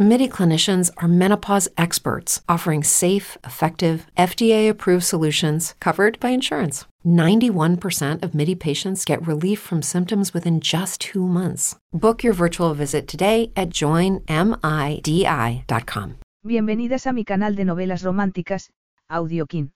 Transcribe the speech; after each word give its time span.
MIDI 0.00 0.28
clinicians 0.28 0.92
are 0.98 1.08
menopause 1.08 1.68
experts 1.76 2.40
offering 2.48 2.84
safe, 2.84 3.36
effective, 3.42 4.06
FDA 4.16 4.70
approved 4.70 5.02
solutions 5.02 5.74
covered 5.80 6.20
by 6.20 6.28
insurance. 6.28 6.84
91% 7.04 8.22
of 8.22 8.32
MIDI 8.32 8.54
patients 8.54 9.04
get 9.04 9.26
relief 9.26 9.58
from 9.58 9.82
symptoms 9.82 10.32
within 10.32 10.60
just 10.60 11.00
two 11.00 11.26
months. 11.26 11.74
Book 11.92 12.22
your 12.22 12.32
virtual 12.32 12.74
visit 12.74 13.08
today 13.08 13.50
at 13.56 13.70
joinmidi.com. 13.70 14.20
Bienvenidas 16.44 17.08
a 17.08 17.12
mi 17.12 17.24
canal 17.24 17.56
de 17.56 17.64
novelas 17.64 18.04
románticas, 18.04 18.70
Audiokin. 19.10 19.72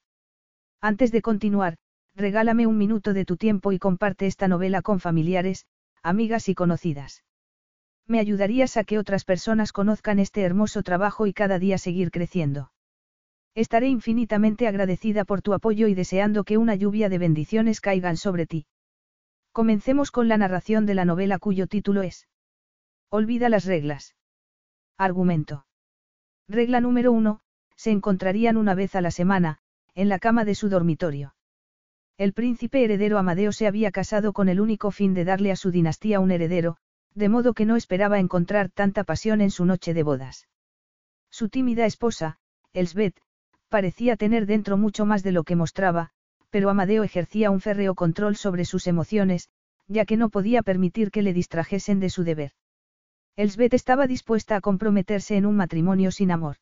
Antes 0.81 1.11
de 1.11 1.21
continuar, 1.21 1.79
regálame 2.15 2.69
un 2.69 2.79
minuto 2.79 3.13
de 3.13 3.25
tu 3.25 3.37
tiempo 3.37 3.73
y 3.73 3.81
comparte 3.81 4.29
esta 4.29 4.47
novela 4.47 4.83
con 4.83 5.01
familiares, 5.01 5.67
amigas 6.05 6.49
y 6.49 6.55
conocidas. 6.55 7.25
Me 8.07 8.19
ayudarías 8.19 8.77
a 8.77 8.85
que 8.85 8.99
otras 8.99 9.25
personas 9.25 9.73
conozcan 9.73 10.19
este 10.19 10.43
hermoso 10.43 10.83
trabajo 10.83 11.27
y 11.27 11.33
cada 11.33 11.59
día 11.59 11.79
seguir 11.79 12.11
creciendo. 12.11 12.73
Estaré 13.55 13.89
infinitamente 13.89 14.67
agradecida 14.67 15.25
por 15.25 15.43
tu 15.43 15.53
apoyo 15.53 15.87
y 15.87 15.95
deseando 15.95 16.45
que 16.45 16.57
una 16.57 16.75
lluvia 16.75 17.09
de 17.09 17.19
bendiciones 17.19 17.81
caigan 17.81 18.17
sobre 18.17 18.47
ti. 18.47 18.67
Comencemos 19.53 20.11
con 20.11 20.29
la 20.29 20.39
narración 20.39 20.87
de 20.87 20.95
la 20.95 21.05
novela 21.05 21.39
cuyo 21.39 21.67
título 21.67 22.03
es 22.03 22.29
Olvida 23.11 23.51
las 23.51 23.67
reglas. 23.67 24.17
Argumento. 24.97 25.67
Regla 26.49 26.81
número 26.81 27.13
1, 27.13 27.41
se 27.77 27.91
encontrarían 27.91 28.57
una 28.57 28.75
vez 28.75 28.95
a 28.95 29.03
la 29.03 29.11
semana, 29.11 29.59
en 29.95 30.09
la 30.09 30.19
cama 30.19 30.47
de 30.47 30.55
su 30.55 30.71
dormitorio. 30.71 31.35
El 32.17 32.33
príncipe 32.33 32.85
heredero 32.85 33.19
Amadeo 33.19 33.53
se 33.53 33.67
había 33.67 33.91
casado 33.91 34.33
con 34.33 34.49
el 34.49 34.61
único 34.61 34.91
fin 34.91 35.13
de 35.13 35.25
darle 35.25 35.53
a 35.53 35.57
su 35.57 35.71
dinastía 35.71 36.21
un 36.21 36.31
heredero, 36.31 36.79
de 37.15 37.29
modo 37.29 37.55
que 37.55 37.67
no 37.67 37.77
esperaba 37.77 38.19
encontrar 38.19 38.71
tanta 38.71 39.05
pasión 39.05 39.41
en 39.41 39.51
su 39.51 39.65
noche 39.65 39.95
de 39.95 40.03
bodas. 40.03 40.49
Su 41.31 41.49
tímida 41.49 41.87
esposa, 41.87 42.39
Elsbeth, 42.73 43.21
parecía 43.69 44.17
tener 44.17 44.47
dentro 44.47 44.77
mucho 44.77 45.07
más 45.07 45.23
de 45.23 45.33
lo 45.33 45.45
que 45.45 45.57
mostraba, 45.57 46.11
pero 46.51 46.69
Amadeo 46.69 47.05
ejercía 47.05 47.51
un 47.51 47.61
férreo 47.61 47.95
control 47.95 48.37
sobre 48.37 48.67
sus 48.67 48.87
emociones, 48.87 49.49
ya 49.89 50.05
que 50.05 50.19
no 50.19 50.29
podía 50.29 50.63
permitir 50.63 51.11
que 51.11 51.23
le 51.23 51.33
distrajesen 51.33 52.01
de 52.01 52.11
su 52.11 52.25
deber. 52.25 52.53
Elsbeth 53.37 53.73
estaba 53.73 54.07
dispuesta 54.07 54.57
a 54.57 54.61
comprometerse 54.61 55.37
en 55.37 55.47
un 55.47 55.57
matrimonio 55.57 56.11
sin 56.11 56.31
amor. 56.31 56.57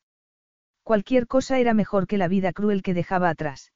Cualquier 0.85 1.27
cosa 1.27 1.59
era 1.59 1.75
mejor 1.75 2.07
que 2.07 2.19
la 2.19 2.29
vida 2.29 2.53
cruel 2.53 2.83
que 2.83 2.95
dejaba 2.95 3.29
atrás. 3.29 3.73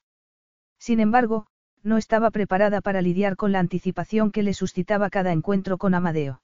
Sin 0.78 1.00
embargo, 1.00 1.48
no 1.82 1.98
estaba 1.98 2.30
preparada 2.30 2.80
para 2.80 3.02
lidiar 3.02 3.36
con 3.36 3.50
la 3.50 3.58
anticipación 3.58 4.30
que 4.30 4.44
le 4.44 4.54
suscitaba 4.54 5.10
cada 5.10 5.32
encuentro 5.32 5.76
con 5.76 5.94
Amadeo. 5.94 6.40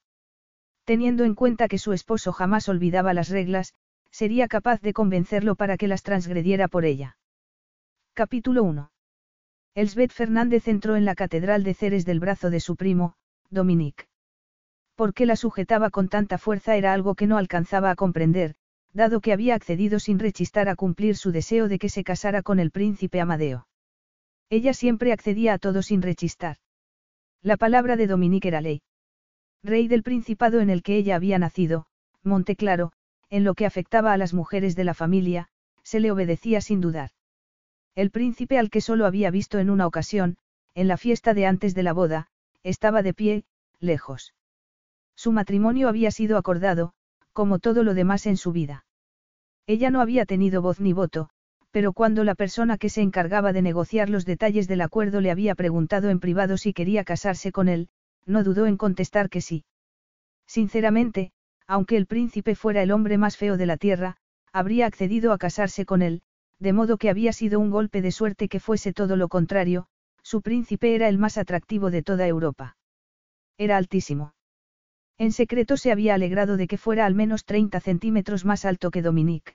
Teniendo 0.85 1.25
en 1.25 1.35
cuenta 1.35 1.69
que 1.69 1.79
su 1.79 1.93
esposo 1.93 2.33
jamás 2.33 2.69
olvidaba 2.69 3.15
las 3.15 3.29
reglas, 3.29 3.75
sería 4.11 4.49
capaz 4.49 4.81
de 4.81 4.93
convencerlo 4.93 5.55
para 5.55 5.77
que 5.77 5.89
las 5.89 6.03
transgrediera 6.03 6.69
por 6.69 6.85
ella. 6.85 7.17
Capítulo 8.15 8.65
1. 8.65 8.91
Elsbeth 9.75 10.13
Fernández 10.13 10.67
entró 10.67 10.97
en 10.97 11.05
la 11.05 11.15
catedral 11.15 11.63
de 11.63 11.75
Ceres 11.75 12.05
del 12.05 12.19
brazo 12.19 12.51
de 12.51 12.61
su 12.61 12.77
primo, 12.77 13.15
Dominique. 13.51 14.07
¿Por 14.97 15.15
qué 15.15 15.27
la 15.27 15.37
sujetaba 15.37 15.91
con 15.91 16.09
tanta 16.09 16.39
fuerza 16.39 16.77
era 16.77 16.93
algo 16.93 17.15
que 17.15 17.27
no 17.27 17.39
alcanzaba 17.39 17.91
a 17.91 17.95
comprender, 17.95 18.57
dado 18.93 19.21
que 19.21 19.33
había 19.33 19.55
accedido 19.55 20.01
sin 20.01 20.19
rechistar 20.19 20.69
a 20.69 20.75
cumplir 20.75 21.17
su 21.17 21.31
deseo 21.31 21.69
de 21.69 21.79
que 21.79 21.89
se 21.89 22.05
casara 22.05 22.43
con 22.43 22.59
el 22.59 22.71
príncipe 22.71 23.21
Amadeo. 23.21 23.67
Ella 24.51 24.75
siempre 24.75 25.13
accedía 25.13 25.55
a 25.55 25.59
todo 25.59 25.83
sin 25.83 26.03
rechistar. 26.03 26.57
La 27.41 27.57
palabra 27.57 27.97
de 27.97 28.09
Dominique 28.09 28.49
era 28.49 28.61
ley. 28.61 28.83
Rey 29.63 29.89
del 29.89 30.03
principado 30.03 30.61
en 30.61 30.71
el 30.71 30.83
que 30.83 30.97
ella 30.97 31.17
había 31.17 31.39
nacido, 31.39 31.87
Monteclaro, 32.23 32.93
en 33.29 33.45
lo 33.45 33.55
que 33.55 33.67
afectaba 33.67 34.13
a 34.13 34.17
las 34.17 34.33
mujeres 34.33 34.75
de 34.75 34.85
la 34.85 34.95
familia, 34.95 35.49
se 35.83 36.01
le 36.01 36.11
obedecía 36.11 36.61
sin 36.61 36.81
dudar. 36.81 37.11
El 37.95 38.11
príncipe 38.11 38.59
al 38.59 38.71
que 38.71 38.81
solo 38.81 39.07
había 39.07 39.31
visto 39.31 39.59
en 39.59 39.69
una 39.71 39.87
ocasión, 39.87 40.37
en 40.75 40.89
la 40.89 40.97
fiesta 40.97 41.35
de 41.35 41.47
antes 41.47 41.75
de 41.75 41.83
la 41.83 41.93
boda, 41.93 42.29
estaba 42.63 43.03
de 43.03 43.15
pie, 43.15 43.45
lejos. 43.81 44.35
Su 45.15 45.33
matrimonio 45.33 45.89
había 45.89 46.11
sido 46.11 46.39
acordado, 46.39 46.93
como 47.33 47.59
todo 47.59 47.83
lo 47.83 47.95
demás 47.95 48.27
en 48.27 48.37
su 48.37 48.53
vida. 48.53 48.87
Ella 49.67 49.91
no 49.91 50.01
había 50.01 50.25
tenido 50.25 50.63
voz 50.63 50.81
ni 50.81 50.93
voto, 50.93 51.29
pero 51.71 51.93
cuando 51.93 52.25
la 52.25 52.35
persona 52.35 52.79
que 52.79 52.89
se 52.89 53.03
encargaba 53.03 53.53
de 53.53 53.63
negociar 53.63 54.09
los 54.09 54.25
detalles 54.25 54.67
del 54.67 54.81
acuerdo 54.81 55.21
le 55.21 55.31
había 55.31 55.55
preguntado 55.55 56.11
en 56.11 56.19
privado 56.19 56.57
si 56.57 56.73
quería 56.73 57.05
casarse 57.05 57.53
con 57.53 57.69
él, 57.69 57.89
no 58.27 58.45
dudó 58.45 58.67
en 58.67 58.77
contestar 58.77 59.31
que 59.31 59.41
sí. 59.41 59.65
Sinceramente, 60.47 61.33
aunque 61.67 61.97
el 61.97 62.07
príncipe 62.07 62.55
fuera 62.55 62.83
el 62.83 62.91
hombre 62.91 63.19
más 63.19 63.37
feo 63.37 63.57
de 63.57 63.67
la 63.67 63.77
tierra, 63.77 64.17
habría 64.53 64.87
accedido 64.87 65.33
a 65.33 65.39
casarse 65.39 65.85
con 65.87 66.03
él, 66.03 66.23
de 66.59 66.73
modo 66.73 66.99
que 66.99 67.11
había 67.11 67.33
sido 67.33 67.61
un 67.61 67.71
golpe 67.71 68.03
de 68.03 68.13
suerte 68.13 68.49
que 68.49 68.61
fuese 68.61 68.93
todo 68.93 69.17
lo 69.17 69.29
contrario, 69.29 69.87
su 70.23 70.43
príncipe 70.43 70.95
era 70.95 71.09
el 71.09 71.19
más 71.19 71.39
atractivo 71.39 71.91
de 71.91 72.03
toda 72.03 72.27
Europa. 72.27 72.77
Era 73.57 73.77
altísimo. 73.77 74.35
En 75.19 75.33
secreto 75.33 75.77
se 75.77 75.93
había 75.93 76.15
alegrado 76.15 76.57
de 76.57 76.67
que 76.67 76.79
fuera 76.79 77.07
al 77.07 77.15
menos 77.15 77.45
30 77.45 77.81
centímetros 77.81 78.45
más 78.45 78.65
alto 78.65 78.91
que 78.91 79.03
Dominique. 79.03 79.55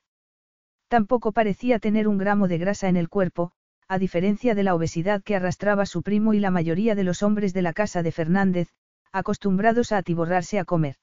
Tampoco 0.88 1.32
parecía 1.32 1.80
tener 1.80 2.08
un 2.08 2.18
gramo 2.18 2.48
de 2.48 2.58
grasa 2.58 2.88
en 2.88 2.98
el 2.98 3.10
cuerpo, 3.10 3.52
a 3.88 4.00
diferencia 4.00 4.56
de 4.56 4.64
la 4.64 4.74
obesidad 4.74 5.24
que 5.24 5.36
arrastraba 5.36 5.86
su 5.86 6.02
primo 6.02 6.34
y 6.34 6.40
la 6.40 6.52
mayoría 6.52 6.96
de 6.96 7.04
los 7.04 7.22
hombres 7.24 7.54
de 7.54 7.62
la 7.62 7.74
casa 7.74 8.02
de 8.04 8.12
Fernández, 8.12 8.70
acostumbrados 9.12 9.92
a 9.92 9.98
atiborrarse 9.98 10.60
a 10.60 10.66
comer. 10.66 10.96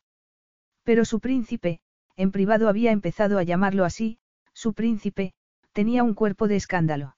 Pero 0.82 1.04
su 1.04 1.20
príncipe, 1.20 1.80
en 2.16 2.32
privado 2.32 2.68
había 2.68 2.90
empezado 2.90 3.38
a 3.38 3.42
llamarlo 3.42 3.84
así, 3.84 4.18
su 4.52 4.74
príncipe, 4.74 5.32
tenía 5.72 6.02
un 6.02 6.14
cuerpo 6.14 6.48
de 6.48 6.56
escándalo. 6.56 7.16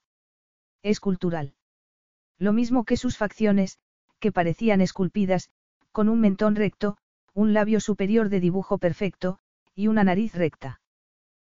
Escultural. 0.83 1.55
Lo 2.37 2.53
mismo 2.53 2.83
que 2.83 2.97
sus 2.97 3.17
facciones, 3.17 3.79
que 4.19 4.31
parecían 4.31 4.81
esculpidas, 4.81 5.49
con 5.91 6.09
un 6.09 6.21
mentón 6.21 6.55
recto, 6.55 6.97
un 7.33 7.53
labio 7.53 7.79
superior 7.79 8.29
de 8.29 8.39
dibujo 8.39 8.77
perfecto, 8.77 9.39
y 9.73 9.87
una 9.87 10.03
nariz 10.03 10.33
recta. 10.35 10.79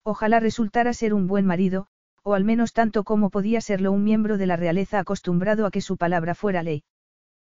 Ojalá 0.03 0.41
resultara 0.41 0.93
ser 0.93 1.15
un 1.15 1.27
buen 1.27 1.45
marido, 1.45 1.89
o 2.23 2.35
al 2.35 2.45
menos 2.45 2.73
tanto 2.73 3.05
como 3.05 3.31
podía 3.31 3.61
serlo 3.61 3.93
un 3.93 4.05
miembro 4.05 4.39
de 4.39 4.47
la 4.47 4.57
realeza 4.57 4.99
acostumbrado 4.99 5.67
a 5.67 5.71
que 5.71 5.81
su 5.81 5.97
palabra 5.97 6.35
fuera 6.35 6.63
ley. 6.63 6.85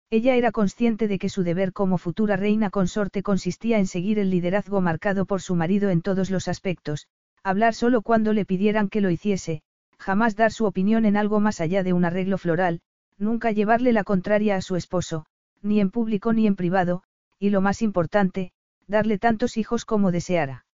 Ella 0.09 0.35
era 0.35 0.51
consciente 0.51 1.07
de 1.07 1.17
que 1.17 1.29
su 1.29 1.43
deber 1.43 1.73
como 1.73 1.97
futura 1.97 2.35
reina 2.35 2.69
consorte 2.69 3.23
consistía 3.23 3.79
en 3.79 3.87
seguir 3.87 4.19
el 4.19 4.29
liderazgo 4.29 4.79
marcado 4.79 5.25
por 5.25 5.41
su 5.41 5.55
marido 5.55 5.89
en 5.89 6.01
todos 6.01 6.29
los 6.29 6.47
aspectos, 6.47 7.07
hablar 7.43 7.73
solo 7.73 8.01
cuando 8.01 8.31
le 8.31 8.45
pidieran 8.45 8.89
que 8.89 9.01
lo 9.01 9.09
hiciese, 9.09 9.63
jamás 9.97 10.35
dar 10.35 10.51
su 10.51 10.65
opinión 10.65 11.05
en 11.05 11.17
algo 11.17 11.39
más 11.39 11.61
allá 11.61 11.81
de 11.81 11.93
un 11.93 12.05
arreglo 12.05 12.37
floral, 12.37 12.81
nunca 13.17 13.51
llevarle 13.51 13.93
la 13.93 14.03
contraria 14.03 14.55
a 14.55 14.61
su 14.61 14.75
esposo, 14.75 15.25
ni 15.61 15.79
en 15.79 15.89
público 15.89 16.33
ni 16.33 16.45
en 16.45 16.55
privado, 16.55 17.03
y 17.39 17.49
lo 17.49 17.61
más 17.61 17.81
importante, 17.81 18.51
darle 18.87 19.17
tantos 19.17 19.57
hijos 19.57 19.85
como 19.85 20.11
deseara. 20.11 20.65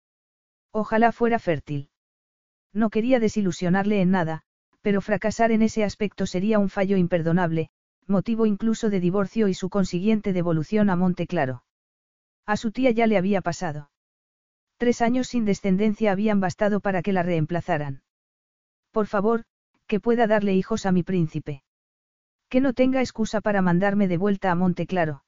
Ojalá 0.71 1.11
fuera 1.11 1.39
fértil. 1.39 1.89
No 2.73 2.89
quería 2.89 3.19
desilusionarle 3.19 4.01
en 4.01 4.11
nada, 4.11 4.41
pero 4.81 5.01
fracasar 5.01 5.51
en 5.51 5.61
ese 5.61 5.83
aspecto 5.83 6.25
sería 6.25 6.59
un 6.59 6.69
fallo 6.69 6.97
imperdonable, 6.97 7.69
motivo 8.07 8.45
incluso 8.45 8.89
de 8.89 8.99
divorcio 8.99 9.47
y 9.47 9.53
su 9.53 9.69
consiguiente 9.69 10.33
devolución 10.33 10.89
a 10.89 10.95
Monte 10.95 11.27
Claro. 11.27 11.63
A 12.45 12.57
su 12.57 12.71
tía 12.71 12.91
ya 12.91 13.07
le 13.07 13.17
había 13.17 13.41
pasado. 13.41 13.91
Tres 14.77 15.01
años 15.01 15.27
sin 15.27 15.45
descendencia 15.45 16.11
habían 16.11 16.39
bastado 16.39 16.79
para 16.79 17.01
que 17.01 17.13
la 17.13 17.23
reemplazaran. 17.23 18.01
Por 18.91 19.07
favor, 19.07 19.43
que 19.87 19.99
pueda 19.99 20.25
darle 20.25 20.53
hijos 20.55 20.85
a 20.85 20.91
mi 20.91 21.03
príncipe. 21.03 21.63
Que 22.47 22.61
no 22.61 22.73
tenga 22.73 23.01
excusa 23.01 23.41
para 23.41 23.61
mandarme 23.61 24.07
de 24.07 24.17
vuelta 24.17 24.51
a 24.51 24.55
Monte 24.55 24.87
Claro. 24.87 25.23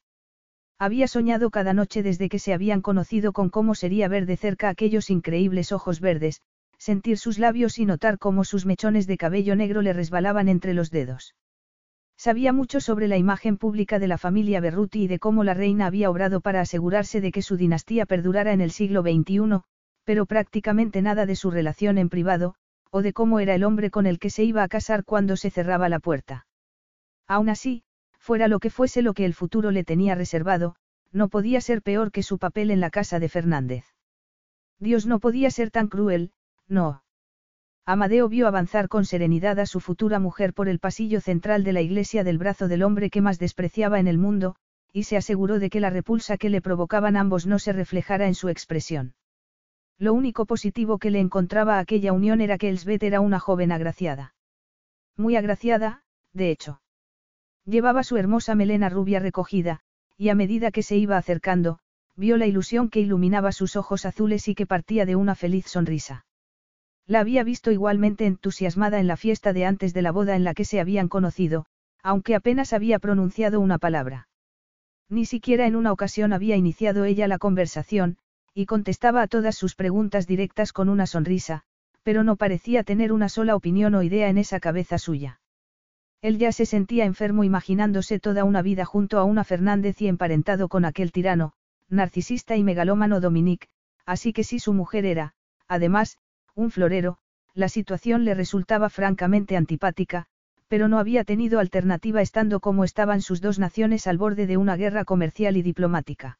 Había 0.78 1.06
soñado 1.06 1.50
cada 1.50 1.74
noche 1.74 2.02
desde 2.02 2.28
que 2.28 2.40
se 2.40 2.54
habían 2.54 2.80
conocido 2.80 3.32
con 3.32 3.50
cómo 3.50 3.74
sería 3.74 4.08
ver 4.08 4.26
de 4.26 4.36
cerca 4.36 4.68
aquellos 4.68 5.10
increíbles 5.10 5.70
ojos 5.70 6.00
verdes, 6.00 6.40
sentir 6.82 7.16
sus 7.16 7.38
labios 7.38 7.78
y 7.78 7.86
notar 7.86 8.18
cómo 8.18 8.42
sus 8.42 8.66
mechones 8.66 9.06
de 9.06 9.16
cabello 9.16 9.54
negro 9.54 9.82
le 9.82 9.92
resbalaban 9.92 10.48
entre 10.48 10.74
los 10.74 10.90
dedos. 10.90 11.36
Sabía 12.16 12.52
mucho 12.52 12.80
sobre 12.80 13.06
la 13.06 13.16
imagen 13.16 13.56
pública 13.56 14.00
de 14.00 14.08
la 14.08 14.18
familia 14.18 14.60
Berruti 14.60 15.04
y 15.04 15.06
de 15.06 15.20
cómo 15.20 15.44
la 15.44 15.54
reina 15.54 15.86
había 15.86 16.10
obrado 16.10 16.40
para 16.40 16.60
asegurarse 16.60 17.20
de 17.20 17.30
que 17.30 17.40
su 17.40 17.56
dinastía 17.56 18.04
perdurara 18.04 18.52
en 18.52 18.60
el 18.60 18.72
siglo 18.72 19.02
XXI, 19.02 19.60
pero 20.02 20.26
prácticamente 20.26 21.02
nada 21.02 21.24
de 21.24 21.36
su 21.36 21.52
relación 21.52 21.98
en 21.98 22.08
privado, 22.08 22.56
o 22.90 23.00
de 23.00 23.12
cómo 23.12 23.38
era 23.38 23.54
el 23.54 23.62
hombre 23.62 23.90
con 23.90 24.06
el 24.06 24.18
que 24.18 24.30
se 24.30 24.42
iba 24.42 24.64
a 24.64 24.68
casar 24.68 25.04
cuando 25.04 25.36
se 25.36 25.50
cerraba 25.50 25.88
la 25.88 26.00
puerta. 26.00 26.48
Aún 27.28 27.48
así, 27.48 27.84
fuera 28.18 28.48
lo 28.48 28.58
que 28.58 28.70
fuese 28.70 29.02
lo 29.02 29.14
que 29.14 29.24
el 29.24 29.34
futuro 29.34 29.70
le 29.70 29.84
tenía 29.84 30.16
reservado, 30.16 30.74
no 31.12 31.28
podía 31.28 31.60
ser 31.60 31.80
peor 31.80 32.10
que 32.10 32.24
su 32.24 32.38
papel 32.38 32.72
en 32.72 32.80
la 32.80 32.90
casa 32.90 33.20
de 33.20 33.28
Fernández. 33.28 33.84
Dios 34.80 35.06
no 35.06 35.20
podía 35.20 35.48
ser 35.50 35.70
tan 35.70 35.86
cruel, 35.86 36.32
no. 36.68 37.02
Amadeo 37.84 38.28
vio 38.28 38.46
avanzar 38.46 38.88
con 38.88 39.04
serenidad 39.04 39.58
a 39.58 39.66
su 39.66 39.80
futura 39.80 40.18
mujer 40.20 40.54
por 40.54 40.68
el 40.68 40.78
pasillo 40.78 41.20
central 41.20 41.64
de 41.64 41.72
la 41.72 41.80
iglesia 41.80 42.22
del 42.22 42.38
brazo 42.38 42.68
del 42.68 42.84
hombre 42.84 43.10
que 43.10 43.20
más 43.20 43.38
despreciaba 43.38 43.98
en 43.98 44.06
el 44.06 44.18
mundo, 44.18 44.54
y 44.92 45.04
se 45.04 45.16
aseguró 45.16 45.58
de 45.58 45.70
que 45.70 45.80
la 45.80 45.90
repulsa 45.90 46.36
que 46.36 46.50
le 46.50 46.60
provocaban 46.60 47.16
ambos 47.16 47.46
no 47.46 47.58
se 47.58 47.72
reflejara 47.72 48.26
en 48.26 48.34
su 48.34 48.48
expresión. 48.48 49.14
Lo 49.98 50.14
único 50.14 50.46
positivo 50.46 50.98
que 50.98 51.10
le 51.10 51.20
encontraba 51.20 51.76
a 51.76 51.80
aquella 51.80 52.12
unión 52.12 52.40
era 52.40 52.58
que 52.58 52.68
Elsbeth 52.68 53.02
era 53.02 53.20
una 53.20 53.40
joven 53.40 53.72
agraciada. 53.72 54.34
Muy 55.16 55.36
agraciada, 55.36 56.04
de 56.32 56.50
hecho. 56.50 56.80
Llevaba 57.64 58.02
su 58.02 58.16
hermosa 58.16 58.54
melena 58.54 58.88
rubia 58.88 59.20
recogida, 59.20 59.80
y 60.16 60.28
a 60.28 60.34
medida 60.34 60.70
que 60.70 60.82
se 60.82 60.96
iba 60.96 61.16
acercando, 61.16 61.78
vio 62.16 62.36
la 62.36 62.46
ilusión 62.46 62.90
que 62.90 63.00
iluminaba 63.00 63.52
sus 63.52 63.76
ojos 63.76 64.04
azules 64.04 64.46
y 64.48 64.54
que 64.54 64.66
partía 64.66 65.06
de 65.06 65.16
una 65.16 65.34
feliz 65.34 65.66
sonrisa. 65.66 66.26
La 67.06 67.20
había 67.20 67.44
visto 67.44 67.70
igualmente 67.70 68.26
entusiasmada 68.26 69.00
en 69.00 69.06
la 69.06 69.16
fiesta 69.16 69.52
de 69.52 69.66
antes 69.66 69.92
de 69.92 70.02
la 70.02 70.12
boda 70.12 70.36
en 70.36 70.44
la 70.44 70.54
que 70.54 70.64
se 70.64 70.80
habían 70.80 71.08
conocido, 71.08 71.66
aunque 72.02 72.34
apenas 72.34 72.72
había 72.72 72.98
pronunciado 72.98 73.60
una 73.60 73.78
palabra. 73.78 74.28
Ni 75.08 75.26
siquiera 75.26 75.66
en 75.66 75.76
una 75.76 75.92
ocasión 75.92 76.32
había 76.32 76.56
iniciado 76.56 77.04
ella 77.04 77.28
la 77.28 77.38
conversación, 77.38 78.18
y 78.54 78.66
contestaba 78.66 79.22
a 79.22 79.26
todas 79.26 79.56
sus 79.56 79.74
preguntas 79.74 80.26
directas 80.26 80.72
con 80.72 80.88
una 80.88 81.06
sonrisa, 81.06 81.64
pero 82.02 82.24
no 82.24 82.36
parecía 82.36 82.82
tener 82.82 83.12
una 83.12 83.28
sola 83.28 83.56
opinión 83.56 83.94
o 83.94 84.02
idea 84.02 84.28
en 84.28 84.38
esa 84.38 84.60
cabeza 84.60 84.98
suya. 84.98 85.40
Él 86.20 86.38
ya 86.38 86.52
se 86.52 86.66
sentía 86.66 87.04
enfermo 87.04 87.44
imaginándose 87.44 88.20
toda 88.20 88.44
una 88.44 88.62
vida 88.62 88.84
junto 88.84 89.18
a 89.18 89.24
una 89.24 89.44
Fernández 89.44 90.00
y 90.00 90.08
emparentado 90.08 90.68
con 90.68 90.84
aquel 90.84 91.12
tirano, 91.12 91.54
narcisista 91.88 92.56
y 92.56 92.62
megalómano 92.62 93.20
Dominique, 93.20 93.68
así 94.06 94.32
que 94.32 94.44
si 94.44 94.58
su 94.58 94.72
mujer 94.72 95.04
era, 95.04 95.34
además, 95.66 96.18
un 96.54 96.70
florero, 96.70 97.18
la 97.54 97.68
situación 97.68 98.24
le 98.24 98.34
resultaba 98.34 98.88
francamente 98.88 99.56
antipática, 99.56 100.26
pero 100.68 100.88
no 100.88 100.98
había 100.98 101.24
tenido 101.24 101.60
alternativa 101.60 102.22
estando 102.22 102.60
como 102.60 102.84
estaban 102.84 103.20
sus 103.20 103.40
dos 103.40 103.58
naciones 103.58 104.06
al 104.06 104.16
borde 104.16 104.46
de 104.46 104.56
una 104.56 104.76
guerra 104.76 105.04
comercial 105.04 105.56
y 105.58 105.62
diplomática. 105.62 106.38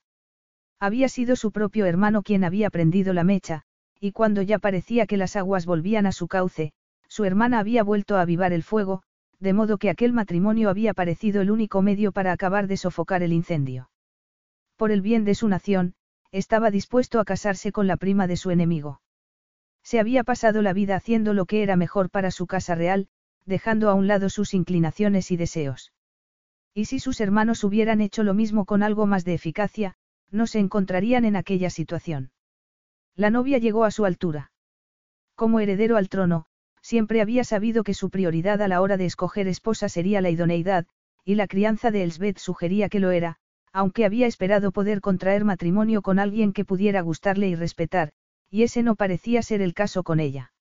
Había 0.80 1.08
sido 1.08 1.36
su 1.36 1.52
propio 1.52 1.84
hermano 1.84 2.22
quien 2.22 2.42
había 2.42 2.70
prendido 2.70 3.12
la 3.12 3.24
mecha, 3.24 3.64
y 4.00 4.12
cuando 4.12 4.40
ya 4.40 4.58
parecía 4.58 5.06
que 5.06 5.18
las 5.18 5.36
aguas 5.36 5.66
volvían 5.66 6.06
a 6.06 6.12
su 6.12 6.28
cauce, 6.28 6.72
su 7.08 7.24
hermana 7.24 7.58
había 7.58 7.84
vuelto 7.84 8.16
a 8.16 8.22
avivar 8.22 8.54
el 8.54 8.62
fuego, 8.62 9.02
de 9.38 9.52
modo 9.52 9.76
que 9.76 9.90
aquel 9.90 10.14
matrimonio 10.14 10.70
había 10.70 10.94
parecido 10.94 11.42
el 11.42 11.50
único 11.50 11.82
medio 11.82 12.10
para 12.10 12.32
acabar 12.32 12.68
de 12.68 12.78
sofocar 12.78 13.22
el 13.22 13.34
incendio. 13.34 13.90
Por 14.76 14.92
el 14.92 15.02
bien 15.02 15.24
de 15.24 15.34
su 15.34 15.46
nación, 15.46 15.94
estaba 16.30 16.70
dispuesto 16.70 17.20
a 17.20 17.26
casarse 17.26 17.70
con 17.70 17.86
la 17.86 17.98
prima 17.98 18.26
de 18.26 18.38
su 18.38 18.50
enemigo. 18.50 19.01
Se 19.82 20.00
había 20.00 20.24
pasado 20.24 20.62
la 20.62 20.72
vida 20.72 20.96
haciendo 20.96 21.34
lo 21.34 21.46
que 21.46 21.62
era 21.62 21.76
mejor 21.76 22.10
para 22.10 22.30
su 22.30 22.46
casa 22.46 22.74
real, 22.74 23.08
dejando 23.44 23.90
a 23.90 23.94
un 23.94 24.06
lado 24.06 24.30
sus 24.30 24.54
inclinaciones 24.54 25.30
y 25.30 25.36
deseos. 25.36 25.92
Y 26.74 26.86
si 26.86 27.00
sus 27.00 27.20
hermanos 27.20 27.64
hubieran 27.64 28.00
hecho 28.00 28.22
lo 28.22 28.34
mismo 28.34 28.64
con 28.64 28.82
algo 28.82 29.06
más 29.06 29.24
de 29.24 29.34
eficacia, 29.34 29.94
no 30.30 30.46
se 30.46 30.58
encontrarían 30.58 31.24
en 31.24 31.36
aquella 31.36 31.68
situación. 31.68 32.30
La 33.14 33.30
novia 33.30 33.58
llegó 33.58 33.84
a 33.84 33.90
su 33.90 34.06
altura. 34.06 34.52
Como 35.34 35.60
heredero 35.60 35.96
al 35.96 36.08
trono, 36.08 36.46
siempre 36.80 37.20
había 37.20 37.44
sabido 37.44 37.84
que 37.84 37.94
su 37.94 38.08
prioridad 38.08 38.62
a 38.62 38.68
la 38.68 38.80
hora 38.80 38.96
de 38.96 39.06
escoger 39.06 39.48
esposa 39.48 39.88
sería 39.88 40.20
la 40.20 40.30
idoneidad, 40.30 40.86
y 41.24 41.34
la 41.34 41.46
crianza 41.46 41.90
de 41.90 42.02
Elsbeth 42.02 42.38
sugería 42.38 42.88
que 42.88 43.00
lo 43.00 43.10
era, 43.10 43.36
aunque 43.72 44.04
había 44.04 44.26
esperado 44.26 44.72
poder 44.72 45.00
contraer 45.00 45.44
matrimonio 45.44 46.02
con 46.02 46.18
alguien 46.18 46.52
que 46.52 46.64
pudiera 46.64 47.00
gustarle 47.00 47.48
y 47.48 47.54
respetar, 47.54 48.12
y 48.52 48.64
ese 48.64 48.82
no 48.82 48.96
parecía 48.96 49.40
ser 49.42 49.62
el 49.62 49.72
caso 49.72 50.02
con 50.02 50.20
ella. 50.20 50.52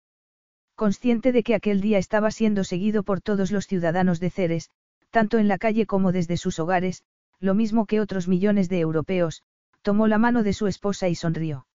Consciente 0.76 1.34
de 1.34 1.44
que 1.44 1.56
aquel 1.56 1.82
día 1.82 1.98
estaba 1.98 2.32
siendo 2.32 2.64
seguido 2.64 3.04
por 3.04 3.20
todos 3.20 3.52
los 3.52 3.68
ciudadanos 3.68 4.22
de 4.22 4.30
Ceres, 4.30 4.70
tanto 5.10 5.40
en 5.40 5.50
la 5.50 5.58
calle 5.58 5.86
como 5.86 6.14
desde 6.14 6.38
sus 6.38 6.58
hogares, 6.58 7.04
lo 7.42 7.54
mismo 7.54 7.86
que 7.86 8.00
otros 8.00 8.30
millones 8.30 8.70
de 8.70 8.80
europeos, 8.80 9.44
tomó 9.82 10.08
la 10.08 10.18
mano 10.18 10.42
de 10.42 10.54
su 10.54 10.68
esposa 10.68 11.10
y 11.10 11.16
sonrió. 11.16 11.68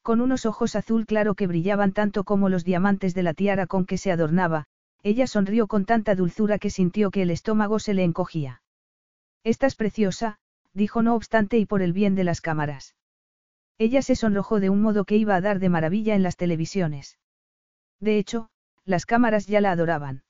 Con 0.00 0.22
unos 0.22 0.46
ojos 0.46 0.74
azul 0.74 1.04
claro 1.04 1.34
que 1.34 1.46
brillaban 1.46 1.92
tanto 1.92 2.24
como 2.24 2.48
los 2.48 2.64
diamantes 2.64 3.14
de 3.14 3.22
la 3.22 3.34
tiara 3.34 3.66
con 3.66 3.84
que 3.84 3.98
se 3.98 4.10
adornaba, 4.10 4.64
ella 5.02 5.26
sonrió 5.26 5.66
con 5.66 5.84
tanta 5.84 6.14
dulzura 6.14 6.58
que 6.58 6.70
sintió 6.70 7.10
que 7.10 7.22
el 7.22 7.30
estómago 7.30 7.78
se 7.78 7.92
le 7.92 8.04
encogía. 8.04 8.62
Estás 9.44 9.74
preciosa, 9.74 10.38
dijo 10.72 11.02
no 11.02 11.14
obstante 11.14 11.58
y 11.58 11.66
por 11.66 11.82
el 11.82 11.92
bien 11.92 12.14
de 12.14 12.24
las 12.24 12.40
cámaras. 12.40 12.94
Ella 13.78 14.00
se 14.02 14.16
sonrojó 14.16 14.58
de 14.60 14.70
un 14.70 14.80
modo 14.80 15.04
que 15.04 15.16
iba 15.16 15.34
a 15.36 15.40
dar 15.40 15.58
de 15.58 15.68
maravilla 15.68 16.14
en 16.14 16.22
las 16.22 16.36
televisiones. 16.36 17.18
De 18.00 18.18
hecho, 18.18 18.48
las 18.84 19.04
cámaras 19.04 19.46
ya 19.46 19.60
la 19.60 19.72
adoraban. 19.72 20.22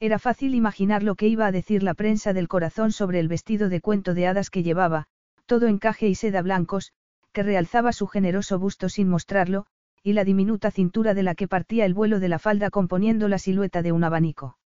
Era 0.00 0.18
fácil 0.18 0.54
imaginar 0.54 1.02
lo 1.02 1.14
que 1.14 1.28
iba 1.28 1.46
a 1.46 1.52
decir 1.52 1.82
la 1.82 1.94
prensa 1.94 2.32
del 2.32 2.46
corazón 2.46 2.92
sobre 2.92 3.20
el 3.20 3.28
vestido 3.28 3.68
de 3.68 3.80
cuento 3.80 4.14
de 4.14 4.26
hadas 4.26 4.50
que 4.50 4.62
llevaba, 4.62 5.06
todo 5.46 5.66
encaje 5.66 6.08
y 6.08 6.14
seda 6.14 6.42
blancos, 6.42 6.92
que 7.32 7.42
realzaba 7.42 7.92
su 7.92 8.06
generoso 8.06 8.58
busto 8.58 8.88
sin 8.88 9.08
mostrarlo, 9.08 9.66
y 10.02 10.12
la 10.12 10.24
diminuta 10.24 10.70
cintura 10.70 11.14
de 11.14 11.22
la 11.22 11.34
que 11.34 11.48
partía 11.48 11.84
el 11.84 11.94
vuelo 11.94 12.20
de 12.20 12.28
la 12.28 12.38
falda 12.38 12.70
componiendo 12.70 13.28
la 13.28 13.38
silueta 13.38 13.82
de 13.82 13.92
un 13.92 14.04
abanico. 14.04 14.58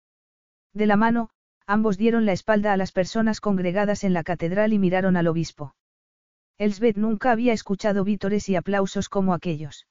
De 0.74 0.86
la 0.86 0.96
mano, 0.96 1.30
ambos 1.66 1.96
dieron 1.98 2.26
la 2.26 2.32
espalda 2.32 2.72
a 2.72 2.76
las 2.76 2.92
personas 2.92 3.40
congregadas 3.40 4.04
en 4.04 4.12
la 4.12 4.24
catedral 4.24 4.72
y 4.72 4.78
miraron 4.78 5.16
al 5.16 5.28
obispo. 5.28 5.74
Elsbeth 6.58 6.96
nunca 6.96 7.32
había 7.32 7.52
escuchado 7.52 8.04
vítores 8.04 8.48
y 8.48 8.56
aplausos 8.56 9.08
como 9.08 9.34
aquellos. 9.34 9.86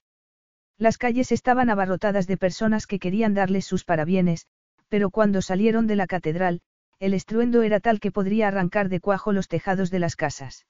Las 0.78 0.98
calles 0.98 1.31
estaban 1.31 1.69
abarrotadas 1.69 2.28
de 2.28 2.38
personas 2.38 2.88
que 2.88 3.00
querían 3.00 3.34
darles 3.34 3.66
sus 3.66 3.84
parabienes, 3.84 4.48
pero 4.90 5.10
cuando 5.10 5.42
salieron 5.42 5.88
de 5.88 5.96
la 5.96 6.08
catedral, 6.08 6.62
el 7.00 7.13
estruendo 7.13 7.62
era 7.63 7.80
tal 7.80 8.00
que 8.00 8.12
podría 8.12 8.48
arrancar 8.48 8.90
de 8.90 9.00
cuajo 9.00 9.31
los 9.31 9.48
tejados 9.48 9.90
de 9.92 10.00
las 10.00 10.16
casas. 10.16 10.66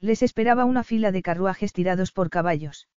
Les 0.00 0.22
esperaba 0.22 0.64
una 0.64 0.84
fila 0.84 1.12
de 1.12 1.22
carruajes 1.22 1.72
tirados 1.72 2.12
por 2.12 2.30
caballos. 2.30 2.88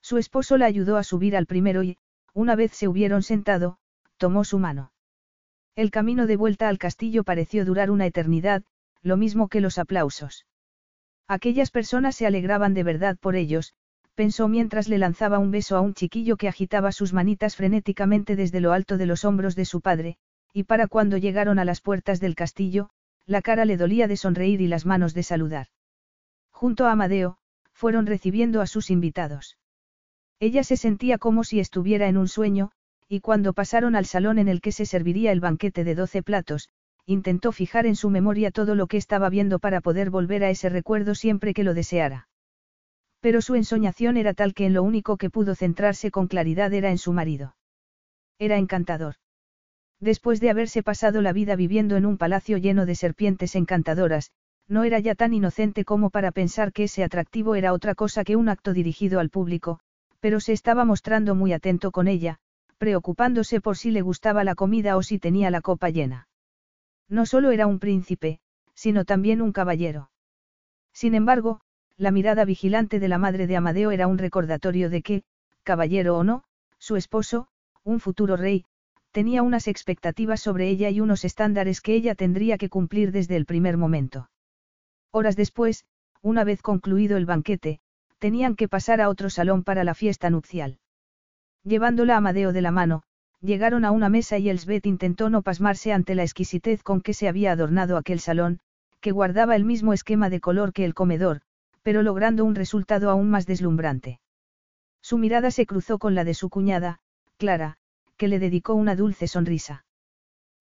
Su 0.00 0.18
esposo 0.18 0.58
la 0.58 0.66
ayudó 0.66 0.96
a 0.96 1.04
subir 1.04 1.36
al 1.36 1.46
primero 1.46 1.82
y, 1.82 1.98
una 2.34 2.56
vez 2.56 2.72
se 2.72 2.88
hubieron 2.88 3.22
sentado, 3.22 3.78
tomó 4.16 4.44
su 4.44 4.58
mano. 4.58 4.92
El 5.76 5.90
camino 5.90 6.26
de 6.26 6.36
vuelta 6.36 6.68
al 6.68 6.78
castillo 6.78 7.24
pareció 7.24 7.64
durar 7.64 7.90
una 7.90 8.06
eternidad, 8.06 8.64
lo 9.02 9.16
mismo 9.16 9.48
que 9.48 9.60
los 9.60 9.78
aplausos. 9.78 10.46
Aquellas 11.28 11.70
personas 11.70 12.16
se 12.16 12.26
alegraban 12.26 12.74
de 12.74 12.82
verdad 12.82 13.16
por 13.18 13.34
ellos, 13.34 13.74
pensó 14.14 14.48
mientras 14.48 14.88
le 14.88 14.98
lanzaba 14.98 15.38
un 15.38 15.50
beso 15.50 15.76
a 15.76 15.80
un 15.80 15.94
chiquillo 15.94 16.36
que 16.36 16.48
agitaba 16.48 16.92
sus 16.92 17.12
manitas 17.12 17.56
frenéticamente 17.56 18.36
desde 18.36 18.60
lo 18.60 18.72
alto 18.72 18.98
de 18.98 19.06
los 19.06 19.24
hombros 19.24 19.56
de 19.56 19.64
su 19.64 19.80
padre, 19.80 20.16
y 20.52 20.64
para 20.64 20.86
cuando 20.86 21.16
llegaron 21.16 21.58
a 21.58 21.64
las 21.64 21.80
puertas 21.80 22.20
del 22.20 22.34
castillo, 22.34 22.90
la 23.26 23.42
cara 23.42 23.64
le 23.64 23.76
dolía 23.76 24.06
de 24.06 24.16
sonreír 24.16 24.60
y 24.60 24.68
las 24.68 24.86
manos 24.86 25.14
de 25.14 25.22
saludar. 25.22 25.68
Junto 26.50 26.86
a 26.86 26.92
Amadeo, 26.92 27.38
fueron 27.72 28.06
recibiendo 28.06 28.60
a 28.60 28.66
sus 28.66 28.90
invitados. 28.90 29.58
Ella 30.38 30.62
se 30.62 30.76
sentía 30.76 31.18
como 31.18 31.42
si 31.42 31.58
estuviera 31.58 32.06
en 32.06 32.16
un 32.16 32.28
sueño, 32.28 32.70
y 33.08 33.20
cuando 33.20 33.52
pasaron 33.52 33.96
al 33.96 34.06
salón 34.06 34.38
en 34.38 34.48
el 34.48 34.60
que 34.60 34.72
se 34.72 34.86
serviría 34.86 35.32
el 35.32 35.40
banquete 35.40 35.84
de 35.84 35.94
doce 35.94 36.22
platos, 36.22 36.68
intentó 37.06 37.52
fijar 37.52 37.86
en 37.86 37.96
su 37.96 38.10
memoria 38.10 38.50
todo 38.50 38.74
lo 38.74 38.86
que 38.86 38.96
estaba 38.96 39.28
viendo 39.28 39.58
para 39.58 39.80
poder 39.80 40.10
volver 40.10 40.44
a 40.44 40.50
ese 40.50 40.68
recuerdo 40.68 41.14
siempre 41.14 41.52
que 41.52 41.64
lo 41.64 41.74
deseara. 41.74 42.28
Pero 43.20 43.40
su 43.40 43.54
ensoñación 43.54 44.16
era 44.16 44.34
tal 44.34 44.54
que 44.54 44.66
en 44.66 44.74
lo 44.74 44.82
único 44.82 45.16
que 45.16 45.30
pudo 45.30 45.54
centrarse 45.54 46.10
con 46.10 46.26
claridad 46.28 46.72
era 46.72 46.90
en 46.90 46.98
su 46.98 47.12
marido. 47.12 47.56
Era 48.38 48.58
encantador. 48.58 49.14
Después 50.00 50.40
de 50.40 50.50
haberse 50.50 50.82
pasado 50.82 51.22
la 51.22 51.32
vida 51.32 51.56
viviendo 51.56 51.96
en 51.96 52.04
un 52.04 52.18
palacio 52.18 52.58
lleno 52.58 52.84
de 52.84 52.94
serpientes 52.94 53.54
encantadoras, 53.54 54.32
no 54.68 54.84
era 54.84 54.98
ya 54.98 55.14
tan 55.14 55.34
inocente 55.34 55.84
como 55.84 56.10
para 56.10 56.32
pensar 56.32 56.72
que 56.72 56.84
ese 56.84 57.04
atractivo 57.04 57.54
era 57.54 57.72
otra 57.72 57.94
cosa 57.94 58.24
que 58.24 58.36
un 58.36 58.48
acto 58.48 58.72
dirigido 58.72 59.20
al 59.20 59.30
público, 59.30 59.80
pero 60.20 60.40
se 60.40 60.52
estaba 60.52 60.84
mostrando 60.84 61.34
muy 61.34 61.52
atento 61.52 61.90
con 61.90 62.08
ella, 62.08 62.38
preocupándose 62.78 63.60
por 63.60 63.76
si 63.76 63.90
le 63.90 64.00
gustaba 64.00 64.42
la 64.42 64.54
comida 64.54 64.96
o 64.96 65.02
si 65.02 65.18
tenía 65.18 65.50
la 65.50 65.60
copa 65.60 65.90
llena. 65.90 66.28
No 67.08 67.26
solo 67.26 67.50
era 67.50 67.66
un 67.66 67.78
príncipe, 67.78 68.40
sino 68.74 69.04
también 69.04 69.42
un 69.42 69.52
caballero. 69.52 70.10
Sin 70.92 71.14
embargo, 71.14 71.60
la 71.96 72.10
mirada 72.10 72.44
vigilante 72.44 72.98
de 72.98 73.08
la 73.08 73.18
madre 73.18 73.46
de 73.46 73.56
Amadeo 73.56 73.90
era 73.90 74.06
un 74.06 74.18
recordatorio 74.18 74.90
de 74.90 75.02
que, 75.02 75.22
caballero 75.62 76.16
o 76.16 76.24
no, 76.24 76.44
su 76.78 76.96
esposo, 76.96 77.48
un 77.84 78.00
futuro 78.00 78.36
rey, 78.36 78.64
tenía 79.12 79.42
unas 79.42 79.68
expectativas 79.68 80.40
sobre 80.40 80.68
ella 80.68 80.90
y 80.90 81.00
unos 81.00 81.24
estándares 81.24 81.80
que 81.80 81.94
ella 81.94 82.14
tendría 82.14 82.58
que 82.58 82.68
cumplir 82.68 83.12
desde 83.12 83.36
el 83.36 83.46
primer 83.46 83.76
momento. 83.76 84.28
Horas 85.12 85.36
después, 85.36 85.84
una 86.20 86.42
vez 86.42 86.62
concluido 86.62 87.16
el 87.16 87.26
banquete, 87.26 87.80
tenían 88.18 88.56
que 88.56 88.68
pasar 88.68 89.00
a 89.00 89.08
otro 89.08 89.30
salón 89.30 89.62
para 89.62 89.84
la 89.84 89.94
fiesta 89.94 90.30
nupcial. 90.30 90.78
Llevándola 91.62 92.14
a 92.14 92.16
Amadeo 92.16 92.52
de 92.52 92.62
la 92.62 92.72
mano, 92.72 93.02
llegaron 93.44 93.84
a 93.84 93.90
una 93.90 94.08
mesa 94.08 94.38
y 94.38 94.48
Elsbeth 94.48 94.86
intentó 94.86 95.28
no 95.28 95.42
pasmarse 95.42 95.92
ante 95.92 96.14
la 96.14 96.22
exquisitez 96.22 96.82
con 96.82 97.00
que 97.02 97.12
se 97.12 97.28
había 97.28 97.52
adornado 97.52 97.96
aquel 97.96 98.18
salón, 98.18 98.60
que 99.00 99.12
guardaba 99.12 99.54
el 99.54 99.64
mismo 99.64 99.92
esquema 99.92 100.30
de 100.30 100.40
color 100.40 100.72
que 100.72 100.84
el 100.84 100.94
comedor, 100.94 101.42
pero 101.82 102.02
logrando 102.02 102.44
un 102.44 102.54
resultado 102.54 103.10
aún 103.10 103.28
más 103.28 103.46
deslumbrante. 103.46 104.18
Su 105.02 105.18
mirada 105.18 105.50
se 105.50 105.66
cruzó 105.66 105.98
con 105.98 106.14
la 106.14 106.24
de 106.24 106.32
su 106.32 106.48
cuñada, 106.48 107.00
Clara, 107.36 107.76
que 108.16 108.28
le 108.28 108.38
dedicó 108.38 108.74
una 108.74 108.96
dulce 108.96 109.26
sonrisa. 109.26 109.84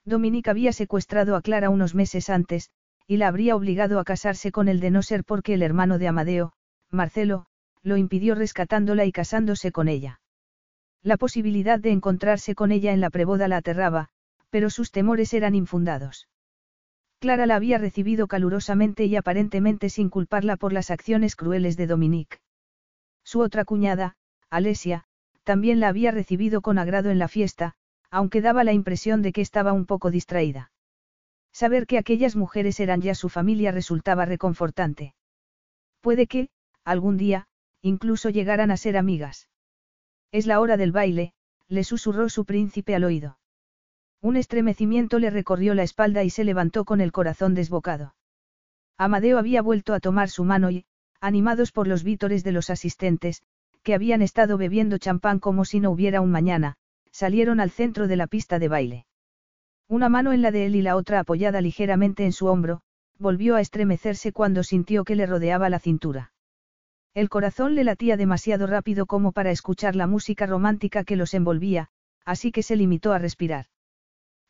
Dominique 0.04 0.50
había 0.50 0.74
secuestrado 0.74 1.38
a 1.38 1.42
Clara 1.42 1.70
unos 1.70 1.96
meses 1.96 2.30
antes, 2.30 2.70
y 3.08 3.16
la 3.16 3.30
habría 3.30 3.56
obligado 3.56 4.00
a 4.00 4.04
casarse 4.04 4.52
con 4.52 4.68
él 4.68 4.82
de 4.82 4.92
no 4.92 5.02
ser 5.02 5.24
porque 5.24 5.54
el 5.54 5.62
hermano 5.62 5.98
de 5.98 6.10
Amadeo, 6.10 6.52
Marcelo, 6.92 7.46
lo 7.82 7.96
impidió 7.96 8.36
rescatándola 8.36 9.06
y 9.06 9.14
casándose 9.14 9.72
con 9.72 9.88
ella. 9.88 10.20
La 11.04 11.18
posibilidad 11.18 11.80
de 11.80 11.92
encontrarse 11.92 12.56
con 12.56 12.72
ella 12.72 12.94
en 12.94 13.02
la 13.02 13.10
preboda 13.10 13.50
la 13.50 13.58
aterraba, 13.58 14.08
pero 14.50 14.70
sus 14.70 14.90
temores 14.90 15.34
eran 15.34 15.54
infundados. 15.54 16.30
Clara 17.20 17.46
la 17.46 17.56
había 17.56 17.78
recibido 17.78 18.28
calurosamente 18.28 19.04
y 19.06 19.18
aparentemente 19.18 19.90
sin 19.90 20.10
culparla 20.10 20.56
por 20.56 20.72
las 20.72 20.92
acciones 20.92 21.36
crueles 21.36 21.76
de 21.76 21.88
Dominique. 21.88 22.38
Su 23.24 23.42
otra 23.42 23.66
cuñada, 23.66 24.16
Alesia, 24.50 25.04
también 25.44 25.82
la 25.82 25.90
había 25.90 26.12
recibido 26.12 26.62
con 26.62 26.78
agrado 26.78 27.10
en 27.10 27.20
la 27.20 27.28
fiesta, 27.28 27.74
aunque 28.10 28.42
daba 28.42 28.64
la 28.64 28.72
impresión 28.72 29.22
de 29.22 29.34
que 29.34 29.42
estaba 29.42 29.74
un 29.74 29.86
poco 29.86 30.10
distraída. 30.10 30.72
Saber 31.52 31.86
que 31.86 31.98
aquellas 31.98 32.36
mujeres 32.36 32.80
eran 32.80 33.02
ya 33.02 33.14
su 33.14 33.28
familia 33.28 33.72
resultaba 33.72 34.26
reconfortante. 34.26 35.16
Puede 36.00 36.28
que, 36.28 36.50
algún 36.86 37.18
día, 37.18 37.48
incluso 37.82 38.30
llegaran 38.30 38.72
a 38.72 38.78
ser 38.78 38.98
amigas. 38.98 39.50
Es 40.34 40.48
la 40.48 40.60
hora 40.60 40.78
del 40.78 40.92
baile, 40.92 41.32
le 41.68 41.84
susurró 41.84 42.28
su 42.28 42.44
príncipe 42.44 42.96
al 42.96 43.04
oído. 43.04 43.38
Un 44.20 44.36
estremecimiento 44.36 45.20
le 45.20 45.30
recorrió 45.30 45.76
la 45.76 45.84
espalda 45.84 46.24
y 46.24 46.32
se 46.32 46.44
levantó 46.44 46.86
con 46.86 47.02
el 47.02 47.12
corazón 47.12 47.54
desbocado. 47.54 48.16
Amadeo 48.98 49.38
había 49.38 49.62
vuelto 49.62 49.94
a 49.94 50.00
tomar 50.00 50.32
su 50.32 50.44
mano 50.44 50.72
y, 50.72 50.86
animados 51.22 51.72
por 51.72 51.88
los 51.88 52.04
vítores 52.04 52.44
de 52.44 52.52
los 52.52 52.72
asistentes, 52.72 53.44
que 53.84 53.94
habían 53.94 54.24
estado 54.24 54.58
bebiendo 54.58 54.98
champán 54.98 55.38
como 55.38 55.66
si 55.66 55.80
no 55.80 55.92
hubiera 55.92 56.20
un 56.20 56.32
mañana, 56.32 56.78
salieron 57.12 57.60
al 57.60 57.70
centro 57.70 58.08
de 58.08 58.16
la 58.16 58.26
pista 58.26 58.58
de 58.58 58.70
baile. 58.70 59.06
Una 59.88 60.10
mano 60.10 60.34
en 60.34 60.42
la 60.42 60.50
de 60.50 60.66
él 60.66 60.76
y 60.76 60.82
la 60.82 60.96
otra 60.96 61.20
apoyada 61.20 61.62
ligeramente 61.62 62.26
en 62.26 62.32
su 62.32 62.48
hombro, 62.48 62.82
volvió 63.20 63.56
a 63.56 63.62
estremecerse 63.62 64.32
cuando 64.32 64.64
sintió 64.64 65.04
que 65.04 65.16
le 65.16 65.28
rodeaba 65.28 65.70
la 65.70 65.78
cintura. 65.78 66.33
El 67.16 67.30
corazón 67.30 67.76
le 67.76 67.84
latía 67.84 68.18
demasiado 68.18 68.66
rápido 68.66 69.06
como 69.06 69.34
para 69.34 69.52
escuchar 69.52 69.96
la 69.96 70.08
música 70.08 70.48
romántica 70.48 71.04
que 71.04 71.16
los 71.16 71.36
envolvía, 71.36 71.90
así 72.26 72.52
que 72.52 72.64
se 72.64 72.76
limitó 72.76 73.14
a 73.14 73.20
respirar. 73.20 73.68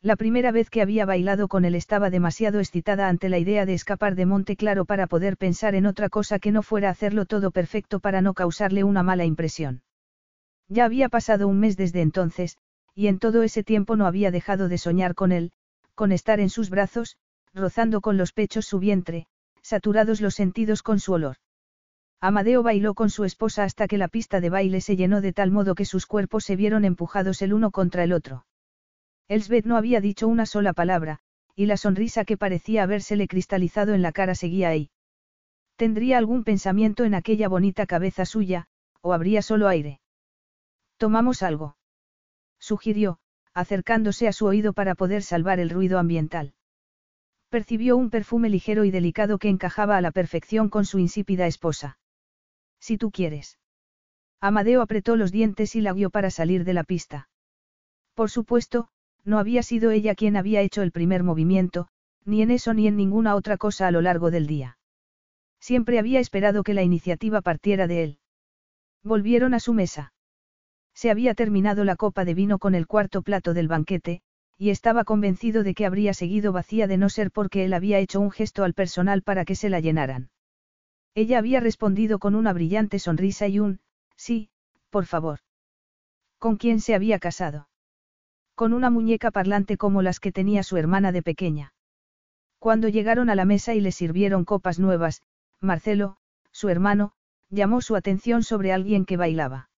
La 0.00 0.16
primera 0.16 0.50
vez 0.50 0.70
que 0.70 0.80
había 0.80 1.04
bailado 1.04 1.48
con 1.48 1.66
él 1.66 1.74
estaba 1.74 2.08
demasiado 2.08 2.60
excitada 2.60 3.08
ante 3.08 3.28
la 3.28 3.38
idea 3.38 3.66
de 3.66 3.74
escapar 3.74 4.14
de 4.14 4.26
Monte 4.26 4.56
Claro 4.56 4.86
para 4.86 5.06
poder 5.06 5.36
pensar 5.36 5.74
en 5.74 5.84
otra 5.84 6.08
cosa 6.08 6.38
que 6.38 6.52
no 6.52 6.62
fuera 6.62 6.88
hacerlo 6.88 7.26
todo 7.26 7.50
perfecto 7.50 8.00
para 8.00 8.22
no 8.22 8.32
causarle 8.32 8.82
una 8.82 9.02
mala 9.02 9.26
impresión. 9.26 9.82
Ya 10.68 10.86
había 10.86 11.10
pasado 11.10 11.48
un 11.48 11.60
mes 11.60 11.76
desde 11.76 12.00
entonces, 12.00 12.56
y 12.94 13.08
en 13.08 13.18
todo 13.18 13.42
ese 13.42 13.62
tiempo 13.62 13.96
no 13.96 14.06
había 14.06 14.30
dejado 14.30 14.68
de 14.68 14.78
soñar 14.78 15.14
con 15.14 15.32
él, 15.32 15.52
con 15.94 16.12
estar 16.12 16.40
en 16.40 16.48
sus 16.48 16.70
brazos, 16.70 17.16
rozando 17.52 18.00
con 18.00 18.16
los 18.16 18.32
pechos 18.32 18.64
su 18.64 18.78
vientre, 18.78 19.26
saturados 19.60 20.22
los 20.22 20.34
sentidos 20.34 20.82
con 20.82 20.98
su 20.98 21.12
olor. 21.12 21.36
Amadeo 22.26 22.62
bailó 22.62 22.94
con 22.94 23.10
su 23.10 23.24
esposa 23.24 23.64
hasta 23.64 23.86
que 23.86 23.98
la 23.98 24.08
pista 24.08 24.40
de 24.40 24.48
baile 24.48 24.80
se 24.80 24.96
llenó 24.96 25.20
de 25.20 25.34
tal 25.34 25.50
modo 25.50 25.74
que 25.74 25.84
sus 25.84 26.06
cuerpos 26.06 26.44
se 26.44 26.56
vieron 26.56 26.86
empujados 26.86 27.42
el 27.42 27.52
uno 27.52 27.70
contra 27.70 28.02
el 28.02 28.14
otro. 28.14 28.46
Elsbeth 29.28 29.66
no 29.66 29.76
había 29.76 30.00
dicho 30.00 30.26
una 30.26 30.46
sola 30.46 30.72
palabra, 30.72 31.18
y 31.54 31.66
la 31.66 31.76
sonrisa 31.76 32.24
que 32.24 32.38
parecía 32.38 32.82
habérsele 32.82 33.28
cristalizado 33.28 33.92
en 33.92 34.00
la 34.00 34.10
cara 34.10 34.34
seguía 34.34 34.70
ahí. 34.70 34.88
¿Tendría 35.76 36.16
algún 36.16 36.44
pensamiento 36.44 37.04
en 37.04 37.12
aquella 37.12 37.46
bonita 37.46 37.84
cabeza 37.84 38.24
suya, 38.24 38.68
o 39.02 39.12
habría 39.12 39.42
solo 39.42 39.68
aire? 39.68 40.00
Tomamos 40.96 41.42
algo. 41.42 41.76
Sugirió, 42.58 43.18
acercándose 43.52 44.28
a 44.28 44.32
su 44.32 44.46
oído 44.46 44.72
para 44.72 44.94
poder 44.94 45.22
salvar 45.22 45.60
el 45.60 45.68
ruido 45.68 45.98
ambiental. 45.98 46.54
Percibió 47.50 47.98
un 47.98 48.08
perfume 48.08 48.48
ligero 48.48 48.86
y 48.86 48.90
delicado 48.90 49.36
que 49.36 49.50
encajaba 49.50 49.98
a 49.98 50.00
la 50.00 50.10
perfección 50.10 50.70
con 50.70 50.86
su 50.86 50.98
insípida 50.98 51.46
esposa. 51.46 51.98
Si 52.86 52.98
tú 52.98 53.10
quieres. 53.10 53.58
Amadeo 54.42 54.82
apretó 54.82 55.16
los 55.16 55.32
dientes 55.32 55.74
y 55.74 55.80
la 55.80 55.94
guió 55.94 56.10
para 56.10 56.30
salir 56.30 56.64
de 56.64 56.74
la 56.74 56.84
pista. 56.84 57.30
Por 58.12 58.28
supuesto, 58.30 58.88
no 59.24 59.38
había 59.38 59.62
sido 59.62 59.90
ella 59.90 60.14
quien 60.14 60.36
había 60.36 60.60
hecho 60.60 60.82
el 60.82 60.92
primer 60.92 61.22
movimiento, 61.22 61.88
ni 62.26 62.42
en 62.42 62.50
eso 62.50 62.74
ni 62.74 62.86
en 62.86 62.98
ninguna 62.98 63.36
otra 63.36 63.56
cosa 63.56 63.86
a 63.86 63.90
lo 63.90 64.02
largo 64.02 64.30
del 64.30 64.46
día. 64.46 64.76
Siempre 65.60 65.98
había 65.98 66.20
esperado 66.20 66.62
que 66.62 66.74
la 66.74 66.82
iniciativa 66.82 67.40
partiera 67.40 67.86
de 67.86 68.02
él. 68.04 68.18
Volvieron 69.02 69.54
a 69.54 69.60
su 69.60 69.72
mesa. 69.72 70.12
Se 70.92 71.10
había 71.10 71.32
terminado 71.32 71.84
la 71.84 71.96
copa 71.96 72.26
de 72.26 72.34
vino 72.34 72.58
con 72.58 72.74
el 72.74 72.86
cuarto 72.86 73.22
plato 73.22 73.54
del 73.54 73.66
banquete, 73.66 74.20
y 74.58 74.68
estaba 74.68 75.04
convencido 75.04 75.62
de 75.62 75.72
que 75.72 75.86
habría 75.86 76.12
seguido 76.12 76.52
vacía 76.52 76.86
de 76.86 76.98
no 76.98 77.08
ser 77.08 77.30
porque 77.30 77.64
él 77.64 77.72
había 77.72 77.98
hecho 77.98 78.20
un 78.20 78.30
gesto 78.30 78.62
al 78.62 78.74
personal 78.74 79.22
para 79.22 79.46
que 79.46 79.54
se 79.54 79.70
la 79.70 79.80
llenaran. 79.80 80.28
Ella 81.14 81.38
había 81.38 81.60
respondido 81.60 82.18
con 82.18 82.34
una 82.34 82.52
brillante 82.52 82.98
sonrisa 82.98 83.46
y 83.46 83.60
un, 83.60 83.80
sí, 84.16 84.50
por 84.90 85.06
favor. 85.06 85.40
¿Con 86.38 86.56
quién 86.56 86.80
se 86.80 86.94
había 86.94 87.18
casado? 87.18 87.68
Con 88.54 88.72
una 88.72 88.90
muñeca 88.90 89.30
parlante 89.30 89.76
como 89.76 90.02
las 90.02 90.20
que 90.20 90.32
tenía 90.32 90.62
su 90.62 90.76
hermana 90.76 91.12
de 91.12 91.22
pequeña. 91.22 91.72
Cuando 92.58 92.88
llegaron 92.88 93.30
a 93.30 93.34
la 93.34 93.44
mesa 93.44 93.74
y 93.74 93.80
le 93.80 93.92
sirvieron 93.92 94.44
copas 94.44 94.78
nuevas, 94.78 95.22
Marcelo, 95.60 96.16
su 96.50 96.68
hermano, 96.68 97.12
llamó 97.48 97.80
su 97.80 97.94
atención 97.94 98.42
sobre 98.42 98.72
alguien 98.72 99.04
que 99.04 99.16
bailaba. 99.16 99.70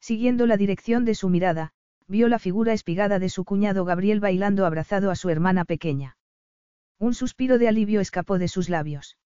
Siguiendo 0.00 0.46
la 0.46 0.56
dirección 0.56 1.04
de 1.04 1.14
su 1.14 1.28
mirada, 1.28 1.72
vio 2.06 2.28
la 2.28 2.38
figura 2.38 2.72
espigada 2.72 3.18
de 3.18 3.28
su 3.28 3.44
cuñado 3.44 3.84
Gabriel 3.84 4.20
bailando 4.20 4.66
abrazado 4.66 5.10
a 5.10 5.16
su 5.16 5.28
hermana 5.28 5.64
pequeña. 5.64 6.16
Un 6.98 7.14
suspiro 7.14 7.58
de 7.58 7.68
alivio 7.68 8.00
escapó 8.00 8.38
de 8.38 8.48
sus 8.48 8.68
labios. 8.68 9.16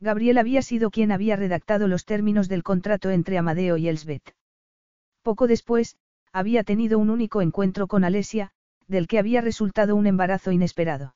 Gabriel 0.00 0.38
había 0.38 0.62
sido 0.62 0.90
quien 0.90 1.12
había 1.12 1.36
redactado 1.36 1.88
los 1.88 2.04
términos 2.04 2.48
del 2.48 2.62
contrato 2.62 3.10
entre 3.10 3.38
Amadeo 3.38 3.76
y 3.76 3.88
Elsbeth. 3.88 4.34
Poco 5.22 5.46
después, 5.46 5.96
había 6.32 6.64
tenido 6.64 6.98
un 6.98 7.10
único 7.10 7.42
encuentro 7.42 7.86
con 7.86 8.04
Alesia, 8.04 8.50
del 8.86 9.06
que 9.06 9.18
había 9.18 9.40
resultado 9.40 9.96
un 9.96 10.06
embarazo 10.06 10.52
inesperado. 10.52 11.14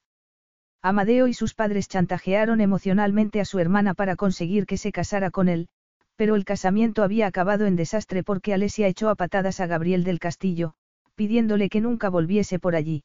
Amadeo 0.80 1.26
y 1.26 1.34
sus 1.34 1.54
padres 1.54 1.88
chantajearon 1.88 2.60
emocionalmente 2.60 3.40
a 3.40 3.44
su 3.44 3.58
hermana 3.58 3.94
para 3.94 4.16
conseguir 4.16 4.64
que 4.64 4.76
se 4.76 4.92
casara 4.92 5.30
con 5.30 5.48
él, 5.48 5.68
pero 6.16 6.36
el 6.36 6.44
casamiento 6.44 7.02
había 7.02 7.26
acabado 7.26 7.66
en 7.66 7.76
desastre 7.76 8.22
porque 8.22 8.54
Alesia 8.54 8.86
echó 8.86 9.08
a 9.08 9.16
patadas 9.16 9.60
a 9.60 9.66
Gabriel 9.66 10.04
del 10.04 10.18
Castillo, 10.18 10.74
pidiéndole 11.14 11.68
que 11.68 11.80
nunca 11.80 12.08
volviese 12.08 12.58
por 12.58 12.76
allí. 12.76 13.02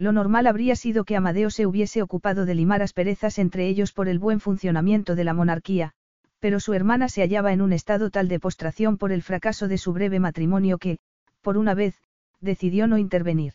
Lo 0.00 0.12
normal 0.12 0.46
habría 0.46 0.76
sido 0.76 1.04
que 1.04 1.14
Amadeo 1.14 1.50
se 1.50 1.66
hubiese 1.66 2.00
ocupado 2.00 2.46
de 2.46 2.54
limar 2.54 2.80
asperezas 2.80 3.38
entre 3.38 3.68
ellos 3.68 3.92
por 3.92 4.08
el 4.08 4.18
buen 4.18 4.40
funcionamiento 4.40 5.14
de 5.14 5.24
la 5.24 5.34
monarquía, 5.34 5.92
pero 6.38 6.58
su 6.58 6.72
hermana 6.72 7.10
se 7.10 7.20
hallaba 7.20 7.52
en 7.52 7.60
un 7.60 7.74
estado 7.74 8.08
tal 8.08 8.26
de 8.26 8.40
postración 8.40 8.96
por 8.96 9.12
el 9.12 9.22
fracaso 9.22 9.68
de 9.68 9.76
su 9.76 9.92
breve 9.92 10.18
matrimonio 10.18 10.78
que, 10.78 11.00
por 11.42 11.58
una 11.58 11.74
vez, 11.74 12.00
decidió 12.40 12.86
no 12.86 12.96
intervenir. 12.96 13.52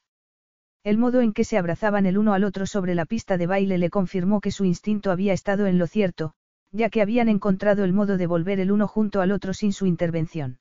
El 0.84 1.00
modo 1.00 1.22
en 1.22 1.34
que 1.34 1.46
se 1.46 1.58
abrazaban 1.58 2.06
el 2.06 2.16
uno 2.16 2.36
al 2.36 2.44
otro 2.44 2.68
sobre 2.68 2.94
la 2.94 3.08
pista 3.08 3.38
de 3.38 3.48
baile 3.48 3.80
le 3.80 3.90
confirmó 3.90 4.40
que 4.40 4.52
su 4.52 4.66
instinto 4.66 5.10
había 5.10 5.34
estado 5.34 5.66
en 5.66 5.80
lo 5.80 5.88
cierto, 5.88 6.36
ya 6.72 6.92
que 6.92 7.02
habían 7.02 7.28
encontrado 7.28 7.84
el 7.84 7.94
modo 7.94 8.18
de 8.18 8.28
volver 8.28 8.60
el 8.60 8.72
uno 8.72 8.88
junto 8.88 9.22
al 9.22 9.32
otro 9.32 9.56
sin 9.56 9.74
su 9.74 9.88
intervención. 9.88 10.60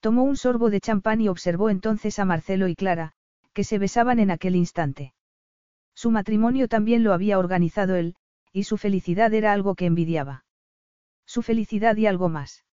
Tomó 0.00 0.24
un 0.24 0.36
sorbo 0.36 0.70
de 0.70 0.80
champán 0.80 1.20
y 1.20 1.28
observó 1.28 1.70
entonces 1.70 2.18
a 2.18 2.24
Marcelo 2.24 2.66
y 2.66 2.74
Clara, 2.74 3.14
que 3.58 3.64
se 3.64 3.80
besaban 3.80 4.20
en 4.20 4.30
aquel 4.30 4.54
instante. 4.54 5.14
Su 5.92 6.12
matrimonio 6.12 6.68
también 6.68 7.02
lo 7.02 7.12
había 7.12 7.40
organizado 7.40 7.96
él, 7.96 8.14
y 8.52 8.62
su 8.62 8.76
felicidad 8.76 9.34
era 9.34 9.52
algo 9.52 9.74
que 9.74 9.86
envidiaba. 9.86 10.44
Su 11.26 11.42
felicidad 11.42 11.96
y 11.96 12.06
algo 12.06 12.28
más. 12.28 12.64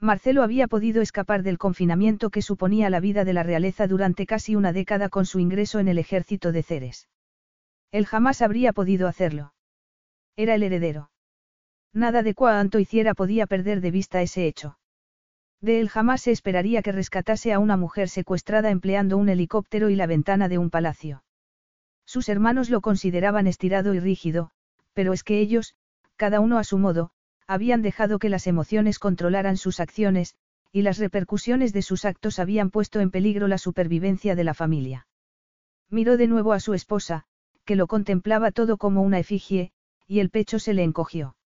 Marcelo 0.00 0.42
había 0.42 0.66
podido 0.66 1.00
escapar 1.00 1.44
del 1.44 1.58
confinamiento 1.58 2.30
que 2.30 2.42
suponía 2.42 2.90
la 2.90 2.98
vida 2.98 3.24
de 3.24 3.34
la 3.34 3.44
realeza 3.44 3.86
durante 3.86 4.26
casi 4.26 4.56
una 4.56 4.72
década 4.72 5.10
con 5.10 5.26
su 5.26 5.38
ingreso 5.38 5.78
en 5.78 5.86
el 5.86 5.98
ejército 5.98 6.50
de 6.50 6.64
Ceres. 6.64 7.08
Él 7.92 8.04
jamás 8.04 8.42
habría 8.42 8.72
podido 8.72 9.06
hacerlo. 9.06 9.54
Era 10.34 10.56
el 10.56 10.64
heredero. 10.64 11.12
Nada 11.92 12.24
de 12.24 12.34
cuanto 12.34 12.80
hiciera 12.80 13.14
podía 13.14 13.46
perder 13.46 13.80
de 13.80 13.92
vista 13.92 14.22
ese 14.22 14.48
hecho. 14.48 14.76
De 15.60 15.80
él 15.80 15.88
jamás 15.88 16.22
se 16.22 16.30
esperaría 16.30 16.82
que 16.82 16.92
rescatase 16.92 17.52
a 17.52 17.58
una 17.58 17.76
mujer 17.76 18.08
secuestrada 18.08 18.70
empleando 18.70 19.18
un 19.18 19.28
helicóptero 19.28 19.90
y 19.90 19.96
la 19.96 20.06
ventana 20.06 20.48
de 20.48 20.58
un 20.58 20.70
palacio. 20.70 21.22
Sus 22.06 22.28
hermanos 22.28 22.70
lo 22.70 22.80
consideraban 22.80 23.46
estirado 23.46 23.94
y 23.94 24.00
rígido, 24.00 24.50
pero 24.94 25.12
es 25.12 25.22
que 25.22 25.38
ellos, 25.38 25.74
cada 26.16 26.40
uno 26.40 26.58
a 26.58 26.64
su 26.64 26.78
modo, 26.78 27.10
habían 27.46 27.82
dejado 27.82 28.18
que 28.18 28.28
las 28.28 28.46
emociones 28.46 28.98
controlaran 28.98 29.56
sus 29.56 29.80
acciones, 29.80 30.34
y 30.72 30.82
las 30.82 30.98
repercusiones 30.98 31.72
de 31.72 31.82
sus 31.82 32.04
actos 32.04 32.38
habían 32.38 32.70
puesto 32.70 33.00
en 33.00 33.10
peligro 33.10 33.48
la 33.48 33.58
supervivencia 33.58 34.36
de 34.36 34.44
la 34.44 34.54
familia. 34.54 35.08
Miró 35.88 36.16
de 36.16 36.28
nuevo 36.28 36.52
a 36.52 36.60
su 36.60 36.74
esposa, 36.74 37.24
que 37.64 37.76
lo 37.76 37.86
contemplaba 37.86 38.52
todo 38.52 38.76
como 38.76 39.02
una 39.02 39.18
efigie, 39.18 39.72
y 40.06 40.20
el 40.20 40.30
pecho 40.30 40.58
se 40.58 40.74
le 40.74 40.84
encogió. 40.84 41.36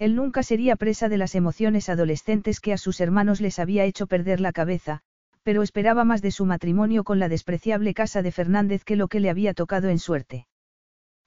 Él 0.00 0.16
nunca 0.16 0.42
sería 0.42 0.76
presa 0.76 1.10
de 1.10 1.18
las 1.18 1.34
emociones 1.34 1.90
adolescentes 1.90 2.60
que 2.60 2.72
a 2.72 2.78
sus 2.78 3.02
hermanos 3.02 3.42
les 3.42 3.58
había 3.58 3.84
hecho 3.84 4.06
perder 4.06 4.40
la 4.40 4.50
cabeza, 4.50 5.02
pero 5.42 5.62
esperaba 5.62 6.04
más 6.04 6.22
de 6.22 6.30
su 6.30 6.46
matrimonio 6.46 7.04
con 7.04 7.18
la 7.18 7.28
despreciable 7.28 7.92
casa 7.92 8.22
de 8.22 8.32
Fernández 8.32 8.82
que 8.82 8.96
lo 8.96 9.08
que 9.08 9.20
le 9.20 9.28
había 9.28 9.52
tocado 9.52 9.90
en 9.90 9.98
suerte. 9.98 10.46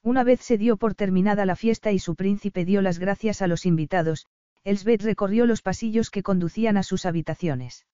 Una 0.02 0.24
vez 0.24 0.40
se 0.40 0.58
dio 0.58 0.76
por 0.76 0.96
terminada 0.96 1.46
la 1.46 1.54
fiesta 1.54 1.92
y 1.92 2.00
su 2.00 2.16
príncipe 2.16 2.64
dio 2.64 2.82
las 2.82 2.98
gracias 2.98 3.42
a 3.42 3.46
los 3.46 3.64
invitados, 3.64 4.26
Elsbeth 4.64 5.02
recorrió 5.02 5.46
los 5.46 5.62
pasillos 5.62 6.10
que 6.10 6.24
conducían 6.24 6.76
a 6.76 6.82
sus 6.82 7.06
habitaciones. 7.06 7.86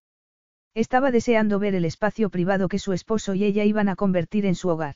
Estaba 0.72 1.10
deseando 1.10 1.58
ver 1.58 1.74
el 1.74 1.84
espacio 1.84 2.30
privado 2.30 2.68
que 2.68 2.78
su 2.78 2.94
esposo 2.94 3.34
y 3.34 3.44
ella 3.44 3.64
iban 3.64 3.90
a 3.90 3.96
convertir 3.96 4.46
en 4.46 4.54
su 4.54 4.70
hogar. 4.70 4.94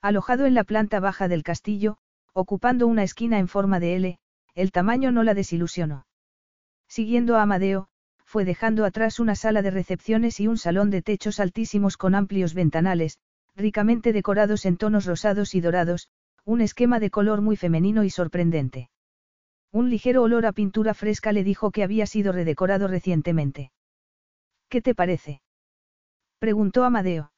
Alojado 0.00 0.46
en 0.46 0.54
la 0.54 0.62
planta 0.62 1.00
baja 1.00 1.26
del 1.26 1.42
castillo, 1.42 1.98
ocupando 2.34 2.86
una 2.86 3.02
esquina 3.02 3.40
en 3.40 3.48
forma 3.48 3.80
de 3.80 3.96
L, 3.96 4.18
el 4.54 4.72
tamaño 4.72 5.12
no 5.12 5.22
la 5.22 5.34
desilusionó. 5.34 6.06
Siguiendo 6.88 7.36
a 7.36 7.42
Amadeo, 7.42 7.88
fue 8.24 8.44
dejando 8.44 8.84
atrás 8.84 9.20
una 9.20 9.34
sala 9.34 9.62
de 9.62 9.70
recepciones 9.70 10.40
y 10.40 10.46
un 10.46 10.58
salón 10.58 10.90
de 10.90 11.02
techos 11.02 11.40
altísimos 11.40 11.96
con 11.96 12.14
amplios 12.14 12.54
ventanales, 12.54 13.18
ricamente 13.54 14.12
decorados 14.12 14.64
en 14.64 14.76
tonos 14.76 15.06
rosados 15.06 15.54
y 15.54 15.60
dorados, 15.60 16.08
un 16.44 16.60
esquema 16.60 16.98
de 16.98 17.10
color 17.10 17.40
muy 17.40 17.56
femenino 17.56 18.04
y 18.04 18.10
sorprendente. 18.10 18.90
Un 19.70 19.90
ligero 19.90 20.22
olor 20.22 20.46
a 20.46 20.52
pintura 20.52 20.94
fresca 20.94 21.32
le 21.32 21.44
dijo 21.44 21.70
que 21.70 21.82
había 21.82 22.06
sido 22.06 22.32
redecorado 22.32 22.88
recientemente. 22.88 23.72
¿Qué 24.68 24.82
te 24.82 24.94
parece? 24.94 25.42
preguntó 26.38 26.84
Amadeo. 26.84 27.32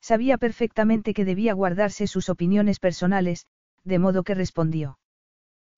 Sabía 0.00 0.38
perfectamente 0.38 1.14
que 1.14 1.24
debía 1.24 1.54
guardarse 1.54 2.06
sus 2.06 2.28
opiniones 2.28 2.78
personales, 2.78 3.46
de 3.84 3.98
modo 3.98 4.22
que 4.22 4.34
respondió. 4.34 4.97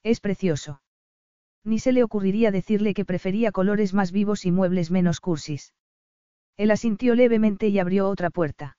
Es 0.03 0.21
precioso. 0.21 0.83
Ni 1.65 1.79
se 1.79 1.93
le 1.93 2.03
ocurriría 2.03 2.51
decirle 2.51 2.95
que 2.95 3.05
prefería 3.05 3.53
colores 3.53 3.93
más 3.93 4.13
vivos 4.13 4.47
y 4.47 4.51
muebles 4.51 4.91
menos 4.91 5.21
cursis. 5.21 5.75
Él 6.57 6.71
asintió 6.71 7.15
levemente 7.15 7.69
y 7.69 7.79
abrió 7.79 8.09
otra 8.09 8.31
puerta. 8.31 8.79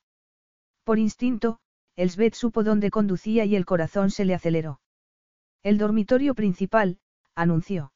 Por 0.84 0.98
instinto, 0.98 1.60
Elsbeth 1.96 2.34
supo 2.34 2.64
dónde 2.64 2.90
conducía 2.90 3.46
y 3.46 3.56
el 3.56 3.66
corazón 3.66 4.10
se 4.10 4.26
le 4.26 4.34
aceleró. 4.34 4.82
El 5.62 5.78
dormitorio 5.78 6.34
principal, 6.34 7.00
anunció. 7.36 7.94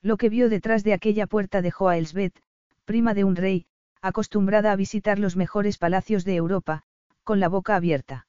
Lo 0.00 0.16
que 0.16 0.28
vio 0.30 0.48
detrás 0.48 0.84
de 0.84 0.94
aquella 0.94 1.26
puerta 1.26 1.60
dejó 1.60 1.88
a 1.88 1.98
Elsbeth, 1.98 2.40
prima 2.84 3.12
de 3.12 3.24
un 3.24 3.36
rey, 3.36 3.66
acostumbrada 4.00 4.72
a 4.72 4.76
visitar 4.76 5.18
los 5.18 5.36
mejores 5.36 5.76
palacios 5.76 6.24
de 6.24 6.36
Europa, 6.36 6.84
con 7.24 7.40
la 7.40 7.48
boca 7.48 7.76
abierta. 7.76 8.26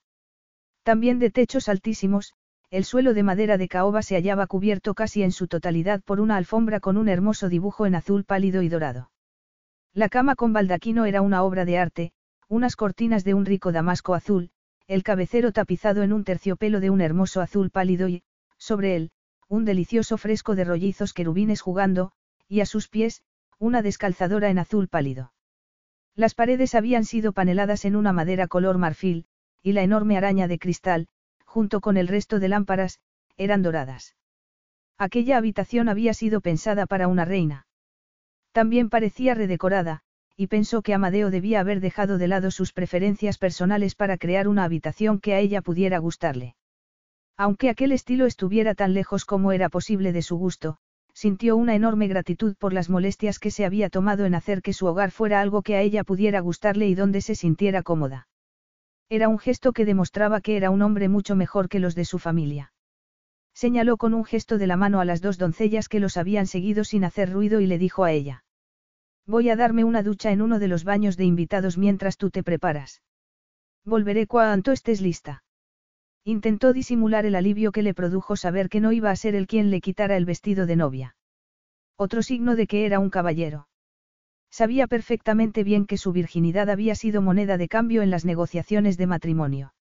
También 0.83 1.19
de 1.19 1.29
techos 1.29 1.69
altísimos, 1.69 2.33
el 2.71 2.85
suelo 2.85 3.13
de 3.13 3.23
madera 3.23 3.57
de 3.57 3.67
caoba 3.67 4.03
se 4.03 4.15
hallaba 4.15 4.45
cubierto 4.45 4.93
casi 4.93 5.23
en 5.23 5.31
su 5.31 5.47
totalidad 5.47 6.01
por 6.03 6.19
una 6.19 6.37
alfombra 6.37 6.79
con 6.79 6.97
un 6.97 7.09
hermoso 7.09 7.49
dibujo 7.49 7.85
en 7.87 7.95
azul 7.95 8.25
pálido 8.25 8.61
y 8.61 8.69
dorado. 8.69 9.11
La 9.93 10.07
cama 10.07 10.35
con 10.35 10.53
baldaquino 10.53 11.05
era 11.05 11.21
una 11.21 11.41
obra 11.43 11.65
de 11.65 11.79
arte, 11.79 12.11
unas 12.47 12.75
cortinas 12.75 13.23
de 13.23 13.33
un 13.33 13.45
rico 13.45 13.71
damasco 13.71 14.13
azul, 14.13 14.51
el 14.87 15.03
cabecero 15.03 15.51
tapizado 15.51 16.03
en 16.03 16.13
un 16.13 16.23
terciopelo 16.23 16.79
de 16.79 16.91
un 16.91 17.01
hermoso 17.01 17.41
azul 17.41 17.71
pálido 17.71 18.07
y, 18.07 18.23
sobre 18.57 18.95
él, 18.95 19.11
un 19.47 19.65
delicioso 19.65 20.17
fresco 20.17 20.55
de 20.55 20.63
rollizos 20.63 21.13
querubines 21.13 21.61
jugando, 21.61 22.11
y 22.47 22.61
a 22.61 22.67
sus 22.67 22.87
pies, 22.87 23.23
una 23.57 23.81
descalzadora 23.81 24.49
en 24.49 24.59
azul 24.59 24.87
pálido. 24.87 25.33
Las 26.15 26.35
paredes 26.35 26.75
habían 26.75 27.05
sido 27.05 27.33
paneladas 27.33 27.85
en 27.85 27.95
una 27.95 28.13
madera 28.13 28.47
color 28.47 28.77
marfil, 28.77 29.25
y 29.63 29.73
la 29.73 29.81
enorme 29.81 30.17
araña 30.17 30.47
de 30.47 30.59
cristal, 30.59 31.07
junto 31.49 31.81
con 31.81 31.97
el 31.97 32.07
resto 32.07 32.39
de 32.39 32.47
lámparas, 32.47 32.99
eran 33.35 33.63
doradas. 33.63 34.15
Aquella 34.99 35.37
habitación 35.37 35.89
había 35.89 36.13
sido 36.13 36.41
pensada 36.41 36.85
para 36.85 37.07
una 37.07 37.25
reina. 37.25 37.65
También 38.51 38.89
parecía 38.89 39.33
redecorada, 39.33 40.01
y 40.37 40.45
pensó 40.45 40.83
que 40.83 40.93
Amadeo 40.93 41.31
debía 41.31 41.59
haber 41.59 41.79
dejado 41.79 42.19
de 42.19 42.27
lado 42.27 42.51
sus 42.51 42.71
preferencias 42.71 43.39
personales 43.39 43.95
para 43.95 44.19
crear 44.19 44.47
una 44.47 44.63
habitación 44.63 45.19
que 45.19 45.33
a 45.33 45.39
ella 45.39 45.63
pudiera 45.63 45.97
gustarle. 45.97 46.55
Aunque 47.35 47.69
aquel 47.69 47.93
estilo 47.93 48.27
estuviera 48.27 48.75
tan 48.75 48.93
lejos 48.93 49.25
como 49.25 49.51
era 49.51 49.69
posible 49.69 50.13
de 50.13 50.21
su 50.21 50.37
gusto, 50.37 50.77
sintió 51.13 51.57
una 51.57 51.73
enorme 51.73 52.07
gratitud 52.07 52.55
por 52.57 52.73
las 52.73 52.89
molestias 52.89 53.39
que 53.39 53.49
se 53.49 53.65
había 53.65 53.89
tomado 53.89 54.25
en 54.25 54.35
hacer 54.35 54.61
que 54.61 54.73
su 54.73 54.85
hogar 54.85 55.09
fuera 55.09 55.41
algo 55.41 55.63
que 55.63 55.75
a 55.75 55.81
ella 55.81 56.03
pudiera 56.03 56.41
gustarle 56.41 56.87
y 56.87 56.95
donde 56.95 57.21
se 57.21 57.33
sintiera 57.33 57.81
cómoda. 57.81 58.28
Era 59.09 59.27
un 59.27 59.39
gesto 59.39 59.73
que 59.73 59.85
demostraba 59.85 60.39
que 60.39 60.55
era 60.55 60.69
un 60.69 60.83
hombre 60.83 61.09
mucho 61.09 61.35
mejor 61.35 61.67
que 61.67 61.79
los 61.79 61.95
de 61.95 62.05
su 62.05 62.19
familia. 62.19 62.71
Señaló 63.53 63.97
con 63.97 64.13
un 64.13 64.23
gesto 64.23 64.57
de 64.59 64.67
la 64.67 64.77
mano 64.77 64.99
a 64.99 65.05
las 65.05 65.21
dos 65.21 65.37
doncellas 65.37 65.89
que 65.89 65.99
los 65.99 66.15
habían 66.15 66.45
seguido 66.45 66.83
sin 66.83 67.03
hacer 67.03 67.31
ruido 67.31 67.59
y 67.59 67.65
le 67.65 67.79
dijo 67.79 68.03
a 68.03 68.11
ella. 68.11 68.43
Voy 69.25 69.49
a 69.49 69.55
darme 69.55 69.83
una 69.83 70.03
ducha 70.03 70.31
en 70.31 70.41
uno 70.41 70.59
de 70.59 70.67
los 70.67 70.83
baños 70.83 71.17
de 71.17 71.25
invitados 71.25 71.77
mientras 71.77 72.17
tú 72.17 72.29
te 72.29 72.43
preparas. 72.43 73.01
Volveré 73.83 74.27
cuanto 74.27 74.71
estés 74.71 75.01
lista. 75.01 75.43
Intentó 76.23 76.73
disimular 76.73 77.25
el 77.25 77.35
alivio 77.35 77.71
que 77.71 77.81
le 77.81 77.93
produjo 77.93 78.35
saber 78.35 78.69
que 78.69 78.79
no 78.79 78.91
iba 78.91 79.09
a 79.09 79.15
ser 79.15 79.35
el 79.35 79.47
quien 79.47 79.71
le 79.71 79.81
quitara 79.81 80.17
el 80.17 80.25
vestido 80.25 80.65
de 80.65 80.75
novia. 80.75 81.15
Otro 81.97 82.21
signo 82.21 82.55
de 82.55 82.67
que 82.67 82.85
era 82.85 82.99
un 82.99 83.09
caballero. 83.09 83.67
Sabía 84.51 84.87
perfectamente 84.87 85.63
bien 85.63 85.85
que 85.85 85.97
su 85.97 86.11
virginidad 86.11 86.69
había 86.69 86.95
sido 86.95 87.21
moneda 87.21 87.57
de 87.57 87.67
cambio 87.67 88.01
en 88.01 88.09
las 88.09 88.25
negociaciones 88.25 88.97
de 88.97 89.07
matrimonio. 89.07 89.73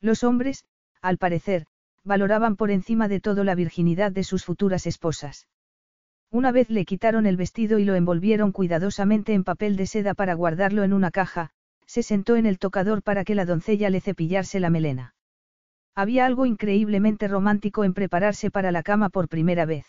Los 0.00 0.24
hombres, 0.24 0.64
al 1.00 1.18
parecer, 1.18 1.66
valoraban 2.02 2.56
por 2.56 2.70
encima 2.70 3.08
de 3.08 3.20
todo 3.20 3.44
la 3.44 3.54
virginidad 3.54 4.12
de 4.12 4.24
sus 4.24 4.44
futuras 4.44 4.86
esposas. 4.86 5.48
Una 6.30 6.52
vez 6.52 6.68
le 6.68 6.84
quitaron 6.84 7.26
el 7.26 7.36
vestido 7.36 7.78
y 7.78 7.84
lo 7.84 7.94
envolvieron 7.94 8.52
cuidadosamente 8.52 9.32
en 9.34 9.44
papel 9.44 9.76
de 9.76 9.86
seda 9.86 10.14
para 10.14 10.34
guardarlo 10.34 10.82
en 10.82 10.92
una 10.92 11.10
caja, 11.10 11.50
se 11.86 12.02
sentó 12.02 12.36
en 12.36 12.46
el 12.46 12.58
tocador 12.58 13.02
para 13.02 13.24
que 13.24 13.34
la 13.34 13.44
doncella 13.44 13.88
le 13.88 14.00
cepillase 14.00 14.58
la 14.58 14.70
melena. 14.70 15.14
Había 15.94 16.26
algo 16.26 16.44
increíblemente 16.44 17.28
romántico 17.28 17.84
en 17.84 17.94
prepararse 17.94 18.50
para 18.50 18.72
la 18.72 18.82
cama 18.82 19.10
por 19.10 19.28
primera 19.28 19.64
vez. 19.64 19.86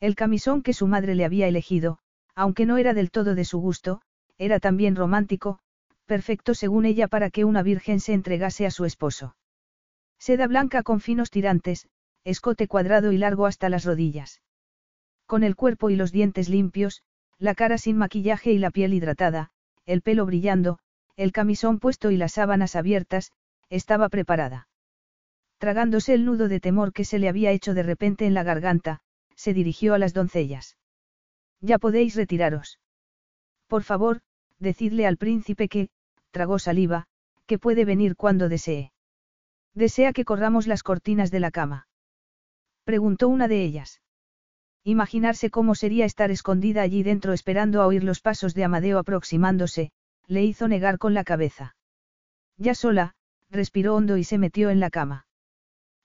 El 0.00 0.14
camisón 0.14 0.62
que 0.62 0.72
su 0.72 0.86
madre 0.86 1.14
le 1.14 1.26
había 1.26 1.48
elegido, 1.48 1.98
aunque 2.34 2.66
no 2.66 2.78
era 2.78 2.94
del 2.94 3.10
todo 3.10 3.34
de 3.34 3.44
su 3.44 3.58
gusto, 3.58 4.00
era 4.38 4.60
también 4.60 4.96
romántico, 4.96 5.58
perfecto 6.06 6.54
según 6.54 6.84
ella 6.84 7.08
para 7.08 7.30
que 7.30 7.44
una 7.44 7.62
virgen 7.62 8.00
se 8.00 8.12
entregase 8.12 8.66
a 8.66 8.70
su 8.70 8.84
esposo. 8.84 9.36
Seda 10.18 10.46
blanca 10.46 10.82
con 10.82 11.00
finos 11.00 11.30
tirantes, 11.30 11.88
escote 12.24 12.68
cuadrado 12.68 13.12
y 13.12 13.18
largo 13.18 13.46
hasta 13.46 13.68
las 13.68 13.84
rodillas. 13.84 14.42
Con 15.26 15.42
el 15.42 15.56
cuerpo 15.56 15.90
y 15.90 15.96
los 15.96 16.12
dientes 16.12 16.48
limpios, 16.48 17.02
la 17.38 17.54
cara 17.54 17.78
sin 17.78 17.96
maquillaje 17.96 18.52
y 18.52 18.58
la 18.58 18.70
piel 18.70 18.94
hidratada, 18.94 19.50
el 19.84 20.02
pelo 20.02 20.26
brillando, 20.26 20.78
el 21.16 21.32
camisón 21.32 21.78
puesto 21.78 22.10
y 22.10 22.16
las 22.16 22.32
sábanas 22.32 22.76
abiertas, 22.76 23.32
estaba 23.68 24.08
preparada. 24.08 24.68
Tragándose 25.58 26.14
el 26.14 26.24
nudo 26.24 26.48
de 26.48 26.60
temor 26.60 26.92
que 26.92 27.04
se 27.04 27.18
le 27.18 27.28
había 27.28 27.50
hecho 27.50 27.74
de 27.74 27.82
repente 27.82 28.26
en 28.26 28.34
la 28.34 28.42
garganta, 28.42 29.00
se 29.34 29.54
dirigió 29.54 29.94
a 29.94 29.98
las 29.98 30.12
doncellas. 30.12 30.76
Ya 31.62 31.78
podéis 31.78 32.14
retiraros. 32.16 32.78
Por 33.68 33.84
favor, 33.84 34.20
decidle 34.58 35.06
al 35.06 35.16
príncipe 35.16 35.68
que, 35.68 35.88
tragó 36.30 36.58
saliva, 36.58 37.06
que 37.46 37.58
puede 37.58 37.84
venir 37.84 38.16
cuando 38.16 38.48
desee. 38.48 38.92
¿Desea 39.72 40.12
que 40.12 40.24
corramos 40.24 40.66
las 40.66 40.82
cortinas 40.82 41.30
de 41.30 41.40
la 41.40 41.50
cama? 41.50 41.86
Preguntó 42.84 43.28
una 43.28 43.48
de 43.48 43.62
ellas. 43.62 44.02
Imaginarse 44.84 45.50
cómo 45.50 45.74
sería 45.76 46.04
estar 46.04 46.30
escondida 46.30 46.82
allí 46.82 47.04
dentro 47.04 47.32
esperando 47.32 47.80
a 47.80 47.86
oír 47.86 48.02
los 48.02 48.20
pasos 48.20 48.54
de 48.54 48.64
Amadeo 48.64 48.98
aproximándose, 48.98 49.92
le 50.26 50.42
hizo 50.42 50.66
negar 50.66 50.98
con 50.98 51.14
la 51.14 51.24
cabeza. 51.24 51.76
Ya 52.56 52.74
sola, 52.74 53.14
respiró 53.50 53.94
hondo 53.94 54.16
y 54.16 54.24
se 54.24 54.38
metió 54.38 54.70
en 54.70 54.80
la 54.80 54.90
cama. 54.90 55.26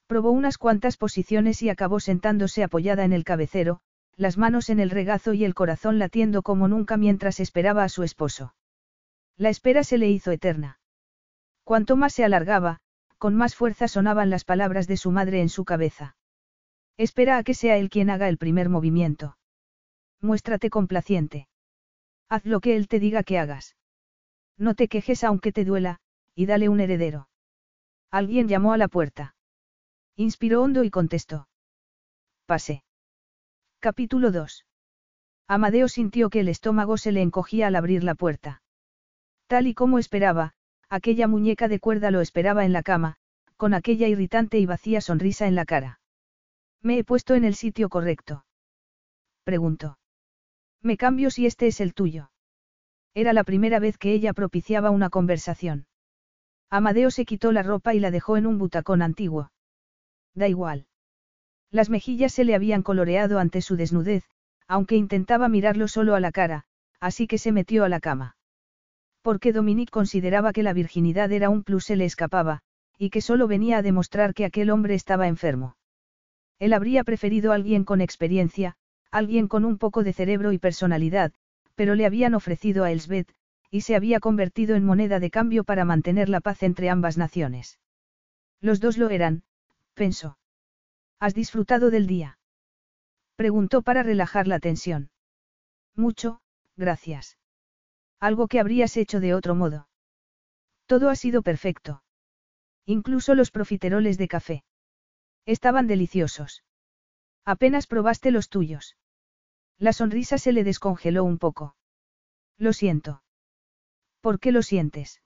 Probó 0.06 0.32
unas 0.32 0.58
cuantas 0.58 0.96
posiciones 0.96 1.62
y 1.63 1.70
acabó 1.70 2.00
sentándose 2.00 2.63
apoyada 2.63 3.04
en 3.04 3.13
el 3.13 3.24
cabecero, 3.24 3.82
las 4.17 4.38
manos 4.38 4.69
en 4.69 4.80
el 4.80 4.89
regazo 4.89 5.34
y 5.34 5.45
el 5.45 5.53
corazón 5.53 5.99
latiendo 5.99 6.41
como 6.41 6.67
nunca 6.67 6.97
mientras 6.97 7.39
esperaba 7.39 7.84
a 7.84 7.89
su 7.89 8.03
esposo. 8.03 8.56
La 9.38 9.49
espera 9.49 9.84
se 9.84 9.99
le 9.99 10.10
hizo 10.10 10.32
eterna. 10.32 10.80
Cuanto 11.63 11.95
más 11.95 12.13
se 12.13 12.25
alargaba, 12.25 12.80
con 13.19 13.36
más 13.36 13.56
fuerza 13.56 13.88
sonaban 13.88 14.30
las 14.32 14.43
palabras 14.43 14.88
de 14.88 14.97
su 14.97 15.12
madre 15.12 15.41
en 15.41 15.49
su 15.49 15.65
cabeza. 15.65 16.15
Espera 16.97 17.38
a 17.38 17.43
que 17.43 17.53
sea 17.53 17.77
él 17.77 17.89
quien 17.89 18.10
haga 18.10 18.27
el 18.27 18.39
primer 18.39 18.69
movimiento. 18.69 19.38
Muéstrate 20.19 20.71
complaciente. 20.71 21.47
Haz 22.27 22.43
lo 22.45 22.60
que 22.60 22.75
él 22.75 22.88
te 22.88 22.99
diga 22.99 23.21
que 23.21 23.38
hagas. 23.38 23.75
No 24.58 24.73
te 24.73 24.88
quejes 24.88 25.23
aunque 25.23 25.51
te 25.51 25.63
duela, 25.63 25.99
y 26.34 26.47
dale 26.47 26.69
un 26.69 26.80
heredero. 26.80 27.30
Alguien 28.10 28.47
llamó 28.47 28.73
a 28.73 28.77
la 28.77 28.88
puerta. 28.88 29.36
Inspiró 30.15 30.63
hondo 30.63 30.84
y 30.84 30.89
contestó. 30.89 31.47
Pase. 32.47 32.84
Capítulo 33.80 34.32
2. 34.32 34.66
Amadeo 35.48 35.88
sintió 35.88 36.32
que 36.32 36.40
el 36.40 36.50
estómago 36.50 36.98
se 36.98 37.12
le 37.12 37.22
encogía 37.22 37.68
al 37.68 37.76
abrir 37.76 38.04
la 38.04 38.16
puerta. 38.16 38.63
Tal 39.46 39.68
y 39.68 39.76
como 39.76 40.00
esperaba, 40.00 40.54
aquella 40.90 41.28
muñeca 41.28 41.68
de 41.68 41.80
cuerda 41.80 42.10
lo 42.10 42.22
esperaba 42.22 42.66
en 42.66 42.74
la 42.74 42.82
cama, 42.82 43.18
con 43.56 43.76
aquella 43.76 44.08
irritante 44.08 44.58
y 44.58 44.66
vacía 44.66 45.00
sonrisa 45.00 45.46
en 45.48 45.54
la 45.54 45.66
cara. 45.66 46.00
Me 46.82 46.98
he 46.98 47.04
puesto 47.04 47.36
en 47.36 47.46
el 47.46 47.54
sitio 47.54 47.88
correcto. 47.88 48.46
Preguntó. 49.44 50.00
Me 50.82 50.98
cambio 50.98 51.30
si 51.30 51.46
este 51.46 51.68
es 51.68 51.80
el 51.80 51.94
tuyo. 51.94 52.32
Era 53.13 53.32
la 53.32 53.44
primera 53.44 53.78
vez 53.78 54.00
que 54.00 54.12
ella 54.12 54.34
propiciaba 54.34 54.90
una 54.90 55.12
conversación. 55.12 55.86
Amadeo 56.72 57.12
se 57.12 57.26
quitó 57.26 57.52
la 57.52 57.62
ropa 57.62 57.94
y 57.94 58.00
la 58.00 58.10
dejó 58.10 58.38
en 58.38 58.48
un 58.48 58.58
butacón 58.58 59.04
antiguo. 59.04 59.52
Da 60.34 60.48
igual. 60.48 60.88
Las 61.71 61.89
mejillas 61.89 62.34
se 62.34 62.43
le 62.43 62.56
habían 62.56 62.84
coloreado 62.84 63.39
ante 63.39 63.62
su 63.62 63.75
desnudez, 63.75 64.23
aunque 64.67 64.95
intentaba 64.95 65.49
mirarlo 65.49 65.88
solo 65.88 66.15
a 66.15 66.19
la 66.19 66.32
cara, 66.32 66.65
así 66.99 67.27
que 67.27 67.38
se 67.38 67.51
metió 67.51 67.84
a 67.84 67.89
la 67.89 67.99
cama. 67.99 68.38
Porque 69.21 69.53
Dominique 69.53 69.91
consideraba 69.91 70.53
que 70.53 70.63
la 70.63 70.73
virginidad 70.73 71.32
era 71.32 71.49
un 71.49 71.63
plus 71.63 71.86
se 71.86 71.95
le 71.95 72.06
escapaba, 72.06 72.62
y 72.97 73.10
que 73.10 73.21
solo 73.21 73.47
venía 73.47 73.77
a 73.77 73.82
demostrar 73.82 74.34
que 74.34 74.45
aquel 74.45 74.69
hombre 74.69 74.95
estaba 74.95 75.27
enfermo. 75.27 75.75
Él 76.60 76.73
habría 76.73 77.03
preferido 77.03 77.51
a 77.51 77.56
alguien 77.56 77.84
con 77.84 78.01
experiencia, 78.01 78.75
alguien 79.12 79.47
con 79.47 79.65
un 79.65 79.77
poco 79.77 80.03
de 80.03 80.13
cerebro 80.13 80.51
y 80.53 80.58
personalidad, 80.58 81.34
pero 81.75 81.93
le 81.95 82.06
habían 82.06 82.34
ofrecido 82.34 82.84
a 82.84 82.91
Elsbeth, 82.91 83.32
y 83.69 83.82
se 83.82 83.95
había 83.95 84.19
convertido 84.19 84.75
en 84.75 84.86
moneda 84.86 85.19
de 85.19 85.30
cambio 85.30 85.63
para 85.63 85.86
mantener 85.86 86.30
la 86.30 86.41
paz 86.41 86.63
entre 86.63 86.89
ambas 86.89 87.17
naciones. 87.17 87.80
Los 88.62 88.80
dos 88.80 88.97
lo 88.97 89.10
eran, 89.10 89.43
pensó. 89.93 90.38
¿Has 91.19 91.34
disfrutado 91.34 91.89
del 91.89 92.06
día? 92.06 92.38
Preguntó 93.36 93.82
para 93.82 94.03
relajar 94.03 94.47
la 94.47 94.60
tensión. 94.60 95.10
Mucho, 95.95 96.41
gracias. 96.75 97.38
Algo 98.19 98.47
que 98.47 98.60
habrías 98.60 98.97
hecho 98.97 99.19
de 99.19 99.34
otro 99.34 99.56
modo. 99.56 99.88
Todo 100.86 101.10
ha 101.10 101.15
sido 101.15 101.41
perfecto. 101.41 102.03
Incluso 102.86 103.36
los 103.36 103.51
profiteroles 103.51 104.17
de 104.17 104.27
café. 104.27 104.63
Estaban 105.45 105.88
deliciosos. 105.88 106.63
Apenas 107.45 107.88
probaste 107.88 108.32
los 108.32 108.49
tuyos. 108.49 108.95
La 109.80 109.93
sonrisa 109.93 110.38
se 110.38 110.51
le 110.51 110.63
descongeló 110.63 111.23
un 111.23 111.38
poco. 111.38 111.75
Lo 112.58 112.73
siento. 112.73 113.23
¿Por 114.21 114.39
qué 114.39 114.51
lo 114.51 114.62
sientes? 114.62 115.21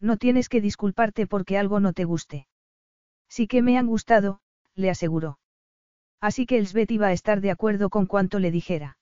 No 0.00 0.16
tienes 0.16 0.48
que 0.48 0.60
disculparte 0.60 1.26
porque 1.26 1.58
algo 1.58 1.80
no 1.80 1.92
te 1.92 2.04
guste. 2.04 2.48
Sí 3.28 3.46
que 3.46 3.62
me 3.62 3.78
han 3.78 3.86
gustado, 3.86 4.40
le 4.78 4.90
aseguró. 4.90 5.38
Así 6.20 6.46
que 6.46 6.56
Elsbeth 6.58 6.90
iba 6.90 7.08
a 7.08 7.12
estar 7.12 7.40
de 7.40 7.50
acuerdo 7.50 7.90
con 7.90 8.06
cuanto 8.06 8.38
le 8.38 8.50
dijera. 8.50 8.96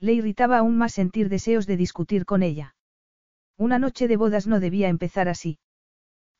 Le 0.00 0.12
irritaba 0.12 0.58
aún 0.58 0.76
más 0.76 0.92
sentir 0.92 1.28
deseos 1.28 1.66
de 1.66 1.76
discutir 1.76 2.24
con 2.24 2.42
ella. 2.42 2.74
Una 3.56 3.78
noche 3.78 4.08
de 4.08 4.16
bodas 4.16 4.46
no 4.46 4.60
debía 4.60 4.88
empezar 4.88 5.28
así. 5.28 5.58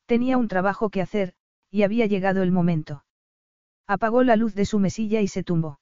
Tenía 0.05 0.37
un 0.37 0.47
trabajo 0.47 0.89
que 0.89 1.01
hacer, 1.01 1.33
y 1.71 1.83
había 1.83 2.05
llegado 2.05 2.43
el 2.43 2.51
momento. 2.51 3.03
Apagó 3.87 4.23
la 4.23 4.35
luz 4.35 4.55
de 4.55 4.65
su 4.65 4.79
mesilla 4.79 5.21
y 5.21 5.27
se 5.27 5.43
tumbó. 5.43 5.79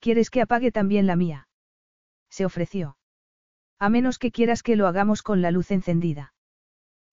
¿Quieres 0.00 0.30
que 0.30 0.40
apague 0.40 0.72
también 0.72 1.06
la 1.06 1.16
mía? 1.16 1.48
Se 2.28 2.44
ofreció. 2.44 2.96
A 3.78 3.88
menos 3.88 4.18
que 4.18 4.32
quieras 4.32 4.62
que 4.62 4.76
lo 4.76 4.86
hagamos 4.86 5.22
con 5.22 5.42
la 5.42 5.50
luz 5.50 5.70
encendida. 5.70 6.34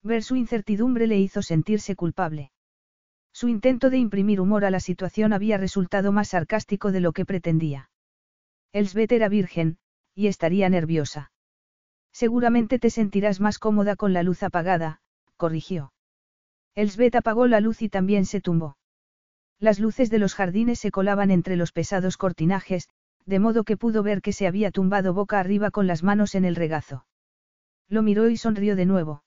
Ver 0.02 0.22
su 0.22 0.36
incertidumbre 0.36 1.06
le 1.06 1.18
hizo 1.18 1.42
sentirse 1.42 1.94
culpable. 1.94 2.52
Su 3.32 3.48
intento 3.48 3.90
de 3.90 3.98
imprimir 3.98 4.40
humor 4.40 4.64
a 4.64 4.70
la 4.70 4.80
situación 4.80 5.32
había 5.32 5.56
resultado 5.56 6.12
más 6.12 6.28
sarcástico 6.28 6.92
de 6.92 7.00
lo 7.00 7.12
que 7.12 7.24
pretendía. 7.24 7.90
Elsbeth 8.72 9.12
era 9.12 9.28
virgen, 9.28 9.78
y 10.14 10.26
estaría 10.26 10.68
nerviosa. 10.68 11.32
Seguramente 12.12 12.78
te 12.78 12.90
sentirás 12.90 13.40
más 13.40 13.58
cómoda 13.58 13.96
con 13.96 14.12
la 14.12 14.22
luz 14.22 14.42
apagada, 14.42 15.00
corrigió. 15.36 15.92
Elsbeth 16.74 17.16
apagó 17.16 17.46
la 17.46 17.60
luz 17.60 17.82
y 17.82 17.88
también 17.88 18.26
se 18.26 18.40
tumbó. 18.40 18.76
Las 19.58 19.78
luces 19.78 20.10
de 20.10 20.18
los 20.18 20.34
jardines 20.34 20.78
se 20.78 20.90
colaban 20.90 21.30
entre 21.30 21.56
los 21.56 21.72
pesados 21.72 22.16
cortinajes, 22.16 22.88
de 23.26 23.38
modo 23.38 23.64
que 23.64 23.76
pudo 23.76 24.02
ver 24.02 24.22
que 24.22 24.32
se 24.32 24.46
había 24.46 24.70
tumbado 24.70 25.14
boca 25.14 25.38
arriba 25.38 25.70
con 25.70 25.86
las 25.86 26.02
manos 26.02 26.34
en 26.34 26.44
el 26.44 26.56
regazo. 26.56 27.06
Lo 27.88 28.02
miró 28.02 28.28
y 28.28 28.36
sonrió 28.36 28.76
de 28.76 28.86
nuevo. 28.86 29.22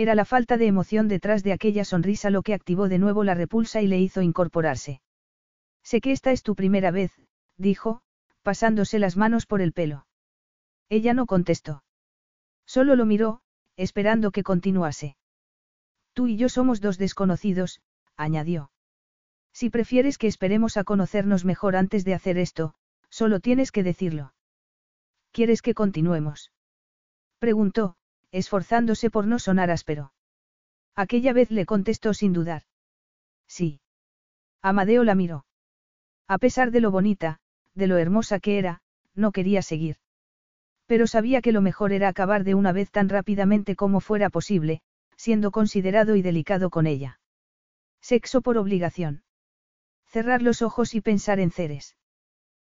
Era 0.00 0.14
la 0.14 0.24
falta 0.24 0.56
de 0.56 0.66
emoción 0.66 1.08
detrás 1.08 1.42
de 1.42 1.52
aquella 1.52 1.84
sonrisa 1.84 2.30
lo 2.30 2.40
que 2.40 2.54
activó 2.54 2.88
de 2.88 2.98
nuevo 2.98 3.22
la 3.22 3.34
repulsa 3.34 3.82
y 3.82 3.86
le 3.86 4.00
hizo 4.00 4.22
incorporarse. 4.22 5.02
Sé 5.82 6.00
que 6.00 6.12
esta 6.12 6.32
es 6.32 6.42
tu 6.42 6.54
primera 6.54 6.90
vez, 6.90 7.12
dijo, 7.58 8.00
pasándose 8.40 8.98
las 8.98 9.18
manos 9.18 9.44
por 9.44 9.60
el 9.60 9.74
pelo. 9.74 10.06
Ella 10.88 11.12
no 11.12 11.26
contestó. 11.26 11.84
Solo 12.64 12.96
lo 12.96 13.04
miró, 13.04 13.42
esperando 13.76 14.30
que 14.30 14.42
continuase. 14.42 15.18
Tú 16.14 16.28
y 16.28 16.38
yo 16.38 16.48
somos 16.48 16.80
dos 16.80 16.96
desconocidos, 16.96 17.82
añadió. 18.16 18.70
Si 19.52 19.68
prefieres 19.68 20.16
que 20.16 20.28
esperemos 20.28 20.78
a 20.78 20.84
conocernos 20.84 21.44
mejor 21.44 21.76
antes 21.76 22.06
de 22.06 22.14
hacer 22.14 22.38
esto, 22.38 22.72
solo 23.10 23.38
tienes 23.38 23.70
que 23.70 23.82
decirlo. 23.82 24.32
¿Quieres 25.30 25.60
que 25.60 25.74
continuemos? 25.74 26.52
Preguntó, 27.38 27.96
esforzándose 28.32 29.10
por 29.10 29.26
no 29.26 29.38
sonar 29.38 29.70
áspero. 29.70 30.12
Aquella 30.94 31.32
vez 31.32 31.50
le 31.50 31.66
contestó 31.66 32.14
sin 32.14 32.32
dudar. 32.32 32.62
Sí. 33.46 33.80
Amadeo 34.62 35.04
la 35.04 35.14
miró. 35.14 35.46
A 36.28 36.38
pesar 36.38 36.70
de 36.70 36.80
lo 36.80 36.90
bonita, 36.90 37.40
de 37.74 37.86
lo 37.86 37.98
hermosa 37.98 38.38
que 38.38 38.58
era, 38.58 38.82
no 39.14 39.32
quería 39.32 39.62
seguir. 39.62 39.96
Pero 40.86 41.06
sabía 41.06 41.40
que 41.40 41.52
lo 41.52 41.60
mejor 41.60 41.92
era 41.92 42.08
acabar 42.08 42.44
de 42.44 42.54
una 42.54 42.72
vez 42.72 42.90
tan 42.90 43.08
rápidamente 43.08 43.76
como 43.76 44.00
fuera 44.00 44.30
posible, 44.30 44.82
siendo 45.16 45.50
considerado 45.50 46.16
y 46.16 46.22
delicado 46.22 46.70
con 46.70 46.86
ella. 46.86 47.20
Sexo 48.00 48.40
por 48.40 48.58
obligación. 48.58 49.22
Cerrar 50.06 50.42
los 50.42 50.62
ojos 50.62 50.94
y 50.94 51.00
pensar 51.00 51.38
en 51.38 51.50
Ceres. 51.50 51.96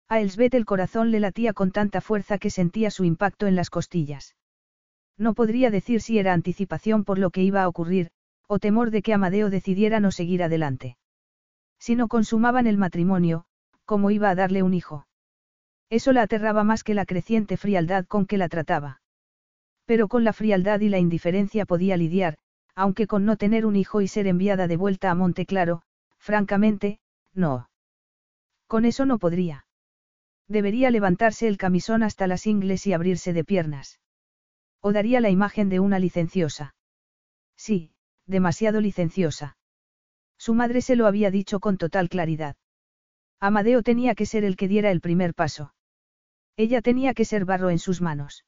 A 0.07 0.19
Elsbeth 0.19 0.55
el 0.55 0.65
corazón 0.65 1.11
le 1.11 1.19
latía 1.19 1.53
con 1.53 1.71
tanta 1.71 2.01
fuerza 2.01 2.37
que 2.37 2.49
sentía 2.49 2.91
su 2.91 3.03
impacto 3.03 3.47
en 3.47 3.55
las 3.55 3.69
costillas. 3.69 4.35
No 5.19 5.33
podría 5.33 5.69
decir 5.69 6.01
si 6.01 6.17
era 6.17 6.33
anticipación 6.33 7.03
por 7.03 7.19
lo 7.19 7.29
que 7.29 7.43
iba 7.43 7.61
a 7.61 7.67
ocurrir, 7.67 8.09
o 8.47 8.57
temor 8.57 8.89
de 8.89 9.01
que 9.01 9.13
Amadeo 9.13 9.49
decidiera 9.49 9.99
no 9.99 10.11
seguir 10.11 10.41
adelante. 10.41 10.97
Si 11.77 11.95
no 11.95 12.07
consumaban 12.07 12.65
el 12.67 12.77
matrimonio, 12.77 13.43
¿cómo 13.85 14.11
iba 14.11 14.29
a 14.29 14.35
darle 14.35 14.63
un 14.63 14.73
hijo? 14.73 15.05
Eso 15.89 16.13
la 16.13 16.21
aterraba 16.21 16.63
más 16.63 16.83
que 16.83 16.93
la 16.93 17.05
creciente 17.05 17.57
frialdad 17.57 18.05
con 18.05 18.25
que 18.25 18.37
la 18.37 18.47
trataba. 18.47 19.01
Pero 19.85 20.07
con 20.07 20.23
la 20.23 20.33
frialdad 20.33 20.79
y 20.79 20.89
la 20.89 20.99
indiferencia 20.99 21.65
podía 21.65 21.97
lidiar, 21.97 22.37
aunque 22.73 23.05
con 23.05 23.25
no 23.25 23.35
tener 23.35 23.65
un 23.65 23.75
hijo 23.75 23.99
y 24.01 24.07
ser 24.07 24.25
enviada 24.25 24.67
de 24.67 24.77
vuelta 24.77 25.11
a 25.11 25.15
Monte 25.15 25.45
Claro, 25.45 25.81
francamente, 26.17 26.99
no. 27.33 27.69
Con 28.67 28.85
eso 28.85 29.05
no 29.05 29.19
podría. 29.19 29.65
Debería 30.47 30.91
levantarse 30.91 31.47
el 31.47 31.57
camisón 31.57 32.03
hasta 32.03 32.25
las 32.25 32.47
ingles 32.47 32.87
y 32.87 32.93
abrirse 32.93 33.33
de 33.33 33.43
piernas. 33.43 33.99
O 34.81 34.93
daría 34.93 35.19
la 35.19 35.29
imagen 35.29 35.69
de 35.69 35.79
una 35.79 35.99
licenciosa. 35.99 36.75
Sí, 37.55 37.91
demasiado 38.25 38.81
licenciosa. 38.81 39.57
Su 40.37 40.53
madre 40.53 40.81
se 40.81 40.95
lo 40.95 41.05
había 41.05 41.31
dicho 41.31 41.59
con 41.59 41.77
total 41.77 42.07
claridad. 42.07 42.55
Amadeo 43.39 43.83
tenía 43.83 44.15
que 44.15 44.25
ser 44.25 44.43
el 44.43 44.55
que 44.55 44.67
diera 44.67 44.91
el 44.91 45.01
primer 45.01 45.33
paso. 45.33 45.73
Ella 46.55 46.81
tenía 46.81 47.13
que 47.13 47.25
ser 47.25 47.45
barro 47.45 47.69
en 47.69 47.79
sus 47.79 48.01
manos. 48.01 48.45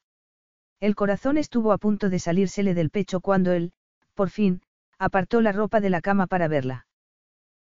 El 0.80 0.94
corazón 0.94 1.38
estuvo 1.38 1.72
a 1.72 1.78
punto 1.78 2.10
de 2.10 2.18
salírsele 2.18 2.74
del 2.74 2.90
pecho 2.90 3.20
cuando 3.20 3.52
él, 3.52 3.72
por 4.14 4.30
fin, 4.30 4.62
apartó 4.98 5.40
la 5.40 5.52
ropa 5.52 5.80
de 5.80 5.90
la 5.90 6.00
cama 6.00 6.26
para 6.26 6.48
verla. 6.48 6.86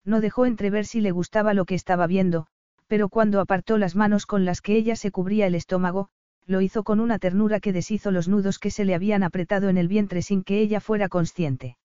No 0.06 0.22
dejó 0.22 0.46
entrever 0.46 0.86
si 0.86 1.02
le 1.02 1.12
gustaba 1.12 1.54
lo 1.54 1.66
que 1.66 1.76
estaba 1.76 2.08
viendo, 2.08 2.48
pero 2.88 3.10
cuando 3.10 3.42
apartó 3.42 3.78
las 3.78 3.96
manos 3.96 4.26
con 4.26 4.46
las 4.46 4.62
que 4.62 4.76
ella 4.76 4.96
se 4.96 5.12
cubría 5.12 5.48
el 5.48 5.56
estómago, 5.56 6.10
lo 6.50 6.62
hizo 6.62 6.84
con 6.84 7.00
una 7.00 7.20
ternura 7.20 7.60
que 7.60 7.72
deshizo 7.72 8.10
los 8.10 8.28
nudos 8.28 8.58
que 8.58 8.72
se 8.72 8.84
le 8.84 8.96
habían 8.96 9.22
apretado 9.22 9.70
en 9.70 9.78
el 9.78 9.88
vientre 9.88 10.24
sin 10.24 10.44
que 10.44 10.60
ella 10.60 10.82
fuera 10.82 11.08
consciente. 11.08 11.78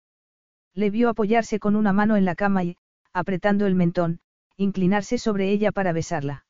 Le 0.73 0.89
vio 0.89 1.11
apoyarse 1.11 1.59
con 1.59 1.77
una 1.77 1.93
mano 1.93 2.17
en 2.17 2.25
la 2.25 2.35
cama 2.35 2.65
y, 2.65 2.79
apretando 3.13 3.67
el 3.67 3.75
mentón, 3.75 4.21
inclinarse 4.57 5.19
sobre 5.19 5.51
ella 5.51 5.71
para 5.71 5.93
besarla. 5.93 6.47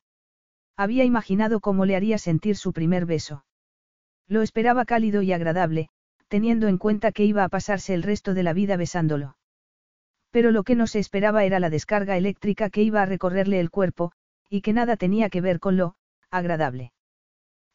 Había 0.76 1.02
imaginado 1.02 1.58
cómo 1.58 1.86
le 1.86 1.96
haría 1.96 2.18
sentir 2.18 2.56
su 2.56 2.72
primer 2.72 3.04
beso. 3.04 3.44
Lo 4.28 4.42
esperaba 4.42 4.84
cálido 4.84 5.20
y 5.22 5.32
agradable, 5.32 5.88
teniendo 6.28 6.68
en 6.68 6.78
cuenta 6.78 7.10
que 7.10 7.24
iba 7.24 7.42
a 7.42 7.48
pasarse 7.48 7.94
el 7.94 8.04
resto 8.04 8.32
de 8.32 8.44
la 8.44 8.52
vida 8.52 8.76
besándolo. 8.76 9.36
Pero 10.30 10.52
lo 10.52 10.62
que 10.62 10.76
no 10.76 10.86
se 10.86 11.00
esperaba 11.00 11.44
era 11.44 11.58
la 11.58 11.68
descarga 11.68 12.16
eléctrica 12.16 12.70
que 12.70 12.82
iba 12.82 13.02
a 13.02 13.06
recorrerle 13.06 13.58
el 13.58 13.70
cuerpo, 13.70 14.12
y 14.48 14.60
que 14.60 14.72
nada 14.72 14.96
tenía 14.96 15.30
que 15.30 15.40
ver 15.40 15.58
con 15.58 15.76
lo, 15.76 15.96
agradable. 16.30 16.93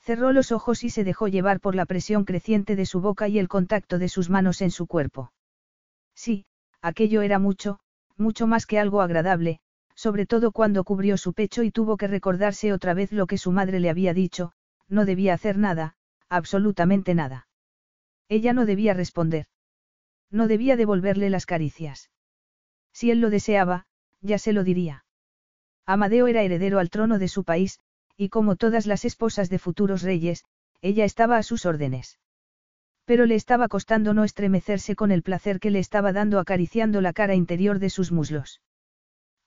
Cerró 0.10 0.32
los 0.32 0.52
ojos 0.52 0.84
y 0.84 0.90
se 0.90 1.04
dejó 1.04 1.28
llevar 1.28 1.60
por 1.60 1.76
la 1.76 1.86
presión 1.86 2.26
creciente 2.26 2.76
de 2.76 2.88
su 2.88 3.00
boca 3.00 3.28
y 3.28 3.38
el 3.38 3.48
contacto 3.48 4.00
de 4.00 4.10
sus 4.10 4.32
manos 4.32 4.64
en 4.64 4.72
su 4.72 4.88
cuerpo. 4.88 5.32
Sí, 6.16 6.48
aquello 6.82 7.22
era 7.22 7.38
mucho, 7.38 7.80
mucho 8.18 8.48
más 8.48 8.66
que 8.66 8.80
algo 8.80 9.04
agradable, 9.04 9.60
sobre 9.94 10.26
todo 10.26 10.52
cuando 10.52 10.84
cubrió 10.84 11.16
su 11.16 11.34
pecho 11.34 11.62
y 11.62 11.70
tuvo 11.70 11.96
que 11.96 12.08
recordarse 12.08 12.74
otra 12.74 12.96
vez 12.96 13.12
lo 13.12 13.28
que 13.28 13.38
su 13.38 13.52
madre 13.52 13.80
le 13.80 13.92
había 13.92 14.16
dicho, 14.16 14.52
no 14.88 15.06
debía 15.06 15.36
hacer 15.36 15.60
nada, 15.60 15.94
absolutamente 16.28 17.14
nada. 17.14 17.48
Ella 18.30 18.52
no 18.52 18.66
debía 18.66 18.96
responder. 18.96 19.46
No 20.32 20.48
debía 20.48 20.76
devolverle 20.76 21.30
las 21.30 21.46
caricias. 21.46 22.10
Si 22.94 23.12
él 23.12 23.22
lo 23.22 23.30
deseaba, 23.30 23.86
ya 24.22 24.40
se 24.40 24.54
lo 24.54 24.64
diría. 24.64 25.06
Amadeo 25.86 26.26
era 26.26 26.42
heredero 26.42 26.80
al 26.80 26.90
trono 26.90 27.20
de 27.20 27.28
su 27.28 27.44
país, 27.44 27.80
y 28.20 28.28
como 28.28 28.58
todas 28.58 28.86
las 28.86 29.06
esposas 29.06 29.50
de 29.50 29.60
futuros 29.60 30.02
reyes, 30.02 30.44
ella 30.82 31.06
estaba 31.06 31.38
a 31.38 31.44
sus 31.44 31.66
órdenes. 31.66 32.20
Pero 33.06 33.26
le 33.26 33.36
estaba 33.36 33.70
costando 33.70 34.14
no 34.14 34.26
estremecerse 34.26 34.98
con 34.98 35.12
el 35.12 35.24
placer 35.24 35.62
que 35.62 35.72
le 35.72 35.80
estaba 35.80 36.12
dando 36.12 36.38
acariciando 36.38 37.00
la 37.00 37.14
cara 37.14 37.34
interior 37.34 37.80
de 37.80 37.90
sus 37.90 38.12
muslos. 38.12 38.62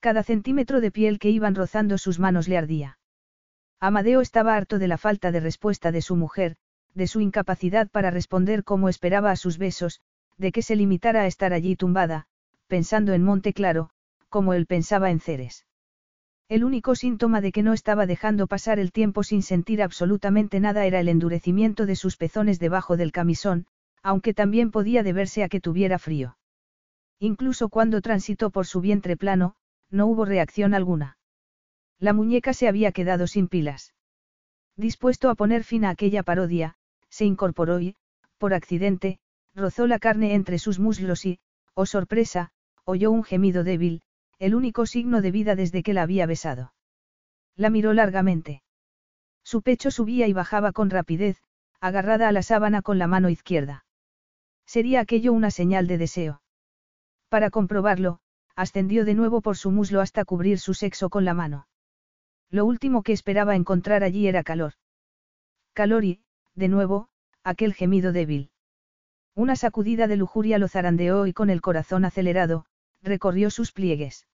Cada 0.00 0.22
centímetro 0.22 0.80
de 0.80 0.90
piel 0.90 1.18
que 1.18 1.28
iban 1.28 1.54
rozando 1.54 1.98
sus 1.98 2.18
manos 2.18 2.48
le 2.48 2.56
ardía. 2.56 2.98
Amadeo 3.78 4.22
estaba 4.22 4.56
harto 4.56 4.78
de 4.78 4.88
la 4.88 4.96
falta 4.96 5.32
de 5.32 5.40
respuesta 5.40 5.92
de 5.92 6.00
su 6.00 6.16
mujer, 6.16 6.56
de 6.94 7.06
su 7.06 7.20
incapacidad 7.20 7.90
para 7.90 8.10
responder 8.10 8.64
como 8.64 8.88
esperaba 8.88 9.30
a 9.30 9.36
sus 9.36 9.58
besos, 9.58 10.00
de 10.38 10.50
que 10.50 10.62
se 10.62 10.76
limitara 10.76 11.20
a 11.20 11.26
estar 11.26 11.52
allí 11.52 11.76
tumbada, 11.76 12.24
pensando 12.68 13.12
en 13.12 13.22
Monte 13.22 13.52
Claro, 13.52 13.90
como 14.30 14.54
él 14.54 14.64
pensaba 14.64 15.10
en 15.10 15.20
Ceres. 15.20 15.66
El 16.52 16.64
único 16.64 16.94
síntoma 16.94 17.40
de 17.40 17.50
que 17.50 17.62
no 17.62 17.72
estaba 17.72 18.04
dejando 18.04 18.46
pasar 18.46 18.78
el 18.78 18.92
tiempo 18.92 19.22
sin 19.22 19.42
sentir 19.42 19.82
absolutamente 19.82 20.60
nada 20.60 20.84
era 20.84 21.00
el 21.00 21.08
endurecimiento 21.08 21.86
de 21.86 21.96
sus 21.96 22.18
pezones 22.18 22.58
debajo 22.58 22.98
del 22.98 23.10
camisón, 23.10 23.64
aunque 24.02 24.34
también 24.34 24.70
podía 24.70 25.02
deberse 25.02 25.44
a 25.44 25.48
que 25.48 25.62
tuviera 25.62 25.98
frío. 25.98 26.36
Incluso 27.18 27.70
cuando 27.70 28.02
transitó 28.02 28.50
por 28.50 28.66
su 28.66 28.82
vientre 28.82 29.16
plano, 29.16 29.54
no 29.88 30.06
hubo 30.06 30.26
reacción 30.26 30.74
alguna. 30.74 31.16
La 31.98 32.12
muñeca 32.12 32.52
se 32.52 32.68
había 32.68 32.92
quedado 32.92 33.26
sin 33.26 33.48
pilas. 33.48 33.94
Dispuesto 34.76 35.30
a 35.30 35.34
poner 35.34 35.64
fin 35.64 35.86
a 35.86 35.88
aquella 35.88 36.22
parodia, 36.22 36.74
se 37.08 37.24
incorporó 37.24 37.80
y, 37.80 37.96
por 38.36 38.52
accidente, 38.52 39.20
rozó 39.54 39.86
la 39.86 39.98
carne 39.98 40.34
entre 40.34 40.58
sus 40.58 40.78
muslos 40.78 41.24
y, 41.24 41.38
oh 41.72 41.86
sorpresa, 41.86 42.50
oyó 42.84 43.10
un 43.10 43.24
gemido 43.24 43.64
débil, 43.64 44.02
el 44.42 44.56
único 44.56 44.86
signo 44.86 45.22
de 45.22 45.30
vida 45.30 45.54
desde 45.54 45.84
que 45.84 45.92
la 45.92 46.02
había 46.02 46.26
besado. 46.26 46.74
La 47.54 47.70
miró 47.70 47.92
largamente. 47.92 48.64
Su 49.44 49.62
pecho 49.62 49.92
subía 49.92 50.26
y 50.26 50.32
bajaba 50.32 50.72
con 50.72 50.90
rapidez, 50.90 51.40
agarrada 51.80 52.26
a 52.26 52.32
la 52.32 52.42
sábana 52.42 52.82
con 52.82 52.98
la 52.98 53.06
mano 53.06 53.28
izquierda. 53.28 53.84
Sería 54.66 54.98
aquello 54.98 55.32
una 55.32 55.52
señal 55.52 55.86
de 55.86 55.96
deseo. 55.96 56.42
Para 57.28 57.50
comprobarlo, 57.50 58.18
ascendió 58.56 59.04
de 59.04 59.14
nuevo 59.14 59.42
por 59.42 59.56
su 59.56 59.70
muslo 59.70 60.00
hasta 60.00 60.24
cubrir 60.24 60.58
su 60.58 60.74
sexo 60.74 61.08
con 61.08 61.24
la 61.24 61.34
mano. 61.34 61.68
Lo 62.50 62.64
último 62.64 63.04
que 63.04 63.12
esperaba 63.12 63.54
encontrar 63.54 64.02
allí 64.02 64.26
era 64.26 64.42
calor. 64.42 64.72
Calor 65.72 66.04
y, 66.04 66.20
de 66.56 66.66
nuevo, 66.66 67.10
aquel 67.44 67.74
gemido 67.74 68.10
débil. 68.10 68.50
Una 69.36 69.54
sacudida 69.54 70.08
de 70.08 70.16
lujuria 70.16 70.58
lo 70.58 70.66
zarandeó 70.66 71.28
y 71.28 71.32
con 71.32 71.48
el 71.48 71.60
corazón 71.60 72.04
acelerado, 72.04 72.66
recorrió 73.02 73.50
sus 73.50 73.70
pliegues. 73.70 74.26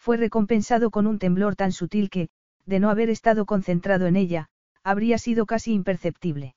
Fue 0.00 0.16
recompensado 0.16 0.90
con 0.90 1.06
un 1.06 1.18
temblor 1.18 1.56
tan 1.56 1.72
sutil 1.72 2.08
que, 2.08 2.30
de 2.64 2.80
no 2.80 2.88
haber 2.88 3.10
estado 3.10 3.44
concentrado 3.44 4.06
en 4.06 4.16
ella, 4.16 4.48
habría 4.82 5.18
sido 5.18 5.44
casi 5.44 5.74
imperceptible. 5.74 6.54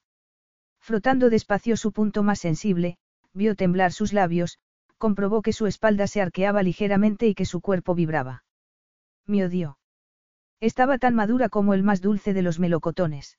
Frotando 0.80 1.30
despacio 1.30 1.76
su 1.76 1.92
punto 1.92 2.24
más 2.24 2.40
sensible, 2.40 2.98
vio 3.34 3.56
temblar 3.56 3.92
sus 3.92 4.14
labios, 4.14 4.60
comprobó 4.98 5.42
que 5.42 5.52
su 5.52 5.68
espalda 5.68 6.08
se 6.08 6.22
arqueaba 6.22 6.64
ligeramente 6.64 7.28
y 7.28 7.36
que 7.36 7.46
su 7.46 7.60
cuerpo 7.60 7.96
vibraba. 7.96 8.46
Me 9.28 9.44
odió. 9.44 9.78
Estaba 10.62 10.98
tan 10.98 11.14
madura 11.14 11.50
como 11.50 11.74
el 11.74 11.84
más 11.84 12.00
dulce 12.00 12.34
de 12.34 12.44
los 12.44 12.60
melocotones. 12.60 13.38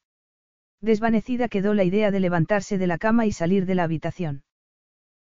Desvanecida 0.83 1.49
quedó 1.49 1.73
la 1.73 1.85
idea 1.85 2.11
de 2.11 2.21
levantarse 2.21 2.77
de 2.77 2.87
la 2.87 2.99
cama 2.99 3.25
y 3.25 3.33
salir 3.33 3.65
de 3.65 3.75
la 3.75 3.85
habitación. 3.85 4.43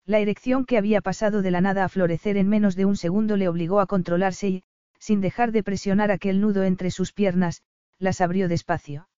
La 0.05 0.19
erección 0.19 0.65
que 0.65 0.79
había 0.79 1.01
pasado 1.01 1.43
de 1.43 1.53
la 1.53 1.61
nada 1.61 1.85
a 1.85 1.89
florecer 1.89 2.37
en 2.37 2.49
menos 2.49 2.75
de 2.75 2.85
un 2.85 2.97
segundo 2.97 3.37
le 3.37 3.47
obligó 3.47 3.79
a 3.79 3.87
controlarse 3.87 4.49
y, 4.49 4.65
sin 5.03 5.21
dejar 5.21 5.51
de 5.51 5.65
presionar 5.65 6.13
aquel 6.13 6.41
nudo 6.41 6.63
entre 6.63 6.93
sus 6.93 7.13
piernas, 7.13 7.65
las 7.99 8.21
abrió 8.21 8.47
despacio. 8.47 9.09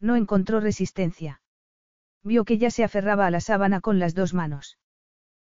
No 0.00 0.16
encontró 0.16 0.58
resistencia. 0.58 1.42
Vio 2.22 2.46
que 2.46 2.56
ya 2.56 2.70
se 2.70 2.82
aferraba 2.82 3.26
a 3.26 3.30
la 3.30 3.42
sábana 3.42 3.82
con 3.82 3.98
las 3.98 4.14
dos 4.14 4.32
manos. 4.32 4.78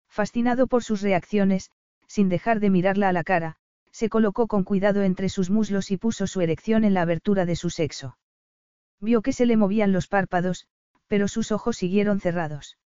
Fascinado 0.10 0.66
por 0.66 0.84
sus 0.84 1.04
reacciones, 1.04 1.70
sin 2.08 2.28
dejar 2.28 2.60
de 2.60 2.72
mirarla 2.72 3.10
a 3.10 3.14
la 3.14 3.24
cara, 3.24 3.56
se 3.92 4.10
colocó 4.10 4.48
con 4.48 4.64
cuidado 4.64 5.04
entre 5.04 5.30
sus 5.30 5.52
muslos 5.52 5.92
y 5.92 5.98
puso 5.98 6.26
su 6.26 6.42
erección 6.42 6.84
en 6.84 6.96
la 6.96 7.04
abertura 7.04 7.46
de 7.46 7.56
su 7.56 7.70
sexo. 7.70 8.18
Vio 9.00 9.22
que 9.22 9.32
se 9.32 9.46
le 9.46 9.58
movían 9.58 9.92
los 9.92 10.08
párpados, 10.08 10.66
pero 11.06 11.28
sus 11.28 11.52
ojos 11.52 11.78
siguieron 11.78 12.20
cerrados. 12.20 12.80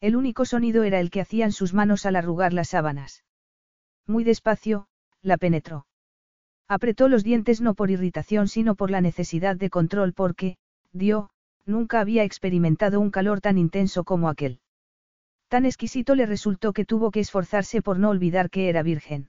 El 0.00 0.16
único 0.16 0.46
sonido 0.46 0.82
era 0.82 0.98
el 0.98 1.10
que 1.10 1.20
hacían 1.20 1.52
sus 1.52 1.74
manos 1.74 2.06
al 2.06 2.16
arrugar 2.16 2.52
las 2.52 2.70
sábanas. 2.70 3.22
Muy 4.04 4.24
despacio, 4.24 4.88
la 5.20 5.36
penetró. 5.36 5.86
Apretó 6.68 7.08
los 7.08 7.24
dientes 7.24 7.60
no 7.60 7.74
por 7.74 7.90
irritación 7.90 8.48
sino 8.48 8.74
por 8.74 8.90
la 8.90 9.00
necesidad 9.00 9.56
de 9.56 9.70
control 9.70 10.12
porque, 10.12 10.56
dio, 10.92 11.30
nunca 11.66 12.00
había 12.00 12.24
experimentado 12.24 13.00
un 13.00 13.10
calor 13.10 13.40
tan 13.40 13.58
intenso 13.58 14.04
como 14.04 14.28
aquel. 14.28 14.60
Tan 15.48 15.66
exquisito 15.66 16.14
le 16.14 16.26
resultó 16.26 16.72
que 16.72 16.84
tuvo 16.84 17.10
que 17.10 17.20
esforzarse 17.20 17.82
por 17.82 17.98
no 17.98 18.08
olvidar 18.08 18.48
que 18.48 18.68
era 18.68 18.82
virgen. 18.82 19.28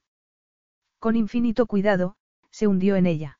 Con 1.00 1.16
infinito 1.16 1.66
cuidado, 1.66 2.16
se 2.50 2.68
hundió 2.68 2.96
en 2.96 3.08
ella. 3.08 3.40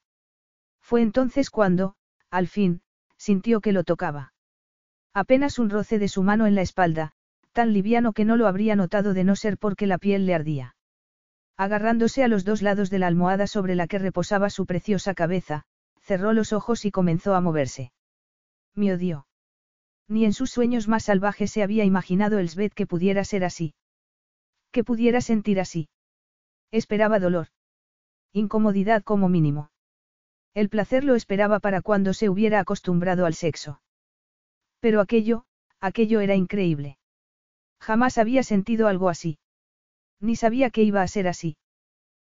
Fue 0.82 1.02
entonces 1.02 1.50
cuando, 1.50 1.96
al 2.30 2.48
fin, 2.48 2.82
sintió 3.18 3.62
que 3.62 3.72
lo 3.72 3.86
tocaba. 3.86 4.34
Apenas 5.14 5.60
un 5.60 5.70
roce 5.70 5.98
de 5.98 6.10
su 6.10 6.24
mano 6.24 6.46
en 6.46 6.56
la 6.56 6.62
espalda, 6.62 7.14
tan 7.54 7.72
liviano 7.72 8.12
que 8.12 8.26
no 8.26 8.36
lo 8.36 8.48
habría 8.48 8.76
notado 8.76 9.14
de 9.14 9.24
no 9.24 9.36
ser 9.36 9.58
porque 9.58 9.88
la 9.88 9.98
piel 9.98 10.26
le 10.26 10.34
ardía. 10.34 10.76
Agarrándose 11.58 12.24
a 12.24 12.28
los 12.28 12.46
dos 12.46 12.62
lados 12.62 12.90
de 12.90 13.00
la 13.00 13.08
almohada 13.08 13.48
sobre 13.48 13.76
la 13.76 13.88
que 13.88 14.00
reposaba 14.00 14.50
su 14.50 14.66
preciosa 14.66 15.14
cabeza, 15.14 15.64
cerró 16.02 16.34
los 16.34 16.52
ojos 16.52 16.86
y 16.86 16.92
comenzó 16.92 17.36
a 17.36 17.42
moverse. 17.42 17.92
Me 18.76 18.94
odió. 18.94 19.28
Ni 20.08 20.26
en 20.26 20.34
sus 20.34 20.52
sueños 20.52 20.88
más 20.88 21.06
salvajes 21.06 21.52
se 21.52 21.64
había 21.64 21.86
imaginado 21.86 22.40
el 22.40 22.50
Svet 22.50 22.74
que 22.74 22.88
pudiera 22.88 23.24
ser 23.24 23.46
así. 23.46 23.74
Que 24.72 24.84
pudiera 24.84 25.22
sentir 25.22 25.60
así. 25.60 25.90
Esperaba 26.72 27.20
dolor. 27.20 27.48
Incomodidad 28.34 29.04
como 29.04 29.30
mínimo. 29.30 29.70
El 30.56 30.70
placer 30.70 31.04
lo 31.04 31.16
esperaba 31.16 31.60
para 31.60 31.82
cuando 31.82 32.14
se 32.14 32.30
hubiera 32.30 32.60
acostumbrado 32.60 33.26
al 33.26 33.36
sexo. 33.36 33.82
Pero 34.80 35.02
aquello, 35.02 35.46
aquello 35.80 36.20
era 36.20 36.36
increíble. 36.36 36.98
Jamás 37.80 38.18
había 38.18 38.44
sentido 38.44 38.88
algo 38.88 39.10
así. 39.10 39.38
Ni 40.24 40.38
sabía 40.38 40.70
que 40.70 40.84
iba 40.84 41.02
a 41.02 41.08
ser 41.10 41.28
así. 41.28 41.58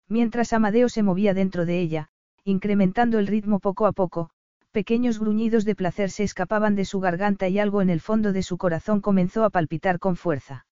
Mientras 0.07 0.53
Amadeo 0.53 0.87
se 0.87 1.03
movía 1.03 1.33
dentro 1.33 1.65
de 1.65 1.81
ella, 1.81 2.07
incrementando 2.45 3.19
el 3.19 3.27
ritmo 3.27 3.59
poco 3.59 3.85
a 3.85 3.91
poco, 3.91 4.29
pequeños 4.71 5.19
gruñidos 5.19 5.65
de 5.65 5.75
placer 5.75 6.09
se 6.09 6.23
escapaban 6.23 6.75
de 6.75 6.85
su 6.85 7.01
garganta 7.01 7.49
y 7.49 7.59
algo 7.59 7.81
en 7.81 7.89
el 7.89 7.99
fondo 7.99 8.31
de 8.31 8.43
su 8.43 8.57
corazón 8.57 9.01
comenzó 9.01 9.43
a 9.43 9.49
palpitar 9.49 9.99
con 9.99 10.15
fuerza. 10.15 10.65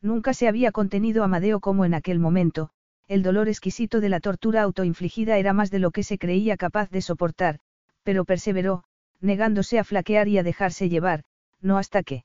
Nunca 0.00 0.34
se 0.34 0.46
había 0.46 0.70
contenido 0.70 1.24
Amadeo 1.24 1.58
como 1.58 1.84
en 1.84 1.94
aquel 1.94 2.20
momento, 2.20 2.70
el 3.08 3.24
dolor 3.24 3.48
exquisito 3.48 4.00
de 4.00 4.08
la 4.08 4.20
tortura 4.20 4.62
autoinfligida 4.62 5.38
era 5.38 5.52
más 5.52 5.72
de 5.72 5.80
lo 5.80 5.90
que 5.90 6.04
se 6.04 6.16
creía 6.16 6.56
capaz 6.56 6.90
de 6.90 7.02
soportar, 7.02 7.58
pero 8.04 8.24
perseveró, 8.24 8.84
negándose 9.20 9.80
a 9.80 9.84
flaquear 9.84 10.28
y 10.28 10.38
a 10.38 10.44
dejarse 10.44 10.88
llevar, 10.88 11.24
no 11.60 11.76
hasta 11.76 12.04
que. 12.04 12.24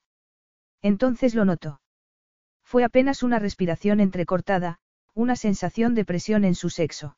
Entonces 0.83 1.33
lo 1.33 1.43
notó. 1.43 1.80
Fue 2.71 2.85
apenas 2.85 3.21
una 3.21 3.37
respiración 3.37 3.99
entrecortada, 3.99 4.79
una 5.13 5.35
sensación 5.35 5.93
de 5.93 6.05
presión 6.05 6.45
en 6.45 6.55
su 6.55 6.69
sexo. 6.69 7.17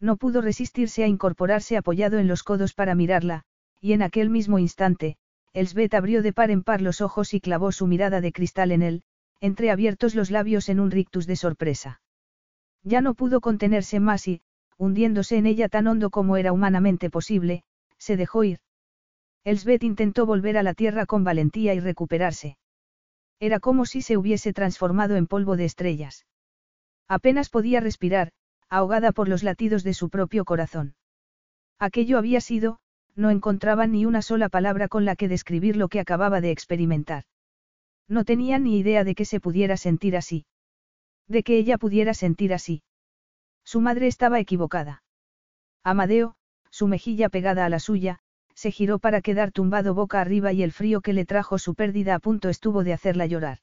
No 0.00 0.16
pudo 0.16 0.40
resistirse 0.40 1.04
a 1.04 1.08
incorporarse 1.08 1.76
apoyado 1.76 2.18
en 2.18 2.26
los 2.26 2.42
codos 2.42 2.72
para 2.72 2.94
mirarla, 2.94 3.42
y 3.82 3.92
en 3.92 4.00
aquel 4.00 4.30
mismo 4.30 4.58
instante, 4.58 5.18
Elsbeth 5.52 5.92
abrió 5.92 6.22
de 6.22 6.32
par 6.32 6.50
en 6.50 6.62
par 6.62 6.80
los 6.80 7.02
ojos 7.02 7.34
y 7.34 7.40
clavó 7.42 7.70
su 7.70 7.86
mirada 7.86 8.22
de 8.22 8.32
cristal 8.32 8.72
en 8.72 8.80
él, 8.80 9.02
entreabiertos 9.40 10.14
los 10.14 10.30
labios 10.30 10.70
en 10.70 10.80
un 10.80 10.90
rictus 10.90 11.26
de 11.26 11.36
sorpresa. 11.36 12.00
Ya 12.82 13.02
no 13.02 13.12
pudo 13.12 13.42
contenerse 13.42 14.00
más 14.00 14.26
y, 14.26 14.40
hundiéndose 14.78 15.36
en 15.36 15.44
ella 15.44 15.68
tan 15.68 15.86
hondo 15.86 16.08
como 16.08 16.38
era 16.38 16.50
humanamente 16.50 17.10
posible, 17.10 17.62
se 17.98 18.16
dejó 18.16 18.42
ir. 18.42 18.60
Elsbeth 19.44 19.84
intentó 19.84 20.24
volver 20.24 20.56
a 20.56 20.62
la 20.62 20.72
tierra 20.72 21.04
con 21.04 21.24
valentía 21.24 21.74
y 21.74 21.80
recuperarse. 21.80 22.56
Era 23.42 23.58
como 23.58 23.86
si 23.86 24.02
se 24.02 24.16
hubiese 24.16 24.52
transformado 24.52 25.16
en 25.16 25.26
polvo 25.26 25.56
de 25.56 25.64
estrellas. 25.64 26.26
Apenas 27.08 27.48
podía 27.50 27.80
respirar, 27.80 28.30
ahogada 28.68 29.10
por 29.10 29.28
los 29.28 29.42
latidos 29.42 29.82
de 29.82 29.94
su 29.94 30.10
propio 30.10 30.44
corazón. 30.44 30.94
Aquello 31.80 32.18
había 32.18 32.40
sido, 32.40 32.78
no 33.16 33.30
encontraba 33.30 33.88
ni 33.88 34.06
una 34.06 34.22
sola 34.22 34.48
palabra 34.48 34.86
con 34.86 35.04
la 35.04 35.16
que 35.16 35.26
describir 35.26 35.74
lo 35.74 35.88
que 35.88 35.98
acababa 35.98 36.40
de 36.40 36.52
experimentar. 36.52 37.24
No 38.06 38.24
tenía 38.24 38.60
ni 38.60 38.78
idea 38.78 39.02
de 39.02 39.16
que 39.16 39.24
se 39.24 39.40
pudiera 39.40 39.76
sentir 39.76 40.16
así. 40.16 40.46
De 41.26 41.42
que 41.42 41.58
ella 41.58 41.78
pudiera 41.78 42.14
sentir 42.14 42.54
así. 42.54 42.84
Su 43.64 43.80
madre 43.80 44.06
estaba 44.06 44.38
equivocada. 44.38 45.02
Amadeo, 45.82 46.36
su 46.70 46.86
mejilla 46.86 47.28
pegada 47.28 47.64
a 47.64 47.68
la 47.68 47.80
suya, 47.80 48.20
se 48.54 48.70
giró 48.70 48.98
para 48.98 49.20
quedar 49.20 49.52
tumbado 49.52 49.94
boca 49.94 50.20
arriba 50.20 50.52
y 50.52 50.62
el 50.62 50.72
frío 50.72 51.00
que 51.00 51.12
le 51.12 51.24
trajo 51.24 51.58
su 51.58 51.74
pérdida 51.74 52.14
a 52.14 52.18
punto 52.18 52.48
estuvo 52.48 52.84
de 52.84 52.92
hacerla 52.92 53.26
llorar. 53.26 53.58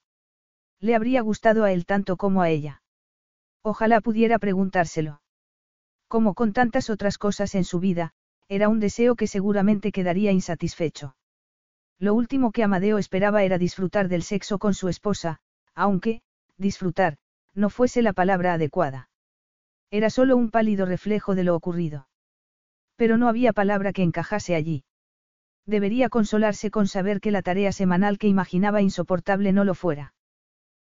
Le 0.80 0.96
habría 0.96 1.22
gustado 1.22 1.64
a 1.64 1.72
él 1.72 1.86
tanto 1.86 2.18
como 2.18 2.42
a 2.42 2.50
ella. 2.50 2.82
Ojalá 3.62 4.02
pudiera 4.02 4.40
preguntárselo. 4.40 5.22
Como 6.08 6.34
con 6.34 6.54
tantas 6.54 6.90
otras 6.90 7.18
cosas 7.18 7.54
en 7.56 7.64
su 7.64 7.80
vida, 7.80 8.14
era 8.48 8.68
un 8.68 8.80
deseo 8.80 9.16
que 9.16 9.28
seguramente 9.28 9.92
quedaría 9.92 10.32
insatisfecho. 10.32 11.16
Lo 12.00 12.14
último 12.14 12.52
que 12.52 12.64
Amadeo 12.64 12.98
esperaba 12.98 13.44
era 13.44 13.58
disfrutar 13.58 14.08
del 14.08 14.24
sexo 14.24 14.58
con 14.58 14.74
su 14.74 14.88
esposa, 14.88 15.40
aunque, 15.76 16.22
disfrutar, 16.58 17.18
no 17.54 17.70
fuese 17.70 18.02
la 18.02 18.14
palabra 18.14 18.54
adecuada. 18.54 19.10
Era 19.92 20.10
solo 20.10 20.36
un 20.36 20.50
pálido 20.50 20.86
reflejo 20.86 21.36
de 21.36 21.44
lo 21.44 21.56
ocurrido. 21.56 22.09
Pero 23.00 23.18
no 23.18 23.30
había 23.30 23.54
palabra 23.54 23.94
que 23.94 24.04
encajase 24.04 24.56
allí. 24.56 24.84
Debería 25.66 26.10
consolarse 26.10 26.70
con 26.70 26.86
saber 26.86 27.22
que 27.22 27.32
la 27.32 27.42
tarea 27.42 27.72
semanal 27.72 28.18
que 28.18 28.28
imaginaba 28.28 28.82
insoportable 28.82 29.54
no 29.54 29.64
lo 29.64 29.74
fuera. 29.74 30.14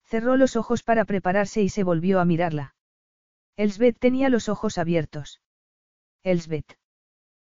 Cerró 0.05 0.37
los 0.37 0.55
ojos 0.55 0.83
para 0.83 1.03
prepararse 1.03 1.61
y 1.61 1.67
se 1.67 1.83
volvió 1.83 2.21
a 2.21 2.25
mirarla. 2.25 2.75
Elsbeth 3.57 3.99
tenía 3.99 4.29
los 4.29 4.47
ojos 4.47 4.77
abiertos. 4.77 5.41
Elsbeth. 6.23 6.77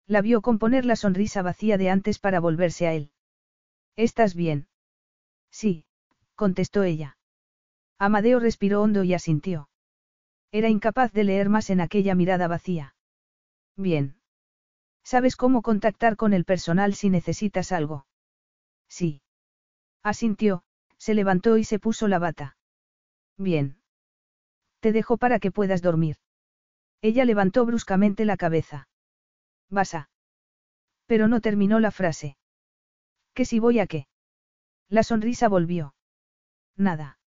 La 0.06 0.22
vio 0.22 0.44
componer 0.44 0.86
la 0.86 0.98
sonrisa 0.98 1.42
vacía 1.42 1.80
de 1.80 1.90
antes 1.90 2.20
para 2.20 2.40
volverse 2.40 2.86
a 2.86 2.94
él. 2.94 3.10
¿Estás 3.96 4.36
bien? 4.36 4.68
Sí, 5.50 5.88
contestó 6.36 6.84
ella. 6.84 7.18
Amadeo 7.98 8.40
respiró 8.40 8.84
hondo 8.84 9.04
y 9.04 9.16
asintió. 9.16 9.70
Era 10.52 10.70
incapaz 10.70 11.12
de 11.12 11.24
leer 11.24 11.50
más 11.50 11.72
en 11.72 11.82
aquella 11.82 12.14
mirada 12.14 12.48
vacía. 12.48 12.94
Bien. 13.76 14.20
¿Sabes 15.04 15.36
cómo 15.36 15.62
contactar 15.62 16.16
con 16.16 16.34
el 16.34 16.46
personal 16.46 16.94
si 16.94 17.10
necesitas 17.10 17.72
algo? 17.72 18.06
Sí. 18.88 19.22
Asintió, 20.02 20.64
se 20.98 21.14
levantó 21.14 21.58
y 21.58 21.64
se 21.64 21.80
puso 21.80 22.08
la 22.08 22.20
bata. 22.20 22.58
Bien. 23.38 23.78
Te 24.80 24.92
dejo 24.92 25.18
para 25.18 25.40
que 25.40 25.52
puedas 25.52 25.82
dormir. 25.82 26.18
Ella 27.02 27.26
levantó 27.26 27.66
bruscamente 27.66 28.26
la 28.26 28.38
cabeza. 28.38 28.88
Vas 29.70 29.94
a. 29.94 30.10
Pero 31.06 31.28
no 31.28 31.42
terminó 31.42 31.80
la 31.80 31.92
frase. 31.92 32.38
¿Que 33.34 33.46
si 33.46 33.60
voy 33.60 33.80
a 33.80 33.88
qué? 33.88 34.08
La 34.90 35.04
sonrisa 35.04 35.50
volvió. 35.50 35.96
Nada. 36.78 37.20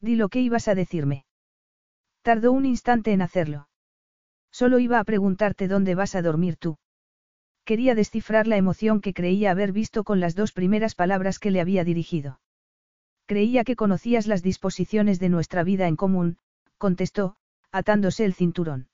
Di 0.00 0.16
lo 0.16 0.28
que 0.28 0.40
ibas 0.40 0.68
a 0.68 0.74
decirme. 0.74 1.26
Tardó 2.22 2.52
un 2.52 2.64
instante 2.64 3.12
en 3.12 3.22
hacerlo. 3.22 3.68
Solo 4.50 4.78
iba 4.78 4.98
a 4.98 5.04
preguntarte 5.04 5.68
dónde 5.68 5.94
vas 5.94 6.14
a 6.14 6.22
dormir 6.22 6.56
tú. 6.56 6.78
Quería 7.64 7.94
descifrar 7.94 8.46
la 8.46 8.56
emoción 8.56 9.00
que 9.00 9.14
creía 9.14 9.50
haber 9.50 9.72
visto 9.72 10.04
con 10.04 10.20
las 10.20 10.34
dos 10.34 10.52
primeras 10.52 10.94
palabras 10.94 11.38
que 11.38 11.50
le 11.50 11.60
había 11.60 11.82
dirigido. 11.84 12.40
Creía 13.26 13.64
que 13.64 13.76
conocías 13.76 14.26
las 14.26 14.42
disposiciones 14.42 15.18
de 15.18 15.30
nuestra 15.30 15.64
vida 15.64 15.88
en 15.88 15.96
común, 15.96 16.36
contestó, 16.76 17.36
atándose 17.72 18.26
el 18.26 18.34
cinturón. 18.34 18.88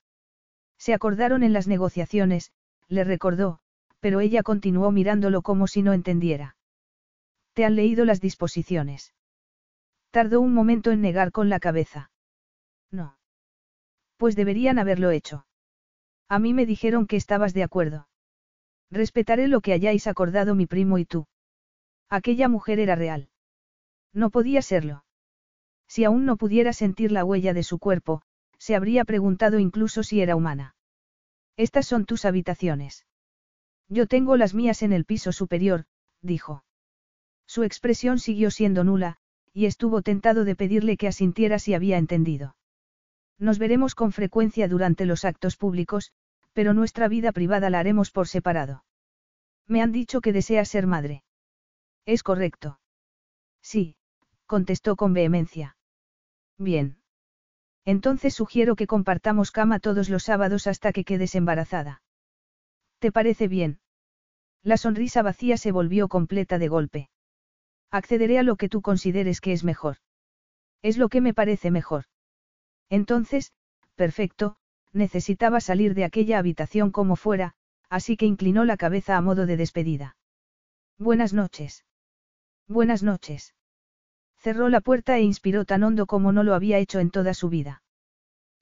Se 0.78 0.94
acordaron 0.94 1.42
en 1.42 1.52
las 1.52 1.66
negociaciones, 1.66 2.52
le 2.86 3.02
recordó, 3.02 3.58
pero 3.98 4.20
ella 4.20 4.42
continuó 4.42 4.92
mirándolo 4.92 5.42
como 5.42 5.66
si 5.66 5.82
no 5.82 5.92
entendiera. 5.92 6.56
¿Te 7.54 7.64
han 7.64 7.74
leído 7.74 8.04
las 8.04 8.20
disposiciones? 8.20 9.12
Tardó 10.12 10.40
un 10.40 10.54
momento 10.54 10.92
en 10.92 11.00
negar 11.00 11.32
con 11.32 11.48
la 11.48 11.58
cabeza. 11.58 12.10
No. 12.90 13.16
Pues 14.16 14.36
deberían 14.36 14.78
haberlo 14.78 15.10
hecho. 15.10 15.46
A 16.28 16.38
mí 16.38 16.54
me 16.54 16.66
dijeron 16.66 17.06
que 17.06 17.16
estabas 17.16 17.52
de 17.52 17.64
acuerdo. 17.64 18.06
Respetaré 18.90 19.48
lo 19.48 19.60
que 19.60 19.72
hayáis 19.72 20.06
acordado 20.06 20.54
mi 20.54 20.66
primo 20.66 20.98
y 20.98 21.04
tú. 21.04 21.26
Aquella 22.08 22.48
mujer 22.48 22.80
era 22.80 22.96
real. 22.96 23.28
No 24.12 24.30
podía 24.30 24.62
serlo. 24.62 25.04
Si 25.86 26.04
aún 26.04 26.24
no 26.24 26.36
pudiera 26.36 26.72
sentir 26.72 27.12
la 27.12 27.24
huella 27.24 27.54
de 27.54 27.62
su 27.62 27.78
cuerpo, 27.78 28.22
se 28.58 28.74
habría 28.74 29.04
preguntado 29.04 29.58
incluso 29.58 30.02
si 30.02 30.20
era 30.20 30.36
humana. 30.36 30.74
Estas 31.56 31.86
son 31.86 32.04
tus 32.04 32.24
habitaciones. 32.24 33.06
Yo 33.88 34.06
tengo 34.06 34.36
las 34.36 34.54
mías 34.54 34.82
en 34.82 34.92
el 34.92 35.04
piso 35.04 35.32
superior, 35.32 35.84
dijo. 36.22 36.64
Su 37.46 37.64
expresión 37.64 38.18
siguió 38.18 38.50
siendo 38.50 38.84
nula, 38.84 39.16
y 39.52 39.66
estuvo 39.66 40.02
tentado 40.02 40.44
de 40.44 40.54
pedirle 40.54 40.96
que 40.96 41.08
asintiera 41.08 41.58
si 41.58 41.74
había 41.74 41.98
entendido. 41.98 42.56
Nos 43.38 43.58
veremos 43.58 43.94
con 43.94 44.12
frecuencia 44.12 44.68
durante 44.68 45.06
los 45.06 45.24
actos 45.24 45.56
públicos, 45.56 46.12
pero 46.52 46.74
nuestra 46.74 47.08
vida 47.08 47.32
privada 47.32 47.70
la 47.70 47.78
haremos 47.78 48.10
por 48.10 48.28
separado. 48.28 48.84
Me 49.66 49.82
han 49.82 49.92
dicho 49.92 50.20
que 50.20 50.32
deseas 50.32 50.68
ser 50.68 50.86
madre. 50.86 51.22
Es 52.06 52.22
correcto. 52.22 52.80
Sí, 53.62 53.96
contestó 54.46 54.96
con 54.96 55.12
vehemencia. 55.12 55.76
Bien. 56.58 56.98
Entonces 57.84 58.34
sugiero 58.34 58.76
que 58.76 58.86
compartamos 58.86 59.50
cama 59.52 59.78
todos 59.78 60.08
los 60.08 60.24
sábados 60.24 60.66
hasta 60.66 60.92
que 60.92 61.04
quedes 61.04 61.34
embarazada. 61.34 62.02
¿Te 62.98 63.12
parece 63.12 63.48
bien? 63.48 63.80
La 64.62 64.76
sonrisa 64.76 65.22
vacía 65.22 65.56
se 65.56 65.72
volvió 65.72 66.08
completa 66.08 66.58
de 66.58 66.68
golpe. 66.68 67.10
Accederé 67.90 68.38
a 68.38 68.42
lo 68.42 68.56
que 68.56 68.68
tú 68.68 68.82
consideres 68.82 69.40
que 69.40 69.52
es 69.52 69.64
mejor. 69.64 69.96
Es 70.82 70.98
lo 70.98 71.08
que 71.08 71.20
me 71.20 71.34
parece 71.34 71.70
mejor. 71.70 72.04
Entonces, 72.90 73.52
perfecto, 73.94 74.56
necesitaba 74.92 75.60
salir 75.60 75.94
de 75.94 76.04
aquella 76.04 76.38
habitación 76.38 76.90
como 76.90 77.16
fuera, 77.16 77.54
así 77.88 78.16
que 78.16 78.26
inclinó 78.26 78.64
la 78.64 78.76
cabeza 78.76 79.16
a 79.16 79.20
modo 79.20 79.46
de 79.46 79.56
despedida. 79.56 80.16
Buenas 80.98 81.32
noches. 81.32 81.84
Buenas 82.68 83.02
noches. 83.02 83.54
Cerró 84.36 84.68
la 84.68 84.80
puerta 84.80 85.16
e 85.16 85.22
inspiró 85.22 85.64
tan 85.64 85.82
hondo 85.82 86.06
como 86.06 86.32
no 86.32 86.42
lo 86.42 86.54
había 86.54 86.78
hecho 86.78 86.98
en 86.98 87.10
toda 87.10 87.34
su 87.34 87.48
vida. 87.48 87.82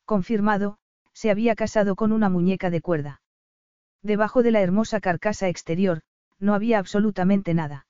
Confirmado, 0.05 0.79
se 1.13 1.31
había 1.31 1.55
casado 1.55 1.97
con 1.97 2.13
una 2.13 2.29
muñeca 2.29 2.71
de 2.71 2.81
cuerda. 2.81 3.23
Debajo 4.03 4.43
de 4.43 4.51
la 4.51 4.61
hermosa 4.61 5.01
carcasa 5.01 5.49
exterior, 5.49 6.03
no 6.39 6.55
había 6.55 6.79
absolutamente 6.79 7.55
nada. 7.55 7.87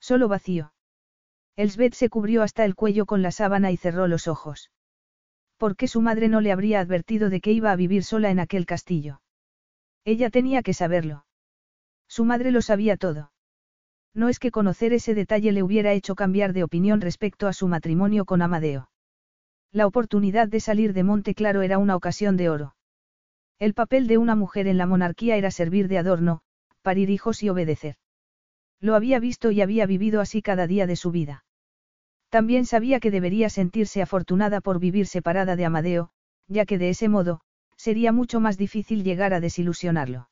Solo 0.00 0.28
vacío. 0.28 0.72
Elsbeth 1.56 1.94
se 1.94 2.08
cubrió 2.08 2.42
hasta 2.42 2.64
el 2.64 2.74
cuello 2.74 3.06
con 3.06 3.22
la 3.22 3.30
sábana 3.30 3.70
y 3.70 3.76
cerró 3.76 4.08
los 4.08 4.28
ojos. 4.28 4.70
¿Por 5.60 5.76
qué 5.76 5.88
su 5.88 6.00
madre 6.00 6.28
no 6.28 6.40
le 6.40 6.52
habría 6.52 6.80
advertido 6.80 7.28
de 7.28 7.42
que 7.42 7.52
iba 7.52 7.70
a 7.70 7.76
vivir 7.76 8.02
sola 8.02 8.30
en 8.30 8.40
aquel 8.40 8.64
castillo? 8.64 9.20
Ella 10.06 10.30
tenía 10.30 10.62
que 10.62 10.72
saberlo. 10.72 11.26
Su 12.08 12.24
madre 12.24 12.50
lo 12.50 12.62
sabía 12.62 12.96
todo. 12.96 13.30
No 14.14 14.30
es 14.30 14.38
que 14.38 14.52
conocer 14.52 14.94
ese 14.94 15.14
detalle 15.14 15.52
le 15.52 15.62
hubiera 15.62 15.92
hecho 15.92 16.14
cambiar 16.14 16.54
de 16.54 16.64
opinión 16.64 17.02
respecto 17.02 17.46
a 17.46 17.52
su 17.52 17.68
matrimonio 17.68 18.24
con 18.24 18.40
Amadeo. 18.40 18.90
La 19.70 19.86
oportunidad 19.86 20.48
de 20.48 20.60
salir 20.60 20.94
de 20.94 21.04
Monte 21.04 21.34
Claro 21.34 21.60
era 21.60 21.76
una 21.76 21.94
ocasión 21.94 22.38
de 22.38 22.48
oro. 22.48 22.74
El 23.58 23.74
papel 23.74 24.06
de 24.06 24.16
una 24.16 24.36
mujer 24.36 24.66
en 24.66 24.78
la 24.78 24.86
monarquía 24.86 25.36
era 25.36 25.50
servir 25.50 25.88
de 25.88 25.98
adorno, 25.98 26.40
parir 26.80 27.10
hijos 27.10 27.42
y 27.42 27.50
obedecer. 27.50 27.96
Lo 28.80 28.94
había 28.94 29.20
visto 29.20 29.50
y 29.50 29.60
había 29.60 29.84
vivido 29.84 30.22
así 30.22 30.40
cada 30.40 30.66
día 30.66 30.86
de 30.86 30.96
su 30.96 31.10
vida. 31.10 31.44
También 32.30 32.64
sabía 32.64 33.00
que 33.00 33.10
debería 33.10 33.50
sentirse 33.50 34.00
afortunada 34.02 34.60
por 34.60 34.78
vivir 34.78 35.06
separada 35.06 35.56
de 35.56 35.64
Amadeo, 35.64 36.10
ya 36.46 36.64
que 36.64 36.78
de 36.78 36.88
ese 36.88 37.08
modo, 37.08 37.40
sería 37.76 38.12
mucho 38.12 38.40
más 38.40 38.56
difícil 38.56 39.02
llegar 39.04 39.34
a 39.34 39.40
desilusionarlo. 39.40 40.30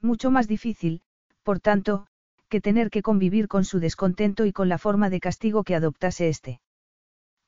Mucho 0.00 0.30
más 0.30 0.46
difícil, 0.46 1.02
por 1.42 1.58
tanto, 1.58 2.06
que 2.48 2.60
tener 2.60 2.88
que 2.90 3.02
convivir 3.02 3.48
con 3.48 3.64
su 3.64 3.80
descontento 3.80 4.46
y 4.46 4.52
con 4.52 4.68
la 4.68 4.78
forma 4.78 5.10
de 5.10 5.20
castigo 5.20 5.64
que 5.64 5.74
adoptase 5.74 6.28
éste. 6.28 6.60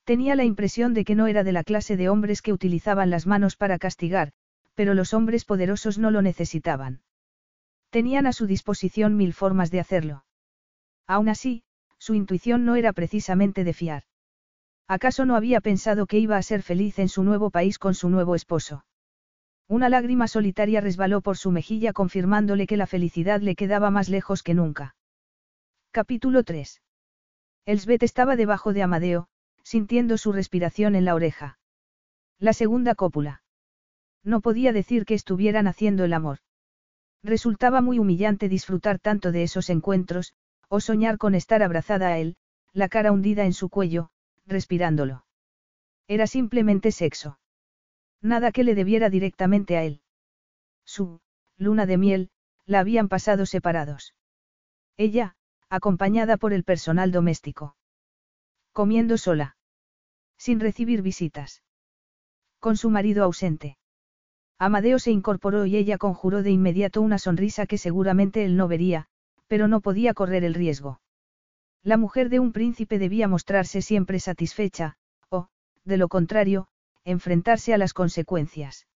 Tenía 0.05 0.35
la 0.35 0.45
impresión 0.45 0.93
de 0.93 1.05
que 1.05 1.15
no 1.15 1.29
era 1.29 1.45
de 1.45 1.53
la 1.53 1.63
clase 1.63 1.97
de 1.97 2.09
hombres 2.09 2.43
que 2.43 2.53
utilizaban 2.53 3.11
las 3.11 3.27
manos 3.27 3.57
para 3.57 3.79
castigar, 3.79 4.33
pero 4.75 4.95
los 4.95 5.15
hombres 5.15 5.45
poderosos 5.45 5.99
no 5.99 6.11
lo 6.11 6.23
necesitaban. 6.23 7.03
Tenían 7.91 8.27
a 8.27 8.33
su 8.33 8.47
disposición 8.47 9.17
mil 9.17 9.33
formas 9.33 9.71
de 9.71 9.81
hacerlo. 9.81 10.25
Aún 11.07 11.29
así, 11.29 11.63
su 12.01 12.15
intuición 12.15 12.65
no 12.65 12.75
era 12.75 12.93
precisamente 12.93 13.63
de 13.63 13.75
fiar. 13.75 14.05
¿Acaso 14.89 15.25
no 15.27 15.37
había 15.37 15.61
pensado 15.61 16.07
que 16.07 16.19
iba 16.19 16.37
a 16.37 16.43
ser 16.43 16.63
feliz 16.63 16.99
en 16.99 17.09
su 17.09 17.23
nuevo 17.23 17.51
país 17.51 17.79
con 17.79 17.95
su 17.95 18.09
nuevo 18.09 18.35
esposo? 18.35 18.85
Una 19.69 19.89
lágrima 19.89 20.27
solitaria 20.27 20.81
resbaló 20.81 21.21
por 21.21 21.37
su 21.37 21.53
mejilla 21.53 21.93
confirmándole 21.93 22.67
que 22.67 22.77
la 22.77 22.89
felicidad 22.89 23.41
le 23.41 23.55
quedaba 23.55 23.91
más 23.91 24.09
lejos 24.09 24.43
que 24.43 24.55
nunca. 24.55 24.97
Capítulo 25.93 26.43
3. 26.43 26.83
Elsbeth 27.67 28.03
estaba 28.03 28.35
debajo 28.35 28.73
de 28.73 28.83
Amadeo, 28.83 29.29
sintiendo 29.63 30.19
su 30.19 30.33
respiración 30.33 30.97
en 30.97 31.05
la 31.05 31.15
oreja. 31.15 31.59
La 32.41 32.53
segunda 32.53 32.95
cópula. 32.97 33.43
No 34.25 34.41
podía 34.41 34.73
decir 34.73 35.05
que 35.05 35.15
estuvieran 35.15 35.69
haciendo 35.69 36.05
el 36.05 36.15
amor. 36.15 36.39
Resultaba 37.23 37.81
muy 37.81 37.99
humillante 37.99 38.49
disfrutar 38.49 38.99
tanto 38.99 39.31
de 39.31 39.43
esos 39.43 39.71
encuentros, 39.71 40.35
o 40.71 40.79
soñar 40.79 41.19
con 41.19 41.35
estar 41.35 41.65
abrazada 41.65 42.09
a 42.09 42.19
él, 42.19 42.37
la 42.73 42.89
cara 42.89 43.11
hundida 43.11 43.45
en 43.45 43.53
su 43.53 43.69
cuello, 43.69 44.11
respirándolo. 44.47 45.25
Era 46.07 46.29
simplemente 46.29 46.93
sexo. 46.93 47.41
Nada 48.23 48.53
que 48.53 48.63
le 48.63 48.77
debiera 48.77 49.11
directamente 49.11 49.77
a 49.77 49.83
él. 49.83 50.01
Su, 50.85 51.21
luna 51.57 51.87
de 51.87 51.99
miel, 51.99 52.31
la 52.67 52.79
habían 52.79 53.09
pasado 53.09 53.47
separados. 53.47 54.15
Ella, 54.97 55.35
acompañada 55.69 56.37
por 56.37 56.53
el 56.53 56.63
personal 56.63 57.11
doméstico. 57.11 57.75
Comiendo 58.73 59.19
sola. 59.19 59.57
Sin 60.37 60.61
recibir 60.61 61.03
visitas. 61.03 61.65
Con 62.61 62.77
su 62.77 62.91
marido 62.91 63.25
ausente. 63.25 63.77
Amadeo 64.57 65.01
se 65.01 65.11
incorporó 65.11 65.67
y 65.67 65.77
ella 65.77 65.99
conjuró 65.99 66.45
de 66.45 66.53
inmediato 66.53 67.03
una 67.03 67.19
sonrisa 67.19 67.67
que 67.67 67.79
seguramente 67.79 68.45
él 68.45 68.57
no 68.57 68.69
vería, 68.69 69.09
pero 69.51 69.67
no 69.67 69.81
podía 69.81 70.15
correr 70.15 70.45
el 70.45 70.55
riesgo. 70.55 71.01
La 71.83 71.97
mujer 71.97 72.29
de 72.29 72.39
un 72.39 72.53
príncipe 72.53 73.01
debía 73.01 73.27
mostrarse 73.27 73.83
siempre 73.83 74.21
satisfecha, 74.21 74.95
o, 75.29 75.49
de 75.85 75.97
lo 75.97 76.07
contrario, 76.07 76.69
enfrentarse 77.05 77.75
a 77.75 77.79
las 77.79 77.93
consecuencias. 77.93 78.87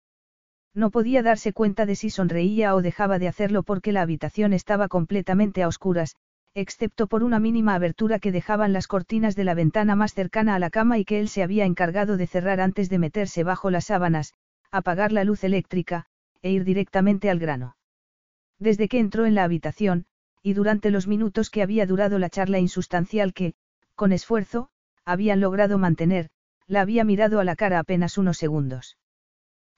No 0.73 0.91
podía 0.91 1.21
darse 1.23 1.51
cuenta 1.51 1.85
de 1.85 1.97
si 1.97 2.09
sonreía 2.09 2.73
o 2.73 2.81
dejaba 2.81 3.19
de 3.19 3.27
hacerlo 3.27 3.63
porque 3.63 3.91
la 3.91 4.01
habitación 4.01 4.53
estaba 4.53 4.87
completamente 4.87 5.61
a 5.61 5.67
oscuras, 5.67 6.15
excepto 6.53 7.07
por 7.07 7.23
una 7.23 7.39
mínima 7.39 7.75
abertura 7.75 8.19
que 8.19 8.31
dejaban 8.31 8.71
las 8.71 8.87
cortinas 8.87 9.35
de 9.35 9.43
la 9.43 9.55
ventana 9.55 9.97
más 9.97 10.13
cercana 10.13 10.55
a 10.55 10.59
la 10.59 10.69
cama 10.69 10.97
y 10.99 11.03
que 11.03 11.19
él 11.19 11.27
se 11.27 11.43
había 11.43 11.65
encargado 11.65 12.15
de 12.15 12.27
cerrar 12.27 12.61
antes 12.61 12.89
de 12.89 12.97
meterse 12.97 13.43
bajo 13.43 13.71
las 13.71 13.87
sábanas, 13.87 14.33
apagar 14.71 15.11
la 15.11 15.25
luz 15.25 15.43
eléctrica, 15.43 16.05
e 16.41 16.51
ir 16.51 16.63
directamente 16.63 17.29
al 17.29 17.39
grano. 17.39 17.75
Desde 18.57 18.87
que 18.87 18.99
entró 18.99 19.25
en 19.25 19.35
la 19.35 19.43
habitación, 19.43 20.05
y 20.45 20.53
durante 20.53 20.91
los 20.91 21.07
minutos 21.07 21.49
que 21.49 21.63
había 21.63 21.87
durado 21.87 22.19
la 22.19 22.29
charla 22.29 22.59
insustancial 22.59 23.33
que, 23.33 23.55
con 23.95 24.11
esfuerzo, 24.11 24.69
habían 25.03 25.39
logrado 25.39 25.79
mantener, 25.79 26.29
la 26.67 26.81
había 26.81 27.03
mirado 27.03 27.39
a 27.39 27.43
la 27.43 27.55
cara 27.55 27.79
apenas 27.79 28.19
unos 28.19 28.37
segundos. 28.37 28.95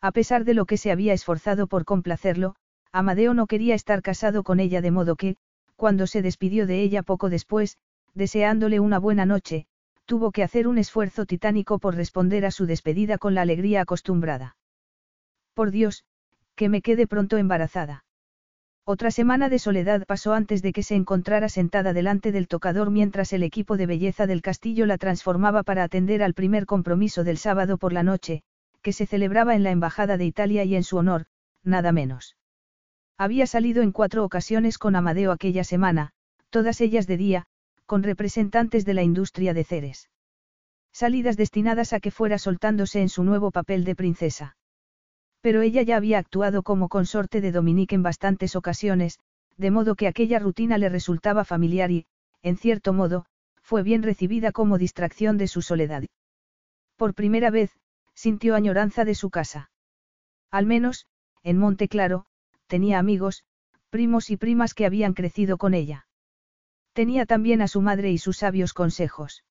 A 0.02 0.12
pesar 0.12 0.44
de 0.44 0.54
lo 0.54 0.66
que 0.66 0.76
se 0.76 0.92
había 0.92 1.14
esforzado 1.14 1.68
por 1.68 1.86
complacerlo, 1.86 2.56
Amadeo 2.92 3.34
no 3.34 3.48
quería 3.48 3.76
estar 3.76 4.02
casado 4.02 4.44
con 4.44 4.60
ella 4.60 4.82
de 4.82 4.92
modo 4.92 5.16
que, 5.16 5.38
cuando 5.78 6.06
se 6.06 6.22
despidió 6.22 6.68
de 6.68 6.82
ella 6.82 7.02
poco 7.02 7.30
después, 7.30 7.78
deseándole 8.14 8.82
una 8.82 9.00
buena 9.00 9.26
noche, 9.26 9.68
tuvo 10.04 10.34
que 10.34 10.44
hacer 10.44 10.68
un 10.68 10.78
esfuerzo 10.80 11.26
titánico 11.26 11.80
por 11.80 11.96
responder 11.96 12.46
a 12.46 12.52
su 12.52 12.66
despedida 12.66 13.18
con 13.18 13.36
la 13.36 13.44
alegría 13.44 13.84
acostumbrada. 13.84 14.58
Por 15.54 15.72
Dios, 15.72 16.04
que 16.56 16.68
me 16.68 16.82
quede 16.82 17.08
pronto 17.08 17.38
embarazada. 17.38 18.04
Otra 18.90 19.12
semana 19.12 19.50
de 19.50 19.60
soledad 19.60 20.06
pasó 20.08 20.34
antes 20.34 20.62
de 20.62 20.72
que 20.72 20.82
se 20.82 20.96
encontrara 20.96 21.50
sentada 21.50 21.92
delante 21.92 22.32
del 22.32 22.48
tocador 22.48 22.90
mientras 22.90 23.34
el 23.34 23.44
equipo 23.44 23.76
de 23.76 23.86
belleza 23.86 24.28
del 24.28 24.42
castillo 24.42 24.86
la 24.86 24.98
transformaba 24.98 25.64
para 25.64 25.84
atender 25.84 26.24
al 26.24 26.34
primer 26.34 26.66
compromiso 26.66 27.26
del 27.26 27.38
sábado 27.38 27.78
por 27.78 27.92
la 27.92 28.04
noche, 28.04 28.44
que 28.82 28.94
se 28.94 29.06
celebraba 29.06 29.56
en 29.56 29.64
la 29.64 29.72
Embajada 29.72 30.16
de 30.16 30.24
Italia 30.24 30.64
y 30.64 30.74
en 30.74 30.86
su 30.86 30.96
honor, 30.96 31.26
nada 31.66 31.92
menos. 31.92 32.38
Había 33.18 33.46
salido 33.46 33.84
en 33.84 33.92
cuatro 33.92 34.24
ocasiones 34.24 34.78
con 34.78 34.96
Amadeo 34.96 35.34
aquella 35.34 35.66
semana, 35.66 36.14
todas 36.50 36.80
ellas 36.80 37.08
de 37.08 37.18
día, 37.18 37.46
con 37.86 38.04
representantes 38.04 38.86
de 38.86 38.94
la 38.94 39.04
industria 39.04 39.54
de 39.54 39.66
Ceres. 39.66 40.10
Salidas 40.94 41.36
destinadas 41.36 41.92
a 41.92 42.00
que 42.00 42.12
fuera 42.12 42.38
soltándose 42.38 43.02
en 43.02 43.10
su 43.10 43.26
nuevo 43.26 43.52
papel 43.52 43.84
de 43.84 43.96
princesa. 43.96 44.57
Pero 45.42 45.62
ella 45.62 45.82
ya 45.82 45.98
había 45.98 46.20
actuado 46.20 46.64
como 46.64 46.90
consorte 46.90 47.42
de 47.42 47.52
Dominique 47.52 47.96
en 47.96 48.04
bastantes 48.04 48.56
ocasiones, 48.56 49.20
de 49.58 49.72
modo 49.72 49.96
que 49.96 50.08
aquella 50.08 50.40
rutina 50.40 50.78
le 50.78 50.90
resultaba 50.90 51.46
familiar 51.46 51.92
y, 51.92 52.06
en 52.42 52.58
cierto 52.58 52.94
modo, 52.94 53.26
fue 53.62 53.84
bien 53.84 54.04
recibida 54.04 54.52
como 54.52 54.78
distracción 54.78 55.38
de 55.38 55.48
su 55.48 55.62
soledad. 55.62 56.04
Por 56.96 57.14
primera 57.14 57.50
vez, 57.50 57.72
sintió 58.14 58.56
añoranza 58.56 59.06
de 59.06 59.16
su 59.16 59.30
casa. 59.30 59.70
Al 60.52 60.66
menos, 60.66 61.06
en 61.44 61.58
Monte 61.58 61.88
Claro, 61.88 62.26
tenía 62.68 63.00
amigos, 63.00 63.44
primos 63.90 64.30
y 64.30 64.38
primas 64.38 64.74
que 64.74 64.86
habían 64.86 65.14
crecido 65.14 65.58
con 65.58 65.74
ella. 65.74 66.08
Tenía 66.94 67.26
también 67.26 67.62
a 67.62 67.68
su 67.68 67.82
madre 67.82 68.12
y 68.12 68.18
sus 68.18 68.38
sabios 68.38 68.74
consejos. 68.74 69.44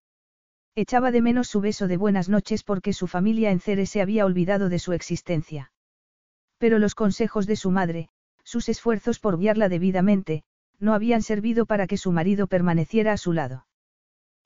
Echaba 0.75 1.11
de 1.11 1.23
menos 1.23 1.49
su 1.49 1.61
beso 1.61 1.87
de 1.87 1.97
buenas 1.97 2.29
noches 2.29 2.65
porque 2.65 2.93
su 2.93 3.07
familia 3.07 3.51
en 3.51 3.61
Ceres 3.61 3.91
se 3.91 4.03
había 4.03 4.27
olvidado 4.27 4.69
de 4.69 4.79
su 4.79 4.93
existencia. 4.93 5.73
Pero 6.59 6.79
los 6.79 6.95
consejos 6.95 7.47
de 7.47 7.57
su 7.57 7.71
madre, 7.71 8.09
sus 8.45 8.69
esfuerzos 8.69 9.19
por 9.19 9.39
guiarla 9.39 9.69
debidamente, 9.69 10.45
no 10.79 10.95
habían 10.95 11.23
servido 11.23 11.67
para 11.67 11.87
que 11.87 11.97
su 11.97 12.13
marido 12.13 12.47
permaneciera 12.47 13.13
a 13.13 13.17
su 13.17 13.33
lado. 13.33 13.67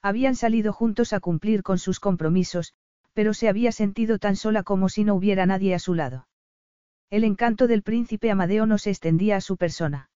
Habían 0.03 0.35
salido 0.35 0.73
juntos 0.73 1.13
a 1.13 1.21
cumplir 1.21 1.63
con 1.63 1.79
sus 1.79 2.01
compromisos, 2.01 2.75
pero 3.13 3.35
se 3.35 3.49
había 3.49 3.73
sentido 3.73 4.19
tan 4.19 4.37
sola 4.37 4.63
como 4.63 4.89
si 4.89 5.05
no 5.05 5.15
hubiera 5.15 5.45
nadie 5.47 5.75
a 5.75 5.79
su 5.79 5.95
lado. 5.95 6.27
El 7.11 7.25
encanto 7.25 7.67
del 7.67 7.83
príncipe 7.83 8.31
Amadeo 8.31 8.67
no 8.67 8.79
se 8.79 8.91
extendía 8.91 9.37
a 9.37 9.41
su 9.41 9.57
persona. 9.57 10.11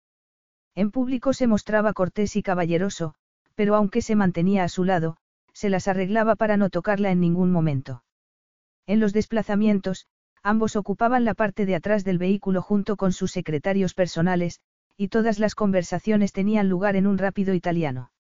En 0.75 0.91
público 0.91 1.33
se 1.33 1.47
mostraba 1.47 1.93
cortés 1.93 2.37
y 2.37 2.43
caballeroso, 2.43 3.15
pero 3.55 3.75
aunque 3.75 4.01
se 4.01 4.17
mantenía 4.17 4.65
a 4.65 4.69
su 4.69 4.85
lado, 4.85 5.17
se 5.53 5.71
las 5.71 5.87
arreglaba 5.89 6.35
para 6.37 6.57
no 6.57 6.71
tocarla 6.71 7.11
en 7.11 7.21
ningún 7.21 7.53
momento. 7.53 8.05
En 8.87 9.01
los 9.01 9.13
desplazamientos, 9.13 10.07
Ambos 10.47 10.77
ocupaban 10.77 11.25
la 11.25 11.33
parte 11.33 11.65
de 11.65 11.75
atrás 11.75 12.05
del 12.05 12.19
vehículo 12.19 12.61
junto 12.61 12.97
con 12.97 13.13
sus 13.13 13.33
secretarios 13.33 13.95
personales, 13.95 14.61
y 14.95 15.09
todas 15.09 15.39
las 15.39 15.55
conversaciones 15.55 16.33
tenían 16.33 16.69
lugar 16.69 16.97
en 16.97 17.07
un 17.07 17.17
rápido 17.17 17.55
italiano. 17.55 18.11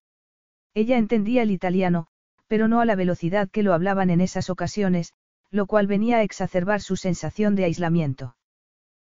Ella 0.72 0.96
entendía 0.96 1.42
el 1.42 1.50
italiano, 1.50 2.06
pero 2.48 2.66
no 2.66 2.80
a 2.80 2.86
la 2.86 2.96
velocidad 2.96 3.50
que 3.50 3.62
lo 3.62 3.74
hablaban 3.74 4.08
en 4.08 4.22
esas 4.22 4.48
ocasiones, 4.48 5.12
lo 5.50 5.66
cual 5.66 5.86
venía 5.86 6.16
a 6.16 6.22
exacerbar 6.22 6.80
su 6.80 6.96
sensación 6.96 7.56
de 7.56 7.64
aislamiento. 7.64 8.36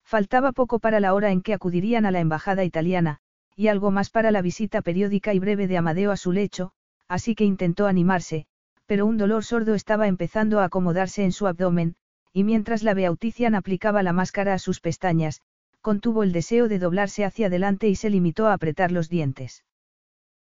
Faltaba 0.03 0.51
poco 0.51 0.77
para 0.77 0.99
la 0.99 1.15
hora 1.15 1.31
en 1.31 1.41
que 1.41 1.55
acudirían 1.55 2.05
a 2.05 2.11
la 2.11 2.19
embajada 2.19 2.63
italiana, 2.63 3.17
y 3.55 3.69
algo 3.69 3.89
más 3.89 4.11
para 4.11 4.29
la 4.29 4.43
visita 4.43 4.83
periódica 4.83 5.33
y 5.33 5.39
breve 5.39 5.67
de 5.67 5.77
Amadeo 5.77 6.11
a 6.11 6.17
su 6.17 6.31
lecho, 6.31 6.73
así 7.07 7.33
que 7.33 7.43
intentó 7.43 7.87
animarse, 7.87 8.45
pero 8.85 9.07
un 9.07 9.17
dolor 9.17 9.43
sordo 9.43 9.73
estaba 9.73 10.07
empezando 10.07 10.59
a 10.59 10.65
acomodarse 10.65 11.23
en 11.23 11.31
su 11.31 11.47
abdomen, 11.47 11.95
y 12.33 12.43
mientras 12.43 12.83
la 12.83 12.93
Beautician 12.93 13.55
aplicaba 13.55 14.03
la 14.03 14.13
máscara 14.13 14.53
a 14.53 14.59
sus 14.59 14.79
pestañas, 14.81 15.41
contuvo 15.81 16.23
el 16.23 16.31
deseo 16.31 16.67
de 16.67 16.79
doblarse 16.79 17.25
hacia 17.25 17.47
adelante 17.47 17.87
y 17.87 17.95
se 17.95 18.09
limitó 18.09 18.47
a 18.47 18.53
apretar 18.53 18.91
los 18.91 19.09
dientes. 19.09 19.63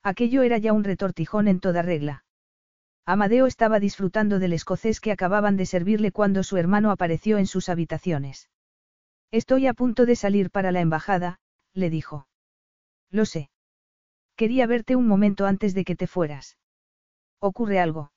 Aquello 0.03 0.43
era 0.43 0.57
ya 0.57 0.73
un 0.73 0.83
retortijón 0.83 1.47
en 1.47 1.59
toda 1.59 1.81
regla. 1.81 2.25
Amadeo 3.05 3.45
estaba 3.45 3.79
disfrutando 3.79 4.39
del 4.39 4.53
escocés 4.53 4.99
que 4.99 5.11
acababan 5.11 5.57
de 5.57 5.65
servirle 5.65 6.11
cuando 6.11 6.43
su 6.43 6.57
hermano 6.57 6.89
apareció 6.91 7.37
en 7.37 7.45
sus 7.45 7.69
habitaciones. 7.69 8.49
Estoy 9.31 9.67
a 9.67 9.73
punto 9.73 10.05
de 10.05 10.15
salir 10.15 10.49
para 10.49 10.71
la 10.71 10.81
embajada, 10.81 11.39
le 11.73 11.89
dijo. 11.89 12.27
Lo 13.11 13.25
sé. 13.25 13.49
Quería 14.35 14.65
verte 14.67 14.95
un 14.95 15.07
momento 15.07 15.45
antes 15.45 15.73
de 15.73 15.85
que 15.85 15.95
te 15.95 16.07
fueras. 16.07 16.57
¿Ocurre 17.39 17.79
algo? 17.79 18.11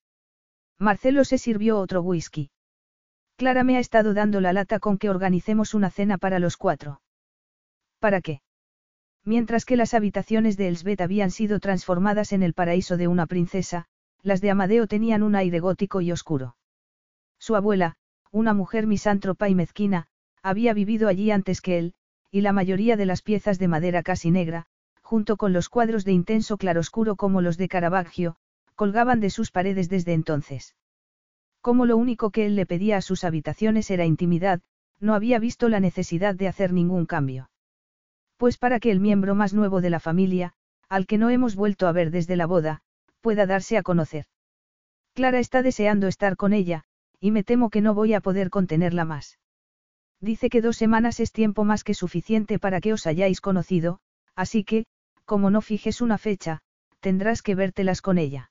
Marcelo 0.78 1.24
se 1.24 1.38
sirvió 1.38 1.78
otro 1.78 2.02
whisky. 2.02 2.50
Clara 3.38 3.62
me 3.62 3.76
ha 3.76 3.78
estado 3.78 4.14
dando 4.14 4.40
la 4.40 4.52
lata 4.52 4.80
con 4.80 4.98
que 4.98 5.08
organicemos 5.08 5.72
una 5.72 5.90
cena 5.90 6.18
para 6.18 6.40
los 6.40 6.56
cuatro. 6.56 7.00
¿Para 8.00 8.20
qué? 8.20 8.40
Mientras 9.24 9.64
que 9.64 9.76
las 9.76 9.94
habitaciones 9.94 10.56
de 10.56 10.66
Elsbeth 10.66 11.00
habían 11.00 11.30
sido 11.30 11.60
transformadas 11.60 12.32
en 12.32 12.42
el 12.42 12.52
paraíso 12.52 12.96
de 12.96 13.06
una 13.06 13.26
princesa, 13.26 13.84
las 14.22 14.40
de 14.40 14.50
Amadeo 14.50 14.88
tenían 14.88 15.22
un 15.22 15.36
aire 15.36 15.60
gótico 15.60 16.00
y 16.00 16.10
oscuro. 16.10 16.56
Su 17.38 17.54
abuela, 17.54 17.94
una 18.32 18.54
mujer 18.54 18.88
misántropa 18.88 19.48
y 19.48 19.54
mezquina, 19.54 20.08
había 20.42 20.74
vivido 20.74 21.06
allí 21.06 21.30
antes 21.30 21.60
que 21.60 21.78
él, 21.78 21.94
y 22.32 22.40
la 22.40 22.52
mayoría 22.52 22.96
de 22.96 23.06
las 23.06 23.22
piezas 23.22 23.60
de 23.60 23.68
madera 23.68 24.02
casi 24.02 24.32
negra, 24.32 24.66
junto 25.00 25.36
con 25.36 25.52
los 25.52 25.68
cuadros 25.68 26.04
de 26.04 26.10
intenso 26.10 26.56
claroscuro 26.56 27.14
como 27.14 27.40
los 27.40 27.56
de 27.56 27.68
Caravaggio, 27.68 28.34
colgaban 28.74 29.20
de 29.20 29.30
sus 29.30 29.52
paredes 29.52 29.88
desde 29.88 30.14
entonces. 30.14 30.74
Como 31.68 31.84
lo 31.84 31.98
único 31.98 32.30
que 32.30 32.46
él 32.46 32.56
le 32.56 32.64
pedía 32.64 32.96
a 32.96 33.02
sus 33.02 33.24
habitaciones 33.24 33.90
era 33.90 34.06
intimidad, 34.06 34.62
no 35.00 35.12
había 35.12 35.38
visto 35.38 35.68
la 35.68 35.80
necesidad 35.80 36.34
de 36.34 36.48
hacer 36.48 36.72
ningún 36.72 37.04
cambio. 37.04 37.50
Pues 38.38 38.56
para 38.56 38.80
que 38.80 38.90
el 38.90 39.00
miembro 39.00 39.34
más 39.34 39.52
nuevo 39.52 39.82
de 39.82 39.90
la 39.90 40.00
familia, 40.00 40.54
al 40.88 41.06
que 41.06 41.18
no 41.18 41.28
hemos 41.28 41.56
vuelto 41.56 41.86
a 41.86 41.92
ver 41.92 42.10
desde 42.10 42.36
la 42.36 42.46
boda, 42.46 42.80
pueda 43.20 43.44
darse 43.44 43.76
a 43.76 43.82
conocer. 43.82 44.24
Clara 45.12 45.40
está 45.40 45.60
deseando 45.60 46.06
estar 46.06 46.38
con 46.38 46.54
ella, 46.54 46.84
y 47.20 47.32
me 47.32 47.44
temo 47.44 47.68
que 47.68 47.82
no 47.82 47.92
voy 47.92 48.14
a 48.14 48.22
poder 48.22 48.48
contenerla 48.48 49.04
más. 49.04 49.38
Dice 50.22 50.48
que 50.48 50.62
dos 50.62 50.78
semanas 50.78 51.20
es 51.20 51.32
tiempo 51.32 51.64
más 51.64 51.84
que 51.84 51.92
suficiente 51.92 52.58
para 52.58 52.80
que 52.80 52.94
os 52.94 53.06
hayáis 53.06 53.42
conocido, 53.42 54.00
así 54.34 54.64
que, 54.64 54.86
como 55.26 55.50
no 55.50 55.60
fijes 55.60 56.00
una 56.00 56.16
fecha, 56.16 56.60
tendrás 57.00 57.42
que 57.42 57.54
vértelas 57.54 58.00
con 58.00 58.16
ella. 58.16 58.50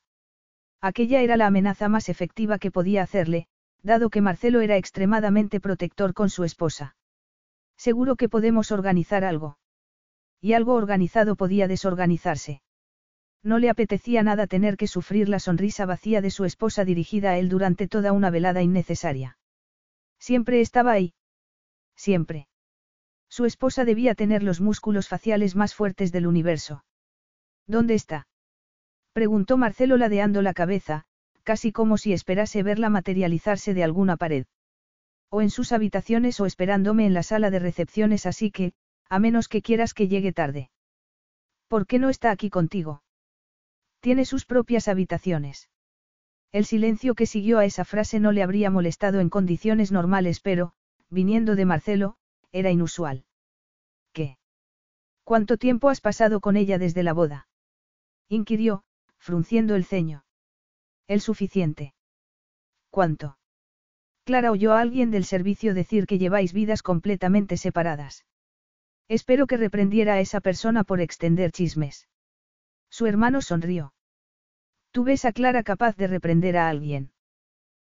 Aquella 0.82 1.22
era 1.22 1.38
la 1.38 1.48
amenaza 1.48 1.90
más 1.90 2.10
efectiva 2.10 2.60
que 2.60 2.72
podía 2.72 3.02
hacerle, 3.02 3.48
dado 3.82 4.10
que 4.10 4.22
Marcelo 4.22 4.62
era 4.62 4.78
extremadamente 4.78 5.60
protector 5.60 6.14
con 6.14 6.30
su 6.30 6.44
esposa. 6.44 6.96
Seguro 7.78 8.16
que 8.16 8.30
podemos 8.30 8.72
organizar 8.72 9.24
algo. 9.24 9.58
Y 10.42 10.54
algo 10.54 10.74
organizado 10.74 11.36
podía 11.36 11.68
desorganizarse. 11.68 12.62
No 13.44 13.60
le 13.60 13.70
apetecía 13.70 14.24
nada 14.24 14.48
tener 14.48 14.78
que 14.78 14.88
sufrir 14.88 15.30
la 15.30 15.40
sonrisa 15.40 15.86
vacía 15.86 16.22
de 16.22 16.32
su 16.32 16.46
esposa 16.46 16.86
dirigida 16.86 17.32
a 17.32 17.38
él 17.38 17.50
durante 17.50 17.88
toda 17.88 18.12
una 18.12 18.30
velada 18.30 18.62
innecesaria. 18.62 19.38
Siempre 20.20 20.62
estaba 20.62 20.92
ahí. 20.92 21.14
Siempre. 21.96 22.48
Su 23.30 23.46
esposa 23.46 23.86
debía 23.86 24.16
tener 24.16 24.44
los 24.44 24.62
músculos 24.62 25.08
faciales 25.08 25.56
más 25.56 25.76
fuertes 25.76 26.12
del 26.12 26.28
universo. 26.28 26.84
¿Dónde 27.68 27.94
está? 27.96 28.28
Preguntó 29.18 29.58
Marcelo 29.58 29.98
ladeando 29.98 30.44
la 30.44 30.54
cabeza, 30.54 31.06
casi 31.42 31.72
como 31.72 31.98
si 31.98 32.14
esperase 32.14 32.62
verla 32.62 32.92
materializarse 32.92 33.74
de 33.74 33.84
alguna 33.84 34.16
pared. 34.16 34.46
O 35.32 35.42
en 35.42 35.50
sus 35.50 35.72
habitaciones 35.72 36.40
o 36.40 36.46
esperándome 36.46 37.08
en 37.08 37.16
la 37.16 37.24
sala 37.24 37.50
de 37.50 37.58
recepciones, 37.58 38.28
así 38.28 38.52
que, 38.52 38.74
a 39.10 39.18
menos 39.18 39.48
que 39.48 39.64
quieras 39.64 39.96
que 39.96 40.08
llegue 40.08 40.34
tarde. 40.34 40.70
¿Por 41.68 41.88
qué 41.88 41.98
no 41.98 42.10
está 42.10 42.30
aquí 42.30 42.52
contigo? 42.52 43.02
Tiene 44.02 44.24
sus 44.24 44.46
propias 44.46 44.88
habitaciones. 44.88 45.72
El 46.52 46.66
silencio 46.66 47.16
que 47.16 47.26
siguió 47.26 47.58
a 47.58 47.66
esa 47.66 47.86
frase 47.86 48.20
no 48.20 48.32
le 48.32 48.44
habría 48.44 48.70
molestado 48.70 49.20
en 49.20 49.32
condiciones 49.32 49.92
normales, 49.92 50.42
pero, 50.42 50.74
viniendo 51.10 51.56
de 51.56 51.66
Marcelo, 51.66 52.18
era 52.52 52.70
inusual. 52.70 53.26
¿Qué? 54.14 54.38
¿Cuánto 55.24 55.58
tiempo 55.58 55.90
has 55.90 56.02
pasado 56.02 56.40
con 56.40 56.56
ella 56.56 56.78
desde 56.78 57.02
la 57.02 57.14
boda? 57.14 57.48
inquirió, 58.30 58.84
frunciendo 59.28 59.76
el 59.76 59.84
ceño. 59.84 60.24
El 61.06 61.20
suficiente. 61.20 61.94
¿Cuánto? 62.90 63.38
Clara 64.24 64.52
oyó 64.52 64.72
a 64.72 64.80
alguien 64.80 65.12
del 65.12 65.26
servicio 65.26 65.74
decir 65.74 66.08
que 66.08 66.18
lleváis 66.18 66.54
vidas 66.54 66.82
completamente 66.82 67.58
separadas. 67.58 68.24
Espero 69.10 69.46
que 69.46 69.58
reprendiera 69.58 70.14
a 70.14 70.22
esa 70.22 70.40
persona 70.40 70.86
por 70.86 71.02
extender 71.02 71.52
chismes. 71.52 72.08
Su 72.90 73.06
hermano 73.06 73.42
sonrió. 73.42 73.94
Tú 74.92 75.04
ves 75.04 75.26
a 75.26 75.34
Clara 75.34 75.62
capaz 75.62 75.98
de 75.98 76.08
reprender 76.08 76.56
a 76.56 76.70
alguien. 76.70 77.12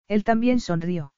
Él 0.10 0.26
también 0.26 0.60
sonrió. 0.60 1.14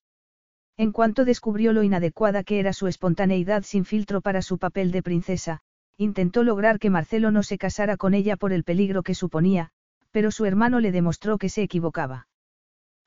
En 0.78 0.92
cuanto 0.92 1.26
descubrió 1.26 1.74
lo 1.74 1.82
inadecuada 1.82 2.44
que 2.44 2.60
era 2.60 2.74
su 2.74 2.86
espontaneidad 2.86 3.64
sin 3.64 3.86
filtro 3.86 4.22
para 4.22 4.44
su 4.44 4.60
papel 4.60 4.92
de 4.92 5.02
princesa, 5.02 5.62
intentó 5.98 6.44
lograr 6.44 6.78
que 6.78 6.92
Marcelo 6.92 7.32
no 7.32 7.42
se 7.42 7.58
casara 7.58 7.98
con 7.98 8.14
ella 8.14 8.38
por 8.38 8.54
el 8.54 8.64
peligro 8.64 9.02
que 9.02 9.16
suponía, 9.16 9.72
pero 10.12 10.32
su 10.32 10.46
hermano 10.46 10.80
le 10.80 10.92
demostró 10.92 11.38
que 11.38 11.50
se 11.50 11.64
equivocaba. 11.64 12.28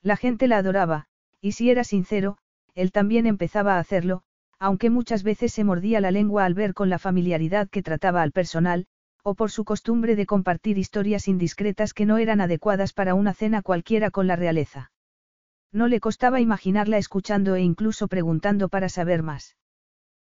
La 0.03 0.17
gente 0.17 0.49
la 0.49 0.59
adoraba, 0.59 1.07
y 1.41 1.53
si 1.53 1.71
era 1.71 1.85
sincero, 1.85 2.39
él 2.75 2.93
también 2.93 3.27
empezaba 3.27 3.77
a 3.77 3.79
hacerlo, 3.79 4.23
aunque 4.59 4.91
muchas 4.91 5.23
veces 5.23 5.53
se 5.53 5.65
mordía 5.65 6.01
la 6.01 6.11
lengua 6.11 6.45
al 6.45 6.55
ver 6.55 6.75
con 6.75 6.89
la 6.89 6.99
familiaridad 6.99 7.69
que 7.69 7.83
trataba 7.83 8.23
al 8.23 8.33
personal, 8.33 8.87
o 9.23 9.35
por 9.35 9.51
su 9.51 9.65
costumbre 9.65 10.17
de 10.17 10.27
compartir 10.27 10.77
historias 10.77 11.29
indiscretas 11.29 11.95
que 11.95 12.07
no 12.07 12.19
eran 12.19 12.41
adecuadas 12.41 12.93
para 12.93 13.15
una 13.15 13.33
cena 13.33 13.63
cualquiera 13.63 14.11
con 14.11 14.27
la 14.27 14.37
realeza. 14.37 14.91
No 15.73 15.89
le 15.89 16.01
costaba 16.01 16.41
imaginarla 16.41 16.99
escuchando 16.99 17.57
e 17.57 17.63
incluso 17.63 18.07
preguntando 18.07 18.69
para 18.69 18.89
saber 18.89 19.23
más. 19.23 19.57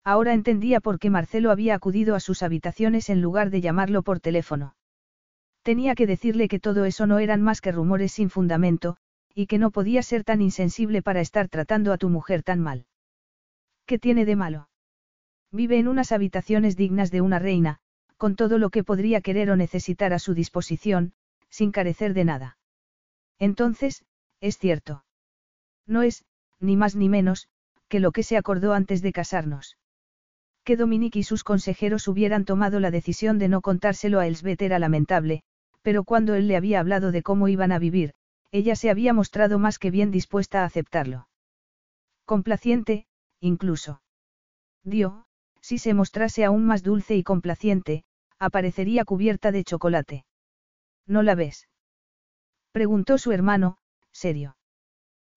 Ahora 0.04 0.32
entendía 0.32 0.80
por 0.80 0.98
qué 0.98 1.10
Marcelo 1.10 1.50
había 1.50 1.74
acudido 1.74 2.14
a 2.14 2.20
sus 2.20 2.42
habitaciones 2.42 3.10
en 3.10 3.20
lugar 3.20 3.50
de 3.50 3.60
llamarlo 3.60 4.02
por 4.02 4.20
teléfono. 4.20 4.74
Tenía 5.62 5.94
que 5.94 6.06
decirle 6.06 6.48
que 6.48 6.58
todo 6.58 6.84
eso 6.84 7.06
no 7.06 7.18
eran 7.18 7.42
más 7.42 7.60
que 7.60 7.72
rumores 7.72 8.12
sin 8.12 8.30
fundamento, 8.30 8.96
y 9.34 9.46
que 9.46 9.58
no 9.58 9.70
podía 9.70 10.02
ser 10.02 10.24
tan 10.24 10.40
insensible 10.40 11.02
para 11.02 11.20
estar 11.20 11.48
tratando 11.48 11.92
a 11.92 11.98
tu 11.98 12.08
mujer 12.08 12.42
tan 12.42 12.60
mal. 12.60 12.86
¿Qué 13.86 13.98
tiene 13.98 14.24
de 14.24 14.36
malo? 14.36 14.68
Vive 15.52 15.78
en 15.78 15.88
unas 15.88 16.12
habitaciones 16.12 16.76
dignas 16.76 17.10
de 17.10 17.20
una 17.20 17.38
reina, 17.38 17.78
con 18.16 18.36
todo 18.36 18.58
lo 18.58 18.70
que 18.70 18.84
podría 18.84 19.20
querer 19.20 19.50
o 19.50 19.56
necesitar 19.56 20.12
a 20.12 20.18
su 20.18 20.34
disposición, 20.34 21.12
sin 21.48 21.72
carecer 21.72 22.14
de 22.14 22.24
nada. 22.24 22.58
Entonces, 23.38 24.04
es 24.40 24.58
cierto. 24.58 25.04
No 25.86 26.02
es, 26.02 26.24
ni 26.60 26.76
más 26.76 26.94
ni 26.94 27.08
menos, 27.08 27.48
que 27.88 28.00
lo 28.00 28.12
que 28.12 28.22
se 28.22 28.36
acordó 28.36 28.72
antes 28.72 29.02
de 29.02 29.12
casarnos. 29.12 29.76
Que 30.64 30.76
Dominique 30.76 31.18
y 31.18 31.22
sus 31.22 31.42
consejeros 31.42 32.06
hubieran 32.06 32.44
tomado 32.44 32.78
la 32.78 32.90
decisión 32.90 33.38
de 33.38 33.48
no 33.48 33.60
contárselo 33.60 34.20
a 34.20 34.26
Elsbeth 34.26 34.62
era 34.62 34.78
lamentable, 34.78 35.42
pero 35.82 36.04
cuando 36.04 36.34
él 36.34 36.48
le 36.48 36.56
había 36.56 36.80
hablado 36.80 37.12
de 37.12 37.22
cómo 37.22 37.48
iban 37.48 37.72
a 37.72 37.78
vivir, 37.78 38.14
ella 38.52 38.76
se 38.76 38.90
había 38.90 39.12
mostrado 39.12 39.58
más 39.58 39.78
que 39.78 39.90
bien 39.90 40.10
dispuesta 40.10 40.62
a 40.62 40.64
aceptarlo. 40.64 41.28
Complaciente, 42.24 43.06
incluso. 43.40 44.02
Dio, 44.82 45.26
si 45.60 45.78
se 45.78 45.94
mostrase 45.94 46.44
aún 46.44 46.64
más 46.64 46.82
dulce 46.82 47.16
y 47.16 47.22
complaciente, 47.22 48.04
aparecería 48.38 49.04
cubierta 49.04 49.52
de 49.52 49.64
chocolate. 49.64 50.24
¿No 51.06 51.22
la 51.22 51.34
ves? 51.34 51.68
Preguntó 52.72 53.18
su 53.18 53.32
hermano, 53.32 53.78
serio. 54.12 54.56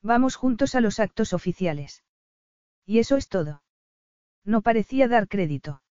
Vamos 0.02 0.36
juntos 0.36 0.76
a 0.76 0.82
los 0.82 1.00
actos 1.00 1.34
oficiales. 1.34 2.04
Y 2.86 3.00
eso 3.00 3.18
es 3.18 3.28
todo. 3.28 3.64
No 4.44 4.62
parecía 4.62 5.08
dar 5.08 5.28
crédito. 5.28 5.82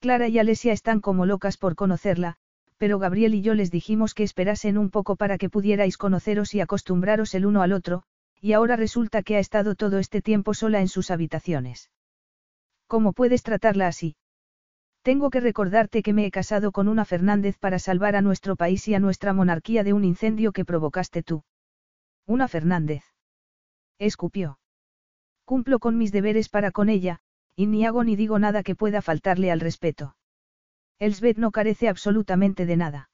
Clara 0.00 0.28
y 0.28 0.38
Alesia 0.38 0.72
están 0.72 1.00
como 1.00 1.26
locas 1.26 1.56
por 1.56 1.74
conocerla, 1.74 2.36
pero 2.78 2.98
Gabriel 2.98 3.34
y 3.34 3.42
yo 3.42 3.54
les 3.54 3.70
dijimos 3.70 4.14
que 4.14 4.22
esperasen 4.22 4.78
un 4.78 4.90
poco 4.90 5.16
para 5.16 5.38
que 5.38 5.48
pudierais 5.48 5.96
conoceros 5.96 6.54
y 6.54 6.60
acostumbraros 6.60 7.34
el 7.34 7.46
uno 7.46 7.62
al 7.62 7.72
otro, 7.72 8.02
y 8.40 8.52
ahora 8.52 8.76
resulta 8.76 9.22
que 9.22 9.36
ha 9.36 9.38
estado 9.38 9.74
todo 9.74 9.98
este 9.98 10.20
tiempo 10.20 10.54
sola 10.54 10.80
en 10.80 10.88
sus 10.88 11.10
habitaciones. 11.10 11.90
¿Cómo 12.86 13.12
puedes 13.12 13.42
tratarla 13.42 13.86
así? 13.86 14.16
Tengo 15.02 15.30
que 15.30 15.40
recordarte 15.40 16.02
que 16.02 16.12
me 16.12 16.26
he 16.26 16.30
casado 16.30 16.72
con 16.72 16.88
una 16.88 17.04
Fernández 17.04 17.58
para 17.58 17.78
salvar 17.78 18.16
a 18.16 18.22
nuestro 18.22 18.56
país 18.56 18.88
y 18.88 18.94
a 18.94 19.00
nuestra 19.00 19.32
monarquía 19.32 19.84
de 19.84 19.92
un 19.92 20.04
incendio 20.04 20.52
que 20.52 20.64
provocaste 20.64 21.22
tú. 21.22 21.44
Una 22.26 22.48
Fernández. 22.48 23.04
Escupió. 23.98 24.58
Cumplo 25.44 25.78
con 25.78 25.98
mis 25.98 26.10
deberes 26.10 26.48
para 26.48 26.70
con 26.70 26.88
ella, 26.88 27.20
y 27.54 27.66
ni 27.66 27.84
hago 27.84 28.02
ni 28.02 28.16
digo 28.16 28.38
nada 28.38 28.62
que 28.62 28.74
pueda 28.74 29.02
faltarle 29.02 29.50
al 29.50 29.60
respeto. 29.60 30.16
Elsbeth 30.98 31.38
no 31.38 31.50
carece 31.50 31.88
absolutamente 31.88 32.66
de 32.66 32.76
nada. 32.76 33.10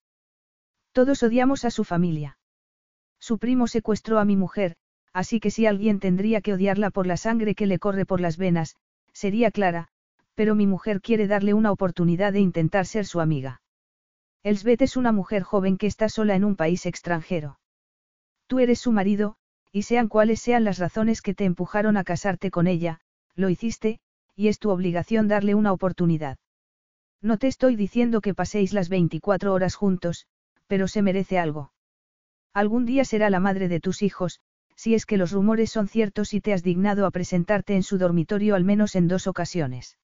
Todos 0.93 1.23
odiamos 1.23 1.65
a 1.65 1.71
su 1.71 1.85
familia. 1.85 2.39
Su 3.19 3.39
primo 3.39 3.67
secuestró 3.69 4.19
a 4.19 4.25
mi 4.25 4.37
mujer, 4.37 4.77
así 5.13 5.41
que 5.41 5.51
si 5.51 5.67
alguien 5.67 6.01
tendría 6.01 6.41
que 6.41 6.55
odiarla 6.55 6.91
por 6.91 7.07
la 7.07 7.17
sangre 7.17 7.55
que 7.55 7.67
le 7.67 7.79
corre 7.79 8.07
por 8.07 8.21
las 8.21 8.37
venas, 8.37 8.77
sería 9.13 9.51
Clara, 9.51 9.89
pero 10.35 10.55
mi 10.55 10.67
mujer 10.67 11.01
quiere 11.01 11.27
darle 11.27 11.55
una 11.55 11.73
oportunidad 11.73 12.33
de 12.33 12.41
intentar 12.41 12.87
ser 12.87 13.07
su 13.07 13.21
amiga. 13.21 13.61
Elsbeth 14.43 14.83
es 14.83 14.97
una 14.97 15.13
mujer 15.13 15.43
joven 15.43 15.77
que 15.77 15.87
está 15.87 16.09
sola 16.09 16.35
en 16.35 16.45
un 16.45 16.57
país 16.57 16.87
extranjero. 16.87 17.59
Tú 18.47 18.59
eres 18.59 18.81
su 18.81 18.91
marido, 18.91 19.37
y 19.71 19.83
sean 19.83 20.09
cuales 20.09 20.41
sean 20.41 20.65
las 20.65 20.79
razones 20.79 21.23
que 21.23 21.35
te 21.35 21.45
empujaron 21.45 21.97
a 21.97 22.05
casarte 22.05 22.51
con 22.51 22.67
ella, 22.67 23.01
lo 23.35 23.51
hiciste, 23.51 24.01
y 24.35 24.49
es 24.49 24.59
tu 24.59 24.71
obligación 24.71 25.29
darle 25.29 25.55
una 25.55 25.73
oportunidad. 25.73 26.39
No 27.23 27.37
te 27.37 27.49
estoy 27.49 27.77
diciendo 27.77 28.21
que 28.21 28.35
paséis 28.35 28.73
las 28.73 28.89
24 28.89 29.53
horas 29.53 29.75
juntos, 29.75 30.27
pero 30.67 30.89
se 30.89 31.03
merece 31.03 31.39
algo. 31.39 31.73
Algún 32.55 32.87
día 32.87 33.05
será 33.05 33.29
la 33.31 33.41
madre 33.41 33.69
de 33.69 33.81
tus 33.81 34.03
hijos, 34.03 34.41
si 34.75 34.95
es 34.95 35.05
que 35.05 35.19
los 35.19 35.33
rumores 35.33 35.71
son 35.71 35.89
ciertos 35.89 36.33
y 36.33 36.41
te 36.41 36.55
has 36.55 36.63
dignado 36.63 37.05
a 37.05 37.11
presentarte 37.11 37.75
en 37.77 37.83
su 37.83 37.99
dormitorio 37.99 38.55
al 38.55 38.65
menos 38.65 38.97
en 38.97 39.09
dos 39.09 39.27
ocasiones. 39.27 39.99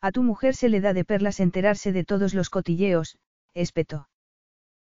A 0.00 0.10
tu 0.10 0.24
mujer 0.24 0.56
se 0.56 0.68
le 0.68 0.80
da 0.80 0.92
de 0.92 1.04
perlas 1.04 1.38
enterarse 1.38 1.92
de 1.92 2.04
todos 2.04 2.34
los 2.34 2.50
cotilleos, 2.50 3.18
espetó. 3.54 4.08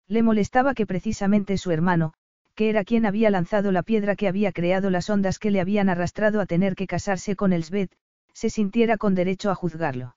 Le 0.08 0.24
molestaba 0.24 0.74
que 0.74 0.86
precisamente 0.86 1.58
su 1.58 1.72
hermano, 1.72 2.14
que 2.56 2.70
era 2.70 2.86
quien 2.86 3.06
había 3.06 3.30
lanzado 3.30 3.74
la 3.74 3.84
piedra 3.84 4.16
que 4.16 4.30
había 4.30 4.54
creado 4.54 4.90
las 4.90 5.10
ondas 5.10 5.40
que 5.40 5.52
le 5.52 5.60
habían 5.60 5.90
arrastrado 5.90 6.40
a 6.40 6.46
tener 6.46 6.76
que 6.76 6.88
casarse 6.88 7.36
con 7.36 7.52
Elsbeth, 7.52 7.92
se 8.34 8.50
sintiera 8.50 8.98
con 8.98 9.16
derecho 9.16 9.52
a 9.52 9.56
juzgarlo. 9.56 10.16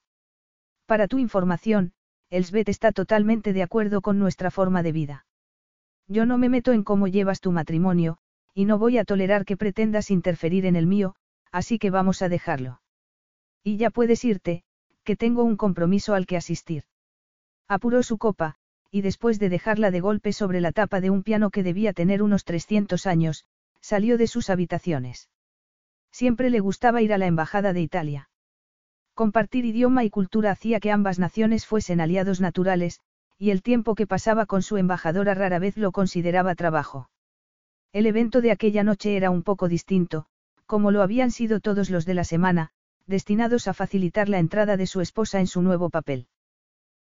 Para 0.93 1.09
tu 1.09 1.19
información, 1.19 1.95
Elsbeth 2.29 2.69
está 2.69 2.93
totalmente 2.93 3.55
de 3.55 3.63
acuerdo 3.63 4.03
con 4.03 4.19
nuestra 4.19 4.51
forma 4.51 4.83
de 4.83 4.93
vida. 4.93 5.25
Yo 6.07 6.27
no 6.27 6.37
me 6.37 6.51
meto 6.51 6.73
en 6.73 6.85
cómo 6.85 7.09
llevas 7.09 7.41
tu 7.41 7.51
matrimonio, 7.51 8.19
y 8.53 8.67
no 8.67 8.77
voy 8.77 8.99
a 8.99 9.07
tolerar 9.07 9.47
que 9.47 9.57
pretendas 9.57 10.11
interferir 10.11 10.67
en 10.67 10.77
el 10.77 10.87
mío, 10.87 11.15
así 11.51 11.79
que 11.79 11.89
vamos 11.89 12.21
a 12.21 12.29
dejarlo. 12.29 12.83
Y 13.65 13.79
ya 13.79 13.89
puedes 13.89 14.23
irte, 14.23 14.65
que 15.03 15.17
tengo 15.17 15.45
un 15.45 15.57
compromiso 15.57 16.13
al 16.13 16.27
que 16.27 16.37
asistir. 16.37 16.85
Apuró 17.69 18.03
su 18.03 18.19
copa, 18.19 18.57
y 18.91 19.01
después 19.01 19.39
de 19.39 19.49
dejarla 19.49 19.91
de 19.91 20.01
golpe 20.01 20.35
sobre 20.35 20.61
la 20.61 20.73
tapa 20.73 21.01
de 21.01 21.09
un 21.09 21.23
piano 21.23 21.49
que 21.49 21.63
debía 21.63 21.95
tener 21.95 22.23
unos 22.23 22.45
300 22.45 23.07
años, 23.07 23.47
salió 23.81 24.19
de 24.19 24.27
sus 24.27 24.51
habitaciones. 24.51 25.31
Siempre 26.11 26.51
le 26.51 26.61
gustaba 26.61 27.01
ir 27.01 27.15
a 27.15 27.17
la 27.17 27.29
Embajada 27.29 27.73
de 27.73 27.81
Italia. 27.81 28.29
Compartir 29.15 29.65
idioma 29.65 30.05
y 30.05 30.11
cultura 30.11 30.51
hacía 30.51 30.81
que 30.81 30.91
ambas 30.91 31.19
naciones 31.19 31.67
fuesen 31.67 32.01
aliados 32.01 32.41
naturales, 32.41 33.01
y 33.39 33.51
el 33.51 33.63
tiempo 33.63 33.95
que 33.95 34.07
pasaba 34.07 34.47
con 34.47 34.63
su 34.63 34.77
embajadora 34.77 35.35
rara 35.35 35.59
vez 35.59 35.77
lo 35.77 35.93
consideraba 35.93 36.55
trabajo. 36.55 37.11
El 37.93 38.07
evento 38.07 38.41
de 38.41 38.53
aquella 38.53 38.85
noche 38.85 39.17
era 39.17 39.31
un 39.31 39.43
poco 39.43 39.69
distinto, 39.69 40.27
como 40.65 40.91
lo 40.91 41.03
habían 41.03 41.31
sido 41.31 41.61
todos 41.61 41.91
los 41.91 42.07
de 42.07 42.15
la 42.15 42.25
semana, 42.25 42.71
destinados 43.07 43.69
a 43.69 43.75
facilitar 43.75 44.29
la 44.29 44.39
entrada 44.39 44.77
de 44.77 44.87
su 44.87 45.01
esposa 45.03 45.41
en 45.41 45.47
su 45.47 45.61
nuevo 45.61 45.91
papel. 45.91 46.29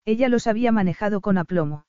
Ella 0.06 0.30
los 0.30 0.45
había 0.45 0.72
manejado 0.72 1.22
con 1.22 1.39
aplomo. 1.39 1.88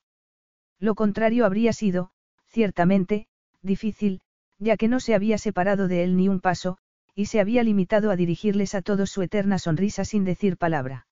Lo 0.79 0.95
contrario 0.95 1.45
habría 1.45 1.75
sido, 1.75 2.11
ciertamente, 2.47 3.27
difícil, 3.61 4.23
ya 4.59 4.79
que 4.79 4.89
no 4.89 5.01
se 5.01 5.15
había 5.15 5.37
separado 5.37 5.89
de 5.89 6.05
él 6.05 6.17
ni 6.17 6.29
un 6.29 6.41
paso, 6.41 6.79
y 7.17 7.27
se 7.27 7.41
había 7.41 7.65
limitado 7.65 8.11
a 8.11 8.17
dirigirles 8.17 8.75
a 8.75 8.83
todos 8.83 9.11
su 9.11 9.23
eterna 9.23 9.59
sonrisa 9.59 10.05
sin 10.05 10.25
decir 10.25 10.59
palabra. 10.59 11.07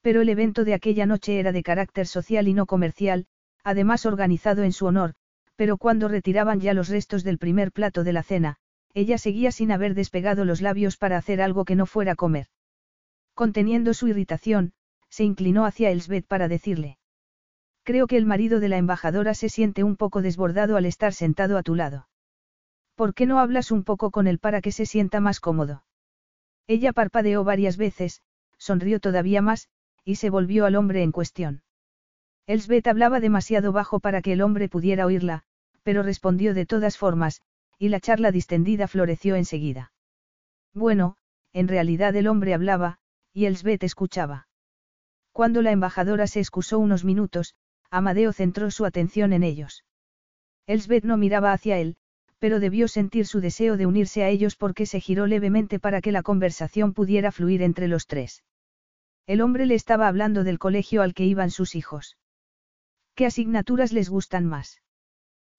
Pero 0.00 0.20
el 0.20 0.28
evento 0.28 0.64
de 0.64 0.72
aquella 0.72 1.04
noche 1.04 1.40
era 1.40 1.50
de 1.50 1.64
carácter 1.64 2.06
social 2.06 2.46
y 2.46 2.54
no 2.54 2.64
comercial, 2.64 3.26
además 3.64 4.06
organizado 4.06 4.62
en 4.62 4.72
su 4.72 4.86
honor, 4.86 5.14
pero 5.56 5.78
cuando 5.78 6.06
retiraban 6.06 6.60
ya 6.60 6.74
los 6.74 6.88
restos 6.88 7.24
del 7.24 7.38
primer 7.38 7.72
plato 7.72 8.04
de 8.04 8.12
la 8.12 8.22
cena, 8.22 8.58
ella 8.94 9.18
seguía 9.18 9.50
sin 9.50 9.72
haber 9.72 9.94
despegado 9.94 10.44
los 10.44 10.62
labios 10.62 10.96
para 10.96 11.16
hacer 11.16 11.42
algo 11.42 11.64
que 11.64 11.74
no 11.74 11.86
fuera 11.86 12.14
comer. 12.14 12.46
Conteniendo 13.34 13.94
su 13.94 14.06
irritación, 14.06 14.74
se 15.10 15.24
inclinó 15.24 15.66
hacia 15.66 15.90
Elsbeth 15.90 16.26
para 16.26 16.46
decirle. 16.46 16.98
Creo 17.82 18.06
que 18.06 18.16
el 18.16 18.26
marido 18.26 18.60
de 18.60 18.68
la 18.68 18.78
embajadora 18.78 19.34
se 19.34 19.48
siente 19.48 19.82
un 19.82 19.96
poco 19.96 20.22
desbordado 20.22 20.76
al 20.76 20.86
estar 20.86 21.12
sentado 21.12 21.58
a 21.58 21.62
tu 21.62 21.74
lado. 21.74 22.06
¿Por 22.96 23.12
qué 23.12 23.26
no 23.26 23.38
hablas 23.38 23.70
un 23.70 23.84
poco 23.84 24.10
con 24.10 24.26
él 24.26 24.38
para 24.38 24.62
que 24.62 24.72
se 24.72 24.86
sienta 24.86 25.20
más 25.20 25.38
cómodo? 25.38 25.84
Ella 26.66 26.92
parpadeó 26.92 27.44
varias 27.44 27.76
veces, 27.76 28.22
sonrió 28.56 29.00
todavía 29.00 29.42
más, 29.42 29.68
y 30.02 30.16
se 30.16 30.30
volvió 30.30 30.64
al 30.64 30.76
hombre 30.76 31.02
en 31.02 31.12
cuestión. 31.12 31.62
Elsbeth 32.46 32.86
hablaba 32.86 33.20
demasiado 33.20 33.70
bajo 33.70 34.00
para 34.00 34.22
que 34.22 34.32
el 34.32 34.40
hombre 34.40 34.68
pudiera 34.68 35.04
oírla, 35.04 35.42
pero 35.82 36.02
respondió 36.02 36.54
de 36.54 36.64
todas 36.64 36.96
formas, 36.96 37.42
y 37.78 37.90
la 37.90 38.00
charla 38.00 38.32
distendida 38.32 38.88
floreció 38.88 39.36
enseguida. 39.36 39.92
Bueno, 40.72 41.16
en 41.52 41.68
realidad 41.68 42.16
el 42.16 42.28
hombre 42.28 42.54
hablaba, 42.54 42.98
y 43.32 43.44
Elsbeth 43.44 43.84
escuchaba. 43.84 44.48
Cuando 45.32 45.60
la 45.60 45.70
embajadora 45.70 46.26
se 46.26 46.40
excusó 46.40 46.78
unos 46.78 47.04
minutos, 47.04 47.54
Amadeo 47.90 48.32
centró 48.32 48.70
su 48.70 48.86
atención 48.86 49.34
en 49.34 49.42
ellos. 49.42 49.84
Elsbeth 50.66 51.04
no 51.04 51.18
miraba 51.18 51.52
hacia 51.52 51.78
él, 51.78 51.98
pero 52.38 52.60
debió 52.60 52.88
sentir 52.88 53.26
su 53.26 53.40
deseo 53.40 53.76
de 53.76 53.86
unirse 53.86 54.22
a 54.22 54.28
ellos 54.28 54.56
porque 54.56 54.86
se 54.86 55.00
giró 55.00 55.26
levemente 55.26 55.78
para 55.78 56.00
que 56.00 56.12
la 56.12 56.22
conversación 56.22 56.92
pudiera 56.92 57.32
fluir 57.32 57.62
entre 57.62 57.88
los 57.88 58.06
tres. 58.06 58.44
El 59.26 59.40
hombre 59.40 59.66
le 59.66 59.74
estaba 59.74 60.08
hablando 60.08 60.44
del 60.44 60.58
colegio 60.58 61.02
al 61.02 61.14
que 61.14 61.24
iban 61.24 61.50
sus 61.50 61.74
hijos. 61.74 62.16
¿Qué 63.14 63.26
asignaturas 63.26 63.92
les 63.92 64.08
gustan 64.08 64.46
más? 64.46 64.82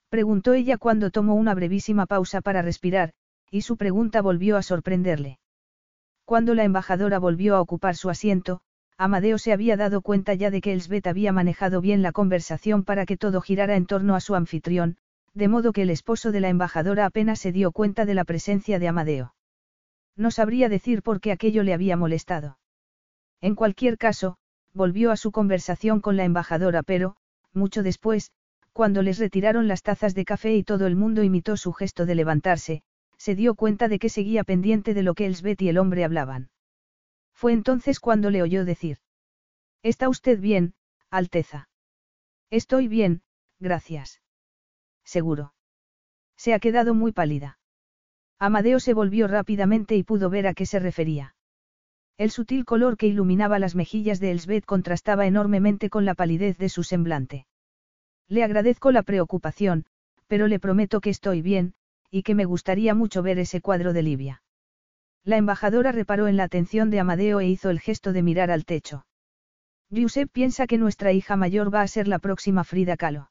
Preguntó 0.09 0.53
ella 0.53 0.78
cuando 0.78 1.09
tomó 1.09 1.36
una 1.36 1.53
brevísima 1.53 2.05
pausa 2.05 2.41
para 2.41 2.61
respirar, 2.61 3.13
y 3.51 3.61
su 3.61 3.75
pregunta 3.75 4.21
volvió 4.21 4.55
a 4.55 4.61
sorprenderle. 4.61 5.39
Cuando 6.23 6.53
la 6.53 6.63
embajadora 6.63 7.19
volvió 7.19 7.55
a 7.55 7.61
ocupar 7.61 7.95
su 7.95 8.09
asiento, 8.09 8.61
Amadeo 8.97 9.38
se 9.38 9.53
había 9.53 9.78
dado 9.78 10.01
cuenta 10.01 10.34
ya 10.34 10.49
de 10.49 10.61
que 10.61 10.73
Elsbeth 10.73 11.07
había 11.07 11.32
manejado 11.32 11.82
bien 11.82 12.01
la 12.01 12.11
conversación 12.11 12.84
para 12.84 13.05
que 13.05 13.17
todo 13.17 13.41
girara 13.41 13.75
en 13.75 13.86
torno 13.86 14.15
a 14.15 14.19
su 14.19 14.36
anfitrión, 14.36 14.97
de 15.34 15.47
modo 15.47 15.71
que 15.71 15.84
el 15.84 15.89
esposo 15.89 16.32
de 16.32 16.39
la 16.39 16.49
embajadora 16.49 17.05
apenas 17.05 17.39
se 17.39 17.51
dio 17.51 17.71
cuenta 17.71 18.05
de 18.05 18.15
la 18.15 18.25
presencia 18.25 18.80
de 18.80 18.88
Amadeo. 18.88 19.36
No 20.15 20.32
sabría 20.32 20.67
decir 20.67 21.03
por 21.03 21.21
qué 21.21 21.32
aquello 21.32 21.63
le 21.63 21.73
había 21.73 21.95
molestado. 21.95 22.57
En 23.39 23.53
cualquier 23.53 23.97
caso, 23.97 24.38
volvió 24.73 25.11
a 25.11 25.17
su 25.17 25.32
conversación 25.32 26.01
con 26.01 26.17
la 26.17 26.23
embajadora, 26.23 26.82
pero, 26.82 27.17
mucho 27.53 27.84
después, 27.84 28.32
cuando 28.73 29.01
les 29.01 29.19
retiraron 29.19 29.67
las 29.67 29.84
tazas 29.84 30.15
de 30.15 30.25
café 30.25 30.55
y 30.55 30.63
todo 30.63 30.88
el 30.88 30.95
mundo 30.95 31.23
imitó 31.23 31.57
su 31.57 31.71
gesto 31.71 32.05
de 32.05 32.15
levantarse, 32.15 32.82
se 33.17 33.36
dio 33.36 33.55
cuenta 33.55 33.88
de 33.88 33.99
que 33.99 34.09
seguía 34.09 34.43
pendiente 34.43 34.93
de 34.93 35.03
lo 35.03 35.13
que 35.13 35.25
Elsbeth 35.25 35.61
y 35.61 35.69
el 35.69 35.78
hombre 35.78 36.03
hablaban. 36.03 36.49
Fue 37.34 37.53
entonces 37.53 37.99
cuando 37.99 38.30
le 38.32 38.41
oyó 38.41 38.65
decir. 38.65 38.97
¿Está 39.84 40.09
usted 40.09 40.39
bien, 40.39 40.73
Alteza? 41.09 41.69
Estoy 42.49 42.88
bien, 42.88 43.21
gracias 43.59 44.21
seguro. 45.08 45.53
Se 46.36 46.53
ha 46.53 46.60
quedado 46.60 46.93
muy 46.93 47.12
pálida. 47.12 47.58
Amadeo 48.39 48.80
se 48.80 48.93
volvió 48.93 49.28
rápidamente 49.28 49.95
y 49.95 50.03
pudo 50.03 50.30
ver 50.30 50.45
a 50.45 50.53
qué 50.53 50.66
se 50.68 50.80
refería. 50.80 51.34
El 52.18 52.30
sutil 52.30 52.66
color 52.66 52.97
que 52.97 53.08
iluminaba 53.08 53.58
las 53.58 53.76
mejillas 53.76 54.20
de 54.20 54.32
Elsbeth 54.32 54.66
contrastaba 54.66 55.26
enormemente 55.26 55.89
con 55.89 56.05
la 56.05 56.14
palidez 56.14 56.58
de 56.58 56.70
su 56.70 56.84
semblante. 56.84 57.47
Le 58.28 58.43
agradezco 58.43 58.91
la 58.91 59.03
preocupación, 59.03 59.86
pero 60.28 60.47
le 60.47 60.60
prometo 60.60 60.99
que 60.99 61.10
estoy 61.10 61.41
bien, 61.41 61.74
y 62.12 62.24
que 62.24 62.36
me 62.36 62.45
gustaría 62.45 62.93
mucho 62.93 63.24
ver 63.24 63.39
ese 63.39 63.62
cuadro 63.62 63.93
de 63.93 64.03
Livia. 64.03 64.43
La 65.24 65.38
embajadora 65.38 65.91
reparó 65.91 66.28
en 66.28 66.38
la 66.38 66.43
atención 66.43 66.89
de 66.89 66.99
Amadeo 66.99 67.39
e 67.39 67.47
hizo 67.47 67.70
el 67.70 67.80
gesto 67.80 68.14
de 68.14 68.24
mirar 68.24 68.51
al 68.51 68.66
techo. 68.66 69.05
Giuseppe 69.89 70.32
piensa 70.32 70.68
que 70.68 70.78
nuestra 70.78 71.12
hija 71.14 71.36
mayor 71.36 71.74
va 71.74 71.82
a 71.82 71.88
ser 71.88 72.08
la 72.08 72.20
próxima 72.20 72.64
Frida 72.64 72.97
Kahlo. 72.97 73.30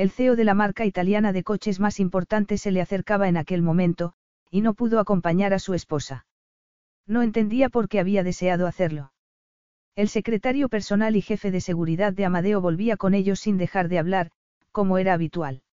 El 0.00 0.10
CEO 0.10 0.34
de 0.34 0.44
la 0.44 0.54
marca 0.54 0.86
italiana 0.86 1.30
de 1.30 1.42
coches 1.42 1.78
más 1.78 2.00
importante 2.00 2.56
se 2.56 2.70
le 2.70 2.80
acercaba 2.80 3.28
en 3.28 3.36
aquel 3.36 3.60
momento, 3.60 4.14
y 4.50 4.62
no 4.62 4.72
pudo 4.72 4.98
acompañar 4.98 5.52
a 5.52 5.58
su 5.58 5.74
esposa. 5.74 6.24
No 7.06 7.20
entendía 7.20 7.68
por 7.68 7.86
qué 7.86 8.00
había 8.00 8.22
deseado 8.22 8.66
hacerlo. 8.66 9.12
El 9.96 10.08
secretario 10.08 10.70
personal 10.70 11.16
y 11.16 11.20
jefe 11.20 11.50
de 11.50 11.60
seguridad 11.60 12.14
de 12.14 12.24
Amadeo 12.24 12.62
volvía 12.62 12.96
con 12.96 13.12
ellos 13.12 13.40
sin 13.40 13.58
dejar 13.58 13.90
de 13.90 13.98
hablar, 13.98 14.30
como 14.72 14.96
era 14.96 15.12
habitual. 15.12 15.64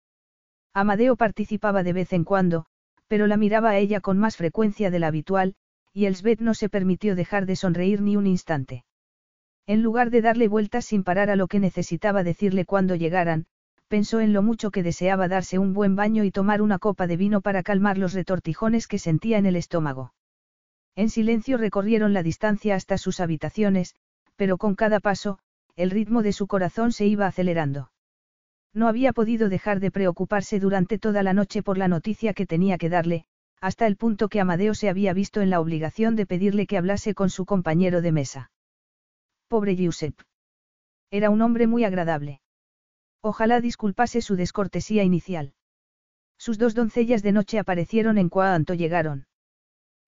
Amadeo 0.73 1.15
participaba 1.15 1.82
de 1.84 1.93
vez 1.93 2.11
en 2.11 2.25
cuando, 2.25 2.65
pero 3.07 3.28
la 3.28 3.38
miraba 3.38 3.69
a 3.69 3.78
ella 3.78 4.01
con 4.01 4.17
más 4.17 4.36
frecuencia 4.36 4.91
de 4.91 4.99
la 4.99 5.07
habitual, 5.07 5.55
y 5.93 6.05
Elsbeth 6.05 6.41
no 6.41 6.53
se 6.53 6.67
permitió 6.67 7.15
dejar 7.15 7.45
de 7.45 7.55
sonreír 7.55 8.01
ni 8.01 8.17
un 8.17 8.28
instante. 8.28 8.84
En 9.67 9.82
lugar 9.82 10.09
de 10.09 10.21
darle 10.21 10.49
vueltas 10.49 10.84
sin 10.84 11.05
parar 11.05 11.30
a 11.30 11.38
lo 11.38 11.47
que 11.47 11.61
necesitaba 11.61 12.25
decirle 12.25 12.65
cuando 12.65 12.93
llegaran, 12.93 13.47
pensó 13.88 14.19
en 14.19 14.33
lo 14.33 14.41
mucho 14.41 14.71
que 14.71 14.83
deseaba 14.83 15.27
darse 15.27 15.57
un 15.59 15.73
buen 15.73 15.95
baño 15.95 16.23
y 16.23 16.31
tomar 16.31 16.61
una 16.61 16.79
copa 16.79 17.07
de 17.07 17.17
vino 17.17 17.41
para 17.41 17.63
calmar 17.63 17.97
los 17.97 18.13
retortijones 18.13 18.88
que 18.88 18.99
sentía 18.99 19.38
en 19.38 19.45
el 19.45 19.55
estómago. 19.55 20.13
En 20.95 21.09
silencio 21.09 21.57
recorrieron 21.57 22.13
la 22.13 22.23
distancia 22.23 22.75
hasta 22.75 22.97
sus 22.97 23.19
habitaciones, 23.19 23.95
pero 24.35 24.57
con 24.57 24.75
cada 24.75 24.99
paso, 24.99 25.39
el 25.75 25.91
ritmo 25.91 26.23
de 26.23 26.33
su 26.33 26.47
corazón 26.47 26.91
se 26.91 27.05
iba 27.05 27.27
acelerando. 27.27 27.91
No 28.73 28.88
había 28.88 29.13
podido 29.13 29.47
dejar 29.47 29.79
de 29.79 29.91
preocuparse 29.91 30.59
durante 30.59 30.99
toda 30.99 31.23
la 31.23 31.33
noche 31.33 31.63
por 31.63 31.77
la 31.77 31.88
noticia 31.88 32.33
que 32.33 32.45
tenía 32.45 32.77
que 32.77 32.89
darle, 32.89 33.25
hasta 33.61 33.88
el 33.88 33.95
punto 33.95 34.27
que 34.27 34.39
Amadeo 34.39 34.73
se 34.73 34.89
había 34.89 35.13
visto 35.13 35.41
en 35.41 35.49
la 35.49 35.59
obligación 35.59 36.15
de 36.15 36.25
pedirle 36.25 36.67
que 36.67 36.77
hablase 36.77 37.13
con 37.13 37.29
su 37.29 37.45
compañero 37.45 38.01
de 38.01 38.11
mesa. 38.11 38.51
Pobre 39.47 39.75
Giuseppe. 39.75 40.23
Era 41.09 41.29
un 41.29 41.41
hombre 41.41 41.67
muy 41.67 41.83
agradable. 41.85 42.41
Ojalá 43.22 43.61
disculpase 43.61 44.22
su 44.22 44.36
descortesía 44.36 45.03
inicial. 45.03 45.53
Sus 46.38 46.57
dos 46.57 46.76
doncellas 46.76 47.24
de 47.24 47.32
noche 47.32 47.59
aparecieron 47.59 48.18
en 48.18 48.30
cuanto 48.30 48.74
llegaron. 48.74 49.28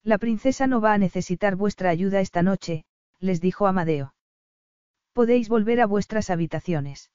La 0.02 0.18
princesa 0.18 0.66
no 0.66 0.80
va 0.80 0.94
a 0.94 0.98
necesitar 0.98 1.56
vuestra 1.56 1.90
ayuda 1.90 2.20
esta 2.20 2.42
noche, 2.42 2.84
les 3.18 3.40
dijo 3.40 3.66
Amadeo. 3.66 4.14
Podéis 5.12 5.48
volver 5.48 5.80
a 5.80 5.86
vuestras 5.86 6.30
habitaciones. 6.30 7.10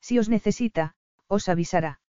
Si 0.00 0.18
os 0.18 0.28
necesita, 0.28 0.94
os 1.26 1.48
avisará. 1.48 2.00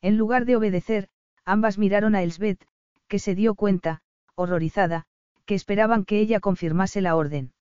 En 0.00 0.16
lugar 0.16 0.44
de 0.44 0.56
obedecer, 0.56 1.08
ambas 1.44 1.76
miraron 1.76 2.14
a 2.14 2.22
Elsbeth, 2.22 2.64
que 3.08 3.18
se 3.18 3.34
dio 3.34 3.54
cuenta, 3.54 4.00
horrorizada, 4.36 5.06
que 5.44 5.54
esperaban 5.54 6.04
que 6.04 6.20
ella 6.20 6.40
confirmase 6.40 7.00
la 7.00 7.16
orden. 7.16 7.52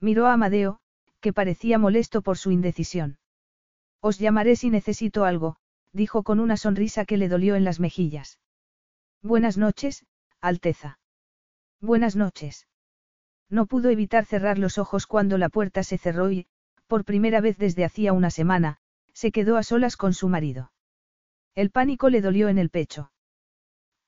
Miró 0.00 0.26
a 0.26 0.32
Amadeo, 0.32 0.80
que 1.20 1.32
parecía 1.32 1.78
molesto 1.78 2.22
por 2.22 2.38
su 2.38 2.50
indecisión. 2.50 3.18
Os 4.00 4.18
llamaré 4.18 4.56
si 4.56 4.70
necesito 4.70 5.24
algo, 5.24 5.56
dijo 5.92 6.22
con 6.22 6.40
una 6.40 6.56
sonrisa 6.56 7.04
que 7.04 7.16
le 7.16 7.28
dolió 7.28 7.54
en 7.56 7.64
las 7.64 7.80
mejillas. 7.80 8.38
Buenas 9.22 9.58
noches, 9.58 10.06
Alteza. 10.40 10.98
Buenas 11.80 12.16
noches. 12.16 12.66
No 13.50 13.66
pudo 13.66 13.90
evitar 13.90 14.24
cerrar 14.24 14.58
los 14.58 14.78
ojos 14.78 15.06
cuando 15.06 15.36
la 15.36 15.48
puerta 15.48 15.82
se 15.82 15.98
cerró 15.98 16.30
y, 16.30 16.46
por 16.86 17.04
primera 17.04 17.40
vez 17.40 17.58
desde 17.58 17.84
hacía 17.84 18.12
una 18.12 18.30
semana, 18.30 18.78
se 19.12 19.32
quedó 19.32 19.56
a 19.56 19.62
solas 19.62 19.96
con 19.96 20.14
su 20.14 20.28
marido. 20.28 20.72
El 21.54 21.70
pánico 21.70 22.08
le 22.08 22.20
dolió 22.20 22.48
en 22.48 22.58
el 22.58 22.70
pecho. 22.70 23.12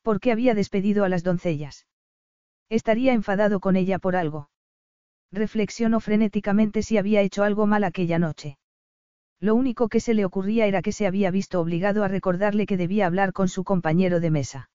¿Por 0.03 0.21
qué 0.21 0.33
había 0.33 0.55
despedido 0.55 1.05
a 1.05 1.09
las 1.09 1.23
doncellas? 1.23 1.87
Estaría 2.69 3.13
enfadado 3.13 3.61
con 3.61 3.77
ella 3.77 3.99
por 3.99 4.17
algo. 4.17 4.49
Reflexionó 5.31 6.01
frenéticamente 6.01 6.83
si 6.83 6.97
había 6.97 7.21
hecho 7.21 7.43
algo 7.43 7.67
mal 7.67 7.85
aquella 7.85 8.19
noche. 8.19 8.59
Lo 9.43 9.57
único 9.57 9.89
que 9.89 9.99
se 9.99 10.15
le 10.15 10.25
ocurría 10.25 10.67
era 10.67 10.83
que 10.83 10.93
se 10.93 11.05
había 11.05 11.33
visto 11.33 11.61
obligado 11.61 12.05
a 12.05 12.09
recordarle 12.09 12.65
que 12.65 12.77
debía 12.77 13.07
hablar 13.07 13.33
con 13.33 13.49
su 13.49 13.65
compañero 13.65 14.21
de 14.21 14.31
mesa. 14.31 14.71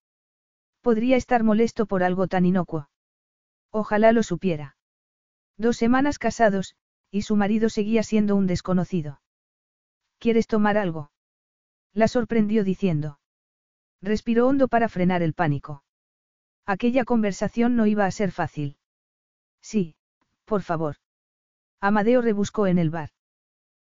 Podría 0.81 1.15
estar 1.15 1.41
molesto 1.41 1.85
por 1.85 2.03
algo 2.03 2.27
tan 2.27 2.45
inocuo. 2.45 2.89
Ojalá 3.71 4.11
lo 4.11 4.23
supiera. 4.23 4.75
Dos 5.57 5.77
semanas 5.77 6.19
casados, 6.19 6.75
y 7.11 7.21
su 7.21 7.37
marido 7.37 7.69
seguía 7.69 8.03
siendo 8.03 8.35
un 8.35 8.45
desconocido. 8.45 9.21
¿Quieres 10.19 10.47
tomar 10.47 10.77
algo? 10.77 11.11
La 11.93 12.09
sorprendió 12.09 12.65
diciendo. 12.65 13.19
Respiró 14.01 14.49
hondo 14.49 14.67
para 14.67 14.89
frenar 14.89 15.21
el 15.21 15.33
pánico. 15.33 15.85
Aquella 16.65 17.05
conversación 17.05 17.77
no 17.77 17.85
iba 17.85 18.05
a 18.05 18.11
ser 18.11 18.33
fácil. 18.33 18.75
Sí, 19.61 19.95
por 20.43 20.61
favor. 20.61 20.97
Amadeo 21.79 22.21
rebuscó 22.21 22.67
en 22.67 22.79
el 22.79 22.89
bar. 22.89 23.11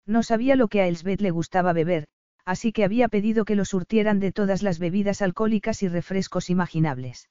No 0.06 0.24
sabía 0.24 0.56
lo 0.56 0.68
que 0.68 0.82
a 0.82 0.88
Elsbeth 0.88 1.22
le 1.22 1.32
gustaba 1.32 1.74
beber, 1.74 2.08
así 2.46 2.72
que 2.72 2.84
había 2.84 3.08
pedido 3.08 3.46
que 3.46 3.56
lo 3.56 3.66
surtieran 3.66 4.20
de 4.20 4.32
todas 4.32 4.64
las 4.64 4.80
bebidas 4.80 5.22
alcohólicas 5.22 5.84
y 5.84 5.88
refrescos 5.88 6.50
imaginables. 6.50 7.30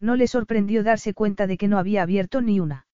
No 0.00 0.16
le 0.16 0.26
sorprendió 0.26 0.84
darse 0.84 1.12
cuenta 1.14 1.46
de 1.46 1.56
que 1.56 1.68
no 1.68 1.78
había 1.78 2.02
abierto 2.02 2.40
ni 2.40 2.60
una. 2.60 2.86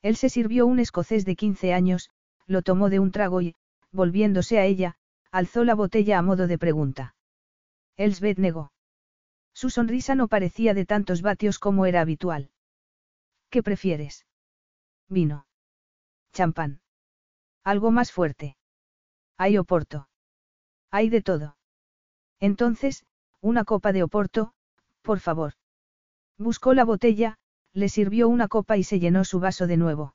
Él 0.00 0.16
se 0.16 0.28
sirvió 0.28 0.66
un 0.66 0.78
escocés 0.78 1.24
de 1.24 1.36
15 1.36 1.72
años, 1.74 2.10
lo 2.46 2.62
tomó 2.62 2.90
de 2.90 2.98
un 2.98 3.12
trago 3.12 3.40
y, 3.40 3.54
volviéndose 3.92 4.58
a 4.58 4.64
ella, 4.64 4.96
alzó 5.30 5.64
la 5.64 5.74
botella 5.74 6.18
a 6.18 6.22
modo 6.22 6.46
de 6.46 6.58
pregunta. 6.58 7.14
Elsbeth 7.96 8.38
negó. 8.38 8.72
Su 9.54 9.70
sonrisa 9.70 10.14
no 10.14 10.28
parecía 10.28 10.74
de 10.74 10.86
tantos 10.86 11.22
vatios 11.22 11.58
como 11.58 11.86
era 11.86 12.00
habitual. 12.00 12.50
¿Qué 13.50 13.62
prefieres? 13.62 14.26
Vino. 15.08 15.46
Champán. 16.32 16.81
Algo 17.64 17.90
más 17.90 18.12
fuerte. 18.12 18.56
Hay 19.38 19.58
oporto. 19.58 20.08
Hay 20.90 21.08
de 21.08 21.22
todo. 21.22 21.56
Entonces, 22.40 23.04
una 23.40 23.64
copa 23.64 23.92
de 23.92 24.02
oporto, 24.02 24.52
por 25.02 25.20
favor. 25.20 25.54
Buscó 26.38 26.74
la 26.74 26.84
botella, 26.84 27.38
le 27.72 27.88
sirvió 27.88 28.28
una 28.28 28.48
copa 28.48 28.76
y 28.76 28.84
se 28.84 28.98
llenó 28.98 29.24
su 29.24 29.40
vaso 29.40 29.66
de 29.66 29.76
nuevo. 29.76 30.14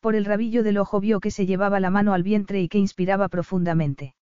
Por 0.00 0.14
el 0.14 0.24
rabillo 0.24 0.62
del 0.62 0.78
ojo 0.78 1.00
vio 1.00 1.20
que 1.20 1.30
se 1.30 1.46
llevaba 1.46 1.80
la 1.80 1.90
mano 1.90 2.12
al 2.12 2.22
vientre 2.22 2.60
y 2.60 2.68
que 2.68 2.78
inspiraba 2.78 3.28
profundamente. 3.28 4.14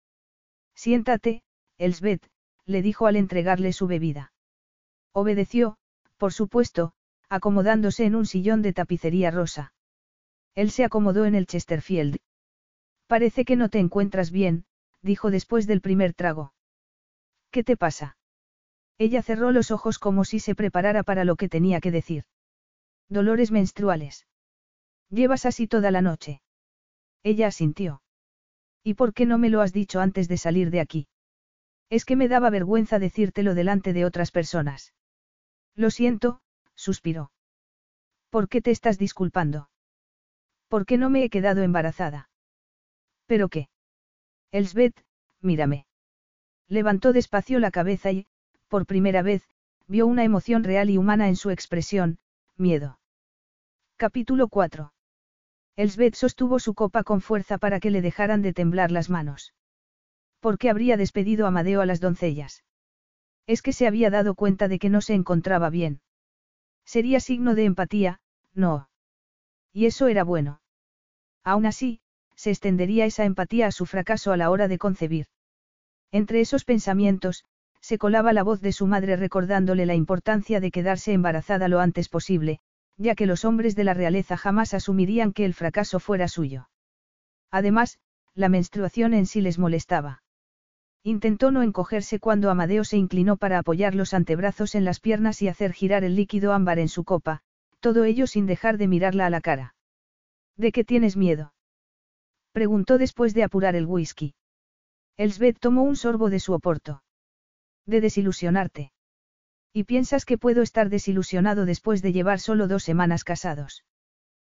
Siéntate, 0.74 1.42
Elsbeth, 1.76 2.28
le 2.64 2.82
dijo 2.82 3.06
al 3.06 3.16
entregarle 3.16 3.72
su 3.72 3.86
bebida. 3.86 4.32
Obedeció, 5.12 5.76
por 6.16 6.32
supuesto, 6.32 6.92
acomodándose 7.28 8.04
en 8.04 8.14
un 8.14 8.26
sillón 8.26 8.62
de 8.62 8.72
tapicería 8.72 9.30
rosa. 9.30 9.74
Él 10.54 10.70
se 10.70 10.84
acomodó 10.84 11.24
en 11.24 11.34
el 11.34 11.46
Chesterfield. 11.46 12.18
Parece 13.06 13.44
que 13.44 13.56
no 13.56 13.68
te 13.68 13.78
encuentras 13.78 14.30
bien, 14.30 14.64
dijo 15.02 15.30
después 15.30 15.66
del 15.66 15.80
primer 15.80 16.14
trago. 16.14 16.54
¿Qué 17.50 17.64
te 17.64 17.76
pasa? 17.76 18.16
Ella 18.98 19.22
cerró 19.22 19.50
los 19.50 19.70
ojos 19.70 19.98
como 19.98 20.24
si 20.24 20.38
se 20.40 20.54
preparara 20.54 21.02
para 21.02 21.24
lo 21.24 21.36
que 21.36 21.48
tenía 21.48 21.80
que 21.80 21.90
decir. 21.90 22.24
Dolores 23.08 23.50
menstruales. 23.50 24.26
Llevas 25.10 25.44
así 25.44 25.66
toda 25.66 25.90
la 25.90 26.02
noche. 26.02 26.40
Ella 27.22 27.48
asintió. 27.48 28.02
¿Y 28.82 28.94
por 28.94 29.12
qué 29.12 29.26
no 29.26 29.38
me 29.38 29.50
lo 29.50 29.60
has 29.60 29.72
dicho 29.72 30.00
antes 30.00 30.28
de 30.28 30.38
salir 30.38 30.70
de 30.70 30.80
aquí? 30.80 31.08
Es 31.90 32.04
que 32.04 32.16
me 32.16 32.28
daba 32.28 32.50
vergüenza 32.50 32.98
decírtelo 32.98 33.54
delante 33.54 33.92
de 33.92 34.04
otras 34.04 34.30
personas. 34.30 34.94
Lo 35.74 35.90
siento, 35.90 36.40
suspiró. 36.74 37.32
¿Por 38.30 38.48
qué 38.48 38.62
te 38.62 38.70
estás 38.70 38.98
disculpando? 38.98 39.68
¿Por 40.72 40.86
qué 40.86 40.96
no 40.96 41.10
me 41.10 41.22
he 41.22 41.28
quedado 41.28 41.60
embarazada? 41.62 42.30
¿Pero 43.26 43.50
qué? 43.50 43.68
Elsbeth, 44.52 45.04
mírame. 45.42 45.84
Levantó 46.66 47.12
despacio 47.12 47.58
la 47.58 47.70
cabeza 47.70 48.10
y, 48.10 48.26
por 48.68 48.86
primera 48.86 49.20
vez, 49.20 49.46
vio 49.86 50.06
una 50.06 50.24
emoción 50.24 50.64
real 50.64 50.88
y 50.88 50.96
humana 50.96 51.28
en 51.28 51.36
su 51.36 51.50
expresión, 51.50 52.20
miedo. 52.56 52.98
Capítulo 53.98 54.48
4. 54.48 54.94
Elsbeth 55.76 56.14
sostuvo 56.14 56.58
su 56.58 56.72
copa 56.72 57.04
con 57.04 57.20
fuerza 57.20 57.58
para 57.58 57.78
que 57.78 57.90
le 57.90 58.00
dejaran 58.00 58.40
de 58.40 58.54
temblar 58.54 58.90
las 58.90 59.10
manos. 59.10 59.52
¿Por 60.40 60.56
qué 60.56 60.70
habría 60.70 60.96
despedido 60.96 61.44
a 61.44 61.48
Amadeo 61.48 61.82
a 61.82 61.86
las 61.86 62.00
doncellas? 62.00 62.64
Es 63.46 63.60
que 63.60 63.74
se 63.74 63.86
había 63.86 64.08
dado 64.08 64.34
cuenta 64.34 64.68
de 64.68 64.78
que 64.78 64.88
no 64.88 65.02
se 65.02 65.12
encontraba 65.12 65.68
bien. 65.68 66.00
Sería 66.86 67.20
signo 67.20 67.54
de 67.54 67.66
empatía, 67.66 68.20
no. 68.54 68.88
Y 69.74 69.84
eso 69.84 70.08
era 70.08 70.24
bueno. 70.24 70.61
Aún 71.44 71.66
así, 71.66 72.00
se 72.36 72.50
extendería 72.50 73.04
esa 73.04 73.24
empatía 73.24 73.66
a 73.66 73.72
su 73.72 73.86
fracaso 73.86 74.32
a 74.32 74.36
la 74.36 74.50
hora 74.50 74.68
de 74.68 74.78
concebir. 74.78 75.26
Entre 76.10 76.40
esos 76.40 76.64
pensamientos, 76.64 77.44
se 77.80 77.98
colaba 77.98 78.32
la 78.32 78.42
voz 78.42 78.60
de 78.60 78.72
su 78.72 78.86
madre 78.86 79.16
recordándole 79.16 79.86
la 79.86 79.94
importancia 79.94 80.60
de 80.60 80.70
quedarse 80.70 81.12
embarazada 81.12 81.68
lo 81.68 81.80
antes 81.80 82.08
posible, 82.08 82.60
ya 82.96 83.14
que 83.14 83.26
los 83.26 83.44
hombres 83.44 83.74
de 83.74 83.84
la 83.84 83.94
realeza 83.94 84.36
jamás 84.36 84.74
asumirían 84.74 85.32
que 85.32 85.44
el 85.44 85.54
fracaso 85.54 85.98
fuera 85.98 86.28
suyo. 86.28 86.68
Además, 87.50 87.98
la 88.34 88.48
menstruación 88.48 89.14
en 89.14 89.26
sí 89.26 89.40
les 89.40 89.58
molestaba. 89.58 90.22
Intentó 91.02 91.50
no 91.50 91.62
encogerse 91.62 92.20
cuando 92.20 92.50
Amadeo 92.50 92.84
se 92.84 92.96
inclinó 92.96 93.36
para 93.36 93.58
apoyar 93.58 93.94
los 93.94 94.14
antebrazos 94.14 94.76
en 94.76 94.84
las 94.84 95.00
piernas 95.00 95.42
y 95.42 95.48
hacer 95.48 95.72
girar 95.72 96.04
el 96.04 96.14
líquido 96.14 96.52
ámbar 96.52 96.78
en 96.78 96.88
su 96.88 97.02
copa, 97.02 97.40
todo 97.80 98.04
ello 98.04 98.28
sin 98.28 98.46
dejar 98.46 98.78
de 98.78 98.86
mirarla 98.86 99.26
a 99.26 99.30
la 99.30 99.40
cara. 99.40 99.74
¿De 100.56 100.72
qué 100.72 100.84
tienes 100.84 101.16
miedo? 101.16 101.54
Preguntó 102.52 102.98
después 102.98 103.34
de 103.34 103.44
apurar 103.44 103.74
el 103.74 103.86
whisky. 103.86 104.34
Elsbeth 105.16 105.58
tomó 105.58 105.82
un 105.82 105.96
sorbo 105.96 106.30
de 106.30 106.40
su 106.40 106.52
oporto. 106.52 107.02
De 107.86 108.00
desilusionarte. 108.00 108.92
¿Y 109.72 109.84
piensas 109.84 110.24
que 110.24 110.38
puedo 110.38 110.62
estar 110.62 110.90
desilusionado 110.90 111.64
después 111.64 112.02
de 112.02 112.12
llevar 112.12 112.40
solo 112.40 112.68
dos 112.68 112.82
semanas 112.82 113.24
casados? 113.24 113.84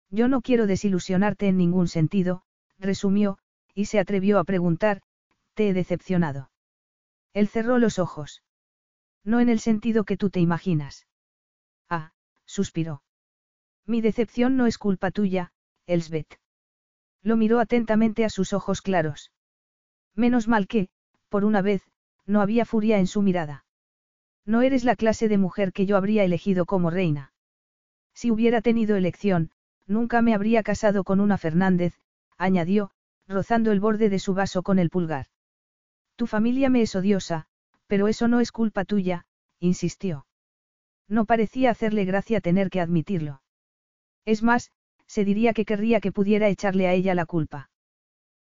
Yo 0.09 0.27
no 0.27 0.41
quiero 0.41 0.67
desilusionarte 0.67 1.47
en 1.47 1.57
ningún 1.57 1.87
sentido, 1.87 2.43
resumió, 2.77 3.37
y 3.73 3.85
se 3.85 3.99
atrevió 3.99 4.39
a 4.39 4.43
preguntar, 4.43 5.01
¿te 5.53 5.69
he 5.69 5.73
decepcionado? 5.73 6.51
Él 7.33 7.47
cerró 7.47 7.79
los 7.79 7.97
ojos. 7.97 8.43
No 9.23 9.39
en 9.39 9.49
el 9.49 9.59
sentido 9.59 10.03
que 10.03 10.17
tú 10.17 10.29
te 10.29 10.39
imaginas. 10.39 11.07
Ah, 11.89 12.13
suspiró. 12.45 13.01
Mi 13.85 14.01
decepción 14.01 14.57
no 14.57 14.67
es 14.67 14.77
culpa 14.77 15.11
tuya, 15.11 15.51
Elsbeth. 15.87 16.39
Lo 17.21 17.37
miró 17.37 17.59
atentamente 17.59 18.25
a 18.25 18.29
sus 18.29 18.53
ojos 18.53 18.81
claros. 18.81 19.31
Menos 20.15 20.47
mal 20.47 20.67
que, 20.67 20.89
por 21.29 21.45
una 21.45 21.61
vez, 21.61 21.83
no 22.25 22.41
había 22.41 22.65
furia 22.65 22.99
en 22.99 23.07
su 23.07 23.21
mirada. 23.21 23.65
No 24.45 24.61
eres 24.61 24.83
la 24.83 24.95
clase 24.95 25.27
de 25.27 25.37
mujer 25.37 25.73
que 25.73 25.85
yo 25.85 25.97
habría 25.97 26.23
elegido 26.23 26.65
como 26.65 26.89
reina. 26.89 27.33
Si 28.13 28.31
hubiera 28.31 28.61
tenido 28.61 28.95
elección, 28.95 29.51
nunca 29.87 30.21
me 30.21 30.33
habría 30.33 30.63
casado 30.63 31.03
con 31.03 31.19
una 31.19 31.37
Fernández, 31.37 31.99
añadió, 32.37 32.91
rozando 33.27 33.71
el 33.71 33.79
borde 33.79 34.09
de 34.09 34.19
su 34.19 34.33
vaso 34.33 34.63
con 34.63 34.79
el 34.79 34.89
pulgar. 34.89 35.27
Tu 36.15 36.27
familia 36.27 36.69
me 36.69 36.81
es 36.81 36.95
odiosa, 36.95 37.47
pero 37.87 38.07
eso 38.07 38.27
no 38.27 38.39
es 38.39 38.51
culpa 38.51 38.85
tuya, 38.85 39.25
insistió. 39.59 40.25
No 41.07 41.25
parecía 41.25 41.71
hacerle 41.71 42.05
gracia 42.05 42.41
tener 42.41 42.69
que 42.69 42.81
admitirlo. 42.81 43.41
Es 44.25 44.41
más, 44.41 44.71
se 45.07 45.25
diría 45.25 45.53
que 45.53 45.65
querría 45.65 45.99
que 45.99 46.11
pudiera 46.11 46.47
echarle 46.49 46.87
a 46.87 46.93
ella 46.93 47.15
la 47.15 47.25
culpa. 47.25 47.69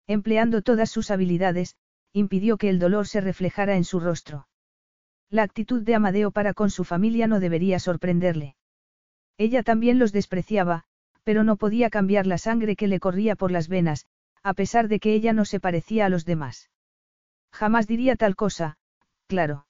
Empleando 0.07 0.61
todas 0.61 0.89
sus 0.89 1.11
habilidades, 1.11 1.75
impidió 2.13 2.57
que 2.57 2.69
el 2.69 2.79
dolor 2.79 3.07
se 3.07 3.21
reflejara 3.21 3.75
en 3.75 3.83
su 3.83 3.99
rostro. 3.99 4.47
La 5.29 5.43
actitud 5.43 5.83
de 5.83 5.95
Amadeo 5.95 6.31
para 6.31 6.53
con 6.53 6.69
su 6.69 6.83
familia 6.83 7.27
no 7.27 7.39
debería 7.39 7.79
sorprenderle. 7.79 8.55
Ella 9.37 9.63
también 9.63 9.97
los 9.97 10.11
despreciaba, 10.11 10.83
pero 11.23 11.43
no 11.43 11.55
podía 11.55 11.89
cambiar 11.89 12.27
la 12.27 12.37
sangre 12.37 12.75
que 12.75 12.87
le 12.87 12.99
corría 12.99 13.35
por 13.35 13.51
las 13.51 13.67
venas, 13.67 14.05
a 14.43 14.53
pesar 14.53 14.87
de 14.87 14.99
que 14.99 15.13
ella 15.13 15.33
no 15.33 15.45
se 15.45 15.59
parecía 15.59 16.05
a 16.05 16.09
los 16.09 16.25
demás. 16.25 16.69
Jamás 17.51 17.87
diría 17.87 18.15
tal 18.15 18.35
cosa, 18.35 18.77
claro. 19.27 19.65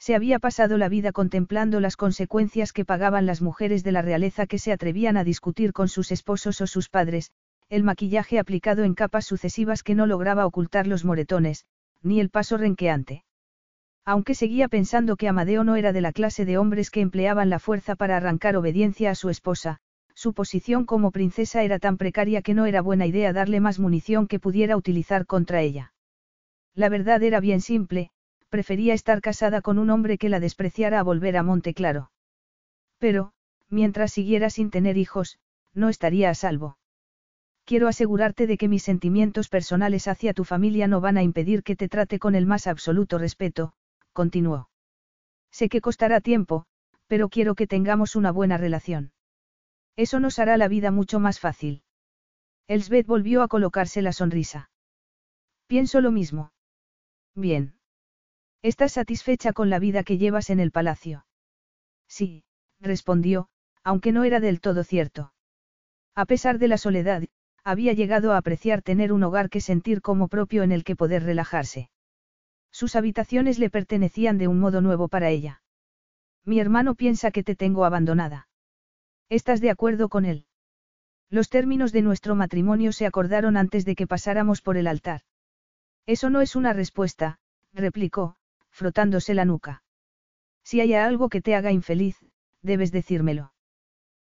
Se 0.00 0.14
había 0.14 0.38
pasado 0.38 0.78
la 0.78 0.88
vida 0.88 1.12
contemplando 1.12 1.78
las 1.78 1.96
consecuencias 1.96 2.72
que 2.72 2.86
pagaban 2.86 3.26
las 3.26 3.42
mujeres 3.42 3.84
de 3.84 3.92
la 3.92 4.00
realeza 4.00 4.46
que 4.46 4.58
se 4.58 4.72
atrevían 4.72 5.18
a 5.18 5.24
discutir 5.24 5.74
con 5.74 5.88
sus 5.88 6.10
esposos 6.10 6.62
o 6.62 6.66
sus 6.66 6.88
padres, 6.88 7.32
el 7.68 7.84
maquillaje 7.84 8.38
aplicado 8.38 8.82
en 8.82 8.94
capas 8.94 9.26
sucesivas 9.26 9.82
que 9.82 9.94
no 9.94 10.06
lograba 10.06 10.46
ocultar 10.46 10.86
los 10.86 11.04
moretones, 11.04 11.66
ni 12.02 12.18
el 12.18 12.30
paso 12.30 12.56
renqueante. 12.56 13.24
Aunque 14.06 14.34
seguía 14.34 14.68
pensando 14.68 15.16
que 15.16 15.28
Amadeo 15.28 15.64
no 15.64 15.76
era 15.76 15.92
de 15.92 16.00
la 16.00 16.12
clase 16.12 16.46
de 16.46 16.56
hombres 16.56 16.90
que 16.90 17.02
empleaban 17.02 17.50
la 17.50 17.58
fuerza 17.58 17.94
para 17.94 18.16
arrancar 18.16 18.56
obediencia 18.56 19.10
a 19.10 19.14
su 19.14 19.28
esposa, 19.28 19.80
su 20.14 20.32
posición 20.32 20.86
como 20.86 21.10
princesa 21.10 21.62
era 21.62 21.78
tan 21.78 21.98
precaria 21.98 22.40
que 22.40 22.54
no 22.54 22.64
era 22.64 22.80
buena 22.80 23.06
idea 23.06 23.34
darle 23.34 23.60
más 23.60 23.78
munición 23.78 24.26
que 24.26 24.40
pudiera 24.40 24.78
utilizar 24.78 25.26
contra 25.26 25.60
ella. 25.60 25.92
La 26.74 26.88
verdad 26.88 27.22
era 27.22 27.40
bien 27.40 27.60
simple, 27.60 28.10
prefería 28.50 28.92
estar 28.92 29.22
casada 29.22 29.62
con 29.62 29.78
un 29.78 29.88
hombre 29.88 30.18
que 30.18 30.28
la 30.28 30.40
despreciara 30.40 31.00
a 31.00 31.02
volver 31.02 31.38
a 31.38 31.42
Monte 31.42 31.72
Claro. 31.72 32.10
Pero, 32.98 33.32
mientras 33.70 34.12
siguiera 34.12 34.50
sin 34.50 34.70
tener 34.70 34.98
hijos, 34.98 35.38
no 35.72 35.88
estaría 35.88 36.28
a 36.28 36.34
salvo. 36.34 36.76
Quiero 37.64 37.88
asegurarte 37.88 38.46
de 38.46 38.58
que 38.58 38.68
mis 38.68 38.82
sentimientos 38.82 39.48
personales 39.48 40.08
hacia 40.08 40.34
tu 40.34 40.44
familia 40.44 40.88
no 40.88 41.00
van 41.00 41.16
a 41.16 41.22
impedir 41.22 41.62
que 41.62 41.76
te 41.76 41.88
trate 41.88 42.18
con 42.18 42.34
el 42.34 42.44
más 42.44 42.66
absoluto 42.66 43.16
respeto, 43.16 43.72
continuó. 44.12 44.68
Sé 45.50 45.68
que 45.68 45.80
costará 45.80 46.20
tiempo, 46.20 46.64
pero 47.06 47.28
quiero 47.28 47.54
que 47.54 47.66
tengamos 47.66 48.16
una 48.16 48.32
buena 48.32 48.56
relación. 48.56 49.12
Eso 49.96 50.20
nos 50.20 50.38
hará 50.38 50.56
la 50.56 50.68
vida 50.68 50.90
mucho 50.90 51.20
más 51.20 51.40
fácil. 51.40 51.82
Elsbeth 52.66 53.06
volvió 53.06 53.42
a 53.42 53.48
colocarse 53.48 54.02
la 54.02 54.12
sonrisa. 54.12 54.70
Pienso 55.66 56.00
lo 56.00 56.10
mismo. 56.10 56.52
Bien. 57.34 57.79
¿Estás 58.62 58.92
satisfecha 58.92 59.52
con 59.54 59.70
la 59.70 59.78
vida 59.78 60.02
que 60.04 60.18
llevas 60.18 60.50
en 60.50 60.60
el 60.60 60.70
palacio? 60.70 61.24
Sí, 62.08 62.44
respondió, 62.78 63.48
aunque 63.82 64.12
no 64.12 64.24
era 64.24 64.38
del 64.38 64.60
todo 64.60 64.84
cierto. 64.84 65.32
A 66.14 66.26
pesar 66.26 66.58
de 66.58 66.68
la 66.68 66.76
soledad, 66.76 67.22
había 67.64 67.94
llegado 67.94 68.32
a 68.32 68.36
apreciar 68.36 68.82
tener 68.82 69.12
un 69.12 69.22
hogar 69.22 69.48
que 69.48 69.60
sentir 69.60 70.02
como 70.02 70.28
propio 70.28 70.62
en 70.62 70.72
el 70.72 70.84
que 70.84 70.96
poder 70.96 71.22
relajarse. 71.22 71.90
Sus 72.70 72.96
habitaciones 72.96 73.58
le 73.58 73.70
pertenecían 73.70 74.36
de 74.36 74.48
un 74.48 74.60
modo 74.60 74.80
nuevo 74.80 75.08
para 75.08 75.30
ella. 75.30 75.62
Mi 76.44 76.60
hermano 76.60 76.94
piensa 76.94 77.30
que 77.30 77.42
te 77.42 77.56
tengo 77.56 77.84
abandonada. 77.84 78.48
¿Estás 79.28 79.60
de 79.60 79.70
acuerdo 79.70 80.08
con 80.08 80.24
él? 80.24 80.46
Los 81.30 81.48
términos 81.48 81.92
de 81.92 82.02
nuestro 82.02 82.34
matrimonio 82.34 82.92
se 82.92 83.06
acordaron 83.06 83.56
antes 83.56 83.84
de 83.84 83.94
que 83.94 84.06
pasáramos 84.06 84.62
por 84.62 84.76
el 84.76 84.86
altar. 84.86 85.22
Eso 86.06 86.28
no 86.28 86.40
es 86.40 86.56
una 86.56 86.72
respuesta, 86.72 87.38
replicó, 87.72 88.36
frotándose 88.70 89.34
la 89.34 89.44
nuca. 89.44 89.82
Si 90.62 90.80
hay 90.80 90.94
algo 90.94 91.28
que 91.28 91.40
te 91.40 91.54
haga 91.54 91.72
infeliz, 91.72 92.16
debes 92.62 92.92
decírmelo. 92.92 93.52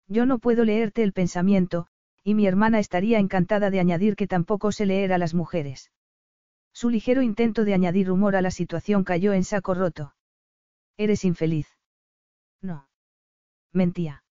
Yo 0.07 0.25
no 0.25 0.39
puedo 0.39 0.65
leerte 0.65 1.03
el 1.03 1.13
pensamiento, 1.13 1.87
y 2.23 2.35
mi 2.35 2.47
hermana 2.47 2.79
estaría 2.79 3.19
encantada 3.19 3.69
de 3.69 3.79
añadir 3.79 4.15
que 4.15 4.27
tampoco 4.27 4.71
sé 4.71 4.85
leer 4.85 5.13
a 5.13 5.17
las 5.17 5.33
mujeres. 5.33 5.91
Su 6.73 6.89
ligero 6.89 7.21
intento 7.21 7.65
de 7.65 7.73
añadir 7.73 8.11
humor 8.11 8.35
a 8.35 8.41
la 8.41 8.51
situación 8.51 9.03
cayó 9.03 9.33
en 9.33 9.43
saco 9.43 9.73
roto. 9.73 10.15
Eres 10.97 11.25
infeliz. 11.25 11.67
No. 12.61 12.87
Mentía. 13.73 14.23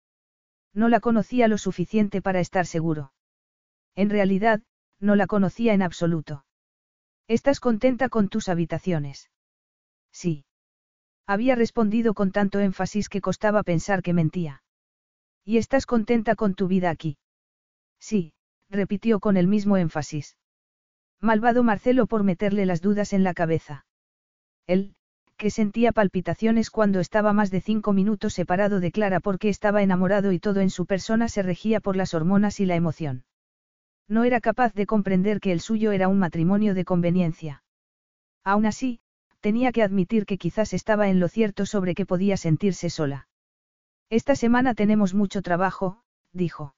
No 0.72 0.88
la 0.88 1.00
conocía 1.00 1.48
lo 1.48 1.58
suficiente 1.58 2.22
para 2.22 2.40
estar 2.40 2.66
seguro. 2.66 3.12
En 3.96 4.08
realidad, 4.08 4.62
no 5.00 5.16
la 5.16 5.26
conocía 5.26 5.74
en 5.74 5.82
absoluto. 5.82 6.44
¿Estás 7.26 7.60
contenta 7.60 8.08
con 8.08 8.28
tus 8.28 8.48
habitaciones? 8.48 9.30
Sí. 10.12 10.44
Había 11.26 11.54
respondido 11.54 12.14
con 12.14 12.32
tanto 12.32 12.58
énfasis 12.58 13.08
que 13.08 13.20
costaba 13.20 13.62
pensar 13.62 14.02
que 14.02 14.12
mentía. 14.12 14.62
¿Y 15.44 15.58
estás 15.58 15.86
contenta 15.86 16.34
con 16.34 16.54
tu 16.54 16.68
vida 16.68 16.90
aquí? 16.90 17.18
Sí, 17.98 18.32
repitió 18.68 19.20
con 19.20 19.36
el 19.36 19.46
mismo 19.46 19.76
énfasis. 19.76 20.36
Malvado 21.20 21.62
Marcelo 21.62 22.06
por 22.06 22.24
meterle 22.24 22.66
las 22.66 22.80
dudas 22.80 23.12
en 23.12 23.24
la 23.24 23.34
cabeza. 23.34 23.84
Él, 24.66 24.94
que 25.36 25.50
sentía 25.50 25.92
palpitaciones 25.92 26.70
cuando 26.70 27.00
estaba 27.00 27.32
más 27.32 27.50
de 27.50 27.60
cinco 27.60 27.92
minutos 27.92 28.34
separado 28.34 28.80
de 28.80 28.92
Clara 28.92 29.20
porque 29.20 29.48
estaba 29.48 29.82
enamorado 29.82 30.32
y 30.32 30.38
todo 30.38 30.60
en 30.60 30.70
su 30.70 30.86
persona 30.86 31.28
se 31.28 31.42
regía 31.42 31.80
por 31.80 31.96
las 31.96 32.14
hormonas 32.14 32.60
y 32.60 32.66
la 32.66 32.76
emoción. 32.76 33.24
No 34.08 34.24
era 34.24 34.40
capaz 34.40 34.74
de 34.74 34.86
comprender 34.86 35.40
que 35.40 35.52
el 35.52 35.60
suyo 35.60 35.92
era 35.92 36.08
un 36.08 36.18
matrimonio 36.18 36.74
de 36.74 36.84
conveniencia. 36.84 37.62
Aún 38.44 38.66
así, 38.66 39.00
tenía 39.40 39.72
que 39.72 39.82
admitir 39.82 40.26
que 40.26 40.38
quizás 40.38 40.72
estaba 40.72 41.08
en 41.08 41.20
lo 41.20 41.28
cierto 41.28 41.66
sobre 41.66 41.94
que 41.94 42.06
podía 42.06 42.36
sentirse 42.36 42.90
sola. 42.90 43.28
Esta 44.10 44.36
semana 44.36 44.74
tenemos 44.74 45.14
mucho 45.14 45.42
trabajo, 45.42 46.02
dijo. 46.32 46.74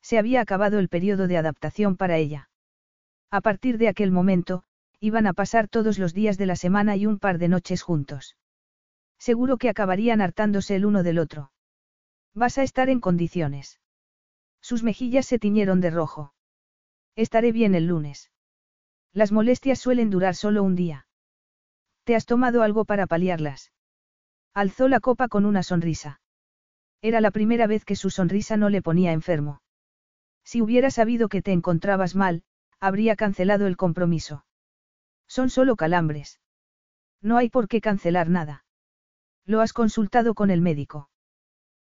Se 0.00 0.18
había 0.18 0.40
acabado 0.40 0.78
el 0.78 0.88
periodo 0.88 1.28
de 1.28 1.36
adaptación 1.36 1.96
para 1.96 2.16
ella. 2.16 2.48
A 3.30 3.40
partir 3.40 3.78
de 3.78 3.88
aquel 3.88 4.10
momento, 4.10 4.64
iban 5.00 5.26
a 5.26 5.32
pasar 5.32 5.68
todos 5.68 5.98
los 5.98 6.14
días 6.14 6.38
de 6.38 6.46
la 6.46 6.56
semana 6.56 6.96
y 6.96 7.06
un 7.06 7.18
par 7.18 7.38
de 7.38 7.48
noches 7.48 7.82
juntos. 7.82 8.36
Seguro 9.18 9.56
que 9.58 9.68
acabarían 9.68 10.20
hartándose 10.20 10.76
el 10.76 10.84
uno 10.84 11.02
del 11.02 11.18
otro. 11.18 11.50
Vas 12.34 12.58
a 12.58 12.62
estar 12.62 12.88
en 12.88 13.00
condiciones. 13.00 13.80
Sus 14.60 14.82
mejillas 14.82 15.26
se 15.26 15.38
tiñeron 15.38 15.80
de 15.80 15.90
rojo. 15.90 16.34
Estaré 17.16 17.52
bien 17.52 17.74
el 17.74 17.86
lunes. 17.86 18.30
Las 19.12 19.30
molestias 19.30 19.78
suelen 19.78 20.10
durar 20.10 20.34
solo 20.34 20.62
un 20.62 20.74
día. 20.74 21.06
¿Te 22.04 22.14
has 22.14 22.26
tomado 22.26 22.62
algo 22.62 22.84
para 22.84 23.06
paliarlas? 23.06 23.72
Alzó 24.52 24.88
la 24.88 25.00
copa 25.00 25.28
con 25.28 25.46
una 25.46 25.62
sonrisa. 25.62 26.20
Era 27.02 27.20
la 27.20 27.30
primera 27.30 27.66
vez 27.66 27.84
que 27.84 27.96
su 27.96 28.10
sonrisa 28.10 28.56
no 28.56 28.68
le 28.68 28.82
ponía 28.82 29.12
enfermo. 29.12 29.62
Si 30.44 30.60
hubiera 30.60 30.90
sabido 30.90 31.28
que 31.28 31.42
te 31.42 31.52
encontrabas 31.52 32.14
mal, 32.14 32.42
habría 32.78 33.16
cancelado 33.16 33.66
el 33.66 33.76
compromiso. 33.76 34.44
Son 35.26 35.48
solo 35.48 35.76
calambres. 35.76 36.40
No 37.22 37.38
hay 37.38 37.48
por 37.48 37.68
qué 37.68 37.80
cancelar 37.80 38.28
nada. 38.28 38.64
Lo 39.46 39.62
has 39.62 39.72
consultado 39.72 40.34
con 40.34 40.50
el 40.50 40.60
médico. 40.60 41.08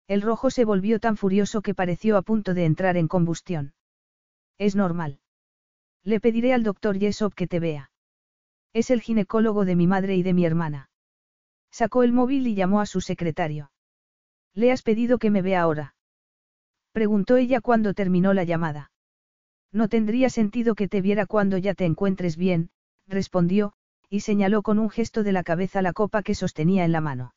El 0.06 0.22
rojo 0.22 0.50
se 0.50 0.64
volvió 0.64 1.00
tan 1.00 1.16
furioso 1.16 1.62
que 1.62 1.74
pareció 1.74 2.16
a 2.16 2.22
punto 2.22 2.52
de 2.52 2.66
entrar 2.66 2.96
en 2.96 3.08
combustión. 3.08 3.72
Es 4.58 4.76
normal. 4.76 5.20
Le 6.04 6.20
pediré 6.20 6.52
al 6.52 6.62
doctor 6.62 6.98
Yesop 6.98 7.34
que 7.34 7.46
te 7.46 7.60
vea. 7.60 7.90
Es 8.72 8.90
el 8.90 9.00
ginecólogo 9.00 9.64
de 9.64 9.76
mi 9.76 9.86
madre 9.86 10.16
y 10.16 10.22
de 10.22 10.32
mi 10.32 10.44
hermana. 10.44 10.90
Sacó 11.70 12.02
el 12.02 12.12
móvil 12.12 12.46
y 12.46 12.54
llamó 12.54 12.80
a 12.80 12.86
su 12.86 13.00
secretario. 13.00 13.72
¿Le 14.54 14.72
has 14.72 14.82
pedido 14.82 15.18
que 15.18 15.30
me 15.30 15.42
vea 15.42 15.62
ahora? 15.62 15.94
Preguntó 16.92 17.36
ella 17.36 17.60
cuando 17.60 17.94
terminó 17.94 18.32
la 18.34 18.44
llamada. 18.44 18.90
No 19.72 19.88
tendría 19.88 20.30
sentido 20.30 20.74
que 20.74 20.88
te 20.88 21.00
viera 21.00 21.26
cuando 21.26 21.56
ya 21.58 21.74
te 21.74 21.84
encuentres 21.84 22.36
bien, 22.36 22.70
respondió, 23.06 23.74
y 24.08 24.20
señaló 24.20 24.62
con 24.62 24.78
un 24.78 24.90
gesto 24.90 25.22
de 25.22 25.32
la 25.32 25.44
cabeza 25.44 25.82
la 25.82 25.92
copa 25.92 26.22
que 26.22 26.34
sostenía 26.34 26.84
en 26.84 26.92
la 26.92 27.00
mano. 27.00 27.34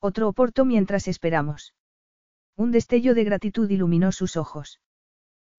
Otro 0.00 0.28
oporto 0.28 0.64
mientras 0.64 1.06
esperamos. 1.06 1.74
Un 2.56 2.72
destello 2.72 3.14
de 3.14 3.24
gratitud 3.24 3.70
iluminó 3.70 4.12
sus 4.12 4.36
ojos. 4.36 4.80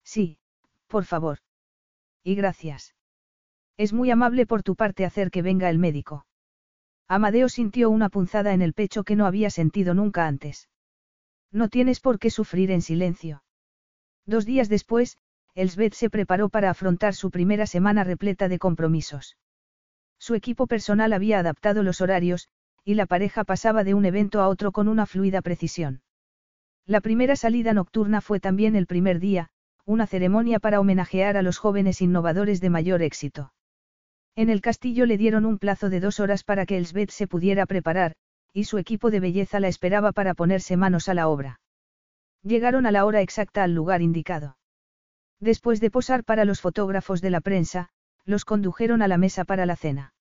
Sí, 0.04 0.38
por 0.86 1.04
favor. 1.04 1.38
Y 2.22 2.34
gracias. 2.34 2.95
Es 3.76 3.92
muy 3.92 4.10
amable 4.10 4.46
por 4.46 4.62
tu 4.62 4.74
parte 4.74 5.04
hacer 5.04 5.30
que 5.30 5.42
venga 5.42 5.68
el 5.68 5.78
médico. 5.78 6.26
Amadeo 7.08 7.48
sintió 7.48 7.90
una 7.90 8.08
punzada 8.08 8.52
en 8.52 8.62
el 8.62 8.72
pecho 8.72 9.04
que 9.04 9.16
no 9.16 9.26
había 9.26 9.50
sentido 9.50 9.94
nunca 9.94 10.26
antes. 10.26 10.68
No 11.52 11.68
tienes 11.68 12.00
por 12.00 12.18
qué 12.18 12.30
sufrir 12.30 12.70
en 12.70 12.82
silencio. 12.82 13.42
Dos 14.24 14.44
días 14.44 14.68
después, 14.68 15.18
Elsbeth 15.54 15.94
se 15.94 16.10
preparó 16.10 16.48
para 16.48 16.70
afrontar 16.70 17.14
su 17.14 17.30
primera 17.30 17.66
semana 17.66 18.02
repleta 18.02 18.48
de 18.48 18.58
compromisos. 18.58 19.36
Su 20.18 20.34
equipo 20.34 20.66
personal 20.66 21.12
había 21.12 21.38
adaptado 21.38 21.82
los 21.82 22.00
horarios, 22.00 22.48
y 22.84 22.94
la 22.94 23.06
pareja 23.06 23.44
pasaba 23.44 23.84
de 23.84 23.94
un 23.94 24.04
evento 24.04 24.40
a 24.40 24.48
otro 24.48 24.72
con 24.72 24.88
una 24.88 25.06
fluida 25.06 25.42
precisión. 25.42 26.02
La 26.86 27.00
primera 27.00 27.36
salida 27.36 27.72
nocturna 27.72 28.20
fue 28.20 28.40
también 28.40 28.74
el 28.74 28.86
primer 28.86 29.20
día, 29.20 29.48
una 29.84 30.06
ceremonia 30.06 30.60
para 30.60 30.80
homenajear 30.80 31.36
a 31.36 31.42
los 31.42 31.58
jóvenes 31.58 32.00
innovadores 32.00 32.60
de 32.60 32.70
mayor 32.70 33.02
éxito. 33.02 33.52
En 34.36 34.50
el 34.50 34.60
castillo 34.60 35.06
le 35.06 35.16
dieron 35.16 35.46
un 35.46 35.56
plazo 35.56 35.88
de 35.88 35.98
dos 35.98 36.20
horas 36.20 36.44
para 36.44 36.66
que 36.66 36.76
Elsbeth 36.76 37.10
se 37.10 37.26
pudiera 37.26 37.64
preparar, 37.64 38.14
y 38.52 38.64
su 38.64 38.76
equipo 38.76 39.10
de 39.10 39.18
belleza 39.18 39.60
la 39.60 39.68
esperaba 39.68 40.12
para 40.12 40.34
ponerse 40.34 40.76
manos 40.76 41.08
a 41.08 41.14
la 41.14 41.28
obra. 41.28 41.58
Llegaron 42.42 42.84
a 42.84 42.90
la 42.90 43.06
hora 43.06 43.22
exacta 43.22 43.64
al 43.64 43.74
lugar 43.74 44.02
indicado. 44.02 44.58
Después 45.40 45.80
de 45.80 45.90
posar 45.90 46.22
para 46.22 46.44
los 46.44 46.60
fotógrafos 46.60 47.22
de 47.22 47.30
la 47.30 47.40
prensa, 47.40 47.88
los 48.26 48.44
condujeron 48.44 49.00
a 49.00 49.08
la 49.08 49.16
mesa 49.16 49.46
para 49.46 49.64
la 49.64 49.74
cena. 49.74 50.12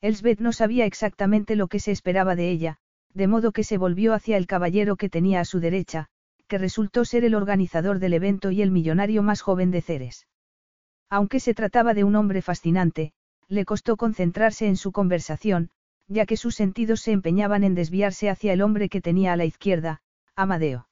Elsbeth 0.00 0.40
no 0.40 0.52
sabía 0.52 0.86
exactamente 0.86 1.56
lo 1.56 1.66
que 1.66 1.80
se 1.80 1.90
esperaba 1.90 2.36
de 2.36 2.48
ella, 2.48 2.76
de 3.12 3.26
modo 3.26 3.50
que 3.50 3.64
se 3.64 3.76
volvió 3.76 4.14
hacia 4.14 4.36
el 4.36 4.46
caballero 4.46 4.96
que 4.96 5.08
tenía 5.08 5.40
a 5.40 5.44
su 5.44 5.58
derecha, 5.58 6.06
que 6.46 6.58
resultó 6.58 7.04
ser 7.04 7.24
el 7.24 7.34
organizador 7.34 7.98
del 7.98 8.14
evento 8.14 8.52
y 8.52 8.62
el 8.62 8.70
millonario 8.70 9.22
más 9.22 9.40
joven 9.40 9.72
de 9.72 9.82
Ceres. 9.82 10.28
Aunque 11.08 11.40
se 11.40 11.54
trataba 11.54 11.92
de 11.92 12.04
un 12.04 12.16
hombre 12.16 12.40
fascinante, 12.40 13.12
le 13.52 13.66
costó 13.66 13.98
concentrarse 13.98 14.66
en 14.66 14.76
su 14.78 14.92
conversación, 14.92 15.68
ya 16.08 16.24
que 16.24 16.38
sus 16.38 16.54
sentidos 16.54 17.02
se 17.02 17.12
empeñaban 17.12 17.64
en 17.64 17.74
desviarse 17.74 18.30
hacia 18.30 18.54
el 18.54 18.62
hombre 18.62 18.88
que 18.88 19.02
tenía 19.02 19.34
a 19.34 19.36
la 19.36 19.44
izquierda, 19.44 20.00
Amadeo. 20.34 20.88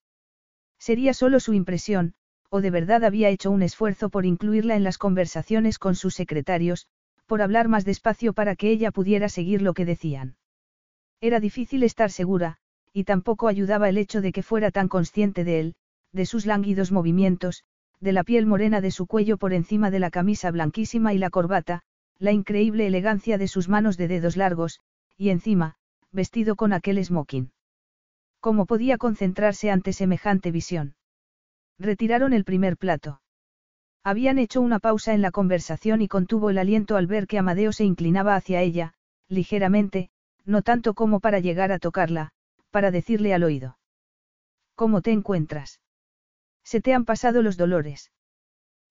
Sería 0.78 1.14
solo 1.14 1.40
su 1.40 1.54
impresión, 1.54 2.12
o 2.50 2.60
de 2.60 2.70
verdad 2.70 3.04
había 3.04 3.30
hecho 3.30 3.50
un 3.50 3.62
esfuerzo 3.62 4.10
por 4.10 4.26
incluirla 4.26 4.76
en 4.76 4.84
las 4.84 4.98
conversaciones 4.98 5.78
con 5.78 5.94
sus 5.94 6.14
secretarios, 6.14 6.86
por 7.24 7.40
hablar 7.40 7.68
más 7.68 7.86
despacio 7.86 8.34
para 8.34 8.56
que 8.56 8.70
ella 8.70 8.90
pudiera 8.90 9.30
seguir 9.30 9.62
lo 9.62 9.72
que 9.72 9.86
decían. 9.86 10.36
Era 11.22 11.40
difícil 11.40 11.82
estar 11.82 12.10
segura, 12.10 12.58
y 12.92 13.04
tampoco 13.04 13.48
ayudaba 13.48 13.88
el 13.88 13.96
hecho 13.96 14.20
de 14.20 14.32
que 14.32 14.42
fuera 14.42 14.70
tan 14.70 14.88
consciente 14.88 15.44
de 15.44 15.60
él, 15.60 15.74
de 16.12 16.26
sus 16.26 16.44
lánguidos 16.44 16.92
movimientos, 16.92 17.64
de 18.00 18.12
la 18.12 18.22
piel 18.22 18.44
morena 18.44 18.82
de 18.82 18.90
su 18.90 19.06
cuello 19.06 19.38
por 19.38 19.54
encima 19.54 19.90
de 19.90 20.00
la 20.00 20.10
camisa 20.10 20.50
blanquísima 20.50 21.14
y 21.14 21.18
la 21.18 21.30
corbata, 21.30 21.84
la 22.20 22.32
increíble 22.32 22.86
elegancia 22.86 23.38
de 23.38 23.48
sus 23.48 23.68
manos 23.68 23.96
de 23.96 24.06
dedos 24.06 24.36
largos, 24.36 24.78
y 25.16 25.30
encima, 25.30 25.74
vestido 26.12 26.54
con 26.54 26.74
aquel 26.74 27.02
smoking. 27.02 27.50
¿Cómo 28.40 28.66
podía 28.66 28.98
concentrarse 28.98 29.70
ante 29.70 29.92
semejante 29.92 30.50
visión? 30.50 30.94
Retiraron 31.78 32.34
el 32.34 32.44
primer 32.44 32.76
plato. 32.76 33.22
Habían 34.04 34.38
hecho 34.38 34.60
una 34.60 34.78
pausa 34.78 35.14
en 35.14 35.22
la 35.22 35.30
conversación 35.30 36.02
y 36.02 36.08
contuvo 36.08 36.50
el 36.50 36.58
aliento 36.58 36.96
al 36.96 37.06
ver 37.06 37.26
que 37.26 37.38
Amadeo 37.38 37.72
se 37.72 37.84
inclinaba 37.84 38.36
hacia 38.36 38.60
ella, 38.60 38.92
ligeramente, 39.28 40.10
no 40.44 40.62
tanto 40.62 40.94
como 40.94 41.20
para 41.20 41.38
llegar 41.38 41.72
a 41.72 41.78
tocarla, 41.78 42.32
para 42.70 42.90
decirle 42.90 43.32
al 43.32 43.44
oído. 43.44 43.78
¿Cómo 44.74 45.00
te 45.00 45.12
encuentras? 45.12 45.80
Se 46.64 46.82
te 46.82 46.92
han 46.92 47.04
pasado 47.06 47.42
los 47.42 47.56
dolores. 47.56 48.12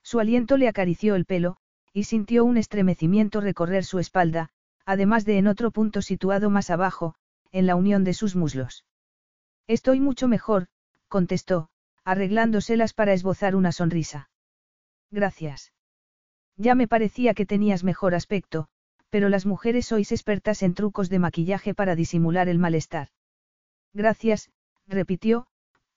Su 0.03 0.19
aliento 0.19 0.57
le 0.57 0.67
acarició 0.67 1.15
el 1.15 1.25
pelo, 1.25 1.57
y 1.93 2.03
sintió 2.03 2.45
un 2.45 2.57
estremecimiento 2.57 3.41
recorrer 3.41 3.83
su 3.83 3.99
espalda, 3.99 4.49
además 4.85 5.25
de 5.25 5.37
en 5.37 5.47
otro 5.47 5.71
punto 5.71 6.01
situado 6.01 6.49
más 6.49 6.69
abajo, 6.69 7.15
en 7.51 7.65
la 7.65 7.75
unión 7.75 8.03
de 8.03 8.13
sus 8.13 8.35
muslos. 8.35 8.85
Estoy 9.67 9.99
mucho 9.99 10.27
mejor, 10.27 10.67
contestó, 11.07 11.69
arreglándoselas 12.03 12.93
para 12.93 13.13
esbozar 13.13 13.55
una 13.55 13.71
sonrisa. 13.71 14.29
Gracias. 15.11 15.73
Ya 16.57 16.75
me 16.75 16.87
parecía 16.87 17.33
que 17.33 17.45
tenías 17.45 17.83
mejor 17.83 18.15
aspecto, 18.15 18.67
pero 19.09 19.29
las 19.29 19.45
mujeres 19.45 19.87
sois 19.87 20.11
expertas 20.11 20.61
en 20.61 20.73
trucos 20.73 21.09
de 21.09 21.19
maquillaje 21.19 21.73
para 21.73 21.95
disimular 21.95 22.47
el 22.49 22.59
malestar. 22.59 23.09
Gracias, 23.93 24.51
repitió, 24.87 25.47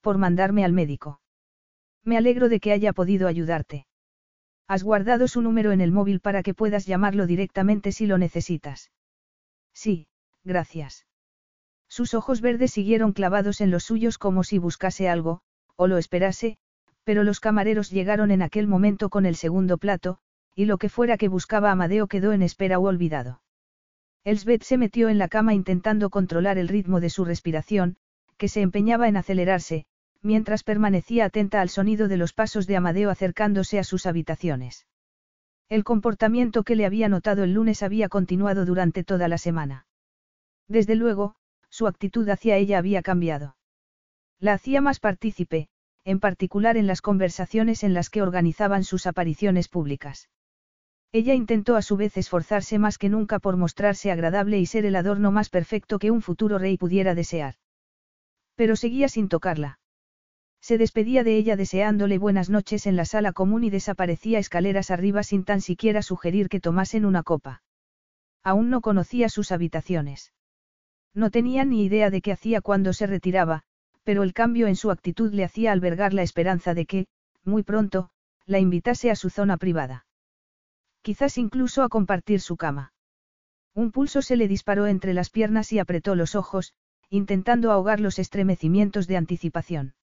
por 0.01 0.19
mandarme 0.19 0.65
al 0.65 0.73
médico. 0.73 1.21
Me 2.05 2.17
alegro 2.17 2.49
de 2.49 2.61
que 2.61 2.73
haya 2.73 2.93
podido 2.93 3.29
ayudarte. 3.29 3.87
Has 4.69 4.83
guardado 4.83 5.29
su 5.29 5.43
número 5.43 5.73
en 5.73 5.81
el 5.81 5.93
móvil 5.93 6.21
para 6.21 6.43
que 6.43 6.55
puedas 6.55 6.87
llamarlo 6.87 7.27
directamente 7.27 7.93
si 7.93 8.07
lo 8.07 8.19
necesitas. 8.19 8.91
Sí, 9.73 10.07
gracias. 10.45 11.07
Sus 11.89 12.15
ojos 12.15 12.41
verdes 12.41 12.73
siguieron 12.73 13.13
clavados 13.13 13.61
en 13.61 13.71
los 13.71 13.85
suyos 13.85 14.19
como 14.19 14.45
si 14.45 14.59
buscase 14.59 15.09
algo, 15.09 15.43
o 15.77 15.87
lo 15.87 15.99
esperase, 15.99 16.57
pero 17.05 17.25
los 17.25 17.41
camareros 17.41 17.91
llegaron 17.91 18.31
en 18.31 18.43
aquel 18.43 18.67
momento 18.67 19.11
con 19.11 19.27
el 19.27 19.37
segundo 19.37 19.77
plato, 19.79 20.19
y 20.55 20.67
lo 20.67 20.79
que 20.79 20.89
fuera 20.89 21.17
que 21.17 21.29
buscaba 21.29 21.71
Amadeo 21.71 22.07
quedó 22.07 22.33
en 22.33 22.43
espera 22.43 22.79
o 22.79 22.87
olvidado. 22.87 23.43
Elsbeth 24.25 24.63
se 24.63 24.77
metió 24.77 25.09
en 25.09 25.19
la 25.19 25.29
cama 25.29 25.53
intentando 25.53 26.09
controlar 26.09 26.57
el 26.57 26.69
ritmo 26.69 27.01
de 27.01 27.11
su 27.11 27.25
respiración, 27.25 27.97
que 28.37 28.49
se 28.49 28.61
empeñaba 28.61 29.09
en 29.09 29.17
acelerarse, 29.17 29.85
mientras 30.23 30.63
permanecía 30.63 31.27
atenta 31.27 31.61
al 31.61 31.69
sonido 31.69 32.09
de 32.09 32.17
los 32.17 32.33
pasos 32.33 32.67
de 32.67 32.77
Amadeo 32.77 33.11
acercándose 33.11 33.79
a 33.79 33.85
sus 33.85 34.07
habitaciones. 34.07 34.87
El 35.69 35.85
comportamiento 35.85 36.63
que 36.63 36.77
le 36.77 36.87
había 36.87 37.09
notado 37.09 37.45
el 37.45 37.55
lunes 37.55 37.83
había 37.83 38.09
continuado 38.09 38.65
durante 38.65 39.05
toda 39.05 39.29
la 39.29 39.39
semana. 39.39 39.87
Desde 40.69 40.95
luego, 40.95 41.35
su 41.71 41.87
actitud 41.87 42.29
hacia 42.29 42.57
ella 42.57 42.79
había 42.79 43.03
cambiado. 43.03 43.57
La 44.39 44.55
hacía 44.55 44.81
más 44.81 45.01
partícipe, 45.01 45.69
en 46.05 46.21
particular 46.21 46.77
en 46.77 46.87
las 46.87 47.01
conversaciones 47.01 47.85
en 47.85 47.95
las 47.95 48.11
que 48.11 48.23
organizaban 48.23 48.85
sus 48.85 49.07
apariciones 49.07 49.69
públicas. 49.69 50.29
Ella 51.13 51.35
intentó 51.35 51.77
a 51.77 51.83
su 51.83 51.97
vez 51.97 52.17
esforzarse 52.17 52.79
más 52.79 52.97
que 52.97 53.09
nunca 53.11 53.39
por 53.39 53.57
mostrarse 53.57 54.11
agradable 54.11 54.59
y 54.59 54.67
ser 54.67 54.87
el 54.87 54.97
adorno 54.97 55.31
más 55.31 55.51
perfecto 55.51 55.99
que 55.99 56.11
un 56.11 56.23
futuro 56.23 56.59
rey 56.59 56.79
pudiera 56.79 57.15
desear. 57.15 57.57
Pero 58.57 58.77
seguía 58.77 59.09
sin 59.09 59.29
tocarla. 59.29 59.79
Se 60.63 60.79
despedía 60.79 61.25
de 61.25 61.37
ella 61.37 61.57
deseándole 61.57 62.19
buenas 62.19 62.49
noches 62.49 62.87
en 62.87 62.95
la 62.95 63.05
sala 63.05 63.33
común 63.33 63.65
y 63.65 63.71
desaparecía 63.71 64.39
escaleras 64.39 64.93
arriba 64.93 65.25
sin 65.25 65.45
tan 65.45 65.61
siquiera 65.61 66.03
sugerir 66.03 66.49
que 66.49 66.61
tomasen 66.61 67.05
una 67.05 67.25
copa. 67.25 67.65
Aún 68.45 68.71
no 68.71 68.81
conocía 68.81 69.29
sus 69.29 69.51
habitaciones. 69.51 70.33
No 71.15 71.31
tenía 71.31 71.65
ni 71.65 71.85
idea 71.85 72.11
de 72.11 72.23
qué 72.23 72.31
hacía 72.31 72.61
cuando 72.61 72.93
se 72.93 73.09
retiraba, 73.09 73.65
pero 74.05 74.23
el 74.23 74.35
cambio 74.35 74.69
en 74.69 74.77
su 74.77 74.93
actitud 74.93 75.35
le 75.35 75.43
hacía 75.43 75.73
albergar 75.73 76.15
la 76.15 76.23
esperanza 76.23 76.75
de 76.75 76.87
que, 76.87 77.07
muy 77.45 77.65
pronto, 77.65 78.11
la 78.47 78.61
invitase 78.61 79.11
a 79.11 79.17
su 79.17 79.31
zona 79.31 79.57
privada. 79.57 80.07
Quizás 81.03 81.39
incluso 81.39 81.83
a 81.83 81.89
compartir 81.89 82.41
su 82.41 82.57
cama. 82.57 82.93
Un 83.75 83.91
pulso 83.91 84.23
se 84.23 84.37
le 84.37 84.47
disparó 84.47 84.87
entre 84.87 85.13
las 85.13 85.29
piernas 85.29 85.73
y 85.73 85.81
apretó 85.81 86.15
los 86.15 86.37
ojos, 86.37 86.73
intentando 87.11 87.73
ahogar 87.73 87.99
los 87.99 88.21
estremecimientos 88.21 89.09
de 89.09 89.17
anticipación. 89.17 89.95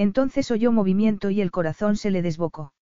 Entonces 0.00 0.50
oyó 0.50 0.72
movimiento 0.72 1.28
y 1.28 1.42
el 1.42 1.50
corazón 1.50 1.94
se 1.94 2.10
le 2.10 2.22
desbocó. 2.22 2.72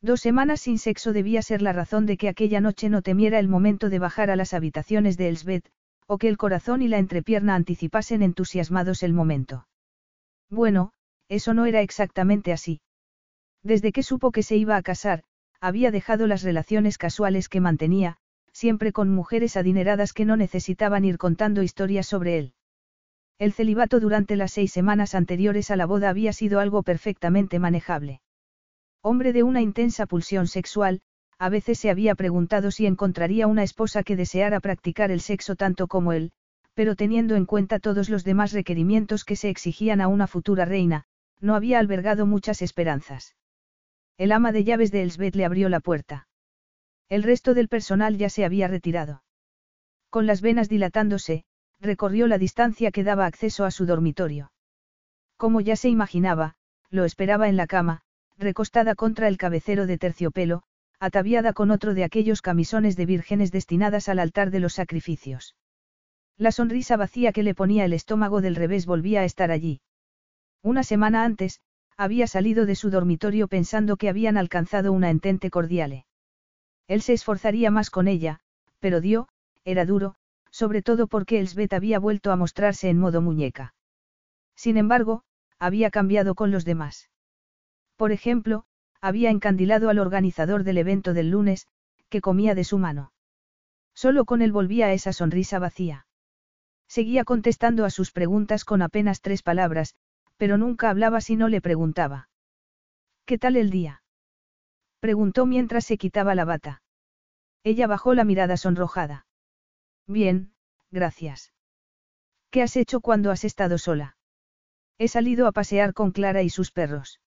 Dos 0.00 0.20
semanas 0.20 0.60
sin 0.60 0.78
sexo 0.78 1.12
debía 1.12 1.42
ser 1.42 1.60
la 1.60 1.72
razón 1.72 2.06
de 2.06 2.16
que 2.16 2.28
aquella 2.28 2.60
noche 2.60 2.88
no 2.88 3.02
temiera 3.02 3.40
el 3.40 3.48
momento 3.48 3.90
de 3.90 3.98
bajar 3.98 4.30
a 4.30 4.36
las 4.36 4.54
habitaciones 4.54 5.16
de 5.16 5.26
Elsbeth, 5.28 5.68
o 6.06 6.18
que 6.18 6.28
el 6.28 6.36
corazón 6.36 6.82
y 6.82 6.86
la 6.86 6.98
entrepierna 6.98 7.56
anticipasen 7.56 8.22
entusiasmados 8.22 9.02
el 9.02 9.12
momento. 9.12 9.66
Bueno, 10.48 10.92
eso 11.28 11.52
no 11.52 11.66
era 11.66 11.80
exactamente 11.80 12.52
así. 12.52 12.80
Desde 13.64 13.90
que 13.90 14.04
supo 14.04 14.30
que 14.30 14.44
se 14.44 14.54
iba 14.54 14.76
a 14.76 14.82
casar, 14.82 15.24
había 15.60 15.90
dejado 15.90 16.28
las 16.28 16.44
relaciones 16.44 16.96
casuales 16.96 17.48
que 17.48 17.60
mantenía, 17.60 18.18
siempre 18.52 18.92
con 18.92 19.12
mujeres 19.12 19.56
adineradas 19.56 20.12
que 20.12 20.24
no 20.24 20.36
necesitaban 20.36 21.04
ir 21.04 21.18
contando 21.18 21.64
historias 21.64 22.06
sobre 22.06 22.38
él. 22.38 22.52
El 23.38 23.52
celibato 23.52 24.00
durante 24.00 24.34
las 24.34 24.52
seis 24.52 24.72
semanas 24.72 25.14
anteriores 25.14 25.70
a 25.70 25.76
la 25.76 25.84
boda 25.84 26.08
había 26.08 26.32
sido 26.32 26.58
algo 26.58 26.82
perfectamente 26.82 27.58
manejable. 27.58 28.22
Hombre 29.02 29.34
de 29.34 29.42
una 29.42 29.60
intensa 29.60 30.06
pulsión 30.06 30.46
sexual, 30.46 31.02
a 31.38 31.50
veces 31.50 31.78
se 31.78 31.90
había 31.90 32.14
preguntado 32.14 32.70
si 32.70 32.86
encontraría 32.86 33.46
una 33.46 33.62
esposa 33.62 34.02
que 34.02 34.16
deseara 34.16 34.58
practicar 34.60 35.10
el 35.10 35.20
sexo 35.20 35.54
tanto 35.54 35.86
como 35.86 36.12
él, 36.12 36.32
pero 36.72 36.96
teniendo 36.96 37.36
en 37.36 37.44
cuenta 37.44 37.78
todos 37.78 38.08
los 38.08 38.24
demás 38.24 38.52
requerimientos 38.52 39.24
que 39.24 39.36
se 39.36 39.50
exigían 39.50 40.00
a 40.00 40.08
una 40.08 40.26
futura 40.26 40.64
reina, 40.64 41.04
no 41.38 41.54
había 41.54 41.78
albergado 41.78 42.24
muchas 42.24 42.62
esperanzas. 42.62 43.36
El 44.16 44.32
ama 44.32 44.50
de 44.50 44.64
llaves 44.64 44.90
de 44.90 45.02
Elsbeth 45.02 45.36
le 45.36 45.44
abrió 45.44 45.68
la 45.68 45.80
puerta. 45.80 46.26
El 47.10 47.22
resto 47.22 47.52
del 47.52 47.68
personal 47.68 48.16
ya 48.16 48.30
se 48.30 48.46
había 48.46 48.66
retirado. 48.66 49.22
Con 50.08 50.26
las 50.26 50.40
venas 50.40 50.70
dilatándose, 50.70 51.44
recorrió 51.80 52.26
la 52.26 52.38
distancia 52.38 52.90
que 52.90 53.04
daba 53.04 53.26
acceso 53.26 53.64
a 53.64 53.70
su 53.70 53.86
dormitorio. 53.86 54.52
Como 55.36 55.60
ya 55.60 55.76
se 55.76 55.88
imaginaba, 55.88 56.54
lo 56.90 57.04
esperaba 57.04 57.48
en 57.48 57.56
la 57.56 57.66
cama, 57.66 58.02
recostada 58.38 58.94
contra 58.94 59.28
el 59.28 59.36
cabecero 59.36 59.86
de 59.86 59.98
terciopelo, 59.98 60.62
ataviada 60.98 61.52
con 61.52 61.70
otro 61.70 61.94
de 61.94 62.04
aquellos 62.04 62.42
camisones 62.42 62.96
de 62.96 63.06
vírgenes 63.06 63.52
destinadas 63.52 64.08
al 64.08 64.18
altar 64.18 64.50
de 64.50 64.60
los 64.60 64.74
sacrificios. 64.74 65.54
La 66.38 66.52
sonrisa 66.52 66.96
vacía 66.96 67.32
que 67.32 67.42
le 67.42 67.54
ponía 67.54 67.84
el 67.84 67.92
estómago 67.92 68.40
del 68.40 68.56
revés 68.56 68.86
volvía 68.86 69.20
a 69.20 69.24
estar 69.24 69.50
allí. 69.50 69.80
Una 70.62 70.82
semana 70.82 71.24
antes, 71.24 71.60
había 71.96 72.26
salido 72.26 72.66
de 72.66 72.74
su 72.74 72.90
dormitorio 72.90 73.48
pensando 73.48 73.96
que 73.96 74.08
habían 74.08 74.36
alcanzado 74.36 74.92
una 74.92 75.10
entente 75.10 75.50
cordiale. 75.50 76.06
Él 76.88 77.00
se 77.02 77.14
esforzaría 77.14 77.70
más 77.70 77.90
con 77.90 78.06
ella, 78.06 78.40
pero 78.80 79.00
dio, 79.00 79.28
era 79.64 79.86
duro, 79.86 80.16
sobre 80.56 80.80
todo 80.80 81.06
porque 81.06 81.38
Elsbeth 81.38 81.74
había 81.74 81.98
vuelto 81.98 82.32
a 82.32 82.36
mostrarse 82.36 82.88
en 82.88 82.98
modo 82.98 83.20
muñeca. 83.20 83.74
Sin 84.54 84.78
embargo, 84.78 85.22
había 85.58 85.90
cambiado 85.90 86.34
con 86.34 86.50
los 86.50 86.64
demás. 86.64 87.10
Por 87.96 88.10
ejemplo, 88.10 88.64
había 89.02 89.28
encandilado 89.28 89.90
al 89.90 89.98
organizador 89.98 90.64
del 90.64 90.78
evento 90.78 91.12
del 91.12 91.28
lunes, 91.28 91.66
que 92.08 92.22
comía 92.22 92.54
de 92.54 92.64
su 92.64 92.78
mano. 92.78 93.12
Solo 93.94 94.24
con 94.24 94.40
él 94.40 94.50
volvía 94.50 94.94
esa 94.94 95.12
sonrisa 95.12 95.58
vacía. 95.58 96.06
Seguía 96.88 97.24
contestando 97.24 97.84
a 97.84 97.90
sus 97.90 98.10
preguntas 98.10 98.64
con 98.64 98.80
apenas 98.80 99.20
tres 99.20 99.42
palabras, 99.42 99.94
pero 100.38 100.56
nunca 100.56 100.88
hablaba 100.88 101.20
si 101.20 101.36
no 101.36 101.50
le 101.50 101.60
preguntaba. 101.60 102.30
¿Qué 103.26 103.36
tal 103.36 103.56
el 103.56 103.68
día? 103.68 104.02
Preguntó 105.00 105.44
mientras 105.44 105.84
se 105.84 105.98
quitaba 105.98 106.34
la 106.34 106.46
bata. 106.46 106.80
Ella 107.62 107.86
bajó 107.86 108.14
la 108.14 108.24
mirada 108.24 108.56
sonrojada. 108.56 109.25
Bien, 110.06 110.52
gracias. 110.90 111.52
¿Qué 112.50 112.62
has 112.62 112.76
hecho 112.76 113.00
cuando 113.00 113.30
has 113.30 113.44
estado 113.44 113.76
sola? 113.78 114.16
He 114.98 115.08
salido 115.08 115.46
a 115.46 115.52
pasear 115.52 115.94
con 115.94 116.12
Clara 116.12 116.42
y 116.42 116.50
sus 116.50 116.70
perros. 116.70 117.20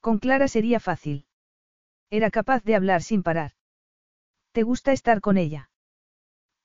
Con 0.00 0.18
Clara 0.18 0.48
sería 0.48 0.80
fácil. 0.80 1.26
Era 2.08 2.30
capaz 2.30 2.62
de 2.64 2.74
hablar 2.74 3.02
sin 3.02 3.22
parar. 3.22 3.52
¿Te 4.52 4.62
gusta 4.62 4.92
estar 4.92 5.20
con 5.20 5.36
ella? 5.36 5.70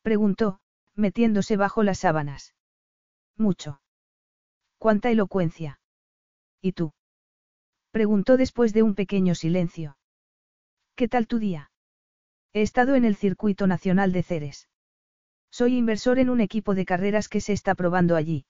Preguntó, 0.02 0.60
metiéndose 0.94 1.58
bajo 1.58 1.84
las 1.84 2.00
sábanas. 2.00 2.56
Mucho. 3.36 3.82
¿Cuánta 4.78 5.10
elocuencia? 5.10 5.80
¿Y 6.62 6.72
tú? 6.74 6.94
Preguntó 7.92 8.38
después 8.38 8.74
de 8.74 8.84
un 8.84 8.96
pequeño 8.96 9.36
silencio. 9.36 9.98
¿Qué 10.96 11.08
tal 11.08 11.28
tu 11.28 11.40
día? 11.40 11.72
He 12.54 12.62
estado 12.62 12.96
en 12.96 13.04
el 13.04 13.16
circuito 13.16 13.68
nacional 13.68 14.12
de 14.14 14.24
Ceres. 14.24 14.70
Soy 15.58 15.78
inversor 15.78 16.20
en 16.20 16.30
un 16.30 16.42
equipo 16.42 16.76
de 16.76 16.84
carreras 16.84 17.30
que 17.30 17.40
se 17.40 17.54
está 17.54 17.76
probando 17.76 18.18
allí. 18.18 18.44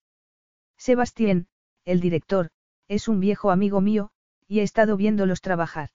Sebastián, 0.76 1.46
el 1.86 2.00
director, 2.00 2.50
es 2.88 3.08
un 3.08 3.20
viejo 3.20 3.52
amigo 3.52 3.80
mío, 3.80 4.10
y 4.48 4.62
he 4.62 4.64
estado 4.64 4.98
viéndolos 4.98 5.42
trabajar. 5.42 5.90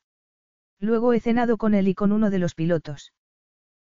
Luego 0.79 1.13
he 1.13 1.19
cenado 1.19 1.59
con 1.59 1.75
él 1.75 1.89
y 1.89 1.97
con 1.97 2.13
uno 2.13 2.31
de 2.31 2.39
los 2.39 2.55
pilotos. 2.55 3.13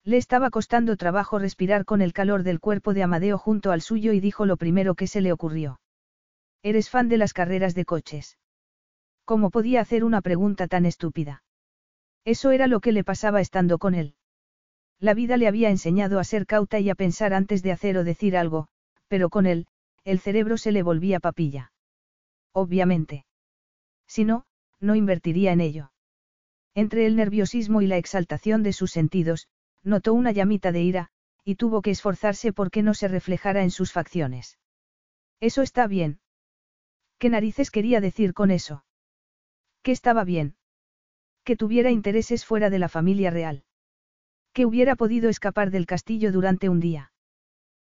Le 0.05 0.15
estaba 0.15 0.49
costando 0.49 0.95
trabajo 0.95 1.39
respirar 1.39 1.84
con 1.84 2.01
el 2.01 2.13
calor 2.13 2.43
del 2.43 2.61
cuerpo 2.61 2.93
de 2.93 3.03
Amadeo 3.03 3.38
junto 3.38 3.74
al 3.74 3.82
suyo 3.82 4.13
y 4.13 4.22
dijo 4.22 4.45
lo 4.45 4.55
primero 4.55 4.95
que 4.95 5.07
se 5.07 5.20
le 5.20 5.34
ocurrió. 5.34 5.82
¿Eres 6.63 6.89
fan 6.89 7.09
de 7.09 7.17
las 7.17 7.34
carreras 7.34 7.76
de 7.76 7.84
coches? 7.84 8.38
¿Cómo 9.26 9.49
podía 9.49 9.82
hacer 9.82 10.05
una 10.05 10.22
pregunta 10.22 10.70
tan 10.70 10.86
estúpida? 10.86 11.43
Eso 12.24 12.51
era 12.51 12.67
lo 12.67 12.80
que 12.80 12.93
le 12.93 13.03
pasaba 13.03 13.41
estando 13.41 13.78
con 13.78 13.93
él. 13.93 14.15
La 15.00 15.14
vida 15.14 15.38
le 15.38 15.47
había 15.47 15.70
enseñado 15.70 16.20
a 16.20 16.24
ser 16.24 16.45
cauta 16.45 16.80
y 16.80 16.89
a 16.89 16.95
pensar 16.95 17.34
antes 17.34 17.64
de 17.64 17.72
hacer 17.72 17.97
o 17.97 18.04
decir 18.04 18.36
algo, 18.36 18.68
pero 19.08 19.30
con 19.30 19.45
él, 19.45 19.68
el 20.04 20.20
cerebro 20.20 20.58
se 20.58 20.72
le 20.72 20.84
volvía 20.84 21.20
papilla. 21.20 21.72
Obviamente. 22.52 23.26
Si 24.08 24.26
no, 24.26 24.45
no 24.80 24.95
invertiría 24.95 25.54
en 25.54 25.62
ello. 25.62 25.91
Entre 26.76 27.06
el 27.06 27.16
nerviosismo 27.16 27.82
y 27.82 27.88
la 27.88 27.97
exaltación 27.97 28.64
de 28.64 28.74
sus 28.74 28.91
sentidos, 28.91 29.47
notó 29.84 30.14
una 30.14 30.32
llamita 30.32 30.72
de 30.72 30.82
ira, 30.82 31.10
y 31.45 31.56
tuvo 31.56 31.82
que 31.82 31.91
esforzarse 31.91 32.52
porque 32.54 32.84
no 32.84 32.93
se 32.93 33.08
reflejara 33.08 33.64
en 33.64 33.72
sus 33.72 33.91
facciones. 33.91 34.58
Eso 35.39 35.62
está 35.62 35.88
bien. 35.88 36.20
¿Qué 37.18 37.30
narices 37.30 37.72
quería 37.72 38.02
decir 38.02 38.34
con 38.34 38.52
eso? 38.52 38.84
Que 39.82 39.91
estaba 39.91 40.24
bien. 40.24 40.56
Que 41.43 41.56
tuviera 41.56 41.91
intereses 41.91 42.45
fuera 42.45 42.70
de 42.70 42.80
la 42.80 42.89
familia 42.89 43.32
real. 43.32 43.64
Que 44.54 44.66
hubiera 44.66 44.95
podido 44.95 45.30
escapar 45.30 45.72
del 45.72 45.86
castillo 45.86 46.32
durante 46.32 46.70
un 46.70 46.80
día. 46.80 47.12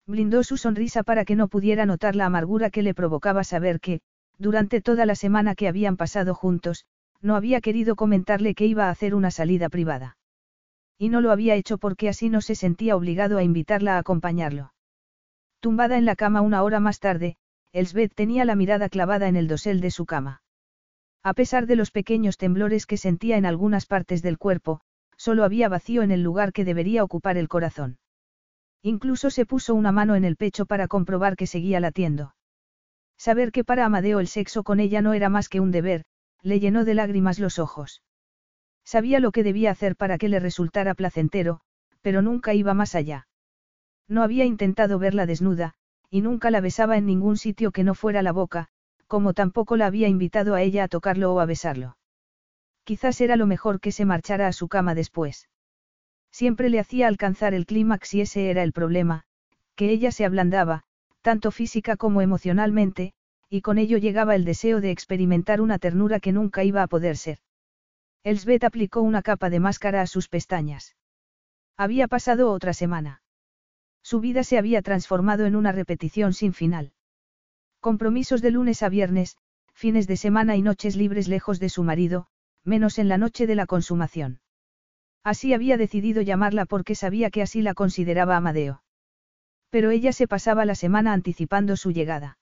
Blindó 0.06 0.42
su 0.42 0.56
sonrisa 0.56 1.02
para 1.02 1.24
que 1.24 1.36
no 1.36 1.48
pudiera 1.48 1.86
notar 1.86 2.16
la 2.16 2.26
amargura 2.26 2.70
que 2.70 2.82
le 2.82 2.94
provocaba 2.94 3.44
saber 3.44 3.80
que, 3.80 4.00
durante 4.38 4.80
toda 4.80 5.06
la 5.06 5.14
semana 5.14 5.54
que 5.54 5.68
habían 5.68 5.96
pasado 5.96 6.34
juntos, 6.34 6.86
no 7.20 7.36
había 7.36 7.60
querido 7.60 7.94
comentarle 7.94 8.54
que 8.54 8.66
iba 8.66 8.86
a 8.86 8.90
hacer 8.90 9.14
una 9.14 9.30
salida 9.30 9.68
privada. 9.68 10.16
Y 10.98 11.08
no 11.08 11.20
lo 11.20 11.30
había 11.30 11.54
hecho 11.54 11.78
porque 11.78 12.08
así 12.08 12.28
no 12.28 12.40
se 12.40 12.54
sentía 12.54 12.96
obligado 12.96 13.38
a 13.38 13.42
invitarla 13.42 13.96
a 13.96 13.98
acompañarlo. 13.98 14.72
Tumbada 15.60 15.96
en 15.96 16.04
la 16.04 16.16
cama 16.16 16.40
una 16.40 16.62
hora 16.62 16.80
más 16.80 16.98
tarde, 16.98 17.36
Elsbeth 17.72 18.14
tenía 18.14 18.44
la 18.44 18.56
mirada 18.56 18.88
clavada 18.88 19.28
en 19.28 19.36
el 19.36 19.48
dosel 19.48 19.80
de 19.80 19.90
su 19.90 20.04
cama. 20.04 20.42
A 21.22 21.34
pesar 21.34 21.66
de 21.66 21.76
los 21.76 21.92
pequeños 21.92 22.36
temblores 22.36 22.86
que 22.86 22.96
sentía 22.96 23.36
en 23.36 23.46
algunas 23.46 23.86
partes 23.86 24.22
del 24.22 24.38
cuerpo, 24.38 24.80
solo 25.22 25.44
había 25.44 25.68
vacío 25.68 26.02
en 26.02 26.10
el 26.10 26.24
lugar 26.24 26.52
que 26.52 26.64
debería 26.64 27.04
ocupar 27.04 27.36
el 27.36 27.46
corazón. 27.46 27.98
Incluso 28.82 29.30
se 29.30 29.46
puso 29.46 29.72
una 29.76 29.92
mano 29.92 30.16
en 30.16 30.24
el 30.24 30.34
pecho 30.34 30.66
para 30.66 30.88
comprobar 30.88 31.36
que 31.36 31.46
seguía 31.46 31.78
latiendo. 31.78 32.34
Saber 33.16 33.52
que 33.52 33.62
para 33.62 33.84
Amadeo 33.84 34.18
el 34.18 34.26
sexo 34.26 34.64
con 34.64 34.80
ella 34.80 35.00
no 35.00 35.12
era 35.12 35.28
más 35.28 35.48
que 35.48 35.60
un 35.60 35.70
deber, 35.70 36.02
le 36.42 36.58
llenó 36.58 36.84
de 36.84 36.94
lágrimas 36.94 37.38
los 37.38 37.60
ojos. 37.60 38.02
Sabía 38.84 39.20
lo 39.20 39.30
que 39.30 39.44
debía 39.44 39.70
hacer 39.70 39.94
para 39.94 40.18
que 40.18 40.28
le 40.28 40.40
resultara 40.40 40.92
placentero, 40.94 41.60
pero 42.00 42.20
nunca 42.20 42.52
iba 42.52 42.74
más 42.74 42.96
allá. 42.96 43.28
No 44.08 44.24
había 44.24 44.44
intentado 44.44 44.98
verla 44.98 45.24
desnuda, 45.24 45.74
y 46.10 46.20
nunca 46.20 46.50
la 46.50 46.60
besaba 46.60 46.96
en 46.96 47.06
ningún 47.06 47.36
sitio 47.36 47.70
que 47.70 47.84
no 47.84 47.94
fuera 47.94 48.22
la 48.22 48.32
boca, 48.32 48.70
como 49.06 49.34
tampoco 49.34 49.76
la 49.76 49.86
había 49.86 50.08
invitado 50.08 50.56
a 50.56 50.62
ella 50.62 50.82
a 50.82 50.88
tocarlo 50.88 51.32
o 51.32 51.38
a 51.38 51.46
besarlo. 51.46 51.96
Quizás 52.84 53.20
era 53.20 53.36
lo 53.36 53.46
mejor 53.46 53.80
que 53.80 53.92
se 53.92 54.04
marchara 54.04 54.48
a 54.48 54.52
su 54.52 54.68
cama 54.68 54.94
después. 54.94 55.48
Siempre 56.30 56.70
le 56.70 56.80
hacía 56.80 57.08
alcanzar 57.08 57.54
el 57.54 57.66
clímax 57.66 58.14
y 58.14 58.22
ese 58.22 58.50
era 58.50 58.62
el 58.62 58.72
problema, 58.72 59.24
que 59.74 59.90
ella 59.90 60.10
se 60.10 60.24
ablandaba, 60.24 60.82
tanto 61.20 61.50
física 61.50 61.96
como 61.96 62.22
emocionalmente, 62.22 63.12
y 63.48 63.60
con 63.60 63.78
ello 63.78 63.98
llegaba 63.98 64.34
el 64.34 64.44
deseo 64.44 64.80
de 64.80 64.90
experimentar 64.90 65.60
una 65.60 65.78
ternura 65.78 66.20
que 66.20 66.32
nunca 66.32 66.64
iba 66.64 66.82
a 66.82 66.86
poder 66.86 67.16
ser. 67.16 67.38
Elsbeth 68.24 68.64
aplicó 68.64 69.02
una 69.02 69.22
capa 69.22 69.50
de 69.50 69.60
máscara 69.60 70.00
a 70.00 70.06
sus 70.06 70.28
pestañas. 70.28 70.96
Había 71.76 72.08
pasado 72.08 72.50
otra 72.50 72.72
semana. 72.72 73.22
Su 74.02 74.20
vida 74.20 74.42
se 74.42 74.58
había 74.58 74.82
transformado 74.82 75.46
en 75.46 75.54
una 75.54 75.70
repetición 75.70 76.32
sin 76.32 76.52
final. 76.52 76.92
Compromisos 77.80 78.42
de 78.42 78.50
lunes 78.52 78.82
a 78.82 78.88
viernes, 78.88 79.36
fines 79.72 80.06
de 80.06 80.16
semana 80.16 80.56
y 80.56 80.62
noches 80.62 80.96
libres 80.96 81.28
lejos 81.28 81.60
de 81.60 81.68
su 81.68 81.82
marido, 81.82 82.26
menos 82.64 82.98
en 82.98 83.08
la 83.08 83.18
noche 83.18 83.46
de 83.46 83.54
la 83.54 83.66
consumación. 83.66 84.40
Así 85.24 85.54
había 85.54 85.76
decidido 85.76 86.22
llamarla 86.22 86.66
porque 86.66 86.94
sabía 86.94 87.30
que 87.30 87.42
así 87.42 87.62
la 87.62 87.74
consideraba 87.74 88.36
Amadeo. 88.36 88.82
Pero 89.70 89.90
ella 89.90 90.12
se 90.12 90.28
pasaba 90.28 90.64
la 90.64 90.74
semana 90.74 91.12
anticipando 91.12 91.76
su 91.76 91.92
llegada. 91.92 92.38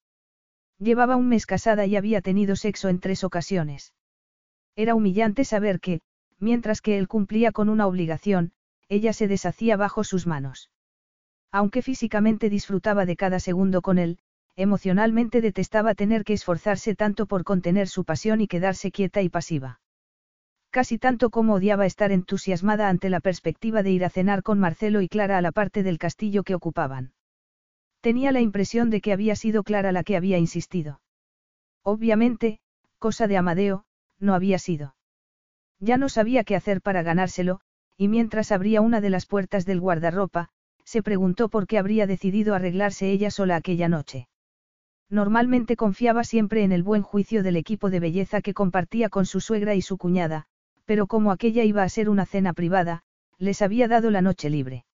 Llevaba 0.79 1.17
un 1.17 1.29
mes 1.29 1.47
casada 1.47 1.87
y 1.87 1.97
había 1.97 2.23
tenido 2.23 2.57
sexo 2.57 2.89
en 2.89 3.01
tres 3.01 3.23
ocasiones. 3.23 3.93
Era 4.77 4.95
humillante 4.95 5.45
saber 5.45 5.79
que, 5.79 6.01
mientras 6.39 6.81
que 6.81 6.99
él 6.99 7.07
cumplía 7.07 7.53
con 7.53 7.69
una 7.69 7.87
obligación, 7.87 8.53
ella 8.89 9.13
se 9.13 9.29
deshacía 9.29 9.77
bajo 9.77 10.05
sus 10.05 10.27
manos. 10.27 10.71
Aunque 11.53 11.83
físicamente 11.83 12.49
disfrutaba 12.49 13.07
de 13.07 13.17
cada 13.17 13.41
segundo 13.41 13.83
con 13.83 13.99
él, 13.99 14.19
emocionalmente 14.57 15.41
detestaba 15.41 15.95
tener 15.95 16.25
que 16.25 16.33
esforzarse 16.33 16.95
tanto 16.95 17.27
por 17.27 17.45
contener 17.45 17.89
su 17.89 18.05
pasión 18.05 18.41
y 18.41 18.49
quedarse 18.49 18.91
quieta 18.91 19.23
y 19.23 19.29
pasiva. 19.29 19.80
Casi 20.71 20.99
tanto 20.99 21.31
como 21.31 21.55
odiaba 21.55 21.85
estar 21.85 22.13
entusiasmada 22.13 22.89
ante 22.89 23.11
la 23.11 23.19
perspectiva 23.19 23.83
de 23.83 23.91
ir 23.91 24.05
a 24.05 24.11
cenar 24.11 24.45
con 24.45 24.61
Marcelo 24.61 25.01
y 25.01 25.09
Clara 25.09 25.37
a 25.37 25.43
la 25.43 25.51
parte 25.51 25.83
del 25.83 25.99
castillo 25.99 26.45
que 26.45 26.55
ocupaban. 26.55 27.13
Tenía 28.01 28.31
la 28.31 28.41
impresión 28.41 28.89
de 28.89 29.01
que 29.01 29.13
había 29.13 29.35
sido 29.35 29.65
Clara 29.65 29.91
la 29.91 30.05
que 30.05 30.17
había 30.17 30.39
insistido. 30.39 31.01
Obviamente, 31.83 32.61
cosa 32.99 33.27
de 33.27 33.37
Amadeo, 33.37 33.85
no 34.21 34.35
había 34.35 34.59
sido. 34.59 34.95
Ya 35.81 35.97
no 35.97 36.09
sabía 36.09 36.45
qué 36.45 36.55
hacer 36.55 36.83
para 36.83 37.03
ganárselo, 37.03 37.61
y 37.97 38.07
mientras 38.09 38.53
abría 38.53 38.81
una 38.81 39.01
de 39.01 39.11
las 39.11 39.27
puertas 39.27 39.67
del 39.67 39.81
guardarropa, 39.81 40.51
se 40.85 41.03
preguntó 41.03 41.49
por 41.49 41.67
qué 41.67 41.79
habría 41.79 42.07
decidido 42.07 42.55
arreglarse 42.55 43.11
ella 43.11 43.31
sola 43.31 43.57
aquella 43.57 43.89
noche. 43.89 44.29
Normalmente 45.09 45.75
confiaba 45.75 46.23
siempre 46.23 46.63
en 46.63 46.71
el 46.71 46.85
buen 46.85 47.03
juicio 47.03 47.43
del 47.43 47.57
equipo 47.57 47.91
de 47.91 47.99
belleza 47.99 48.41
que 48.41 48.55
compartía 48.55 49.09
con 49.09 49.27
su 49.27 49.41
suegra 49.41 49.75
y 49.75 49.83
su 49.83 49.99
cuñada, 49.99 50.47
pero 50.91 51.07
como 51.07 51.31
aquella 51.31 51.63
iba 51.63 51.85
a 51.85 51.89
ser 51.89 52.09
una 52.09 52.27
cena 52.27 52.53
privada, 52.53 53.05
les 53.39 53.63
había 53.63 53.87
dado 53.87 54.11
la 54.11 54.23
noche 54.23 54.51
libre. 54.51 54.87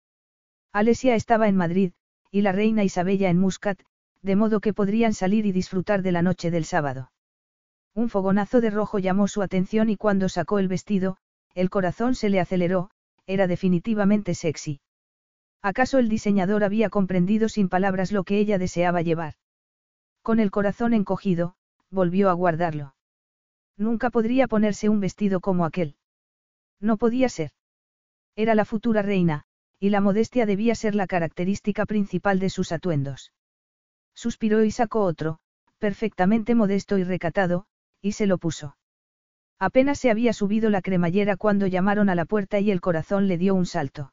Alesia 0.70 1.14
estaba 1.14 1.49
en 1.49 1.57
Madrid, 1.57 1.94
y 2.30 2.42
la 2.42 2.53
reina 2.53 2.84
Isabella 2.84 3.30
en 3.30 3.38
Muscat, 3.38 3.80
de 4.20 4.36
modo 4.36 4.61
que 4.61 4.74
podrían 4.74 5.14
salir 5.14 5.47
y 5.47 5.53
disfrutar 5.53 6.03
de 6.03 6.12
la 6.12 6.20
noche 6.20 6.51
del 6.51 6.66
sábado. 6.66 7.12
Un 7.94 8.11
fogonazo 8.11 8.61
de 8.61 8.68
rojo 8.68 8.99
llamó 8.99 9.26
su 9.26 9.40
atención 9.40 9.88
y 9.88 9.97
cuando 9.97 10.28
sacó 10.28 10.59
el 10.59 10.68
vestido, 10.68 11.16
el 11.55 11.70
corazón 11.70 12.14
se 12.14 12.28
le 12.28 12.40
aceleró, 12.40 12.90
era 13.26 13.47
definitivamente 13.47 14.34
sexy. 14.34 14.82
¿Acaso 15.62 15.97
el 15.97 16.11
diseñador 16.11 16.62
había 16.62 16.90
comprendido 16.90 17.49
sin 17.49 17.70
palabras 17.70 18.12
lo 18.12 18.24
que 18.24 18.38
ella 18.38 18.59
deseaba 18.59 19.01
llevar? 19.01 19.36
Con 20.20 20.40
el 20.40 20.51
corazón 20.51 20.92
encogido, 20.92 21.55
volvió 21.90 22.28
a 22.28 22.34
guardarlo. 22.34 22.95
Nunca 23.77 24.11
podría 24.11 24.49
ponerse 24.49 24.89
un 24.89 25.01
vestido 25.01 25.41
como 25.41 25.64
aquel. 25.64 25.97
No 26.81 26.97
podía 26.97 27.29
ser. 27.29 27.51
Era 28.35 28.55
la 28.55 28.64
futura 28.64 29.03
reina, 29.03 29.45
y 29.79 29.91
la 29.91 30.01
modestia 30.01 30.47
debía 30.47 30.74
ser 30.74 30.95
la 30.95 31.07
característica 31.07 31.87
principal 31.87 32.39
de 32.39 32.51
sus 32.51 32.72
atuendos. 32.72 33.33
Suspiró 34.14 34.64
y 34.64 34.70
sacó 34.70 35.03
otro, 35.03 35.39
perfectamente 35.79 36.55
modesto 36.55 36.97
y 36.99 37.05
recatado, 37.05 37.66
y 38.01 38.12
se 38.12 38.27
lo 38.27 38.39
puso. 38.39 38.77
Apenas 39.59 39.99
se 39.99 40.11
había 40.11 40.33
subido 40.33 40.70
la 40.70 40.83
cremallera 40.83 41.37
cuando 41.37 41.66
llamaron 41.66 42.09
a 42.09 42.14
la 42.14 42.24
puerta 42.24 42.61
y 42.61 42.70
el 42.70 42.81
corazón 42.81 43.29
le 43.29 43.39
dio 43.39 43.55
un 43.55 43.66
salto. 43.66 44.12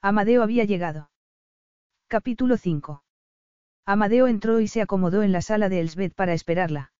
Amadeo 0.00 0.42
había 0.42 0.64
llegado. 0.64 1.10
Capítulo 2.08 2.56
5. 2.56 3.02
Amadeo 3.86 4.26
entró 4.26 4.60
y 4.60 4.68
se 4.68 4.82
acomodó 4.82 5.22
en 5.22 5.32
la 5.32 5.42
sala 5.42 5.68
de 5.68 5.80
Elsbeth 5.80 6.14
para 6.14 6.32
esperarla. 6.32 6.92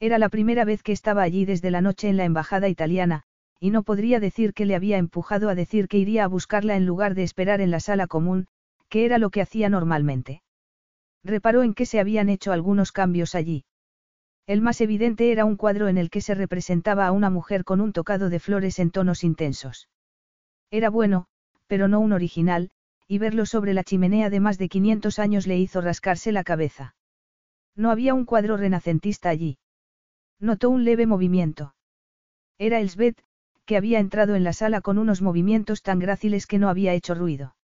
Era 0.00 0.18
la 0.18 0.28
primera 0.28 0.64
vez 0.64 0.82
que 0.82 0.92
estaba 0.92 1.22
allí 1.22 1.44
desde 1.44 1.70
la 1.70 1.80
noche 1.80 2.08
en 2.08 2.16
la 2.16 2.24
embajada 2.24 2.68
italiana, 2.68 3.24
y 3.58 3.70
no 3.70 3.82
podría 3.82 4.20
decir 4.20 4.54
que 4.54 4.64
le 4.64 4.76
había 4.76 4.96
empujado 4.96 5.48
a 5.48 5.56
decir 5.56 5.88
que 5.88 5.98
iría 5.98 6.24
a 6.24 6.28
buscarla 6.28 6.76
en 6.76 6.86
lugar 6.86 7.14
de 7.14 7.24
esperar 7.24 7.60
en 7.60 7.72
la 7.72 7.80
sala 7.80 8.06
común, 8.06 8.46
que 8.88 9.04
era 9.04 9.18
lo 9.18 9.30
que 9.30 9.42
hacía 9.42 9.68
normalmente. 9.68 10.42
Reparó 11.24 11.64
en 11.64 11.74
que 11.74 11.84
se 11.84 11.98
habían 11.98 12.28
hecho 12.28 12.52
algunos 12.52 12.92
cambios 12.92 13.34
allí. 13.34 13.64
El 14.46 14.62
más 14.62 14.80
evidente 14.80 15.32
era 15.32 15.44
un 15.44 15.56
cuadro 15.56 15.88
en 15.88 15.98
el 15.98 16.10
que 16.10 16.20
se 16.20 16.34
representaba 16.34 17.06
a 17.06 17.12
una 17.12 17.28
mujer 17.28 17.64
con 17.64 17.80
un 17.80 17.92
tocado 17.92 18.30
de 18.30 18.38
flores 18.38 18.78
en 18.78 18.90
tonos 18.90 19.24
intensos. 19.24 19.88
Era 20.70 20.90
bueno, 20.90 21.26
pero 21.66 21.88
no 21.88 21.98
un 21.98 22.12
original, 22.12 22.70
y 23.08 23.18
verlo 23.18 23.46
sobre 23.46 23.74
la 23.74 23.84
chimenea 23.84 24.30
de 24.30 24.40
más 24.40 24.58
de 24.58 24.68
500 24.68 25.18
años 25.18 25.46
le 25.46 25.58
hizo 25.58 25.80
rascarse 25.80 26.30
la 26.30 26.44
cabeza. 26.44 26.94
No 27.74 27.90
había 27.90 28.14
un 28.14 28.24
cuadro 28.24 28.56
renacentista 28.56 29.28
allí. 29.28 29.58
Notó 30.40 30.70
un 30.70 30.84
leve 30.84 31.06
movimiento. 31.06 31.74
Era 32.58 32.80
Elsbeth, 32.80 33.22
que 33.64 33.76
había 33.76 33.98
entrado 33.98 34.34
en 34.34 34.44
la 34.44 34.52
sala 34.52 34.80
con 34.80 34.98
unos 34.98 35.20
movimientos 35.20 35.82
tan 35.82 35.98
gráciles 35.98 36.46
que 36.46 36.58
no 36.58 36.68
había 36.68 36.94
hecho 36.94 37.14
ruido. 37.14 37.56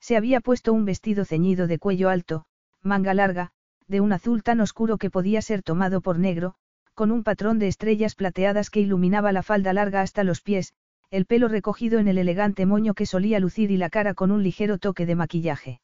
Se 0.00 0.16
había 0.16 0.40
puesto 0.40 0.72
un 0.72 0.84
vestido 0.84 1.24
ceñido 1.24 1.66
de 1.66 1.78
cuello 1.78 2.08
alto, 2.08 2.46
manga 2.82 3.14
larga, 3.14 3.52
de 3.86 4.00
un 4.00 4.12
azul 4.12 4.42
tan 4.42 4.60
oscuro 4.60 4.96
que 4.96 5.10
podía 5.10 5.42
ser 5.42 5.62
tomado 5.62 6.00
por 6.00 6.18
negro, 6.18 6.54
con 6.94 7.10
un 7.10 7.22
patrón 7.22 7.58
de 7.58 7.68
estrellas 7.68 8.14
plateadas 8.14 8.70
que 8.70 8.80
iluminaba 8.80 9.32
la 9.32 9.42
falda 9.42 9.72
larga 9.72 10.00
hasta 10.00 10.24
los 10.24 10.40
pies, 10.40 10.72
el 11.10 11.26
pelo 11.26 11.48
recogido 11.48 11.98
en 11.98 12.08
el 12.08 12.18
elegante 12.18 12.66
moño 12.66 12.94
que 12.94 13.06
solía 13.06 13.40
lucir 13.40 13.70
y 13.70 13.76
la 13.76 13.90
cara 13.90 14.14
con 14.14 14.30
un 14.30 14.42
ligero 14.42 14.78
toque 14.78 15.06
de 15.06 15.16
maquillaje. 15.16 15.80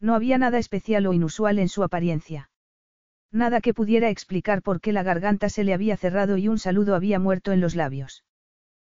No 0.00 0.14
había 0.14 0.38
nada 0.38 0.58
especial 0.58 1.06
o 1.06 1.12
inusual 1.12 1.58
en 1.58 1.68
su 1.68 1.82
apariencia. 1.82 2.50
Nada 3.30 3.60
que 3.60 3.74
pudiera 3.74 4.08
explicar 4.08 4.62
por 4.62 4.80
qué 4.80 4.92
la 4.92 5.02
garganta 5.02 5.48
se 5.48 5.64
le 5.64 5.74
había 5.74 5.96
cerrado 5.96 6.38
y 6.38 6.48
un 6.48 6.58
saludo 6.58 6.94
había 6.94 7.18
muerto 7.18 7.52
en 7.52 7.60
los 7.60 7.74
labios. 7.74 8.24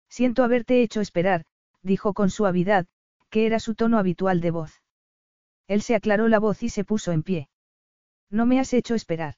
Siento 0.09 0.43
haberte 0.43 0.81
hecho 0.81 1.01
esperar, 1.01 1.45
dijo 1.81 2.13
con 2.13 2.29
suavidad, 2.29 2.85
que 3.29 3.45
era 3.45 3.59
su 3.59 3.75
tono 3.75 3.97
habitual 3.97 4.41
de 4.41 4.51
voz. 4.51 4.81
Él 5.67 5.81
se 5.81 5.95
aclaró 5.95 6.27
la 6.27 6.39
voz 6.39 6.63
y 6.63 6.69
se 6.69 6.83
puso 6.83 7.11
en 7.11 7.23
pie. 7.23 7.49
No 8.29 8.45
me 8.45 8.59
has 8.59 8.73
hecho 8.73 8.95
esperar. 8.95 9.35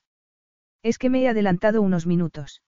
Es 0.82 0.98
que 0.98 1.10
me 1.10 1.22
he 1.22 1.28
adelantado 1.28 1.80
unos 1.82 2.06
minutos. 2.06 2.62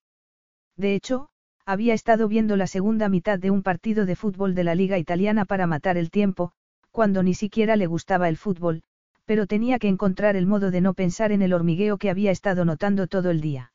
De 0.76 0.94
hecho, 0.94 1.28
había 1.64 1.94
estado 1.94 2.28
viendo 2.28 2.56
la 2.56 2.66
segunda 2.66 3.08
mitad 3.08 3.38
de 3.38 3.50
un 3.50 3.62
partido 3.62 4.06
de 4.06 4.16
fútbol 4.16 4.54
de 4.54 4.64
la 4.64 4.74
Liga 4.74 4.98
Italiana 4.98 5.44
para 5.44 5.66
matar 5.66 5.96
el 5.96 6.10
tiempo, 6.10 6.52
cuando 6.92 7.22
ni 7.22 7.34
siquiera 7.34 7.76
le 7.76 7.86
gustaba 7.86 8.28
el 8.28 8.36
fútbol, 8.36 8.82
pero 9.26 9.46
tenía 9.46 9.78
que 9.78 9.88
encontrar 9.88 10.36
el 10.36 10.46
modo 10.46 10.70
de 10.70 10.80
no 10.80 10.94
pensar 10.94 11.32
en 11.32 11.42
el 11.42 11.52
hormigueo 11.52 11.98
que 11.98 12.10
había 12.10 12.30
estado 12.30 12.64
notando 12.64 13.08
todo 13.08 13.30
el 13.30 13.40
día. 13.40 13.72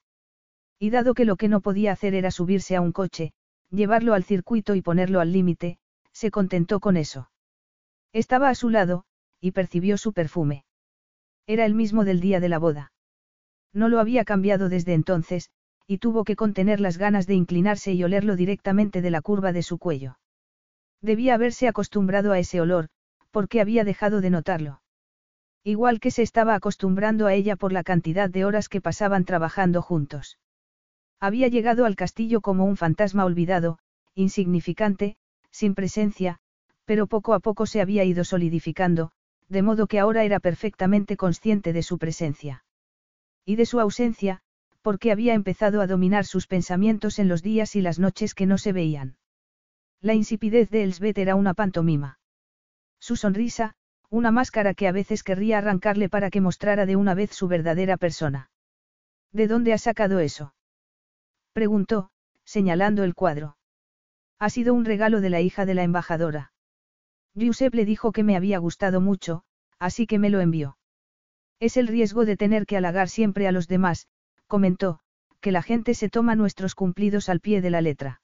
Y 0.80 0.90
dado 0.90 1.14
que 1.14 1.26
lo 1.26 1.36
que 1.36 1.49
no 1.49 1.61
podía 1.61 1.91
hacer 1.91 2.15
era 2.15 2.32
subirse 2.32 2.76
a 2.76 2.82
un 2.82 2.91
coche, 2.91 3.34
llevarlo 3.69 4.14
al 4.14 4.23
circuito 4.23 4.73
y 4.76 4.82
ponerlo 4.82 5.19
al 5.19 5.32
límite, 5.32 5.78
se 6.14 6.32
contentó 6.32 6.80
con 6.80 6.98
eso. 6.98 7.30
Estaba 8.14 8.49
a 8.49 8.56
su 8.56 8.69
lado, 8.69 9.03
y 9.40 9.52
percibió 9.52 9.98
su 9.98 10.14
perfume. 10.14 10.65
Era 11.48 11.65
el 11.65 11.76
mismo 11.76 12.06
del 12.06 12.22
día 12.22 12.40
de 12.40 12.49
la 12.49 12.60
boda. 12.60 12.94
No 13.73 13.90
lo 13.90 13.99
había 13.99 14.26
cambiado 14.26 14.69
desde 14.69 14.94
entonces, 14.94 15.49
y 15.88 15.98
tuvo 15.98 16.23
que 16.23 16.36
contener 16.36 16.80
las 16.80 16.98
ganas 16.98 17.28
de 17.28 17.36
inclinarse 17.36 17.94
y 17.94 18.03
olerlo 18.03 18.36
directamente 18.36 19.02
de 19.02 19.11
la 19.11 19.22
curva 19.22 19.52
de 19.52 19.64
su 19.64 19.78
cuello. 19.78 20.18
Debía 21.02 21.34
haberse 21.34 21.68
acostumbrado 21.68 22.32
a 22.32 22.40
ese 22.40 22.61
olor, 22.61 22.88
porque 23.32 23.60
había 23.60 23.84
dejado 23.84 24.22
de 24.22 24.30
notarlo. 24.30 24.81
Igual 25.64 26.00
que 26.00 26.10
se 26.12 26.24
estaba 26.24 26.56
acostumbrando 26.56 27.28
a 27.28 27.34
ella 27.34 27.56
por 27.56 27.72
la 27.72 27.84
cantidad 27.84 28.30
de 28.30 28.46
horas 28.46 28.68
que 28.68 28.82
pasaban 28.82 29.26
trabajando 29.26 29.82
juntos. 29.82 30.40
Había 31.20 31.48
llegado 31.50 31.86
al 31.86 31.96
castillo 31.96 32.42
como 32.42 32.66
un 32.66 32.78
fantasma 32.78 33.26
olvidado, 33.26 33.78
insignificante, 34.16 35.18
sin 35.52 35.76
presencia, 35.76 36.40
pero 36.86 37.06
poco 37.06 37.36
a 37.36 37.40
poco 37.40 37.68
se 37.68 37.80
había 37.80 38.04
ido 38.04 38.24
solidificando, 38.24 39.12
de 39.50 39.62
modo 39.62 39.86
que 39.86 40.00
ahora 40.00 40.24
era 40.24 40.40
perfectamente 40.40 41.16
consciente 41.16 41.74
de 41.74 41.84
su 41.84 42.00
presencia. 42.00 42.66
Y 43.46 43.56
de 43.56 43.68
su 43.68 43.80
ausencia, 43.80 44.42
porque 44.82 45.12
había 45.12 45.36
empezado 45.36 45.82
a 45.82 45.88
dominar 45.88 46.26
sus 46.26 46.48
pensamientos 46.48 47.20
en 47.20 47.28
los 47.28 47.44
días 47.44 47.76
y 47.76 47.82
las 47.82 48.00
noches 48.00 48.34
que 48.34 48.48
no 48.48 48.58
se 48.58 48.74
veían. 48.74 49.18
La 50.00 50.16
insipidez 50.16 50.72
de 50.72 50.84
Elsbeth 50.84 51.20
era 51.20 51.36
una 51.36 51.54
pantomima. 51.54 52.20
Su 53.00 53.16
sonrisa, 53.16 53.76
una 54.12 54.30
máscara 54.30 54.74
que 54.74 54.90
a 54.90 54.92
veces 54.92 55.24
querría 55.24 55.58
arrancarle 55.58 56.10
para 56.10 56.30
que 56.30 56.42
mostrara 56.42 56.86
de 56.86 56.98
una 56.98 57.14
vez 57.14 57.32
su 57.32 57.48
verdadera 57.48 57.96
persona. 57.96 58.52
¿De 59.32 59.48
dónde 59.48 59.72
ha 59.72 59.78
sacado 59.78 60.20
eso? 60.20 60.54
preguntó, 61.54 62.12
señalando 62.44 63.06
el 63.06 63.16
cuadro. 63.16 63.56
Ha 64.38 64.50
sido 64.50 64.74
un 64.74 64.84
regalo 64.84 65.22
de 65.22 65.30
la 65.30 65.40
hija 65.40 65.66
de 65.66 65.76
la 65.76 65.84
embajadora. 65.84 66.52
Giuseppe 67.36 67.78
le 67.78 67.86
dijo 67.86 68.12
que 68.12 68.24
me 68.24 68.36
había 68.36 68.58
gustado 68.58 69.00
mucho, 69.00 69.44
así 69.80 70.06
que 70.08 70.20
me 70.20 70.30
lo 70.30 70.42
envió. 70.42 70.78
Es 71.62 71.78
el 71.78 71.88
riesgo 71.88 72.26
de 72.26 72.36
tener 72.36 72.66
que 72.66 72.76
halagar 72.76 73.08
siempre 73.08 73.48
a 73.48 73.54
los 73.54 73.70
demás, 73.70 74.08
comentó, 74.48 75.00
que 75.40 75.54
la 75.54 75.62
gente 75.62 75.94
se 75.94 76.10
toma 76.10 76.36
nuestros 76.36 76.76
cumplidos 76.76 77.30
al 77.30 77.40
pie 77.40 77.62
de 77.62 77.70
la 77.70 77.80
letra. 77.80 78.22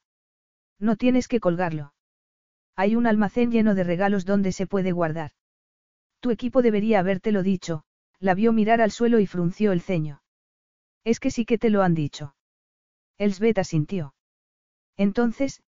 No 0.78 0.96
tienes 0.96 1.28
que 1.28 1.40
colgarlo. 1.40 1.94
Hay 2.76 2.94
un 2.94 3.06
almacén 3.06 3.50
lleno 3.50 3.74
de 3.74 3.84
regalos 3.84 4.26
donde 4.26 4.52
se 4.52 4.66
puede 4.66 4.92
guardar. 4.92 5.30
Tu 6.20 6.30
equipo 6.30 6.62
debería 6.62 6.98
habértelo 6.98 7.42
dicho, 7.42 7.84
la 8.18 8.34
vio 8.34 8.52
mirar 8.52 8.80
al 8.80 8.90
suelo 8.90 9.20
y 9.20 9.26
frunció 9.26 9.72
el 9.72 9.80
ceño. 9.80 10.22
Es 11.04 11.20
que 11.20 11.30
sí 11.30 11.44
que 11.44 11.58
te 11.58 11.70
lo 11.70 11.82
han 11.82 11.94
dicho. 11.94 12.34
Elsbeth 13.18 13.58
asintió. 13.58 14.14
Entonces, 14.96 15.62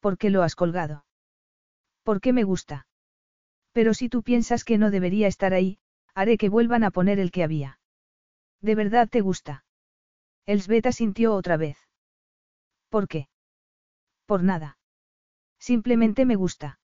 ¿por 0.00 0.18
qué 0.18 0.30
lo 0.30 0.42
has 0.42 0.54
colgado? 0.54 1.04
¿Por 2.02 2.20
qué 2.20 2.32
me 2.32 2.44
gusta? 2.44 2.86
Pero 3.72 3.94
si 3.94 4.08
tú 4.08 4.22
piensas 4.22 4.64
que 4.64 4.78
no 4.78 4.90
debería 4.90 5.26
estar 5.26 5.54
ahí, 5.54 5.78
haré 6.14 6.36
que 6.36 6.48
vuelvan 6.48 6.84
a 6.84 6.90
poner 6.90 7.18
el 7.18 7.30
que 7.30 7.42
había. 7.42 7.80
¿De 8.60 8.74
verdad 8.74 9.08
te 9.08 9.20
gusta? 9.20 9.64
Elsbeta 10.46 10.92
sintió 10.92 11.34
otra 11.34 11.56
vez. 11.56 11.78
¿Por 12.90 13.08
qué? 13.08 13.28
Por 14.26 14.42
nada. 14.42 14.78
Simplemente 15.58 16.26
me 16.26 16.36
gusta. 16.36 16.78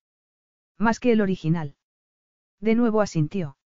Más 0.77 0.99
que 0.99 1.11
el 1.11 1.21
original. 1.21 1.75
De 2.61 2.75
nuevo 2.75 3.01
asintió. 3.01 3.57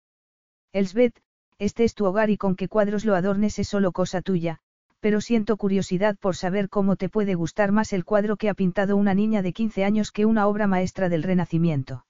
Elsbeth, 0.72 1.20
este 1.58 1.84
es 1.84 1.94
tu 1.94 2.06
hogar 2.06 2.30
y 2.30 2.36
con 2.36 2.56
qué 2.56 2.68
cuadros 2.68 3.04
lo 3.04 3.14
adornes 3.14 3.58
es 3.58 3.68
solo 3.68 3.92
cosa 3.92 4.22
tuya, 4.22 4.60
pero 5.00 5.20
siento 5.20 5.56
curiosidad 5.56 6.16
por 6.16 6.36
saber 6.36 6.68
cómo 6.68 6.96
te 6.96 7.08
puede 7.08 7.34
gustar 7.34 7.72
más 7.72 7.92
el 7.92 8.04
cuadro 8.04 8.36
que 8.36 8.48
ha 8.48 8.54
pintado 8.54 8.96
una 8.96 9.12
niña 9.12 9.42
de 9.42 9.52
15 9.52 9.84
años 9.84 10.12
que 10.12 10.24
una 10.24 10.46
obra 10.46 10.66
maestra 10.66 11.08
del 11.08 11.22
Renacimiento. 11.22 12.06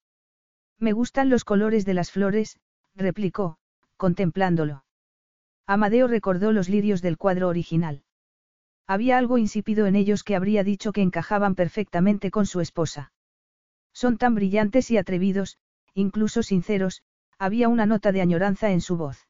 Me 0.78 0.92
gustan 0.92 1.28
los 1.28 1.44
colores 1.44 1.84
de 1.84 1.94
las 1.94 2.10
flores, 2.10 2.58
replicó, 2.94 3.56
contemplándolo. 3.96 4.84
Amadeo 5.66 6.06
recordó 6.06 6.52
los 6.52 6.68
lirios 6.68 7.00
del 7.00 7.16
cuadro 7.16 7.48
original. 7.48 8.02
Había 8.86 9.16
algo 9.16 9.38
insípido 9.38 9.86
en 9.86 9.96
ellos 9.96 10.22
que 10.22 10.36
habría 10.36 10.62
dicho 10.62 10.92
que 10.92 11.00
encajaban 11.00 11.54
perfectamente 11.54 12.30
con 12.30 12.44
su 12.44 12.60
esposa. 12.60 13.12
Son 13.94 14.18
tan 14.18 14.34
brillantes 14.34 14.90
y 14.90 14.98
atrevidos, 14.98 15.58
incluso 15.94 16.42
sinceros, 16.42 17.02
había 17.38 17.68
una 17.68 17.86
nota 17.86 18.12
de 18.12 18.20
añoranza 18.20 18.70
en 18.70 18.80
su 18.80 18.96
voz. 18.96 19.26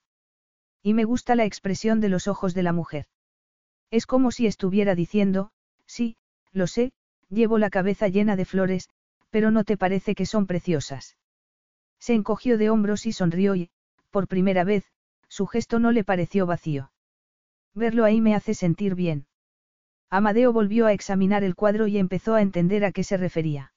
Y 0.83 0.95
me 0.95 1.05
gusta 1.05 1.35
la 1.35 1.45
expresión 1.45 2.01
de 2.01 2.09
los 2.09 2.29
ojos 2.29 2.55
de 2.55 2.63
la 2.63 2.73
mujer. 2.73 3.07
Es 3.91 4.07
como 4.07 4.31
si 4.31 4.47
estuviera 4.47 4.95
diciendo, 4.95 5.51
sí, 5.87 6.17
lo 6.53 6.67
sé, 6.67 6.93
llevo 7.29 7.59
la 7.59 7.71
cabeza 7.71 8.09
llena 8.09 8.37
de 8.37 8.45
flores, 8.45 8.89
pero 9.31 9.51
no 9.51 9.65
te 9.65 9.77
parece 9.77 10.15
que 10.15 10.27
son 10.27 10.47
preciosas. 10.47 11.17
Se 11.99 12.15
encogió 12.15 12.59
de 12.59 12.71
hombros 12.71 13.07
y 13.07 13.13
sonrió 13.13 13.55
y, 13.55 13.71
por 14.11 14.29
primera 14.29 14.65
vez, 14.65 14.85
su 15.29 15.47
gesto 15.47 15.79
no 15.79 15.91
le 15.91 16.05
pareció 16.05 16.47
vacío. 16.47 16.93
Verlo 17.75 18.05
ahí 18.05 18.21
me 18.21 18.35
hace 18.35 18.55
sentir 18.55 18.95
bien. 18.95 19.27
Amadeo 20.11 20.53
volvió 20.53 20.87
a 20.87 20.93
examinar 20.93 21.43
el 21.43 21.57
cuadro 21.57 21.89
y 21.89 21.99
empezó 21.99 22.35
a 22.35 22.43
entender 22.43 22.85
a 22.85 22.93
qué 22.93 23.03
se 23.03 23.17
refería. 23.17 23.74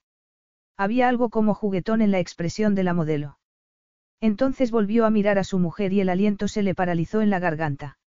Había 0.78 1.10
algo 1.10 1.30
como 1.30 1.56
juguetón 1.56 2.02
en 2.02 2.12
la 2.12 2.20
expresión 2.20 2.76
de 2.76 2.84
la 2.84 2.94
modelo. 2.94 3.40
Entonces 4.22 4.72
volvió 4.72 5.06
a 5.06 5.10
mirar 5.10 5.40
a 5.40 5.44
su 5.44 5.60
mujer 5.60 5.91
y 5.91 6.02
el 6.02 6.10
aliento 6.10 6.48
se 6.48 6.64
le 6.64 6.76
paralizó 6.76 7.22
en 7.22 7.30
la 7.30 7.40
garganta. 7.40 7.98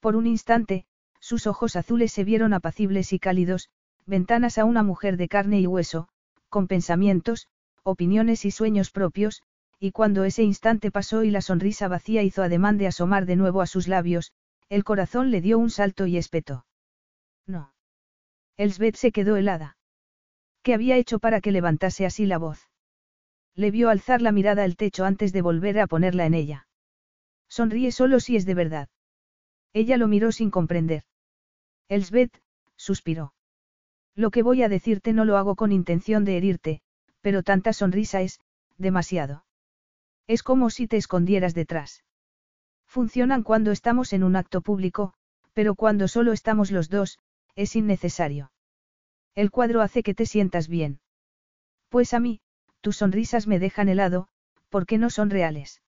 Por 0.00 0.16
un 0.16 0.26
instante, 0.26 0.86
sus 1.20 1.46
ojos 1.46 1.76
azules 1.76 2.12
se 2.12 2.24
vieron 2.24 2.54
apacibles 2.54 3.12
y 3.12 3.18
cálidos, 3.18 3.70
ventanas 4.06 4.58
a 4.58 4.64
una 4.64 4.82
mujer 4.82 5.16
de 5.16 5.28
carne 5.28 5.60
y 5.60 5.66
hueso, 5.66 6.08
con 6.48 6.66
pensamientos, 6.66 7.46
opiniones 7.82 8.44
y 8.44 8.50
sueños 8.50 8.90
propios, 8.90 9.42
y 9.78 9.92
cuando 9.92 10.24
ese 10.24 10.42
instante 10.42 10.90
pasó 10.90 11.24
y 11.24 11.30
la 11.30 11.40
sonrisa 11.40 11.88
vacía 11.88 12.22
hizo 12.22 12.42
ademán 12.42 12.78
de 12.78 12.86
asomar 12.86 13.26
de 13.26 13.36
nuevo 13.36 13.60
a 13.60 13.66
sus 13.66 13.88
labios, 13.88 14.32
el 14.68 14.84
corazón 14.84 15.30
le 15.30 15.40
dio 15.40 15.58
un 15.58 15.70
salto 15.70 16.06
y 16.06 16.16
espetó. 16.16 16.66
No. 17.46 17.72
Elsbeth 18.56 18.96
se 18.96 19.12
quedó 19.12 19.36
helada. 19.36 19.76
¿Qué 20.62 20.74
había 20.74 20.96
hecho 20.96 21.18
para 21.18 21.40
que 21.40 21.52
levantase 21.52 22.06
así 22.06 22.26
la 22.26 22.38
voz? 22.38 22.68
Le 23.54 23.70
vio 23.70 23.90
alzar 23.90 24.22
la 24.22 24.32
mirada 24.32 24.62
al 24.64 24.76
techo 24.76 25.04
antes 25.04 25.32
de 25.32 25.42
volver 25.42 25.78
a 25.80 25.86
ponerla 25.86 26.24
en 26.24 26.34
ella. 26.34 26.68
Sonríe 27.48 27.92
solo 27.92 28.20
si 28.20 28.36
es 28.36 28.46
de 28.46 28.54
verdad. 28.54 28.88
Ella 29.72 29.96
lo 29.96 30.06
miró 30.06 30.32
sin 30.32 30.50
comprender. 30.50 31.02
Elsbeth, 31.88 32.40
suspiró. 32.76 33.34
Lo 34.14 34.30
que 34.30 34.42
voy 34.42 34.62
a 34.62 34.68
decirte 34.68 35.12
no 35.12 35.24
lo 35.24 35.36
hago 35.36 35.56
con 35.56 35.72
intención 35.72 36.24
de 36.24 36.36
herirte, 36.36 36.82
pero 37.20 37.42
tanta 37.42 37.72
sonrisa 37.72 38.20
es, 38.20 38.40
demasiado. 38.78 39.44
Es 40.26 40.42
como 40.42 40.70
si 40.70 40.86
te 40.86 40.96
escondieras 40.96 41.54
detrás. 41.54 42.04
Funcionan 42.86 43.42
cuando 43.42 43.70
estamos 43.70 44.12
en 44.12 44.22
un 44.22 44.36
acto 44.36 44.60
público, 44.60 45.14
pero 45.54 45.74
cuando 45.74 46.08
solo 46.08 46.32
estamos 46.32 46.70
los 46.70 46.88
dos, 46.88 47.18
es 47.56 47.74
innecesario. 47.74 48.51
El 49.34 49.50
cuadro 49.50 49.80
hace 49.80 50.02
que 50.02 50.14
te 50.14 50.26
sientas 50.26 50.68
bien. 50.68 51.00
Pues 51.88 52.12
a 52.14 52.20
mí, 52.20 52.40
tus 52.80 52.96
sonrisas 52.98 53.46
me 53.46 53.58
dejan 53.58 53.88
helado, 53.88 54.28
porque 54.68 54.98
no 54.98 55.10
son 55.10 55.30
reales. 55.30 55.82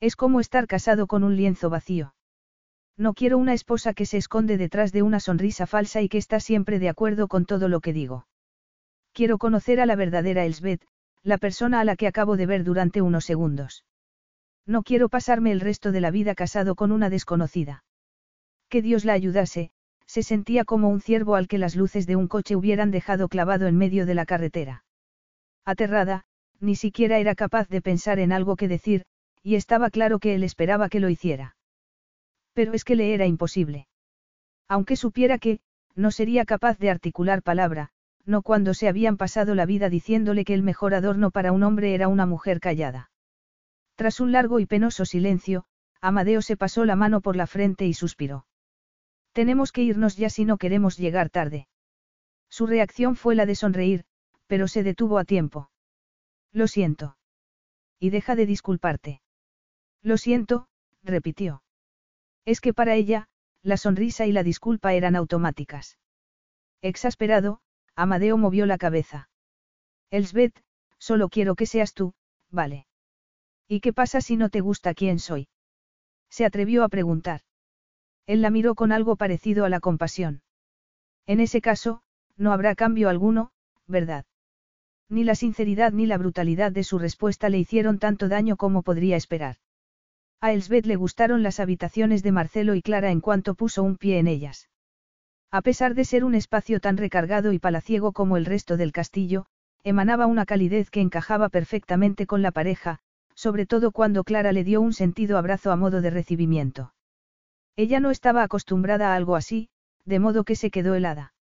Es 0.00 0.16
como 0.16 0.40
estar 0.40 0.66
casado 0.66 1.06
con 1.06 1.24
un 1.24 1.36
lienzo 1.36 1.70
vacío. 1.70 2.14
No 2.96 3.14
quiero 3.14 3.38
una 3.38 3.54
esposa 3.54 3.94
que 3.94 4.06
se 4.06 4.16
esconde 4.16 4.58
detrás 4.58 4.92
de 4.92 5.02
una 5.02 5.20
sonrisa 5.20 5.66
falsa 5.66 6.02
y 6.02 6.08
que 6.08 6.18
está 6.18 6.40
siempre 6.40 6.78
de 6.78 6.88
acuerdo 6.88 7.28
con 7.28 7.46
todo 7.46 7.68
lo 7.68 7.80
que 7.80 7.92
digo. 7.92 8.26
Quiero 9.12 9.38
conocer 9.38 9.80
a 9.80 9.86
la 9.86 9.96
verdadera 9.96 10.44
Elsbeth, 10.44 10.84
la 11.22 11.38
persona 11.38 11.80
a 11.80 11.84
la 11.84 11.96
que 11.96 12.06
acabo 12.06 12.36
de 12.36 12.46
ver 12.46 12.64
durante 12.64 13.02
unos 13.02 13.24
segundos. 13.24 13.84
No 14.66 14.82
quiero 14.82 15.08
pasarme 15.08 15.52
el 15.52 15.60
resto 15.60 15.92
de 15.92 16.00
la 16.00 16.10
vida 16.10 16.34
casado 16.34 16.74
con 16.74 16.92
una 16.92 17.08
desconocida. 17.08 17.84
Que 18.68 18.82
Dios 18.82 19.04
la 19.04 19.14
ayudase, 19.14 19.70
se 20.08 20.22
sentía 20.22 20.64
como 20.64 20.88
un 20.88 21.02
ciervo 21.02 21.36
al 21.36 21.48
que 21.48 21.58
las 21.58 21.76
luces 21.76 22.06
de 22.06 22.16
un 22.16 22.28
coche 22.28 22.56
hubieran 22.56 22.90
dejado 22.90 23.28
clavado 23.28 23.66
en 23.66 23.76
medio 23.76 24.06
de 24.06 24.14
la 24.14 24.24
carretera. 24.24 24.84
Aterrada, 25.66 26.24
ni 26.60 26.76
siquiera 26.76 27.18
era 27.18 27.34
capaz 27.34 27.68
de 27.68 27.82
pensar 27.82 28.18
en 28.18 28.32
algo 28.32 28.56
que 28.56 28.68
decir, 28.68 29.04
y 29.42 29.54
estaba 29.54 29.90
claro 29.90 30.18
que 30.18 30.34
él 30.34 30.42
esperaba 30.42 30.88
que 30.88 30.98
lo 30.98 31.10
hiciera. 31.10 31.56
Pero 32.54 32.72
es 32.72 32.84
que 32.84 32.96
le 32.96 33.12
era 33.12 33.26
imposible. 33.26 33.86
Aunque 34.66 34.96
supiera 34.96 35.38
que, 35.38 35.60
no 35.94 36.10
sería 36.10 36.46
capaz 36.46 36.78
de 36.78 36.90
articular 36.90 37.42
palabra, 37.42 37.90
no 38.24 38.40
cuando 38.42 38.72
se 38.72 38.88
habían 38.88 39.18
pasado 39.18 39.54
la 39.54 39.66
vida 39.66 39.90
diciéndole 39.90 40.44
que 40.44 40.54
el 40.54 40.62
mejor 40.62 40.94
adorno 40.94 41.30
para 41.30 41.52
un 41.52 41.62
hombre 41.62 41.94
era 41.94 42.08
una 42.08 42.24
mujer 42.24 42.60
callada. 42.60 43.10
Tras 43.94 44.20
un 44.20 44.32
largo 44.32 44.58
y 44.58 44.66
penoso 44.66 45.04
silencio, 45.04 45.64
Amadeo 46.00 46.40
se 46.40 46.56
pasó 46.56 46.86
la 46.86 46.96
mano 46.96 47.20
por 47.20 47.36
la 47.36 47.46
frente 47.46 47.86
y 47.86 47.92
suspiró. 47.92 48.46
Tenemos 49.38 49.70
que 49.70 49.84
irnos 49.84 50.16
ya 50.16 50.30
si 50.30 50.44
no 50.44 50.58
queremos 50.58 50.96
llegar 50.96 51.30
tarde. 51.30 51.68
Su 52.48 52.66
reacción 52.66 53.14
fue 53.14 53.36
la 53.36 53.46
de 53.46 53.54
sonreír, 53.54 54.04
pero 54.48 54.66
se 54.66 54.82
detuvo 54.82 55.16
a 55.16 55.24
tiempo. 55.24 55.70
Lo 56.50 56.66
siento. 56.66 57.16
Y 58.00 58.10
deja 58.10 58.34
de 58.34 58.46
disculparte. 58.46 59.22
Lo 60.02 60.16
siento, 60.16 60.66
repitió. 61.04 61.62
Es 62.44 62.60
que 62.60 62.74
para 62.74 62.96
ella, 62.96 63.28
la 63.62 63.76
sonrisa 63.76 64.26
y 64.26 64.32
la 64.32 64.42
disculpa 64.42 64.92
eran 64.94 65.14
automáticas. 65.14 65.98
Exasperado, 66.82 67.60
Amadeo 67.94 68.38
movió 68.38 68.66
la 68.66 68.76
cabeza. 68.76 69.30
Elsbeth, 70.10 70.64
solo 70.98 71.28
quiero 71.28 71.54
que 71.54 71.66
seas 71.66 71.94
tú, 71.94 72.12
vale. 72.50 72.88
¿Y 73.68 73.78
qué 73.78 73.92
pasa 73.92 74.20
si 74.20 74.36
no 74.36 74.48
te 74.48 74.62
gusta 74.62 74.94
quién 74.94 75.20
soy? 75.20 75.46
Se 76.28 76.44
atrevió 76.44 76.82
a 76.82 76.88
preguntar. 76.88 77.42
Él 78.28 78.42
la 78.42 78.50
miró 78.50 78.74
con 78.74 78.92
algo 78.92 79.16
parecido 79.16 79.64
a 79.64 79.70
la 79.70 79.80
compasión. 79.80 80.42
En 81.26 81.40
ese 81.40 81.62
caso, 81.62 82.02
no 82.36 82.52
habrá 82.52 82.74
cambio 82.74 83.08
alguno, 83.08 83.52
¿verdad? 83.86 84.26
Ni 85.08 85.24
la 85.24 85.34
sinceridad 85.34 85.92
ni 85.92 86.04
la 86.04 86.18
brutalidad 86.18 86.70
de 86.70 86.84
su 86.84 86.98
respuesta 86.98 87.48
le 87.48 87.58
hicieron 87.58 87.98
tanto 87.98 88.28
daño 88.28 88.58
como 88.58 88.82
podría 88.82 89.16
esperar. 89.16 89.56
A 90.42 90.52
Elsbeth 90.52 90.84
le 90.84 90.96
gustaron 90.96 91.42
las 91.42 91.58
habitaciones 91.58 92.22
de 92.22 92.32
Marcelo 92.32 92.74
y 92.74 92.82
Clara 92.82 93.10
en 93.10 93.22
cuanto 93.22 93.54
puso 93.54 93.82
un 93.82 93.96
pie 93.96 94.18
en 94.18 94.26
ellas. 94.26 94.68
A 95.50 95.62
pesar 95.62 95.94
de 95.94 96.04
ser 96.04 96.22
un 96.22 96.34
espacio 96.34 96.80
tan 96.80 96.98
recargado 96.98 97.54
y 97.54 97.58
palaciego 97.58 98.12
como 98.12 98.36
el 98.36 98.44
resto 98.44 98.76
del 98.76 98.92
castillo, 98.92 99.46
emanaba 99.84 100.26
una 100.26 100.44
calidez 100.44 100.90
que 100.90 101.00
encajaba 101.00 101.48
perfectamente 101.48 102.26
con 102.26 102.42
la 102.42 102.52
pareja, 102.52 102.98
sobre 103.34 103.64
todo 103.64 103.90
cuando 103.90 104.22
Clara 104.22 104.52
le 104.52 104.64
dio 104.64 104.82
un 104.82 104.92
sentido 104.92 105.38
abrazo 105.38 105.72
a 105.72 105.76
modo 105.76 106.02
de 106.02 106.10
recibimiento. 106.10 106.92
Ella 107.78 108.00
no 108.00 108.10
estaba 108.10 108.42
acostumbrada 108.42 109.12
a 109.12 109.14
algo 109.14 109.36
así, 109.36 109.68
de 110.04 110.18
modo 110.18 110.42
que 110.42 110.56
se 110.56 110.68
quedó 110.68 110.96
helada. 110.96 111.32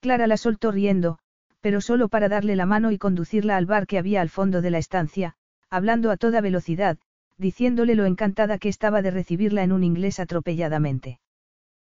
Clara 0.00 0.28
la 0.28 0.36
soltó 0.36 0.70
riendo, 0.70 1.18
pero 1.60 1.80
solo 1.80 2.08
para 2.08 2.28
darle 2.28 2.54
la 2.54 2.64
mano 2.64 2.92
y 2.92 2.98
conducirla 2.98 3.56
al 3.56 3.66
bar 3.66 3.88
que 3.88 3.98
había 3.98 4.20
al 4.20 4.28
fondo 4.28 4.62
de 4.62 4.70
la 4.70 4.78
estancia, 4.78 5.34
hablando 5.68 6.12
a 6.12 6.16
toda 6.16 6.40
velocidad, 6.40 6.96
diciéndole 7.38 7.96
lo 7.96 8.06
encantada 8.06 8.58
que 8.58 8.68
estaba 8.68 9.02
de 9.02 9.10
recibirla 9.10 9.64
en 9.64 9.72
un 9.72 9.82
inglés 9.82 10.20
atropelladamente. 10.20 11.18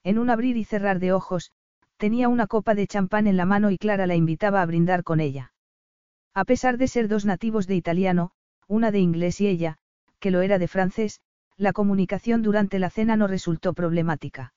En 0.04 0.18
un 0.18 0.30
abrir 0.30 0.56
y 0.56 0.64
cerrar 0.64 0.98
de 0.98 1.12
ojos, 1.12 1.52
tenía 1.98 2.30
una 2.30 2.46
copa 2.46 2.74
de 2.74 2.86
champán 2.86 3.26
en 3.26 3.36
la 3.36 3.44
mano 3.44 3.70
y 3.70 3.76
Clara 3.76 4.06
la 4.06 4.14
invitaba 4.14 4.62
a 4.62 4.66
brindar 4.66 5.04
con 5.04 5.20
ella. 5.20 5.52
A 6.32 6.46
pesar 6.46 6.78
de 6.78 6.88
ser 6.88 7.08
dos 7.08 7.26
nativos 7.26 7.66
de 7.66 7.74
italiano, 7.74 8.30
una 8.68 8.90
de 8.90 9.00
inglés 9.00 9.38
y 9.42 9.48
ella, 9.48 9.76
que 10.18 10.30
lo 10.30 10.40
era 10.40 10.58
de 10.58 10.66
francés, 10.66 11.20
la 11.60 11.74
comunicación 11.74 12.40
durante 12.40 12.78
la 12.78 12.88
cena 12.88 13.16
no 13.16 13.26
resultó 13.26 13.74
problemática. 13.74 14.54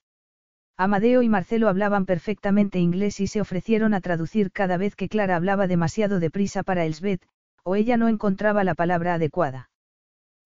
Amadeo 0.78 1.22
y 1.22 1.28
Marcelo 1.28 1.68
hablaban 1.68 2.06
perfectamente 2.06 2.80
inglés 2.80 3.20
y 3.20 3.28
se 3.28 3.42
ofrecieron 3.42 3.94
a 3.94 4.00
traducir 4.00 4.54
cada 4.54 4.78
vez 4.78 4.96
que 4.96 5.10
Clara 5.10 5.36
hablaba 5.36 5.68
demasiado 5.68 6.22
deprisa 6.22 6.64
para 6.64 6.86
Elsbeth, 6.86 7.22
o 7.64 7.76
ella 7.76 7.98
no 7.98 8.08
encontraba 8.08 8.64
la 8.64 8.74
palabra 8.74 9.16
adecuada. 9.16 9.70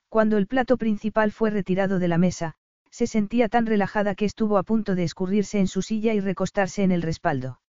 Cuando 0.10 0.38
el 0.38 0.48
plato 0.48 0.78
principal 0.78 1.32
fue 1.32 1.52
retirado 1.52 2.00
de 2.00 2.08
la 2.08 2.18
mesa, 2.18 2.56
se 2.90 3.06
sentía 3.06 3.50
tan 3.50 3.68
relajada 3.68 4.16
que 4.16 4.26
estuvo 4.26 4.58
a 4.58 4.64
punto 4.64 4.96
de 4.96 5.04
escurrirse 5.04 5.60
en 5.60 5.68
su 5.68 5.84
silla 5.84 6.16
y 6.16 6.22
recostarse 6.22 6.82
en 6.82 6.92
el 6.92 7.04
respaldo. 7.04 7.62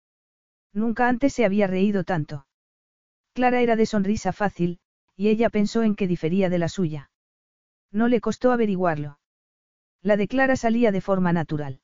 Nunca 0.73 1.09
antes 1.09 1.35
se 1.35 1.45
había 1.45 1.67
reído 1.67 2.05
tanto. 2.05 2.47
Clara 3.35 3.61
era 3.61 3.77
de 3.77 3.85
sonrisa 3.85 4.33
fácil, 4.33 4.79
y 5.15 5.29
ella 5.29 5.51
pensó 5.51 5.83
en 5.83 5.95
que 5.95 6.07
difería 6.07 6.49
de 6.49 6.59
la 6.59 6.71
suya. 6.71 7.11
No 7.93 8.09
le 8.09 8.21
costó 8.21 8.53
averiguarlo. 8.53 9.19
La 10.03 10.17
de 10.17 10.29
Clara 10.29 10.57
salía 10.57 10.93
de 10.93 11.01
forma 11.01 11.33
natural. 11.33 11.81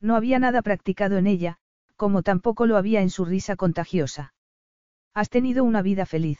No 0.00 0.16
había 0.16 0.38
nada 0.38 0.62
practicado 0.62 1.16
en 1.16 1.26
ella, 1.26 1.58
como 1.96 2.22
tampoco 2.22 2.66
lo 2.66 2.76
había 2.76 3.00
en 3.00 3.10
su 3.10 3.24
risa 3.24 3.56
contagiosa. 3.56 4.34
¿Has 5.14 5.30
tenido 5.30 5.64
una 5.64 5.82
vida 5.82 6.06
feliz? 6.06 6.38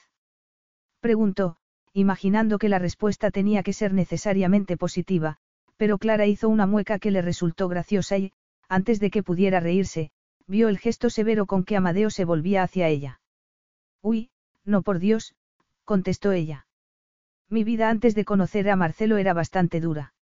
Preguntó, 1.01 1.56
imaginando 1.93 2.59
que 2.59 2.69
la 2.69 2.78
respuesta 2.78 3.31
tenía 3.31 3.62
que 3.62 3.73
ser 3.73 3.93
necesariamente 3.93 4.77
positiva, 4.77 5.39
pero 5.77 5.98
Clara 5.98 6.27
hizo 6.27 6.48
una 6.48 6.66
mueca 6.66 6.98
que 6.98 7.11
le 7.11 7.23
resultó 7.23 7.69
graciosa 7.69 8.19
y, 8.19 8.32
antes 8.69 9.01
de 9.01 9.11
que 9.11 9.23
pudiera 9.23 9.61
reírse, 9.61 10.11
vio 10.47 10.69
el 10.69 10.78
gesto 10.78 11.11
severo 11.11 11.47
con 11.47 11.65
que 11.65 11.77
Amadeo 11.77 12.11
se 12.11 12.24
volvía 12.24 12.62
hacia 12.62 12.89
ella. 12.89 13.20
Uy, 14.02 14.31
no 14.65 14.82
por 14.82 14.98
Dios, 14.98 15.35
contestó 15.85 16.32
ella. 16.32 16.64
Mi 17.50 17.64
vida 17.64 17.90
antes 17.90 18.14
de 18.14 18.24
conocer 18.24 18.68
a 18.70 18.76
Marcelo 18.76 19.16
era 19.16 19.34
bastante 19.34 19.80
dura. 19.80 20.14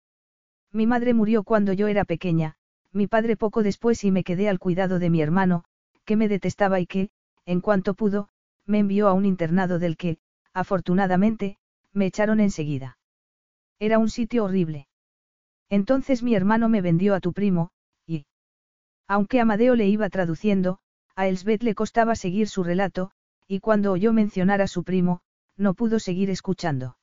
Mi 0.72 0.86
madre 0.86 1.14
murió 1.14 1.42
cuando 1.42 1.72
yo 1.72 1.88
era 1.88 2.04
pequeña, 2.04 2.56
mi 2.92 3.06
padre 3.06 3.36
poco 3.36 3.62
después 3.62 4.02
y 4.04 4.10
me 4.10 4.24
quedé 4.24 4.48
al 4.48 4.58
cuidado 4.58 4.98
de 4.98 5.10
mi 5.10 5.20
hermano, 5.20 5.64
que 6.04 6.16
me 6.16 6.28
detestaba 6.28 6.80
y 6.80 6.86
que, 6.86 7.10
en 7.44 7.60
cuanto 7.60 7.94
pudo, 7.94 8.28
me 8.66 8.78
envió 8.78 9.08
a 9.08 9.12
un 9.12 9.26
internado 9.26 9.78
del 9.78 9.96
que, 9.96 10.18
afortunadamente, 10.52 11.58
me 11.92 12.06
echaron 12.06 12.40
enseguida. 12.40 12.98
Era 13.78 13.98
un 13.98 14.10
sitio 14.10 14.44
horrible. 14.44 14.88
Entonces 15.68 16.22
mi 16.22 16.34
hermano 16.34 16.68
me 16.68 16.80
vendió 16.80 17.14
a 17.14 17.20
tu 17.20 17.32
primo, 17.32 17.70
y... 18.06 18.26
Aunque 19.06 19.40
Amadeo 19.40 19.74
le 19.74 19.86
iba 19.86 20.08
traduciendo, 20.08 20.78
a 21.14 21.28
Elsbeth 21.28 21.62
le 21.62 21.74
costaba 21.74 22.14
seguir 22.14 22.48
su 22.48 22.64
relato, 22.64 23.10
y 23.46 23.60
cuando 23.60 23.92
oyó 23.92 24.12
mencionar 24.12 24.62
a 24.62 24.68
su 24.68 24.84
primo, 24.84 25.20
no 25.56 25.74
pudo 25.74 25.98
seguir 25.98 26.30
escuchando. 26.30 26.96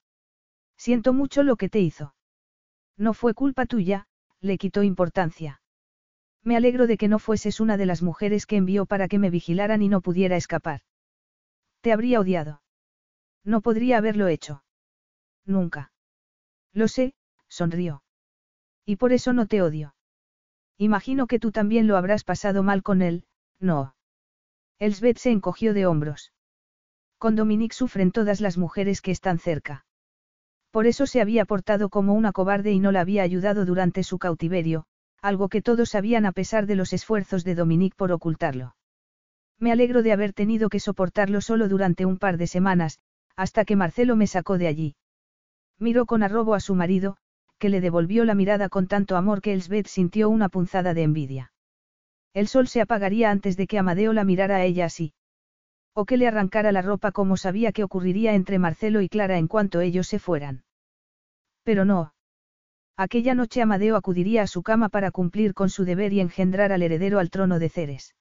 Siento 0.78 1.12
mucho 1.14 1.44
lo 1.44 1.56
que 1.56 1.70
te 1.70 1.80
hizo. 1.80 2.16
No 2.98 3.14
fue 3.14 3.34
culpa 3.34 3.66
tuya, 3.66 4.08
le 4.40 4.58
quitó 4.58 4.84
importancia. 4.84 5.62
Me 6.44 6.56
alegro 6.56 6.88
de 6.88 6.98
que 6.98 7.08
no 7.08 7.20
fueses 7.20 7.60
una 7.60 7.78
de 7.78 7.86
las 7.86 8.02
mujeres 8.02 8.45
que 8.45 8.56
envió 8.56 8.86
para 8.86 9.08
que 9.08 9.20
me 9.20 9.30
vigilaran 9.30 9.82
y 9.82 9.90
no 9.90 10.02
pudiera 10.02 10.38
escapar. 10.38 10.82
Te 11.82 11.91
habría 11.91 12.20
odiado. 12.20 12.62
No 13.44 13.62
podría 13.62 13.98
haberlo 13.98 14.28
hecho. 14.28 14.64
Nunca. 15.45 15.91
Lo 16.74 16.88
sé, 16.88 17.16
sonrió. 17.48 18.04
Y 18.86 18.98
por 18.98 19.14
eso 19.14 19.34
no 19.34 19.48
te 19.48 19.62
odio. 19.62 19.95
Imagino 20.78 21.28
que 21.28 21.40
tú 21.40 21.52
también 21.52 21.88
lo 21.88 21.98
habrás 21.98 22.24
pasado 22.24 22.62
mal 22.62 22.84
con 22.84 23.02
él, 23.02 23.26
no. 23.60 23.95
Elsbeth 24.80 25.18
se 25.18 25.32
encogió 25.32 25.74
de 25.74 25.88
hombros. 25.88 26.34
Con 27.18 27.36
Dominique 27.36 27.74
sufren 27.74 28.12
todas 28.12 28.41
las 28.41 28.58
mujeres 28.58 29.02
que 29.02 29.12
están 29.12 29.40
cerca. 29.40 29.87
Por 30.78 30.86
eso 30.86 31.08
se 31.08 31.22
había 31.22 31.44
portado 31.44 31.90
como 31.90 32.14
una 32.14 32.32
cobarde 32.32 32.72
y 32.72 32.80
no 32.80 32.91
la 32.91 33.02
había 33.02 33.24
ayudado 33.24 33.66
durante 33.66 34.04
su 34.04 34.20
cautiverio, 34.20 34.86
algo 35.24 35.49
que 35.49 35.64
todos 35.64 35.90
sabían 35.90 36.28
a 36.28 36.32
pesar 36.32 36.68
de 36.68 36.76
los 36.76 36.94
esfuerzos 36.94 37.44
de 37.44 37.56
Dominique 37.56 37.95
por 37.98 38.12
ocultarlo. 38.12 38.76
Me 39.58 39.72
alegro 39.72 40.04
de 40.04 40.12
haber 40.12 40.34
tenido 40.34 40.70
que 40.70 40.80
soportarlo 40.80 41.41
solo 41.41 41.68
durante 41.68 42.06
un 42.06 42.20
par 42.20 42.38
de 42.38 42.45
semanas, 42.45 42.99
hasta 43.36 43.66
que 43.66 43.76
Marcelo 43.76 44.16
me 44.16 44.28
sacó 44.28 44.60
de 44.60 44.68
allí. 44.68 44.95
Miró 45.80 46.06
con 46.06 46.22
arrobo 46.22 46.54
a 46.54 46.60
su 46.60 46.76
marido, 46.76 47.18
que 47.58 47.70
le 47.70 47.82
devolvió 47.82 48.24
la 48.24 48.36
mirada 48.36 48.70
con 48.70 48.86
tanto 48.86 49.18
amor 49.18 49.41
que 49.41 49.54
Elsbeth 49.54 49.88
sintió 49.88 50.30
una 50.30 50.48
punzada 50.48 50.94
de 50.94 51.02
envidia. 51.02 51.54
El 52.36 52.48
sol 52.48 52.68
se 52.68 52.82
apagaría 52.82 53.32
antes 53.32 53.58
de 53.58 53.66
que 53.66 53.80
Amadeo 53.80 54.14
la 54.14 54.24
mirara 54.24 54.58
a 54.58 54.64
ella 54.64 54.86
así. 54.86 55.16
O 55.95 56.06
que 56.06 56.18
le 56.18 56.28
arrancara 56.28 56.72
la 56.72 56.84
ropa 56.84 57.12
como 57.12 57.36
sabía 57.36 57.72
que 57.72 57.84
ocurriría 57.84 58.36
entre 58.36 58.60
Marcelo 58.60 59.02
y 59.02 59.10
Clara 59.10 59.40
en 59.40 59.48
cuanto 59.48 59.82
ellos 59.82 60.06
se 60.06 60.20
fueran. 60.20 60.66
Pero 61.68 61.84
no. 61.84 62.14
Aquella 62.95 63.35
noche 63.35 63.61
Amadeo 63.61 63.98
acudiría 63.98 64.41
a 64.44 64.48
su 64.48 64.64
cama 64.64 64.88
para 64.88 65.11
cumplir 65.11 65.53
con 65.53 65.69
su 65.69 65.84
deber 65.84 66.14
y 66.14 66.22
engendrar 66.22 66.72
al 66.72 66.81
heredero 66.81 67.19
al 67.19 67.30
trono 67.30 67.60
de 67.60 67.68
Ceres. 67.68 68.15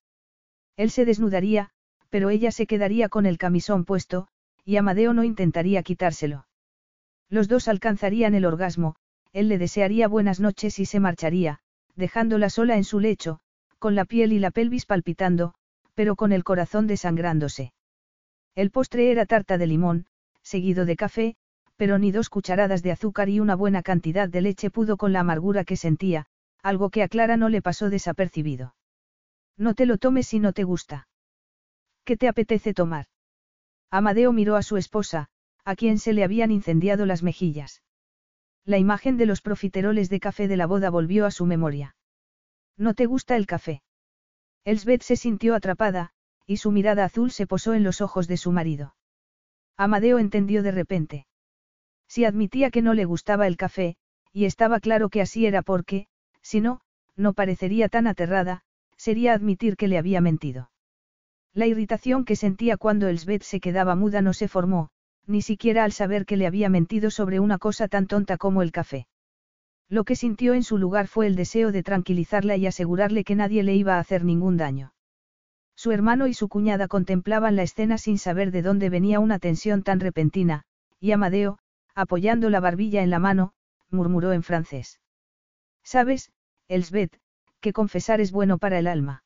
Él 0.77 0.90
se 0.90 1.05
desnudaría, 1.05 1.70
pero 2.10 2.31
ella 2.31 2.51
se 2.51 2.66
quedaría 2.66 3.09
con 3.09 3.24
el 3.24 3.39
camisón 3.39 3.85
puesto, 3.85 4.27
y 4.64 4.78
Amadeo 4.78 5.12
no 5.12 5.23
intentaría 5.23 5.85
quitárselo. 5.85 6.48
Los 7.28 7.47
dos 7.47 7.68
alcanzarían 7.68 8.35
el 8.35 8.47
orgasmo, 8.47 8.97
él 9.32 9.47
le 9.47 9.59
desearía 9.59 10.09
buenas 10.09 10.40
noches 10.40 10.81
y 10.81 10.85
se 10.85 10.98
marcharía, 10.98 11.60
dejándola 11.94 12.51
sola 12.51 12.77
en 12.77 12.82
su 12.82 12.98
lecho, 12.98 13.39
con 13.78 13.94
la 13.94 14.06
piel 14.06 14.32
y 14.32 14.40
la 14.40 14.51
pelvis 14.51 14.86
palpitando, 14.86 15.55
pero 15.94 16.16
con 16.16 16.32
el 16.32 16.43
corazón 16.43 16.89
desangrándose. 16.89 17.73
El 18.56 18.73
postre 18.73 19.12
era 19.12 19.24
tarta 19.24 19.56
de 19.56 19.68
limón, 19.68 20.06
seguido 20.43 20.85
de 20.85 20.97
café, 20.97 21.36
pero 21.77 21.98
ni 21.98 22.11
dos 22.11 22.31
cucharadas 22.31 22.82
de 22.82 22.93
azúcar 22.93 23.28
y 23.28 23.40
una 23.40 23.55
buena 23.55 23.82
cantidad 23.82 24.28
de 24.28 24.40
leche 24.40 24.70
pudo 24.70 24.97
con 24.97 25.12
la 25.12 25.20
amargura 25.20 25.65
que 25.65 25.77
sentía, 25.77 26.27
algo 26.62 26.90
que 26.90 27.03
a 27.03 27.09
Clara 27.09 27.36
no 27.36 27.48
le 27.48 27.62
pasó 27.62 27.90
desapercibido. 27.90 28.74
No 29.57 29.74
te 29.74 29.86
lo 29.86 29.98
tomes 29.98 30.27
si 30.27 30.40
no 30.40 30.53
te 30.53 30.65
gusta. 30.65 31.09
¿Qué 32.05 32.16
te 32.16 32.28
apetece 32.28 32.74
tomar? 32.74 33.07
Amadeo 33.90 34.32
miró 34.32 34.57
a 34.57 34.62
su 34.62 34.77
esposa, 34.77 35.28
a 35.65 35.77
quien 35.77 35.98
se 35.98 36.12
le 36.12 36.24
habían 36.24 36.51
incendiado 36.51 37.07
las 37.07 37.23
mejillas. 37.23 37.82
La 38.65 38.78
imagen 38.78 39.16
de 39.16 39.27
los 39.27 39.43
profiteroles 39.43 40.09
de 40.09 40.20
café 40.20 40.48
de 40.48 40.57
la 40.57 40.66
boda 40.66 40.90
volvió 40.90 41.27
a 41.27 41.31
su 41.31 41.47
memoria. 41.47 41.97
¿No 42.77 42.94
te 42.94 43.07
gusta 43.07 43.36
el 43.36 43.47
café? 43.47 43.82
Elsbeth 44.65 45.03
se 45.03 45.16
sintió 45.16 45.55
atrapada, 45.55 46.11
y 46.47 46.57
su 46.57 46.73
mirada 46.73 47.05
azul 47.05 47.31
se 47.31 47.47
posó 47.47 47.74
en 47.74 47.85
los 47.85 48.01
ojos 48.01 48.28
de 48.28 48.36
su 48.36 48.53
marido. 48.53 48.97
Amadeo 49.77 50.19
entendió 50.19 50.62
de 50.62 50.73
repente. 50.73 51.27
Si 52.09 52.24
admitía 52.24 52.70
que 52.70 52.83
no 52.83 52.95
le 52.95 53.05
gustaba 53.05 53.47
el 53.47 53.57
café, 53.57 53.97
y 54.33 54.45
estaba 54.45 54.81
claro 54.81 55.09
que 55.09 55.20
así 55.20 55.47
era 55.47 55.62
porque, 55.62 56.07
si 56.43 56.61
no, 56.61 56.81
no 57.16 57.33
parecería 57.33 57.89
tan 57.89 58.07
aterrada, 58.07 58.62
sería 58.97 59.33
admitir 59.33 59.77
que 59.77 59.89
le 59.89 59.99
había 59.99 60.20
mentido. 60.20 60.70
La 61.55 61.66
irritación 61.66 62.24
que 62.24 62.37
sentía 62.37 62.77
cuando 62.77 63.09
Elsbeth 63.09 63.43
se 63.43 63.61
quedaba 63.61 63.95
muda 63.95 64.20
no 64.20 64.35
se 64.35 64.47
formó, 64.47 64.91
ni 65.27 65.43
siquiera 65.43 65.85
al 65.85 65.93
saber 65.93 66.27
que 66.27 66.37
le 66.37 66.47
había 66.47 66.69
mentido 66.69 67.11
sobre 67.11 67.41
una 67.41 67.59
cosa 67.59 67.89
tan 67.89 68.07
tonta 68.07 68.37
como 68.37 68.62
el 68.62 68.73
café. 68.73 69.07
Lo 69.89 70.05
que 70.05 70.16
sintió 70.16 70.55
en 70.55 70.62
su 70.62 70.78
lugar 70.78 71.07
fue 71.07 71.27
el 71.27 71.37
deseo 71.37 71.73
de 71.73 71.83
tranquilizarla 71.83 72.57
y 72.57 72.66
asegurarle 72.66 73.24
que 73.24 73.37
nadie 73.37 73.62
le 73.62 73.74
iba 73.74 73.97
a 73.97 74.01
hacer 74.01 74.24
ningún 74.24 74.57
daño. 74.57 74.93
Su 75.77 75.93
hermano 75.93 76.27
y 76.27 76.35
su 76.35 76.49
cuñada 76.49 76.89
contemplaban 76.89 77.57
la 77.57 77.62
escena 77.62 77.99
sin 77.99 78.19
saber 78.19 78.51
de 78.51 78.62
dónde 78.62 78.91
venía 78.91 79.20
una 79.20 79.39
tensión 79.39 79.83
tan 79.83 80.01
repentina, 80.01 80.65
y 81.01 81.12
Amadeo, 81.12 81.59
apoyando 81.97 82.51
la 82.51 82.60
barbilla 82.60 83.02
en 83.02 83.10
la 83.10 83.18
mano, 83.18 83.55
murmuró 83.90 84.32
en 84.32 84.44
francés. 84.44 85.01
Sabes, 85.82 86.31
Elsbeth, 86.68 87.18
que 87.60 87.73
confesar 87.73 88.20
es 88.20 88.31
bueno 88.31 88.59
para 88.59 88.78
el 88.78 88.86
alma. 88.86 89.24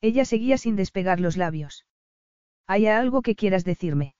Ella 0.00 0.24
seguía 0.24 0.58
sin 0.58 0.74
despegar 0.74 1.20
los 1.20 1.36
labios. 1.36 1.86
¿Hay 2.66 2.86
algo 2.86 3.22
que 3.22 3.36
quieras 3.36 3.64
decirme? 3.64 4.14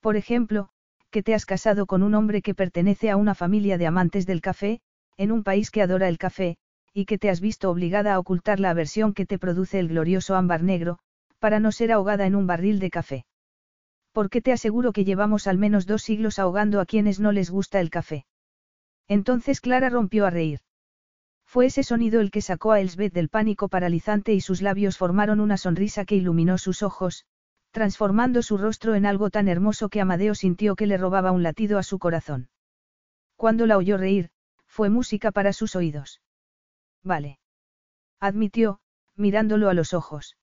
Por 0.00 0.16
ejemplo, 0.16 0.70
que 1.10 1.22
te 1.22 1.34
has 1.34 1.46
casado 1.46 1.86
con 1.86 2.02
un 2.02 2.14
hombre 2.14 2.42
que 2.42 2.54
pertenece 2.54 3.10
a 3.10 3.16
una 3.16 3.34
familia 3.34 3.78
de 3.78 3.86
amantes 3.86 4.26
del 4.26 4.40
café, 4.40 4.80
en 5.16 5.32
un 5.32 5.44
país 5.44 5.70
que 5.70 5.82
adora 5.82 6.08
el 6.08 6.18
café, 6.18 6.56
y 6.92 7.04
que 7.04 7.18
te 7.18 7.30
has 7.30 7.40
visto 7.40 7.70
obligada 7.70 8.14
a 8.14 8.18
ocultar 8.18 8.58
la 8.58 8.70
aversión 8.70 9.14
que 9.14 9.26
te 9.26 9.38
produce 9.38 9.78
el 9.78 9.88
glorioso 9.88 10.34
ámbar 10.34 10.62
negro, 10.62 10.98
para 11.38 11.60
no 11.60 11.72
ser 11.72 11.92
ahogada 11.92 12.26
en 12.26 12.34
un 12.34 12.46
barril 12.46 12.80
de 12.80 12.90
café. 12.90 13.24
Porque 14.12 14.40
te 14.40 14.52
aseguro 14.52 14.92
que 14.92 15.04
llevamos 15.04 15.46
al 15.46 15.58
menos 15.58 15.86
dos 15.86 16.02
siglos 16.02 16.38
ahogando 16.38 16.80
a 16.80 16.86
quienes 16.86 17.20
no 17.20 17.32
les 17.32 17.50
gusta 17.50 17.80
el 17.80 17.90
café. 17.90 18.26
Entonces 19.08 19.60
Clara 19.60 19.88
rompió 19.90 20.26
a 20.26 20.30
reír. 20.30 20.60
Fue 21.44 21.66
ese 21.66 21.82
sonido 21.82 22.20
el 22.20 22.30
que 22.30 22.42
sacó 22.42 22.72
a 22.72 22.80
Elsbeth 22.80 23.12
del 23.12 23.28
pánico 23.28 23.68
paralizante 23.68 24.32
y 24.34 24.40
sus 24.40 24.62
labios 24.62 24.96
formaron 24.96 25.40
una 25.40 25.56
sonrisa 25.56 26.04
que 26.04 26.14
iluminó 26.14 26.58
sus 26.58 26.82
ojos, 26.82 27.24
transformando 27.72 28.42
su 28.42 28.56
rostro 28.56 28.94
en 28.94 29.06
algo 29.06 29.30
tan 29.30 29.48
hermoso 29.48 29.88
que 29.88 30.00
Amadeo 30.00 30.34
sintió 30.34 30.76
que 30.76 30.86
le 30.86 30.96
robaba 30.96 31.32
un 31.32 31.42
latido 31.42 31.78
a 31.78 31.82
su 31.82 31.98
corazón. 31.98 32.50
Cuando 33.36 33.66
la 33.66 33.78
oyó 33.78 33.96
reír, 33.96 34.30
fue 34.66 34.90
música 34.90 35.32
para 35.32 35.52
sus 35.52 35.74
oídos. 35.74 36.20
Vale. 37.02 37.40
Admitió, 38.20 38.80
mirándolo 39.16 39.68
a 39.68 39.74
los 39.74 39.92
ojos. 39.94 40.36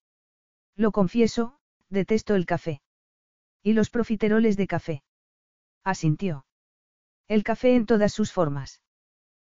Lo 0.75 0.91
confieso, 0.91 1.57
detesto 1.89 2.35
el 2.35 2.45
café. 2.45 2.81
Y 3.67 3.73
los 3.73 3.89
profiteroles 3.89 4.55
de 4.55 4.65
café. 4.65 5.03
Asintió. 5.83 6.45
El 7.27 7.43
café 7.43 7.75
en 7.75 7.85
todas 7.85 8.13
sus 8.13 8.31
formas. 8.31 8.81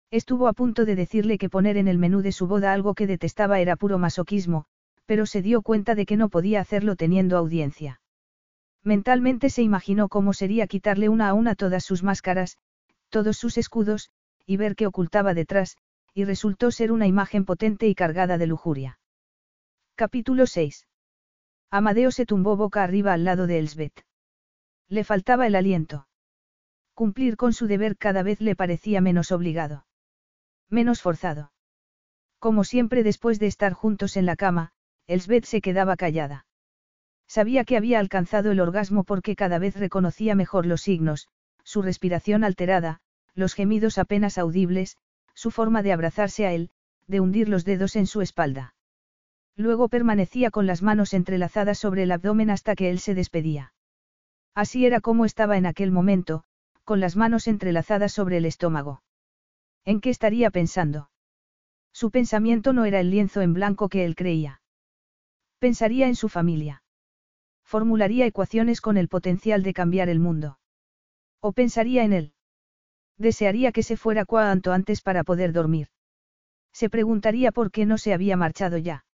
Estuvo 0.09 0.47
a 0.47 0.53
punto 0.53 0.85
de 0.85 0.95
decirle 0.95 1.37
que 1.37 1.49
poner 1.49 1.77
en 1.77 1.89
el 1.89 1.99
menú 1.99 2.23
de 2.23 2.31
su 2.31 2.47
boda 2.47 2.73
algo 2.73 2.95
que 2.95 3.09
detestaba 3.09 3.59
era 3.59 3.75
puro 3.75 3.99
masoquismo, 3.99 4.67
pero 5.05 5.27
se 5.27 5.43
dio 5.43 5.63
cuenta 5.63 5.97
de 5.97 6.07
que 6.07 6.17
no 6.17 6.29
podía 6.29 6.61
hacerlo 6.61 6.95
teniendo 6.95 7.37
audiencia. 7.37 8.01
Mentalmente 8.85 9.51
se 9.51 9.63
imaginó 9.63 10.09
cómo 10.09 10.33
sería 10.33 10.69
quitarle 10.69 11.09
una 11.09 11.29
a 11.29 11.35
una 11.35 11.57
todas 11.57 11.83
sus 11.85 12.05
máscaras, 12.05 12.59
todos 13.09 13.37
sus 13.37 13.59
escudos, 13.59 14.11
y 14.47 14.59
ver 14.59 14.77
qué 14.77 14.87
ocultaba 14.87 15.35
detrás, 15.35 15.77
y 16.15 16.23
resultó 16.23 16.71
ser 16.71 16.93
una 16.93 17.09
imagen 17.09 17.45
potente 17.45 17.89
y 17.89 17.97
cargada 17.97 18.39
de 18.39 18.47
lujuria. 18.47 19.01
Capítulo 19.97 20.47
6. 20.47 20.87
Amadeo 21.71 22.11
se 22.11 22.27
tumbó 22.27 22.57
boca 22.57 22.83
arriba 22.83 23.13
al 23.13 23.25
lado 23.25 23.47
de 23.47 23.59
Elsbeth. 23.59 24.05
Le 24.89 25.05
faltaba 25.05 25.47
el 25.47 25.57
aliento. 25.57 26.07
Cumplir 26.95 27.37
con 27.37 27.53
su 27.53 27.67
deber 27.67 27.97
cada 27.97 28.23
vez 28.23 28.41
le 28.41 28.55
parecía 28.55 29.01
menos 29.01 29.33
obligado. 29.33 29.87
Menos 30.71 31.03
forzado. 31.03 31.53
Como 32.39 32.65
siempre 32.65 33.03
después 33.03 33.39
de 33.39 33.47
estar 33.47 33.73
juntos 33.73 34.17
en 34.17 34.27
la 34.27 34.37
cama, 34.37 34.73
Elsbeth 35.07 35.45
se 35.45 35.61
quedaba 35.61 35.97
callada. 35.97 36.47
Sabía 37.27 37.65
que 37.65 37.77
había 37.77 37.99
alcanzado 37.99 38.53
el 38.53 38.61
orgasmo 38.61 39.05
porque 39.05 39.35
cada 39.35 39.59
vez 39.59 39.77
reconocía 39.77 40.35
mejor 40.35 40.67
los 40.67 40.83
signos, 40.83 41.29
su 41.65 41.83
respiración 41.83 42.45
alterada, 42.45 43.01
los 43.35 43.55
gemidos 43.55 43.99
apenas 43.99 44.39
audibles, 44.39 44.99
su 45.35 45.51
forma 45.51 45.83
de 45.83 45.93
abrazarse 45.93 46.47
a 46.47 46.53
él, 46.53 46.71
de 47.07 47.21
hundir 47.21 47.49
los 47.49 47.65
dedos 47.65 47.97
en 47.97 48.07
su 48.07 48.21
espalda. 48.21 48.75
Luego 49.57 49.89
permanecía 49.89 50.51
con 50.51 50.67
las 50.67 50.83
manos 50.83 51.15
entrelazadas 51.15 51.79
sobre 51.79 52.03
el 52.03 52.13
abdomen 52.13 52.51
hasta 52.51 52.75
que 52.75 52.91
él 52.91 52.99
se 52.99 53.15
despedía. 53.15 53.73
Así 54.55 54.87
era 54.87 55.01
como 55.01 55.25
estaba 55.25 55.57
en 55.57 55.67
aquel 55.67 55.91
momento, 55.91 56.45
con 56.85 57.01
las 57.01 57.17
manos 57.17 57.47
entrelazadas 57.47 58.13
sobre 58.13 58.37
el 58.37 58.47
estómago. 58.47 59.03
¿En 59.85 60.01
qué 60.01 60.11
estaría 60.11 60.51
pensando? 60.51 61.11
Su 61.93 62.11
pensamiento 62.11 62.73
no 62.73 62.85
era 62.85 63.01
el 63.01 63.11
lienzo 63.11 63.41
en 63.41 63.55
blanco 63.55 63.89
que 63.89 64.05
él 64.05 64.17
creía. 64.17 64.61
Pensaría 65.59 66.09
en 66.09 66.17
su 66.17 66.29
familia. 66.29 66.83
Formularía 67.65 68.27
ecuaciones 68.27 68.81
con 68.81 68.97
el 68.97 69.09
potencial 69.09 69.63
de 69.63 69.73
cambiar 69.73 70.09
el 70.09 70.21
mundo. 70.21 70.59
O 71.41 71.53
pensaría 71.53 72.05
en 72.05 72.13
él. 72.13 72.33
Desearía 73.17 73.73
que 73.73 73.83
se 73.83 73.97
fuera 73.97 74.25
cuanto 74.25 74.73
antes 74.73 75.01
para 75.01 75.25
poder 75.25 75.53
dormir. 75.53 75.89
Se 76.73 76.91
preguntaría 76.91 77.53
por 77.53 77.71
qué 77.71 77.87
no 77.87 77.99
se 77.99 78.13
había 78.13 78.37
marchado 78.37 78.77
ya. 78.79 79.05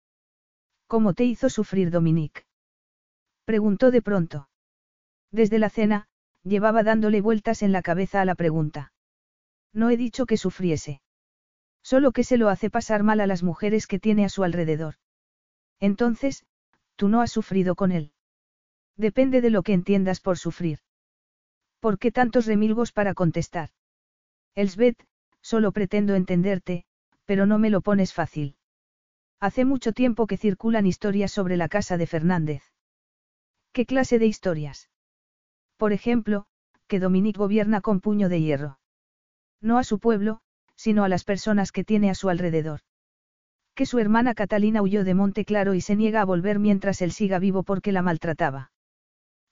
¿Cómo 0.91 1.15
te 1.15 1.23
hizo 1.23 1.49
sufrir 1.49 1.93
Dominique? 1.93 2.43
Preguntó 3.45 3.93
de 3.93 4.03
pronto. 4.03 4.49
Desde 5.31 5.61
la 5.61 5.71
cena, 5.71 6.09
llevaba 6.43 6.83
dándole 6.83 7.21
vueltas 7.21 7.63
en 7.63 7.71
la 7.71 7.81
cabeza 7.81 8.21
a 8.21 8.25
la 8.25 8.35
pregunta. 8.35 8.93
No 9.73 9.91
he 9.91 9.97
dicho 9.97 10.27
que 10.27 10.37
sufriese. 10.37 11.01
Solo 11.81 12.11
que 12.11 12.25
se 12.25 12.39
lo 12.39 12.49
hace 12.49 12.71
pasar 12.71 13.05
mal 13.05 13.21
a 13.21 13.29
las 13.29 13.45
mujeres 13.45 13.87
que 13.87 14.01
tiene 14.01 14.25
a 14.25 14.29
su 14.29 14.43
alrededor. 14.43 14.97
Entonces, 15.79 16.45
tú 16.97 17.07
no 17.09 17.21
has 17.21 17.31
sufrido 17.31 17.77
con 17.77 17.93
él. 17.93 18.11
Depende 18.97 19.41
de 19.41 19.51
lo 19.51 19.63
que 19.63 19.75
entiendas 19.75 20.19
por 20.19 20.39
sufrir. 20.39 20.81
¿Por 21.79 22.01
qué 22.01 22.11
tantos 22.11 22.47
remilgos 22.47 22.91
para 22.91 23.15
contestar? 23.15 23.71
Elsbeth, 24.57 24.99
solo 25.41 25.71
pretendo 25.71 26.17
entenderte, 26.17 26.85
pero 27.27 27.47
no 27.47 27.61
me 27.61 27.71
lo 27.71 27.81
pones 27.81 28.13
fácil. 28.13 28.57
Hace 29.43 29.65
mucho 29.65 29.93
tiempo 29.93 30.27
que 30.27 30.37
circulan 30.37 30.87
historias 30.87 31.33
sobre 31.33 31.57
la 31.57 31.71
casa 31.71 31.97
de 31.97 32.07
Fernández. 32.07 32.63
¿Qué 33.73 33.87
clase 33.87 34.19
de 34.19 34.27
historias? 34.27 34.91
Por 35.79 35.95
ejemplo, 35.95 36.45
que 36.89 37.01
Dominique 37.01 37.39
gobierna 37.39 37.81
con 37.81 38.01
puño 38.01 38.29
de 38.29 38.43
hierro. 38.43 38.79
No 39.63 39.79
a 39.79 39.85
su 39.85 39.99
pueblo, 39.99 40.43
sino 40.77 41.05
a 41.05 41.09
las 41.09 41.25
personas 41.25 41.73
que 41.73 41.85
tiene 41.85 42.11
a 42.11 42.15
su 42.15 42.29
alrededor. 42.29 42.81
Que 43.75 43.87
su 43.87 43.99
hermana 43.99 44.35
Catalina 44.35 44.83
huyó 44.83 45.05
de 45.05 45.15
Monte 45.15 45.47
Claro 45.47 45.73
y 45.73 45.81
se 45.81 45.97
niega 45.97 46.21
a 46.21 46.27
volver 46.27 46.59
mientras 46.59 47.01
él 47.01 47.11
siga 47.11 47.39
vivo 47.39 47.63
porque 47.63 47.93
la 47.93 48.03
maltrataba. 48.03 48.73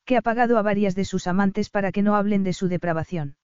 Que 0.05 0.19
ha 0.19 0.23
pagado 0.23 0.59
a 0.59 0.63
varias 0.63 0.97
de 0.97 1.07
sus 1.07 1.27
amantes 1.27 1.71
para 1.71 1.93
que 1.93 2.03
no 2.03 2.15
hablen 2.15 2.45
de 2.45 2.53
su 2.53 2.69
depravación. 2.69 3.37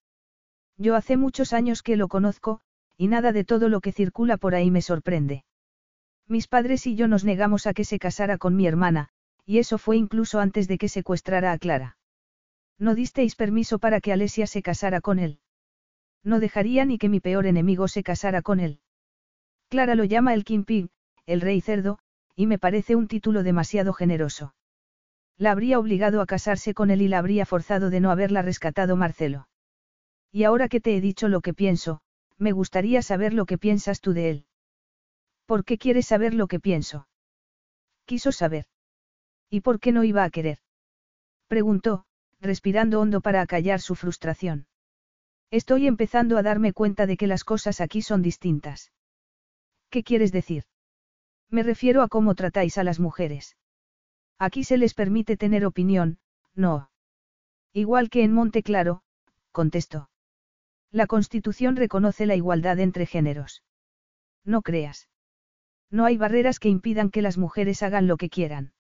Yo 0.77 0.95
hace 0.95 1.17
muchos 1.17 1.55
años 1.55 1.83
que 1.83 1.97
lo 1.97 2.09
conozco, 2.09 2.61
y 2.99 3.09
nada 3.09 3.33
de 3.33 3.45
todo 3.45 3.71
lo 3.71 3.81
que 3.81 3.93
circula 3.93 4.37
por 4.37 4.55
ahí 4.55 4.71
me 4.71 4.83
sorprende. 4.83 5.45
Mis 6.27 6.49
padres 6.49 6.87
y 6.87 6.95
yo 6.95 7.07
nos 7.09 7.25
negamos 7.25 7.67
a 7.67 7.75
que 7.75 7.85
se 7.85 7.99
casara 7.99 8.39
con 8.39 8.57
mi 8.57 8.67
hermana, 8.67 9.11
y 9.45 9.59
eso 9.59 9.77
fue 9.79 9.97
incluso 9.97 10.41
antes 10.41 10.69
de 10.69 10.79
que 10.79 10.89
secuestrara 10.89 11.53
a 11.53 11.59
Clara. 11.59 11.99
No 12.79 12.95
disteis 12.95 13.37
permiso 13.37 13.79
para 13.79 14.01
que 14.01 14.13
Alesia 14.13 14.47
se 14.47 14.63
casara 14.63 15.01
con 15.01 15.19
él. 15.19 15.39
No 16.23 16.41
dejaría 16.41 16.85
ni 16.87 16.99
que 16.99 17.11
mi 17.11 17.21
peor 17.21 17.47
enemigo 17.47 17.89
se 17.89 18.03
casara 18.03 18.41
con 18.41 18.59
él. 18.59 18.81
Clara 19.69 19.95
lo 19.95 20.05
llama 20.05 20.35
el 20.35 20.45
King 20.45 20.65
Pig, 20.65 20.89
el 21.27 21.41
rey 21.41 21.61
cerdo, 21.61 21.99
y 22.35 22.47
me 22.47 22.59
parece 22.59 22.97
un 22.97 23.07
título 23.07 23.43
demasiado 23.43 23.93
generoso. 23.93 24.55
La 25.37 25.51
habría 25.51 25.79
obligado 25.79 26.21
a 26.21 26.27
casarse 26.27 26.75
con 26.75 26.91
él 26.91 27.03
y 27.03 27.09
la 27.09 27.19
habría 27.19 27.45
forzado 27.45 27.91
de 27.91 28.01
no 28.01 28.11
haberla 28.11 28.41
rescatado 28.43 28.97
Marcelo. 28.97 29.49
Y 30.33 30.45
ahora 30.45 30.69
que 30.69 30.81
te 30.81 30.97
he 30.97 31.01
dicho 31.01 31.29
lo 31.29 31.41
que 31.41 31.55
pienso, 31.55 32.01
me 32.39 32.53
gustaría 32.53 33.03
saber 33.03 33.35
lo 33.35 33.47
que 33.47 33.59
piensas 33.59 34.01
tú 34.01 34.13
de 34.13 34.31
él. 34.31 34.47
¿Por 35.47 35.65
qué 35.65 35.79
quieres 35.79 36.07
saber 36.07 36.35
lo 36.35 36.47
que 36.47 36.61
pienso? 36.61 37.07
Quiso 38.07 38.33
saber. 38.33 38.67
¿Y 39.51 39.61
por 39.61 39.81
qué 39.81 39.93
no 39.93 40.05
iba 40.05 40.25
a 40.25 40.31
querer? 40.31 40.59
Preguntó, 41.49 42.07
respirando 42.41 43.01
hondo 43.01 43.21
para 43.21 43.41
acallar 43.41 43.81
su 43.81 43.95
frustración. 43.95 44.67
Estoy 45.51 45.87
empezando 45.87 46.37
a 46.39 46.43
darme 46.43 46.73
cuenta 46.73 47.07
de 47.07 47.17
que 47.17 47.27
las 47.27 47.45
cosas 47.45 47.81
aquí 47.81 48.03
son 48.03 48.23
distintas. 48.23 48.93
¿Qué 49.91 50.03
quieres 50.03 50.33
decir? 50.33 50.65
Me 51.51 51.63
refiero 51.63 52.03
a 52.03 52.09
cómo 52.09 52.35
tratáis 52.35 52.79
a 52.79 52.85
las 52.85 52.99
mujeres. 52.99 53.57
Aquí 54.39 54.65
se 54.65 54.79
les 54.79 54.95
permite 54.95 55.37
tener 55.37 55.65
opinión, 55.65 56.19
no. 56.55 56.91
Igual 57.73 58.11
que 58.11 58.25
en 58.25 58.33
Monte 58.33 58.63
Claro, 58.63 59.03
contestó. 59.53 60.11
La 60.91 61.07
Constitución 61.07 61.77
reconoce 61.77 62.27
la 62.27 62.35
igualdad 62.35 62.79
entre 62.81 63.07
géneros. 63.07 63.63
No 64.45 64.63
creas. 64.63 65.09
No 65.91 66.05
hay 66.05 66.17
barreras 66.17 66.59
que 66.59 66.69
impidan 66.69 67.11
que 67.11 67.23
las 67.23 67.39
mujeres 67.39 67.83
hagan 67.83 68.07
lo 68.07 68.17
que 68.17 68.29
quieran. 68.29 68.73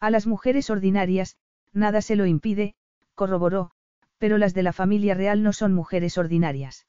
A 0.00 0.10
las 0.10 0.26
mujeres 0.26 0.70
ordinarias, 0.70 1.36
nada 1.72 2.00
se 2.02 2.16
lo 2.16 2.26
impide, 2.26 2.74
corroboró, 3.14 3.72
pero 4.18 4.38
las 4.38 4.54
de 4.54 4.62
la 4.62 4.72
familia 4.72 5.14
real 5.14 5.42
no 5.42 5.52
son 5.52 5.72
mujeres 5.72 6.18
ordinarias. 6.18 6.86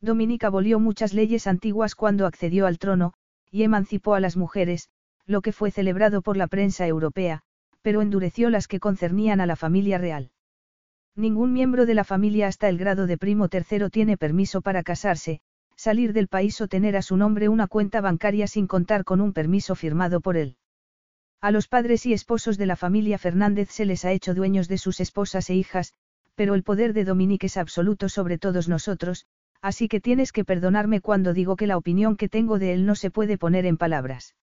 Dominica 0.00 0.46
abolió 0.46 0.80
muchas 0.80 1.12
leyes 1.12 1.46
antiguas 1.46 1.94
cuando 1.94 2.26
accedió 2.26 2.66
al 2.66 2.78
trono, 2.78 3.12
y 3.50 3.64
emancipó 3.64 4.14
a 4.14 4.20
las 4.20 4.36
mujeres, 4.36 4.88
lo 5.26 5.42
que 5.42 5.52
fue 5.52 5.70
celebrado 5.70 6.22
por 6.22 6.36
la 6.36 6.46
prensa 6.46 6.86
europea, 6.86 7.42
pero 7.82 8.02
endureció 8.02 8.50
las 8.50 8.68
que 8.68 8.80
concernían 8.80 9.40
a 9.40 9.46
la 9.46 9.56
familia 9.56 9.98
real. 9.98 10.30
Ningún 11.16 11.52
miembro 11.52 11.86
de 11.86 11.94
la 11.94 12.04
familia 12.04 12.46
hasta 12.46 12.68
el 12.68 12.78
grado 12.78 13.06
de 13.06 13.18
primo 13.18 13.48
tercero 13.48 13.90
tiene 13.90 14.16
permiso 14.16 14.62
para 14.62 14.82
casarse, 14.82 15.40
salir 15.80 16.12
del 16.12 16.28
país 16.28 16.60
o 16.60 16.68
tener 16.68 16.94
a 16.94 17.00
su 17.00 17.16
nombre 17.16 17.48
una 17.48 17.66
cuenta 17.66 18.02
bancaria 18.02 18.46
sin 18.46 18.66
contar 18.66 19.02
con 19.02 19.22
un 19.22 19.32
permiso 19.32 19.74
firmado 19.74 20.20
por 20.20 20.36
él. 20.36 20.58
A 21.40 21.50
los 21.50 21.68
padres 21.68 22.04
y 22.04 22.12
esposos 22.12 22.58
de 22.58 22.66
la 22.66 22.76
familia 22.76 23.16
Fernández 23.16 23.70
se 23.70 23.86
les 23.86 24.04
ha 24.04 24.12
hecho 24.12 24.34
dueños 24.34 24.68
de 24.68 24.76
sus 24.76 25.00
esposas 25.00 25.48
e 25.48 25.54
hijas, 25.54 25.94
pero 26.34 26.54
el 26.54 26.64
poder 26.64 26.92
de 26.92 27.06
Dominique 27.06 27.46
es 27.46 27.56
absoluto 27.56 28.10
sobre 28.10 28.36
todos 28.36 28.68
nosotros, 28.68 29.24
así 29.62 29.88
que 29.88 30.02
tienes 30.02 30.32
que 30.32 30.44
perdonarme 30.44 31.00
cuando 31.00 31.32
digo 31.32 31.56
que 31.56 31.66
la 31.66 31.78
opinión 31.78 32.18
que 32.18 32.28
tengo 32.28 32.58
de 32.58 32.74
él 32.74 32.84
no 32.84 32.94
se 32.94 33.10
puede 33.10 33.38
poner 33.38 33.64
en 33.64 33.78
palabras. 33.78 34.34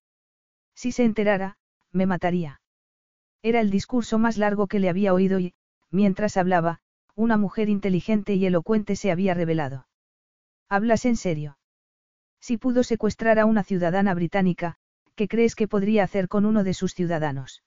Si 0.74 0.92
se 0.92 1.04
enterara, 1.04 1.58
me 1.92 2.08
mataría. 2.08 2.62
Era 3.44 3.62
el 3.62 3.70
discurso 3.70 4.18
más 4.18 4.40
largo 4.40 4.66
que 4.66 4.80
le 4.80 4.90
había 4.90 5.14
oído 5.14 5.40
y, 5.40 5.54
mientras 5.92 6.36
hablaba, 6.36 6.80
una 7.14 7.38
mujer 7.38 7.70
inteligente 7.70 8.34
y 8.34 8.44
elocuente 8.48 8.96
se 8.96 9.12
había 9.12 9.36
revelado. 9.36 9.87
¿Hablas 10.70 11.06
en 11.06 11.16
serio? 11.16 11.58
Si 12.40 12.58
pudo 12.58 12.84
secuestrar 12.84 13.40
a 13.40 13.46
una 13.46 13.64
ciudadana 13.64 14.14
británica, 14.14 14.76
¿qué 15.16 15.28
crees 15.28 15.56
que 15.56 15.68
podría 15.68 16.04
hacer 16.04 16.28
con 16.28 16.46
uno 16.46 16.64
de 16.64 16.74
sus 16.74 16.94
ciudadanos? 16.94 17.64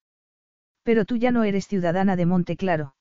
Pero 0.82 1.04
tú 1.04 1.16
ya 1.16 1.30
no 1.30 1.44
eres 1.44 1.66
ciudadana 1.66 2.16
de 2.16 2.26
Monte 2.26 2.56
Claro. 2.56 2.94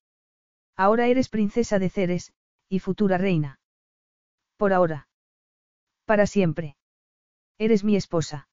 Ahora 0.75 1.07
eres 1.07 1.29
princesa 1.29 1.79
de 1.79 1.89
Ceres, 1.89 2.33
y 2.69 2.79
futura 2.79 3.17
reina. 3.17 3.59
Por 4.57 4.73
ahora. 4.73 5.07
Para 6.05 6.25
siempre. 6.25 6.77
Eres 7.57 7.83
mi 7.83 7.95
esposa. 7.95 8.47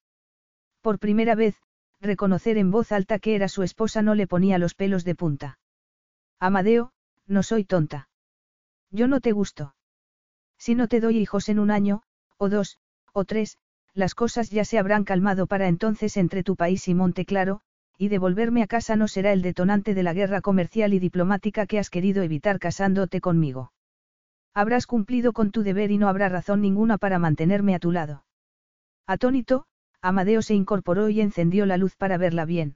Por 0.81 0.99
primera 0.99 1.35
vez, 1.35 1.55
reconocer 2.01 2.57
en 2.57 2.71
voz 2.71 2.91
alta 2.91 3.19
que 3.19 3.35
era 3.35 3.47
su 3.47 3.63
esposa 3.63 4.01
no 4.01 4.15
le 4.15 4.27
ponía 4.27 4.57
los 4.57 4.75
pelos 4.75 5.03
de 5.05 5.15
punta. 5.15 5.59
Amadeo, 6.39 6.91
no 7.25 7.43
soy 7.43 7.63
tonta. 7.63 8.09
Yo 8.91 9.07
no 9.07 9.21
te 9.21 9.31
gusto. 9.31 9.75
Si 10.57 10.75
no 10.75 10.87
te 10.87 10.99
doy 10.99 11.17
hijos 11.17 11.49
en 11.49 11.59
un 11.59 11.71
año, 11.71 12.03
o 12.37 12.49
dos, 12.49 12.77
o 13.13 13.25
tres, 13.25 13.57
las 13.93 14.15
cosas 14.15 14.49
ya 14.49 14.65
se 14.65 14.77
habrán 14.77 15.03
calmado 15.03 15.47
para 15.47 15.67
entonces 15.67 16.17
entre 16.17 16.43
tu 16.43 16.55
país 16.55 16.87
y 16.87 16.93
Monte 16.93 17.25
Claro, 17.25 17.61
y 17.97 18.09
devolverme 18.09 18.61
a 18.61 18.67
casa 18.67 18.95
no 18.95 19.07
será 19.07 19.33
el 19.33 19.41
detonante 19.41 19.95
de 19.95 20.03
la 20.03 20.13
guerra 20.13 20.41
comercial 20.41 20.93
y 20.93 20.99
diplomática 20.99 21.65
que 21.65 21.79
has 21.79 21.89
querido 21.89 22.21
evitar 22.21 22.59
casándote 22.59 23.21
conmigo. 23.21 23.71
Habrás 24.53 24.85
cumplido 24.85 25.33
con 25.33 25.51
tu 25.51 25.63
deber 25.63 25.91
y 25.91 25.97
no 25.97 26.07
habrá 26.09 26.29
razón 26.29 26.61
ninguna 26.61 26.97
para 26.97 27.19
mantenerme 27.19 27.73
a 27.73 27.79
tu 27.79 27.91
lado. 27.91 28.23
Atónito, 29.07 29.65
Amadeo 30.01 30.41
se 30.41 30.53
incorporó 30.53 31.09
y 31.09 31.21
encendió 31.21 31.65
la 31.65 31.77
luz 31.77 31.95
para 31.95 32.17
verla 32.17 32.45
bien. 32.45 32.75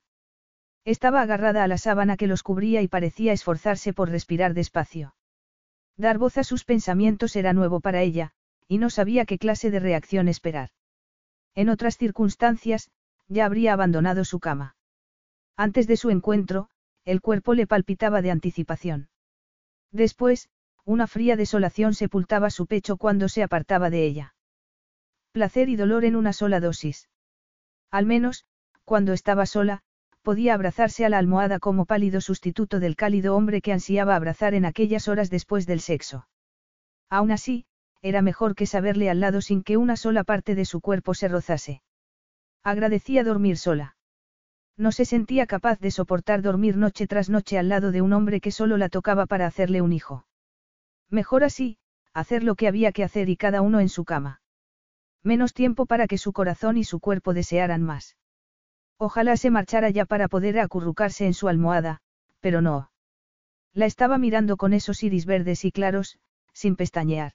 Estaba 0.86 1.22
agarrada 1.22 1.64
a 1.64 1.68
la 1.68 1.78
sábana 1.78 2.18
que 2.18 2.28
los 2.28 2.42
cubría 2.42 2.82
y 2.82 2.88
parecía 2.88 3.34
esforzarse 3.34 3.94
por 3.94 4.10
respirar 4.10 4.56
despacio. 4.56 5.14
Dar 5.98 6.18
voz 6.18 6.38
a 6.38 6.44
sus 6.44 6.64
pensamientos 6.64 7.36
era 7.36 7.54
nuevo 7.54 7.80
para 7.80 8.02
ella, 8.02 8.32
y 8.68 8.78
no 8.78 8.90
sabía 8.90 9.26
qué 9.26 9.38
clase 9.38 9.72
de 9.72 9.80
reacción 9.80 10.28
esperar. 10.28 10.70
En 11.56 11.70
otras 11.70 11.98
circunstancias, 11.98 12.90
ya 13.28 13.46
habría 13.46 13.74
abandonado 13.74 14.26
su 14.26 14.40
cama. 14.40 14.76
Antes 15.58 15.88
de 15.88 15.98
su 15.98 16.10
encuentro, 16.10 16.70
el 17.04 17.22
cuerpo 17.22 17.54
le 17.54 17.68
palpitaba 17.68 18.22
de 18.22 18.32
anticipación. 18.32 19.10
Después, 19.92 20.50
una 20.86 21.08
fría 21.08 21.36
desolación 21.36 21.94
sepultaba 21.94 22.50
su 22.50 22.66
pecho 22.66 22.98
cuando 22.98 23.30
se 23.30 23.44
apartaba 23.44 23.90
de 23.90 24.06
ella. 24.06 24.36
Placer 25.32 25.70
y 25.70 25.76
dolor 25.76 26.06
en 26.06 26.16
una 26.16 26.34
sola 26.34 26.60
dosis. 26.60 27.10
Al 27.90 28.06
menos, 28.06 28.46
cuando 28.86 29.14
estaba 29.14 29.46
sola, 29.46 29.84
podía 30.22 30.54
abrazarse 30.54 31.06
a 31.06 31.10
la 31.10 31.18
almohada 31.18 31.60
como 31.60 31.86
pálido 31.86 32.22
sustituto 32.22 32.80
del 32.80 32.96
cálido 32.96 33.36
hombre 33.36 33.62
que 33.62 33.74
ansiaba 33.74 34.16
abrazar 34.16 34.54
en 34.54 34.66
aquellas 34.66 35.08
horas 35.08 35.30
después 35.30 35.66
del 35.66 35.80
sexo. 35.80 36.28
Aún 37.10 37.32
así, 37.32 37.66
era 38.02 38.22
mejor 38.22 38.56
que 38.56 38.66
saberle 38.66 39.10
al 39.10 39.20
lado 39.20 39.42
sin 39.42 39.64
que 39.64 39.78
una 39.78 39.96
sola 39.96 40.24
parte 40.24 40.56
de 40.56 40.66
su 40.66 40.82
cuerpo 40.82 41.14
se 41.14 41.28
rozase. 41.28 41.82
Agradecía 42.64 43.24
dormir 43.24 43.58
sola. 43.58 43.96
No 44.78 44.92
se 44.92 45.06
sentía 45.06 45.46
capaz 45.46 45.80
de 45.80 45.92
soportar 45.92 46.42
dormir 46.42 46.78
noche 46.78 47.06
tras 47.08 47.30
noche 47.30 47.58
al 47.58 47.70
lado 47.70 47.92
de 47.92 48.02
un 48.02 48.14
hombre 48.14 48.42
que 48.42 48.52
solo 48.52 48.78
la 48.78 48.90
tocaba 48.90 49.26
para 49.26 49.46
hacerle 49.46 49.82
un 49.82 49.92
hijo. 49.92 50.26
Mejor 51.10 51.44
así, 51.44 51.78
hacer 52.14 52.44
lo 52.44 52.56
que 52.56 52.68
había 52.68 52.92
que 52.92 53.04
hacer 53.04 53.30
y 53.30 53.38
cada 53.38 53.62
uno 53.62 53.80
en 53.80 53.90
su 53.90 54.06
cama. 54.06 54.42
Menos 55.24 55.54
tiempo 55.54 55.86
para 55.86 56.08
que 56.08 56.18
su 56.18 56.34
corazón 56.34 56.78
y 56.78 56.84
su 56.84 57.00
cuerpo 57.00 57.34
desearan 57.34 57.84
más. 57.84 58.16
Ojalá 59.04 59.36
se 59.36 59.50
marchara 59.50 59.90
ya 59.90 60.06
para 60.06 60.28
poder 60.28 60.60
acurrucarse 60.60 61.26
en 61.26 61.34
su 61.34 61.48
almohada, 61.48 62.02
pero 62.40 62.62
no. 62.62 62.92
La 63.74 63.88
estaba 63.88 64.20
mirando 64.20 64.58
con 64.58 64.74
esos 64.74 65.02
iris 65.02 65.26
verdes 65.26 65.66
y 65.66 65.72
claros, 65.72 66.20
sin 66.54 66.76
pestañear. 66.76 67.32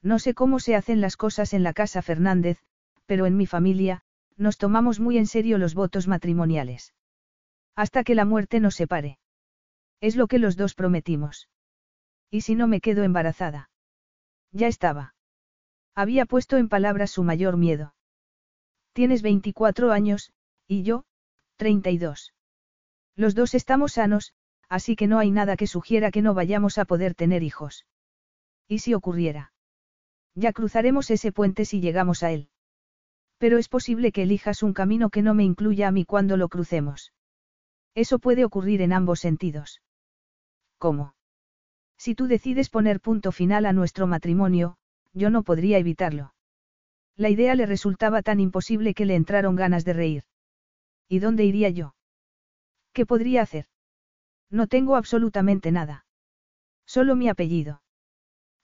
No 0.00 0.20
sé 0.20 0.32
cómo 0.32 0.60
se 0.60 0.76
hacen 0.76 1.00
las 1.00 1.16
cosas 1.16 1.54
en 1.54 1.64
la 1.64 1.72
casa 1.72 2.02
Fernández, 2.02 2.62
pero 3.04 3.26
en 3.26 3.36
mi 3.36 3.46
familia, 3.46 4.02
nos 4.36 4.58
tomamos 4.58 5.00
muy 5.00 5.18
en 5.18 5.26
serio 5.26 5.58
los 5.58 5.74
votos 5.74 6.06
matrimoniales. 6.06 6.94
Hasta 7.74 8.04
que 8.04 8.14
la 8.14 8.24
muerte 8.24 8.60
nos 8.60 8.76
separe. 8.76 9.18
Es 10.00 10.14
lo 10.14 10.28
que 10.28 10.38
los 10.38 10.56
dos 10.56 10.74
prometimos. 10.76 11.48
¿Y 12.30 12.42
si 12.42 12.54
no 12.54 12.68
me 12.68 12.80
quedo 12.80 13.02
embarazada? 13.02 13.70
Ya 14.52 14.68
estaba. 14.68 15.16
Había 15.96 16.26
puesto 16.26 16.58
en 16.58 16.68
palabras 16.68 17.10
su 17.10 17.24
mayor 17.24 17.56
miedo. 17.56 17.96
Tienes 18.92 19.22
24 19.22 19.90
años, 19.90 20.32
y 20.68 20.82
yo, 20.82 21.04
32. 21.56 22.34
Los 23.14 23.34
dos 23.34 23.54
estamos 23.54 23.92
sanos, 23.92 24.34
así 24.68 24.96
que 24.96 25.06
no 25.06 25.18
hay 25.18 25.30
nada 25.30 25.56
que 25.56 25.66
sugiera 25.66 26.10
que 26.10 26.22
no 26.22 26.34
vayamos 26.34 26.78
a 26.78 26.84
poder 26.84 27.14
tener 27.14 27.42
hijos. 27.42 27.86
¿Y 28.68 28.80
si 28.80 28.94
ocurriera? 28.94 29.52
Ya 30.34 30.52
cruzaremos 30.52 31.10
ese 31.10 31.32
puente 31.32 31.64
si 31.64 31.80
llegamos 31.80 32.22
a 32.22 32.32
él. 32.32 32.50
Pero 33.38 33.58
es 33.58 33.68
posible 33.68 34.12
que 34.12 34.22
elijas 34.22 34.62
un 34.62 34.72
camino 34.72 35.10
que 35.10 35.22
no 35.22 35.34
me 35.34 35.44
incluya 35.44 35.88
a 35.88 35.92
mí 35.92 36.04
cuando 36.04 36.36
lo 36.36 36.48
crucemos. 36.48 37.12
Eso 37.94 38.18
puede 38.18 38.44
ocurrir 38.44 38.82
en 38.82 38.92
ambos 38.92 39.20
sentidos. 39.20 39.82
¿Cómo? 40.78 41.14
Si 41.96 42.14
tú 42.14 42.26
decides 42.26 42.68
poner 42.68 43.00
punto 43.00 43.32
final 43.32 43.64
a 43.64 43.72
nuestro 43.72 44.06
matrimonio, 44.06 44.76
yo 45.14 45.30
no 45.30 45.42
podría 45.42 45.78
evitarlo. 45.78 46.34
La 47.16 47.30
idea 47.30 47.54
le 47.54 47.64
resultaba 47.64 48.20
tan 48.20 48.40
imposible 48.40 48.92
que 48.92 49.06
le 49.06 49.14
entraron 49.14 49.56
ganas 49.56 49.86
de 49.86 49.94
reír. 49.94 50.24
¿Y 51.08 51.18
dónde 51.20 51.44
iría 51.44 51.70
yo? 51.70 51.94
¿Qué 52.92 53.06
podría 53.06 53.42
hacer? 53.42 53.66
No 54.50 54.66
tengo 54.66 54.96
absolutamente 54.96 55.70
nada. 55.72 56.06
Solo 56.86 57.16
mi 57.16 57.28
apellido. 57.28 57.82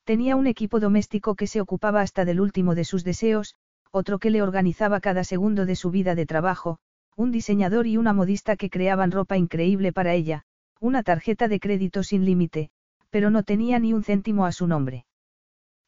Tenía 0.04 0.36
un 0.36 0.46
equipo 0.46 0.80
doméstico 0.80 1.34
que 1.34 1.46
se 1.46 1.60
ocupaba 1.60 2.00
hasta 2.00 2.24
del 2.24 2.40
último 2.40 2.74
de 2.74 2.84
sus 2.84 3.04
deseos, 3.04 3.56
otro 3.90 4.18
que 4.18 4.30
le 4.30 4.42
organizaba 4.42 5.00
cada 5.00 5.22
segundo 5.22 5.66
de 5.66 5.76
su 5.76 5.90
vida 5.90 6.14
de 6.14 6.26
trabajo, 6.26 6.78
un 7.16 7.30
diseñador 7.30 7.86
y 7.86 7.96
una 7.96 8.12
modista 8.12 8.56
que 8.56 8.70
creaban 8.70 9.10
ropa 9.10 9.36
increíble 9.36 9.92
para 9.92 10.14
ella, 10.14 10.44
una 10.80 11.02
tarjeta 11.02 11.46
de 11.46 11.60
crédito 11.60 12.02
sin 12.02 12.24
límite, 12.24 12.70
pero 13.10 13.30
no 13.30 13.42
tenía 13.42 13.78
ni 13.78 13.92
un 13.92 14.02
céntimo 14.02 14.46
a 14.46 14.52
su 14.52 14.66
nombre. 14.66 15.04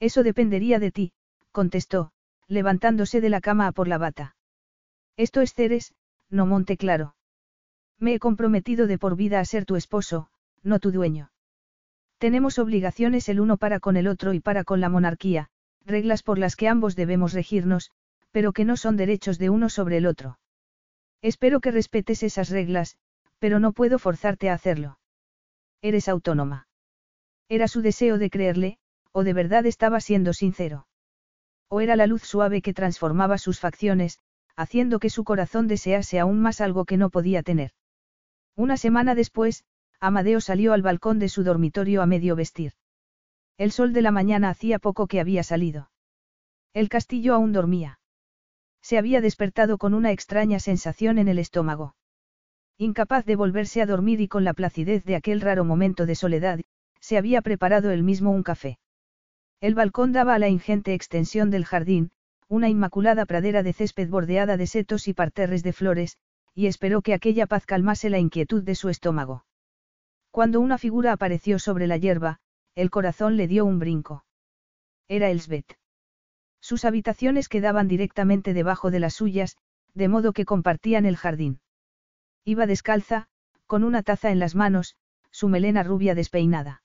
Eso 0.01 0.23
dependería 0.23 0.79
de 0.79 0.91
ti, 0.93 1.13
contestó, 1.51 2.13
levantándose 2.47 3.21
de 3.21 3.31
la 3.31 3.41
cama 3.41 3.67
a 3.69 3.73
por 3.73 3.89
la 3.89 3.99
bata. 3.99 4.37
Esto 5.17 5.41
es 5.41 5.55
Ceres, 5.55 5.95
no 6.31 6.47
Monte 6.47 6.77
Claro. 6.77 7.15
Me 7.99 8.15
he 8.15 8.19
comprometido 8.19 8.87
de 8.87 8.99
por 8.99 9.17
vida 9.17 9.41
a 9.41 9.45
ser 9.45 9.65
tu 9.65 9.77
esposo, 9.77 10.29
no 10.63 10.79
tu 10.79 10.91
dueño. 10.91 11.31
Tenemos 12.19 12.59
obligaciones 12.59 13.29
el 13.29 13.41
uno 13.41 13.57
para 13.57 13.81
con 13.81 13.97
el 13.97 14.07
otro 14.09 14.33
y 14.35 14.41
para 14.41 14.65
con 14.65 14.81
la 14.81 14.89
monarquía, 14.89 15.51
reglas 15.85 16.23
por 16.23 16.39
las 16.39 16.57
que 16.57 16.69
ambos 16.69 16.97
debemos 16.97 17.33
regirnos, 17.33 17.91
pero 18.31 18.53
que 18.53 18.65
no 18.65 18.77
son 18.77 18.97
derechos 18.97 19.39
de 19.39 19.51
uno 19.51 19.69
sobre 19.69 19.99
el 19.99 20.07
otro. 20.07 20.39
Espero 21.23 21.61
que 21.61 21.71
respetes 21.71 22.23
esas 22.23 22.51
reglas, 22.51 22.97
pero 23.39 23.61
no 23.61 23.73
puedo 23.73 23.99
forzarte 23.99 24.51
a 24.51 24.55
hacerlo. 24.55 24.99
Eres 25.83 26.09
autónoma. 26.09 26.67
Era 27.49 27.69
su 27.69 27.83
deseo 27.83 28.19
de 28.19 28.31
creerle, 28.31 28.79
o 29.13 29.23
de 29.23 29.35
verdad 29.35 29.67
estaba 29.67 30.01
siendo 30.01 30.33
sincero. 30.33 30.87
O 31.69 31.81
era 31.81 31.97
la 31.97 32.07
luz 32.07 32.23
suave 32.23 32.63
que 32.63 32.75
transformaba 32.75 33.39
sus 33.39 33.61
facciones, 33.61 34.19
haciendo 34.57 34.99
que 34.99 35.11
su 35.11 35.25
corazón 35.25 35.69
desease 35.69 36.19
aún 36.19 36.41
más 36.41 36.61
algo 36.61 36.85
que 36.85 36.97
no 36.97 37.11
podía 37.11 37.43
tener. 37.43 37.73
Una 38.57 38.77
semana 38.77 39.15
después, 39.15 39.65
Amadeo 40.01 40.41
salió 40.41 40.73
al 40.73 40.83
balcón 40.83 41.19
de 41.19 41.29
su 41.29 41.45
dormitorio 41.45 42.03
a 42.03 42.07
medio 42.07 42.37
vestir. 42.37 42.73
El 43.57 43.73
sol 43.73 43.93
de 43.93 44.03
la 44.03 44.11
mañana 44.11 44.51
hacía 44.51 44.79
poco 44.79 45.07
que 45.07 45.21
había 45.21 45.43
salido. 45.43 45.91
El 46.73 46.89
castillo 46.89 47.35
aún 47.35 47.53
dormía. 47.53 48.01
Se 48.83 48.99
había 48.99 49.21
despertado 49.21 49.79
con 49.79 49.95
una 49.95 50.13
extraña 50.13 50.59
sensación 50.59 51.19
en 51.19 51.29
el 51.29 51.39
estómago. 51.39 51.97
Incapaz 52.77 53.25
de 53.25 53.37
volverse 53.37 53.81
a 53.81 53.87
dormir 53.87 54.21
y 54.21 54.29
con 54.29 54.45
la 54.45 54.53
placidez 54.53 55.05
de 55.05 55.17
aquel 55.17 55.41
raro 55.41 55.65
momento 55.65 56.07
de 56.07 56.17
soledad, 56.17 56.61
se 57.01 57.17
había 57.17 57.43
preparado 57.43 57.91
él 57.93 58.03
mismo 58.03 58.31
un 58.31 58.43
café. 58.43 58.79
El 59.61 59.75
balcón 59.75 60.13
daba 60.13 60.35
a 60.35 60.39
la 60.39 60.49
ingente 60.49 60.93
extensión 60.95 61.51
del 61.51 61.65
jardín, 61.65 62.11
una 62.49 62.69
inmaculada 62.69 63.27
pradera 63.27 63.63
de 63.63 63.73
césped 63.73 64.09
bordeada 64.09 64.57
de 64.57 64.67
setos 64.67 65.09
y 65.09 65.15
parterres 65.15 65.63
de 65.63 65.73
flores, 65.73 66.19
y 66.55 66.67
esperó 66.67 67.03
que 67.03 67.15
aquella 67.15 67.47
paz 67.47 67.67
calmase 67.67 68.11
la 68.11 68.19
inquietud 68.19 68.63
de 68.63 68.75
su 68.75 68.89
estómago. 68.89 69.45
Cuando 70.31 70.61
una 70.61 70.79
figura 70.79 71.13
apareció 71.13 71.59
sobre 71.59 71.87
la 71.87 71.97
hierba, 71.97 72.41
el 72.75 72.91
corazón 72.91 73.37
le 73.37 73.47
dio 73.47 73.65
un 73.65 73.79
brinco. 73.79 74.25
Era 75.09 75.31
Elsbeth. 75.31 75.79
Sus 76.61 76.85
habitaciones 76.85 77.49
quedaban 77.49 77.89
directamente 77.89 78.55
debajo 78.55 78.91
de 78.91 79.01
las 79.01 79.15
suyas, 79.15 79.57
de 79.95 80.09
modo 80.09 80.33
que 80.33 80.45
compartían 80.45 81.07
el 81.07 81.17
jardín. 81.17 81.61
Iba 82.45 82.67
descalza, 82.67 83.29
con 83.67 83.85
una 83.85 84.03
taza 84.03 84.31
en 84.31 84.39
las 84.39 84.55
manos, 84.55 84.97
su 85.31 85.49
melena 85.49 85.83
rubia 85.83 86.15
despeinada. 86.15 86.83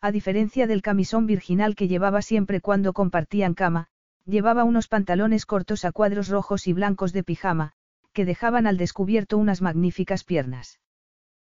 A 0.00 0.10
diferencia 0.10 0.66
del 0.66 0.82
camisón 0.82 1.26
virginal 1.26 1.76
que 1.76 1.88
llevaba 1.88 2.22
siempre 2.22 2.60
cuando 2.60 2.92
compartían 2.92 3.54
cama, 3.54 3.88
llevaba 4.24 4.64
unos 4.64 4.88
pantalones 4.88 5.46
cortos 5.46 5.84
a 5.84 5.92
cuadros 5.92 6.28
rojos 6.28 6.66
y 6.66 6.72
blancos 6.72 7.12
de 7.12 7.24
pijama, 7.24 7.72
que 8.12 8.24
dejaban 8.24 8.66
al 8.66 8.76
descubierto 8.76 9.38
unas 9.38 9.62
magníficas 9.62 10.24
piernas. 10.24 10.80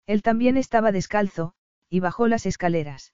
Él 0.06 0.22
también 0.22 0.56
estaba 0.56 0.92
descalzo, 0.92 1.54
y 1.88 2.00
bajó 2.00 2.28
las 2.28 2.46
escaleras. 2.46 3.12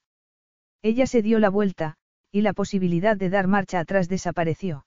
Ella 0.83 1.07
se 1.07 1.23
dio 1.23 1.39
la 1.39 1.51
vuelta, 1.51 1.97
y 2.31 2.41
la 2.41 2.53
posibilidad 2.53 3.17
de 3.17 3.31
dar 3.31 3.47
marcha 3.47 3.81
atrás 3.81 4.09
desapareció. 4.09 4.87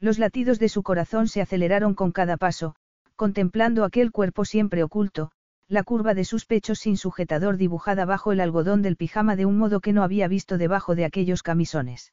Los 0.00 0.18
latidos 0.18 0.58
de 0.58 0.68
su 0.68 0.82
corazón 0.82 1.28
se 1.28 1.40
aceleraron 1.40 1.94
con 1.94 2.12
cada 2.12 2.36
paso, 2.36 2.74
contemplando 3.16 3.84
aquel 3.84 4.10
cuerpo 4.10 4.44
siempre 4.44 4.82
oculto, 4.82 5.30
la 5.68 5.82
curva 5.82 6.14
de 6.14 6.24
sus 6.24 6.46
pechos 6.46 6.78
sin 6.78 6.96
sujetador 6.96 7.56
dibujada 7.56 8.04
bajo 8.04 8.32
el 8.32 8.40
algodón 8.40 8.82
del 8.82 8.96
pijama 8.96 9.36
de 9.36 9.46
un 9.46 9.56
modo 9.56 9.80
que 9.80 9.92
no 9.92 10.02
había 10.02 10.28
visto 10.28 10.58
debajo 10.58 10.94
de 10.94 11.04
aquellos 11.04 11.42
camisones. 11.42 12.12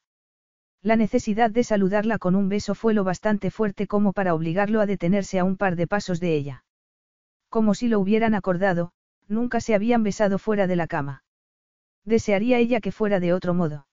La 0.83 0.95
necesidad 0.95 1.51
de 1.51 1.63
saludarla 1.63 2.17
con 2.17 2.35
un 2.35 2.49
beso 2.49 2.73
fue 2.73 2.93
lo 2.93 3.03
bastante 3.03 3.51
fuerte 3.51 3.85
como 3.85 4.13
para 4.13 4.33
obligarlo 4.33 4.81
a 4.81 4.87
detenerse 4.87 5.37
a 5.37 5.43
un 5.43 5.55
par 5.55 5.75
de 5.75 5.85
pasos 5.85 6.19
de 6.19 6.35
ella. 6.35 6.63
Como 7.49 7.75
si 7.75 7.87
lo 7.87 7.99
hubieran 7.99 8.33
acordado, 8.33 8.91
nunca 9.27 9.61
se 9.61 9.75
habían 9.75 10.01
besado 10.01 10.39
fuera 10.39 10.65
de 10.65 10.75
la 10.75 10.87
cama. 10.87 11.23
Desearía 12.03 12.57
ella 12.57 12.81
que 12.81 12.91
fuera 12.91 13.19
de 13.19 13.33
otro 13.33 13.53
modo. 13.53 13.87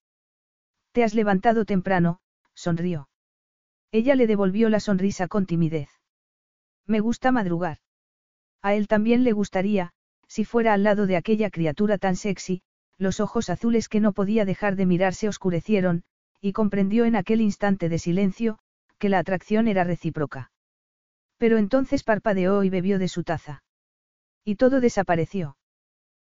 Te 0.92 1.04
has 1.04 1.14
levantado 1.14 1.66
temprano, 1.66 2.20
sonrió. 2.54 3.08
Ella 3.92 4.14
le 4.14 4.26
devolvió 4.26 4.70
la 4.70 4.80
sonrisa 4.80 5.28
con 5.28 5.44
timidez. 5.44 5.90
Me 6.86 7.00
gusta 7.00 7.32
madrugar. 7.32 7.78
A 8.62 8.74
él 8.74 8.88
también 8.88 9.24
le 9.24 9.32
gustaría, 9.32 9.92
si 10.26 10.44
fuera 10.44 10.72
al 10.72 10.84
lado 10.84 11.06
de 11.06 11.16
aquella 11.16 11.50
criatura 11.50 11.98
tan 11.98 12.16
sexy, 12.16 12.62
los 12.96 13.20
ojos 13.20 13.50
azules 13.50 13.88
que 13.88 14.00
no 14.00 14.12
podía 14.12 14.44
dejar 14.46 14.74
de 14.74 14.86
mirar 14.86 15.14
se 15.14 15.28
oscurecieron, 15.28 16.02
y 16.40 16.52
comprendió 16.52 17.04
en 17.04 17.16
aquel 17.16 17.40
instante 17.40 17.88
de 17.88 17.98
silencio, 17.98 18.58
que 18.98 19.08
la 19.08 19.18
atracción 19.18 19.68
era 19.68 19.84
recíproca. 19.84 20.50
Pero 21.36 21.58
entonces 21.58 22.02
parpadeó 22.04 22.64
y 22.64 22.70
bebió 22.70 22.98
de 22.98 23.08
su 23.08 23.22
taza. 23.22 23.62
Y 24.44 24.56
todo 24.56 24.80
desapareció. 24.80 25.56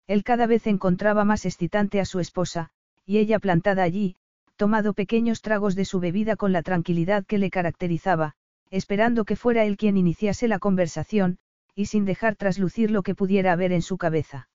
Él 0.07 0.24
cada 0.24 0.47
vez 0.47 0.66
encontraba 0.66 1.24
más 1.24 1.45
excitante 1.45 2.01
a 2.01 2.05
su 2.05 2.20
esposa, 2.20 2.70
y 3.05 3.19
ella 3.19 3.39
plantada 3.39 3.83
allí, 3.83 4.16
tomado 4.57 4.95
pequeños 4.95 5.43
tragos 5.43 5.74
de 5.74 5.85
su 5.85 6.01
bebida 6.01 6.37
con 6.37 6.53
la 6.53 6.62
tranquilidad 6.62 7.24
que 7.27 7.39
le 7.39 7.51
caracterizaba, 7.51 8.35
esperando 8.70 9.24
que 9.24 9.37
fuera 9.37 9.65
él 9.65 9.77
quien 9.77 9.97
iniciase 9.97 10.49
la 10.49 10.59
conversación, 10.59 11.39
y 11.74 11.87
sin 11.87 12.05
dejar 12.05 12.37
traslucir 12.37 12.91
lo 12.91 13.03
que 13.03 13.15
pudiera 13.15 13.53
haber 13.53 13.73
en 13.73 13.83
su 13.83 13.99
cabeza. 13.99 14.49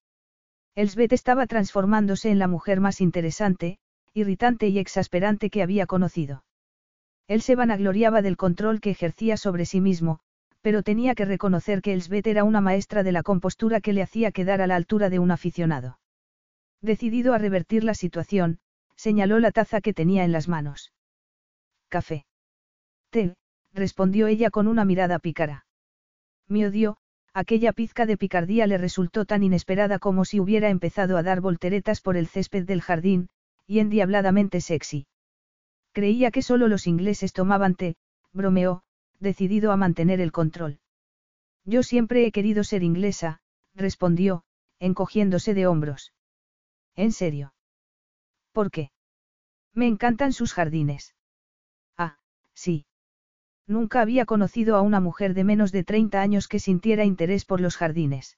Elsbeth 0.75 1.13
estaba 1.13 1.47
transformándose 1.47 2.29
en 2.29 2.39
la 2.39 2.47
mujer 2.47 2.79
más 2.79 3.01
interesante, 3.01 3.77
irritante 4.13 4.67
y 4.67 4.79
exasperante 4.79 5.49
que 5.49 5.63
había 5.63 5.85
conocido. 5.85 6.43
Él 7.27 7.41
se 7.41 7.55
vanagloriaba 7.55 8.21
del 8.21 8.37
control 8.37 8.81
que 8.81 8.91
ejercía 8.91 9.37
sobre 9.37 9.65
sí 9.65 9.79
mismo, 9.79 10.19
pero 10.61 10.83
tenía 10.83 11.15
que 11.15 11.25
reconocer 11.25 11.81
que 11.81 11.93
Elsbeth 11.93 12.27
era 12.27 12.43
una 12.43 12.61
maestra 12.61 13.03
de 13.03 13.11
la 13.11 13.23
compostura 13.23 13.81
que 13.81 13.93
le 13.93 14.01
hacía 14.01 14.31
quedar 14.31 14.61
a 14.61 14.67
la 14.67 14.75
altura 14.75 15.09
de 15.09 15.19
un 15.19 15.31
aficionado. 15.31 15.99
Decidido 16.81 17.33
a 17.33 17.37
revertir 17.37 17.83
la 17.83 17.93
situación, 17.93 18.59
señaló 18.95 19.39
la 19.39 19.51
taza 19.51 19.81
que 19.81 19.93
tenía 19.93 20.23
en 20.23 20.31
las 20.31 20.47
manos. 20.47 20.93
Café. 21.89 22.25
Té, 23.09 23.35
respondió 23.73 24.27
ella 24.27 24.49
con 24.49 24.67
una 24.67 24.85
mirada 24.85 25.19
pícara. 25.19 25.65
Me 26.47 26.67
odió, 26.67 26.97
aquella 27.33 27.71
pizca 27.71 28.05
de 28.05 28.17
picardía 28.17 28.67
le 28.67 28.77
resultó 28.77 29.25
tan 29.25 29.43
inesperada 29.43 29.99
como 29.99 30.25
si 30.25 30.39
hubiera 30.39 30.69
empezado 30.69 31.17
a 31.17 31.23
dar 31.23 31.41
volteretas 31.41 32.01
por 32.01 32.17
el 32.17 32.27
césped 32.27 32.65
del 32.65 32.81
jardín, 32.81 33.29
y 33.67 33.79
endiabladamente 33.79 34.61
sexy. 34.61 35.07
Creía 35.91 36.31
que 36.31 36.41
solo 36.41 36.67
los 36.67 36.87
ingleses 36.87 37.33
tomaban 37.33 37.75
té, 37.75 37.95
bromeó, 38.31 38.83
decidido 39.19 39.71
a 39.71 39.77
mantener 39.77 40.21
el 40.21 40.31
control. 40.31 40.79
Yo 41.65 41.83
siempre 41.83 42.25
he 42.25 42.31
querido 42.31 42.63
ser 42.63 42.83
inglesa, 42.83 43.41
respondió, 43.75 44.43
encogiéndose 44.79 45.53
de 45.53 45.67
hombros. 45.67 46.13
¿En 46.95 47.11
serio? 47.11 47.53
¿Por 48.51 48.71
qué? 48.71 48.91
Me 49.73 49.87
encantan 49.87 50.33
sus 50.33 50.53
jardines. 50.53 51.15
Ah, 51.97 52.17
sí. 52.53 52.85
Nunca 53.67 54.01
había 54.01 54.25
conocido 54.25 54.75
a 54.75 54.81
una 54.81 54.99
mujer 54.99 55.33
de 55.33 55.43
menos 55.43 55.71
de 55.71 55.83
30 55.83 56.21
años 56.21 56.47
que 56.47 56.59
sintiera 56.59 57.05
interés 57.05 57.45
por 57.45 57.61
los 57.61 57.77
jardines. 57.77 58.37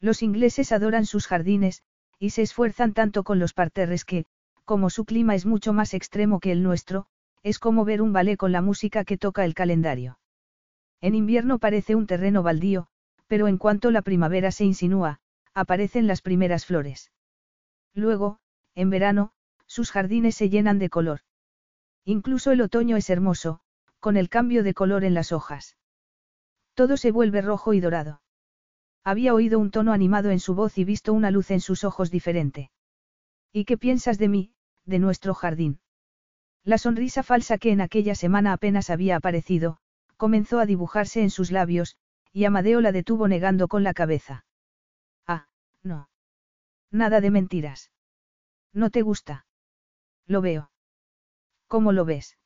Los 0.00 0.22
ingleses 0.22 0.72
adoran 0.72 1.06
sus 1.06 1.26
jardines, 1.26 1.82
y 2.22 2.30
se 2.30 2.42
esfuerzan 2.42 2.92
tanto 2.92 3.24
con 3.24 3.40
los 3.40 3.52
parterres 3.52 4.04
que, 4.04 4.26
como 4.64 4.90
su 4.90 5.04
clima 5.04 5.34
es 5.34 5.44
mucho 5.44 5.72
más 5.72 5.92
extremo 5.92 6.38
que 6.38 6.52
el 6.52 6.62
nuestro, 6.62 7.06
es 7.42 7.58
como 7.58 7.84
ver 7.84 8.00
un 8.00 8.12
ballet 8.12 8.36
con 8.36 8.52
la 8.52 8.62
música 8.62 9.02
que 9.02 9.18
toca 9.18 9.44
el 9.44 9.54
calendario. 9.54 10.20
En 11.00 11.16
invierno 11.16 11.58
parece 11.58 11.96
un 11.96 12.06
terreno 12.06 12.44
baldío, 12.44 12.86
pero 13.26 13.48
en 13.48 13.58
cuanto 13.58 13.90
la 13.90 14.02
primavera 14.02 14.52
se 14.52 14.64
insinúa, 14.64 15.18
aparecen 15.52 16.06
las 16.06 16.22
primeras 16.22 16.64
flores. 16.64 17.10
Luego, 17.92 18.38
en 18.76 18.88
verano, 18.88 19.32
sus 19.66 19.90
jardines 19.90 20.36
se 20.36 20.48
llenan 20.48 20.78
de 20.78 20.90
color. 20.90 21.22
Incluso 22.04 22.52
el 22.52 22.60
otoño 22.60 22.96
es 22.96 23.10
hermoso, 23.10 23.58
con 23.98 24.16
el 24.16 24.28
cambio 24.28 24.62
de 24.62 24.74
color 24.74 25.02
en 25.02 25.14
las 25.14 25.32
hojas. 25.32 25.76
Todo 26.74 26.96
se 26.96 27.10
vuelve 27.10 27.42
rojo 27.42 27.74
y 27.74 27.80
dorado. 27.80 28.21
Había 29.04 29.34
oído 29.34 29.58
un 29.58 29.70
tono 29.70 29.92
animado 29.92 30.30
en 30.30 30.38
su 30.38 30.54
voz 30.54 30.78
y 30.78 30.84
visto 30.84 31.12
una 31.12 31.30
luz 31.30 31.50
en 31.50 31.60
sus 31.60 31.84
ojos 31.84 32.10
diferente. 32.10 32.70
¿Y 33.52 33.64
qué 33.64 33.76
piensas 33.76 34.18
de 34.18 34.28
mí, 34.28 34.52
de 34.84 34.98
nuestro 34.98 35.34
jardín? 35.34 35.80
La 36.64 36.78
sonrisa 36.78 37.22
falsa 37.22 37.58
que 37.58 37.72
en 37.72 37.80
aquella 37.80 38.14
semana 38.14 38.52
apenas 38.52 38.90
había 38.90 39.16
aparecido, 39.16 39.78
comenzó 40.16 40.60
a 40.60 40.66
dibujarse 40.66 41.20
en 41.20 41.30
sus 41.30 41.50
labios, 41.50 41.96
y 42.32 42.44
Amadeo 42.44 42.80
la 42.80 42.92
detuvo 42.92 43.26
negando 43.26 43.66
con 43.66 43.82
la 43.82 43.92
cabeza. 43.92 44.46
Ah, 45.26 45.48
no. 45.82 46.08
Nada 46.92 47.20
de 47.20 47.30
mentiras. 47.30 47.90
¿No 48.72 48.90
te 48.90 49.02
gusta? 49.02 49.46
Lo 50.26 50.40
veo. 50.40 50.70
¿Cómo 51.66 51.90
lo 51.92 52.04
ves? 52.04 52.38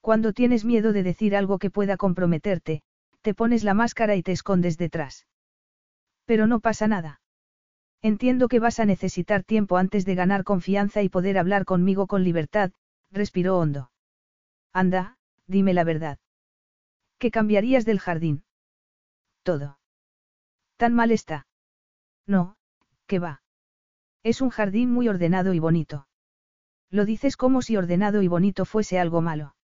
Cuando 0.00 0.32
tienes 0.32 0.64
miedo 0.64 0.92
de 0.92 1.02
decir 1.02 1.34
algo 1.34 1.58
que 1.58 1.70
pueda 1.70 1.96
comprometerte, 1.96 2.82
te 3.22 3.34
pones 3.34 3.64
la 3.64 3.74
máscara 3.74 4.14
y 4.16 4.22
te 4.22 4.32
escondes 4.32 4.78
detrás. 4.78 5.26
Pero 6.24 6.46
no 6.46 6.60
pasa 6.60 6.86
nada. 6.88 7.20
Entiendo 8.02 8.48
que 8.48 8.60
vas 8.60 8.80
a 8.80 8.84
necesitar 8.84 9.44
tiempo 9.44 9.76
antes 9.76 10.04
de 10.04 10.14
ganar 10.14 10.44
confianza 10.44 11.02
y 11.02 11.08
poder 11.08 11.38
hablar 11.38 11.64
conmigo 11.64 12.06
con 12.06 12.22
libertad, 12.22 12.72
respiró 13.10 13.58
hondo. 13.58 13.90
Anda, 14.72 15.16
dime 15.46 15.72
la 15.72 15.84
verdad. 15.84 16.18
¿Qué 17.18 17.30
cambiarías 17.30 17.84
del 17.84 18.00
jardín? 18.00 18.44
Todo. 19.42 19.78
¿Tan 20.76 20.94
mal 20.94 21.12
está? 21.12 21.46
No, 22.26 22.56
¿qué 23.06 23.18
va? 23.18 23.42
Es 24.22 24.40
un 24.40 24.50
jardín 24.50 24.90
muy 24.90 25.08
ordenado 25.08 25.54
y 25.54 25.58
bonito. 25.58 26.06
Lo 26.90 27.04
dices 27.04 27.36
como 27.36 27.62
si 27.62 27.76
ordenado 27.76 28.22
y 28.22 28.28
bonito 28.28 28.64
fuese 28.64 28.98
algo 28.98 29.20
malo. 29.20 29.54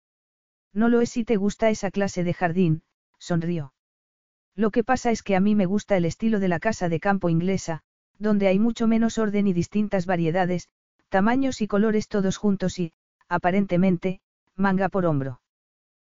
No 0.73 0.89
lo 0.89 1.01
es 1.01 1.11
si 1.11 1.25
te 1.25 1.37
gusta 1.37 1.71
esa 1.71 1.91
clase 1.91 2.25
de 2.25 2.35
jardín, 2.35 2.83
sonrió. 3.19 3.73
Lo 4.57 4.71
que 4.71 4.85
pasa 4.85 5.11
es 5.11 5.23
que 5.23 5.37
a 5.37 5.41
mí 5.41 5.55
me 5.55 5.67
gusta 5.67 5.97
el 5.97 6.05
estilo 6.05 6.41
de 6.41 6.49
la 6.49 6.61
casa 6.61 6.89
de 6.89 7.01
campo 7.01 7.29
inglesa, 7.29 7.83
donde 8.19 8.49
hay 8.49 8.59
mucho 8.59 8.87
menos 8.87 9.19
orden 9.19 9.47
y 9.47 9.53
distintas 9.53 10.07
variedades, 10.07 10.69
tamaños 11.09 11.61
y 11.63 11.67
colores 11.67 12.09
todos 12.09 12.37
juntos 12.37 12.79
y, 12.79 12.93
aparentemente, 13.29 14.21
manga 14.57 14.89
por 14.89 15.07
hombro. 15.07 15.41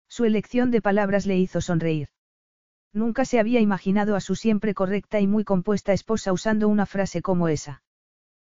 Su 0.07 0.25
elección 0.25 0.71
de 0.71 0.81
palabras 0.81 1.25
le 1.25 1.37
hizo 1.37 1.61
sonreír. 1.61 2.09
Nunca 2.93 3.25
se 3.25 3.39
había 3.39 3.59
imaginado 3.59 4.15
a 4.15 4.21
su 4.21 4.35
siempre 4.35 4.73
correcta 4.73 5.19
y 5.19 5.27
muy 5.27 5.43
compuesta 5.43 5.91
esposa 5.91 6.31
usando 6.31 6.69
una 6.69 6.85
frase 6.85 7.21
como 7.21 7.49
esa. 7.49 7.83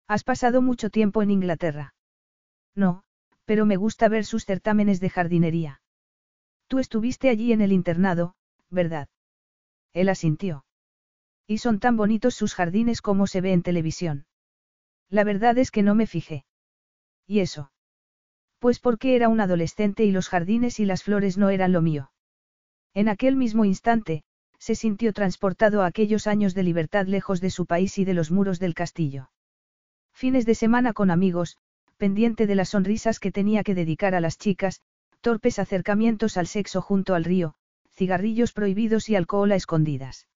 ¿Has 0.08 0.24
pasado 0.24 0.62
mucho 0.62 0.90
tiempo 0.90 1.22
en 1.22 1.32
Inglaterra? 1.32 1.94
No, 2.76 3.04
pero 3.46 3.66
me 3.66 3.76
gusta 3.76 4.08
ver 4.08 4.26
sus 4.26 4.46
certámenes 4.46 5.00
de 5.00 5.10
jardinería. 5.10 5.82
Tú 6.68 6.80
estuviste 6.80 7.30
allí 7.30 7.52
en 7.52 7.62
el 7.62 7.74
internado, 7.74 8.36
¿verdad? 8.70 9.10
Él 10.00 10.08
asintió. 10.08 10.64
Y 11.46 11.58
son 11.58 11.80
tan 11.80 11.98
bonitos 11.98 12.34
sus 12.34 12.54
jardines 12.54 13.02
como 13.02 13.28
se 13.28 13.42
ve 13.42 13.52
en 13.52 13.64
televisión. 13.64 14.26
La 15.10 15.26
verdad 15.26 15.58
es 15.58 15.72
que 15.72 15.84
no 15.84 15.94
me 15.94 16.08
fijé. 16.08 16.46
¿Y 17.28 17.42
eso? 17.42 17.72
Pues 18.60 18.80
porque 18.80 19.18
era 19.18 19.28
un 19.28 19.42
adolescente 19.42 20.06
y 20.06 20.12
los 20.12 20.30
jardines 20.30 20.80
y 20.80 20.86
las 20.86 21.04
flores 21.04 21.38
no 21.38 21.50
eran 21.50 21.74
lo 21.74 21.82
mío. 21.82 22.12
En 22.94 23.10
aquel 23.10 23.36
mismo 23.36 23.66
instante, 23.66 24.24
se 24.58 24.76
sintió 24.76 25.12
transportado 25.12 25.82
a 25.82 25.88
aquellos 25.88 26.28
años 26.28 26.54
de 26.54 26.64
libertad 26.64 27.06
lejos 27.06 27.42
de 27.42 27.50
su 27.50 27.66
país 27.66 27.98
y 27.98 28.06
de 28.06 28.14
los 28.14 28.32
muros 28.32 28.60
del 28.60 28.76
castillo. 28.76 29.32
Fines 30.14 30.46
de 30.46 30.56
semana 30.56 30.94
con 30.94 31.12
amigos, 31.12 31.58
pendiente 31.98 32.48
de 32.48 32.56
las 32.56 32.70
sonrisas 32.70 33.20
que 33.20 33.34
tenía 33.34 33.64
que 33.64 33.76
dedicar 33.76 34.16
a 34.16 34.22
las 34.22 34.38
chicas, 34.38 34.82
torpes 35.20 35.60
acercamientos 35.60 36.38
al 36.38 36.48
sexo 36.48 36.82
junto 36.82 37.16
al 37.16 37.26
río, 37.26 37.56
cigarrillos 38.00 38.54
prohibidos 38.54 39.10
y 39.10 39.18
alcohol 39.18 39.52
a 39.52 39.56
escondidas. 39.56 40.30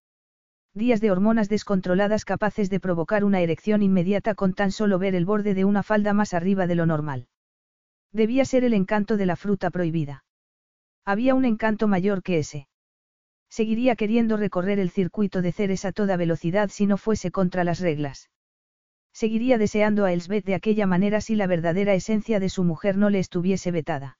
Días 0.73 0.99
de 0.99 1.11
hormonas 1.11 1.47
descontroladas 1.47 2.25
capaces 2.25 2.69
de 2.69 2.81
provocar 2.81 3.23
una 3.23 3.39
erección 3.39 3.81
inmediata 3.81 4.35
con 4.35 4.53
tan 4.53 4.73
solo 4.73 4.99
ver 4.99 5.15
el 5.15 5.23
borde 5.23 5.53
de 5.53 5.63
una 5.63 5.81
falda 5.81 6.11
más 6.11 6.33
arriba 6.33 6.67
de 6.67 6.75
lo 6.75 6.85
normal. 6.85 7.27
Debía 8.11 8.43
ser 8.43 8.65
el 8.65 8.73
encanto 8.73 9.15
de 9.15 9.25
la 9.25 9.37
fruta 9.37 9.69
prohibida. 9.69 10.25
Había 11.05 11.35
un 11.35 11.45
encanto 11.45 11.87
mayor 11.87 12.21
que 12.21 12.39
ese. 12.39 12.67
Seguiría 13.49 13.95
queriendo 13.95 14.35
recorrer 14.35 14.79
el 14.79 14.89
circuito 14.89 15.41
de 15.41 15.53
Ceres 15.53 15.85
a 15.85 15.93
toda 15.93 16.17
velocidad 16.17 16.69
si 16.69 16.85
no 16.85 16.97
fuese 16.97 17.31
contra 17.31 17.63
las 17.63 17.79
reglas. 17.79 18.29
Seguiría 19.13 19.57
deseando 19.57 20.03
a 20.03 20.11
Elsbeth 20.11 20.43
de 20.43 20.55
aquella 20.55 20.85
manera 20.85 21.21
si 21.21 21.35
la 21.35 21.47
verdadera 21.47 21.93
esencia 21.93 22.41
de 22.41 22.49
su 22.49 22.65
mujer 22.65 22.97
no 22.97 23.09
le 23.09 23.19
estuviese 23.19 23.71
vetada. 23.71 24.17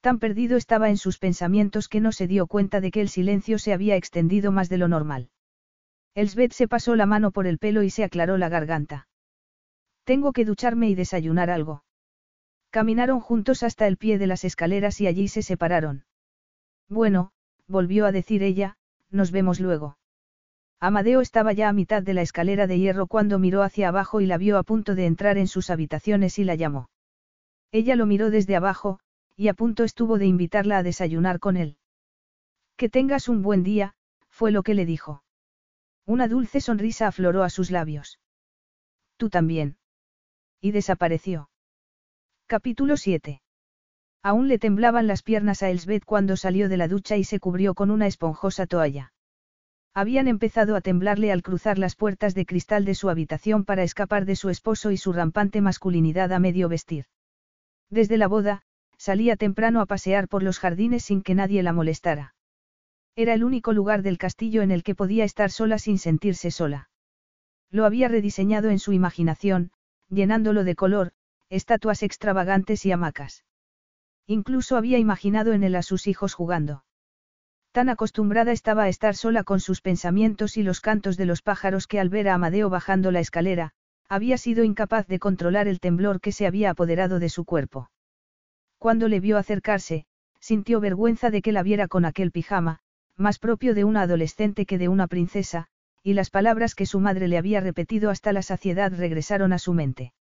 Tan 0.00 0.18
perdido 0.18 0.56
estaba 0.56 0.88
en 0.88 0.96
sus 0.96 1.18
pensamientos 1.18 1.88
que 1.88 2.00
no 2.00 2.12
se 2.12 2.26
dio 2.26 2.46
cuenta 2.46 2.80
de 2.80 2.90
que 2.90 3.02
el 3.02 3.08
silencio 3.08 3.58
se 3.58 3.72
había 3.72 3.96
extendido 3.96 4.50
más 4.50 4.68
de 4.68 4.78
lo 4.78 4.88
normal. 4.88 5.28
Elsbeth 6.14 6.52
se 6.52 6.68
pasó 6.68 6.96
la 6.96 7.06
mano 7.06 7.30
por 7.30 7.46
el 7.46 7.58
pelo 7.58 7.82
y 7.82 7.90
se 7.90 8.04
aclaró 8.04 8.38
la 8.38 8.48
garganta. 8.48 9.08
Tengo 10.04 10.32
que 10.32 10.44
ducharme 10.44 10.88
y 10.88 10.94
desayunar 10.94 11.50
algo. 11.50 11.84
Caminaron 12.70 13.20
juntos 13.20 13.62
hasta 13.62 13.86
el 13.86 13.96
pie 13.96 14.18
de 14.18 14.26
las 14.26 14.44
escaleras 14.44 15.00
y 15.00 15.06
allí 15.06 15.28
se 15.28 15.42
separaron. 15.42 16.04
Bueno, 16.88 17.32
volvió 17.66 18.06
a 18.06 18.12
decir 18.12 18.42
ella, 18.42 18.76
nos 19.10 19.30
vemos 19.32 19.60
luego. 19.60 19.98
Amadeo 20.80 21.20
estaba 21.20 21.52
ya 21.52 21.68
a 21.68 21.74
mitad 21.74 22.02
de 22.02 22.14
la 22.14 22.22
escalera 22.22 22.66
de 22.66 22.78
hierro 22.78 23.06
cuando 23.06 23.38
miró 23.38 23.62
hacia 23.62 23.88
abajo 23.88 24.20
y 24.22 24.26
la 24.26 24.38
vio 24.38 24.56
a 24.56 24.62
punto 24.62 24.94
de 24.94 25.04
entrar 25.04 25.36
en 25.36 25.46
sus 25.46 25.68
habitaciones 25.68 26.38
y 26.38 26.44
la 26.44 26.54
llamó. 26.54 26.88
Ella 27.70 27.96
lo 27.96 28.06
miró 28.06 28.30
desde 28.30 28.56
abajo, 28.56 28.98
y 29.40 29.48
a 29.48 29.54
punto 29.54 29.84
estuvo 29.84 30.18
de 30.18 30.26
invitarla 30.26 30.76
a 30.76 30.82
desayunar 30.82 31.40
con 31.40 31.56
él. 31.56 31.78
Que 32.76 32.90
tengas 32.90 33.26
un 33.26 33.40
buen 33.40 33.62
día, 33.62 33.94
fue 34.28 34.50
lo 34.52 34.62
que 34.62 34.74
le 34.74 34.84
dijo. 34.84 35.24
Una 36.04 36.28
dulce 36.28 36.60
sonrisa 36.60 37.06
afloró 37.06 37.42
a 37.42 37.48
sus 37.48 37.70
labios. 37.70 38.20
Tú 39.16 39.30
también. 39.30 39.78
Y 40.60 40.72
desapareció. 40.72 41.48
Capítulo 42.48 42.98
7. 42.98 43.40
Aún 44.22 44.46
le 44.46 44.58
temblaban 44.58 45.06
las 45.06 45.22
piernas 45.22 45.62
a 45.62 45.70
Elsbeth 45.70 46.04
cuando 46.04 46.36
salió 46.36 46.68
de 46.68 46.76
la 46.76 46.86
ducha 46.86 47.16
y 47.16 47.24
se 47.24 47.40
cubrió 47.40 47.72
con 47.72 47.90
una 47.90 48.06
esponjosa 48.06 48.66
toalla. 48.66 49.14
Habían 49.94 50.28
empezado 50.28 50.76
a 50.76 50.82
temblarle 50.82 51.32
al 51.32 51.40
cruzar 51.40 51.78
las 51.78 51.96
puertas 51.96 52.34
de 52.34 52.44
cristal 52.44 52.84
de 52.84 52.94
su 52.94 53.08
habitación 53.08 53.64
para 53.64 53.84
escapar 53.84 54.26
de 54.26 54.36
su 54.36 54.50
esposo 54.50 54.90
y 54.90 54.98
su 54.98 55.14
rampante 55.14 55.62
masculinidad 55.62 56.30
a 56.30 56.38
medio 56.38 56.68
vestir. 56.68 57.06
Desde 57.88 58.18
la 58.18 58.28
boda, 58.28 58.64
salía 59.00 59.36
temprano 59.36 59.80
a 59.80 59.86
pasear 59.86 60.28
por 60.28 60.42
los 60.42 60.58
jardines 60.58 61.04
sin 61.04 61.22
que 61.22 61.34
nadie 61.34 61.62
la 61.62 61.72
molestara. 61.72 62.34
Era 63.16 63.32
el 63.32 63.44
único 63.44 63.72
lugar 63.72 64.02
del 64.02 64.18
castillo 64.18 64.60
en 64.60 64.70
el 64.70 64.82
que 64.82 64.94
podía 64.94 65.24
estar 65.24 65.50
sola 65.50 65.78
sin 65.78 65.96
sentirse 65.96 66.50
sola. 66.50 66.90
Lo 67.70 67.86
había 67.86 68.08
rediseñado 68.08 68.68
en 68.68 68.78
su 68.78 68.92
imaginación, 68.92 69.72
llenándolo 70.10 70.64
de 70.64 70.74
color, 70.74 71.12
estatuas 71.48 72.02
extravagantes 72.02 72.84
y 72.84 72.92
hamacas. 72.92 73.46
Incluso 74.26 74.76
había 74.76 74.98
imaginado 74.98 75.54
en 75.54 75.64
él 75.64 75.76
a 75.76 75.82
sus 75.82 76.06
hijos 76.06 76.34
jugando. 76.34 76.84
Tan 77.72 77.88
acostumbrada 77.88 78.52
estaba 78.52 78.82
a 78.82 78.88
estar 78.88 79.16
sola 79.16 79.44
con 79.44 79.60
sus 79.60 79.80
pensamientos 79.80 80.58
y 80.58 80.62
los 80.62 80.82
cantos 80.82 81.16
de 81.16 81.24
los 81.24 81.40
pájaros 81.40 81.86
que 81.86 82.00
al 82.00 82.10
ver 82.10 82.28
a 82.28 82.34
Amadeo 82.34 82.68
bajando 82.68 83.12
la 83.12 83.20
escalera, 83.20 83.72
había 84.10 84.36
sido 84.36 84.62
incapaz 84.62 85.06
de 85.06 85.18
controlar 85.18 85.68
el 85.68 85.80
temblor 85.80 86.20
que 86.20 86.32
se 86.32 86.46
había 86.46 86.68
apoderado 86.68 87.18
de 87.18 87.30
su 87.30 87.46
cuerpo. 87.46 87.88
Cuando 88.80 89.08
le 89.08 89.20
vio 89.20 89.36
acercarse, 89.36 90.06
sintió 90.40 90.80
vergüenza 90.80 91.28
de 91.30 91.42
que 91.42 91.52
la 91.52 91.62
viera 91.62 91.86
con 91.86 92.06
aquel 92.06 92.32
pijama, 92.32 92.78
más 93.14 93.38
propio 93.38 93.74
de 93.74 93.84
una 93.84 94.00
adolescente 94.00 94.64
que 94.64 94.78
de 94.78 94.88
una 94.88 95.06
princesa, 95.06 95.66
y 96.02 96.14
las 96.14 96.30
palabras 96.30 96.74
que 96.74 96.86
su 96.86 96.98
madre 96.98 97.28
le 97.28 97.36
había 97.36 97.60
repetido 97.60 98.08
hasta 98.08 98.32
la 98.32 98.40
saciedad 98.40 98.90
regresaron 98.90 99.52
a 99.52 99.58
su 99.58 99.74
mente. 99.74 100.14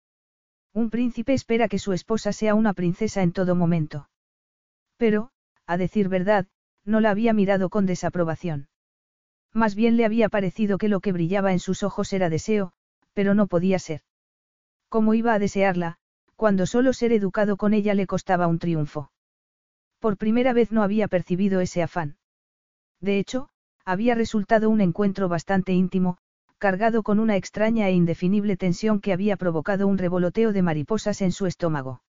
Un 0.74 0.90
príncipe 0.90 1.34
espera 1.34 1.68
que 1.68 1.78
su 1.78 1.92
esposa 1.92 2.32
sea 2.32 2.56
una 2.56 2.74
princesa 2.74 3.22
en 3.22 3.30
todo 3.30 3.54
momento. 3.54 4.10
Pero, 4.96 5.30
a 5.64 5.76
decir 5.76 6.08
verdad, 6.08 6.48
no 6.84 6.98
la 6.98 7.10
había 7.10 7.32
mirado 7.34 7.70
con 7.70 7.86
desaprobación. 7.86 8.66
Más 9.54 9.76
bien 9.76 9.96
le 9.96 10.04
había 10.04 10.28
parecido 10.28 10.78
que 10.78 10.88
lo 10.88 10.98
que 10.98 11.12
brillaba 11.12 11.52
en 11.52 11.60
sus 11.60 11.84
ojos 11.84 12.12
era 12.12 12.28
deseo, 12.28 12.72
pero 13.12 13.34
no 13.34 13.46
podía 13.46 13.78
ser. 13.78 14.00
¿Cómo 14.88 15.14
iba 15.14 15.32
a 15.32 15.38
desearla, 15.38 16.00
cuando 16.38 16.66
solo 16.66 16.92
ser 16.92 17.10
educado 17.12 17.56
con 17.56 17.74
ella 17.74 17.94
le 17.94 18.06
costaba 18.06 18.46
un 18.46 18.60
triunfo? 18.60 19.10
Por 19.98 20.16
primera 20.16 20.52
vez 20.52 20.70
no 20.70 20.84
había 20.84 21.08
percibido 21.08 21.58
ese 21.58 21.82
afán. 21.82 22.16
De 23.00 23.18
hecho, 23.18 23.48
había 23.84 24.14
resultado 24.14 24.70
un 24.70 24.80
encuentro 24.80 25.28
bastante 25.28 25.72
íntimo, 25.72 26.16
cargado 26.58 27.02
con 27.02 27.18
una 27.18 27.34
extraña 27.34 27.88
e 27.88 27.92
indefinible 27.92 28.56
tensión 28.56 29.00
que 29.00 29.12
había 29.12 29.36
provocado 29.36 29.88
un 29.88 29.98
revoloteo 29.98 30.52
de 30.52 30.62
mariposas 30.62 31.22
en 31.22 31.32
su 31.32 31.46
estómago. 31.46 32.02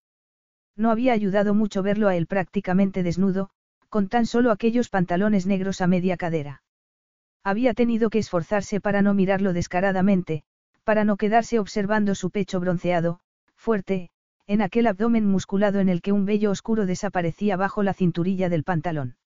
No 0.76 0.92
había 0.92 1.12
ayudado 1.12 1.52
mucho 1.52 1.82
verlo 1.82 2.06
a 2.06 2.14
él 2.14 2.28
prácticamente 2.28 3.02
desnudo, 3.02 3.50
con 3.88 4.08
tan 4.08 4.26
solo 4.26 4.52
aquellos 4.52 4.90
pantalones 4.90 5.44
negros 5.44 5.80
a 5.80 5.88
media 5.88 6.16
cadera. 6.16 6.62
Había 7.42 7.74
tenido 7.74 8.10
que 8.10 8.20
esforzarse 8.20 8.80
para 8.80 9.02
no 9.02 9.12
mirarlo 9.12 9.52
descaradamente, 9.52 10.44
para 10.84 11.04
no 11.04 11.16
quedarse 11.16 11.58
observando 11.58 12.14
su 12.14 12.30
pecho 12.30 12.60
bronceado, 12.60 13.18
fuerte, 13.56 14.10
en 14.50 14.62
aquel 14.62 14.88
abdomen 14.88 15.26
musculado 15.26 15.78
en 15.78 15.88
el 15.88 16.02
que 16.02 16.10
un 16.10 16.24
vello 16.24 16.50
oscuro 16.50 16.84
desaparecía 16.84 17.56
bajo 17.56 17.84
la 17.84 17.94
cinturilla 17.94 18.48
del 18.48 18.64
pantalón. 18.64 19.16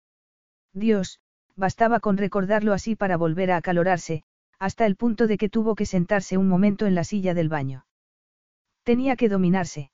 Dios, 0.75 1.19
bastaba 1.57 1.99
con 1.99 2.19
recordarlo 2.19 2.75
así 2.75 2.95
para 2.95 3.17
volver 3.17 3.51
a 3.51 3.57
acalorarse, 3.57 4.23
hasta 4.59 4.85
el 4.85 4.97
punto 4.97 5.27
de 5.27 5.39
que 5.39 5.49
tuvo 5.49 5.77
que 5.77 5.87
sentarse 5.87 6.37
un 6.37 6.47
momento 6.47 6.85
en 6.85 6.95
la 6.95 7.05
silla 7.05 7.33
del 7.33 7.49
baño. 7.49 7.87
Tenía 8.83 9.17
que 9.17 9.31
dominarse. 9.31 9.91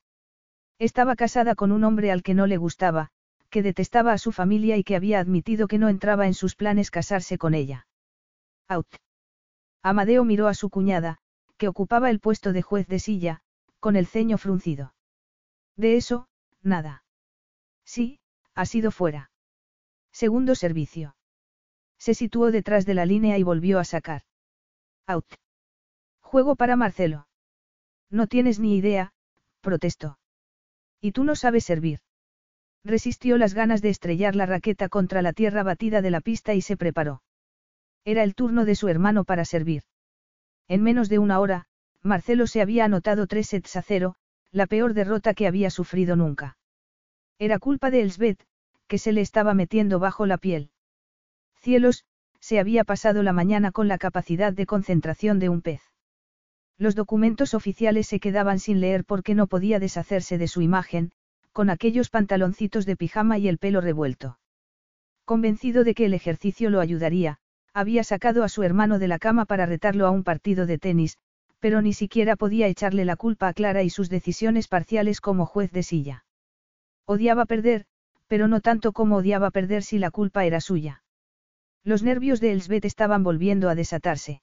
Estaba 0.81 1.15
casada 1.15 1.55
con 1.55 1.71
un 1.71 1.85
hombre 1.85 2.11
al 2.11 2.25
que 2.25 2.35
no 2.35 2.49
le 2.49 2.57
gustaba, 2.57 3.11
que 3.51 3.63
detestaba 3.63 4.13
a 4.13 4.19
su 4.19 4.33
familia 4.33 4.79
y 4.79 4.83
que 4.83 4.97
había 4.97 5.21
admitido 5.21 5.69
que 5.69 5.79
no 5.79 5.89
entraba 5.89 6.27
en 6.27 6.35
sus 6.35 6.57
planes 6.57 6.91
casarse 6.91 7.39
con 7.39 7.55
ella. 7.55 7.87
Out. 8.67 8.97
Amadeo 9.85 10.25
miró 10.25 10.49
a 10.49 10.55
su 10.55 10.71
cuñada, 10.71 11.19
que 11.57 11.69
ocupaba 11.69 12.11
el 12.11 12.19
puesto 12.19 12.53
de 12.53 12.63
juez 12.63 12.89
de 12.89 12.99
silla, 12.99 13.43
con 13.79 13.95
el 13.95 14.09
ceño 14.09 14.37
fruncido. 14.37 14.93
De 15.81 15.97
eso, 15.97 16.29
nada. 16.63 17.05
Sí, 17.87 18.21
ha 18.55 18.67
sido 18.67 18.91
fuera. 18.91 19.31
Segundo 20.13 20.55
servicio. 20.55 21.17
Se 21.99 22.13
situó 22.13 22.51
detrás 22.51 22.85
de 22.85 22.93
la 22.93 23.07
línea 23.07 23.39
y 23.39 23.43
volvió 23.43 23.79
a 23.79 23.85
sacar. 23.85 24.21
Out. 25.07 25.25
Juego 26.21 26.55
para 26.55 26.77
Marcelo. 26.77 27.29
No 28.11 28.27
tienes 28.27 28.61
ni 28.61 28.77
idea, 28.77 29.15
protestó. 29.63 30.19
Y 31.01 31.13
tú 31.13 31.25
no 31.25 31.35
sabes 31.35 31.65
servir. 31.65 32.01
Resistió 32.85 33.39
las 33.39 33.55
ganas 33.55 33.81
de 33.81 33.89
estrellar 33.89 34.37
la 34.37 34.45
raqueta 34.45 34.91
contra 34.91 35.23
la 35.23 35.33
tierra 35.33 35.63
batida 35.63 36.03
de 36.03 36.11
la 36.11 36.21
pista 36.21 36.53
y 36.53 36.61
se 36.61 36.77
preparó. 36.77 37.23
Era 38.05 38.23
el 38.23 38.35
turno 38.35 38.67
de 38.67 38.75
su 38.75 38.89
hermano 38.89 39.25
para 39.25 39.47
servir. 39.47 39.85
En 40.69 40.83
menos 40.83 41.09
de 41.09 41.19
una 41.19 41.41
hora, 41.41 41.69
Marcelo 42.03 42.47
se 42.47 42.61
había 42.61 42.85
anotado 42.85 43.27
tres 43.27 43.49
sets 43.49 43.77
a 43.77 43.83
cero, 43.83 44.17
la 44.53 44.67
peor 44.67 44.95
derrota 44.95 45.35
que 45.35 45.47
había 45.47 45.71
sufrido 45.71 46.17
nunca. 46.17 46.57
Era 47.39 47.59
culpa 47.59 47.91
de 47.91 48.03
Elsbeth, 48.03 48.45
que 48.87 48.99
se 48.99 49.13
le 49.13 49.21
estaba 49.21 49.55
metiendo 49.55 49.99
bajo 49.99 50.27
la 50.27 50.39
piel. 50.39 50.71
Cielos, 51.61 52.05
se 52.41 52.59
había 52.59 52.85
pasado 52.85 53.23
la 53.23 53.33
mañana 53.33 53.71
con 53.71 53.87
la 53.87 53.99
capacidad 53.99 54.53
de 54.53 54.67
concentración 54.67 55.39
de 55.39 55.49
un 55.49 55.63
pez. 55.63 55.83
Los 56.79 56.95
documentos 56.95 57.55
oficiales 57.55 58.07
se 58.07 58.21
quedaban 58.21 58.59
sin 58.59 58.81
leer 58.81 59.05
porque 59.05 59.35
no 59.35 59.47
podía 59.47 59.79
deshacerse 59.79 60.39
de 60.39 60.49
su 60.49 60.63
imagen, 60.63 61.13
con 61.53 61.69
aquellos 61.69 62.09
pantaloncitos 62.09 62.87
de 62.87 62.97
pijama 62.97 63.39
y 63.39 63.49
el 63.49 63.59
pelo 63.59 63.81
revuelto. 63.81 64.39
Convencido 65.25 65.85
de 65.85 65.95
que 65.95 66.07
el 66.07 66.15
ejercicio 66.15 66.71
lo 66.71 66.81
ayudaría, 66.81 67.39
había 67.73 68.03
sacado 68.03 68.43
a 68.43 68.49
su 68.49 68.63
hermano 68.63 68.99
de 68.99 69.09
la 69.09 69.19
cama 69.19 69.45
para 69.45 69.67
retarlo 69.67 70.07
a 70.07 70.11
un 70.11 70.25
partido 70.25 70.67
de 70.67 70.79
tenis, 70.79 71.19
pero 71.61 71.83
ni 71.83 71.93
siquiera 71.93 72.37
podía 72.37 72.67
echarle 72.67 73.05
la 73.05 73.17
culpa 73.17 73.49
a 73.49 73.53
Clara 73.53 73.83
y 73.83 73.91
sus 73.91 74.09
decisiones 74.09 74.67
parciales 74.67 75.21
como 75.21 75.47
juez 75.47 75.71
de 75.71 75.83
silla. 75.83 76.25
Odiaba 77.07 77.45
perder, 77.47 77.85
pero 78.27 78.49
no 78.49 78.61
tanto 78.61 78.93
como 78.93 79.17
odiaba 79.17 79.51
perder 79.51 79.83
si 79.83 79.99
la 79.99 80.11
culpa 80.11 80.45
era 80.45 80.61
suya. 80.61 81.03
Los 81.85 82.03
nervios 82.03 82.41
de 82.41 82.53
Elsbeth 82.53 82.85
estaban 82.85 83.23
volviendo 83.23 83.69
a 83.69 83.75
desatarse. 83.75 84.43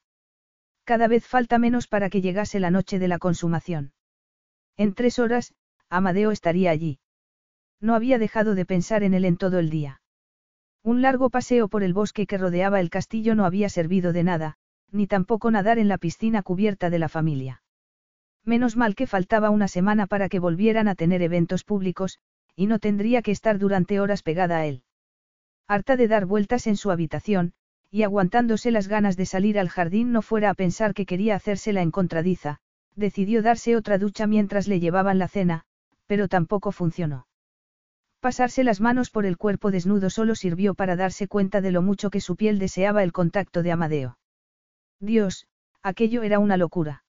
Cada 0.83 1.07
vez 1.07 1.25
falta 1.25 1.59
menos 1.59 1.87
para 1.87 2.09
que 2.09 2.21
llegase 2.21 2.59
la 2.59 2.71
noche 2.71 2.99
de 2.99 3.07
la 3.07 3.19
consumación. 3.19 3.93
En 4.77 4.93
tres 4.93 5.19
horas, 5.19 5.53
Amadeo 5.89 6.31
estaría 6.31 6.71
allí. 6.71 6.99
No 7.79 7.95
había 7.95 8.19
dejado 8.19 8.55
de 8.55 8.65
pensar 8.65 9.03
en 9.03 9.13
él 9.13 9.25
en 9.25 9.37
todo 9.37 9.59
el 9.59 9.69
día. 9.69 10.01
Un 10.83 11.01
largo 11.01 11.29
paseo 11.29 11.67
por 11.67 11.83
el 11.83 11.93
bosque 11.93 12.27
que 12.27 12.37
rodeaba 12.37 12.79
el 12.79 12.89
castillo 12.89 13.35
no 13.35 13.45
había 13.45 13.69
servido 13.69 14.13
de 14.13 14.23
nada, 14.23 14.57
ni 14.91 15.07
tampoco 15.07 15.51
nadar 15.51 15.79
en 15.79 15.87
la 15.87 15.97
piscina 15.97 16.43
cubierta 16.43 16.89
de 16.89 16.99
la 16.99 17.09
familia. 17.09 17.61
Menos 18.45 18.77
mal 18.77 18.95
que 18.95 19.07
faltaba 19.07 19.49
una 19.49 19.67
semana 19.67 20.07
para 20.07 20.29
que 20.29 20.39
volvieran 20.39 20.87
a 20.87 20.95
tener 20.95 21.21
eventos 21.21 21.63
públicos, 21.63 22.19
y 22.55 22.67
no 22.67 22.79
tendría 22.79 23.21
que 23.21 23.31
estar 23.31 23.59
durante 23.59 23.99
horas 23.99 24.23
pegada 24.23 24.57
a 24.57 24.65
él. 24.65 24.83
Harta 25.67 25.97
de 25.97 26.07
dar 26.07 26.25
vueltas 26.25 26.65
en 26.65 26.77
su 26.77 26.91
habitación, 26.91 27.53
y 27.91 28.03
aguantándose 28.03 28.71
las 28.71 28.87
ganas 28.87 29.17
de 29.17 29.25
salir 29.25 29.59
al 29.59 29.69
jardín 29.69 30.11
no 30.11 30.21
fuera 30.21 30.49
a 30.49 30.53
pensar 30.53 30.93
que 30.93 31.05
quería 31.05 31.35
hacerse 31.35 31.73
la 31.73 31.81
encontradiza, 31.81 32.59
decidió 32.95 33.41
darse 33.41 33.75
otra 33.75 33.97
ducha 33.97 34.27
mientras 34.27 34.67
le 34.67 34.79
llevaban 34.79 35.19
la 35.19 35.27
cena, 35.27 35.63
pero 36.05 36.27
tampoco 36.27 36.71
funcionó. 36.71 37.27
Pasarse 38.19 38.63
las 38.63 38.81
manos 38.81 39.09
por 39.09 39.25
el 39.25 39.37
cuerpo 39.37 39.71
desnudo 39.71 40.09
solo 40.09 40.35
sirvió 40.35 40.73
para 40.73 40.95
darse 40.95 41.27
cuenta 41.27 41.61
de 41.61 41.71
lo 41.71 41.81
mucho 41.81 42.09
que 42.09 42.21
su 42.21 42.35
piel 42.35 42.59
deseaba 42.59 43.03
el 43.03 43.11
contacto 43.11 43.61
de 43.61 43.71
Amadeo. 43.71 44.17
Dios, 44.99 45.47
aquello 45.81 46.23
era 46.23 46.39
una 46.39 46.57
locura. 46.57 47.03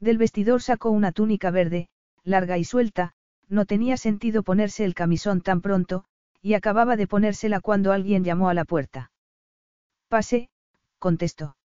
Del 0.00 0.18
vestidor 0.18 0.62
sacó 0.62 0.90
una 0.90 1.12
túnica 1.12 1.50
verde, 1.50 1.88
larga 2.24 2.58
y 2.58 2.64
suelta, 2.64 3.14
no 3.48 3.66
tenía 3.66 3.96
sentido 3.96 4.42
ponerse 4.42 4.84
el 4.84 4.94
camisón 4.94 5.42
tan 5.42 5.60
pronto, 5.60 6.04
y 6.40 6.54
acababa 6.54 6.96
de 6.96 7.06
ponérsela 7.06 7.60
cuando 7.60 7.92
alguien 7.92 8.24
llamó 8.24 8.48
a 8.48 8.54
la 8.54 8.64
puerta. 8.64 9.12
Pase, 10.08 10.50
contestó. 10.98 11.56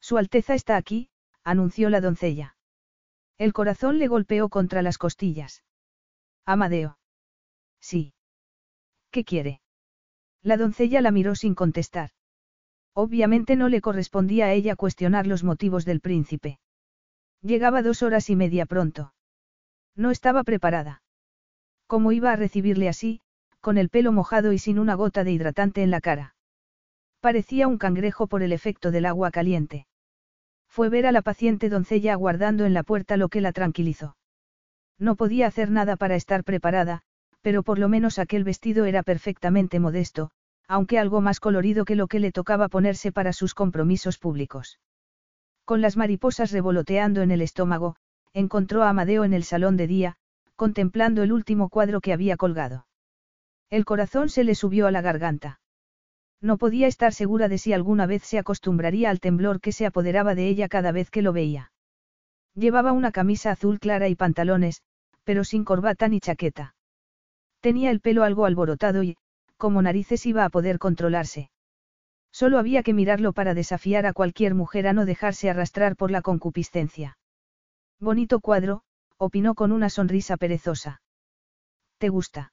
Su 0.00 0.18
Alteza 0.18 0.54
está 0.54 0.76
aquí, 0.76 1.08
anunció 1.42 1.88
la 1.88 2.00
doncella. 2.00 2.56
El 3.38 3.52
corazón 3.52 3.98
le 3.98 4.08
golpeó 4.08 4.48
contra 4.48 4.82
las 4.82 4.98
costillas. 4.98 5.64
Amadeo. 6.44 6.98
Sí. 7.80 8.12
¿Qué 9.10 9.24
quiere? 9.24 9.60
La 10.42 10.56
doncella 10.56 11.00
la 11.00 11.10
miró 11.10 11.34
sin 11.34 11.54
contestar. 11.54 12.10
Obviamente 12.94 13.56
no 13.56 13.68
le 13.68 13.80
correspondía 13.80 14.46
a 14.46 14.52
ella 14.52 14.76
cuestionar 14.76 15.26
los 15.26 15.42
motivos 15.42 15.84
del 15.84 16.00
príncipe. 16.00 16.58
Llegaba 17.42 17.82
dos 17.82 18.02
horas 18.02 18.30
y 18.30 18.36
media 18.36 18.66
pronto. 18.66 19.12
No 19.96 20.10
estaba 20.10 20.44
preparada. 20.44 21.02
¿Cómo 21.86 22.12
iba 22.12 22.32
a 22.32 22.36
recibirle 22.36 22.88
así, 22.88 23.20
con 23.60 23.78
el 23.78 23.88
pelo 23.88 24.12
mojado 24.12 24.52
y 24.52 24.58
sin 24.58 24.78
una 24.78 24.94
gota 24.94 25.24
de 25.24 25.32
hidratante 25.32 25.82
en 25.82 25.90
la 25.90 26.00
cara? 26.00 26.36
Parecía 27.20 27.66
un 27.66 27.78
cangrejo 27.78 28.26
por 28.26 28.42
el 28.42 28.52
efecto 28.52 28.90
del 28.90 29.06
agua 29.06 29.30
caliente. 29.30 29.86
Fue 30.68 30.88
ver 30.88 31.06
a 31.06 31.12
la 31.12 31.22
paciente 31.22 31.68
doncella 31.68 32.12
aguardando 32.12 32.64
en 32.64 32.74
la 32.74 32.82
puerta 32.82 33.16
lo 33.16 33.28
que 33.28 33.40
la 33.40 33.52
tranquilizó. 33.52 34.16
No 34.98 35.16
podía 35.16 35.46
hacer 35.46 35.70
nada 35.70 35.96
para 35.96 36.14
estar 36.14 36.44
preparada, 36.44 37.02
pero 37.40 37.62
por 37.62 37.78
lo 37.78 37.88
menos 37.88 38.18
aquel 38.18 38.44
vestido 38.44 38.84
era 38.84 39.02
perfectamente 39.02 39.80
modesto, 39.80 40.30
aunque 40.68 40.98
algo 40.98 41.20
más 41.20 41.40
colorido 41.40 41.84
que 41.84 41.96
lo 41.96 42.06
que 42.06 42.20
le 42.20 42.32
tocaba 42.32 42.68
ponerse 42.68 43.12
para 43.12 43.32
sus 43.32 43.54
compromisos 43.54 44.18
públicos. 44.18 44.78
Con 45.64 45.80
las 45.80 45.96
mariposas 45.96 46.50
revoloteando 46.52 47.22
en 47.22 47.30
el 47.30 47.40
estómago, 47.40 47.96
encontró 48.32 48.82
a 48.82 48.90
Amadeo 48.90 49.24
en 49.24 49.32
el 49.32 49.44
salón 49.44 49.76
de 49.76 49.86
día, 49.86 50.16
contemplando 50.56 51.22
el 51.22 51.32
último 51.32 51.68
cuadro 51.68 52.00
que 52.00 52.12
había 52.12 52.36
colgado. 52.36 52.86
El 53.70 53.84
corazón 53.84 54.28
se 54.28 54.44
le 54.44 54.54
subió 54.54 54.86
a 54.86 54.90
la 54.90 55.00
garganta. 55.00 55.60
No 56.40 56.58
podía 56.58 56.86
estar 56.86 57.14
segura 57.14 57.48
de 57.48 57.58
si 57.58 57.72
alguna 57.72 58.06
vez 58.06 58.22
se 58.22 58.38
acostumbraría 58.38 59.08
al 59.10 59.20
temblor 59.20 59.60
que 59.60 59.72
se 59.72 59.86
apoderaba 59.86 60.34
de 60.34 60.48
ella 60.48 60.68
cada 60.68 60.92
vez 60.92 61.10
que 61.10 61.22
lo 61.22 61.32
veía. 61.32 61.72
Llevaba 62.54 62.92
una 62.92 63.12
camisa 63.12 63.50
azul 63.50 63.80
clara 63.80 64.08
y 64.08 64.14
pantalones, 64.14 64.82
pero 65.24 65.42
sin 65.42 65.64
corbata 65.64 66.06
ni 66.08 66.20
chaqueta. 66.20 66.74
Tenía 67.60 67.90
el 67.90 68.00
pelo 68.00 68.24
algo 68.24 68.44
alborotado 68.44 69.02
y, 69.02 69.16
como 69.56 69.82
narices 69.82 70.26
iba 70.26 70.44
a 70.44 70.50
poder 70.50 70.78
controlarse. 70.78 71.50
Solo 72.32 72.58
había 72.58 72.82
que 72.82 72.94
mirarlo 72.94 73.32
para 73.32 73.54
desafiar 73.54 74.06
a 74.06 74.12
cualquier 74.12 74.54
mujer 74.54 74.88
a 74.88 74.92
no 74.92 75.06
dejarse 75.06 75.48
arrastrar 75.50 75.96
por 75.96 76.10
la 76.10 76.20
concupiscencia. 76.20 77.16
Bonito 78.00 78.40
cuadro, 78.40 78.82
opinó 79.16 79.54
con 79.54 79.70
una 79.70 79.88
sonrisa 79.88 80.36
perezosa. 80.36 81.00
¿Te 81.98 82.08
gusta? 82.08 82.52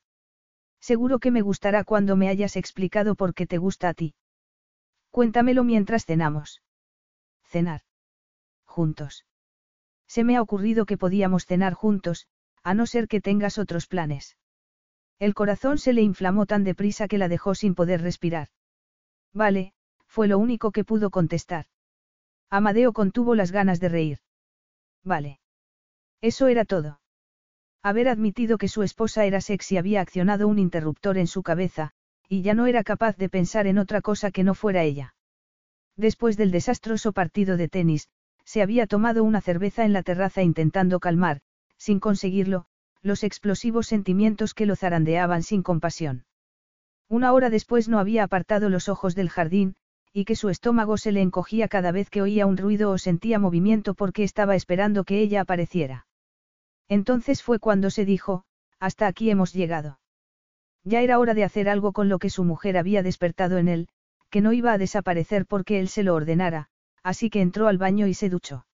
Seguro 0.79 1.19
que 1.19 1.31
me 1.31 1.41
gustará 1.41 1.83
cuando 1.83 2.15
me 2.15 2.29
hayas 2.29 2.55
explicado 2.55 3.15
por 3.15 3.33
qué 3.33 3.47
te 3.47 3.57
gusta 3.57 3.89
a 3.89 3.93
ti. 3.93 4.15
Cuéntamelo 5.09 5.63
mientras 5.63 6.05
cenamos. 6.05 6.61
Cenar. 7.43 7.81
Juntos. 8.65 9.25
Se 10.07 10.23
me 10.23 10.37
ha 10.37 10.41
ocurrido 10.41 10.85
que 10.85 10.97
podíamos 10.97 11.45
cenar 11.45 11.73
juntos, 11.73 12.27
a 12.63 12.73
no 12.73 12.85
ser 12.85 13.07
que 13.07 13.21
tengas 13.21 13.57
otros 13.57 13.87
planes. 13.87 14.37
El 15.21 15.35
corazón 15.35 15.77
se 15.77 15.93
le 15.93 16.01
inflamó 16.01 16.47
tan 16.47 16.63
deprisa 16.63 17.07
que 17.07 17.19
la 17.19 17.27
dejó 17.27 17.53
sin 17.53 17.75
poder 17.75 18.01
respirar. 18.01 18.47
Vale, 19.35 19.73
fue 20.07 20.27
lo 20.27 20.39
único 20.39 20.71
que 20.71 20.83
pudo 20.83 21.11
contestar. 21.11 21.67
Amadeo 22.49 22.91
contuvo 22.91 23.35
las 23.35 23.51
ganas 23.51 23.79
de 23.79 23.89
reír. 23.89 24.17
Vale. 25.03 25.39
Eso 26.21 26.47
era 26.47 26.65
todo. 26.65 27.01
Haber 27.83 28.09
admitido 28.09 28.57
que 28.57 28.67
su 28.67 28.81
esposa 28.81 29.23
era 29.25 29.41
sexy 29.41 29.77
había 29.77 30.01
accionado 30.01 30.47
un 30.47 30.57
interruptor 30.57 31.19
en 31.19 31.27
su 31.27 31.43
cabeza, 31.43 31.91
y 32.27 32.41
ya 32.41 32.55
no 32.55 32.65
era 32.65 32.83
capaz 32.83 33.15
de 33.15 33.29
pensar 33.29 33.67
en 33.67 33.77
otra 33.77 34.01
cosa 34.01 34.31
que 34.31 34.43
no 34.43 34.55
fuera 34.55 34.81
ella. 34.81 35.13
Después 35.95 36.35
del 36.35 36.49
desastroso 36.49 37.11
partido 37.11 37.57
de 37.57 37.67
tenis, 37.67 38.09
se 38.43 38.63
había 38.63 38.87
tomado 38.87 39.23
una 39.23 39.39
cerveza 39.39 39.85
en 39.85 39.93
la 39.93 40.01
terraza 40.01 40.41
intentando 40.41 40.99
calmar, 40.99 41.41
sin 41.77 41.99
conseguirlo, 41.99 42.65
los 43.01 43.23
explosivos 43.23 43.87
sentimientos 43.87 44.53
que 44.53 44.65
lo 44.65 44.75
zarandeaban 44.75 45.43
sin 45.43 45.63
compasión. 45.63 46.25
Una 47.09 47.33
hora 47.33 47.49
después 47.49 47.89
no 47.89 47.99
había 47.99 48.23
apartado 48.23 48.69
los 48.69 48.87
ojos 48.87 49.15
del 49.15 49.29
jardín, 49.29 49.75
y 50.13 50.25
que 50.25 50.35
su 50.35 50.49
estómago 50.49 50.97
se 50.97 51.11
le 51.11 51.21
encogía 51.21 51.67
cada 51.67 51.91
vez 51.91 52.09
que 52.09 52.21
oía 52.21 52.45
un 52.45 52.57
ruido 52.57 52.91
o 52.91 52.97
sentía 52.97 53.39
movimiento 53.39 53.93
porque 53.93 54.23
estaba 54.23 54.55
esperando 54.55 55.03
que 55.03 55.19
ella 55.21 55.41
apareciera. 55.41 56.05
Entonces 56.89 57.41
fue 57.43 57.59
cuando 57.59 57.89
se 57.89 58.05
dijo, 58.05 58.43
hasta 58.79 59.07
aquí 59.07 59.29
hemos 59.29 59.53
llegado. 59.53 59.99
Ya 60.83 61.01
era 61.01 61.19
hora 61.19 61.33
de 61.33 61.43
hacer 61.43 61.69
algo 61.69 61.93
con 61.93 62.09
lo 62.09 62.19
que 62.19 62.29
su 62.29 62.43
mujer 62.43 62.77
había 62.77 63.03
despertado 63.03 63.57
en 63.57 63.67
él, 63.67 63.87
que 64.29 64.41
no 64.41 64.51
iba 64.53 64.73
a 64.73 64.77
desaparecer 64.77 65.45
porque 65.45 65.79
él 65.79 65.87
se 65.87 66.03
lo 66.03 66.15
ordenara, 66.15 66.69
así 67.03 67.29
que 67.29 67.41
entró 67.41 67.67
al 67.67 67.77
baño 67.77 68.07
y 68.07 68.13
se 68.13 68.29
duchó. 68.29 68.65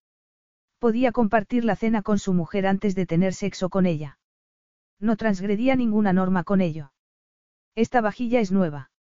Podía 0.80 1.12
compartir 1.12 1.66
la 1.66 1.76
cena 1.76 2.04
con 2.04 2.20
su 2.20 2.34
mujer 2.34 2.68
antes 2.68 2.94
de 2.94 3.06
tener 3.06 3.34
sexo 3.34 3.70
con 3.70 3.86
ella. 3.86 4.20
No 5.00 5.18
transgredía 5.18 5.76
ninguna 5.76 6.14
norma 6.14 6.44
con 6.44 6.62
ello. 6.62 6.92
¿Esta 7.76 8.02
vajilla 8.02 8.40
es 8.40 8.52
nueva? 8.52 8.92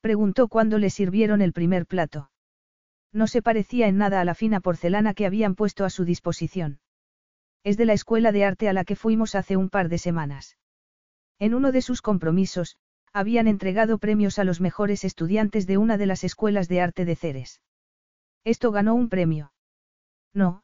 Preguntó 0.00 0.48
cuando 0.48 0.78
le 0.78 0.90
sirvieron 0.90 1.42
el 1.42 1.52
primer 1.52 1.86
plato. 1.86 2.30
No 3.12 3.26
se 3.26 3.42
parecía 3.42 3.88
en 3.88 3.98
nada 3.98 4.20
a 4.20 4.24
la 4.24 4.34
fina 4.34 4.60
porcelana 4.60 5.14
que 5.14 5.26
habían 5.26 5.54
puesto 5.54 5.84
a 5.84 5.90
su 5.90 6.04
disposición. 6.04 6.80
Es 7.62 7.76
de 7.76 7.84
la 7.84 7.92
escuela 7.92 8.32
de 8.32 8.44
arte 8.44 8.68
a 8.68 8.72
la 8.72 8.84
que 8.84 8.96
fuimos 8.96 9.34
hace 9.34 9.56
un 9.56 9.68
par 9.68 9.88
de 9.88 9.98
semanas. 9.98 10.56
En 11.38 11.54
uno 11.54 11.72
de 11.72 11.82
sus 11.82 12.02
compromisos, 12.02 12.76
habían 13.12 13.48
entregado 13.48 13.98
premios 13.98 14.38
a 14.38 14.44
los 14.44 14.60
mejores 14.60 15.04
estudiantes 15.04 15.66
de 15.66 15.76
una 15.76 15.98
de 15.98 16.06
las 16.06 16.24
escuelas 16.24 16.68
de 16.68 16.80
arte 16.80 17.04
de 17.04 17.16
Ceres. 17.16 17.60
Esto 18.44 18.70
ganó 18.70 18.94
un 18.94 19.08
premio. 19.08 19.52
No, 20.32 20.62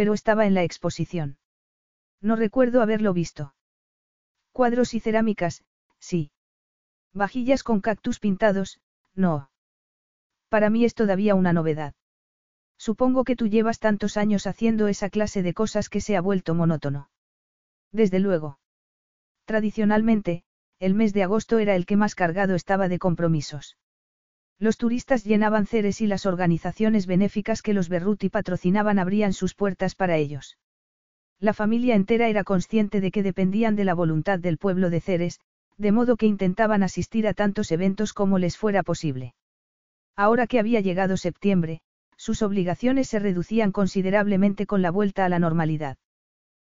pero 0.00 0.14
estaba 0.14 0.46
en 0.46 0.54
la 0.54 0.62
exposición. 0.62 1.36
No 2.22 2.34
recuerdo 2.34 2.80
haberlo 2.80 3.12
visto. 3.12 3.54
Cuadros 4.50 4.94
y 4.94 5.00
cerámicas, 5.00 5.62
sí. 5.98 6.30
Vajillas 7.12 7.62
con 7.62 7.82
cactus 7.82 8.18
pintados, 8.18 8.80
no. 9.14 9.50
Para 10.48 10.70
mí 10.70 10.86
es 10.86 10.94
todavía 10.94 11.34
una 11.34 11.52
novedad. 11.52 11.92
Supongo 12.78 13.24
que 13.24 13.36
tú 13.36 13.46
llevas 13.46 13.78
tantos 13.78 14.16
años 14.16 14.46
haciendo 14.46 14.88
esa 14.88 15.10
clase 15.10 15.42
de 15.42 15.52
cosas 15.52 15.90
que 15.90 16.00
se 16.00 16.16
ha 16.16 16.22
vuelto 16.22 16.54
monótono. 16.54 17.10
Desde 17.92 18.20
luego. 18.20 18.58
Tradicionalmente, 19.44 20.44
el 20.78 20.94
mes 20.94 21.12
de 21.12 21.24
agosto 21.24 21.58
era 21.58 21.74
el 21.74 21.84
que 21.84 21.98
más 21.98 22.14
cargado 22.14 22.54
estaba 22.54 22.88
de 22.88 22.98
compromisos. 22.98 23.76
Los 24.60 24.76
turistas 24.76 25.24
llenaban 25.24 25.66
Ceres 25.66 26.02
y 26.02 26.06
las 26.06 26.26
organizaciones 26.26 27.06
benéficas 27.06 27.62
que 27.62 27.72
los 27.72 27.88
Berruti 27.88 28.28
patrocinaban 28.28 28.98
abrían 28.98 29.32
sus 29.32 29.54
puertas 29.54 29.94
para 29.94 30.18
ellos. 30.18 30.58
La 31.38 31.54
familia 31.54 31.94
entera 31.94 32.28
era 32.28 32.44
consciente 32.44 33.00
de 33.00 33.10
que 33.10 33.22
dependían 33.22 33.74
de 33.74 33.84
la 33.84 33.94
voluntad 33.94 34.38
del 34.38 34.58
pueblo 34.58 34.90
de 34.90 35.00
Ceres, 35.00 35.40
de 35.78 35.92
modo 35.92 36.18
que 36.18 36.26
intentaban 36.26 36.82
asistir 36.82 37.26
a 37.26 37.32
tantos 37.32 37.72
eventos 37.72 38.12
como 38.12 38.38
les 38.38 38.58
fuera 38.58 38.82
posible. 38.82 39.32
Ahora 40.14 40.46
que 40.46 40.58
había 40.58 40.80
llegado 40.80 41.16
septiembre, 41.16 41.80
sus 42.18 42.42
obligaciones 42.42 43.08
se 43.08 43.18
reducían 43.18 43.72
considerablemente 43.72 44.66
con 44.66 44.82
la 44.82 44.90
vuelta 44.90 45.24
a 45.24 45.30
la 45.30 45.38
normalidad. 45.38 45.96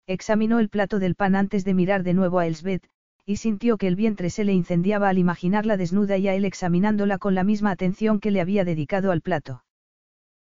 Examinó 0.08 0.58
el 0.58 0.70
plato 0.70 0.98
del 0.98 1.14
pan 1.14 1.36
antes 1.36 1.64
de 1.66 1.76
mirar 1.76 2.02
de 2.02 2.16
nuevo 2.16 2.40
a 2.40 2.48
Elsbeth, 2.48 2.90
y 3.26 3.38
sintió 3.38 3.78
que 3.78 3.88
el 3.88 3.96
vientre 3.96 4.30
se 4.30 4.44
le 4.44 4.54
incendiaba 4.54 5.10
al 5.10 5.18
imaginarla 5.18 5.78
desnuda 5.78 6.18
y 6.18 6.28
a 6.28 6.36
él 6.36 6.46
examinándola 6.46 7.18
con 7.18 7.34
la 7.34 7.44
misma 7.44 7.72
atención 7.72 8.20
que 8.20 8.32
le 8.32 8.42
había 8.42 8.64
dedicado 8.64 9.12
al 9.12 9.22
plato. 9.22 9.64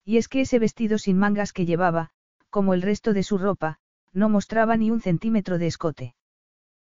Y 0.04 0.18
es 0.18 0.28
que 0.28 0.42
ese 0.42 0.60
vestido 0.60 0.98
sin 0.98 1.18
mangas 1.18 1.54
que 1.54 1.66
llevaba, 1.66 2.10
como 2.50 2.74
el 2.74 2.82
resto 2.82 3.14
de 3.14 3.24
su 3.24 3.38
ropa, 3.38 3.80
no 4.12 4.28
mostraba 4.28 4.76
ni 4.76 4.92
un 4.92 5.00
centímetro 5.00 5.58
de 5.58 5.68
escote. 5.68 6.16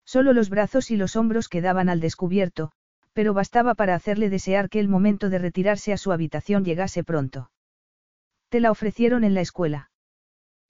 Solo 0.05 0.33
los 0.33 0.49
brazos 0.49 0.91
y 0.91 0.97
los 0.97 1.15
hombros 1.15 1.49
quedaban 1.49 1.89
al 1.89 2.01
descubierto, 2.01 2.73
pero 3.13 3.35
bastaba 3.35 3.75
para 3.75 3.95
hacerle 3.95 4.31
desear 4.31 4.71
que 4.71 4.81
el 4.81 4.89
momento 4.89 5.29
de 5.29 5.39
retirarse 5.39 5.93
a 5.93 5.99
su 5.99 6.11
habitación 6.11 6.65
llegase 6.65 7.05
pronto. 7.05 7.51
¿Te 8.49 8.61
la 8.61 8.71
ofrecieron 8.71 9.25
en 9.25 9.35
la 9.35 9.43
escuela? 9.43 9.91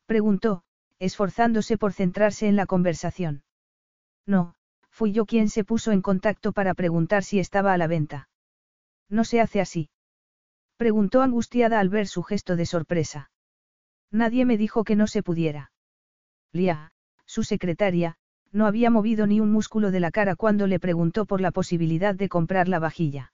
Preguntó, 0.06 0.64
esforzándose 0.98 1.78
por 1.78 1.92
centrarse 1.92 2.48
en 2.48 2.56
la 2.56 2.66
conversación. 2.66 3.44
No, 4.26 4.54
fui 4.92 5.12
yo 5.12 5.26
quien 5.26 5.48
se 5.48 5.64
puso 5.64 5.90
en 5.90 6.02
contacto 6.02 6.52
para 6.52 6.74
preguntar 6.74 7.24
si 7.24 7.40
estaba 7.40 7.72
a 7.72 7.78
la 7.78 7.88
venta. 7.88 8.28
¿No 9.08 9.24
se 9.24 9.40
hace 9.40 9.60
así? 9.60 9.90
Preguntó 10.76 11.22
angustiada 11.22 11.80
al 11.80 11.88
ver 11.88 12.06
su 12.06 12.22
gesto 12.22 12.54
de 12.56 12.66
sorpresa. 12.66 13.30
Nadie 14.10 14.44
me 14.44 14.56
dijo 14.56 14.84
que 14.84 14.94
no 14.94 15.06
se 15.06 15.22
pudiera. 15.22 15.72
Lia, 16.52 16.92
su 17.26 17.42
secretaria, 17.42 18.16
no 18.52 18.66
había 18.66 18.90
movido 18.90 19.26
ni 19.26 19.40
un 19.40 19.50
músculo 19.50 19.90
de 19.90 20.00
la 20.00 20.10
cara 20.10 20.36
cuando 20.36 20.66
le 20.66 20.78
preguntó 20.78 21.24
por 21.24 21.40
la 21.40 21.50
posibilidad 21.50 22.14
de 22.14 22.28
comprar 22.28 22.68
la 22.68 22.78
vajilla. 22.78 23.32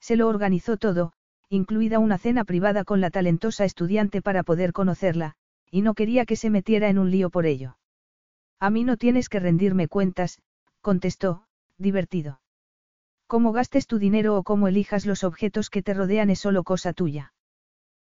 Se 0.00 0.16
lo 0.16 0.28
organizó 0.28 0.76
todo, 0.76 1.12
incluida 1.48 1.98
una 1.98 2.18
cena 2.18 2.44
privada 2.44 2.84
con 2.84 3.00
la 3.00 3.10
talentosa 3.10 3.64
estudiante 3.64 4.22
para 4.22 4.44
poder 4.44 4.72
conocerla, 4.72 5.34
y 5.70 5.82
no 5.82 5.94
quería 5.94 6.24
que 6.24 6.36
se 6.36 6.50
metiera 6.50 6.88
en 6.88 6.98
un 6.98 7.10
lío 7.10 7.30
por 7.30 7.46
ello. 7.46 7.78
A 8.60 8.70
mí 8.70 8.84
no 8.84 8.96
tienes 8.96 9.28
que 9.28 9.40
rendirme 9.40 9.88
cuentas, 9.88 10.38
contestó, 10.80 11.44
divertido. 11.76 12.40
Cómo 13.26 13.52
gastes 13.52 13.86
tu 13.86 13.98
dinero 13.98 14.36
o 14.36 14.42
cómo 14.42 14.68
elijas 14.68 15.04
los 15.04 15.24
objetos 15.24 15.70
que 15.70 15.82
te 15.82 15.94
rodean 15.94 16.30
es 16.30 16.40
solo 16.40 16.64
cosa 16.64 16.92
tuya. 16.92 17.34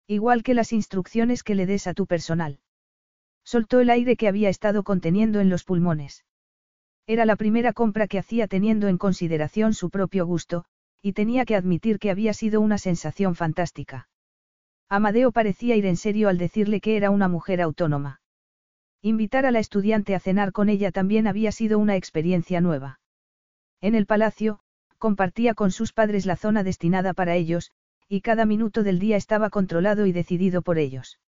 Igual 0.08 0.44
que 0.44 0.54
las 0.54 0.74
instrucciones 0.74 1.44
que 1.44 1.56
le 1.56 1.66
des 1.66 1.88
a 1.88 1.94
tu 1.94 2.08
personal. 2.08 2.60
Soltó 3.44 3.80
el 3.80 3.90
aire 3.90 4.16
que 4.16 4.28
había 4.28 4.50
estado 4.50 4.84
conteniendo 4.84 5.40
en 5.40 5.50
los 5.50 5.64
pulmones. 5.64 6.26
Era 7.08 7.26
la 7.26 7.36
primera 7.36 7.74
compra 7.74 8.08
que 8.08 8.20
hacía 8.20 8.48
teniendo 8.48 8.88
en 8.88 8.98
consideración 8.98 9.74
su 9.74 9.90
propio 9.90 10.26
gusto, 10.26 10.66
y 11.02 11.14
tenía 11.14 11.46
que 11.46 11.56
admitir 11.56 12.00
que 12.00 12.12
había 12.12 12.34
sido 12.34 12.62
una 12.62 12.78
sensación 12.78 13.36
fantástica. 13.36 14.10
Amadeo 14.88 15.32
parecía 15.32 15.76
ir 15.76 15.86
en 15.86 15.98
serio 15.98 16.30
al 16.30 16.38
decirle 16.38 16.82
que 16.82 16.98
era 16.98 17.10
una 17.10 17.28
mujer 17.28 17.62
autónoma. 17.62 18.21
Invitar 19.04 19.48
a 19.48 19.52
la 19.52 19.60
estudiante 19.60 20.14
a 20.14 20.20
cenar 20.20 20.52
con 20.52 20.70
ella 20.70 20.92
también 20.92 21.26
había 21.26 21.52
sido 21.52 21.80
una 21.80 21.96
experiencia 21.96 22.62
nueva. 22.62 23.00
En 23.82 23.96
el 23.96 24.06
palacio, 24.06 24.60
compartía 25.00 25.56
con 25.56 25.72
sus 25.72 25.92
padres 25.92 26.28
la 26.28 26.36
zona 26.36 26.64
destinada 26.64 27.14
para 27.14 27.36
ellos, 27.36 27.72
y 28.08 28.22
cada 28.22 28.46
minuto 28.46 28.84
del 28.84 29.00
día 29.00 29.18
estaba 29.18 29.50
controlado 29.50 30.06
y 30.06 30.12
decidido 30.12 30.62
por 30.62 30.78
ellos. 30.78 31.20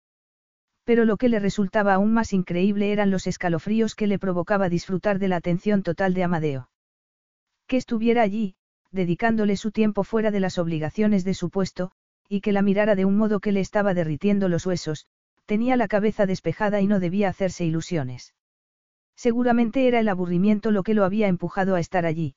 Pero 0.84 1.06
lo 1.06 1.18
que 1.18 1.30
le 1.30 1.40
resultaba 1.40 1.95
aún 1.95 2.14
más 2.14 2.34
increíble 2.34 2.91
eran 2.91 3.10
los 3.10 3.26
escalofríos 3.26 3.95
que 3.95 4.06
le 4.06 4.20
provocaba 4.20 4.70
disfrutar 4.70 5.18
de 5.18 5.30
la 5.30 5.38
atención 5.38 5.82
total 5.82 6.14
de 6.14 6.24
Amadeo. 6.24 6.70
Que 7.66 7.78
estuviera 7.78 8.22
allí, 8.22 8.56
dedicándole 8.91 9.58
su 9.58 9.72
tiempo 9.72 10.04
fuera 10.04 10.30
de 10.30 10.41
las 10.41 10.60
obligaciones 10.60 11.24
de 11.24 11.34
su 11.34 11.50
puesto, 11.50 11.91
y 12.30 12.41
que 12.41 12.52
la 12.52 12.62
mirara 12.62 12.95
de 12.95 13.06
un 13.06 13.18
modo 13.18 13.40
que 13.40 13.52
le 13.52 13.62
estaba 13.62 13.95
derritiendo 13.95 14.48
los 14.48 14.66
huesos, 14.68 15.08
tenía 15.45 15.76
la 15.76 15.88
cabeza 15.88 16.26
despejada 16.26 16.82
y 16.82 16.88
no 16.88 16.99
debía 16.99 17.30
hacerse 17.30 17.65
ilusiones. 17.65 18.34
Seguramente 19.15 19.88
era 19.88 19.99
el 19.99 20.10
aburrimiento 20.10 20.72
lo 20.72 20.84
que 20.84 20.94
lo 20.94 21.06
había 21.06 21.28
empujado 21.28 21.76
a 21.76 21.80
estar 21.80 22.06
allí. 22.06 22.36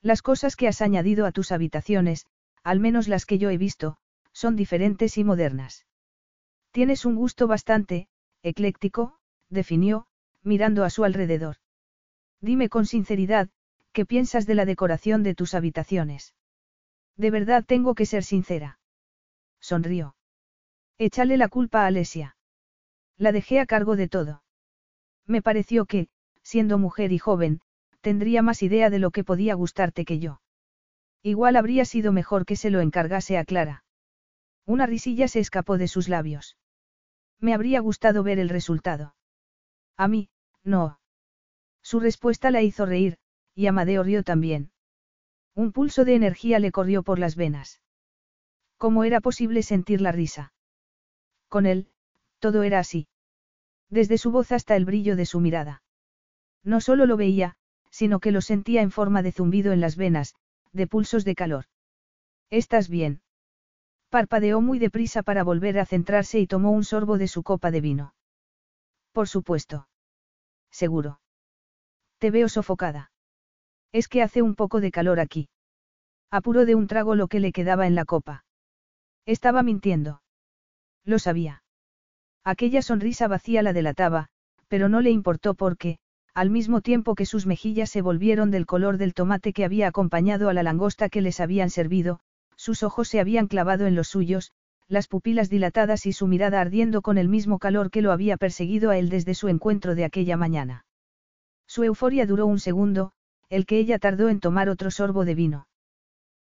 Las 0.00 0.22
cosas 0.22 0.54
que 0.54 0.68
has 0.68 0.80
añadido 0.80 1.26
a 1.26 1.32
tus 1.32 1.50
habitaciones, 1.52 2.26
al 2.62 2.80
menos 2.80 3.08
las 3.08 3.26
que 3.26 3.38
yo 3.38 3.50
he 3.50 3.58
visto, 3.58 3.96
son 4.32 4.54
diferentes 4.54 5.18
y 5.18 5.24
modernas. 5.24 5.86
Tienes 6.70 7.04
un 7.04 7.16
gusto 7.16 7.46
bastante, 7.46 8.08
ecléctico, 8.42 9.18
definió, 9.48 10.06
mirando 10.42 10.84
a 10.84 10.90
su 10.90 11.04
alrededor. 11.04 11.56
Dime 12.40 12.68
con 12.68 12.86
sinceridad, 12.86 13.48
¿qué 13.92 14.06
piensas 14.06 14.46
de 14.46 14.54
la 14.54 14.64
decoración 14.64 15.22
de 15.22 15.34
tus 15.34 15.54
habitaciones? 15.54 16.34
De 17.16 17.32
verdad 17.32 17.64
tengo 17.66 17.94
que 17.94 18.06
ser 18.06 18.22
sincera. 18.22 18.78
Sonrió. 19.58 20.14
Échale 21.00 21.36
la 21.36 21.48
culpa 21.48 21.84
a 21.84 21.86
Alesia. 21.86 22.36
La 23.16 23.30
dejé 23.30 23.60
a 23.60 23.66
cargo 23.66 23.94
de 23.94 24.08
todo. 24.08 24.42
Me 25.26 25.42
pareció 25.42 25.86
que, 25.86 26.08
siendo 26.42 26.76
mujer 26.76 27.12
y 27.12 27.18
joven, 27.18 27.60
tendría 28.00 28.42
más 28.42 28.64
idea 28.64 28.90
de 28.90 28.98
lo 28.98 29.12
que 29.12 29.22
podía 29.22 29.54
gustarte 29.54 30.04
que 30.04 30.18
yo. 30.18 30.40
Igual 31.22 31.54
habría 31.54 31.84
sido 31.84 32.10
mejor 32.12 32.46
que 32.46 32.56
se 32.56 32.70
lo 32.70 32.80
encargase 32.80 33.38
a 33.38 33.44
Clara. 33.44 33.84
Una 34.66 34.86
risilla 34.86 35.28
se 35.28 35.38
escapó 35.38 35.78
de 35.78 35.86
sus 35.86 36.08
labios. 36.08 36.56
Me 37.38 37.54
habría 37.54 37.78
gustado 37.78 38.24
ver 38.24 38.40
el 38.40 38.48
resultado. 38.48 39.14
A 39.96 40.08
mí, 40.08 40.30
no. 40.64 40.98
Su 41.80 42.00
respuesta 42.00 42.50
la 42.50 42.62
hizo 42.62 42.86
reír, 42.86 43.18
y 43.54 43.68
Amadeo 43.68 44.02
rió 44.02 44.24
también. 44.24 44.72
Un 45.54 45.70
pulso 45.70 46.04
de 46.04 46.16
energía 46.16 46.58
le 46.58 46.72
corrió 46.72 47.04
por 47.04 47.20
las 47.20 47.36
venas. 47.36 47.80
¿Cómo 48.76 49.04
era 49.04 49.20
posible 49.20 49.62
sentir 49.62 50.00
la 50.00 50.10
risa? 50.10 50.52
Con 51.48 51.66
él, 51.66 51.88
todo 52.38 52.62
era 52.62 52.78
así. 52.78 53.08
Desde 53.90 54.18
su 54.18 54.30
voz 54.30 54.52
hasta 54.52 54.76
el 54.76 54.84
brillo 54.84 55.16
de 55.16 55.26
su 55.26 55.40
mirada. 55.40 55.82
No 56.62 56.80
solo 56.80 57.06
lo 57.06 57.16
veía, 57.16 57.56
sino 57.90 58.20
que 58.20 58.32
lo 58.32 58.40
sentía 58.40 58.82
en 58.82 58.90
forma 58.90 59.22
de 59.22 59.32
zumbido 59.32 59.72
en 59.72 59.80
las 59.80 59.96
venas, 59.96 60.34
de 60.72 60.86
pulsos 60.86 61.24
de 61.24 61.34
calor. 61.34 61.64
¿Estás 62.50 62.88
bien? 62.88 63.22
Parpadeó 64.10 64.60
muy 64.60 64.78
deprisa 64.78 65.22
para 65.22 65.42
volver 65.44 65.78
a 65.78 65.86
centrarse 65.86 66.38
y 66.38 66.46
tomó 66.46 66.70
un 66.70 66.84
sorbo 66.84 67.18
de 67.18 67.28
su 67.28 67.42
copa 67.42 67.70
de 67.70 67.80
vino. 67.80 68.14
Por 69.12 69.28
supuesto. 69.28 69.88
Seguro. 70.70 71.20
Te 72.18 72.30
veo 72.30 72.48
sofocada. 72.48 73.10
Es 73.92 74.08
que 74.08 74.22
hace 74.22 74.42
un 74.42 74.54
poco 74.54 74.80
de 74.80 74.90
calor 74.90 75.20
aquí. 75.20 75.48
Apuró 76.30 76.66
de 76.66 76.74
un 76.74 76.86
trago 76.86 77.14
lo 77.14 77.28
que 77.28 77.40
le 77.40 77.52
quedaba 77.52 77.86
en 77.86 77.94
la 77.94 78.04
copa. 78.04 78.44
Estaba 79.24 79.62
mintiendo. 79.62 80.20
Lo 81.08 81.18
sabía. 81.18 81.62
Aquella 82.44 82.82
sonrisa 82.82 83.28
vacía 83.28 83.62
la 83.62 83.72
delataba, 83.72 84.28
pero 84.68 84.90
no 84.90 85.00
le 85.00 85.10
importó 85.10 85.54
porque, 85.54 85.96
al 86.34 86.50
mismo 86.50 86.82
tiempo 86.82 87.14
que 87.14 87.24
sus 87.24 87.46
mejillas 87.46 87.88
se 87.88 88.02
volvieron 88.02 88.50
del 88.50 88.66
color 88.66 88.98
del 88.98 89.14
tomate 89.14 89.54
que 89.54 89.64
había 89.64 89.88
acompañado 89.88 90.50
a 90.50 90.52
la 90.52 90.62
langosta 90.62 91.08
que 91.08 91.22
les 91.22 91.40
habían 91.40 91.70
servido, 91.70 92.20
sus 92.56 92.82
ojos 92.82 93.08
se 93.08 93.20
habían 93.20 93.46
clavado 93.46 93.86
en 93.86 93.94
los 93.94 94.08
suyos, 94.08 94.52
las 94.86 95.08
pupilas 95.08 95.48
dilatadas 95.48 96.04
y 96.04 96.12
su 96.12 96.26
mirada 96.26 96.60
ardiendo 96.60 97.00
con 97.00 97.16
el 97.16 97.30
mismo 97.30 97.58
calor 97.58 97.90
que 97.90 98.02
lo 98.02 98.12
había 98.12 98.36
perseguido 98.36 98.90
a 98.90 98.98
él 98.98 99.08
desde 99.08 99.32
su 99.32 99.48
encuentro 99.48 99.94
de 99.94 100.04
aquella 100.04 100.36
mañana. 100.36 100.84
Su 101.66 101.84
euforia 101.84 102.26
duró 102.26 102.44
un 102.44 102.60
segundo, 102.60 103.12
el 103.48 103.64
que 103.64 103.78
ella 103.78 103.98
tardó 103.98 104.28
en 104.28 104.40
tomar 104.40 104.68
otro 104.68 104.90
sorbo 104.90 105.24
de 105.24 105.34
vino. 105.34 105.68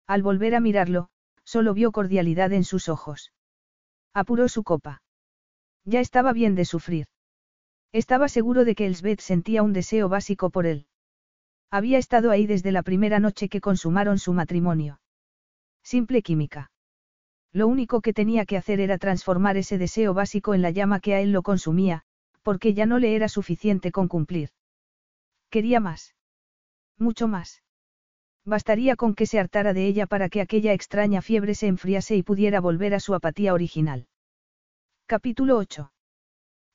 Al 0.07 0.23
volver 0.23 0.55
a 0.55 0.59
mirarlo, 0.59 1.09
solo 1.43 1.75
vio 1.75 1.91
cordialidad 1.91 2.51
en 2.51 2.63
sus 2.63 2.89
ojos. 2.89 3.31
Apuró 4.15 4.47
su 4.47 4.63
copa. 4.63 5.01
Ya 5.83 5.99
estaba 5.99 6.31
bien 6.31 6.55
de 6.55 6.63
sufrir. 6.63 7.07
Estaba 7.91 8.29
seguro 8.29 8.63
de 8.63 8.73
que 8.73 8.85
Elsbeth 8.85 9.19
sentía 9.19 9.61
un 9.61 9.73
deseo 9.73 10.07
básico 10.07 10.49
por 10.49 10.65
él. 10.65 10.87
Había 11.69 11.97
estado 11.97 12.31
ahí 12.31 12.47
desde 12.47 12.71
la 12.71 12.81
primera 12.81 13.19
noche 13.19 13.49
que 13.49 13.59
consumaron 13.59 14.17
su 14.17 14.31
matrimonio. 14.31 15.01
Simple 15.83 16.21
química. 16.21 16.71
Lo 17.51 17.67
único 17.67 17.99
que 17.99 18.13
tenía 18.13 18.45
que 18.45 18.55
hacer 18.55 18.79
era 18.79 18.97
transformar 18.97 19.57
ese 19.57 19.77
deseo 19.77 20.13
básico 20.13 20.53
en 20.53 20.61
la 20.61 20.71
llama 20.71 21.01
que 21.01 21.13
a 21.13 21.19
él 21.19 21.33
lo 21.33 21.43
consumía, 21.43 22.03
porque 22.41 22.73
ya 22.73 22.85
no 22.85 22.99
le 22.99 23.17
era 23.17 23.27
suficiente 23.27 23.91
con 23.91 24.07
cumplir. 24.07 24.49
Quería 25.49 25.81
más. 25.81 26.15
Mucho 26.97 27.27
más. 27.27 27.64
Bastaría 28.47 28.95
con 28.95 29.15
que 29.15 29.25
se 29.25 29.39
hartara 29.39 29.73
de 29.73 29.87
ella 29.87 30.05
para 30.05 30.29
que 30.29 30.39
aquella 30.39 30.73
extraña 30.73 31.23
fiebre 31.23 31.55
se 31.55 31.65
enfriase 31.65 32.15
y 32.15 32.21
pudiera 32.21 32.61
volver 32.61 32.93
a 32.93 32.99
su 32.99 33.15
apatía 33.15 33.55
original. 33.55 34.07
Capítulo 35.07 35.57
8. 35.57 35.91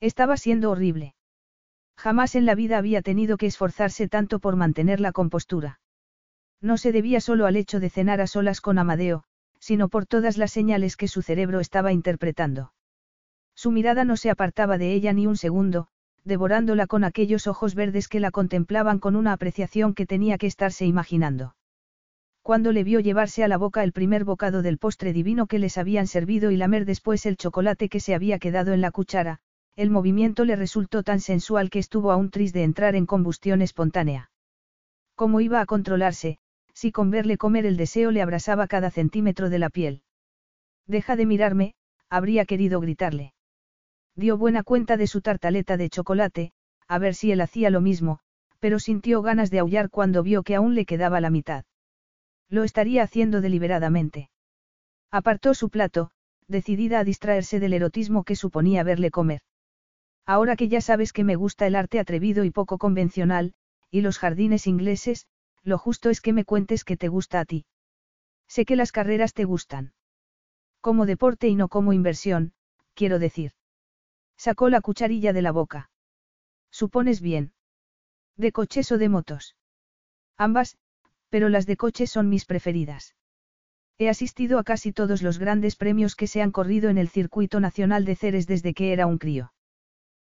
Estaba 0.00 0.36
siendo 0.36 0.72
horrible. 0.72 1.14
Jamás 1.96 2.34
en 2.34 2.44
la 2.44 2.56
vida 2.56 2.76
había 2.76 3.02
tenido 3.02 3.36
que 3.36 3.46
esforzarse 3.46 4.08
tanto 4.08 4.40
por 4.40 4.56
mantener 4.56 4.98
la 4.98 5.12
compostura. 5.12 5.78
No 6.60 6.76
se 6.76 6.90
debía 6.90 7.20
solo 7.20 7.46
al 7.46 7.54
hecho 7.54 7.78
de 7.78 7.88
cenar 7.88 8.20
a 8.20 8.26
solas 8.26 8.60
con 8.60 8.78
Amadeo, 8.78 9.22
sino 9.60 9.88
por 9.88 10.06
todas 10.06 10.38
las 10.38 10.50
señales 10.50 10.96
que 10.96 11.06
su 11.06 11.22
cerebro 11.22 11.60
estaba 11.60 11.92
interpretando. 11.92 12.72
Su 13.54 13.70
mirada 13.70 14.04
no 14.04 14.16
se 14.16 14.30
apartaba 14.30 14.76
de 14.76 14.92
ella 14.92 15.12
ni 15.12 15.28
un 15.28 15.36
segundo, 15.36 15.86
devorándola 16.24 16.88
con 16.88 17.04
aquellos 17.04 17.46
ojos 17.46 17.76
verdes 17.76 18.08
que 18.08 18.18
la 18.18 18.32
contemplaban 18.32 18.98
con 18.98 19.14
una 19.14 19.32
apreciación 19.32 19.94
que 19.94 20.06
tenía 20.06 20.36
que 20.36 20.48
estarse 20.48 20.84
imaginando. 20.84 21.54
Cuando 22.42 22.72
le 22.72 22.84
vio 22.84 23.00
llevarse 23.00 23.44
a 23.44 23.48
la 23.48 23.58
boca 23.58 23.84
el 23.84 23.92
primer 23.92 24.24
bocado 24.24 24.62
del 24.62 24.78
postre 24.78 25.12
divino 25.12 25.46
que 25.46 25.58
les 25.58 25.76
habían 25.78 26.06
servido 26.06 26.50
y 26.50 26.56
lamer 26.56 26.84
después 26.84 27.26
el 27.26 27.36
chocolate 27.36 27.88
que 27.88 28.00
se 28.00 28.14
había 28.14 28.38
quedado 28.38 28.72
en 28.72 28.80
la 28.80 28.90
cuchara, 28.90 29.40
el 29.76 29.90
movimiento 29.90 30.44
le 30.44 30.56
resultó 30.56 31.02
tan 31.02 31.20
sensual 31.20 31.70
que 31.70 31.78
estuvo 31.78 32.12
aún 32.12 32.30
triste 32.30 32.58
de 32.58 32.64
entrar 32.64 32.96
en 32.96 33.06
combustión 33.06 33.62
espontánea. 33.62 34.30
¿Cómo 35.14 35.40
iba 35.40 35.60
a 35.60 35.66
controlarse, 35.66 36.38
si 36.74 36.92
con 36.92 37.10
verle 37.10 37.36
comer 37.36 37.66
el 37.66 37.76
deseo 37.76 38.10
le 38.10 38.22
abrasaba 38.22 38.66
cada 38.66 38.90
centímetro 38.90 39.50
de 39.50 39.58
la 39.58 39.68
piel? 39.68 40.02
Deja 40.86 41.16
de 41.16 41.26
mirarme, 41.26 41.74
habría 42.08 42.46
querido 42.46 42.80
gritarle. 42.80 43.34
Dio 44.16 44.36
buena 44.36 44.62
cuenta 44.62 44.96
de 44.96 45.06
su 45.06 45.20
tartaleta 45.20 45.76
de 45.76 45.90
chocolate, 45.90 46.52
a 46.88 46.98
ver 46.98 47.14
si 47.14 47.32
él 47.32 47.40
hacía 47.42 47.70
lo 47.70 47.80
mismo, 47.80 48.18
pero 48.58 48.78
sintió 48.78 49.22
ganas 49.22 49.50
de 49.50 49.60
aullar 49.60 49.90
cuando 49.90 50.22
vio 50.22 50.42
que 50.42 50.56
aún 50.56 50.74
le 50.74 50.84
quedaba 50.84 51.20
la 51.20 51.30
mitad. 51.30 51.64
Lo 52.50 52.64
estaría 52.64 53.04
haciendo 53.04 53.40
deliberadamente. 53.40 54.28
Apartó 55.10 55.54
su 55.54 55.70
plato, 55.70 56.10
decidida 56.48 56.98
a 56.98 57.04
distraerse 57.04 57.60
del 57.60 57.72
erotismo 57.72 58.24
que 58.24 58.36
suponía 58.36 58.82
verle 58.82 59.10
comer. 59.10 59.40
Ahora 60.26 60.56
que 60.56 60.68
ya 60.68 60.80
sabes 60.80 61.12
que 61.12 61.24
me 61.24 61.36
gusta 61.36 61.66
el 61.66 61.76
arte 61.76 62.00
atrevido 62.00 62.44
y 62.44 62.50
poco 62.50 62.76
convencional, 62.76 63.54
y 63.90 64.00
los 64.00 64.18
jardines 64.18 64.66
ingleses, 64.66 65.26
lo 65.62 65.78
justo 65.78 66.10
es 66.10 66.20
que 66.20 66.32
me 66.32 66.44
cuentes 66.44 66.84
que 66.84 66.96
te 66.96 67.08
gusta 67.08 67.40
a 67.40 67.44
ti. 67.44 67.66
Sé 68.48 68.64
que 68.64 68.76
las 68.76 68.92
carreras 68.92 69.32
te 69.32 69.44
gustan. 69.44 69.92
Como 70.80 71.06
deporte 71.06 71.48
y 71.48 71.54
no 71.54 71.68
como 71.68 71.92
inversión, 71.92 72.52
quiero 72.94 73.18
decir. 73.18 73.52
Sacó 74.36 74.68
la 74.70 74.80
cucharilla 74.80 75.32
de 75.32 75.42
la 75.42 75.52
boca. 75.52 75.90
Supones 76.70 77.20
bien. 77.20 77.52
¿De 78.36 78.52
coches 78.52 78.90
o 78.90 78.98
de 78.98 79.08
motos? 79.08 79.56
Ambas, 80.36 80.78
pero 81.30 81.48
las 81.48 81.66
de 81.66 81.76
coches 81.76 82.10
son 82.10 82.28
mis 82.28 82.44
preferidas. 82.44 83.14
He 83.98 84.08
asistido 84.08 84.58
a 84.58 84.64
casi 84.64 84.92
todos 84.92 85.22
los 85.22 85.38
grandes 85.38 85.76
premios 85.76 86.16
que 86.16 86.26
se 86.26 86.42
han 86.42 86.52
corrido 86.52 86.90
en 86.90 86.98
el 86.98 87.08
circuito 87.08 87.60
nacional 87.60 88.04
de 88.04 88.16
Ceres 88.16 88.46
desde 88.46 88.74
que 88.74 88.92
era 88.92 89.06
un 89.06 89.18
crío. 89.18 89.52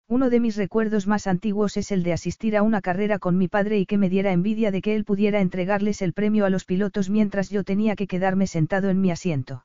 Uno 0.09 0.31
de 0.31 0.41
mis 0.41 0.57
recuerdos 0.57 1.07
más 1.07 1.27
antiguos 1.27 1.77
es 1.77 1.91
el 1.91 2.03
de 2.03 2.13
asistir 2.13 2.57
a 2.57 2.63
una 2.63 2.83
carrera 2.83 3.19
con 3.19 3.39
mi 3.39 3.49
padre 3.49 3.79
y 3.79 3.87
que 3.87 3.99
me 3.99 4.11
diera 4.11 4.33
envidia 4.33 4.71
de 4.71 4.83
que 4.83 4.95
él 4.95 5.05
pudiera 5.05 5.41
entregarles 5.41 6.03
el 6.03 6.13
premio 6.13 6.45
a 6.45 6.51
los 6.51 6.65
pilotos 6.65 7.09
mientras 7.09 7.51
yo 7.51 7.65
tenía 7.65 7.97
que 7.97 8.07
quedarme 8.07 8.47
sentado 8.47 8.91
en 8.91 9.01
mi 9.01 9.11
asiento. 9.11 9.65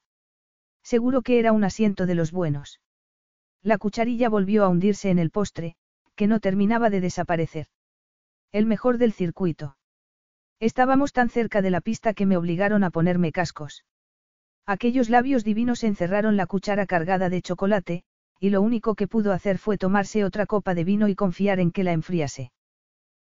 Seguro 0.84 1.22
que 1.22 1.39
era 1.39 1.51
un 1.51 1.65
asiento 1.65 2.05
de 2.05 2.15
los 2.15 2.31
buenos. 2.31 2.80
La 3.61 3.77
cucharilla 3.77 4.30
volvió 4.30 4.64
a 4.64 4.69
hundirse 4.69 5.09
en 5.09 5.19
el 5.19 5.31
postre, 5.31 5.76
que 6.15 6.27
no 6.27 6.39
terminaba 6.39 6.89
de 6.89 7.01
desaparecer. 7.01 7.68
El 8.53 8.65
mejor 8.65 8.97
del 8.97 9.11
circuito. 9.11 9.77
Estábamos 10.60 11.14
tan 11.14 11.30
cerca 11.30 11.62
de 11.62 11.70
la 11.70 11.82
pista 11.82 12.14
que 12.14 12.26
me 12.26 12.38
obligaron 12.38 12.84
a 12.84 12.90
ponerme 12.90 13.32
cascos. 13.32 13.86
Aquellos 14.66 15.10
labios 15.10 15.44
divinos 15.44 15.84
encerraron 15.84 16.36
la 16.36 16.48
cuchara 16.48 16.86
cargada 16.86 17.30
de 17.30 17.42
chocolate, 17.42 18.04
y 18.40 18.50
lo 18.50 18.62
único 18.62 18.96
que 18.96 19.08
pudo 19.08 19.34
hacer 19.34 19.58
fue 19.58 19.78
tomarse 19.78 20.24
otra 20.24 20.46
copa 20.46 20.74
de 20.74 20.84
vino 20.84 21.08
y 21.08 21.16
confiar 21.16 21.60
en 21.60 21.72
que 21.72 21.84
la 21.84 21.94
enfriase. 21.94 22.52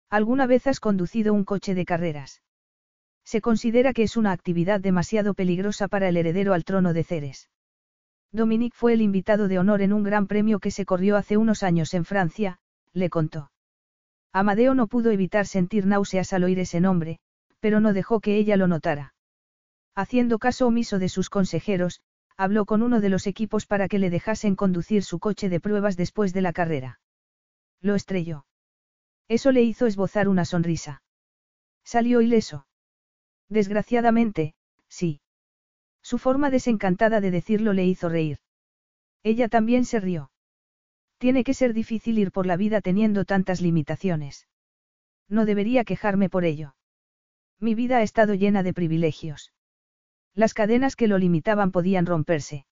¿Alguna 0.09 0.45
vez 0.45 0.67
has 0.67 0.79
conducido 0.79 1.33
un 1.33 1.43
coche 1.43 1.73
de 1.73 1.85
carreras? 1.85 2.43
Se 3.23 3.41
considera 3.41 3.93
que 3.93 4.03
es 4.03 4.17
una 4.17 4.31
actividad 4.31 4.79
demasiado 4.79 5.33
peligrosa 5.33 5.87
para 5.87 6.09
el 6.09 6.17
heredero 6.17 6.53
al 6.53 6.65
trono 6.65 6.93
de 6.93 7.03
Ceres. 7.03 7.49
Dominique 8.31 8.75
fue 8.75 8.93
el 8.93 9.01
invitado 9.01 9.47
de 9.47 9.59
honor 9.59 9.81
en 9.81 9.93
un 9.93 10.03
gran 10.03 10.27
premio 10.27 10.59
que 10.59 10.71
se 10.71 10.85
corrió 10.85 11.17
hace 11.17 11.37
unos 11.37 11.63
años 11.63 11.93
en 11.93 12.05
Francia, 12.05 12.59
le 12.91 13.09
contó. 13.09 13.52
Amadeo 14.33 14.73
no 14.73 14.87
pudo 14.87 15.11
evitar 15.11 15.45
sentir 15.45 15.85
náuseas 15.85 16.33
al 16.33 16.43
oír 16.43 16.59
ese 16.59 16.81
nombre, 16.81 17.19
pero 17.59 17.79
no 17.79 17.93
dejó 17.93 18.19
que 18.19 18.35
ella 18.35 18.57
lo 18.57 18.67
notara. 18.67 19.13
Haciendo 19.95 20.39
caso 20.39 20.67
omiso 20.67 20.97
de 20.97 21.07
sus 21.07 21.29
consejeros, 21.29 22.01
habló 22.35 22.65
con 22.65 22.81
uno 22.81 22.99
de 22.99 23.09
los 23.09 23.27
equipos 23.27 23.67
para 23.67 23.87
que 23.87 23.99
le 23.99 24.09
dejasen 24.09 24.55
conducir 24.55 25.03
su 25.03 25.19
coche 25.19 25.49
de 25.49 25.59
pruebas 25.59 25.95
después 25.95 26.33
de 26.33 26.41
la 26.41 26.51
carrera. 26.51 26.99
Lo 27.79 27.93
estrelló. 27.93 28.45
Eso 29.27 29.51
le 29.51 29.61
hizo 29.61 29.85
esbozar 29.85 30.27
una 30.27 30.45
sonrisa. 30.45 31.03
Salió 31.83 32.21
ileso. 32.21 32.65
Desgraciadamente, 33.49 34.55
sí. 34.87 35.21
Su 36.01 36.17
forma 36.17 36.49
desencantada 36.49 37.21
de 37.21 37.29
decirlo 37.29 37.73
le 37.73 37.85
hizo 37.85 38.09
reír. 38.09 38.39
Ella 39.21 39.47
también 39.47 39.85
se 39.85 39.99
rió. 39.99 40.32
Tiene 41.23 41.45
que 41.45 41.53
ser 41.53 41.73
difícil 41.73 42.19
ir 42.19 42.33
por 42.33 42.45
la 42.45 42.57
vida 42.57 42.81
teniendo 42.81 43.23
tantas 43.23 43.61
limitaciones. 43.61 44.45
No 45.29 45.45
debería 45.45 45.85
quejarme 45.85 46.27
por 46.29 46.43
ello. 46.43 46.75
Mi 47.61 47.75
vida 47.75 47.99
ha 47.99 48.01
estado 48.01 48.33
llena 48.33 48.61
de 48.61 48.73
privilegios. 48.73 49.53
Las 50.35 50.53
cadenas 50.53 50.97
que 50.97 51.07
lo 51.07 51.17
limitaban 51.17 51.71
podían 51.71 52.05
romperse. 52.05 52.65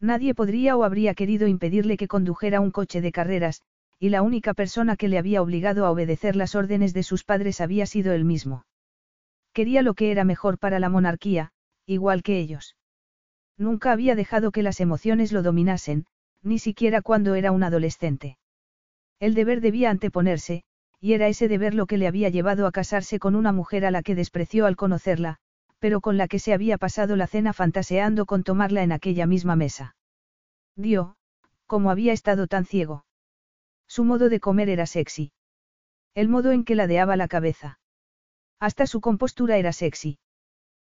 Nadie 0.00 0.34
podría 0.34 0.74
o 0.74 0.84
habría 0.84 1.12
querido 1.12 1.48
impedirle 1.48 1.98
que 1.98 2.08
condujera 2.08 2.62
un 2.62 2.70
coche 2.70 3.02
de 3.02 3.12
carreras, 3.12 3.60
y 3.98 4.08
la 4.08 4.22
única 4.22 4.54
persona 4.54 4.96
que 4.96 5.08
le 5.08 5.18
había 5.18 5.42
obligado 5.42 5.84
a 5.84 5.90
obedecer 5.90 6.34
las 6.34 6.54
órdenes 6.54 6.94
de 6.94 7.02
sus 7.02 7.24
padres 7.24 7.60
había 7.60 7.84
sido 7.84 8.14
él 8.14 8.24
mismo. 8.24 8.64
Quería 9.52 9.82
lo 9.82 9.92
que 9.92 10.10
era 10.10 10.24
mejor 10.24 10.58
para 10.58 10.80
la 10.80 10.88
monarquía, 10.88 11.52
igual 11.84 12.22
que 12.22 12.38
ellos. 12.38 12.74
Nunca 13.58 13.92
había 13.92 14.14
dejado 14.14 14.50
que 14.50 14.62
las 14.62 14.80
emociones 14.80 15.30
lo 15.30 15.42
dominasen, 15.42 16.06
ni 16.46 16.60
siquiera 16.60 17.02
cuando 17.02 17.34
era 17.34 17.50
un 17.50 17.64
adolescente. 17.64 18.38
El 19.18 19.34
deber 19.34 19.60
debía 19.60 19.90
anteponerse, 19.90 20.62
y 21.00 21.14
era 21.14 21.26
ese 21.26 21.48
deber 21.48 21.74
lo 21.74 21.86
que 21.86 21.98
le 21.98 22.06
había 22.06 22.28
llevado 22.28 22.66
a 22.66 22.72
casarse 22.72 23.18
con 23.18 23.34
una 23.34 23.52
mujer 23.52 23.84
a 23.84 23.90
la 23.90 24.02
que 24.02 24.14
despreció 24.14 24.66
al 24.66 24.76
conocerla, 24.76 25.38
pero 25.80 26.00
con 26.00 26.16
la 26.16 26.28
que 26.28 26.38
se 26.38 26.52
había 26.52 26.78
pasado 26.78 27.16
la 27.16 27.26
cena 27.26 27.52
fantaseando 27.52 28.26
con 28.26 28.44
tomarla 28.44 28.82
en 28.82 28.92
aquella 28.92 29.26
misma 29.26 29.56
mesa. 29.56 29.96
Dio, 30.76 31.16
como 31.66 31.90
había 31.90 32.12
estado 32.12 32.46
tan 32.46 32.64
ciego. 32.64 33.04
Su 33.88 34.04
modo 34.04 34.28
de 34.28 34.40
comer 34.40 34.68
era 34.68 34.86
sexy. 34.86 35.32
El 36.14 36.28
modo 36.28 36.52
en 36.52 36.64
que 36.64 36.76
ladeaba 36.76 37.16
la 37.16 37.28
cabeza. 37.28 37.80
Hasta 38.60 38.86
su 38.86 39.00
compostura 39.00 39.58
era 39.58 39.72
sexy. 39.72 40.18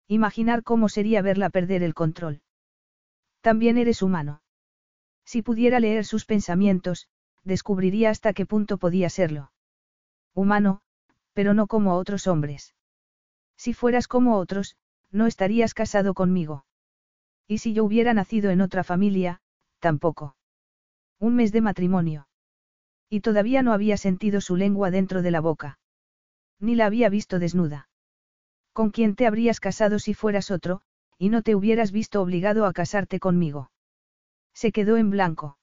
Imaginar 0.07 0.63
cómo 0.63 0.89
sería 0.89 1.21
verla 1.21 1.49
perder 1.49 1.84
el 1.84 1.93
control. 1.93 2.41
También 3.41 3.77
eres 3.77 4.01
humano. 4.01 4.43
Si 5.25 5.41
pudiera 5.41 5.79
leer 5.79 6.05
sus 6.05 6.25
pensamientos, 6.25 7.07
descubriría 7.43 8.09
hasta 8.09 8.33
qué 8.33 8.45
punto 8.45 8.77
podía 8.77 9.09
serlo. 9.09 9.51
Humano, 10.33 10.81
pero 11.33 11.53
no 11.53 11.67
como 11.67 11.95
otros 11.95 12.27
hombres. 12.27 12.75
Si 13.57 13.73
fueras 13.73 14.07
como 14.07 14.37
otros, 14.37 14.77
no 15.11 15.27
estarías 15.27 15.73
casado 15.73 16.13
conmigo. 16.13 16.65
Y 17.47 17.59
si 17.59 17.73
yo 17.73 17.83
hubiera 17.83 18.13
nacido 18.13 18.51
en 18.51 18.61
otra 18.61 18.83
familia, 18.83 19.41
tampoco. 19.79 20.35
Un 21.19 21.35
mes 21.35 21.51
de 21.51 21.61
matrimonio. 21.61 22.27
Y 23.09 23.21
todavía 23.21 23.61
no 23.61 23.73
había 23.73 23.97
sentido 23.97 24.41
su 24.41 24.55
lengua 24.55 24.91
dentro 24.91 25.21
de 25.21 25.31
la 25.31 25.41
boca. 25.41 25.79
Ni 26.59 26.75
la 26.75 26.85
había 26.85 27.09
visto 27.09 27.39
desnuda. 27.39 27.89
¿Con 28.71 28.89
quién 28.89 29.15
te 29.15 29.27
habrías 29.27 29.59
casado 29.59 29.99
si 29.99 30.13
fueras 30.13 30.49
otro, 30.49 30.81
y 31.17 31.29
no 31.29 31.43
te 31.43 31.55
hubieras 31.55 31.91
visto 31.91 32.21
obligado 32.21 32.65
a 32.65 32.73
casarte 32.73 33.19
conmigo? 33.19 33.69
Se 34.53 34.71
quedó 34.71 34.97
en 34.97 35.09
blanco. 35.09 35.57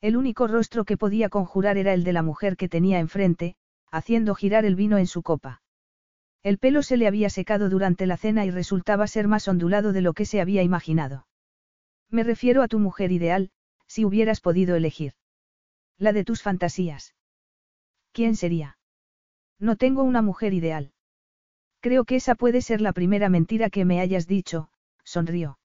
El 0.00 0.16
único 0.16 0.46
rostro 0.46 0.84
que 0.84 0.96
podía 0.96 1.28
conjurar 1.28 1.78
era 1.78 1.94
el 1.94 2.04
de 2.04 2.12
la 2.12 2.22
mujer 2.22 2.56
que 2.56 2.68
tenía 2.68 2.98
enfrente, 2.98 3.56
haciendo 3.90 4.34
girar 4.34 4.64
el 4.64 4.76
vino 4.76 4.98
en 4.98 5.06
su 5.06 5.22
copa. 5.22 5.62
El 6.42 6.58
pelo 6.58 6.82
se 6.82 6.96
le 6.98 7.06
había 7.06 7.30
secado 7.30 7.70
durante 7.70 8.06
la 8.06 8.18
cena 8.18 8.44
y 8.44 8.50
resultaba 8.50 9.06
ser 9.06 9.28
más 9.28 9.48
ondulado 9.48 9.92
de 9.92 10.02
lo 10.02 10.12
que 10.12 10.26
se 10.26 10.40
había 10.40 10.62
imaginado. 10.62 11.26
Me 12.10 12.22
refiero 12.22 12.62
a 12.62 12.68
tu 12.68 12.78
mujer 12.78 13.12
ideal, 13.12 13.50
si 13.86 14.04
hubieras 14.04 14.40
podido 14.40 14.76
elegir. 14.76 15.14
La 15.96 16.12
de 16.12 16.24
tus 16.24 16.42
fantasías. 16.42 17.14
¿Quién 18.12 18.36
sería? 18.36 18.78
No 19.58 19.76
tengo 19.76 20.02
una 20.02 20.20
mujer 20.20 20.52
ideal. 20.52 20.92
Creo 21.80 22.04
que 22.04 22.16
esa 22.16 22.34
puede 22.34 22.60
ser 22.60 22.80
la 22.80 22.92
primera 22.92 23.28
mentira 23.28 23.70
que 23.70 23.84
me 23.84 24.00
hayas 24.00 24.26
dicho, 24.26 24.68
sonrió. 25.02 25.58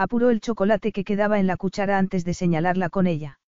Apuró 0.00 0.30
el 0.30 0.40
chocolate 0.40 0.92
que 0.92 1.04
quedaba 1.04 1.40
en 1.40 1.46
la 1.46 1.58
cuchara 1.58 1.98
antes 1.98 2.24
de 2.24 2.32
señalarla 2.32 2.88
con 2.88 3.06
ella. 3.06 3.38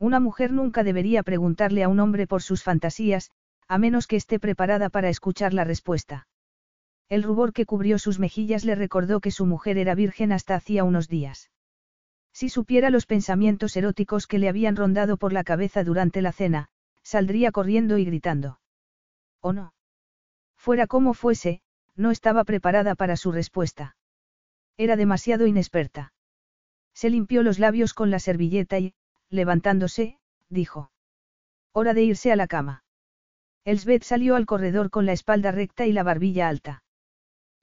Una 0.00 0.18
mujer 0.18 0.52
nunca 0.52 0.82
debería 0.82 1.22
preguntarle 1.22 1.84
a 1.84 1.88
un 1.88 2.00
hombre 2.00 2.26
por 2.26 2.42
sus 2.42 2.64
fantasías, 2.64 3.30
a 3.68 3.78
menos 3.78 4.08
que 4.08 4.16
esté 4.16 4.40
preparada 4.40 4.88
para 4.88 5.08
escuchar 5.08 5.54
la 5.54 5.62
respuesta. 5.62 6.26
El 7.08 7.22
rubor 7.22 7.52
que 7.52 7.64
cubrió 7.64 8.00
sus 8.00 8.18
mejillas 8.18 8.64
le 8.64 8.74
recordó 8.74 9.20
que 9.20 9.30
su 9.30 9.46
mujer 9.46 9.78
era 9.78 9.94
virgen 9.94 10.32
hasta 10.32 10.56
hacía 10.56 10.82
unos 10.82 11.06
días. 11.06 11.48
Si 12.32 12.48
supiera 12.48 12.90
los 12.90 13.06
pensamientos 13.06 13.76
eróticos 13.76 14.26
que 14.26 14.40
le 14.40 14.48
habían 14.48 14.74
rondado 14.74 15.16
por 15.16 15.32
la 15.32 15.44
cabeza 15.44 15.84
durante 15.84 16.22
la 16.22 16.32
cena, 16.32 16.70
saldría 17.04 17.52
corriendo 17.52 17.98
y 17.98 18.04
gritando. 18.04 18.58
¿O 19.40 19.52
no? 19.52 19.74
Fuera 20.56 20.88
como 20.88 21.14
fuese, 21.14 21.62
no 21.94 22.10
estaba 22.10 22.42
preparada 22.42 22.96
para 22.96 23.16
su 23.16 23.30
respuesta. 23.30 23.94
Era 24.78 24.96
demasiado 24.96 25.46
inexperta. 25.46 26.12
Se 26.94 27.10
limpió 27.10 27.42
los 27.42 27.58
labios 27.58 27.94
con 27.94 28.10
la 28.10 28.20
servilleta 28.20 28.78
y, 28.78 28.94
levantándose, 29.28 30.18
dijo. 30.48 30.92
Hora 31.72 31.94
de 31.94 32.04
irse 32.04 32.32
a 32.32 32.36
la 32.36 32.46
cama. 32.46 32.84
Elsbeth 33.64 34.04
salió 34.04 34.36
al 34.36 34.46
corredor 34.46 34.88
con 34.88 35.04
la 35.04 35.12
espalda 35.12 35.50
recta 35.50 35.84
y 35.84 35.92
la 35.92 36.04
barbilla 36.04 36.48
alta. 36.48 36.84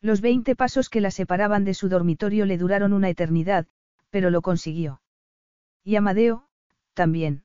Los 0.02 0.22
veinte 0.22 0.56
pasos 0.56 0.90
que 0.90 1.02
la 1.02 1.10
separaban 1.10 1.64
de 1.64 1.74
su 1.74 1.90
dormitorio 1.90 2.46
le 2.46 2.58
duraron 2.58 2.94
una 2.94 3.10
eternidad, 3.10 3.66
pero 4.10 4.30
lo 4.30 4.42
consiguió. 4.42 5.02
Y 5.84 5.96
Amadeo, 5.96 6.48
también. 6.94 7.44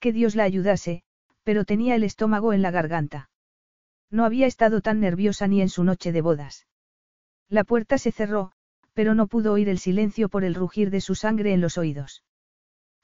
Que 0.00 0.12
Dios 0.12 0.34
la 0.34 0.42
ayudase, 0.42 1.04
pero 1.44 1.64
tenía 1.64 1.94
el 1.94 2.02
estómago 2.02 2.52
en 2.52 2.62
la 2.62 2.72
garganta. 2.72 3.30
No 4.10 4.24
había 4.24 4.46
estado 4.46 4.80
tan 4.80 5.00
nerviosa 5.00 5.46
ni 5.46 5.62
en 5.62 5.68
su 5.68 5.84
noche 5.84 6.10
de 6.12 6.20
bodas. 6.20 6.66
La 7.48 7.64
puerta 7.64 7.96
se 7.96 8.12
cerró, 8.12 8.52
pero 8.94 9.14
no 9.14 9.26
pudo 9.26 9.52
oír 9.52 9.68
el 9.68 9.78
silencio 9.78 10.28
por 10.28 10.44
el 10.44 10.54
rugir 10.54 10.90
de 10.90 11.00
su 11.00 11.14
sangre 11.14 11.52
en 11.52 11.60
los 11.60 11.78
oídos. 11.78 12.22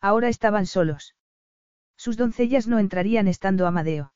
Ahora 0.00 0.28
estaban 0.28 0.66
solos. 0.66 1.14
Sus 1.96 2.16
doncellas 2.16 2.68
no 2.68 2.78
entrarían 2.78 3.26
estando 3.26 3.66
Amadeo. 3.66 4.12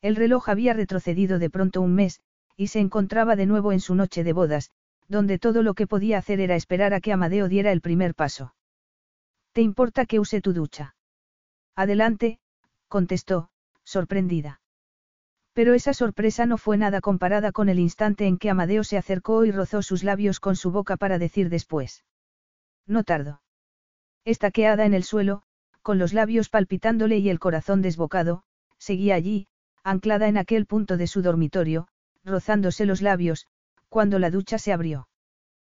El 0.00 0.16
reloj 0.16 0.48
había 0.48 0.72
retrocedido 0.72 1.38
de 1.38 1.50
pronto 1.50 1.80
un 1.80 1.94
mes, 1.94 2.20
y 2.56 2.68
se 2.68 2.80
encontraba 2.80 3.36
de 3.36 3.46
nuevo 3.46 3.72
en 3.72 3.80
su 3.80 3.94
noche 3.94 4.24
de 4.24 4.32
bodas, 4.32 4.70
donde 5.08 5.38
todo 5.38 5.62
lo 5.62 5.74
que 5.74 5.86
podía 5.86 6.18
hacer 6.18 6.40
era 6.40 6.56
esperar 6.56 6.94
a 6.94 7.00
que 7.00 7.12
Amadeo 7.12 7.48
diera 7.48 7.72
el 7.72 7.80
primer 7.80 8.14
paso. 8.14 8.54
¿Te 9.52 9.60
importa 9.60 10.06
que 10.06 10.18
use 10.18 10.40
tu 10.40 10.52
ducha? 10.52 10.96
Adelante, 11.74 12.38
contestó, 12.88 13.50
sorprendida. 13.82 14.60
Pero 15.54 15.72
esa 15.72 15.94
sorpresa 15.94 16.46
no 16.46 16.58
fue 16.58 16.76
nada 16.76 17.00
comparada 17.00 17.52
con 17.52 17.68
el 17.68 17.78
instante 17.78 18.26
en 18.26 18.38
que 18.38 18.50
Amadeo 18.50 18.82
se 18.82 18.98
acercó 18.98 19.44
y 19.44 19.52
rozó 19.52 19.82
sus 19.82 20.02
labios 20.02 20.40
con 20.40 20.56
su 20.56 20.72
boca 20.72 20.96
para 20.96 21.18
decir 21.18 21.48
después. 21.48 22.04
No 22.86 23.04
tardó. 23.04 23.40
Estaqueada 24.24 24.84
en 24.84 24.94
el 24.94 25.04
suelo, 25.04 25.42
con 25.82 25.98
los 25.98 26.12
labios 26.12 26.48
palpitándole 26.48 27.18
y 27.18 27.30
el 27.30 27.38
corazón 27.38 27.82
desbocado, 27.82 28.42
seguía 28.78 29.14
allí, 29.14 29.46
anclada 29.84 30.26
en 30.26 30.38
aquel 30.38 30.66
punto 30.66 30.96
de 30.96 31.06
su 31.06 31.22
dormitorio, 31.22 31.86
rozándose 32.24 32.84
los 32.84 33.00
labios, 33.00 33.46
cuando 33.88 34.18
la 34.18 34.30
ducha 34.30 34.58
se 34.58 34.72
abrió. 34.72 35.08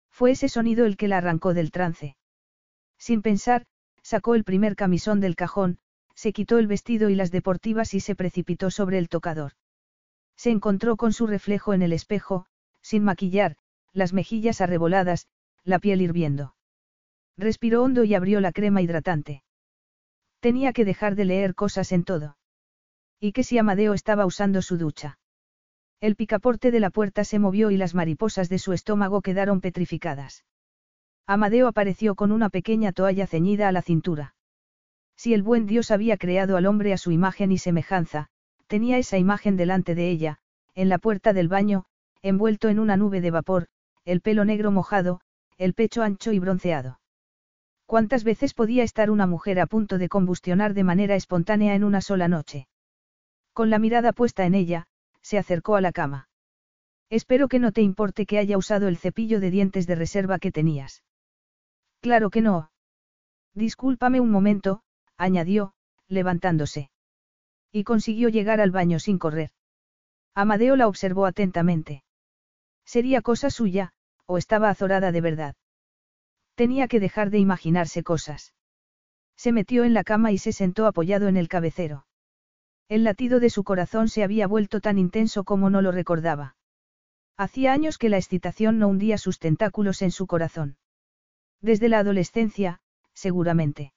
Fue 0.08 0.30
ese 0.30 0.48
sonido 0.48 0.86
el 0.86 0.96
que 0.96 1.08
la 1.08 1.18
arrancó 1.18 1.52
del 1.52 1.72
trance. 1.72 2.16
Sin 2.96 3.22
pensar, 3.22 3.66
sacó 4.02 4.36
el 4.36 4.44
primer 4.44 4.76
camisón 4.76 5.20
del 5.20 5.34
cajón, 5.34 5.78
se 6.14 6.32
quitó 6.32 6.58
el 6.58 6.68
vestido 6.68 7.10
y 7.10 7.16
las 7.16 7.32
deportivas 7.32 7.92
y 7.92 7.98
se 7.98 8.14
precipitó 8.14 8.70
sobre 8.70 8.98
el 8.98 9.08
tocador. 9.08 9.54
Se 10.36 10.50
encontró 10.50 10.96
con 10.96 11.12
su 11.12 11.26
reflejo 11.26 11.74
en 11.74 11.82
el 11.82 11.92
espejo, 11.92 12.46
sin 12.80 13.04
maquillar, 13.04 13.56
las 13.92 14.12
mejillas 14.12 14.60
arreboladas, 14.60 15.28
la 15.64 15.78
piel 15.78 16.02
hirviendo. 16.02 16.54
Respiró 17.36 17.82
hondo 17.82 18.04
y 18.04 18.14
abrió 18.14 18.40
la 18.40 18.52
crema 18.52 18.82
hidratante. 18.82 19.42
Tenía 20.40 20.72
que 20.72 20.84
dejar 20.84 21.14
de 21.14 21.24
leer 21.24 21.54
cosas 21.54 21.90
en 21.92 22.04
todo. 22.04 22.36
¿Y 23.18 23.32
que 23.32 23.42
si 23.42 23.56
Amadeo 23.58 23.94
estaba 23.94 24.26
usando 24.26 24.60
su 24.60 24.76
ducha? 24.76 25.18
El 26.00 26.16
picaporte 26.16 26.70
de 26.70 26.80
la 26.80 26.90
puerta 26.90 27.24
se 27.24 27.38
movió 27.38 27.70
y 27.70 27.78
las 27.78 27.94
mariposas 27.94 28.50
de 28.50 28.58
su 28.58 28.72
estómago 28.72 29.22
quedaron 29.22 29.60
petrificadas. 29.60 30.44
Amadeo 31.26 31.66
apareció 31.66 32.14
con 32.14 32.30
una 32.30 32.50
pequeña 32.50 32.92
toalla 32.92 33.26
ceñida 33.26 33.68
a 33.68 33.72
la 33.72 33.80
cintura. 33.80 34.34
Si 35.16 35.32
el 35.32 35.42
buen 35.42 35.64
Dios 35.64 35.90
había 35.90 36.18
creado 36.18 36.58
al 36.58 36.66
hombre 36.66 36.92
a 36.92 36.98
su 36.98 37.10
imagen 37.10 37.52
y 37.52 37.58
semejanza, 37.58 38.28
tenía 38.66 38.98
esa 38.98 39.18
imagen 39.18 39.56
delante 39.56 39.94
de 39.94 40.10
ella, 40.10 40.38
en 40.74 40.88
la 40.88 40.98
puerta 40.98 41.32
del 41.32 41.48
baño, 41.48 41.84
envuelto 42.22 42.68
en 42.68 42.78
una 42.78 42.96
nube 42.96 43.20
de 43.20 43.30
vapor, 43.30 43.66
el 44.04 44.20
pelo 44.20 44.44
negro 44.44 44.70
mojado, 44.70 45.20
el 45.56 45.74
pecho 45.74 46.02
ancho 46.02 46.32
y 46.32 46.38
bronceado. 46.38 47.00
¿Cuántas 47.86 48.24
veces 48.24 48.54
podía 48.54 48.82
estar 48.82 49.10
una 49.10 49.26
mujer 49.26 49.60
a 49.60 49.66
punto 49.66 49.98
de 49.98 50.08
combustionar 50.08 50.74
de 50.74 50.84
manera 50.84 51.14
espontánea 51.16 51.74
en 51.74 51.84
una 51.84 52.00
sola 52.00 52.28
noche? 52.28 52.66
Con 53.52 53.70
la 53.70 53.78
mirada 53.78 54.12
puesta 54.12 54.46
en 54.46 54.54
ella, 54.54 54.86
se 55.20 55.38
acercó 55.38 55.76
a 55.76 55.80
la 55.80 55.92
cama. 55.92 56.28
Espero 57.10 57.48
que 57.48 57.58
no 57.58 57.72
te 57.72 57.82
importe 57.82 58.26
que 58.26 58.38
haya 58.38 58.58
usado 58.58 58.88
el 58.88 58.96
cepillo 58.96 59.38
de 59.38 59.50
dientes 59.50 59.86
de 59.86 59.94
reserva 59.94 60.38
que 60.38 60.50
tenías. 60.50 61.04
Claro 62.00 62.30
que 62.30 62.40
no. 62.40 62.70
Discúlpame 63.54 64.20
un 64.20 64.30
momento, 64.30 64.82
añadió, 65.16 65.74
levantándose. 66.08 66.90
Y 67.76 67.82
consiguió 67.82 68.28
llegar 68.28 68.60
al 68.60 68.70
baño 68.70 69.00
sin 69.00 69.18
correr. 69.18 69.50
Amadeo 70.32 70.76
la 70.76 70.86
observó 70.86 71.26
atentamente. 71.26 72.04
Sería 72.84 73.20
cosa 73.20 73.50
suya, 73.50 73.90
o 74.26 74.38
estaba 74.38 74.70
azorada 74.70 75.10
de 75.10 75.20
verdad. 75.20 75.56
Tenía 76.54 76.86
que 76.86 77.00
dejar 77.00 77.30
de 77.30 77.40
imaginarse 77.40 78.04
cosas. 78.04 78.54
Se 79.36 79.50
metió 79.50 79.82
en 79.82 79.92
la 79.92 80.04
cama 80.04 80.30
y 80.30 80.38
se 80.38 80.52
sentó 80.52 80.86
apoyado 80.86 81.26
en 81.26 81.36
el 81.36 81.48
cabecero. 81.48 82.06
El 82.88 83.02
latido 83.02 83.40
de 83.40 83.50
su 83.50 83.64
corazón 83.64 84.06
se 84.06 84.22
había 84.22 84.46
vuelto 84.46 84.80
tan 84.80 84.96
intenso 84.96 85.42
como 85.42 85.68
no 85.68 85.82
lo 85.82 85.90
recordaba. 85.90 86.54
Hacía 87.36 87.72
años 87.72 87.98
que 87.98 88.08
la 88.08 88.18
excitación 88.18 88.78
no 88.78 88.86
hundía 88.86 89.18
sus 89.18 89.40
tentáculos 89.40 90.00
en 90.02 90.12
su 90.12 90.28
corazón. 90.28 90.76
Desde 91.60 91.88
la 91.88 91.98
adolescencia, 91.98 92.78
seguramente. 93.14 93.94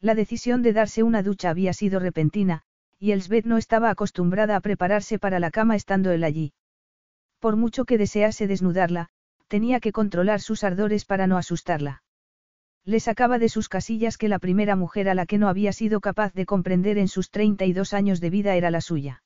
La 0.00 0.14
decisión 0.14 0.60
de 0.60 0.74
darse 0.74 1.02
una 1.02 1.22
ducha 1.22 1.48
había 1.48 1.72
sido 1.72 1.98
repentina, 1.98 2.66
y 3.00 3.12
Elsbeth 3.12 3.46
no 3.46 3.56
estaba 3.56 3.88
acostumbrada 3.88 4.54
a 4.56 4.60
prepararse 4.60 5.18
para 5.18 5.40
la 5.40 5.50
cama 5.50 5.74
estando 5.74 6.12
él 6.12 6.22
allí. 6.22 6.52
Por 7.38 7.56
mucho 7.56 7.86
que 7.86 7.96
desease 7.96 8.46
desnudarla, 8.46 9.08
tenía 9.48 9.80
que 9.80 9.90
controlar 9.90 10.40
sus 10.40 10.62
ardores 10.62 11.06
para 11.06 11.26
no 11.26 11.38
asustarla. 11.38 12.02
Le 12.84 13.00
sacaba 13.00 13.38
de 13.38 13.48
sus 13.48 13.70
casillas 13.70 14.18
que 14.18 14.28
la 14.28 14.38
primera 14.38 14.76
mujer 14.76 15.08
a 15.08 15.14
la 15.14 15.24
que 15.24 15.38
no 15.38 15.48
había 15.48 15.72
sido 15.72 16.00
capaz 16.00 16.34
de 16.34 16.44
comprender 16.44 16.98
en 16.98 17.08
sus 17.08 17.30
32 17.30 17.94
años 17.94 18.20
de 18.20 18.30
vida 18.30 18.54
era 18.54 18.70
la 18.70 18.82
suya. 18.82 19.22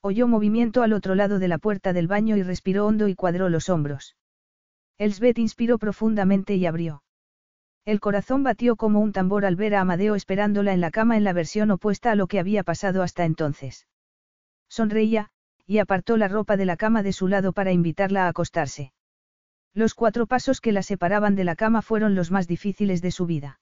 Oyó 0.00 0.26
movimiento 0.26 0.82
al 0.82 0.92
otro 0.92 1.14
lado 1.14 1.38
de 1.38 1.48
la 1.48 1.58
puerta 1.58 1.92
del 1.92 2.08
baño 2.08 2.36
y 2.36 2.42
respiró 2.42 2.86
hondo 2.86 3.06
y 3.06 3.14
cuadró 3.14 3.48
los 3.48 3.68
hombros. 3.68 4.16
Elsbeth 4.96 5.38
inspiró 5.38 5.78
profundamente 5.78 6.56
y 6.56 6.66
abrió. 6.66 7.02
El 7.88 8.00
corazón 8.00 8.42
batió 8.42 8.76
como 8.76 9.00
un 9.00 9.12
tambor 9.12 9.46
al 9.46 9.56
ver 9.56 9.74
a 9.74 9.80
Amadeo 9.80 10.14
esperándola 10.14 10.74
en 10.74 10.82
la 10.82 10.90
cama 10.90 11.16
en 11.16 11.24
la 11.24 11.32
versión 11.32 11.70
opuesta 11.70 12.10
a 12.10 12.16
lo 12.16 12.26
que 12.26 12.38
había 12.38 12.62
pasado 12.62 13.02
hasta 13.02 13.24
entonces. 13.24 13.86
Sonreía, 14.68 15.30
y 15.66 15.78
apartó 15.78 16.18
la 16.18 16.28
ropa 16.28 16.58
de 16.58 16.66
la 16.66 16.76
cama 16.76 17.02
de 17.02 17.14
su 17.14 17.28
lado 17.28 17.54
para 17.54 17.72
invitarla 17.72 18.26
a 18.26 18.28
acostarse. 18.28 18.92
Los 19.72 19.94
cuatro 19.94 20.26
pasos 20.26 20.60
que 20.60 20.70
la 20.70 20.82
separaban 20.82 21.34
de 21.34 21.44
la 21.44 21.56
cama 21.56 21.80
fueron 21.80 22.14
los 22.14 22.30
más 22.30 22.46
difíciles 22.46 23.00
de 23.00 23.10
su 23.10 23.24
vida. 23.24 23.58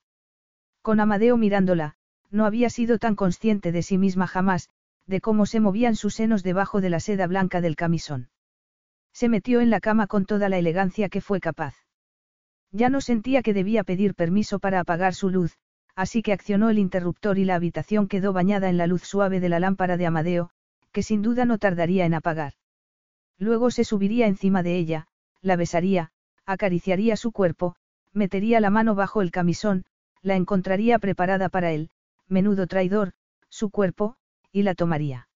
Con 0.82 0.98
Amadeo 0.98 1.36
mirándola, 1.36 1.94
no 2.28 2.46
había 2.46 2.68
sido 2.68 2.98
tan 2.98 3.14
consciente 3.14 3.70
de 3.70 3.82
sí 3.84 3.96
misma 3.96 4.26
jamás, 4.26 4.70
de 5.06 5.20
cómo 5.20 5.46
se 5.46 5.60
movían 5.60 5.94
sus 5.94 6.16
senos 6.16 6.42
debajo 6.42 6.80
de 6.80 6.90
la 6.90 6.98
seda 6.98 7.28
blanca 7.28 7.60
del 7.60 7.76
camisón. 7.76 8.30
Se 9.12 9.28
metió 9.28 9.60
en 9.60 9.70
la 9.70 9.78
cama 9.78 10.08
con 10.08 10.26
toda 10.26 10.48
la 10.48 10.58
elegancia 10.58 11.08
que 11.08 11.20
fue 11.20 11.38
capaz. 11.38 11.85
Ya 12.72 12.88
no 12.88 13.00
sentía 13.00 13.42
que 13.42 13.54
debía 13.54 13.84
pedir 13.84 14.14
permiso 14.14 14.58
para 14.58 14.80
apagar 14.80 15.14
su 15.14 15.30
luz, 15.30 15.56
así 15.94 16.22
que 16.22 16.32
accionó 16.32 16.70
el 16.70 16.78
interruptor 16.78 17.38
y 17.38 17.44
la 17.44 17.54
habitación 17.54 18.06
quedó 18.08 18.32
bañada 18.32 18.68
en 18.68 18.76
la 18.76 18.86
luz 18.86 19.02
suave 19.02 19.40
de 19.40 19.48
la 19.48 19.60
lámpara 19.60 19.96
de 19.96 20.06
Amadeo, 20.06 20.50
que 20.92 21.02
sin 21.02 21.22
duda 21.22 21.44
no 21.44 21.58
tardaría 21.58 22.04
en 22.04 22.14
apagar. 22.14 22.52
Luego 23.38 23.70
se 23.70 23.84
subiría 23.84 24.26
encima 24.26 24.62
de 24.62 24.76
ella, 24.76 25.08
la 25.42 25.56
besaría, 25.56 26.10
acariciaría 26.44 27.16
su 27.16 27.32
cuerpo, 27.32 27.76
metería 28.12 28.60
la 28.60 28.70
mano 28.70 28.94
bajo 28.94 29.22
el 29.22 29.30
camisón, 29.30 29.84
la 30.22 30.36
encontraría 30.36 30.98
preparada 30.98 31.48
para 31.48 31.72
él, 31.72 31.90
menudo 32.28 32.66
traidor, 32.66 33.12
su 33.48 33.70
cuerpo, 33.70 34.16
y 34.52 34.62
la 34.62 34.74
tomaría. 34.74 35.28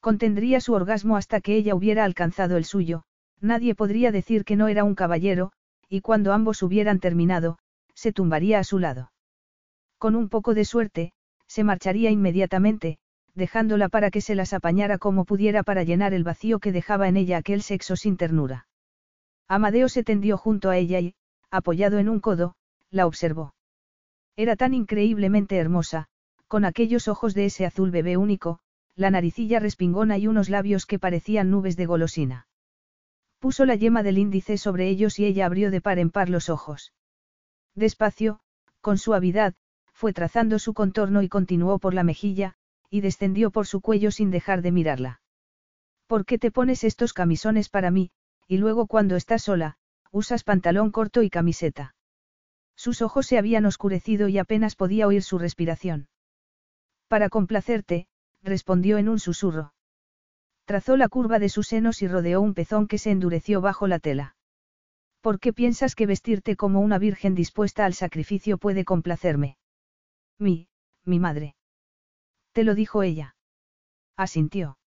Contendría 0.00 0.60
su 0.60 0.74
orgasmo 0.74 1.16
hasta 1.16 1.40
que 1.40 1.56
ella 1.56 1.74
hubiera 1.74 2.04
alcanzado 2.04 2.56
el 2.56 2.64
suyo, 2.64 3.04
nadie 3.40 3.74
podría 3.74 4.12
decir 4.12 4.44
que 4.44 4.56
no 4.56 4.68
era 4.68 4.84
un 4.84 4.94
caballero, 4.94 5.52
y 5.88 6.00
cuando 6.00 6.32
ambos 6.32 6.62
hubieran 6.62 7.00
terminado, 7.00 7.58
se 7.94 8.12
tumbaría 8.12 8.58
a 8.58 8.64
su 8.64 8.78
lado. 8.78 9.12
Con 9.98 10.16
un 10.16 10.28
poco 10.28 10.54
de 10.54 10.64
suerte, 10.64 11.12
se 11.46 11.64
marcharía 11.64 12.10
inmediatamente, 12.10 12.98
dejándola 13.34 13.88
para 13.88 14.10
que 14.10 14.20
se 14.20 14.34
las 14.34 14.52
apañara 14.52 14.98
como 14.98 15.24
pudiera 15.24 15.62
para 15.62 15.82
llenar 15.82 16.14
el 16.14 16.24
vacío 16.24 16.58
que 16.58 16.72
dejaba 16.72 17.08
en 17.08 17.16
ella 17.16 17.38
aquel 17.38 17.62
sexo 17.62 17.96
sin 17.96 18.16
ternura. 18.16 18.66
Amadeo 19.48 19.88
se 19.88 20.04
tendió 20.04 20.36
junto 20.38 20.70
a 20.70 20.76
ella 20.76 21.00
y, 21.00 21.14
apoyado 21.50 21.98
en 21.98 22.08
un 22.08 22.20
codo, 22.20 22.54
la 22.90 23.06
observó. 23.06 23.54
Era 24.36 24.56
tan 24.56 24.74
increíblemente 24.74 25.56
hermosa, 25.56 26.08
con 26.48 26.64
aquellos 26.64 27.08
ojos 27.08 27.34
de 27.34 27.46
ese 27.46 27.66
azul 27.66 27.90
bebé 27.90 28.16
único, 28.16 28.60
la 28.96 29.10
naricilla 29.10 29.58
respingona 29.58 30.18
y 30.18 30.26
unos 30.26 30.48
labios 30.48 30.86
que 30.86 30.98
parecían 30.98 31.50
nubes 31.50 31.76
de 31.76 31.86
golosina. 31.86 32.46
Puso 33.44 33.66
la 33.66 33.74
yema 33.74 34.02
del 34.02 34.16
índice 34.16 34.56
sobre 34.56 34.88
ellos 34.88 35.18
y 35.18 35.26
ella 35.26 35.44
abrió 35.44 35.70
de 35.70 35.82
par 35.82 35.98
en 35.98 36.10
par 36.10 36.30
los 36.30 36.48
ojos. 36.48 36.94
Despacio, 37.74 38.40
con 38.80 38.96
suavidad, 38.96 39.52
fue 39.92 40.14
trazando 40.14 40.58
su 40.58 40.72
contorno 40.72 41.20
y 41.20 41.28
continuó 41.28 41.78
por 41.78 41.92
la 41.92 42.04
mejilla, 42.04 42.54
y 42.88 43.02
descendió 43.02 43.50
por 43.50 43.66
su 43.66 43.82
cuello 43.82 44.10
sin 44.12 44.30
dejar 44.30 44.62
de 44.62 44.72
mirarla. 44.72 45.20
¿Por 46.06 46.24
qué 46.24 46.38
te 46.38 46.50
pones 46.50 46.84
estos 46.84 47.12
camisones 47.12 47.68
para 47.68 47.90
mí, 47.90 48.12
y 48.48 48.56
luego 48.56 48.86
cuando 48.86 49.14
estás 49.14 49.42
sola, 49.42 49.76
usas 50.10 50.42
pantalón 50.42 50.90
corto 50.90 51.22
y 51.22 51.28
camiseta. 51.28 51.94
Sus 52.76 53.02
ojos 53.02 53.26
se 53.26 53.36
habían 53.36 53.66
oscurecido 53.66 54.28
y 54.28 54.38
apenas 54.38 54.74
podía 54.74 55.06
oír 55.06 55.22
su 55.22 55.36
respiración. 55.36 56.08
Para 57.08 57.28
complacerte, 57.28 58.08
respondió 58.42 58.96
en 58.96 59.10
un 59.10 59.18
susurro. 59.18 59.73
Trazó 60.64 60.96
la 60.96 61.08
curva 61.08 61.38
de 61.38 61.48
sus 61.48 61.68
senos 61.68 62.02
y 62.02 62.08
rodeó 62.08 62.40
un 62.40 62.54
pezón 62.54 62.86
que 62.88 62.98
se 62.98 63.10
endureció 63.10 63.60
bajo 63.60 63.86
la 63.86 63.98
tela. 63.98 64.36
¿Por 65.20 65.40
qué 65.40 65.52
piensas 65.52 65.94
que 65.94 66.06
vestirte 66.06 66.56
como 66.56 66.80
una 66.80 66.98
virgen 66.98 67.34
dispuesta 67.34 67.84
al 67.84 67.94
sacrificio 67.94 68.58
puede 68.58 68.84
complacerme? 68.84 69.58
Mi, 70.38 70.68
mi 71.04 71.18
madre. 71.18 71.54
Te 72.52 72.64
lo 72.64 72.74
dijo 72.74 73.02
ella. 73.02 73.36
Asintió. 74.16 74.78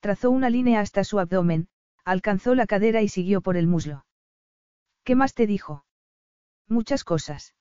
Trazó 0.00 0.30
una 0.30 0.50
línea 0.50 0.80
hasta 0.80 1.04
su 1.04 1.18
abdomen, 1.18 1.68
Alcanzó 2.04 2.54
la 2.54 2.66
cadera 2.66 3.02
y 3.02 3.08
siguió 3.08 3.40
por 3.40 3.56
el 3.56 3.66
muslo. 3.66 4.04
¿Qué 5.04 5.14
más 5.14 5.34
te 5.34 5.46
dijo? 5.46 5.84
Muchas 6.66 7.04
cosas. 7.04 7.54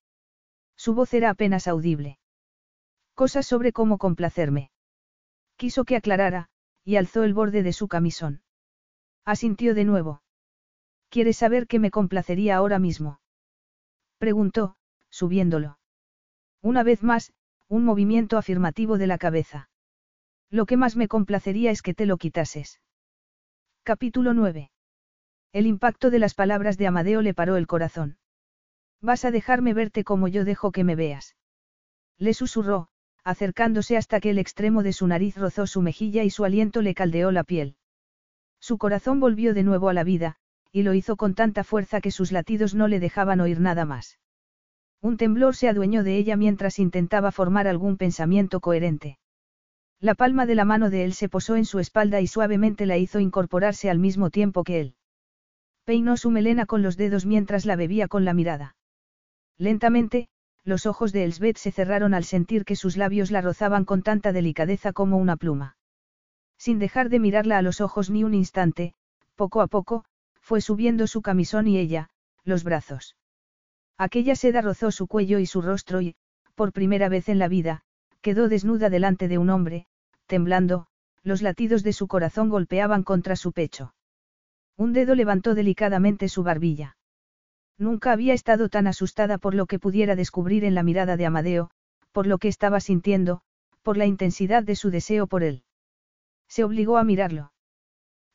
Su 0.76 0.94
voz 0.94 1.14
era 1.14 1.30
apenas 1.30 1.68
audible. 1.68 2.20
Cosas 3.14 3.46
sobre 3.46 3.74
cómo 3.74 3.98
complacerme. 3.98 4.72
Quiso 5.58 5.84
que 5.84 5.98
aclarara, 5.98 6.50
y 6.90 6.98
alzó 6.98 7.24
el 7.24 7.36
borde 7.36 7.62
de 7.62 7.72
su 7.72 7.88
camisón. 7.88 8.42
Asintió 9.24 9.76
de 9.76 9.86
nuevo. 9.86 10.24
¿Quieres 11.10 11.38
saber 11.38 11.68
qué 11.68 11.78
me 11.78 11.92
complacería 11.92 12.56
ahora 12.56 12.80
mismo? 12.80 13.22
Preguntó, 14.18 14.76
subiéndolo. 15.12 15.78
Una 16.64 16.82
vez 16.82 17.04
más, 17.04 17.32
un 17.68 17.86
movimiento 17.86 18.40
afirmativo 18.40 18.98
de 18.98 19.06
la 19.06 19.20
cabeza. 19.20 19.70
Lo 20.50 20.66
que 20.66 20.78
más 20.78 20.96
me 20.96 21.08
complacería 21.08 21.70
es 21.70 21.84
que 21.84 21.94
te 21.94 22.08
lo 22.08 22.18
quitases. 22.18 22.82
Capítulo 23.84 24.34
9. 24.34 24.72
El 25.54 25.68
impacto 25.68 26.10
de 26.10 26.18
las 26.18 26.34
palabras 26.34 26.80
de 26.80 26.88
Amadeo 26.88 27.22
le 27.22 27.36
paró 27.36 27.56
el 27.58 27.68
corazón. 27.68 28.18
Vas 29.00 29.26
a 29.26 29.30
dejarme 29.30 29.76
verte 29.76 30.04
como 30.04 30.28
yo 30.28 30.44
dejo 30.44 30.72
que 30.72 30.84
me 30.84 30.96
veas. 30.96 31.36
Le 32.18 32.34
susurró, 32.34 32.88
acercándose 33.24 33.98
hasta 33.98 34.20
que 34.20 34.30
el 34.30 34.40
extremo 34.40 34.84
de 34.84 34.94
su 34.94 35.08
nariz 35.08 35.38
rozó 35.38 35.68
su 35.68 35.82
mejilla 35.82 36.24
y 36.24 36.30
su 36.30 36.46
aliento 36.46 36.82
le 36.82 36.94
caldeó 36.94 37.32
la 37.32 37.44
piel. 37.44 37.76
Su 38.60 38.78
corazón 38.78 39.20
volvió 39.20 39.54
de 39.54 39.64
nuevo 39.64 39.90
a 39.90 39.94
la 39.94 40.04
vida, 40.04 40.36
y 40.72 40.84
lo 40.84 40.94
hizo 40.94 41.16
con 41.16 41.34
tanta 41.34 41.64
fuerza 41.64 42.02
que 42.02 42.12
sus 42.12 42.32
latidos 42.32 42.76
no 42.76 42.88
le 42.88 43.00
dejaban 43.00 43.40
oír 43.42 43.60
nada 43.60 43.86
más. 43.86 44.20
Un 45.02 45.18
temblor 45.18 45.56
se 45.56 45.70
adueñó 45.70 46.04
de 46.04 46.18
ella 46.18 46.36
mientras 46.36 46.78
intentaba 46.78 47.32
formar 47.32 47.68
algún 47.68 47.98
pensamiento 47.98 48.60
coherente. 48.60 49.18
La 50.02 50.14
palma 50.14 50.46
de 50.46 50.56
la 50.56 50.66
mano 50.66 50.90
de 50.90 51.04
él 51.04 51.14
se 51.14 51.30
posó 51.30 51.56
en 51.56 51.66
su 51.66 51.80
espalda 51.80 52.22
y 52.22 52.28
suavemente 52.28 52.86
la 52.86 52.98
hizo 52.98 53.20
incorporarse 53.20 53.90
al 53.90 54.00
mismo 54.00 54.30
tiempo 54.30 54.64
que 54.64 54.80
él. 54.80 54.96
Peinó 55.86 56.18
su 56.18 56.32
melena 56.32 56.66
con 56.66 56.82
los 56.82 56.98
dedos 56.98 57.26
mientras 57.26 57.66
la 57.66 57.76
bebía 57.76 58.08
con 58.08 58.24
la 58.24 58.34
mirada. 58.34 58.76
Lentamente, 59.58 60.30
los 60.70 60.86
ojos 60.86 61.12
de 61.12 61.26
Elsbeth 61.26 61.58
se 61.58 61.72
cerraron 61.72 62.14
al 62.14 62.24
sentir 62.24 62.64
que 62.64 62.78
sus 62.78 62.96
labios 62.96 63.32
la 63.32 63.42
rozaban 63.42 63.84
con 63.84 64.04
tanta 64.04 64.32
delicadeza 64.32 64.94
como 64.94 65.18
una 65.18 65.36
pluma. 65.36 65.76
Sin 66.58 66.80
dejar 66.80 67.10
de 67.10 67.20
mirarla 67.20 67.58
a 67.58 67.62
los 67.62 67.82
ojos 67.82 68.10
ni 68.10 68.24
un 68.24 68.34
instante, 68.34 68.94
poco 69.36 69.62
a 69.62 69.68
poco, 69.68 70.06
fue 70.40 70.62
subiendo 70.62 71.08
su 71.08 71.22
camisón 71.22 71.68
y 71.68 71.78
ella, 71.78 72.10
los 72.44 72.64
brazos. 72.64 73.18
Aquella 73.98 74.36
seda 74.36 74.62
rozó 74.62 74.92
su 74.92 75.08
cuello 75.08 75.40
y 75.40 75.46
su 75.46 75.62
rostro 75.62 76.02
y, 76.02 76.16
por 76.56 76.72
primera 76.72 77.10
vez 77.10 77.30
en 77.30 77.40
la 77.40 77.48
vida, 77.48 77.82
quedó 78.22 78.48
desnuda 78.48 78.90
delante 78.90 79.28
de 79.28 79.38
un 79.38 79.50
hombre, 79.50 79.88
temblando, 80.28 80.88
los 81.24 81.42
latidos 81.42 81.84
de 81.84 81.94
su 81.94 82.08
corazón 82.08 82.50
golpeaban 82.50 83.04
contra 83.04 83.36
su 83.36 83.52
pecho. 83.52 83.94
Un 84.78 84.94
dedo 84.94 85.16
levantó 85.16 85.56
delicadamente 85.56 86.30
su 86.30 86.44
barbilla. 86.44 86.98
Nunca 87.80 88.12
había 88.12 88.34
estado 88.34 88.68
tan 88.68 88.88
asustada 88.88 89.38
por 89.38 89.56
lo 89.56 89.66
que 89.66 89.80
pudiera 89.80 90.18
descubrir 90.18 90.66
en 90.66 90.76
la 90.76 90.84
mirada 90.84 91.16
de 91.16 91.26
Amadeo, 91.26 91.72
por 92.12 92.28
lo 92.28 92.38
que 92.38 92.50
estaba 92.50 92.82
sintiendo, 92.82 93.42
por 93.84 93.96
la 93.96 94.06
intensidad 94.06 94.64
de 94.64 94.76
su 94.76 94.92
deseo 94.92 95.28
por 95.28 95.44
él. 95.44 95.64
Se 96.50 96.66
obligó 96.66 96.98
a 96.98 97.06
mirarlo. 97.06 97.54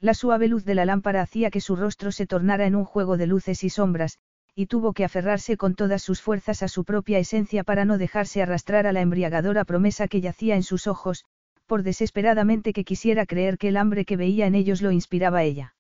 La 0.01 0.15
suave 0.15 0.49
luz 0.49 0.65
de 0.65 0.75
la 0.75 0.87
lámpara 0.87 1.21
hacía 1.21 1.51
que 1.51 1.61
su 1.61 1.77
rostro 1.77 2.11
se 2.11 2.27
tornara 2.27 2.67
en 2.67 2.75
un 2.75 2.85
juego 2.85 3.19
de 3.19 3.27
luces 3.27 3.65
y 3.65 3.71
sombras, 3.71 4.19
y 4.55 4.67
tuvo 4.67 4.95
que 4.95 5.05
aferrarse 5.05 5.59
con 5.59 5.75
todas 5.75 6.03
sus 6.03 6.23
fuerzas 6.23 6.63
a 6.63 6.69
su 6.69 6.85
propia 6.85 7.19
esencia 7.19 7.65
para 7.65 7.85
no 7.85 7.99
dejarse 7.99 8.41
arrastrar 8.41 8.87
a 8.87 8.93
la 8.93 9.03
embriagadora 9.03 9.65
promesa 9.65 10.09
que 10.09 10.23
yacía 10.23 10.55
en 10.57 10.63
sus 10.63 10.87
ojos, 10.87 11.27
por 11.67 11.83
desesperadamente 11.83 12.73
que 12.73 12.85
quisiera 12.85 13.27
creer 13.27 13.59
que 13.59 13.69
el 13.69 13.77
hambre 13.77 14.07
que 14.07 14.17
veía 14.17 14.47
en 14.47 14.55
ellos 14.55 14.81
lo 14.81 14.91
inspiraba 14.91 15.43
ella. 15.43 15.75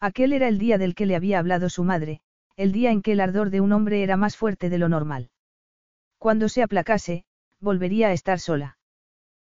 Aquel 0.00 0.32
era 0.32 0.48
el 0.48 0.58
día 0.58 0.78
del 0.78 0.94
que 0.94 1.06
le 1.06 1.16
había 1.16 1.38
hablado 1.38 1.68
su 1.68 1.82
madre, 1.82 2.20
el 2.58 2.72
día 2.72 2.90
en 2.90 3.02
que 3.02 3.12
el 3.12 3.20
ardor 3.20 3.50
de 3.50 3.60
un 3.60 3.70
hombre 3.70 4.02
era 4.02 4.16
más 4.16 4.36
fuerte 4.36 4.68
de 4.68 4.78
lo 4.78 4.88
normal. 4.88 5.30
Cuando 6.18 6.48
se 6.48 6.64
aplacase, 6.64 7.24
volvería 7.60 8.08
a 8.08 8.12
estar 8.12 8.40
sola. 8.40 8.78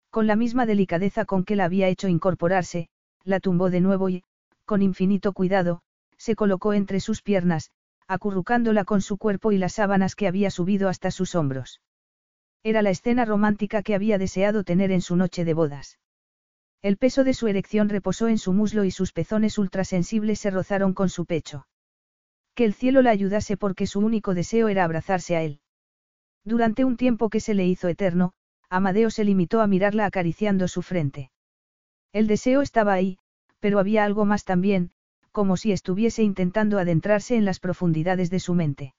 Con 0.09 0.27
la 0.27 0.35
misma 0.35 0.65
delicadeza 0.65 1.23
con 1.23 1.45
que 1.45 1.55
la 1.55 1.63
había 1.63 1.87
hecho 1.87 2.09
incorporarse, 2.09 2.89
la 3.23 3.39
tumbó 3.39 3.69
de 3.69 3.79
nuevo 3.79 4.09
y, 4.09 4.25
con 4.65 4.81
infinito 4.81 5.31
cuidado, 5.31 5.79
se 6.17 6.35
colocó 6.35 6.73
entre 6.73 6.99
sus 6.99 7.21
piernas, 7.21 7.71
acurrucándola 8.09 8.83
con 8.83 9.01
su 9.01 9.17
cuerpo 9.17 9.53
y 9.53 9.57
las 9.57 9.75
sábanas 9.75 10.13
que 10.13 10.27
había 10.27 10.51
subido 10.51 10.89
hasta 10.89 11.09
sus 11.09 11.33
hombros. 11.33 11.79
Era 12.61 12.81
la 12.81 12.89
escena 12.89 13.23
romántica 13.23 13.83
que 13.83 13.95
había 13.95 14.17
deseado 14.17 14.65
tener 14.65 14.91
en 14.91 14.99
su 14.99 15.15
noche 15.15 15.45
de 15.45 15.53
bodas. 15.53 15.97
El 16.81 16.97
peso 16.97 17.23
de 17.23 17.33
su 17.33 17.47
erección 17.47 17.87
reposó 17.87 18.27
en 18.27 18.37
su 18.37 18.51
muslo 18.51 18.83
y 18.83 18.91
sus 18.91 19.13
pezones 19.13 19.57
ultrasensibles 19.57 20.39
se 20.39 20.51
rozaron 20.51 20.93
con 20.93 21.07
su 21.07 21.25
pecho. 21.25 21.67
Que 22.57 22.65
el 22.65 22.73
cielo 22.73 23.03
la 23.03 23.11
ayudase 23.11 23.55
porque 23.55 23.85
su 23.85 23.99
único 23.99 24.33
deseo 24.33 24.67
era 24.67 24.83
abrazarse 24.83 25.35
a 25.35 25.43
él. 25.43 25.59
Durante 26.43 26.85
un 26.85 26.97
tiempo 26.97 27.29
que 27.29 27.39
se 27.39 27.53
le 27.53 27.67
hizo 27.67 27.87
eterno, 27.87 28.33
Amadeo 28.67 29.11
se 29.11 29.23
limitó 29.23 29.61
a 29.61 29.67
mirarla 29.67 30.07
acariciando 30.07 30.67
su 30.67 30.81
frente. 30.81 31.29
El 32.13 32.25
deseo 32.25 32.63
estaba 32.63 32.93
ahí, 32.93 33.19
pero 33.59 33.77
había 33.77 34.03
algo 34.03 34.25
más 34.25 34.43
también, 34.43 34.89
como 35.31 35.55
si 35.55 35.71
estuviese 35.71 36.23
intentando 36.23 36.79
adentrarse 36.79 37.35
en 37.35 37.45
las 37.45 37.59
profundidades 37.59 38.31
de 38.31 38.39
su 38.39 38.55
mente. 38.55 38.95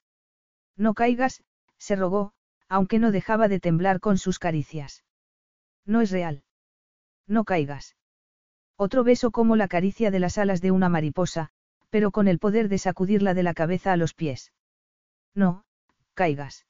No 0.76 0.94
caigas, 0.94 1.42
se 1.78 1.96
rogó, 1.96 2.34
aunque 2.68 3.00
no 3.00 3.10
dejaba 3.10 3.48
de 3.48 3.58
temblar 3.58 3.98
con 3.98 4.18
sus 4.18 4.38
caricias. 4.38 5.02
No 5.84 6.00
es 6.00 6.12
real. 6.12 6.44
No 7.26 7.42
caigas. 7.42 7.96
Otro 8.76 9.02
beso 9.02 9.32
como 9.32 9.56
la 9.56 9.66
caricia 9.66 10.12
de 10.12 10.20
las 10.20 10.38
alas 10.38 10.60
de 10.60 10.70
una 10.70 10.88
mariposa, 10.88 11.50
pero 11.90 12.10
con 12.10 12.28
el 12.28 12.38
poder 12.38 12.68
de 12.68 12.78
sacudirla 12.78 13.34
de 13.34 13.42
la 13.42 13.54
cabeza 13.54 13.92
a 13.92 13.96
los 13.96 14.14
pies. 14.14 14.52
No, 15.34 15.64
caigas. 16.14 16.66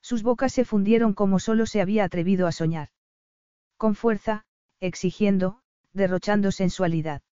Sus 0.00 0.22
bocas 0.22 0.52
se 0.52 0.64
fundieron 0.64 1.14
como 1.14 1.38
solo 1.38 1.66
se 1.66 1.80
había 1.80 2.04
atrevido 2.04 2.46
a 2.46 2.52
soñar. 2.52 2.88
Con 3.76 3.94
fuerza, 3.94 4.44
exigiendo, 4.80 5.60
derrochando 5.92 6.50
sensualidad. 6.50 7.22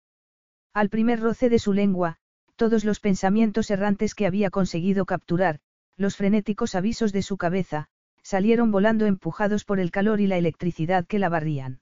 Al 0.73 0.89
primer 0.89 1.21
roce 1.21 1.49
de 1.49 1.59
su 1.59 1.73
lengua, 1.73 2.19
todos 2.57 2.85
los 2.85 3.01
pensamientos 3.01 3.71
errantes 3.71 4.15
que 4.15 4.27
había 4.27 4.51
conseguido 4.51 5.05
capturar, 5.05 5.61
los 5.97 6.17
frenéticos 6.17 6.75
avisos 6.75 7.13
de 7.13 7.23
su 7.23 7.37
cabeza, 7.37 7.89
salieron 8.23 8.71
volando 8.71 9.07
empujados 9.07 9.65
por 9.65 9.81
el 9.81 9.91
calor 9.91 10.21
y 10.21 10.27
la 10.27 10.37
electricidad 10.37 11.07
que 11.07 11.19
la 11.19 11.29
barrían. 11.29 11.81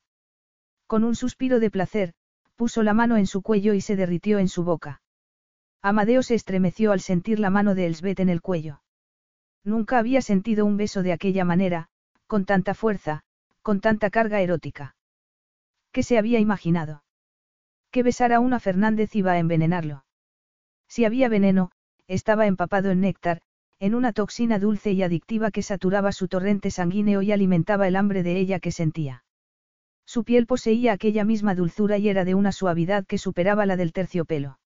Con 0.86 1.04
un 1.04 1.14
suspiro 1.14 1.60
de 1.60 1.70
placer, 1.70 2.14
puso 2.56 2.82
la 2.82 2.94
mano 2.94 3.16
en 3.16 3.26
su 3.26 3.42
cuello 3.42 3.74
y 3.74 3.80
se 3.80 3.96
derritió 3.96 4.38
en 4.38 4.48
su 4.48 4.64
boca. 4.64 5.02
Amadeo 5.82 6.22
se 6.22 6.34
estremeció 6.34 6.92
al 6.92 7.00
sentir 7.00 7.38
la 7.38 7.50
mano 7.50 7.74
de 7.74 7.86
Elsbeth 7.86 8.20
en 8.20 8.28
el 8.28 8.42
cuello. 8.42 8.82
Nunca 9.64 9.98
había 9.98 10.22
sentido 10.22 10.64
un 10.66 10.76
beso 10.76 11.02
de 11.02 11.12
aquella 11.12 11.44
manera, 11.44 11.88
con 12.26 12.44
tanta 12.44 12.74
fuerza, 12.74 13.22
con 13.62 13.80
tanta 13.80 14.10
carga 14.10 14.40
erótica. 14.40 14.96
¿Qué 15.92 16.02
se 16.02 16.18
había 16.18 16.38
imaginado? 16.40 17.04
Que 17.90 18.02
besar 18.02 18.32
a 18.32 18.40
una 18.40 18.60
Fernández 18.60 19.14
iba 19.14 19.32
a 19.32 19.38
envenenarlo. 19.38 20.04
Si 20.88 21.04
había 21.04 21.28
veneno, 21.28 21.70
estaba 22.06 22.46
empapado 22.46 22.90
en 22.90 23.00
néctar, 23.00 23.40
en 23.78 23.94
una 23.94 24.12
toxina 24.12 24.58
dulce 24.58 24.92
y 24.92 25.02
adictiva 25.02 25.50
que 25.50 25.62
saturaba 25.62 26.12
su 26.12 26.28
torrente 26.28 26.70
sanguíneo 26.70 27.22
y 27.22 27.30
alimentaba 27.30 27.86
el 27.86 27.96
hambre 27.96 28.22
de 28.22 28.38
ella 28.38 28.58
que 28.58 28.72
sentía. 28.72 29.24
Su 30.04 30.24
piel 30.24 30.46
poseía 30.46 30.92
aquella 30.92 31.24
misma 31.24 31.54
dulzura 31.54 31.98
y 31.98 32.08
era 32.08 32.24
de 32.24 32.34
una 32.34 32.50
suavidad 32.50 33.06
que 33.06 33.18
superaba 33.18 33.66
la 33.66 33.76
del 33.76 33.92
terciopelo. 33.92 34.58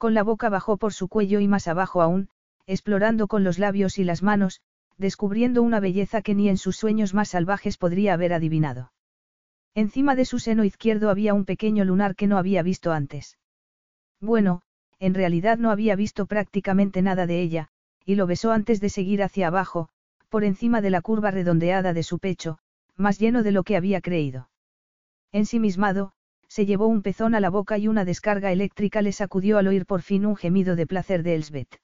Con 0.00 0.14
la 0.14 0.22
boca 0.22 0.48
bajó 0.48 0.78
por 0.78 0.94
su 0.94 1.08
cuello 1.08 1.40
y 1.40 1.46
más 1.46 1.68
abajo 1.68 2.00
aún, 2.00 2.30
explorando 2.66 3.28
con 3.28 3.44
los 3.44 3.58
labios 3.58 3.98
y 3.98 4.04
las 4.04 4.22
manos, 4.22 4.62
descubriendo 4.96 5.62
una 5.62 5.78
belleza 5.78 6.22
que 6.22 6.34
ni 6.34 6.48
en 6.48 6.56
sus 6.56 6.78
sueños 6.78 7.12
más 7.12 7.28
salvajes 7.28 7.76
podría 7.76 8.14
haber 8.14 8.32
adivinado. 8.32 8.92
Encima 9.74 10.16
de 10.16 10.24
su 10.24 10.38
seno 10.38 10.64
izquierdo 10.64 11.10
había 11.10 11.34
un 11.34 11.44
pequeño 11.44 11.84
lunar 11.84 12.16
que 12.16 12.26
no 12.28 12.38
había 12.38 12.62
visto 12.62 12.92
antes. 12.92 13.36
Bueno, 14.22 14.62
en 15.00 15.12
realidad 15.12 15.58
no 15.58 15.70
había 15.70 15.96
visto 15.96 16.24
prácticamente 16.24 17.02
nada 17.02 17.26
de 17.26 17.42
ella, 17.42 17.68
y 18.06 18.14
lo 18.14 18.26
besó 18.26 18.52
antes 18.52 18.80
de 18.80 18.88
seguir 18.88 19.22
hacia 19.22 19.48
abajo, 19.48 19.90
por 20.30 20.44
encima 20.44 20.80
de 20.80 20.88
la 20.88 21.02
curva 21.02 21.30
redondeada 21.30 21.92
de 21.92 22.04
su 22.04 22.18
pecho, 22.18 22.56
más 22.96 23.18
lleno 23.18 23.42
de 23.42 23.52
lo 23.52 23.64
que 23.64 23.76
había 23.76 24.00
creído. 24.00 24.48
Ensimismado, 25.30 26.14
se 26.50 26.66
llevó 26.66 26.88
un 26.88 27.02
pezón 27.02 27.36
a 27.36 27.40
la 27.40 27.48
boca 27.48 27.78
y 27.78 27.86
una 27.86 28.04
descarga 28.04 28.50
eléctrica 28.50 29.02
le 29.02 29.12
sacudió 29.12 29.56
al 29.56 29.68
oír 29.68 29.86
por 29.86 30.02
fin 30.02 30.26
un 30.26 30.34
gemido 30.34 30.74
de 30.74 30.84
placer 30.84 31.22
de 31.22 31.36
Elsbeth. 31.36 31.80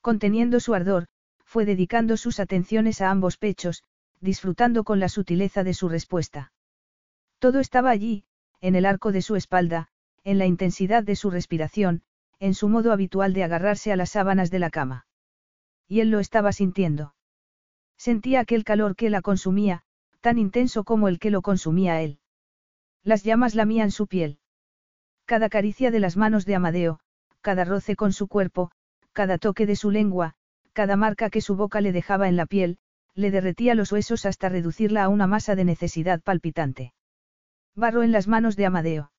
Conteniendo 0.00 0.58
su 0.58 0.72
ardor, 0.72 1.04
fue 1.44 1.66
dedicando 1.66 2.16
sus 2.16 2.40
atenciones 2.40 3.02
a 3.02 3.10
ambos 3.10 3.36
pechos, 3.36 3.84
disfrutando 4.22 4.84
con 4.84 5.00
la 5.00 5.10
sutileza 5.10 5.64
de 5.64 5.74
su 5.74 5.90
respuesta. 5.90 6.50
Todo 7.38 7.60
estaba 7.60 7.90
allí, 7.90 8.24
en 8.62 8.74
el 8.74 8.86
arco 8.86 9.12
de 9.12 9.20
su 9.20 9.36
espalda, 9.36 9.88
en 10.24 10.38
la 10.38 10.46
intensidad 10.46 11.02
de 11.02 11.14
su 11.14 11.28
respiración, 11.28 12.02
en 12.40 12.54
su 12.54 12.70
modo 12.70 12.90
habitual 12.90 13.34
de 13.34 13.44
agarrarse 13.44 13.92
a 13.92 13.96
las 13.96 14.10
sábanas 14.10 14.50
de 14.50 14.60
la 14.60 14.70
cama. 14.70 15.06
Y 15.86 16.00
él 16.00 16.10
lo 16.10 16.20
estaba 16.20 16.52
sintiendo. 16.52 17.14
Sentía 17.98 18.40
aquel 18.40 18.64
calor 18.64 18.96
que 18.96 19.10
la 19.10 19.20
consumía, 19.20 19.82
tan 20.22 20.38
intenso 20.38 20.84
como 20.84 21.08
el 21.08 21.18
que 21.18 21.30
lo 21.30 21.42
consumía 21.42 22.00
él. 22.00 22.18
Las 23.04 23.22
llamas 23.22 23.54
lamían 23.54 23.90
su 23.90 24.06
piel. 24.06 24.38
Cada 25.26 25.50
caricia 25.50 25.90
de 25.90 26.00
las 26.00 26.16
manos 26.16 26.46
de 26.46 26.54
Amadeo, 26.54 27.00
cada 27.42 27.64
roce 27.64 27.96
con 27.96 28.12
su 28.14 28.28
cuerpo, 28.28 28.70
cada 29.12 29.36
toque 29.36 29.66
de 29.66 29.76
su 29.76 29.90
lengua, 29.90 30.34
cada 30.72 30.96
marca 30.96 31.28
que 31.28 31.42
su 31.42 31.54
boca 31.54 31.82
le 31.82 31.92
dejaba 31.92 32.28
en 32.28 32.36
la 32.36 32.46
piel, 32.46 32.78
le 33.14 33.30
derretía 33.30 33.74
los 33.74 33.92
huesos 33.92 34.24
hasta 34.26 34.48
reducirla 34.48 35.04
a 35.04 35.08
una 35.08 35.26
masa 35.26 35.54
de 35.54 35.64
necesidad 35.64 36.20
palpitante. 36.22 36.94
Barro 37.76 38.02
en 38.02 38.10
las 38.10 38.26
manos 38.26 38.56
de 38.56 38.66
Amadeo. 38.66 39.12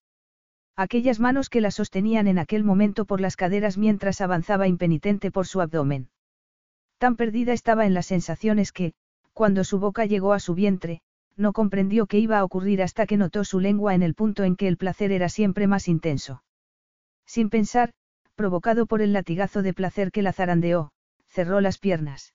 Aquellas 0.76 1.20
manos 1.20 1.48
que 1.48 1.60
la 1.60 1.70
sostenían 1.70 2.26
en 2.26 2.38
aquel 2.38 2.64
momento 2.64 3.06
por 3.06 3.20
las 3.20 3.36
caderas 3.36 3.78
mientras 3.78 4.20
avanzaba 4.20 4.66
impenitente 4.66 5.30
por 5.30 5.46
su 5.46 5.60
abdomen. 5.60 6.10
Tan 6.98 7.16
perdida 7.16 7.52
estaba 7.52 7.86
en 7.86 7.94
las 7.94 8.06
sensaciones 8.06 8.72
que, 8.72 8.94
cuando 9.32 9.64
su 9.64 9.78
boca 9.78 10.04
llegó 10.04 10.32
a 10.32 10.40
su 10.40 10.54
vientre, 10.54 11.00
no 11.36 11.52
comprendió 11.52 12.06
qué 12.06 12.18
iba 12.18 12.38
a 12.38 12.44
ocurrir 12.44 12.82
hasta 12.82 13.06
que 13.06 13.16
notó 13.16 13.44
su 13.44 13.60
lengua 13.60 13.94
en 13.94 14.02
el 14.02 14.14
punto 14.14 14.44
en 14.44 14.56
que 14.56 14.68
el 14.68 14.76
placer 14.76 15.12
era 15.12 15.28
siempre 15.28 15.66
más 15.66 15.88
intenso. 15.88 16.42
Sin 17.26 17.50
pensar, 17.50 17.92
provocado 18.34 18.86
por 18.86 19.02
el 19.02 19.12
latigazo 19.12 19.62
de 19.62 19.74
placer 19.74 20.12
que 20.12 20.22
la 20.22 20.32
zarandeó, 20.32 20.92
cerró 21.28 21.60
las 21.60 21.78
piernas. 21.78 22.34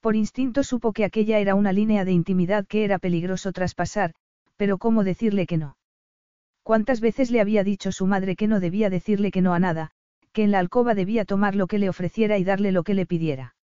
Por 0.00 0.14
instinto 0.14 0.62
supo 0.62 0.92
que 0.92 1.04
aquella 1.04 1.38
era 1.38 1.54
una 1.54 1.72
línea 1.72 2.04
de 2.04 2.12
intimidad 2.12 2.66
que 2.66 2.84
era 2.84 2.98
peligroso 2.98 3.52
traspasar, 3.52 4.14
pero 4.56 4.78
¿cómo 4.78 5.04
decirle 5.04 5.46
que 5.46 5.56
no? 5.56 5.76
¿Cuántas 6.62 7.00
veces 7.00 7.30
le 7.30 7.40
había 7.40 7.64
dicho 7.64 7.92
su 7.92 8.06
madre 8.06 8.36
que 8.36 8.46
no 8.46 8.60
debía 8.60 8.90
decirle 8.90 9.30
que 9.30 9.42
no 9.42 9.52
a 9.52 9.58
nada, 9.58 9.90
que 10.32 10.44
en 10.44 10.50
la 10.50 10.58
alcoba 10.58 10.94
debía 10.94 11.24
tomar 11.24 11.54
lo 11.54 11.66
que 11.66 11.78
le 11.78 11.88
ofreciera 11.88 12.38
y 12.38 12.44
darle 12.44 12.72
lo 12.72 12.84
que 12.84 12.94
le 12.94 13.06
pidiera? 13.06 13.55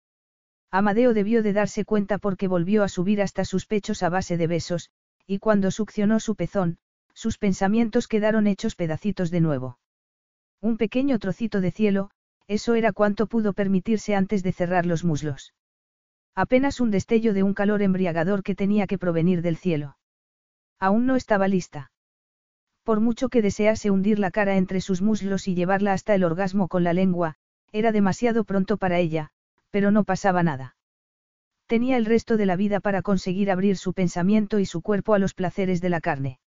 Amadeo 0.71 1.13
debió 1.13 1.43
de 1.43 1.51
darse 1.51 1.83
cuenta 1.83 2.17
porque 2.17 2.47
volvió 2.47 2.83
a 2.83 2.87
subir 2.87 3.21
hasta 3.21 3.43
sus 3.43 3.65
pechos 3.65 4.03
a 4.03 4.09
base 4.09 4.37
de 4.37 4.47
besos, 4.47 4.89
y 5.27 5.39
cuando 5.39 5.69
succionó 5.69 6.21
su 6.21 6.35
pezón, 6.35 6.77
sus 7.13 7.37
pensamientos 7.37 8.07
quedaron 8.07 8.47
hechos 8.47 8.75
pedacitos 8.75 9.31
de 9.31 9.41
nuevo. 9.41 9.79
Un 10.61 10.77
pequeño 10.77 11.19
trocito 11.19 11.59
de 11.59 11.71
cielo, 11.71 12.11
eso 12.47 12.75
era 12.75 12.93
cuanto 12.93 13.27
pudo 13.27 13.51
permitirse 13.51 14.15
antes 14.15 14.43
de 14.43 14.53
cerrar 14.53 14.85
los 14.85 15.03
muslos. 15.03 15.53
Apenas 16.35 16.79
un 16.79 16.91
destello 16.91 17.33
de 17.33 17.43
un 17.43 17.53
calor 17.53 17.81
embriagador 17.81 18.41
que 18.41 18.55
tenía 18.55 18.87
que 18.87 18.97
provenir 18.97 19.41
del 19.41 19.57
cielo. 19.57 19.97
Aún 20.79 21.05
no 21.05 21.17
estaba 21.17 21.49
lista. 21.49 21.91
Por 22.83 23.01
mucho 23.01 23.27
que 23.27 23.41
desease 23.41 23.91
hundir 23.91 24.19
la 24.19 24.31
cara 24.31 24.55
entre 24.55 24.79
sus 24.79 25.01
muslos 25.01 25.47
y 25.47 25.55
llevarla 25.55 25.91
hasta 25.93 26.15
el 26.15 26.23
orgasmo 26.23 26.69
con 26.69 26.83
la 26.83 26.93
lengua, 26.93 27.35
era 27.73 27.91
demasiado 27.91 28.45
pronto 28.45 28.77
para 28.77 28.99
ella, 28.99 29.31
pero 29.71 29.91
no 29.91 30.03
pasaba 30.03 30.43
nada. 30.43 30.75
Tenía 31.65 31.97
el 31.97 32.05
resto 32.05 32.37
de 32.37 32.45
la 32.45 32.55
vida 32.55 32.81
para 32.81 33.01
conseguir 33.01 33.49
abrir 33.49 33.77
su 33.77 33.93
pensamiento 33.93 34.59
y 34.59 34.65
su 34.65 34.81
cuerpo 34.81 35.13
a 35.13 35.19
los 35.19 35.33
placeres 35.33 35.81
de 35.81 35.89
la 35.89 36.01
carne. 36.01 36.39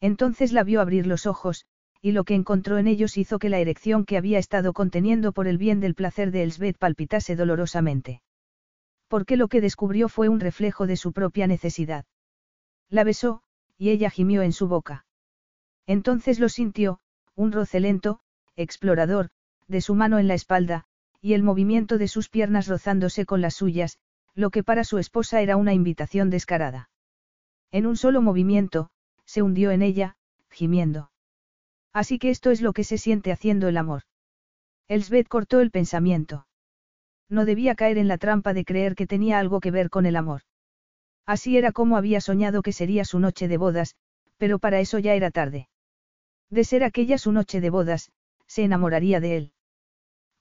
Entonces 0.00 0.52
la 0.52 0.64
vio 0.64 0.80
abrir 0.80 1.06
los 1.06 1.26
ojos, 1.26 1.66
y 2.02 2.12
lo 2.12 2.24
que 2.24 2.34
encontró 2.34 2.78
en 2.78 2.88
ellos 2.88 3.16
hizo 3.16 3.38
que 3.38 3.50
la 3.50 3.58
erección 3.58 4.04
que 4.04 4.16
había 4.16 4.38
estado 4.38 4.72
conteniendo 4.72 5.32
por 5.32 5.46
el 5.46 5.58
bien 5.58 5.80
del 5.80 5.94
placer 5.94 6.30
de 6.30 6.42
Elsbeth 6.42 6.78
palpitase 6.78 7.36
dolorosamente. 7.36 8.22
Porque 9.06 9.36
lo 9.36 9.48
que 9.48 9.60
descubrió 9.60 10.08
fue 10.08 10.28
un 10.28 10.40
reflejo 10.40 10.86
de 10.86 10.96
su 10.96 11.12
propia 11.12 11.46
necesidad. 11.46 12.04
La 12.88 13.04
besó, 13.04 13.42
y 13.76 13.90
ella 13.90 14.10
gimió 14.10 14.42
en 14.42 14.52
su 14.52 14.66
boca. 14.66 15.04
Entonces 15.86 16.40
lo 16.40 16.48
sintió, 16.48 17.00
un 17.34 17.52
roce 17.52 17.80
lento, 17.80 18.20
explorador, 18.56 19.30
de 19.68 19.80
su 19.80 19.94
mano 19.94 20.18
en 20.18 20.28
la 20.28 20.34
espalda, 20.34 20.86
y 21.20 21.34
el 21.34 21.42
movimiento 21.42 21.98
de 21.98 22.08
sus 22.08 22.28
piernas 22.28 22.66
rozándose 22.66 23.26
con 23.26 23.40
las 23.40 23.54
suyas, 23.54 23.98
lo 24.34 24.50
que 24.50 24.62
para 24.62 24.84
su 24.84 24.98
esposa 24.98 25.40
era 25.40 25.56
una 25.56 25.74
invitación 25.74 26.30
descarada. 26.30 26.90
En 27.70 27.86
un 27.86 27.96
solo 27.96 28.22
movimiento, 28.22 28.90
se 29.24 29.42
hundió 29.42 29.70
en 29.70 29.82
ella, 29.82 30.16
gimiendo. 30.50 31.10
Así 31.92 32.18
que 32.18 32.30
esto 32.30 32.50
es 32.50 32.60
lo 32.60 32.72
que 32.72 32.84
se 32.84 32.98
siente 32.98 33.32
haciendo 33.32 33.68
el 33.68 33.76
amor. 33.76 34.02
Elsbeth 34.88 35.28
cortó 35.28 35.60
el 35.60 35.70
pensamiento. 35.70 36.46
No 37.28 37.44
debía 37.44 37.74
caer 37.74 37.98
en 37.98 38.08
la 38.08 38.18
trampa 38.18 38.54
de 38.54 38.64
creer 38.64 38.94
que 38.94 39.06
tenía 39.06 39.38
algo 39.38 39.60
que 39.60 39.70
ver 39.70 39.90
con 39.90 40.06
el 40.06 40.16
amor. 40.16 40.42
Así 41.26 41.56
era 41.56 41.70
como 41.70 41.96
había 41.96 42.20
soñado 42.20 42.62
que 42.62 42.72
sería 42.72 43.04
su 43.04 43.20
noche 43.20 43.46
de 43.46 43.56
bodas, 43.56 43.94
pero 44.36 44.58
para 44.58 44.80
eso 44.80 44.98
ya 44.98 45.14
era 45.14 45.30
tarde. 45.30 45.68
De 46.48 46.64
ser 46.64 46.82
aquella 46.82 47.18
su 47.18 47.30
noche 47.30 47.60
de 47.60 47.70
bodas, 47.70 48.10
se 48.46 48.64
enamoraría 48.64 49.20
de 49.20 49.36
él. 49.36 49.52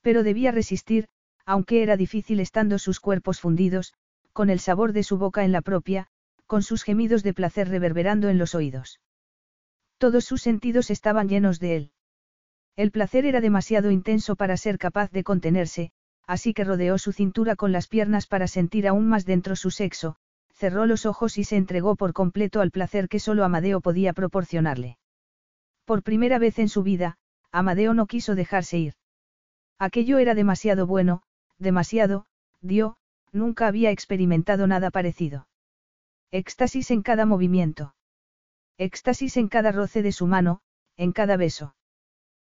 Pero 0.02 0.24
debía 0.24 0.52
resistir, 0.52 1.08
aunque 1.46 1.84
era 1.84 1.98
difícil 1.98 2.40
estando 2.40 2.80
sus 2.80 3.00
cuerpos 3.00 3.40
fundidos, 3.40 3.94
con 4.34 4.50
el 4.50 4.60
sabor 4.60 4.94
de 4.94 5.04
su 5.04 5.18
boca 5.18 5.44
en 5.44 5.52
la 5.52 5.62
propia, 5.62 6.08
con 6.46 6.64
sus 6.64 6.84
gemidos 6.84 7.24
de 7.24 7.34
placer 7.34 7.70
reverberando 7.70 8.30
en 8.30 8.38
los 8.38 8.56
oídos. 8.56 9.00
Todos 9.98 10.26
sus 10.26 10.42
sentidos 10.42 10.90
estaban 10.90 11.28
llenos 11.28 11.60
de 11.60 11.76
él. 11.76 11.92
El 12.76 12.92
placer 12.92 13.26
era 13.26 13.42
demasiado 13.42 13.92
intenso 13.92 14.36
para 14.36 14.56
ser 14.56 14.78
capaz 14.78 15.12
de 15.12 15.24
contenerse, 15.24 15.92
así 16.26 16.54
que 16.54 16.64
rodeó 16.64 16.98
su 16.98 17.12
cintura 17.12 17.56
con 17.56 17.72
las 17.72 17.88
piernas 17.88 18.26
para 18.26 18.48
sentir 18.48 18.88
aún 18.88 19.10
más 19.10 19.26
dentro 19.26 19.56
su 19.56 19.72
sexo, 19.72 20.16
cerró 20.54 20.86
los 20.86 21.06
ojos 21.06 21.38
y 21.38 21.44
se 21.44 21.58
entregó 21.58 21.96
por 21.96 22.14
completo 22.14 22.62
al 22.62 22.72
placer 22.72 23.10
que 23.10 23.20
solo 23.20 23.44
Amadeo 23.44 23.82
podía 23.82 24.14
proporcionarle. 24.14 24.98
Por 25.86 26.04
primera 26.04 26.38
vez 26.38 26.60
en 26.60 26.70
su 26.70 26.84
vida, 26.84 27.18
Amadeo 27.52 27.94
no 27.94 28.06
quiso 28.06 28.36
dejarse 28.36 28.78
ir. 28.78 28.94
Aquello 29.80 30.18
era 30.18 30.36
demasiado 30.36 30.86
bueno, 30.86 31.22
demasiado, 31.58 32.26
dio, 32.62 32.98
nunca 33.32 33.68
había 33.68 33.92
experimentado 33.92 34.68
nada 34.68 34.92
parecido. 34.92 35.48
Éxtasis 36.32 36.92
en 36.92 37.02
cada 37.02 37.26
movimiento. 37.26 37.96
Éxtasis 38.78 39.38
en 39.38 39.48
cada 39.48 39.72
roce 39.72 40.04
de 40.04 40.12
su 40.12 40.28
mano, 40.28 40.60
en 40.98 41.14
cada 41.14 41.38
beso. 41.38 41.76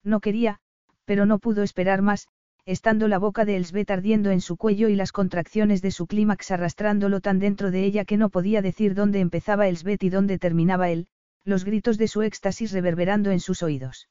No 0.03 0.19
quería, 0.19 0.59
pero 1.05 1.25
no 1.25 1.39
pudo 1.39 1.63
esperar 1.63 2.03
más, 2.03 2.27
estando 2.65 3.07
la 3.07 3.17
boca 3.17 3.43
de 3.43 3.57
Elsbeth 3.57 3.89
ardiendo 3.89 4.29
en 4.29 4.41
su 4.41 4.55
cuello 4.55 4.87
y 4.87 4.95
las 4.95 5.11
contracciones 5.11 5.81
de 5.81 5.91
su 5.91 6.05
clímax 6.05 6.51
arrastrándolo 6.51 7.21
tan 7.21 7.39
dentro 7.39 7.71
de 7.71 7.85
ella 7.85 8.05
que 8.05 8.17
no 8.17 8.29
podía 8.29 8.61
decir 8.61 8.93
dónde 8.93 9.19
empezaba 9.19 9.67
Elsbeth 9.67 10.03
y 10.03 10.09
dónde 10.09 10.37
terminaba 10.37 10.89
él, 10.89 11.07
los 11.43 11.63
gritos 11.63 11.97
de 11.97 12.07
su 12.07 12.21
éxtasis 12.21 12.71
reverberando 12.71 13.31
en 13.31 13.39
sus 13.39 13.63
oídos. 13.63 14.09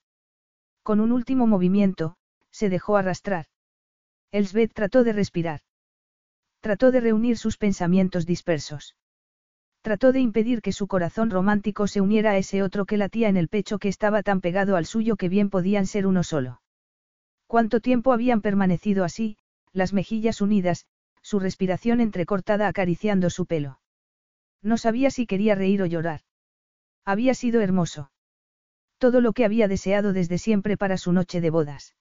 Con 0.82 1.00
un 1.00 1.10
último 1.10 1.46
movimiento, 1.46 2.16
se 2.54 2.68
dejó 2.68 2.96
arrastrar. 2.96 3.46
Elsbeth 4.30 4.72
trató 4.72 5.02
de 5.02 5.12
respirar. 5.12 5.60
Trató 6.60 6.92
de 6.92 7.00
reunir 7.00 7.36
sus 7.36 7.56
pensamientos 7.56 8.26
dispersos. 8.26 8.96
Trató 9.82 10.12
de 10.12 10.20
impedir 10.20 10.62
que 10.62 10.70
su 10.70 10.86
corazón 10.86 11.30
romántico 11.30 11.88
se 11.88 12.00
uniera 12.00 12.30
a 12.30 12.36
ese 12.36 12.62
otro 12.62 12.86
que 12.86 12.96
latía 12.96 13.28
en 13.28 13.36
el 13.36 13.48
pecho 13.48 13.80
que 13.80 13.88
estaba 13.88 14.22
tan 14.22 14.40
pegado 14.40 14.76
al 14.76 14.86
suyo 14.86 15.16
que 15.16 15.28
bien 15.28 15.50
podían 15.50 15.86
ser 15.86 16.06
uno 16.06 16.22
solo. 16.22 16.62
¿Cuánto 17.48 17.80
tiempo 17.80 18.12
habían 18.12 18.40
permanecido 18.40 19.02
así, 19.02 19.36
las 19.72 19.92
mejillas 19.92 20.40
unidas, 20.40 20.86
su 21.22 21.40
respiración 21.40 22.00
entrecortada 22.00 22.68
acariciando 22.68 23.30
su 23.30 23.46
pelo? 23.46 23.80
No 24.62 24.78
sabía 24.78 25.10
si 25.10 25.26
quería 25.26 25.56
reír 25.56 25.82
o 25.82 25.86
llorar. 25.86 26.20
Había 27.04 27.34
sido 27.34 27.60
hermoso. 27.60 28.12
Todo 28.98 29.20
lo 29.20 29.32
que 29.32 29.44
había 29.44 29.66
deseado 29.66 30.12
desde 30.12 30.38
siempre 30.38 30.76
para 30.76 30.96
su 30.98 31.12
noche 31.12 31.40
de 31.40 31.50
bodas. 31.50 31.94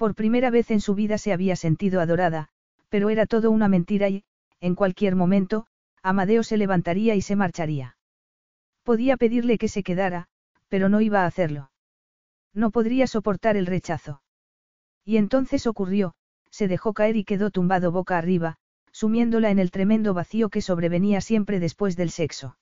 Por 0.00 0.14
primera 0.14 0.48
vez 0.48 0.70
en 0.70 0.80
su 0.80 0.94
vida 0.94 1.18
se 1.18 1.30
había 1.30 1.56
sentido 1.56 2.00
adorada, 2.00 2.48
pero 2.88 3.10
era 3.10 3.26
todo 3.26 3.50
una 3.50 3.68
mentira 3.68 4.08
y, 4.08 4.24
en 4.58 4.74
cualquier 4.74 5.14
momento, 5.14 5.66
Amadeo 6.02 6.42
se 6.42 6.56
levantaría 6.56 7.16
y 7.16 7.20
se 7.20 7.36
marcharía. 7.36 7.98
Podía 8.82 9.18
pedirle 9.18 9.58
que 9.58 9.68
se 9.68 9.82
quedara, 9.82 10.28
pero 10.68 10.88
no 10.88 11.02
iba 11.02 11.24
a 11.24 11.26
hacerlo. 11.26 11.70
No 12.54 12.70
podría 12.70 13.06
soportar 13.06 13.58
el 13.58 13.66
rechazo. 13.66 14.22
Y 15.04 15.18
entonces 15.18 15.66
ocurrió, 15.66 16.14
se 16.48 16.66
dejó 16.66 16.94
caer 16.94 17.16
y 17.18 17.24
quedó 17.24 17.50
tumbado 17.50 17.92
boca 17.92 18.16
arriba, 18.16 18.56
sumiéndola 18.92 19.50
en 19.50 19.58
el 19.58 19.70
tremendo 19.70 20.14
vacío 20.14 20.48
que 20.48 20.62
sobrevenía 20.62 21.20
siempre 21.20 21.60
después 21.60 21.94
del 21.98 22.08
sexo. 22.08 22.56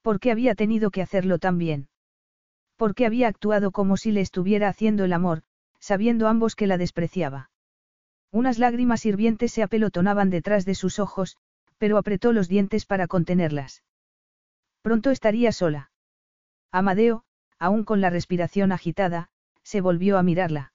¿Por 0.00 0.20
qué 0.20 0.30
había 0.30 0.54
tenido 0.54 0.92
que 0.92 1.02
hacerlo 1.02 1.40
tan 1.40 1.58
bien? 1.58 1.88
¿Por 2.76 2.94
qué 2.94 3.04
había 3.04 3.26
actuado 3.26 3.72
como 3.72 3.96
si 3.96 4.12
le 4.12 4.20
estuviera 4.20 4.68
haciendo 4.68 5.02
el 5.02 5.12
amor, 5.12 5.42
sabiendo 5.78 6.28
ambos 6.28 6.54
que 6.54 6.66
la 6.66 6.78
despreciaba? 6.78 7.50
Unas 8.30 8.58
lágrimas 8.58 9.06
hirvientes 9.06 9.52
se 9.52 9.62
apelotonaban 9.62 10.30
detrás 10.30 10.64
de 10.64 10.74
sus 10.74 10.98
ojos, 10.98 11.36
pero 11.78 11.98
apretó 11.98 12.32
los 12.32 12.48
dientes 12.48 12.86
para 12.86 13.06
contenerlas. 13.06 13.82
Pronto 14.82 15.10
estaría 15.10 15.52
sola. 15.52 15.90
Amadeo, 16.70 17.24
aún 17.58 17.84
con 17.84 18.00
la 18.00 18.10
respiración 18.10 18.72
agitada, 18.72 19.28
se 19.62 19.80
volvió 19.80 20.18
a 20.18 20.22
mirarla. 20.22 20.72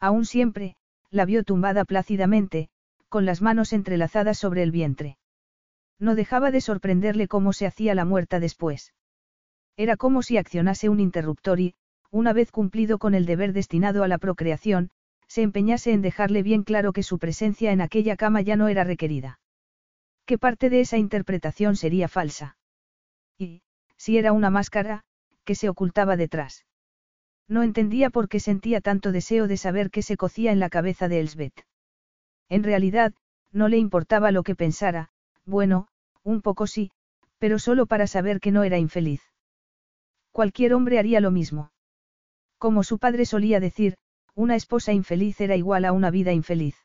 Aún 0.00 0.24
siempre, 0.24 0.76
la 1.10 1.24
vio 1.24 1.44
tumbada 1.44 1.84
plácidamente, 1.84 2.68
con 3.08 3.24
las 3.26 3.42
manos 3.42 3.72
entrelazadas 3.72 4.38
sobre 4.38 4.62
el 4.62 4.70
vientre. 4.70 5.18
No 5.98 6.14
dejaba 6.14 6.50
de 6.50 6.60
sorprenderle 6.60 7.28
cómo 7.28 7.52
se 7.52 7.66
hacía 7.66 7.94
la 7.94 8.04
muerta 8.04 8.40
después. 8.40 8.92
Era 9.76 9.96
como 9.96 10.22
si 10.22 10.36
accionase 10.36 10.88
un 10.88 11.00
interruptor 11.00 11.60
y, 11.60 11.74
una 12.12 12.34
vez 12.34 12.52
cumplido 12.52 12.98
con 12.98 13.14
el 13.14 13.24
deber 13.24 13.54
destinado 13.54 14.04
a 14.04 14.08
la 14.08 14.18
procreación, 14.18 14.90
se 15.26 15.40
empeñase 15.40 15.92
en 15.92 16.02
dejarle 16.02 16.42
bien 16.42 16.62
claro 16.62 16.92
que 16.92 17.02
su 17.02 17.18
presencia 17.18 17.72
en 17.72 17.80
aquella 17.80 18.16
cama 18.16 18.42
ya 18.42 18.54
no 18.54 18.68
era 18.68 18.84
requerida. 18.84 19.40
¿Qué 20.26 20.36
parte 20.36 20.68
de 20.68 20.80
esa 20.80 20.98
interpretación 20.98 21.74
sería 21.74 22.08
falsa? 22.08 22.58
Y, 23.38 23.62
si 23.96 24.18
era 24.18 24.32
una 24.32 24.50
máscara, 24.50 25.04
que 25.44 25.54
se 25.54 25.70
ocultaba 25.70 26.16
detrás. 26.16 26.66
No 27.48 27.62
entendía 27.62 28.10
por 28.10 28.28
qué 28.28 28.40
sentía 28.40 28.82
tanto 28.82 29.10
deseo 29.10 29.48
de 29.48 29.56
saber 29.56 29.90
qué 29.90 30.02
se 30.02 30.18
cocía 30.18 30.52
en 30.52 30.60
la 30.60 30.68
cabeza 30.68 31.08
de 31.08 31.20
Elsbeth. 31.20 31.66
En 32.50 32.62
realidad, 32.62 33.14
no 33.52 33.68
le 33.68 33.78
importaba 33.78 34.30
lo 34.32 34.42
que 34.42 34.54
pensara, 34.54 35.08
bueno, 35.46 35.88
un 36.22 36.42
poco 36.42 36.66
sí, 36.66 36.90
pero 37.38 37.58
solo 37.58 37.86
para 37.86 38.06
saber 38.06 38.38
que 38.38 38.52
no 38.52 38.64
era 38.64 38.78
infeliz. 38.78 39.22
Cualquier 40.30 40.74
hombre 40.74 40.98
haría 40.98 41.20
lo 41.20 41.30
mismo. 41.30 41.71
Como 42.62 42.84
su 42.84 42.98
padre 42.98 43.26
solía 43.26 43.58
decir, 43.58 43.96
una 44.36 44.54
esposa 44.54 44.92
infeliz 44.92 45.40
era 45.40 45.56
igual 45.56 45.84
a 45.84 45.90
una 45.90 46.12
vida 46.12 46.32
infeliz. 46.32 46.76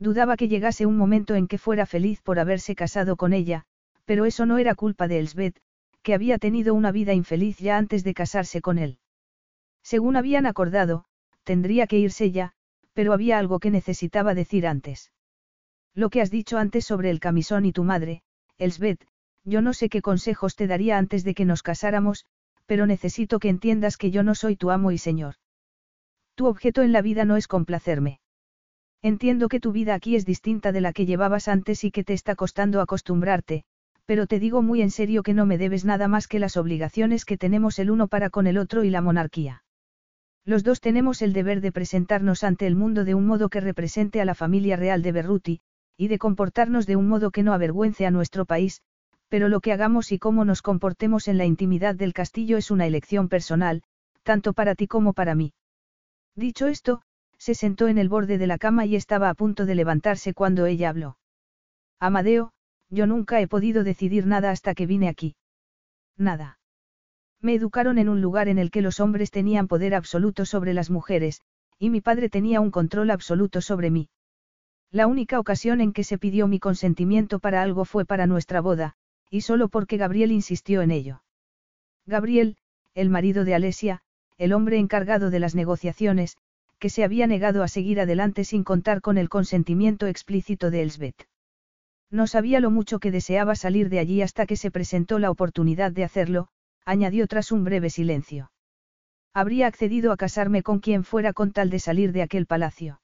Dudaba 0.00 0.36
que 0.36 0.48
llegase 0.48 0.84
un 0.84 0.96
momento 0.96 1.36
en 1.36 1.46
que 1.46 1.58
fuera 1.58 1.86
feliz 1.86 2.20
por 2.22 2.40
haberse 2.40 2.74
casado 2.74 3.14
con 3.14 3.32
ella, 3.32 3.66
pero 4.04 4.24
eso 4.24 4.46
no 4.46 4.58
era 4.58 4.74
culpa 4.74 5.06
de 5.06 5.20
Elsbeth, 5.20 5.60
que 6.02 6.12
había 6.12 6.38
tenido 6.38 6.74
una 6.74 6.90
vida 6.90 7.14
infeliz 7.14 7.58
ya 7.58 7.76
antes 7.76 8.02
de 8.02 8.14
casarse 8.14 8.60
con 8.60 8.78
él. 8.78 8.98
Según 9.84 10.16
habían 10.16 10.44
acordado, 10.44 11.04
tendría 11.44 11.86
que 11.86 12.00
irse 12.00 12.32
ya, 12.32 12.54
pero 12.92 13.12
había 13.12 13.38
algo 13.38 13.60
que 13.60 13.70
necesitaba 13.70 14.34
decir 14.34 14.66
antes. 14.66 15.12
Lo 15.94 16.10
que 16.10 16.20
has 16.20 16.32
dicho 16.32 16.58
antes 16.58 16.84
sobre 16.84 17.10
el 17.10 17.20
camisón 17.20 17.64
y 17.64 17.70
tu 17.70 17.84
madre, 17.84 18.22
Elsbeth, 18.58 19.06
yo 19.44 19.62
no 19.62 19.72
sé 19.72 19.88
qué 19.88 20.02
consejos 20.02 20.56
te 20.56 20.66
daría 20.66 20.98
antes 20.98 21.22
de 21.22 21.34
que 21.34 21.44
nos 21.44 21.62
casáramos, 21.62 22.26
pero 22.70 22.86
necesito 22.86 23.40
que 23.40 23.48
entiendas 23.48 23.96
que 23.96 24.12
yo 24.12 24.22
no 24.22 24.36
soy 24.36 24.54
tu 24.54 24.70
amo 24.70 24.92
y 24.92 24.98
señor. 24.98 25.34
Tu 26.36 26.46
objeto 26.46 26.82
en 26.82 26.92
la 26.92 27.02
vida 27.02 27.24
no 27.24 27.36
es 27.36 27.48
complacerme. 27.48 28.20
Entiendo 29.02 29.48
que 29.48 29.58
tu 29.58 29.72
vida 29.72 29.92
aquí 29.94 30.14
es 30.14 30.24
distinta 30.24 30.70
de 30.70 30.80
la 30.80 30.92
que 30.92 31.04
llevabas 31.04 31.48
antes 31.48 31.82
y 31.82 31.90
que 31.90 32.04
te 32.04 32.12
está 32.12 32.36
costando 32.36 32.80
acostumbrarte, 32.80 33.64
pero 34.04 34.28
te 34.28 34.38
digo 34.38 34.62
muy 34.62 34.82
en 34.82 34.92
serio 34.92 35.24
que 35.24 35.34
no 35.34 35.46
me 35.46 35.58
debes 35.58 35.84
nada 35.84 36.06
más 36.06 36.28
que 36.28 36.38
las 36.38 36.56
obligaciones 36.56 37.24
que 37.24 37.36
tenemos 37.36 37.76
el 37.80 37.90
uno 37.90 38.06
para 38.06 38.30
con 38.30 38.46
el 38.46 38.56
otro 38.56 38.84
y 38.84 38.90
la 38.90 39.00
monarquía. 39.00 39.64
Los 40.44 40.62
dos 40.62 40.80
tenemos 40.80 41.22
el 41.22 41.32
deber 41.32 41.62
de 41.62 41.72
presentarnos 41.72 42.44
ante 42.44 42.68
el 42.68 42.76
mundo 42.76 43.04
de 43.04 43.16
un 43.16 43.26
modo 43.26 43.48
que 43.48 43.60
represente 43.60 44.20
a 44.20 44.24
la 44.24 44.36
familia 44.36 44.76
real 44.76 45.02
de 45.02 45.10
Berruti, 45.10 45.60
y 45.96 46.06
de 46.06 46.18
comportarnos 46.18 46.86
de 46.86 46.94
un 46.94 47.08
modo 47.08 47.32
que 47.32 47.42
no 47.42 47.52
avergüence 47.52 48.06
a 48.06 48.12
nuestro 48.12 48.44
país, 48.44 48.80
pero 49.30 49.48
lo 49.48 49.60
que 49.60 49.72
hagamos 49.72 50.10
y 50.10 50.18
cómo 50.18 50.44
nos 50.44 50.60
comportemos 50.60 51.28
en 51.28 51.38
la 51.38 51.46
intimidad 51.46 51.94
del 51.94 52.12
castillo 52.12 52.58
es 52.58 52.70
una 52.70 52.86
elección 52.86 53.28
personal, 53.28 53.82
tanto 54.24 54.52
para 54.52 54.74
ti 54.74 54.88
como 54.88 55.12
para 55.12 55.36
mí. 55.36 55.54
Dicho 56.34 56.66
esto, 56.66 57.02
se 57.38 57.54
sentó 57.54 57.86
en 57.86 57.96
el 57.96 58.08
borde 58.08 58.38
de 58.38 58.48
la 58.48 58.58
cama 58.58 58.86
y 58.86 58.96
estaba 58.96 59.30
a 59.30 59.34
punto 59.34 59.66
de 59.66 59.76
levantarse 59.76 60.34
cuando 60.34 60.66
ella 60.66 60.90
habló. 60.90 61.16
Amadeo, 62.00 62.50
yo 62.90 63.06
nunca 63.06 63.40
he 63.40 63.46
podido 63.46 63.84
decidir 63.84 64.26
nada 64.26 64.50
hasta 64.50 64.74
que 64.74 64.86
vine 64.86 65.08
aquí. 65.08 65.36
Nada. 66.18 66.58
Me 67.40 67.54
educaron 67.54 67.98
en 67.98 68.08
un 68.08 68.20
lugar 68.20 68.48
en 68.48 68.58
el 68.58 68.70
que 68.70 68.82
los 68.82 68.98
hombres 68.98 69.30
tenían 69.30 69.68
poder 69.68 69.94
absoluto 69.94 70.44
sobre 70.44 70.74
las 70.74 70.90
mujeres, 70.90 71.40
y 71.78 71.88
mi 71.88 72.00
padre 72.00 72.28
tenía 72.28 72.60
un 72.60 72.72
control 72.72 73.10
absoluto 73.10 73.60
sobre 73.60 73.90
mí. 73.90 74.08
La 74.90 75.06
única 75.06 75.38
ocasión 75.38 75.80
en 75.80 75.92
que 75.92 76.02
se 76.02 76.18
pidió 76.18 76.48
mi 76.48 76.58
consentimiento 76.58 77.38
para 77.38 77.62
algo 77.62 77.84
fue 77.84 78.04
para 78.04 78.26
nuestra 78.26 78.60
boda, 78.60 78.96
y 79.30 79.42
solo 79.42 79.68
porque 79.68 79.96
Gabriel 79.96 80.32
insistió 80.32 80.82
en 80.82 80.90
ello. 80.90 81.22
Gabriel, 82.04 82.56
el 82.94 83.08
marido 83.08 83.44
de 83.44 83.54
Alesia, 83.54 84.02
el 84.36 84.52
hombre 84.52 84.78
encargado 84.78 85.30
de 85.30 85.38
las 85.38 85.54
negociaciones, 85.54 86.36
que 86.78 86.90
se 86.90 87.04
había 87.04 87.26
negado 87.26 87.62
a 87.62 87.68
seguir 87.68 88.00
adelante 88.00 88.44
sin 88.44 88.64
contar 88.64 89.00
con 89.00 89.18
el 89.18 89.28
consentimiento 89.28 90.06
explícito 90.06 90.70
de 90.70 90.82
Elsbeth. 90.82 91.28
No 92.10 92.26
sabía 92.26 92.58
lo 92.58 92.70
mucho 92.70 92.98
que 92.98 93.12
deseaba 93.12 93.54
salir 93.54 93.88
de 93.88 94.00
allí 94.00 94.22
hasta 94.22 94.46
que 94.46 94.56
se 94.56 94.70
presentó 94.70 95.18
la 95.18 95.30
oportunidad 95.30 95.92
de 95.92 96.04
hacerlo, 96.04 96.48
añadió 96.84 97.28
tras 97.28 97.52
un 97.52 97.62
breve 97.62 97.90
silencio. 97.90 98.50
Habría 99.32 99.68
accedido 99.68 100.10
a 100.10 100.16
casarme 100.16 100.64
con 100.64 100.80
quien 100.80 101.04
fuera 101.04 101.32
con 101.32 101.52
tal 101.52 101.70
de 101.70 101.78
salir 101.78 102.12
de 102.12 102.22
aquel 102.22 102.46
palacio. 102.46 103.00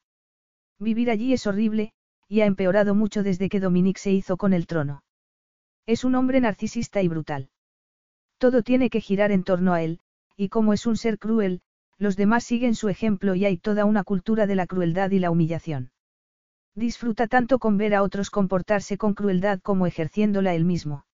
Vivir 0.81 1.11
allí 1.11 1.33
es 1.33 1.47
horrible, 1.47 1.93
y 2.29 2.41
ha 2.41 2.47
empeorado 2.47 2.97
mucho 2.97 3.23
desde 3.23 3.49
que 3.49 3.61
Dominique 3.61 4.01
se 4.01 4.11
hizo 4.11 4.37
con 4.37 4.53
el 4.53 4.67
trono. 4.67 5.03
Es 5.87 6.03
un 6.03 6.17
hombre 6.17 6.41
narcisista 6.41 7.01
y 7.01 7.09
brutal. 7.09 7.49
Todo 8.39 8.63
tiene 8.63 8.91
que 8.91 9.01
girar 9.01 9.31
en 9.31 9.45
torno 9.45 9.73
a 9.73 9.83
él, 9.83 10.01
y 10.37 10.49
como 10.49 10.73
es 10.73 10.85
un 10.85 10.97
ser 10.97 11.19
cruel, 11.19 11.63
los 11.97 12.17
demás 12.17 12.45
siguen 12.45 12.75
su 12.75 12.89
ejemplo 12.89 13.35
y 13.35 13.45
hay 13.45 13.57
toda 13.57 13.85
una 13.85 14.03
cultura 14.03 14.47
de 14.47 14.57
la 14.57 14.67
crueldad 14.67 15.11
y 15.13 15.21
la 15.21 15.31
humillación. 15.31 15.93
Disfruta 16.75 17.29
tanto 17.29 17.59
con 17.59 17.79
ver 17.79 17.95
a 17.95 18.03
otros 18.03 18.31
comportarse 18.31 18.99
con 18.99 19.15
crueldad 19.15 19.61
como 19.61 19.87
ejerciéndola 19.87 20.55
él 20.55 20.65
mismo. 20.65 21.07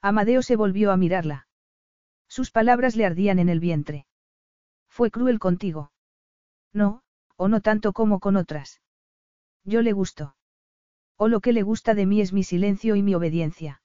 Amadeo 0.00 0.42
se 0.42 0.56
volvió 0.56 0.90
a 0.90 0.96
mirarla. 0.96 1.46
Sus 2.26 2.50
palabras 2.50 2.96
le 2.96 3.04
ardían 3.04 3.38
en 3.38 3.48
el 3.50 3.60
vientre. 3.60 4.06
Fue 4.88 5.10
cruel 5.10 5.38
contigo. 5.38 5.92
No, 6.72 7.02
o 7.36 7.48
no 7.48 7.60
tanto 7.60 7.92
como 7.92 8.18
con 8.18 8.36
otras. 8.36 8.80
Yo 9.64 9.82
le 9.82 9.92
gusto. 9.92 10.34
O 11.16 11.28
lo 11.28 11.40
que 11.40 11.52
le 11.52 11.62
gusta 11.62 11.94
de 11.94 12.06
mí 12.06 12.20
es 12.20 12.32
mi 12.32 12.42
silencio 12.42 12.96
y 12.96 13.02
mi 13.02 13.14
obediencia. 13.14 13.82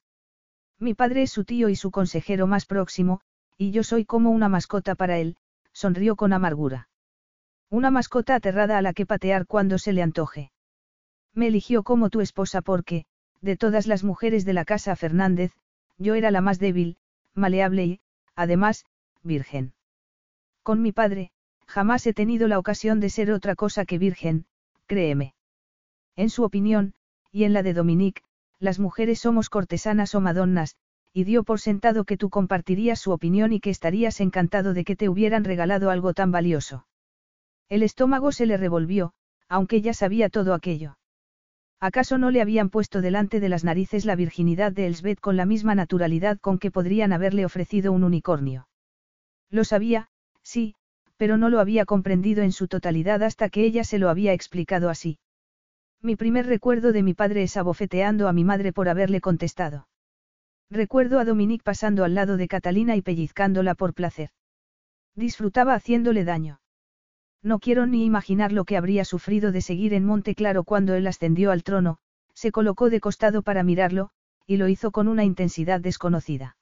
Mi 0.79 0.93
padre 0.93 1.23
es 1.23 1.31
su 1.31 1.45
tío 1.45 1.69
y 1.69 1.75
su 1.75 1.91
consejero 1.91 2.47
más 2.47 2.65
próximo, 2.65 3.21
y 3.57 3.71
yo 3.71 3.83
soy 3.83 4.05
como 4.05 4.31
una 4.31 4.49
mascota 4.49 4.95
para 4.95 5.17
él, 5.17 5.37
sonrió 5.71 6.15
con 6.15 6.33
amargura. 6.33 6.89
Una 7.69 7.91
mascota 7.91 8.35
aterrada 8.35 8.77
a 8.77 8.81
la 8.81 8.93
que 8.93 9.05
patear 9.05 9.47
cuando 9.47 9.77
se 9.77 9.93
le 9.93 10.01
antoje. 10.01 10.51
Me 11.33 11.47
eligió 11.47 11.83
como 11.83 12.09
tu 12.09 12.21
esposa 12.21 12.61
porque, 12.61 13.05
de 13.41 13.57
todas 13.57 13.87
las 13.87 14.03
mujeres 14.03 14.45
de 14.45 14.53
la 14.53 14.65
casa 14.65 14.95
Fernández, 14.95 15.53
yo 15.97 16.15
era 16.15 16.31
la 16.31 16.41
más 16.41 16.59
débil, 16.59 16.97
maleable 17.33 17.85
y, 17.85 17.99
además, 18.35 18.85
virgen. 19.23 19.73
Con 20.63 20.81
mi 20.81 20.91
padre, 20.91 21.31
jamás 21.65 22.05
he 22.07 22.13
tenido 22.13 22.47
la 22.47 22.59
ocasión 22.59 22.99
de 22.99 23.09
ser 23.09 23.31
otra 23.31 23.55
cosa 23.55 23.85
que 23.85 23.97
virgen, 23.97 24.45
créeme. 24.87 25.35
En 26.15 26.29
su 26.29 26.43
opinión, 26.43 26.93
y 27.31 27.43
en 27.43 27.53
la 27.53 27.63
de 27.63 27.73
Dominique, 27.73 28.23
las 28.59 28.79
mujeres 28.79 29.19
somos 29.19 29.49
cortesanas 29.49 30.15
o 30.15 30.21
madonnas, 30.21 30.75
y 31.13 31.23
dio 31.23 31.43
por 31.43 31.59
sentado 31.59 32.03
que 32.03 32.17
tú 32.17 32.29
compartirías 32.29 32.99
su 32.99 33.11
opinión 33.11 33.53
y 33.53 33.59
que 33.59 33.69
estarías 33.69 34.19
encantado 34.19 34.73
de 34.73 34.83
que 34.83 34.95
te 34.95 35.07
hubieran 35.07 35.43
regalado 35.43 35.89
algo 35.89 36.13
tan 36.13 36.31
valioso. 36.31 36.87
El 37.69 37.83
estómago 37.83 38.31
se 38.31 38.45
le 38.45 38.57
revolvió, 38.57 39.13
aunque 39.47 39.81
ya 39.81 39.93
sabía 39.93 40.29
todo 40.29 40.53
aquello. 40.53 40.97
¿Acaso 41.79 42.17
no 42.17 42.31
le 42.31 42.41
habían 42.41 42.69
puesto 42.69 43.01
delante 43.01 43.39
de 43.39 43.49
las 43.49 43.63
narices 43.63 44.05
la 44.05 44.15
virginidad 44.15 44.71
de 44.71 44.87
Elsbeth 44.87 45.19
con 45.19 45.37
la 45.37 45.45
misma 45.45 45.75
naturalidad 45.75 46.39
con 46.39 46.57
que 46.57 46.71
podrían 46.71 47.13
haberle 47.13 47.45
ofrecido 47.45 47.91
un 47.91 48.03
unicornio? 48.03 48.67
Lo 49.49 49.63
sabía, 49.63 50.09
sí, 50.41 50.75
pero 51.17 51.37
no 51.37 51.49
lo 51.49 51.59
había 51.59 51.85
comprendido 51.85 52.43
en 52.43 52.51
su 52.51 52.67
totalidad 52.67 53.23
hasta 53.23 53.49
que 53.49 53.63
ella 53.63 53.83
se 53.83 53.99
lo 53.99 54.09
había 54.09 54.33
explicado 54.33 54.89
así. 54.89 55.17
Mi 56.05 56.15
primer 56.15 56.45
recuerdo 56.45 56.91
de 56.91 57.01
mi 57.01 57.15
padre 57.15 57.41
es 57.41 57.57
abofeteando 57.57 58.27
a 58.27 58.31
mi 58.31 58.43
madre 58.43 58.71
por 58.71 58.89
haberle 58.89 59.21
contestado. 59.21 59.87
Recuerdo 60.69 61.17
a 61.17 61.25
Dominique 61.25 61.63
pasando 61.63 62.03
al 62.03 62.13
lado 62.13 62.37
de 62.37 62.47
Catalina 62.47 62.95
y 62.95 63.01
pellizcándola 63.01 63.73
por 63.73 63.95
placer. 63.95 64.29
Disfrutaba 65.15 65.73
haciéndole 65.73 66.23
daño. 66.23 66.61
No 67.41 67.57
quiero 67.57 67.87
ni 67.87 68.05
imaginar 68.05 68.51
lo 68.51 68.65
que 68.65 68.77
habría 68.77 69.03
sufrido 69.03 69.51
de 69.51 69.61
seguir 69.61 69.95
en 69.95 70.05
Monte 70.05 70.35
Claro 70.35 70.63
cuando 70.63 70.93
él 70.93 71.07
ascendió 71.07 71.49
al 71.49 71.63
trono, 71.63 71.97
se 72.35 72.51
colocó 72.51 72.91
de 72.91 72.99
costado 72.99 73.41
para 73.41 73.63
mirarlo, 73.63 74.11
y 74.45 74.57
lo 74.57 74.67
hizo 74.67 74.91
con 74.91 75.07
una 75.07 75.23
intensidad 75.23 75.81
desconocida. 75.81 76.55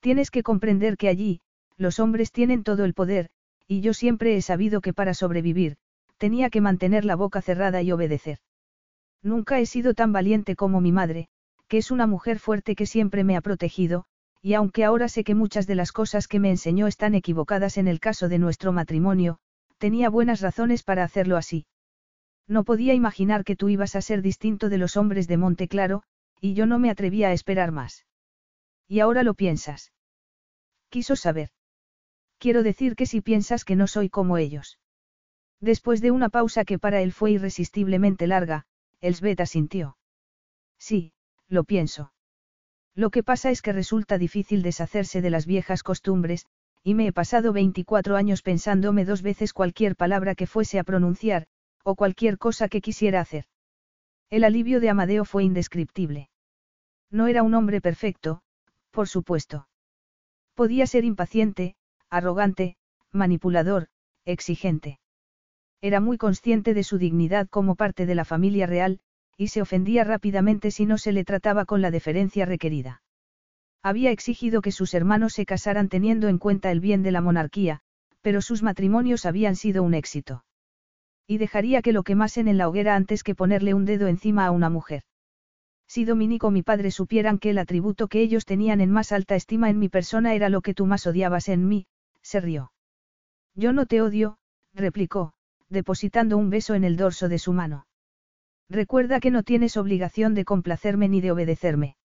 Tienes 0.00 0.30
que 0.30 0.42
comprender 0.42 0.96
que 0.96 1.08
allí, 1.08 1.42
los 1.76 2.00
hombres 2.00 2.32
tienen 2.32 2.64
todo 2.64 2.86
el 2.86 2.94
poder, 2.94 3.28
y 3.68 3.82
yo 3.82 3.92
siempre 3.92 4.38
he 4.38 4.40
sabido 4.40 4.80
que 4.80 4.94
para 4.94 5.12
sobrevivir, 5.12 5.76
tenía 6.16 6.48
que 6.48 6.62
mantener 6.62 7.04
la 7.04 7.14
boca 7.14 7.42
cerrada 7.42 7.82
y 7.82 7.92
obedecer. 7.92 8.38
Nunca 9.24 9.58
he 9.58 9.64
sido 9.64 9.94
tan 9.94 10.12
valiente 10.12 10.54
como 10.54 10.82
mi 10.82 10.92
madre, 10.92 11.28
que 11.66 11.78
es 11.78 11.90
una 11.90 12.06
mujer 12.06 12.38
fuerte 12.38 12.76
que 12.76 12.84
siempre 12.84 13.24
me 13.24 13.36
ha 13.36 13.40
protegido, 13.40 14.04
y 14.42 14.52
aunque 14.52 14.84
ahora 14.84 15.08
sé 15.08 15.24
que 15.24 15.34
muchas 15.34 15.66
de 15.66 15.74
las 15.74 15.90
cosas 15.90 16.28
que 16.28 16.38
me 16.38 16.50
enseñó 16.50 16.86
están 16.86 17.14
equivocadas 17.14 17.78
en 17.78 17.88
el 17.88 18.00
caso 18.00 18.28
de 18.28 18.38
nuestro 18.38 18.70
matrimonio, 18.70 19.38
tenía 19.78 20.10
buenas 20.10 20.42
razones 20.42 20.82
para 20.82 21.04
hacerlo 21.04 21.38
así. 21.38 21.66
No 22.46 22.64
podía 22.64 22.92
imaginar 22.92 23.44
que 23.44 23.56
tú 23.56 23.70
ibas 23.70 23.96
a 23.96 24.02
ser 24.02 24.20
distinto 24.20 24.68
de 24.68 24.76
los 24.76 24.98
hombres 24.98 25.26
de 25.26 25.38
Monte 25.38 25.68
Claro, 25.68 26.02
y 26.38 26.52
yo 26.52 26.66
no 26.66 26.78
me 26.78 26.90
atrevía 26.90 27.28
a 27.28 27.32
esperar 27.32 27.72
más. 27.72 28.04
Y 28.86 29.00
ahora 29.00 29.22
lo 29.22 29.32
piensas. 29.32 29.94
Quiso 30.90 31.16
saber. 31.16 31.48
Quiero 32.36 32.62
decir 32.62 32.94
que 32.94 33.06
si 33.06 33.22
piensas 33.22 33.64
que 33.64 33.76
no 33.76 33.86
soy 33.86 34.10
como 34.10 34.36
ellos. 34.36 34.78
Después 35.60 36.02
de 36.02 36.10
una 36.10 36.28
pausa 36.28 36.66
que 36.66 36.78
para 36.78 37.00
él 37.00 37.12
fue 37.12 37.30
irresistiblemente 37.30 38.26
larga, 38.26 38.66
Elsbeth 39.04 39.40
asintió. 39.40 39.98
Sí, 40.78 41.12
lo 41.46 41.64
pienso. 41.64 42.14
Lo 42.94 43.10
que 43.10 43.22
pasa 43.22 43.50
es 43.50 43.60
que 43.60 43.74
resulta 43.74 44.16
difícil 44.16 44.62
deshacerse 44.62 45.20
de 45.20 45.28
las 45.28 45.44
viejas 45.44 45.82
costumbres, 45.82 46.46
y 46.82 46.94
me 46.94 47.06
he 47.06 47.12
pasado 47.12 47.52
24 47.52 48.16
años 48.16 48.40
pensándome 48.40 49.04
dos 49.04 49.20
veces 49.20 49.52
cualquier 49.52 49.94
palabra 49.94 50.34
que 50.34 50.46
fuese 50.46 50.78
a 50.78 50.84
pronunciar, 50.84 51.46
o 51.82 51.96
cualquier 51.96 52.38
cosa 52.38 52.68
que 52.68 52.80
quisiera 52.80 53.20
hacer. 53.20 53.44
El 54.30 54.42
alivio 54.42 54.80
de 54.80 54.88
Amadeo 54.88 55.26
fue 55.26 55.44
indescriptible. 55.44 56.30
No 57.10 57.26
era 57.26 57.42
un 57.42 57.52
hombre 57.52 57.82
perfecto, 57.82 58.42
por 58.90 59.06
supuesto. 59.06 59.68
Podía 60.54 60.86
ser 60.86 61.04
impaciente, 61.04 61.76
arrogante, 62.08 62.78
manipulador, 63.12 63.88
exigente. 64.24 64.98
Era 65.84 66.00
muy 66.00 66.16
consciente 66.16 66.72
de 66.72 66.82
su 66.82 66.96
dignidad 66.96 67.46
como 67.46 67.74
parte 67.74 68.06
de 68.06 68.14
la 68.14 68.24
familia 68.24 68.66
real, 68.66 69.00
y 69.36 69.48
se 69.48 69.60
ofendía 69.60 70.02
rápidamente 70.02 70.70
si 70.70 70.86
no 70.86 70.96
se 70.96 71.12
le 71.12 71.24
trataba 71.24 71.66
con 71.66 71.82
la 71.82 71.90
deferencia 71.90 72.46
requerida. 72.46 73.02
Había 73.82 74.10
exigido 74.10 74.62
que 74.62 74.72
sus 74.72 74.94
hermanos 74.94 75.34
se 75.34 75.44
casaran 75.44 75.90
teniendo 75.90 76.28
en 76.28 76.38
cuenta 76.38 76.70
el 76.70 76.80
bien 76.80 77.02
de 77.02 77.12
la 77.12 77.20
monarquía, 77.20 77.80
pero 78.22 78.40
sus 78.40 78.62
matrimonios 78.62 79.26
habían 79.26 79.56
sido 79.56 79.82
un 79.82 79.92
éxito. 79.92 80.46
Y 81.26 81.36
dejaría 81.36 81.82
que 81.82 81.92
lo 81.92 82.02
quemasen 82.02 82.48
en 82.48 82.56
la 82.56 82.66
hoguera 82.66 82.96
antes 82.96 83.22
que 83.22 83.34
ponerle 83.34 83.74
un 83.74 83.84
dedo 83.84 84.06
encima 84.06 84.46
a 84.46 84.52
una 84.52 84.70
mujer. 84.70 85.02
Si 85.86 86.06
Dominico 86.06 86.50
mi 86.50 86.62
padre 86.62 86.92
supieran 86.92 87.36
que 87.38 87.50
el 87.50 87.58
atributo 87.58 88.08
que 88.08 88.22
ellos 88.22 88.46
tenían 88.46 88.80
en 88.80 88.90
más 88.90 89.12
alta 89.12 89.36
estima 89.36 89.68
en 89.68 89.78
mi 89.78 89.90
persona 89.90 90.32
era 90.32 90.48
lo 90.48 90.62
que 90.62 90.72
tú 90.72 90.86
más 90.86 91.06
odiabas 91.06 91.50
en 91.50 91.68
mí, 91.68 91.88
se 92.22 92.40
rió. 92.40 92.72
Yo 93.54 93.74
no 93.74 93.84
te 93.84 94.00
odio, 94.00 94.38
replicó, 94.72 95.34
depositando 95.68 96.36
un 96.36 96.50
beso 96.50 96.74
en 96.74 96.84
el 96.84 96.96
dorso 96.96 97.28
de 97.28 97.38
su 97.38 97.52
mano. 97.52 97.86
Recuerda 98.68 99.20
que 99.20 99.30
no 99.30 99.42
tienes 99.42 99.76
obligación 99.76 100.34
de 100.34 100.44
complacerme 100.44 101.08
ni 101.08 101.20
de 101.20 101.30
obedecerme. 101.30 101.96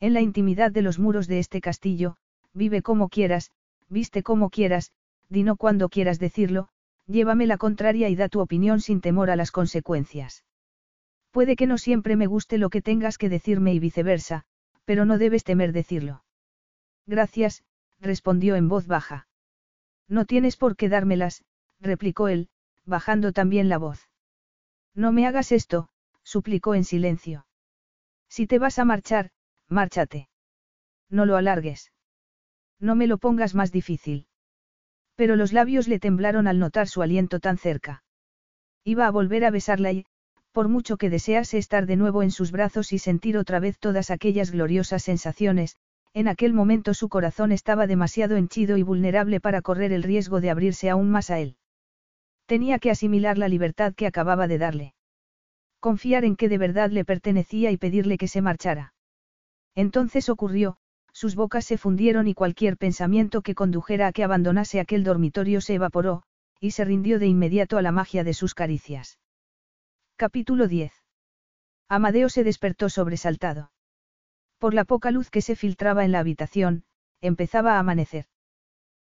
En 0.00 0.12
la 0.12 0.20
intimidad 0.20 0.72
de 0.72 0.82
los 0.82 0.98
muros 0.98 1.26
de 1.26 1.38
este 1.38 1.60
castillo, 1.60 2.16
vive 2.52 2.82
como 2.82 3.08
quieras, 3.08 3.50
viste 3.88 4.22
como 4.22 4.50
quieras, 4.50 4.92
dino 5.28 5.56
cuando 5.56 5.88
quieras 5.88 6.18
decirlo, 6.18 6.68
llévame 7.06 7.46
la 7.46 7.56
contraria 7.56 8.08
y 8.08 8.16
da 8.16 8.28
tu 8.28 8.40
opinión 8.40 8.80
sin 8.80 9.00
temor 9.00 9.30
a 9.30 9.36
las 9.36 9.52
consecuencias. 9.52 10.44
Puede 11.30 11.56
que 11.56 11.66
no 11.66 11.78
siempre 11.78 12.16
me 12.16 12.26
guste 12.26 12.58
lo 12.58 12.70
que 12.70 12.82
tengas 12.82 13.18
que 13.18 13.28
decirme 13.28 13.74
y 13.74 13.78
viceversa, 13.78 14.44
pero 14.84 15.04
no 15.04 15.18
debes 15.18 15.44
temer 15.44 15.72
decirlo. 15.72 16.24
Gracias, 17.06 17.62
respondió 18.00 18.56
en 18.56 18.68
voz 18.68 18.86
baja. 18.86 19.28
No 20.08 20.24
tienes 20.24 20.56
por 20.56 20.76
qué 20.76 20.88
dármelas, 20.88 21.44
replicó 21.80 22.28
él, 22.28 22.48
bajando 22.86 23.32
también 23.32 23.68
la 23.68 23.78
voz. 23.78 24.08
No 24.94 25.12
me 25.12 25.26
hagas 25.26 25.52
esto, 25.52 25.88
suplicó 26.22 26.74
en 26.74 26.84
silencio. 26.84 27.46
Si 28.28 28.46
te 28.46 28.58
vas 28.58 28.78
a 28.78 28.84
marchar, 28.84 29.30
márchate. 29.68 30.28
No 31.10 31.26
lo 31.26 31.36
alargues. 31.36 31.92
No 32.80 32.94
me 32.94 33.06
lo 33.06 33.18
pongas 33.18 33.54
más 33.54 33.72
difícil. 33.72 34.26
Pero 35.14 35.36
los 35.36 35.52
labios 35.52 35.88
le 35.88 35.98
temblaron 35.98 36.46
al 36.46 36.58
notar 36.58 36.88
su 36.88 37.02
aliento 37.02 37.40
tan 37.40 37.58
cerca. 37.58 38.04
Iba 38.84 39.06
a 39.06 39.10
volver 39.10 39.44
a 39.44 39.50
besarla 39.50 39.92
y, 39.92 40.06
por 40.52 40.68
mucho 40.68 40.96
que 40.96 41.10
desease 41.10 41.58
estar 41.58 41.86
de 41.86 41.96
nuevo 41.96 42.22
en 42.22 42.30
sus 42.30 42.50
brazos 42.50 42.92
y 42.92 42.98
sentir 42.98 43.36
otra 43.36 43.60
vez 43.60 43.78
todas 43.78 44.10
aquellas 44.10 44.50
gloriosas 44.50 45.02
sensaciones, 45.02 45.76
en 46.14 46.28
aquel 46.28 46.54
momento 46.54 46.94
su 46.94 47.08
corazón 47.08 47.52
estaba 47.52 47.86
demasiado 47.86 48.36
henchido 48.36 48.78
y 48.78 48.82
vulnerable 48.82 49.40
para 49.40 49.60
correr 49.60 49.92
el 49.92 50.02
riesgo 50.02 50.40
de 50.40 50.50
abrirse 50.50 50.88
aún 50.88 51.10
más 51.10 51.30
a 51.30 51.40
él. 51.40 51.56
Tenía 52.46 52.78
que 52.78 52.90
asimilar 52.90 53.38
la 53.38 53.48
libertad 53.48 53.94
que 53.94 54.06
acababa 54.06 54.46
de 54.46 54.58
darle. 54.58 54.94
Confiar 55.80 56.24
en 56.24 56.36
que 56.36 56.48
de 56.48 56.58
verdad 56.58 56.90
le 56.90 57.04
pertenecía 57.04 57.70
y 57.70 57.76
pedirle 57.76 58.18
que 58.18 58.28
se 58.28 58.40
marchara. 58.40 58.94
Entonces 59.74 60.28
ocurrió, 60.28 60.78
sus 61.12 61.34
bocas 61.34 61.64
se 61.64 61.78
fundieron 61.78 62.28
y 62.28 62.34
cualquier 62.34 62.76
pensamiento 62.76 63.42
que 63.42 63.54
condujera 63.54 64.06
a 64.06 64.12
que 64.12 64.24
abandonase 64.24 64.80
aquel 64.80 65.02
dormitorio 65.02 65.60
se 65.60 65.74
evaporó, 65.74 66.22
y 66.60 66.70
se 66.70 66.84
rindió 66.84 67.18
de 67.18 67.26
inmediato 67.26 67.78
a 67.78 67.82
la 67.82 67.92
magia 67.92 68.24
de 68.24 68.34
sus 68.34 68.54
caricias. 68.54 69.18
Capítulo 70.16 70.68
10. 70.68 70.92
Amadeo 71.88 72.28
se 72.28 72.44
despertó 72.44 72.88
sobresaltado. 72.88 73.70
Por 74.58 74.72
la 74.72 74.84
poca 74.84 75.10
luz 75.10 75.30
que 75.30 75.42
se 75.42 75.56
filtraba 75.56 76.04
en 76.04 76.12
la 76.12 76.20
habitación, 76.20 76.84
empezaba 77.20 77.74
a 77.74 77.78
amanecer. 77.78 78.26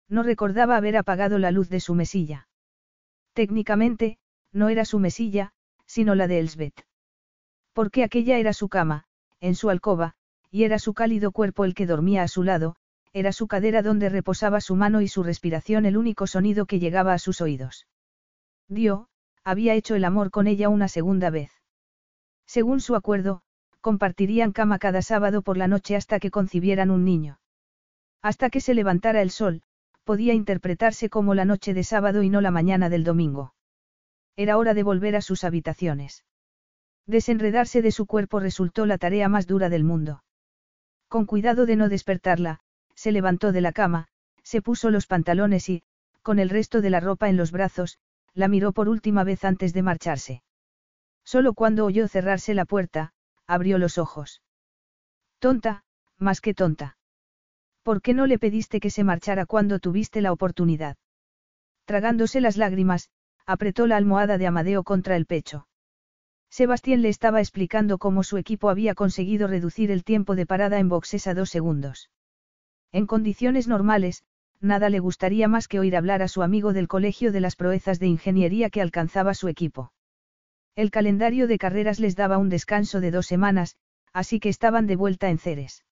No 0.09 0.23
recordaba 0.23 0.77
haber 0.77 0.97
apagado 0.97 1.39
la 1.39 1.51
luz 1.51 1.69
de 1.69 1.79
su 1.79 1.95
mesilla. 1.95 2.47
Técnicamente, 3.35 4.17
no 4.53 4.69
era 4.69 4.85
su 4.85 4.97
mesilla, 4.97 5.51
sino 5.85 6.15
la 6.15 6.27
de 6.27 6.39
Elsbeth. 6.39 6.85
Porque 7.73 8.05
aquella 8.05 8.37
era 8.37 8.53
su 8.53 8.69
cama, 8.69 9.03
en 9.41 9.55
su 9.55 9.69
alcoba, 9.69 10.13
y 10.49 10.63
era 10.63 10.79
su 10.79 10.93
cálido 10.93 11.33
cuerpo 11.33 11.65
el 11.65 11.75
que 11.75 11.85
dormía 11.85 12.23
a 12.23 12.29
su 12.29 12.43
lado, 12.43 12.77
era 13.11 13.33
su 13.33 13.47
cadera 13.47 13.81
donde 13.81 14.07
reposaba 14.07 14.61
su 14.61 14.77
mano 14.77 15.01
y 15.01 15.09
su 15.09 15.21
respiración 15.21 15.85
el 15.85 15.97
único 15.97 16.27
sonido 16.27 16.65
que 16.65 16.79
llegaba 16.79 17.11
a 17.11 17.19
sus 17.19 17.41
oídos. 17.41 17.87
Dio, 18.69 19.09
había 19.43 19.73
hecho 19.73 19.95
el 19.95 20.05
amor 20.05 20.31
con 20.31 20.47
ella 20.47 20.69
una 20.69 20.87
segunda 20.87 21.29
vez. 21.29 21.51
Según 22.45 22.79
su 22.79 22.95
acuerdo, 22.95 23.41
compartirían 23.81 24.53
cama 24.53 24.79
cada 24.79 25.01
sábado 25.01 25.41
por 25.41 25.57
la 25.57 25.67
noche 25.67 25.97
hasta 25.97 26.21
que 26.21 26.31
concibieran 26.31 26.89
un 26.89 27.03
niño. 27.03 27.41
Hasta 28.21 28.49
que 28.49 28.61
se 28.61 28.73
levantara 28.73 29.21
el 29.21 29.29
sol, 29.29 29.61
podía 30.05 30.33
interpretarse 30.33 31.09
como 31.09 31.33
la 31.33 31.43
noche 31.43 31.73
de 31.73 31.83
sábado 31.83 32.23
y 32.23 32.29
no 32.29 32.39
la 32.39 32.51
mañana 32.51 32.89
del 32.89 33.03
domingo. 33.03 33.53
Era 34.37 34.57
hora 34.57 34.73
de 34.73 34.83
volver 34.83 35.15
a 35.15 35.21
sus 35.21 35.43
habitaciones. 35.43 36.23
Desenredarse 37.07 37.81
de 37.81 37.91
su 37.91 38.05
cuerpo 38.05 38.39
resultó 38.39 38.85
la 38.85 38.97
tarea 38.97 39.27
más 39.27 39.47
dura 39.47 39.67
del 39.67 39.83
mundo. 39.83 40.23
Con 41.09 41.25
cuidado 41.25 41.65
de 41.65 41.75
no 41.75 41.89
despertarla, 41.89 42.59
se 42.93 43.11
levantó 43.11 43.51
de 43.51 43.61
la 43.61 43.73
cama, 43.73 44.07
se 44.43 44.61
puso 44.61 44.91
los 44.91 45.07
pantalones 45.07 45.69
y, 45.69 45.83
con 46.21 46.39
el 46.39 46.49
resto 46.49 46.81
de 46.81 46.89
la 46.89 46.99
ropa 46.99 47.29
en 47.29 47.37
los 47.37 47.51
brazos, 47.51 47.99
la 48.33 48.47
miró 48.47 48.73
por 48.73 48.89
última 48.89 49.23
vez 49.23 49.43
antes 49.43 49.73
de 49.73 49.81
marcharse. 49.81 50.43
Solo 51.23 51.53
cuando 51.53 51.85
oyó 51.85 52.07
cerrarse 52.07 52.53
la 52.53 52.65
puerta, 52.65 53.13
abrió 53.47 53.77
los 53.77 53.97
ojos. 53.97 54.41
Tonta, 55.39 55.83
más 56.17 56.41
que 56.41 56.53
tonta. 56.53 56.97
¿Por 57.85 58.01
qué 58.01 58.15
no 58.15 58.25
le 58.25 58.39
pediste 58.39 58.79
que 58.79 58.89
se 58.89 59.03
marchara 59.03 59.45
cuando 59.45 59.77
tuviste 59.77 60.19
la 60.19 60.31
oportunidad? 60.31 60.97
Tragándose 61.85 62.41
las 62.41 62.57
lágrimas, 62.57 63.09
apretó 63.45 63.85
la 63.85 63.95
almohada 63.95 64.39
de 64.39 64.47
Amadeo 64.47 64.83
contra 64.83 65.15
el 65.15 65.27
pecho. 65.27 65.67
Sebastián 66.49 67.03
le 67.03 67.09
estaba 67.09 67.41
explicando 67.41 67.99
cómo 67.99 68.23
su 68.23 68.37
equipo 68.37 68.71
había 68.71 68.95
conseguido 68.95 69.47
reducir 69.47 69.91
el 69.91 70.03
tiempo 70.03 70.35
de 70.35 70.47
parada 70.47 70.79
en 70.79 70.89
boxes 70.89 71.27
a 71.27 71.35
dos 71.35 71.51
segundos. 71.51 72.09
En 72.91 73.05
condiciones 73.05 73.67
normales, 73.67 74.23
nada 74.59 74.89
le 74.89 74.97
gustaría 74.97 75.47
más 75.47 75.67
que 75.67 75.77
oír 75.77 75.95
hablar 75.95 76.23
a 76.23 76.27
su 76.27 76.41
amigo 76.41 76.73
del 76.73 76.87
colegio 76.87 77.31
de 77.31 77.41
las 77.41 77.55
proezas 77.55 77.99
de 77.99 78.07
ingeniería 78.07 78.71
que 78.71 78.81
alcanzaba 78.81 79.35
su 79.35 79.47
equipo. 79.47 79.93
El 80.75 80.89
calendario 80.89 81.45
de 81.45 81.59
carreras 81.59 81.99
les 81.99 82.15
daba 82.15 82.39
un 82.39 82.49
descanso 82.49 82.99
de 82.99 83.11
dos 83.11 83.27
semanas, 83.27 83.75
así 84.11 84.39
que 84.39 84.49
estaban 84.49 84.87
de 84.87 84.95
vuelta 84.95 85.29
en 85.29 85.37
Ceres. 85.37 85.83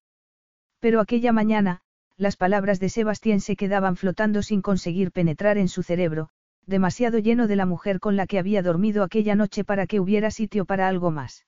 Pero 0.83 0.99
aquella 0.99 1.31
mañana, 1.31 1.79
las 2.17 2.35
palabras 2.35 2.77
de 2.81 2.89
Sebastián 2.89 3.39
se 3.39 3.55
quedaban 3.55 3.95
flotando 3.95 4.41
sin 4.41 4.61
conseguir 4.61 5.13
penetrar 5.13 5.57
en 5.57 5.69
su 5.69 5.81
cerebro, 5.81 6.27
demasiado 6.65 7.19
lleno 7.19 7.47
de 7.47 7.55
la 7.55 7.65
mujer 7.65 8.01
con 8.01 8.17
la 8.17 8.27
que 8.27 8.37
había 8.37 8.61
dormido 8.61 9.01
aquella 9.01 9.33
noche 9.33 9.63
para 9.63 9.87
que 9.87 10.01
hubiera 10.01 10.29
sitio 10.29 10.65
para 10.65 10.89
algo 10.89 11.09
más. 11.09 11.45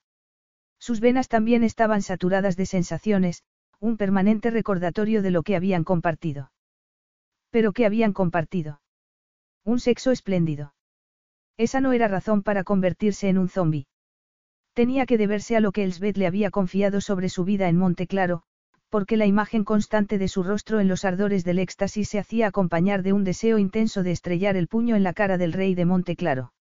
Sus 0.79 1.01
venas 1.01 1.27
también 1.27 1.65
estaban 1.65 2.01
saturadas 2.01 2.55
de 2.55 2.65
sensaciones, 2.65 3.43
un 3.81 3.97
permanente 3.97 4.51
recordatorio 4.51 5.21
de 5.21 5.31
lo 5.31 5.43
que 5.43 5.57
habían 5.57 5.83
compartido. 5.83 6.53
Pero 7.49 7.73
¿qué 7.73 7.85
habían 7.85 8.13
compartido? 8.13 8.79
Un 9.65 9.81
sexo 9.81 10.11
espléndido. 10.11 10.75
Esa 11.57 11.81
no 11.81 11.91
era 11.91 12.07
razón 12.07 12.41
para 12.41 12.63
convertirse 12.63 13.27
en 13.27 13.37
un 13.37 13.49
zombi. 13.49 13.87
Tenía 14.73 15.05
que 15.05 15.17
deberse 15.17 15.57
a 15.57 15.59
lo 15.59 15.73
que 15.73 15.83
Elsbeth 15.83 16.15
le 16.15 16.25
había 16.25 16.51
confiado 16.51 17.01
sobre 17.01 17.27
su 17.27 17.43
vida 17.43 17.67
en 17.67 17.75
Monte 17.75 18.07
Claro, 18.07 18.45
porque 18.89 19.17
la 19.17 19.25
imagen 19.25 19.63
constante 19.63 20.17
de 20.17 20.27
su 20.27 20.43
rostro 20.43 20.79
en 20.79 20.87
los 20.87 21.05
ardores 21.05 21.43
del 21.43 21.59
éxtasis 21.59 22.09
se 22.09 22.19
hacía 22.19 22.47
acompañar 22.47 23.03
de 23.03 23.13
un 23.13 23.23
deseo 23.23 23.57
intenso 23.57 24.03
de 24.03 24.11
estrellar 24.11 24.55
el 24.55 24.67
puño 24.67 24.95
en 24.95 25.03
la 25.03 25.13
cara 25.13 25.37
del 25.37 25.53
rey 25.53 25.75
de 25.75 25.85
Monte 25.85 26.15
Claro. 26.15 26.53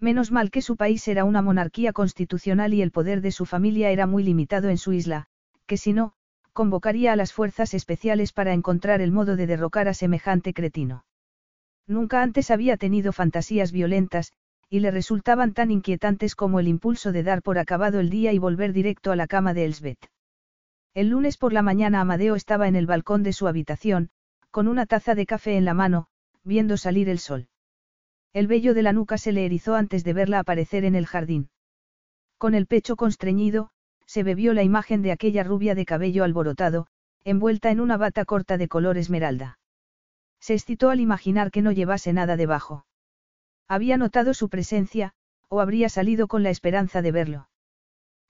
Menos 0.00 0.30
mal 0.30 0.50
que 0.50 0.62
su 0.62 0.76
país 0.76 1.08
era 1.08 1.24
una 1.24 1.42
monarquía 1.42 1.92
constitucional 1.92 2.72
y 2.72 2.82
el 2.82 2.92
poder 2.92 3.20
de 3.20 3.32
su 3.32 3.46
familia 3.46 3.90
era 3.90 4.06
muy 4.06 4.22
limitado 4.22 4.68
en 4.68 4.78
su 4.78 4.92
isla, 4.92 5.26
que 5.66 5.76
si 5.76 5.92
no, 5.92 6.12
convocaría 6.52 7.12
a 7.12 7.16
las 7.16 7.32
fuerzas 7.32 7.74
especiales 7.74 8.32
para 8.32 8.52
encontrar 8.52 9.00
el 9.00 9.12
modo 9.12 9.36
de 9.36 9.46
derrocar 9.46 9.88
a 9.88 9.94
semejante 9.94 10.54
cretino. 10.54 11.04
Nunca 11.86 12.22
antes 12.22 12.50
había 12.50 12.76
tenido 12.76 13.12
fantasías 13.12 13.72
violentas, 13.72 14.32
y 14.70 14.80
le 14.80 14.90
resultaban 14.90 15.54
tan 15.54 15.70
inquietantes 15.70 16.34
como 16.34 16.60
el 16.60 16.68
impulso 16.68 17.10
de 17.10 17.22
dar 17.22 17.42
por 17.42 17.58
acabado 17.58 18.00
el 18.00 18.10
día 18.10 18.32
y 18.32 18.38
volver 18.38 18.72
directo 18.72 19.10
a 19.10 19.16
la 19.16 19.26
cama 19.26 19.54
de 19.54 19.64
Elsbeth. 19.64 20.10
El 20.98 21.10
lunes 21.10 21.36
por 21.36 21.52
la 21.52 21.62
mañana 21.62 22.00
Amadeo 22.00 22.34
estaba 22.34 22.66
en 22.66 22.74
el 22.74 22.84
balcón 22.84 23.22
de 23.22 23.32
su 23.32 23.46
habitación, 23.46 24.10
con 24.50 24.66
una 24.66 24.84
taza 24.84 25.14
de 25.14 25.26
café 25.26 25.56
en 25.56 25.64
la 25.64 25.72
mano, 25.72 26.08
viendo 26.42 26.76
salir 26.76 27.08
el 27.08 27.20
sol. 27.20 27.46
El 28.32 28.48
vello 28.48 28.74
de 28.74 28.82
la 28.82 28.92
nuca 28.92 29.16
se 29.16 29.30
le 29.30 29.46
erizó 29.46 29.76
antes 29.76 30.02
de 30.02 30.12
verla 30.12 30.40
aparecer 30.40 30.84
en 30.84 30.96
el 30.96 31.06
jardín. 31.06 31.50
Con 32.36 32.52
el 32.56 32.66
pecho 32.66 32.96
constreñido, 32.96 33.70
se 34.06 34.24
bebió 34.24 34.54
la 34.54 34.64
imagen 34.64 35.02
de 35.02 35.12
aquella 35.12 35.44
rubia 35.44 35.76
de 35.76 35.84
cabello 35.84 36.24
alborotado, 36.24 36.88
envuelta 37.22 37.70
en 37.70 37.78
una 37.78 37.96
bata 37.96 38.24
corta 38.24 38.58
de 38.58 38.66
color 38.66 38.98
esmeralda. 38.98 39.60
Se 40.40 40.54
excitó 40.54 40.90
al 40.90 40.98
imaginar 40.98 41.52
que 41.52 41.62
no 41.62 41.70
llevase 41.70 42.12
nada 42.12 42.36
debajo. 42.36 42.86
Había 43.68 43.98
notado 43.98 44.34
su 44.34 44.48
presencia, 44.48 45.12
o 45.46 45.60
habría 45.60 45.90
salido 45.90 46.26
con 46.26 46.42
la 46.42 46.50
esperanza 46.50 47.02
de 47.02 47.12
verlo. 47.12 47.48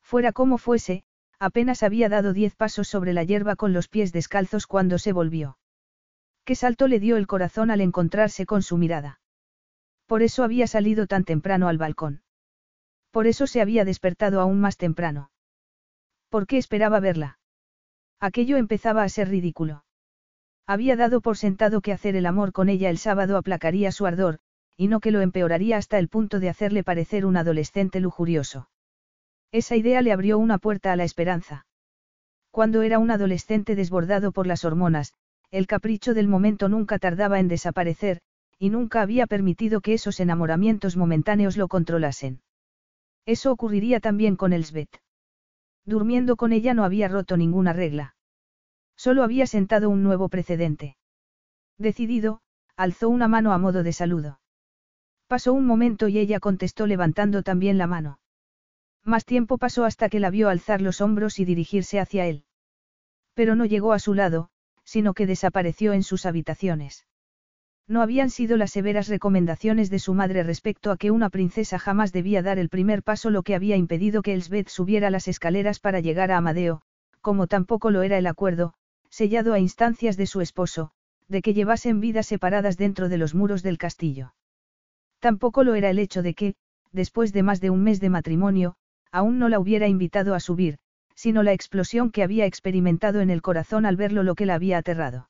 Fuera 0.03 0.33
como 0.33 0.59
fuese, 0.59 1.05
Apenas 1.41 1.83
había 1.83 2.09
dado 2.09 2.33
diez 2.33 2.57
pasos 2.57 2.89
sobre 2.89 3.13
la 3.13 3.23
hierba 3.23 3.55
con 3.55 3.73
los 3.73 3.89
pies 3.89 4.13
descalzos 4.13 4.67
cuando 4.67 4.99
se 4.99 5.13
volvió. 5.13 5.59
Qué 6.45 6.55
salto 6.55 6.89
le 6.89 6.99
dio 6.99 7.17
el 7.17 7.27
corazón 7.27 7.71
al 7.71 7.81
encontrarse 7.81 8.47
con 8.47 8.63
su 8.63 8.77
mirada. 8.77 9.21
Por 10.07 10.23
eso 10.23 10.43
había 10.43 10.67
salido 10.67 11.07
tan 11.07 11.25
temprano 11.25 11.69
al 11.69 11.79
balcón. 11.79 12.23
Por 13.11 13.27
eso 13.27 13.47
se 13.47 13.61
había 13.61 13.85
despertado 13.85 14.41
aún 14.41 14.61
más 14.61 14.77
temprano. 14.77 15.31
¿Por 16.29 16.47
qué 16.47 16.59
esperaba 16.59 17.01
verla? 17.01 17.39
Aquello 18.21 18.57
empezaba 18.57 19.03
a 19.03 19.09
ser 19.09 19.29
ridículo. 19.29 19.85
Había 20.67 20.97
dado 20.97 21.21
por 21.21 21.37
sentado 21.37 21.81
que 21.81 21.93
hacer 21.93 22.17
el 22.17 22.27
amor 22.27 22.53
con 22.53 22.69
ella 22.69 22.91
el 22.91 22.99
sábado 22.99 23.37
aplacaría 23.37 23.93
su 23.93 24.07
ardor, 24.07 24.41
y 24.77 24.89
no 24.89 25.01
que 25.01 25.13
lo 25.13 25.21
empeoraría 25.21 25.77
hasta 25.77 25.99
el 25.99 26.09
punto 26.09 26.41
de 26.41 26.49
hacerle 26.49 26.85
parecer 26.85 27.25
un 27.25 27.37
adolescente 27.37 28.01
lujurioso. 28.01 28.69
Esa 29.53 29.77
idea 29.77 30.03
le 30.03 30.13
abrió 30.13 30.39
una 30.39 30.59
puerta 30.59 30.93
a 30.93 30.97
la 30.97 31.05
esperanza. 31.05 31.67
Cuando 32.51 32.83
era 32.83 32.99
un 32.99 33.11
adolescente 33.11 33.75
desbordado 33.77 34.33
por 34.33 34.47
las 34.47 34.65
hormonas, 34.65 35.15
el 35.51 35.67
capricho 35.67 36.13
del 36.13 36.29
momento 36.29 36.69
nunca 36.69 36.99
tardaba 36.99 37.41
en 37.41 37.49
desaparecer, 37.49 38.21
y 38.59 38.71
nunca 38.71 39.01
había 39.01 39.27
permitido 39.27 39.81
que 39.81 39.95
esos 39.95 40.21
enamoramientos 40.21 40.97
momentáneos 40.97 41.57
lo 41.57 41.69
controlasen. 41.69 42.43
Eso 43.25 43.53
ocurriría 43.53 44.01
también 44.01 44.37
con 44.37 44.53
Elsbeth. 44.53 45.01
Durmiendo 45.85 46.37
con 46.37 46.53
ella 46.53 46.75
no 46.75 46.85
había 46.85 47.09
roto 47.09 47.37
ninguna 47.37 47.73
regla. 47.73 48.15
Solo 48.97 49.23
había 49.23 49.47
sentado 49.47 49.89
un 49.89 50.03
nuevo 50.03 50.29
precedente. 50.29 50.97
Decidido, 51.79 52.41
alzó 52.77 53.09
una 53.09 53.29
mano 53.29 53.53
a 53.53 53.59
modo 53.59 53.83
de 53.83 53.93
saludo. 53.93 54.41
Pasó 55.29 55.53
un 55.53 55.67
momento 55.67 56.09
y 56.09 56.19
ella 56.19 56.41
contestó 56.41 56.87
levantando 56.87 57.43
también 57.43 57.79
la 57.79 57.87
mano. 57.87 58.19
Más 59.09 59.25
tiempo 59.25 59.57
pasó 59.57 59.87
hasta 59.87 60.11
que 60.11 60.21
la 60.21 60.29
vio 60.29 60.51
alzar 60.51 60.83
los 60.83 61.01
hombros 61.01 61.39
y 61.39 61.47
dirigirse 61.47 61.99
hacia 61.99 62.27
él. 62.27 62.45
Pero 63.33 63.57
no 63.57 63.65
llegó 63.65 63.95
a 63.95 63.99
su 63.99 64.13
lado, 64.13 64.51
sino 64.85 65.15
que 65.15 65.27
desapareció 65.27 65.95
en 65.95 66.03
sus 66.03 66.27
habitaciones. 66.27 67.07
No 67.87 68.03
habían 68.03 68.29
sido 68.29 68.59
las 68.59 68.71
severas 68.71 69.09
recomendaciones 69.09 69.89
de 69.89 69.99
su 69.99 70.13
madre 70.13 70.43
respecto 70.43 70.91
a 70.91 70.99
que 70.99 71.11
una 71.11 71.31
princesa 71.31 71.79
jamás 71.79 72.13
debía 72.13 72.43
dar 72.43 72.59
el 72.59 72.69
primer 72.69 73.03
paso 73.03 73.31
lo 73.31 73.43
que 73.43 73.55
había 73.55 73.77
impedido 73.77 74.21
que 74.21 74.35
Elsbeth 74.35 74.69
subiera 74.69 75.09
las 75.09 75.27
escaleras 75.27 75.81
para 75.81 76.01
llegar 76.01 76.31
a 76.31 76.37
Amadeo, 76.37 76.83
como 77.23 77.47
tampoco 77.47 77.91
lo 77.91 78.03
era 78.03 78.19
el 78.19 78.27
acuerdo, 78.27 78.75
sellado 79.09 79.55
a 79.55 79.59
instancias 79.59 80.19
de 80.19 80.27
su 80.27 80.43
esposo, 80.43 80.91
de 81.29 81.41
que 81.41 81.55
llevasen 81.55 82.01
vidas 82.01 82.27
separadas 82.27 82.77
dentro 82.77 83.09
de 83.09 83.17
los 83.17 83.35
muros 83.35 83.63
del 83.63 83.79
castillo. 83.79 84.35
Tampoco 85.19 85.65
lo 85.65 85.77
era 85.77 85.89
el 85.89 85.99
hecho 85.99 86.21
de 86.21 86.35
que, 86.35 86.57
después 86.93 87.33
de 87.33 87.43
más 87.43 87.63
de 87.63 87.71
un 87.71 87.83
mes 87.83 88.01
de 88.01 88.11
matrimonio, 88.11 88.77
aún 89.13 89.39
no 89.39 89.49
la 89.49 89.59
hubiera 89.59 89.89
invitado 89.89 90.35
a 90.35 90.41
subir, 90.41 90.79
sino 91.15 91.43
la 91.43 91.53
explosión 91.53 92.11
que 92.11 92.23
había 92.23 92.47
experimentado 92.47 93.21
en 93.21 93.31
el 93.31 93.43
corazón 93.43 93.87
al 93.87 93.97
verlo 93.97 94.23
lo 94.23 94.35
que 94.35 94.47
la 94.47 94.55
había 94.55 94.79
aterrado. 94.79 95.29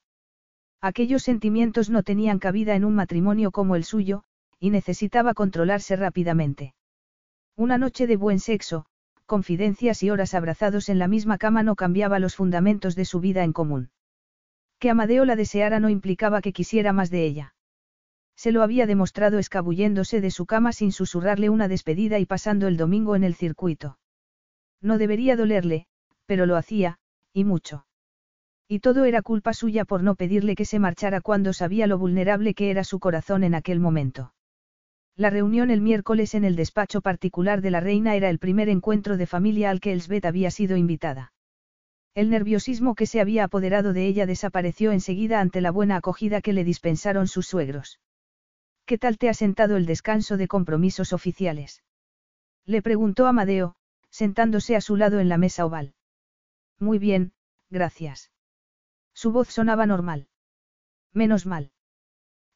Aquellos 0.80 1.22
sentimientos 1.22 1.90
no 1.90 2.02
tenían 2.02 2.38
cabida 2.38 2.74
en 2.74 2.84
un 2.84 2.94
matrimonio 2.94 3.50
como 3.50 3.74
el 3.74 3.84
suyo, 3.84 4.22
y 4.60 4.70
necesitaba 4.70 5.34
controlarse 5.34 5.96
rápidamente. 5.96 6.74
Una 7.56 7.78
noche 7.78 8.06
de 8.06 8.16
buen 8.16 8.38
sexo, 8.38 8.86
confidencias 9.26 10.02
y 10.02 10.10
horas 10.10 10.34
abrazados 10.34 10.88
en 10.88 10.98
la 10.98 11.08
misma 11.08 11.38
cama 11.38 11.62
no 11.62 11.74
cambiaba 11.74 12.18
los 12.18 12.36
fundamentos 12.36 12.94
de 12.94 13.04
su 13.04 13.20
vida 13.20 13.42
en 13.44 13.52
común. 13.52 13.90
Que 14.78 14.90
Amadeo 14.90 15.24
la 15.24 15.36
deseara 15.36 15.80
no 15.80 15.88
implicaba 15.88 16.40
que 16.40 16.52
quisiera 16.52 16.92
más 16.92 17.10
de 17.10 17.24
ella. 17.24 17.54
Se 18.38 18.52
lo 18.52 18.62
había 18.62 18.86
demostrado 18.86 19.40
escabulléndose 19.40 20.20
de 20.20 20.30
su 20.30 20.46
cama 20.46 20.70
sin 20.70 20.92
susurrarle 20.92 21.50
una 21.50 21.66
despedida 21.66 22.20
y 22.20 22.24
pasando 22.24 22.68
el 22.68 22.76
domingo 22.76 23.16
en 23.16 23.24
el 23.24 23.34
circuito. 23.34 23.98
No 24.80 24.96
debería 24.96 25.34
dolerle, 25.34 25.86
pero 26.24 26.46
lo 26.46 26.54
hacía, 26.56 27.00
y 27.32 27.42
mucho. 27.42 27.84
Y 28.68 28.78
todo 28.78 29.06
era 29.06 29.22
culpa 29.22 29.54
suya 29.54 29.84
por 29.84 30.04
no 30.04 30.14
pedirle 30.14 30.54
que 30.54 30.64
se 30.64 30.78
marchara 30.78 31.20
cuando 31.20 31.52
sabía 31.52 31.88
lo 31.88 31.98
vulnerable 31.98 32.54
que 32.54 32.70
era 32.70 32.84
su 32.84 33.00
corazón 33.00 33.42
en 33.42 33.56
aquel 33.56 33.80
momento. 33.80 34.34
La 35.16 35.30
reunión 35.30 35.72
el 35.72 35.80
miércoles 35.80 36.36
en 36.36 36.44
el 36.44 36.54
despacho 36.54 37.00
particular 37.00 37.60
de 37.60 37.72
la 37.72 37.80
reina 37.80 38.14
era 38.14 38.30
el 38.30 38.38
primer 38.38 38.68
encuentro 38.68 39.16
de 39.16 39.26
familia 39.26 39.70
al 39.70 39.80
que 39.80 39.90
Elsbeth 39.90 40.26
había 40.26 40.52
sido 40.52 40.76
invitada. 40.76 41.32
El 42.14 42.30
nerviosismo 42.30 42.94
que 42.94 43.06
se 43.06 43.20
había 43.20 43.42
apoderado 43.42 43.92
de 43.92 44.06
ella 44.06 44.26
desapareció 44.26 44.92
enseguida 44.92 45.40
ante 45.40 45.60
la 45.60 45.72
buena 45.72 45.96
acogida 45.96 46.40
que 46.40 46.52
le 46.52 46.62
dispensaron 46.62 47.26
sus 47.26 47.48
suegros. 47.48 47.98
¿Qué 48.88 48.96
tal 48.96 49.18
te 49.18 49.28
ha 49.28 49.34
sentado 49.34 49.76
el 49.76 49.84
descanso 49.84 50.38
de 50.38 50.48
compromisos 50.48 51.12
oficiales? 51.12 51.82
Le 52.64 52.80
preguntó 52.80 53.26
Amadeo, 53.26 53.74
sentándose 54.08 54.76
a 54.76 54.80
su 54.80 54.96
lado 54.96 55.20
en 55.20 55.28
la 55.28 55.36
mesa 55.36 55.66
oval. 55.66 55.92
Muy 56.78 56.98
bien, 56.98 57.34
gracias. 57.68 58.32
Su 59.12 59.30
voz 59.30 59.48
sonaba 59.48 59.84
normal. 59.84 60.28
Menos 61.12 61.44
mal. 61.44 61.70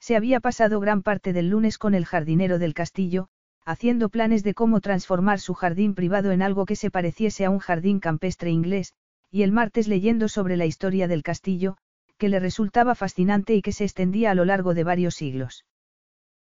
Se 0.01 0.17
había 0.17 0.41
pasado 0.41 0.81
gran 0.81 1.03
parte 1.03 1.35
del 1.35 1.51
lunes 1.51 1.77
con 1.77 1.93
el 1.95 2.07
jardinero 2.07 2.59
del 2.59 2.73
castillo, 2.73 3.29
haciendo 3.67 4.09
planes 4.09 4.43
de 4.43 4.55
cómo 4.55 4.81
transformar 4.81 5.39
su 5.39 5.53
jardín 5.53 5.95
privado 5.95 6.33
en 6.33 6.41
algo 6.41 6.65
que 6.65 6.77
se 6.77 6.91
pareciese 6.91 7.45
a 7.45 7.51
un 7.51 7.59
jardín 7.59 8.01
campestre 8.01 8.49
inglés, 8.49 8.95
y 9.31 9.43
el 9.43 9.53
martes 9.53 9.87
leyendo 9.87 10.29
sobre 10.29 10.57
la 10.57 10.65
historia 10.65 11.09
del 11.09 11.23
castillo, 11.23 11.77
que 12.17 12.31
le 12.31 12.41
resultaba 12.41 12.95
fascinante 12.95 13.55
y 13.55 13.61
que 13.61 13.73
se 13.73 13.85
extendía 13.85 14.31
a 14.31 14.35
lo 14.35 14.47
largo 14.47 14.73
de 14.73 14.85
varios 14.85 15.15
siglos. 15.15 15.67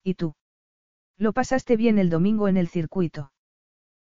¿Y 0.02 0.15
tú? 0.15 0.35
Lo 1.17 1.33
pasaste 1.33 1.77
bien 1.77 1.99
el 1.99 2.10
domingo 2.10 2.49
en 2.49 2.57
el 2.57 2.68
circuito. 2.68 3.33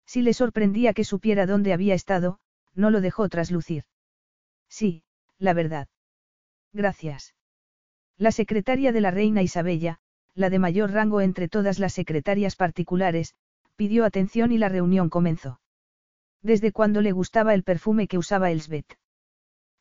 Si 0.06 0.22
le 0.22 0.34
sorprendía 0.34 0.94
que 0.94 1.04
supiera 1.04 1.46
dónde 1.46 1.74
había 1.74 1.94
estado, 1.94 2.40
no 2.76 2.92
lo 2.92 3.02
dejó 3.02 3.30
traslucir. 3.30 3.84
Sí, 4.68 5.04
la 5.38 5.54
verdad. 5.54 5.88
Gracias. 6.74 7.36
La 8.18 8.32
secretaria 8.32 8.92
de 8.92 9.02
la 9.02 9.12
reina 9.12 9.42
Isabella, 9.42 10.00
la 10.36 10.50
de 10.50 10.60
mayor 10.60 10.92
rango 10.92 11.22
entre 11.22 11.48
todas 11.48 11.80
las 11.80 11.94
secretarias 11.94 12.56
particulares, 12.56 13.36
pidió 13.76 14.06
atención 14.06 14.52
y 14.52 14.58
la 14.58 14.70
reunión 14.70 15.10
comenzó. 15.10 15.62
Desde 16.42 16.72
cuando 16.72 17.02
le 17.02 17.12
gustaba 17.12 17.54
el 17.54 17.64
perfume 17.64 18.08
que 18.08 18.18
usaba 18.18 18.52
Elsbeth. 18.52 18.98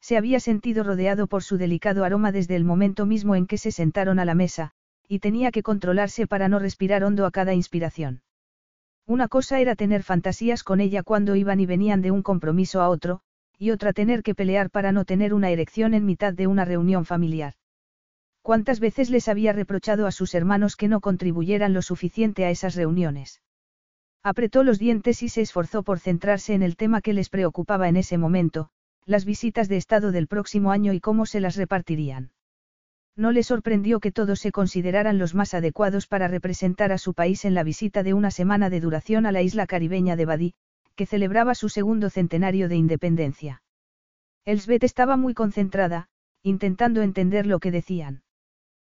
Se 0.01 0.17
había 0.17 0.41
sentido 0.41 0.85
rodeado 0.85 1.27
por 1.27 1.43
su 1.43 1.59
delicado 1.59 2.05
aroma 2.05 2.33
desde 2.33 2.57
el 2.57 2.65
momento 2.65 3.07
mismo 3.07 3.35
en 3.35 3.47
que 3.47 3.59
se 3.59 3.73
sentaron 3.73 4.19
a 4.19 4.25
la 4.25 4.35
mesa, 4.35 4.73
y 5.09 5.21
tenía 5.21 5.51
que 5.51 5.63
controlarse 5.63 6.27
para 6.27 6.49
no 6.49 6.59
respirar 6.59 7.03
hondo 7.03 7.27
a 7.27 7.31
cada 7.31 7.55
inspiración. 7.55 8.23
Una 9.07 9.27
cosa 9.27 9.59
era 9.59 9.75
tener 9.75 10.03
fantasías 10.03 10.63
con 10.63 10.81
ella 10.81 11.03
cuando 11.03 11.35
iban 11.35 11.61
y 11.61 11.67
venían 11.67 12.03
de 12.03 12.11
un 12.11 12.23
compromiso 12.23 12.83
a 12.83 12.91
otro, 12.91 13.23
y 13.59 13.71
otra 13.71 13.95
tener 13.95 14.23
que 14.23 14.35
pelear 14.35 14.71
para 14.71 14.93
no 14.93 15.05
tener 15.05 15.33
una 15.33 15.51
erección 15.51 15.95
en 15.95 16.05
mitad 16.05 16.35
de 16.35 16.47
una 16.47 16.67
reunión 16.67 17.07
familiar. 17.07 17.55
¿Cuántas 18.43 18.81
veces 18.81 19.11
les 19.11 19.29
había 19.29 19.53
reprochado 19.53 20.07
a 20.07 20.13
sus 20.13 20.35
hermanos 20.35 20.77
que 20.77 20.89
no 20.89 21.01
contribuyeran 21.01 21.73
lo 21.73 21.83
suficiente 21.83 22.45
a 22.45 22.51
esas 22.51 22.75
reuniones? 22.75 23.43
Apretó 24.23 24.63
los 24.63 24.79
dientes 24.79 25.23
y 25.23 25.29
se 25.29 25.41
esforzó 25.41 25.83
por 25.83 26.01
centrarse 26.01 26.55
en 26.55 26.63
el 26.63 26.77
tema 26.77 27.01
que 27.01 27.13
les 27.13 27.31
preocupaba 27.31 27.89
en 27.89 27.97
ese 27.97 28.19
momento, 28.19 28.71
las 29.07 29.25
visitas 29.25 29.69
de 29.69 29.77
Estado 29.79 30.13
del 30.13 30.29
próximo 30.29 30.71
año 30.71 30.93
y 30.93 31.01
cómo 31.01 31.25
se 31.25 31.41
las 31.41 31.57
repartirían. 31.57 32.31
No 33.19 33.33
le 33.33 33.43
sorprendió 33.43 33.99
que 33.99 34.13
todos 34.13 34.39
se 34.39 34.53
consideraran 34.53 35.19
los 35.19 35.35
más 35.35 35.53
adecuados 35.53 36.07
para 36.07 36.29
representar 36.29 36.93
a 36.93 36.99
su 36.99 37.15
país 37.15 37.45
en 37.45 37.53
la 37.53 37.65
visita 37.65 38.05
de 38.05 38.15
una 38.15 38.31
semana 38.31 38.71
de 38.71 38.79
duración 38.79 39.27
a 39.27 39.33
la 39.33 39.43
isla 39.43 39.67
caribeña 39.67 40.15
de 40.15 40.25
Badí, 40.25 40.55
que 40.95 41.05
celebraba 41.05 41.57
su 41.57 41.69
segundo 41.69 42.11
centenario 42.11 42.69
de 42.69 42.77
independencia. 42.77 43.61
Elsbeth 44.45 44.85
estaba 44.85 45.17
muy 45.17 45.35
concentrada, 45.35 46.09
intentando 46.45 47.03
entender 47.03 47.45
lo 47.45 47.59
que 47.59 47.73
decían. 47.73 48.23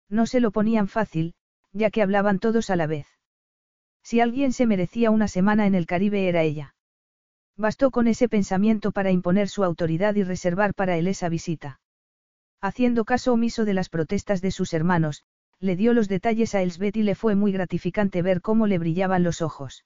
No 0.07 0.27
se 0.27 0.39
lo 0.39 0.51
ponían 0.51 0.87
fácil, 0.87 1.33
ya 1.73 1.89
que 1.89 2.03
hablaban 2.03 2.37
todos 2.37 2.69
a 2.69 2.75
la 2.75 2.85
vez. 2.85 3.07
Si 4.03 4.19
alguien 4.19 4.53
se 4.53 4.67
merecía 4.67 5.09
una 5.09 5.27
semana 5.27 5.65
en 5.65 5.73
el 5.73 5.87
Caribe 5.87 6.27
era 6.27 6.43
ella. 6.43 6.75
Bastó 7.57 7.89
con 7.89 8.07
ese 8.07 8.29
pensamiento 8.29 8.91
para 8.91 9.09
imponer 9.09 9.49
su 9.49 9.63
autoridad 9.63 10.13
y 10.13 10.21
reservar 10.21 10.75
para 10.75 10.95
él 10.95 11.07
esa 11.07 11.27
visita. 11.27 11.80
Haciendo 12.61 13.05
caso 13.05 13.33
omiso 13.33 13.65
de 13.65 13.73
las 13.73 13.89
protestas 13.89 14.39
de 14.41 14.51
sus 14.51 14.73
hermanos, 14.73 15.23
le 15.59 15.75
dio 15.75 15.93
los 15.93 16.07
detalles 16.07 16.53
a 16.53 16.61
Elsbeth 16.61 16.95
y 16.95 17.03
le 17.03 17.15
fue 17.15 17.35
muy 17.35 17.51
gratificante 17.51 18.21
ver 18.21 18.41
cómo 18.41 18.67
le 18.67 18.77
brillaban 18.77 19.23
los 19.23 19.41
ojos. 19.41 19.83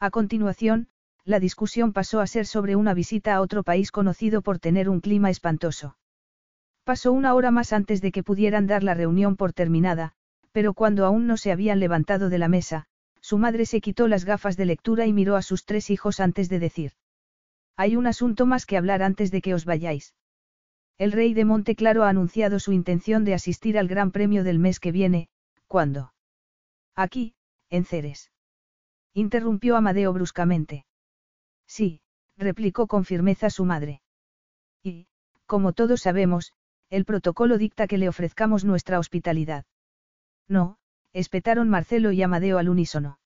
A 0.00 0.10
continuación, 0.10 0.88
la 1.24 1.38
discusión 1.38 1.92
pasó 1.92 2.20
a 2.20 2.26
ser 2.26 2.46
sobre 2.46 2.76
una 2.76 2.94
visita 2.94 3.34
a 3.34 3.40
otro 3.40 3.62
país 3.62 3.92
conocido 3.92 4.42
por 4.42 4.58
tener 4.58 4.88
un 4.88 5.00
clima 5.00 5.30
espantoso. 5.30 5.96
Pasó 6.82 7.12
una 7.12 7.32
hora 7.34 7.50
más 7.50 7.72
antes 7.72 8.02
de 8.02 8.12
que 8.12 8.22
pudieran 8.22 8.66
dar 8.66 8.82
la 8.82 8.94
reunión 8.94 9.36
por 9.36 9.52
terminada, 9.52 10.12
pero 10.52 10.74
cuando 10.74 11.06
aún 11.06 11.26
no 11.26 11.36
se 11.36 11.52
habían 11.52 11.80
levantado 11.80 12.28
de 12.28 12.38
la 12.38 12.48
mesa, 12.48 12.86
su 13.20 13.38
madre 13.38 13.66
se 13.66 13.80
quitó 13.80 14.06
las 14.06 14.24
gafas 14.24 14.56
de 14.56 14.66
lectura 14.66 15.06
y 15.06 15.12
miró 15.12 15.36
a 15.36 15.42
sus 15.42 15.64
tres 15.64 15.90
hijos 15.90 16.20
antes 16.20 16.48
de 16.48 16.58
decir. 16.58 16.92
Hay 17.76 17.96
un 17.96 18.06
asunto 18.06 18.46
más 18.46 18.66
que 18.66 18.76
hablar 18.76 19.02
antes 19.02 19.30
de 19.30 19.40
que 19.40 19.54
os 19.54 19.64
vayáis. 19.64 20.12
El 20.96 21.10
rey 21.10 21.34
de 21.34 21.44
Monteclaro 21.44 22.04
ha 22.04 22.08
anunciado 22.08 22.60
su 22.60 22.72
intención 22.72 23.24
de 23.24 23.34
asistir 23.34 23.78
al 23.78 23.88
Gran 23.88 24.12
Premio 24.12 24.44
del 24.44 24.58
mes 24.58 24.78
que 24.78 24.92
viene, 24.92 25.28
¿cuándo? 25.66 26.12
Aquí, 26.94 27.34
en 27.68 27.84
Ceres. 27.84 28.30
Interrumpió 29.12 29.76
Amadeo 29.76 30.12
bruscamente. 30.12 30.86
Sí, 31.66 32.00
replicó 32.36 32.86
con 32.86 33.04
firmeza 33.04 33.50
su 33.50 33.64
madre. 33.64 34.02
Y, 34.82 35.08
como 35.46 35.72
todos 35.72 36.02
sabemos, 36.02 36.52
el 36.90 37.04
protocolo 37.04 37.58
dicta 37.58 37.88
que 37.88 37.98
le 37.98 38.08
ofrezcamos 38.08 38.64
nuestra 38.64 38.98
hospitalidad. 39.00 39.64
No, 40.46 40.78
espetaron 41.12 41.68
Marcelo 41.68 42.12
y 42.12 42.22
Amadeo 42.22 42.58
al 42.58 42.68
unísono. 42.68 43.18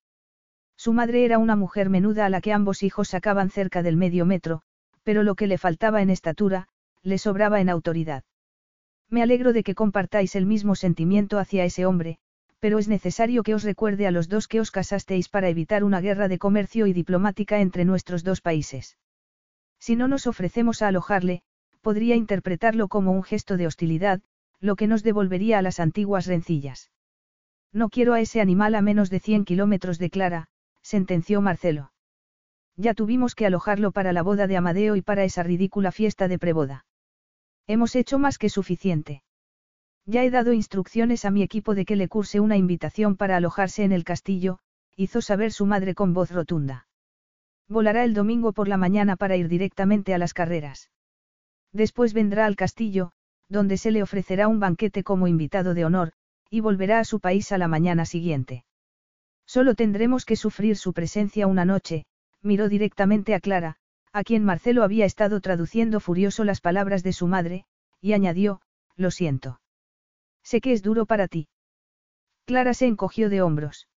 Su 0.75 0.93
madre 0.93 1.25
era 1.25 1.37
una 1.37 1.55
mujer 1.55 1.89
menuda 1.89 2.25
a 2.25 2.29
la 2.29 2.41
que 2.41 2.53
ambos 2.53 2.81
hijos 2.81 3.09
sacaban 3.09 3.49
cerca 3.49 3.83
del 3.83 3.97
medio 3.97 4.25
metro, 4.25 4.61
pero 5.03 5.23
lo 5.23 5.35
que 5.35 5.45
le 5.45 5.57
faltaba 5.57 6.01
en 6.01 6.09
estatura, 6.09 6.67
le 7.03 7.17
sobraba 7.17 7.61
en 7.61 7.69
autoridad. 7.69 8.23
Me 9.09 9.23
alegro 9.23 9.53
de 9.53 9.63
que 9.63 9.75
compartáis 9.75 10.35
el 10.35 10.45
mismo 10.45 10.75
sentimiento 10.75 11.39
hacia 11.39 11.65
ese 11.65 11.85
hombre, 11.85 12.19
pero 12.59 12.77
es 12.77 12.87
necesario 12.87 13.43
que 13.43 13.55
os 13.55 13.63
recuerde 13.63 14.05
a 14.05 14.11
los 14.11 14.27
dos 14.27 14.47
que 14.47 14.59
os 14.59 14.71
casasteis 14.71 15.29
para 15.29 15.49
evitar 15.49 15.83
una 15.83 16.01
guerra 16.01 16.27
de 16.27 16.37
comercio 16.37 16.87
y 16.87 16.93
diplomática 16.93 17.59
entre 17.59 17.85
nuestros 17.85 18.23
dos 18.23 18.41
países. 18.41 18.97
Si 19.79 19.95
no 19.95 20.07
nos 20.07 20.27
ofrecemos 20.27 20.81
a 20.81 20.89
alojarle, 20.89 21.41
podría 21.81 22.15
interpretarlo 22.15 22.89
como 22.89 23.11
un 23.11 23.23
gesto 23.23 23.55
de 23.55 23.65
hostilidad, 23.65 24.21
lo 24.59 24.75
que 24.75 24.87
nos 24.87 25.03
devolvería 25.03 25.57
a 25.59 25.61
las 25.61 25.79
antiguas 25.79 26.27
rencillas. 26.27 26.91
No 27.71 27.89
quiero 27.89 28.13
a 28.13 28.19
ese 28.19 28.41
animal 28.41 28.75
a 28.75 28.81
menos 28.81 29.09
de 29.09 29.19
100 29.19 29.45
kilómetros 29.45 29.97
de 29.99 30.09
Clara, 30.09 30.47
sentenció 30.81 31.39
Marcelo. 31.39 31.93
Ya 32.75 32.93
tuvimos 32.93 33.35
que 33.35 33.45
alojarlo 33.45 33.91
para 33.91 34.11
la 34.11 34.21
boda 34.21 34.47
de 34.47 34.57
Amadeo 34.57 34.95
y 34.95 35.01
para 35.01 35.23
esa 35.23 35.43
ridícula 35.43 35.91
fiesta 35.91 36.27
de 36.27 36.39
preboda. 36.39 36.85
Hemos 37.69 37.95
hecho 37.95 38.17
más 38.17 38.39
que 38.39 38.49
suficiente. 38.49 39.21
Ya 40.07 40.23
he 40.23 40.31
dado 40.31 40.53
instrucciones 40.53 41.23
a 41.23 41.29
mi 41.29 41.43
equipo 41.43 41.75
de 41.75 41.85
que 41.85 41.95
le 41.95 42.07
curse 42.07 42.39
una 42.39 42.57
invitación 42.57 43.15
para 43.15 43.37
alojarse 43.37 43.83
en 43.83 43.91
el 43.91 44.03
castillo, 44.03 44.57
hizo 44.95 45.21
saber 45.21 45.51
su 45.51 45.67
madre 45.67 45.93
con 45.93 46.15
voz 46.15 46.31
rotunda. 46.31 46.87
Volará 47.67 48.05
el 48.05 48.15
domingo 48.15 48.53
por 48.53 48.67
la 48.67 48.77
mañana 48.77 49.17
para 49.17 49.37
ir 49.37 49.47
directamente 49.47 50.15
a 50.15 50.17
las 50.17 50.33
carreras. 50.33 50.89
Después 51.71 52.15
vendrá 52.15 52.47
al 52.47 52.55
castillo, 52.55 53.11
donde 53.49 53.77
se 53.77 53.91
le 53.91 54.01
ofrecerá 54.01 54.47
un 54.47 54.59
banquete 54.59 55.03
como 55.03 55.27
invitado 55.27 55.75
de 55.75 55.85
honor, 55.85 56.13
y 56.49 56.61
volverá 56.61 56.97
a 56.97 57.05
su 57.05 57.19
país 57.19 57.51
a 57.51 57.59
la 57.59 57.67
mañana 57.67 58.05
siguiente. 58.05 58.65
Solo 59.45 59.75
tendremos 59.75 60.25
que 60.25 60.37
sufrir 60.37 60.75
su 60.75 60.91
presencia 60.91 61.45
una 61.45 61.65
noche, 61.65 62.07
miró 62.41 62.67
directamente 62.67 63.35
a 63.35 63.39
Clara, 63.39 63.77
a 64.11 64.23
quien 64.23 64.43
Marcelo 64.43 64.83
había 64.83 65.05
estado 65.05 65.39
traduciendo 65.41 65.99
furioso 65.99 66.43
las 66.43 66.61
palabras 66.61 67.03
de 67.03 67.13
su 67.13 67.27
madre, 67.27 67.65
y 68.01 68.13
añadió, 68.13 68.61
lo 68.95 69.11
siento. 69.11 69.61
Sé 70.43 70.61
que 70.61 70.73
es 70.73 70.81
duro 70.81 71.05
para 71.05 71.27
ti. 71.27 71.47
Clara 72.45 72.73
se 72.73 72.87
encogió 72.87 73.29
de 73.29 73.41
hombros. 73.41 73.87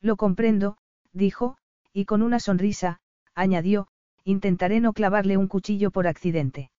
Lo 0.00 0.16
comprendo, 0.16 0.76
dijo, 1.12 1.56
y 1.92 2.04
con 2.04 2.22
una 2.22 2.38
sonrisa, 2.38 3.00
añadió, 3.34 3.88
intentaré 4.24 4.80
no 4.80 4.92
clavarle 4.92 5.36
un 5.36 5.48
cuchillo 5.48 5.90
por 5.90 6.06
accidente. 6.06 6.70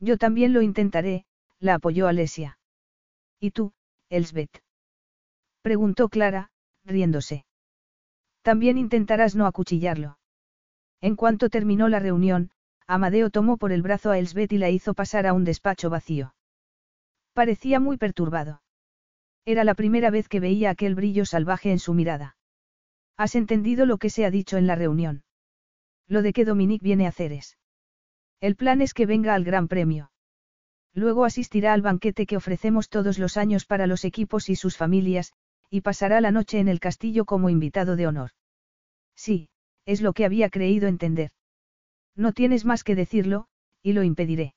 Yo 0.00 0.18
también 0.18 0.52
lo 0.52 0.62
intentaré, 0.62 1.24
la 1.58 1.74
apoyó 1.74 2.08
Alesia. 2.08 2.58
¿Y 3.40 3.52
tú, 3.52 3.72
Elsbeth? 4.10 4.62
Preguntó 5.62 6.08
Clara, 6.08 6.50
riéndose. 6.84 7.44
También 8.42 8.78
intentarás 8.78 9.34
no 9.34 9.46
acuchillarlo. 9.46 10.18
En 11.00 11.16
cuanto 11.16 11.50
terminó 11.50 11.88
la 11.88 12.00
reunión, 12.00 12.50
Amadeo 12.86 13.30
tomó 13.30 13.56
por 13.56 13.72
el 13.72 13.82
brazo 13.82 14.10
a 14.10 14.18
Elsbeth 14.18 14.52
y 14.52 14.58
la 14.58 14.70
hizo 14.70 14.94
pasar 14.94 15.26
a 15.26 15.32
un 15.32 15.44
despacho 15.44 15.90
vacío. 15.90 16.34
Parecía 17.32 17.80
muy 17.80 17.96
perturbado. 17.96 18.62
Era 19.44 19.64
la 19.64 19.74
primera 19.74 20.10
vez 20.10 20.28
que 20.28 20.40
veía 20.40 20.70
aquel 20.70 20.94
brillo 20.94 21.24
salvaje 21.26 21.70
en 21.70 21.78
su 21.78 21.94
mirada. 21.94 22.36
¿Has 23.16 23.34
entendido 23.34 23.86
lo 23.86 23.98
que 23.98 24.10
se 24.10 24.24
ha 24.24 24.30
dicho 24.30 24.56
en 24.56 24.66
la 24.66 24.74
reunión? 24.74 25.24
Lo 26.08 26.22
de 26.22 26.32
que 26.32 26.44
Dominique 26.44 26.84
viene 26.84 27.06
a 27.06 27.10
hacer 27.10 27.32
es. 27.32 27.58
El 28.40 28.56
plan 28.56 28.80
es 28.80 28.94
que 28.94 29.06
venga 29.06 29.34
al 29.34 29.44
Gran 29.44 29.68
Premio. 29.68 30.10
Luego 30.94 31.24
asistirá 31.24 31.72
al 31.72 31.82
banquete 31.82 32.26
que 32.26 32.36
ofrecemos 32.36 32.88
todos 32.88 33.18
los 33.18 33.36
años 33.36 33.66
para 33.66 33.86
los 33.86 34.04
equipos 34.04 34.48
y 34.48 34.56
sus 34.56 34.76
familias, 34.76 35.32
y 35.70 35.80
pasará 35.80 36.20
la 36.20 36.30
noche 36.30 36.58
en 36.58 36.68
el 36.68 36.80
castillo 36.80 37.24
como 37.24 37.50
invitado 37.50 37.96
de 37.96 38.06
honor. 38.06 38.30
Sí, 39.14 39.48
es 39.86 40.02
lo 40.02 40.12
que 40.12 40.24
había 40.24 40.50
creído 40.50 40.88
entender. 40.88 41.30
No 42.14 42.32
tienes 42.32 42.64
más 42.64 42.84
que 42.84 42.94
decirlo, 42.94 43.46
y 43.82 43.92
lo 43.92 44.02
impediré. 44.02 44.54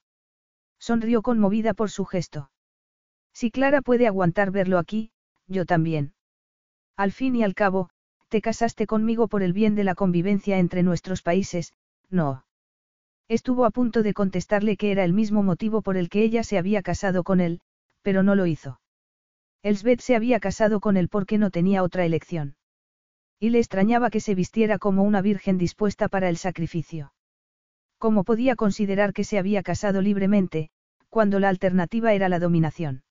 Sonrió 0.80 1.22
conmovida 1.22 1.74
por 1.74 1.90
su 1.90 2.06
gesto. 2.06 2.52
Si 3.34 3.52
Clara 3.52 3.82
puede 3.82 4.08
aguantar 4.08 4.52
verlo 4.52 4.78
aquí, 4.78 5.12
yo 5.48 5.66
también. 5.66 6.14
Al 6.98 7.12
fin 7.12 7.36
y 7.36 7.44
al 7.44 7.54
cabo, 7.54 7.90
te 8.28 8.42
casaste 8.42 8.88
conmigo 8.88 9.28
por 9.28 9.44
el 9.44 9.54
bien 9.54 9.76
de 9.76 9.84
la 9.84 9.96
convivencia 9.96 10.60
entre 10.60 10.84
nuestros 10.84 11.22
países, 11.22 11.74
no. 12.10 12.46
Estuvo 13.28 13.66
a 13.66 13.72
punto 13.72 14.04
de 14.04 14.14
contestarle 14.14 14.76
que 14.76 14.92
era 14.92 15.04
el 15.04 15.14
mismo 15.14 15.44
motivo 15.44 15.82
por 15.82 15.98
el 15.98 16.10
que 16.10 16.24
ella 16.24 16.44
se 16.44 16.58
había 16.58 16.82
casado 16.82 17.24
con 17.24 17.40
él, 17.40 17.62
pero 18.02 18.24
no 18.24 18.36
lo 18.36 18.46
hizo. 18.46 18.80
Elsbeth 19.62 20.02
se 20.02 20.16
había 20.16 20.40
casado 20.40 20.80
con 20.80 20.98
él 20.98 21.10
porque 21.10 21.38
no 21.38 21.52
tenía 21.52 21.84
otra 21.84 22.06
elección. 22.06 22.56
Y 23.40 23.52
le 23.52 23.60
extrañaba 23.60 24.10
que 24.10 24.20
se 24.20 24.36
vistiera 24.36 24.80
como 24.80 25.04
una 25.04 25.22
virgen 25.22 25.58
dispuesta 25.58 26.10
para 26.10 26.30
el 26.30 26.38
sacrificio. 26.38 27.14
¿Cómo 27.98 28.24
podía 28.24 28.56
considerar 28.56 29.14
que 29.14 29.24
se 29.24 29.38
había 29.38 29.64
casado 29.64 30.02
libremente, 30.02 30.70
cuando 31.10 31.40
la 31.40 31.50
alternativa 31.50 32.14
era 32.14 32.30
la 32.30 32.40
dominación? 32.40 33.04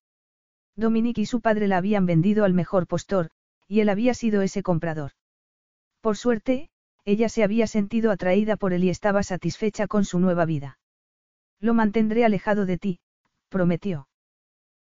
Dominique 0.77 1.23
y 1.23 1.27
su 1.27 1.41
padre 1.41 1.67
la 1.67 1.79
habían 1.79 2.07
vendido 2.07 2.45
al 2.45 2.55
mejor 2.55 2.87
postor, 2.87 3.31
y 3.67 3.81
él 3.81 3.89
había 3.89 4.15
sido 4.15 4.43
ese 4.43 4.63
comprador. 4.63 5.13
Por 6.01 6.17
suerte, 6.17 6.71
ella 7.05 7.29
se 7.29 7.43
había 7.43 7.67
sentido 7.67 8.11
atraída 8.11 8.57
por 8.57 8.73
él 8.73 8.85
y 8.85 8.91
estaba 8.91 9.23
satisfecha 9.23 9.87
con 9.87 10.05
su 10.05 10.21
nueva 10.21 10.45
vida. 10.45 10.79
Lo 11.59 11.75
mantendré 11.75 12.25
alejado 12.25 12.67
de 12.67 12.79
ti, 12.79 13.01
prometió. 13.49 14.09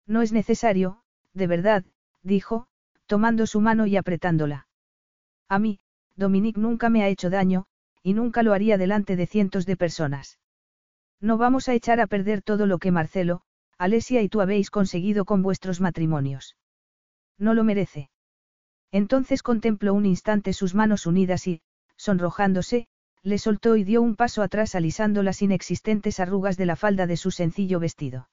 No 0.08 0.22
es 0.22 0.34
necesario, 0.34 1.02
de 1.34 1.48
verdad, 1.48 1.86
dijo, 2.24 2.68
tomando 3.06 3.48
su 3.48 3.62
mano 3.62 3.86
y 3.86 3.96
apretándola. 3.96 4.68
A 5.50 5.60
mí, 5.60 5.80
Dominique 6.16 6.60
nunca 6.60 6.90
me 6.90 7.04
ha 7.04 7.10
hecho 7.10 7.30
daño, 7.30 7.66
y 8.02 8.14
nunca 8.14 8.44
lo 8.44 8.54
haría 8.54 8.78
delante 8.78 9.16
de 9.16 9.28
cientos 9.28 9.66
de 9.66 9.78
personas. 9.78 10.40
No 11.20 11.38
vamos 11.38 11.70
a 11.70 11.74
echar 11.74 12.00
a 12.00 12.08
perder 12.08 12.42
todo 12.42 12.66
lo 12.66 12.78
que 12.78 12.92
Marcelo, 12.92 13.42
Alesia 13.78 14.22
y 14.22 14.30
tú 14.30 14.42
habéis 14.42 14.70
conseguido 14.70 15.26
con 15.26 15.42
vuestros 15.42 15.82
matrimonios. 15.82 16.56
No 17.38 17.54
lo 17.54 17.64
merece. 17.64 18.10
Entonces 18.92 19.44
contempló 19.44 19.94
un 19.94 20.06
instante 20.06 20.54
sus 20.54 20.74
manos 20.74 21.06
unidas 21.06 21.48
y, 21.48 21.62
sonrojándose, 21.98 22.88
le 23.24 23.38
soltó 23.38 23.76
y 23.76 23.84
dio 23.84 24.02
un 24.02 24.16
paso 24.16 24.44
atrás 24.44 24.76
alisando 24.76 25.24
las 25.24 25.42
inexistentes 25.42 26.20
arrugas 26.20 26.58
de 26.58 26.68
la 26.68 26.76
falda 26.76 27.08
de 27.08 27.18
su 27.18 27.32
sencillo 27.32 27.80
vestido. 27.80 28.30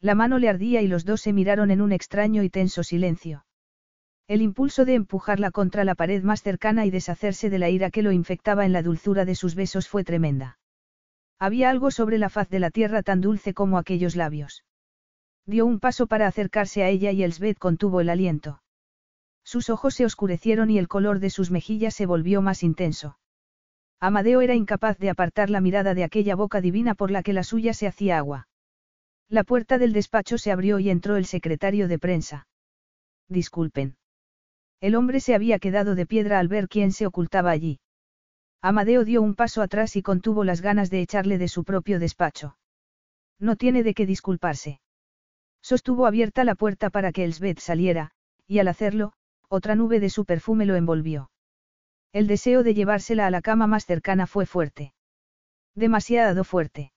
La 0.00 0.14
mano 0.14 0.38
le 0.38 0.48
ardía 0.48 0.82
y 0.82 0.86
los 0.86 1.04
dos 1.04 1.20
se 1.20 1.32
miraron 1.32 1.70
en 1.70 1.80
un 1.80 1.92
extraño 1.92 2.42
y 2.42 2.50
tenso 2.50 2.82
silencio. 2.82 3.44
El 4.26 4.40
impulso 4.40 4.86
de 4.86 4.94
empujarla 4.94 5.50
contra 5.50 5.84
la 5.84 5.94
pared 5.94 6.22
más 6.22 6.42
cercana 6.42 6.86
y 6.86 6.90
deshacerse 6.90 7.50
de 7.50 7.58
la 7.58 7.68
ira 7.68 7.90
que 7.90 8.02
lo 8.02 8.10
infectaba 8.10 8.64
en 8.64 8.72
la 8.72 8.82
dulzura 8.82 9.26
de 9.26 9.34
sus 9.34 9.54
besos 9.54 9.86
fue 9.86 10.02
tremenda. 10.02 10.58
Había 11.38 11.68
algo 11.68 11.90
sobre 11.90 12.16
la 12.16 12.30
faz 12.30 12.48
de 12.48 12.58
la 12.58 12.70
tierra 12.70 13.02
tan 13.02 13.20
dulce 13.20 13.52
como 13.52 13.76
aquellos 13.76 14.16
labios. 14.16 14.64
Dio 15.44 15.66
un 15.66 15.78
paso 15.78 16.06
para 16.06 16.26
acercarse 16.26 16.82
a 16.82 16.88
ella 16.88 17.12
y 17.12 17.22
Elsbeth 17.22 17.58
contuvo 17.58 18.00
el 18.00 18.08
aliento. 18.08 18.62
Sus 19.44 19.68
ojos 19.68 19.94
se 19.94 20.06
oscurecieron 20.06 20.70
y 20.70 20.78
el 20.78 20.88
color 20.88 21.18
de 21.18 21.28
sus 21.28 21.50
mejillas 21.50 21.94
se 21.94 22.06
volvió 22.06 22.40
más 22.40 22.62
intenso. 22.62 23.18
Amadeo 24.00 24.40
era 24.40 24.54
incapaz 24.54 24.96
de 24.98 25.10
apartar 25.10 25.50
la 25.50 25.60
mirada 25.60 25.92
de 25.92 26.04
aquella 26.04 26.34
boca 26.34 26.62
divina 26.62 26.94
por 26.94 27.10
la 27.10 27.22
que 27.22 27.34
la 27.34 27.42
suya 27.42 27.74
se 27.74 27.86
hacía 27.86 28.16
agua. 28.16 28.48
La 29.28 29.44
puerta 29.44 29.76
del 29.76 29.92
despacho 29.92 30.38
se 30.38 30.50
abrió 30.50 30.78
y 30.78 30.88
entró 30.88 31.16
el 31.16 31.26
secretario 31.26 31.88
de 31.88 31.98
prensa. 31.98 32.46
Disculpen. 33.28 33.96
El 34.84 34.96
hombre 34.96 35.20
se 35.20 35.34
había 35.34 35.58
quedado 35.58 35.94
de 35.94 36.04
piedra 36.04 36.38
al 36.38 36.48
ver 36.48 36.68
quién 36.68 36.92
se 36.92 37.06
ocultaba 37.06 37.50
allí. 37.50 37.80
Amadeo 38.60 39.06
dio 39.06 39.22
un 39.22 39.34
paso 39.34 39.62
atrás 39.62 39.96
y 39.96 40.02
contuvo 40.02 40.44
las 40.44 40.60
ganas 40.60 40.90
de 40.90 41.00
echarle 41.00 41.38
de 41.38 41.48
su 41.48 41.64
propio 41.64 41.98
despacho. 41.98 42.58
No 43.38 43.56
tiene 43.56 43.82
de 43.82 43.94
qué 43.94 44.04
disculparse. 44.04 44.82
Sostuvo 45.62 46.06
abierta 46.06 46.44
la 46.44 46.54
puerta 46.54 46.90
para 46.90 47.12
que 47.12 47.24
Elsbeth 47.24 47.60
saliera, 47.60 48.10
y 48.46 48.58
al 48.58 48.68
hacerlo, 48.68 49.14
otra 49.48 49.74
nube 49.74 50.00
de 50.00 50.10
su 50.10 50.26
perfume 50.26 50.66
lo 50.66 50.76
envolvió. 50.76 51.30
El 52.12 52.26
deseo 52.26 52.62
de 52.62 52.74
llevársela 52.74 53.26
a 53.26 53.30
la 53.30 53.40
cama 53.40 53.66
más 53.66 53.86
cercana 53.86 54.26
fue 54.26 54.44
fuerte. 54.44 54.92
Demasiado 55.74 56.44
fuerte. 56.44 56.92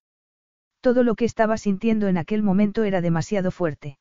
Todo 0.82 1.04
lo 1.04 1.16
que 1.16 1.24
estaba 1.24 1.56
sintiendo 1.56 2.10
en 2.10 2.18
aquel 2.18 2.44
momento 2.44 2.84
era 2.84 3.00
demasiado 3.00 3.50
fuerte. 3.50 3.98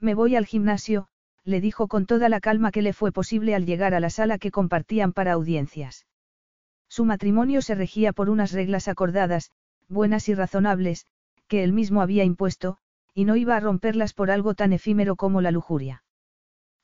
Me 0.00 0.14
voy 0.14 0.34
al 0.34 0.46
gimnasio, 0.46 1.06
le 1.46 1.60
dijo 1.60 1.86
con 1.86 2.06
toda 2.06 2.28
la 2.28 2.40
calma 2.40 2.72
que 2.72 2.82
le 2.82 2.92
fue 2.92 3.12
posible 3.12 3.54
al 3.54 3.64
llegar 3.64 3.94
a 3.94 4.00
la 4.00 4.10
sala 4.10 4.36
que 4.36 4.50
compartían 4.50 5.12
para 5.12 5.32
audiencias. 5.32 6.04
Su 6.88 7.04
matrimonio 7.04 7.62
se 7.62 7.76
regía 7.76 8.12
por 8.12 8.28
unas 8.30 8.52
reglas 8.52 8.88
acordadas, 8.88 9.52
buenas 9.88 10.28
y 10.28 10.34
razonables, 10.34 11.06
que 11.46 11.62
él 11.62 11.72
mismo 11.72 12.02
había 12.02 12.24
impuesto, 12.24 12.78
y 13.14 13.24
no 13.24 13.36
iba 13.36 13.56
a 13.56 13.60
romperlas 13.60 14.12
por 14.12 14.32
algo 14.32 14.54
tan 14.54 14.72
efímero 14.72 15.14
como 15.14 15.40
la 15.40 15.52
lujuria. 15.52 16.02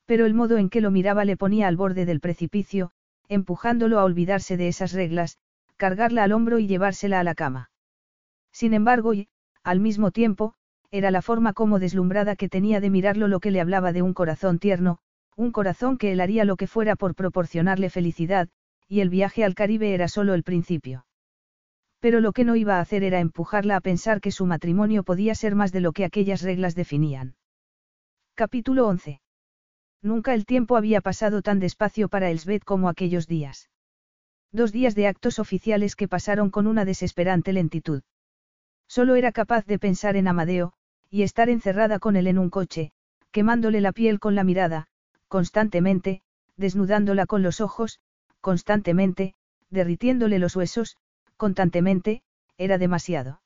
Pero 0.06 0.26
el 0.26 0.34
modo 0.34 0.58
en 0.58 0.70
que 0.70 0.80
lo 0.80 0.92
miraba 0.92 1.24
le 1.24 1.36
ponía 1.36 1.66
al 1.66 1.76
borde 1.76 2.06
del 2.06 2.20
precipicio, 2.20 2.92
empujándolo 3.28 3.98
a 3.98 4.04
olvidarse 4.04 4.56
de 4.56 4.68
esas 4.68 4.92
reglas, 4.92 5.38
cargarla 5.76 6.22
al 6.22 6.32
hombro 6.32 6.60
y 6.60 6.68
llevársela 6.68 7.18
a 7.18 7.24
la 7.24 7.34
cama. 7.34 7.70
Sin 8.52 8.74
embargo, 8.74 9.12
y, 9.12 9.28
al 9.64 9.80
mismo 9.80 10.12
tiempo, 10.12 10.54
era 10.92 11.10
la 11.10 11.22
forma 11.22 11.54
como 11.54 11.78
deslumbrada 11.78 12.36
que 12.36 12.50
tenía 12.50 12.78
de 12.78 12.90
mirarlo 12.90 13.26
lo 13.26 13.40
que 13.40 13.50
le 13.50 13.62
hablaba 13.62 13.94
de 13.94 14.02
un 14.02 14.12
corazón 14.12 14.58
tierno, 14.58 14.98
un 15.36 15.50
corazón 15.50 15.96
que 15.96 16.12
él 16.12 16.20
haría 16.20 16.44
lo 16.44 16.56
que 16.56 16.66
fuera 16.66 16.96
por 16.96 17.14
proporcionarle 17.14 17.88
felicidad, 17.88 18.50
y 18.88 19.00
el 19.00 19.08
viaje 19.08 19.42
al 19.42 19.54
Caribe 19.54 19.94
era 19.94 20.06
solo 20.06 20.34
el 20.34 20.42
principio. 20.42 21.06
Pero 21.98 22.20
lo 22.20 22.32
que 22.32 22.44
no 22.44 22.56
iba 22.56 22.76
a 22.76 22.80
hacer 22.80 23.04
era 23.04 23.20
empujarla 23.20 23.76
a 23.76 23.80
pensar 23.80 24.20
que 24.20 24.30
su 24.30 24.44
matrimonio 24.44 25.02
podía 25.02 25.34
ser 25.34 25.54
más 25.54 25.72
de 25.72 25.80
lo 25.80 25.92
que 25.92 26.04
aquellas 26.04 26.42
reglas 26.42 26.74
definían. 26.74 27.36
Capítulo 28.34 28.86
11. 28.86 29.22
Nunca 30.02 30.34
el 30.34 30.44
tiempo 30.44 30.76
había 30.76 31.00
pasado 31.00 31.40
tan 31.40 31.58
despacio 31.58 32.08
para 32.08 32.30
Elsbeth 32.30 32.64
como 32.64 32.90
aquellos 32.90 33.26
días. 33.26 33.70
Dos 34.50 34.72
días 34.72 34.94
de 34.94 35.06
actos 35.06 35.38
oficiales 35.38 35.96
que 35.96 36.08
pasaron 36.08 36.50
con 36.50 36.66
una 36.66 36.84
desesperante 36.84 37.54
lentitud. 37.54 38.02
Solo 38.88 39.14
era 39.14 39.32
capaz 39.32 39.64
de 39.64 39.78
pensar 39.78 40.16
en 40.16 40.28
Amadeo, 40.28 40.74
y 41.12 41.22
estar 41.24 41.50
encerrada 41.50 41.98
con 41.98 42.16
él 42.16 42.26
en 42.26 42.38
un 42.38 42.48
coche, 42.48 42.90
quemándole 43.32 43.82
la 43.82 43.92
piel 43.92 44.18
con 44.18 44.34
la 44.34 44.44
mirada, 44.44 44.86
constantemente, 45.28 46.22
desnudándola 46.56 47.26
con 47.26 47.42
los 47.42 47.60
ojos, 47.60 48.00
constantemente, 48.40 49.34
derritiéndole 49.68 50.38
los 50.38 50.56
huesos, 50.56 50.96
constantemente, 51.36 52.22
era 52.56 52.78
demasiado. 52.78 53.42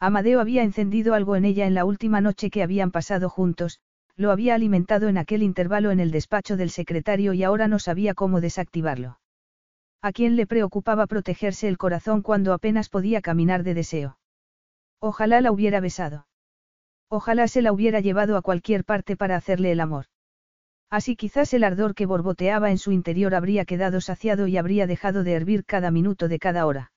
Amadeo 0.00 0.40
había 0.40 0.62
encendido 0.62 1.12
algo 1.12 1.36
en 1.36 1.44
ella 1.44 1.66
en 1.66 1.74
la 1.74 1.84
última 1.84 2.22
noche 2.22 2.48
que 2.48 2.62
habían 2.62 2.90
pasado 2.90 3.28
juntos, 3.28 3.80
lo 4.16 4.30
había 4.30 4.54
alimentado 4.54 5.08
en 5.08 5.18
aquel 5.18 5.42
intervalo 5.42 5.90
en 5.90 6.00
el 6.00 6.10
despacho 6.10 6.56
del 6.56 6.70
secretario 6.70 7.34
y 7.34 7.44
ahora 7.44 7.68
no 7.68 7.78
sabía 7.78 8.14
cómo 8.14 8.40
desactivarlo. 8.40 9.20
¿A 10.00 10.12
quién 10.12 10.36
le 10.36 10.46
preocupaba 10.46 11.06
protegerse 11.06 11.68
el 11.68 11.76
corazón 11.76 12.22
cuando 12.22 12.54
apenas 12.54 12.88
podía 12.88 13.20
caminar 13.20 13.62
de 13.62 13.74
deseo? 13.74 14.18
Ojalá 15.00 15.42
la 15.42 15.52
hubiera 15.52 15.80
besado. 15.80 16.27
Ojalá 17.08 17.48
se 17.48 17.62
la 17.62 17.72
hubiera 17.72 18.00
llevado 18.00 18.36
a 18.36 18.42
cualquier 18.42 18.84
parte 18.84 19.16
para 19.16 19.36
hacerle 19.36 19.72
el 19.72 19.80
amor. 19.80 20.06
Así 20.90 21.16
quizás 21.16 21.52
el 21.54 21.64
ardor 21.64 21.94
que 21.94 22.06
borboteaba 22.06 22.70
en 22.70 22.78
su 22.78 22.92
interior 22.92 23.34
habría 23.34 23.64
quedado 23.64 24.00
saciado 24.00 24.46
y 24.46 24.56
habría 24.56 24.86
dejado 24.86 25.22
de 25.22 25.32
hervir 25.32 25.64
cada 25.64 25.90
minuto 25.90 26.28
de 26.28 26.38
cada 26.38 26.66
hora. 26.66 26.92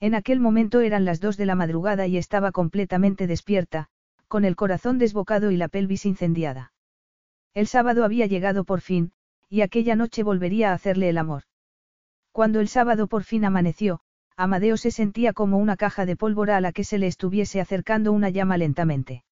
En 0.00 0.14
aquel 0.14 0.40
momento 0.40 0.80
eran 0.80 1.04
las 1.04 1.20
dos 1.20 1.36
de 1.36 1.46
la 1.46 1.54
madrugada 1.54 2.06
y 2.06 2.16
estaba 2.16 2.52
completamente 2.52 3.26
despierta, 3.26 3.88
con 4.28 4.44
el 4.44 4.56
corazón 4.56 4.98
desbocado 4.98 5.50
y 5.50 5.56
la 5.56 5.68
pelvis 5.68 6.06
incendiada. 6.06 6.72
El 7.54 7.68
sábado 7.68 8.04
había 8.04 8.26
llegado 8.26 8.64
por 8.64 8.80
fin, 8.80 9.12
y 9.48 9.60
aquella 9.60 9.94
noche 9.94 10.24
volvería 10.24 10.70
a 10.70 10.74
hacerle 10.74 11.08
el 11.08 11.18
amor. 11.18 11.44
Cuando 12.32 12.58
el 12.58 12.66
sábado 12.66 13.06
por 13.06 13.22
fin 13.22 13.44
amaneció, 13.44 14.00
Amadeo 14.36 14.76
se 14.76 14.90
sentía 14.90 15.32
como 15.32 15.58
una 15.58 15.76
caja 15.76 16.06
de 16.06 16.16
pólvora 16.16 16.56
a 16.56 16.60
la 16.60 16.72
que 16.72 16.84
se 16.84 16.98
le 16.98 17.06
estuviese 17.06 17.60
acercando 17.60 18.12
una 18.12 18.30
llama 18.30 18.56
lentamente. 18.56 19.24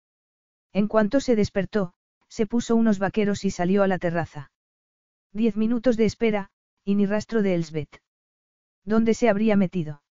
En 0.74 0.88
cuanto 0.88 1.20
se 1.20 1.36
despertó, 1.36 1.94
se 2.28 2.46
puso 2.46 2.76
unos 2.76 3.00
vaqueros 3.00 3.44
y 3.44 3.52
salió 3.52 3.84
a 3.84 3.88
la 3.88 3.98
terraza. 3.98 4.52
Diez 5.34 5.58
minutos 5.58 5.98
de 5.98 6.06
espera, 6.06 6.50
y 6.86 6.96
ni 6.96 7.06
rastro 7.06 7.42
de 7.42 7.56
Elsbeth. 7.56 8.02
¿Dónde 8.86 9.14
se 9.14 9.30
habría 9.30 9.56
metido? 9.56 10.02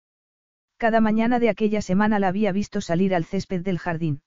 Cada 0.76 1.00
mañana 1.00 1.38
de 1.38 1.50
aquella 1.50 1.82
semana 1.82 2.18
la 2.18 2.28
había 2.28 2.52
visto 2.52 2.80
salir 2.80 3.14
al 3.14 3.24
césped 3.24 3.62
del 3.62 3.78
jardín. 3.78 4.22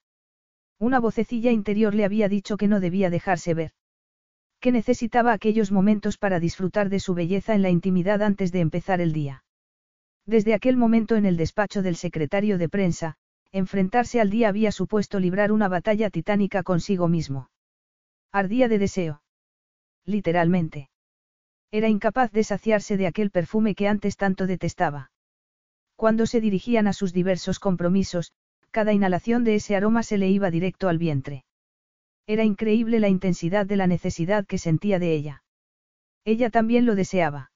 Una 0.80 1.00
vocecilla 1.00 1.52
interior 1.52 1.94
le 1.94 2.06
había 2.06 2.30
dicho 2.30 2.58
que 2.58 2.68
no 2.68 2.80
debía 2.80 3.10
dejarse 3.10 3.54
ver 3.54 3.74
que 4.64 4.72
necesitaba 4.72 5.34
aquellos 5.34 5.74
momentos 5.74 6.18
para 6.18 6.40
disfrutar 6.40 6.88
de 6.88 7.02
su 7.02 7.14
belleza 7.14 7.54
en 7.54 7.62
la 7.64 7.70
intimidad 7.70 8.22
antes 8.22 8.54
de 8.54 8.62
empezar 8.62 9.02
el 9.02 9.12
día. 9.12 9.44
Desde 10.26 10.54
aquel 10.54 10.78
momento 10.78 11.16
en 11.16 11.26
el 11.26 11.38
despacho 11.38 11.82
del 11.82 11.96
secretario 11.96 12.58
de 12.58 12.70
prensa, 12.70 13.16
enfrentarse 13.52 14.20
al 14.20 14.30
día 14.30 14.50
había 14.50 14.72
supuesto 14.72 15.20
librar 15.20 15.52
una 15.52 15.68
batalla 15.68 16.10
titánica 16.10 16.64
consigo 16.64 17.08
mismo. 17.08 17.50
Ardía 18.32 18.68
de 18.68 18.80
deseo. 18.80 19.22
Literalmente. 20.06 20.90
Era 21.72 21.88
incapaz 21.88 22.32
de 22.32 22.44
saciarse 22.44 22.98
de 22.98 23.08
aquel 23.08 23.32
perfume 23.32 23.76
que 23.76 23.88
antes 23.88 24.18
tanto 24.18 24.48
detestaba. 24.48 25.12
Cuando 25.96 26.26
se 26.26 26.42
dirigían 26.42 26.88
a 26.88 26.94
sus 26.94 27.14
diversos 27.14 27.60
compromisos, 27.60 28.34
cada 28.72 28.94
inhalación 28.94 29.44
de 29.44 29.56
ese 29.56 29.76
aroma 29.76 30.04
se 30.04 30.18
le 30.18 30.30
iba 30.30 30.50
directo 30.50 30.90
al 30.90 30.98
vientre. 30.98 31.46
Era 32.26 32.44
increíble 32.44 33.00
la 33.00 33.10
intensidad 33.10 33.66
de 33.66 33.76
la 33.76 33.88
necesidad 33.88 34.46
que 34.48 34.58
sentía 34.58 34.98
de 34.98 35.14
ella. 35.14 35.44
Ella 36.26 36.50
también 36.50 36.86
lo 36.86 36.96
deseaba. 36.96 37.53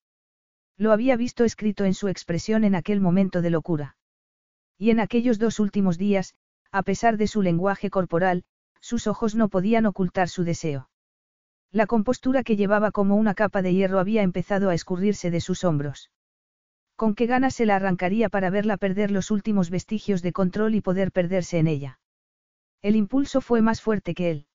Lo 0.78 0.92
había 0.92 1.16
visto 1.16 1.44
escrito 1.44 1.84
en 1.84 1.92
su 1.92 2.06
expresión 2.08 2.62
en 2.62 2.76
aquel 2.76 3.00
momento 3.00 3.42
de 3.42 3.50
locura. 3.50 3.96
Y 4.78 4.90
en 4.90 5.00
aquellos 5.00 5.40
dos 5.40 5.58
últimos 5.58 5.98
días, 5.98 6.34
a 6.70 6.82
pesar 6.82 7.16
de 7.16 7.26
su 7.26 7.42
lenguaje 7.42 7.90
corporal, 7.90 8.44
sus 8.80 9.08
ojos 9.08 9.34
no 9.34 9.48
podían 9.48 9.86
ocultar 9.86 10.28
su 10.28 10.44
deseo. 10.44 10.88
La 11.72 11.86
compostura 11.86 12.44
que 12.44 12.56
llevaba 12.56 12.92
como 12.92 13.16
una 13.16 13.34
capa 13.34 13.60
de 13.60 13.74
hierro 13.74 13.98
había 13.98 14.22
empezado 14.22 14.70
a 14.70 14.74
escurrirse 14.74 15.32
de 15.32 15.40
sus 15.40 15.64
hombros. 15.64 16.10
Con 16.94 17.14
qué 17.14 17.26
ganas 17.26 17.54
se 17.54 17.66
la 17.66 17.76
arrancaría 17.76 18.28
para 18.28 18.48
verla 18.48 18.76
perder 18.76 19.10
los 19.10 19.30
últimos 19.30 19.70
vestigios 19.70 20.22
de 20.22 20.32
control 20.32 20.76
y 20.76 20.80
poder 20.80 21.10
perderse 21.10 21.58
en 21.58 21.66
ella. 21.66 21.98
El 22.82 22.94
impulso 22.94 23.40
fue 23.40 23.62
más 23.62 23.82
fuerte 23.82 24.14
que 24.14 24.30
él. 24.30 24.46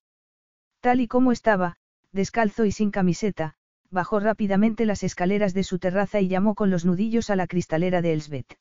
Tal 0.80 1.00
y 1.00 1.06
como 1.06 1.32
estaba, 1.32 1.76
descalzo 2.12 2.64
y 2.64 2.72
sin 2.72 2.90
camiseta, 2.90 3.56
bajó 3.94 4.20
rápidamente 4.20 4.84
las 4.84 5.02
escaleras 5.02 5.54
de 5.54 5.64
su 5.64 5.78
terraza 5.78 6.20
y 6.20 6.28
llamó 6.28 6.54
con 6.54 6.68
los 6.68 6.84
nudillos 6.84 7.30
a 7.30 7.36
la 7.36 7.46
cristalera 7.46 8.02
de 8.02 8.12
Elsbeth. 8.12 8.58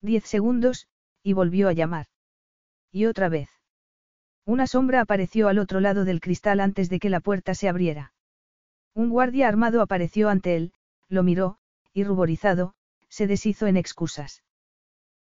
Diez 0.00 0.24
segundos, 0.24 0.88
y 1.22 1.34
volvió 1.34 1.68
a 1.68 1.72
llamar. 1.72 2.06
Y 2.90 3.04
otra 3.04 3.28
vez. 3.28 3.50
Una 4.46 4.66
sombra 4.66 5.00
apareció 5.00 5.48
al 5.48 5.58
otro 5.58 5.80
lado 5.80 6.04
del 6.04 6.20
cristal 6.20 6.60
antes 6.60 6.88
de 6.88 6.98
que 6.98 7.10
la 7.10 7.20
puerta 7.20 7.54
se 7.54 7.68
abriera. 7.68 8.12
Un 8.94 9.10
guardia 9.10 9.48
armado 9.48 9.82
apareció 9.82 10.28
ante 10.28 10.56
él, 10.56 10.72
lo 11.08 11.22
miró, 11.22 11.58
y 11.92 12.04
ruborizado, 12.04 12.74
se 13.08 13.26
deshizo 13.26 13.66
en 13.66 13.76
excusas. 13.76 14.44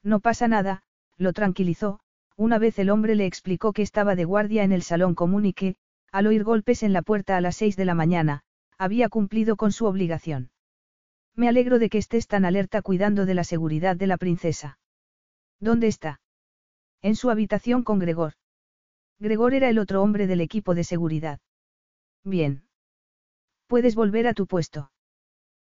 No 0.03 0.21
pasa 0.21 0.47
nada, 0.47 0.83
lo 1.17 1.33
tranquilizó, 1.33 2.01
una 2.37 2.59
vez 2.59 2.79
el 2.79 2.91
hombre 2.91 3.15
le 3.15 3.27
explicó 3.27 3.73
que 3.73 3.83
estaba 3.83 4.15
de 4.15 4.25
guardia 4.25 4.65
en 4.65 4.73
el 4.73 4.83
salón 4.83 5.15
común 5.15 5.47
y 5.47 5.53
que, 5.53 5.77
al 6.11 6.27
oír 6.27 6.45
golpes 6.45 6.83
en 6.83 6.93
la 6.93 7.03
puerta 7.03 7.37
a 7.37 7.41
las 7.41 7.57
seis 7.57 7.77
de 7.77 7.85
la 7.85 7.95
mañana, 7.95 8.43
había 8.79 9.09
cumplido 9.09 9.57
con 9.57 9.73
su 9.73 9.87
obligación. 9.87 10.51
Me 11.35 11.49
alegro 11.49 11.79
de 11.79 11.89
que 11.89 11.99
estés 11.99 12.27
tan 12.27 12.45
alerta 12.45 12.83
cuidando 12.83 13.27
de 13.27 13.35
la 13.35 13.45
seguridad 13.45 13.97
de 13.97 14.07
la 14.07 14.19
princesa. 14.19 14.79
¿Dónde 15.61 15.87
está? 15.87 16.21
En 17.01 17.17
su 17.17 17.31
habitación 17.31 17.83
con 17.83 17.99
Gregor. 17.99 18.35
Gregor 19.19 19.55
era 19.55 19.69
el 19.69 19.79
otro 19.79 20.03
hombre 20.03 20.27
del 20.27 20.41
equipo 20.41 20.75
de 20.75 20.85
seguridad. 20.85 21.41
Bien. 22.25 22.65
Puedes 23.67 23.95
volver 23.95 24.27
a 24.27 24.35
tu 24.35 24.47
puesto. 24.47 24.91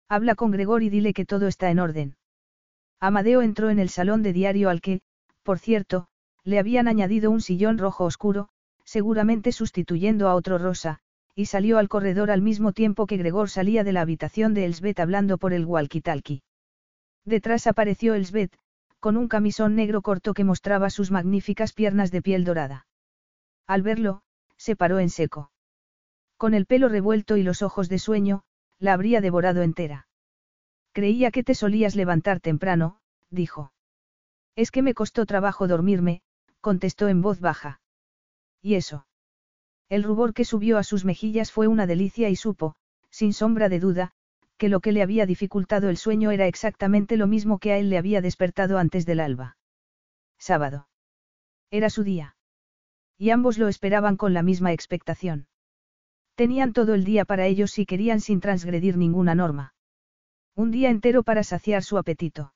Habla 0.08 0.36
con 0.36 0.52
Gregor 0.52 0.84
y 0.84 0.90
dile 0.90 1.14
que 1.14 1.26
todo 1.26 1.48
está 1.48 1.70
en 1.70 1.80
orden. 1.80 2.16
Amadeo 3.00 3.42
entró 3.42 3.70
en 3.70 3.80
el 3.80 3.90
salón 3.90 4.24
de 4.24 4.34
diario 4.34 4.70
al 4.70 4.82
que, 4.82 5.02
por 5.44 5.60
cierto, 5.60 6.08
le 6.44 6.60
habían 6.60 6.88
añadido 6.88 7.30
un 7.30 7.42
sillón 7.42 7.78
rojo 7.78 8.06
oscuro, 8.06 8.50
seguramente 8.86 9.52
sustituyendo 9.52 10.30
a 10.30 10.36
otro 10.36 10.58
rosa, 10.58 11.00
y 11.38 11.46
salió 11.46 11.78
al 11.78 11.88
corredor 11.88 12.32
al 12.32 12.42
mismo 12.42 12.74
tiempo 12.74 13.06
que 13.06 13.16
Gregor 13.16 13.52
salía 13.52 13.84
de 13.84 13.94
la 13.94 14.02
habitación 14.02 14.56
de 14.56 14.66
Elsbeth 14.66 15.00
hablando 15.00 15.38
por 15.38 15.54
el 15.54 15.68
walkie-talkie. 15.68 16.42
Detrás 17.26 17.68
apareció 17.68 18.16
Elsbeth, 18.16 18.58
con 19.00 19.18
un 19.18 19.28
camisón 19.28 19.76
negro 19.76 20.02
corto 20.02 20.34
que 20.34 20.44
mostraba 20.44 20.90
sus 20.90 21.12
magníficas 21.12 21.74
piernas 21.74 22.10
de 22.10 22.24
piel 22.24 22.44
dorada. 22.44 22.88
Al 23.68 23.84
verlo, 23.84 24.24
se 24.58 24.76
paró 24.76 24.98
en 24.98 25.12
seco. 25.12 25.52
Con 26.38 26.56
el 26.56 26.66
pelo 26.66 26.90
revuelto 26.90 27.38
y 27.38 27.44
los 27.44 27.62
ojos 27.62 27.88
de 27.88 28.00
sueño, 28.00 28.42
la 28.80 28.94
habría 28.94 29.22
devorado 29.22 29.62
entera. 29.62 30.08
Creía 30.92 31.30
que 31.30 31.44
te 31.44 31.54
solías 31.54 31.96
levantar 31.96 32.40
temprano, 32.40 33.00
dijo. 33.30 33.74
Es 34.56 34.72
que 34.72 34.82
me 34.82 34.96
costó 34.96 35.28
trabajo 35.28 35.68
dormirme, 35.68 36.24
contestó 36.62 37.10
en 37.10 37.22
voz 37.22 37.40
baja. 37.40 37.80
¿Y 38.60 38.74
eso? 38.74 39.07
El 39.90 40.04
rubor 40.04 40.34
que 40.34 40.46
subió 40.46 40.78
a 40.78 40.84
sus 40.84 41.06
mejillas 41.06 41.52
fue 41.52 41.68
una 41.68 41.88
delicia 41.88 42.30
y 42.30 42.36
supo, 42.36 42.76
sin 43.10 43.34
sombra 43.34 43.70
de 43.70 43.80
duda, 43.80 44.12
que 44.58 44.70
lo 44.70 44.80
que 44.80 44.92
le 44.92 45.02
había 45.02 45.26
dificultado 45.26 45.90
el 45.90 45.98
sueño 45.98 46.32
era 46.32 46.48
exactamente 46.48 47.16
lo 47.16 47.28
mismo 47.28 47.60
que 47.60 47.72
a 47.72 47.78
él 47.78 47.90
le 47.90 47.98
había 47.98 48.22
despertado 48.22 48.80
antes 48.80 49.06
del 49.06 49.20
alba. 49.20 49.58
Sábado. 50.38 50.88
Era 51.72 51.90
su 51.90 52.04
día. 52.04 52.36
Y 53.18 53.30
ambos 53.30 53.58
lo 53.58 53.68
esperaban 53.68 54.18
con 54.18 54.34
la 54.34 54.44
misma 54.44 54.74
expectación. 54.74 55.48
Tenían 56.36 56.74
todo 56.74 56.94
el 56.94 57.04
día 57.04 57.26
para 57.26 57.46
ellos 57.46 57.72
si 57.72 57.86
querían 57.86 58.20
sin 58.20 58.42
transgredir 58.42 58.98
ninguna 58.98 59.36
norma. 59.36 59.74
Un 60.56 60.72
día 60.72 60.90
entero 60.90 61.24
para 61.24 61.44
saciar 61.44 61.84
su 61.84 61.98
apetito. 61.98 62.54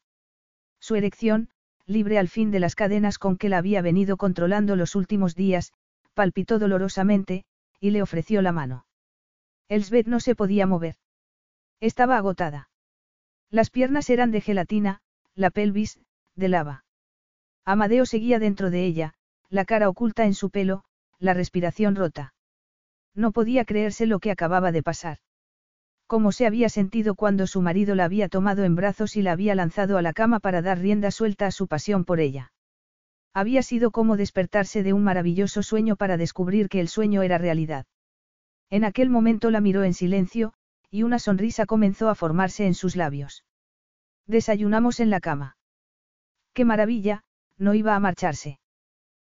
Su 0.79 0.95
erección, 0.95 1.49
libre 1.85 2.17
al 2.17 2.27
fin 2.27 2.51
de 2.51 2.59
las 2.59 2.75
cadenas 2.75 3.17
con 3.17 3.37
que 3.37 3.49
la 3.49 3.57
había 3.57 3.81
venido 3.81 4.17
controlando 4.17 4.75
los 4.75 4.95
últimos 4.95 5.35
días, 5.35 5.73
palpitó 6.13 6.59
dolorosamente, 6.59 7.45
y 7.79 7.91
le 7.91 8.01
ofreció 8.01 8.41
la 8.41 8.51
mano. 8.51 8.85
Elsbeth 9.69 10.07
no 10.07 10.19
se 10.19 10.35
podía 10.35 10.67
mover. 10.67 10.95
Estaba 11.79 12.17
agotada. 12.17 12.69
Las 13.49 13.69
piernas 13.69 14.09
eran 14.09 14.31
de 14.31 14.41
gelatina, 14.41 15.01
la 15.35 15.49
pelvis, 15.49 15.99
de 16.35 16.49
lava. 16.49 16.85
Amadeo 17.65 18.05
seguía 18.05 18.39
dentro 18.39 18.69
de 18.69 18.85
ella, 18.85 19.13
la 19.49 19.65
cara 19.65 19.89
oculta 19.89 20.25
en 20.25 20.33
su 20.33 20.49
pelo, 20.49 20.83
la 21.19 21.33
respiración 21.33 21.95
rota. 21.95 22.33
No 23.13 23.31
podía 23.31 23.65
creerse 23.65 24.05
lo 24.05 24.19
que 24.19 24.31
acababa 24.31 24.71
de 24.71 24.83
pasar. 24.83 25.17
Cómo 26.07 26.31
se 26.31 26.45
había 26.45 26.69
sentido 26.69 27.15
cuando 27.15 27.47
su 27.47 27.61
marido 27.61 27.95
la 27.95 28.05
había 28.05 28.29
tomado 28.29 28.63
en 28.63 28.75
brazos 28.75 29.15
y 29.15 29.21
la 29.21 29.31
había 29.31 29.55
lanzado 29.55 29.97
a 29.97 30.01
la 30.01 30.13
cama 30.13 30.39
para 30.39 30.61
dar 30.61 30.79
rienda 30.79 31.11
suelta 31.11 31.47
a 31.47 31.51
su 31.51 31.67
pasión 31.67 32.03
por 32.03 32.19
ella. 32.19 32.50
Había 33.33 33.63
sido 33.63 33.91
como 33.91 34.17
despertarse 34.17 34.83
de 34.83 34.93
un 34.93 35.03
maravilloso 35.03 35.63
sueño 35.63 35.95
para 35.95 36.17
descubrir 36.17 36.67
que 36.67 36.81
el 36.81 36.89
sueño 36.89 37.21
era 37.21 37.37
realidad. 37.37 37.85
En 38.69 38.83
aquel 38.83 39.09
momento 39.09 39.51
la 39.51 39.61
miró 39.61 39.83
en 39.83 39.93
silencio, 39.93 40.53
y 40.89 41.03
una 41.03 41.19
sonrisa 41.19 41.65
comenzó 41.65 42.09
a 42.09 42.15
formarse 42.15 42.65
en 42.65 42.73
sus 42.73 42.95
labios. 42.95 43.45
Desayunamos 44.27 44.99
en 44.99 45.09
la 45.09 45.21
cama. 45.21 45.55
¡Qué 46.53 46.65
maravilla! 46.65 47.23
No 47.57 47.73
iba 47.73 47.95
a 47.95 47.99
marcharse. 47.99 48.59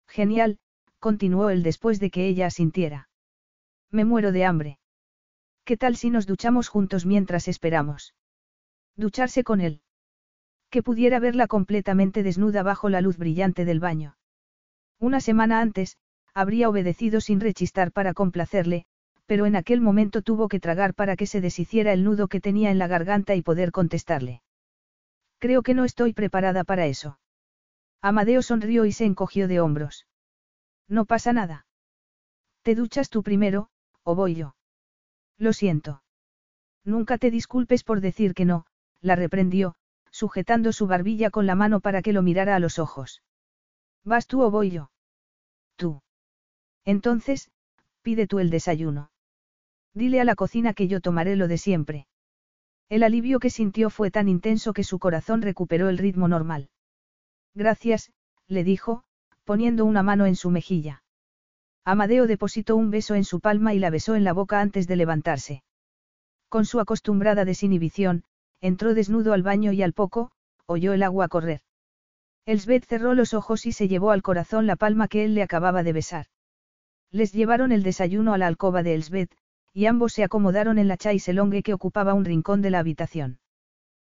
Genial, 0.07 0.59
continuó 0.99 1.49
él 1.49 1.63
después 1.63 1.99
de 1.99 2.11
que 2.11 2.27
ella 2.27 2.47
asintiera. 2.47 3.09
Me 3.89 4.05
muero 4.05 4.31
de 4.31 4.45
hambre. 4.45 4.79
¿Qué 5.65 5.77
tal 5.77 5.95
si 5.97 6.11
nos 6.11 6.27
duchamos 6.27 6.67
juntos 6.67 7.05
mientras 7.05 7.47
esperamos? 7.47 8.13
Ducharse 8.95 9.43
con 9.43 9.61
él 9.61 9.81
que 10.69 10.83
pudiera 10.83 11.19
verla 11.19 11.47
completamente 11.47 12.23
desnuda 12.23 12.63
bajo 12.63 12.89
la 12.89 13.01
luz 13.01 13.17
brillante 13.17 13.65
del 13.65 13.79
baño. 13.79 14.17
Una 14.99 15.21
semana 15.21 15.61
antes, 15.61 15.97
habría 16.33 16.69
obedecido 16.69 17.21
sin 17.21 17.39
rechistar 17.39 17.91
para 17.91 18.13
complacerle, 18.13 18.85
pero 19.25 19.45
en 19.45 19.55
aquel 19.55 19.81
momento 19.81 20.21
tuvo 20.21 20.47
que 20.47 20.59
tragar 20.59 20.93
para 20.93 21.15
que 21.15 21.27
se 21.27 21.41
deshiciera 21.41 21.93
el 21.93 22.03
nudo 22.03 22.27
que 22.27 22.39
tenía 22.39 22.71
en 22.71 22.77
la 22.77 22.87
garganta 22.87 23.35
y 23.35 23.41
poder 23.41 23.71
contestarle. 23.71 24.41
Creo 25.39 25.61
que 25.61 25.73
no 25.73 25.83
estoy 25.83 26.13
preparada 26.13 26.63
para 26.63 26.87
eso. 26.87 27.19
Amadeo 28.01 28.41
sonrió 28.41 28.85
y 28.85 28.91
se 28.91 29.05
encogió 29.05 29.47
de 29.47 29.59
hombros. 29.59 30.07
No 30.87 31.05
pasa 31.05 31.33
nada. 31.33 31.65
Te 32.61 32.75
duchas 32.75 33.09
tú 33.09 33.23
primero, 33.23 33.69
o 34.03 34.15
voy 34.15 34.35
yo. 34.35 34.55
Lo 35.37 35.53
siento. 35.53 36.03
Nunca 36.83 37.17
te 37.17 37.31
disculpes 37.31 37.83
por 37.83 38.01
decir 38.01 38.33
que 38.33 38.45
no, 38.45 38.65
la 39.01 39.15
reprendió, 39.15 39.75
sujetando 40.17 40.73
su 40.73 40.87
barbilla 40.87 41.29
con 41.29 41.45
la 41.45 41.53
mano 41.53 41.79
para 41.79 42.01
que 42.01 42.11
lo 42.11 42.23
mirara 42.23 42.55
a 42.55 42.59
los 42.59 42.79
ojos. 42.79 43.21
¿Vas 44.03 44.25
tú 44.25 44.41
o 44.41 44.49
voy 44.49 44.71
yo? 44.71 44.89
Tú. 45.75 46.01
Entonces, 46.85 47.51
pide 48.01 48.25
tú 48.25 48.39
el 48.39 48.49
desayuno. 48.49 49.11
Dile 49.93 50.19
a 50.19 50.23
la 50.23 50.33
cocina 50.33 50.73
que 50.73 50.87
yo 50.87 51.01
tomaré 51.01 51.35
lo 51.35 51.47
de 51.47 51.59
siempre. 51.59 52.07
El 52.89 53.03
alivio 53.03 53.37
que 53.37 53.51
sintió 53.51 53.91
fue 53.91 54.09
tan 54.09 54.27
intenso 54.27 54.73
que 54.73 54.83
su 54.83 54.97
corazón 54.97 55.43
recuperó 55.43 55.87
el 55.87 55.99
ritmo 55.99 56.27
normal. 56.27 56.71
Gracias, 57.53 58.11
le 58.47 58.63
dijo, 58.63 59.03
poniendo 59.43 59.85
una 59.85 60.01
mano 60.01 60.25
en 60.25 60.35
su 60.35 60.49
mejilla. 60.49 61.03
Amadeo 61.85 62.25
depositó 62.25 62.75
un 62.75 62.89
beso 62.89 63.13
en 63.13 63.23
su 63.23 63.39
palma 63.39 63.75
y 63.75 63.79
la 63.79 63.91
besó 63.91 64.15
en 64.15 64.23
la 64.23 64.33
boca 64.33 64.61
antes 64.61 64.87
de 64.87 64.95
levantarse. 64.95 65.63
Con 66.49 66.65
su 66.65 66.79
acostumbrada 66.79 67.45
desinhibición, 67.45 68.23
entró 68.61 68.93
desnudo 68.93 69.33
al 69.33 69.43
baño 69.43 69.71
y 69.71 69.83
al 69.83 69.93
poco, 69.93 70.31
oyó 70.65 70.93
el 70.93 71.03
agua 71.03 71.27
correr. 71.27 71.61
Elsbeth 72.45 72.85
cerró 72.85 73.13
los 73.13 73.33
ojos 73.33 73.65
y 73.65 73.71
se 73.71 73.87
llevó 73.87 74.11
al 74.11 74.21
corazón 74.21 74.67
la 74.67 74.75
palma 74.75 75.07
que 75.07 75.25
él 75.25 75.35
le 75.35 75.43
acababa 75.43 75.83
de 75.83 75.93
besar. 75.93 76.25
Les 77.11 77.33
llevaron 77.33 77.71
el 77.71 77.83
desayuno 77.83 78.33
a 78.33 78.37
la 78.37 78.47
alcoba 78.47 78.83
de 78.83 78.95
Elsbeth, 78.95 79.35
y 79.73 79.85
ambos 79.85 80.13
se 80.13 80.23
acomodaron 80.23 80.79
en 80.79 80.87
la 80.87 80.97
chaiselongue 80.97 81.61
que 81.61 81.73
ocupaba 81.73 82.13
un 82.13 82.25
rincón 82.25 82.61
de 82.61 82.69
la 82.69 82.79
habitación. 82.79 83.39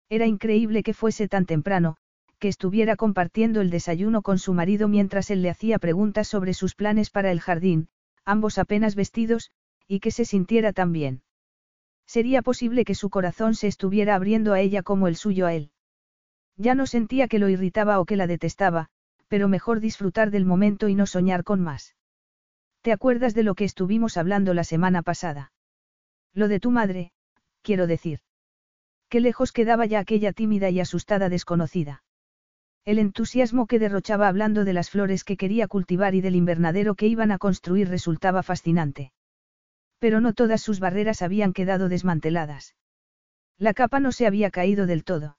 Era 0.09 0.25
increíble 0.25 0.83
que 0.83 0.93
fuese 0.93 1.27
tan 1.27 1.45
temprano, 1.45 1.97
que 2.39 2.49
estuviera 2.49 2.95
compartiendo 2.95 3.61
el 3.61 3.69
desayuno 3.69 4.21
con 4.21 4.37
su 4.37 4.53
marido 4.53 4.87
mientras 4.87 5.29
él 5.31 5.41
le 5.41 5.49
hacía 5.49 5.79
preguntas 5.79 6.27
sobre 6.27 6.53
sus 6.53 6.75
planes 6.75 7.09
para 7.09 7.31
el 7.31 7.39
jardín, 7.39 7.87
ambos 8.25 8.57
apenas 8.57 8.95
vestidos, 8.95 9.51
y 9.87 9.99
que 10.01 10.11
se 10.11 10.25
sintiera 10.25 10.73
tan 10.73 10.91
bien. 10.91 11.21
Sería 12.05 12.41
posible 12.41 12.85
que 12.85 12.95
su 12.95 13.09
corazón 13.09 13.55
se 13.55 13.67
estuviera 13.67 14.15
abriendo 14.15 14.53
a 14.53 14.59
ella 14.59 14.83
como 14.83 15.07
el 15.07 15.15
suyo 15.15 15.45
a 15.45 15.53
él. 15.53 15.71
Ya 16.57 16.75
no 16.75 16.85
sentía 16.85 17.27
que 17.27 17.39
lo 17.39 17.49
irritaba 17.49 17.99
o 17.99 18.05
que 18.05 18.15
la 18.15 18.27
detestaba, 18.27 18.89
pero 19.27 19.47
mejor 19.47 19.79
disfrutar 19.79 20.29
del 20.29 20.45
momento 20.45 20.89
y 20.89 20.95
no 20.95 21.05
soñar 21.05 21.43
con 21.43 21.61
más. 21.61 21.95
¿Te 22.81 22.91
acuerdas 22.91 23.33
de 23.33 23.43
lo 23.43 23.55
que 23.55 23.63
estuvimos 23.63 24.17
hablando 24.17 24.53
la 24.53 24.63
semana 24.63 25.01
pasada? 25.01 25.51
Lo 26.33 26.47
de 26.47 26.59
tu 26.59 26.69
madre, 26.69 27.11
quiero 27.61 27.87
decir. 27.87 28.19
Qué 29.09 29.19
lejos 29.19 29.51
quedaba 29.51 29.85
ya 29.85 29.99
aquella 29.99 30.33
tímida 30.33 30.69
y 30.69 30.79
asustada 30.79 31.29
desconocida. 31.29 32.03
El 32.85 32.99
entusiasmo 32.99 33.65
que 33.65 33.79
derrochaba 33.79 34.27
hablando 34.27 34.65
de 34.65 34.73
las 34.73 34.89
flores 34.89 35.23
que 35.23 35.37
quería 35.37 35.67
cultivar 35.67 36.15
y 36.15 36.21
del 36.21 36.35
invernadero 36.35 36.95
que 36.95 37.07
iban 37.07 37.31
a 37.31 37.37
construir 37.37 37.87
resultaba 37.87 38.43
fascinante. 38.43 39.13
Pero 40.03 40.19
no 40.19 40.33
todas 40.33 40.61
sus 40.61 40.81
barreras 40.81 41.21
habían 41.21 41.53
quedado 41.53 41.87
desmanteladas. 41.87 42.75
La 43.57 43.73
capa 43.73 44.01
no 44.01 44.11
se 44.11 44.27
había 44.27 44.51
caído 44.51 44.85
del 44.85 45.05
todo. 45.05 45.37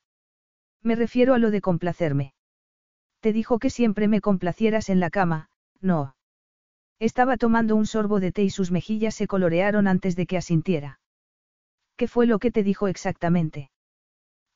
Me 0.83 0.95
refiero 0.97 1.35
a 1.35 1.39
lo 1.39 1.51
de 1.51 1.61
complacerme. 1.61 2.33
Te 3.21 3.35
dijo 3.35 3.59
que 3.59 3.69
siempre 3.69 4.09
me 4.09 4.23
complacieras 4.23 4.89
en 4.89 5.01
la 5.01 5.11
cama, 5.11 5.51
no. 5.83 6.17
Estaba 6.99 7.37
tomando 7.37 7.77
un 7.77 7.85
sorbo 7.85 8.21
de 8.21 8.33
té 8.33 8.43
y 8.43 8.49
sus 8.49 8.71
mejillas 8.71 9.15
se 9.15 9.27
colorearon 9.27 9.87
antes 9.87 10.17
de 10.17 10.25
que 10.25 10.39
asintiera. 10.39 10.99
¿Qué 11.99 12.09
fue 12.09 12.27
lo 12.27 12.39
que 12.39 12.51
te 12.51 12.63
dijo 12.63 12.89
exactamente? 12.89 13.71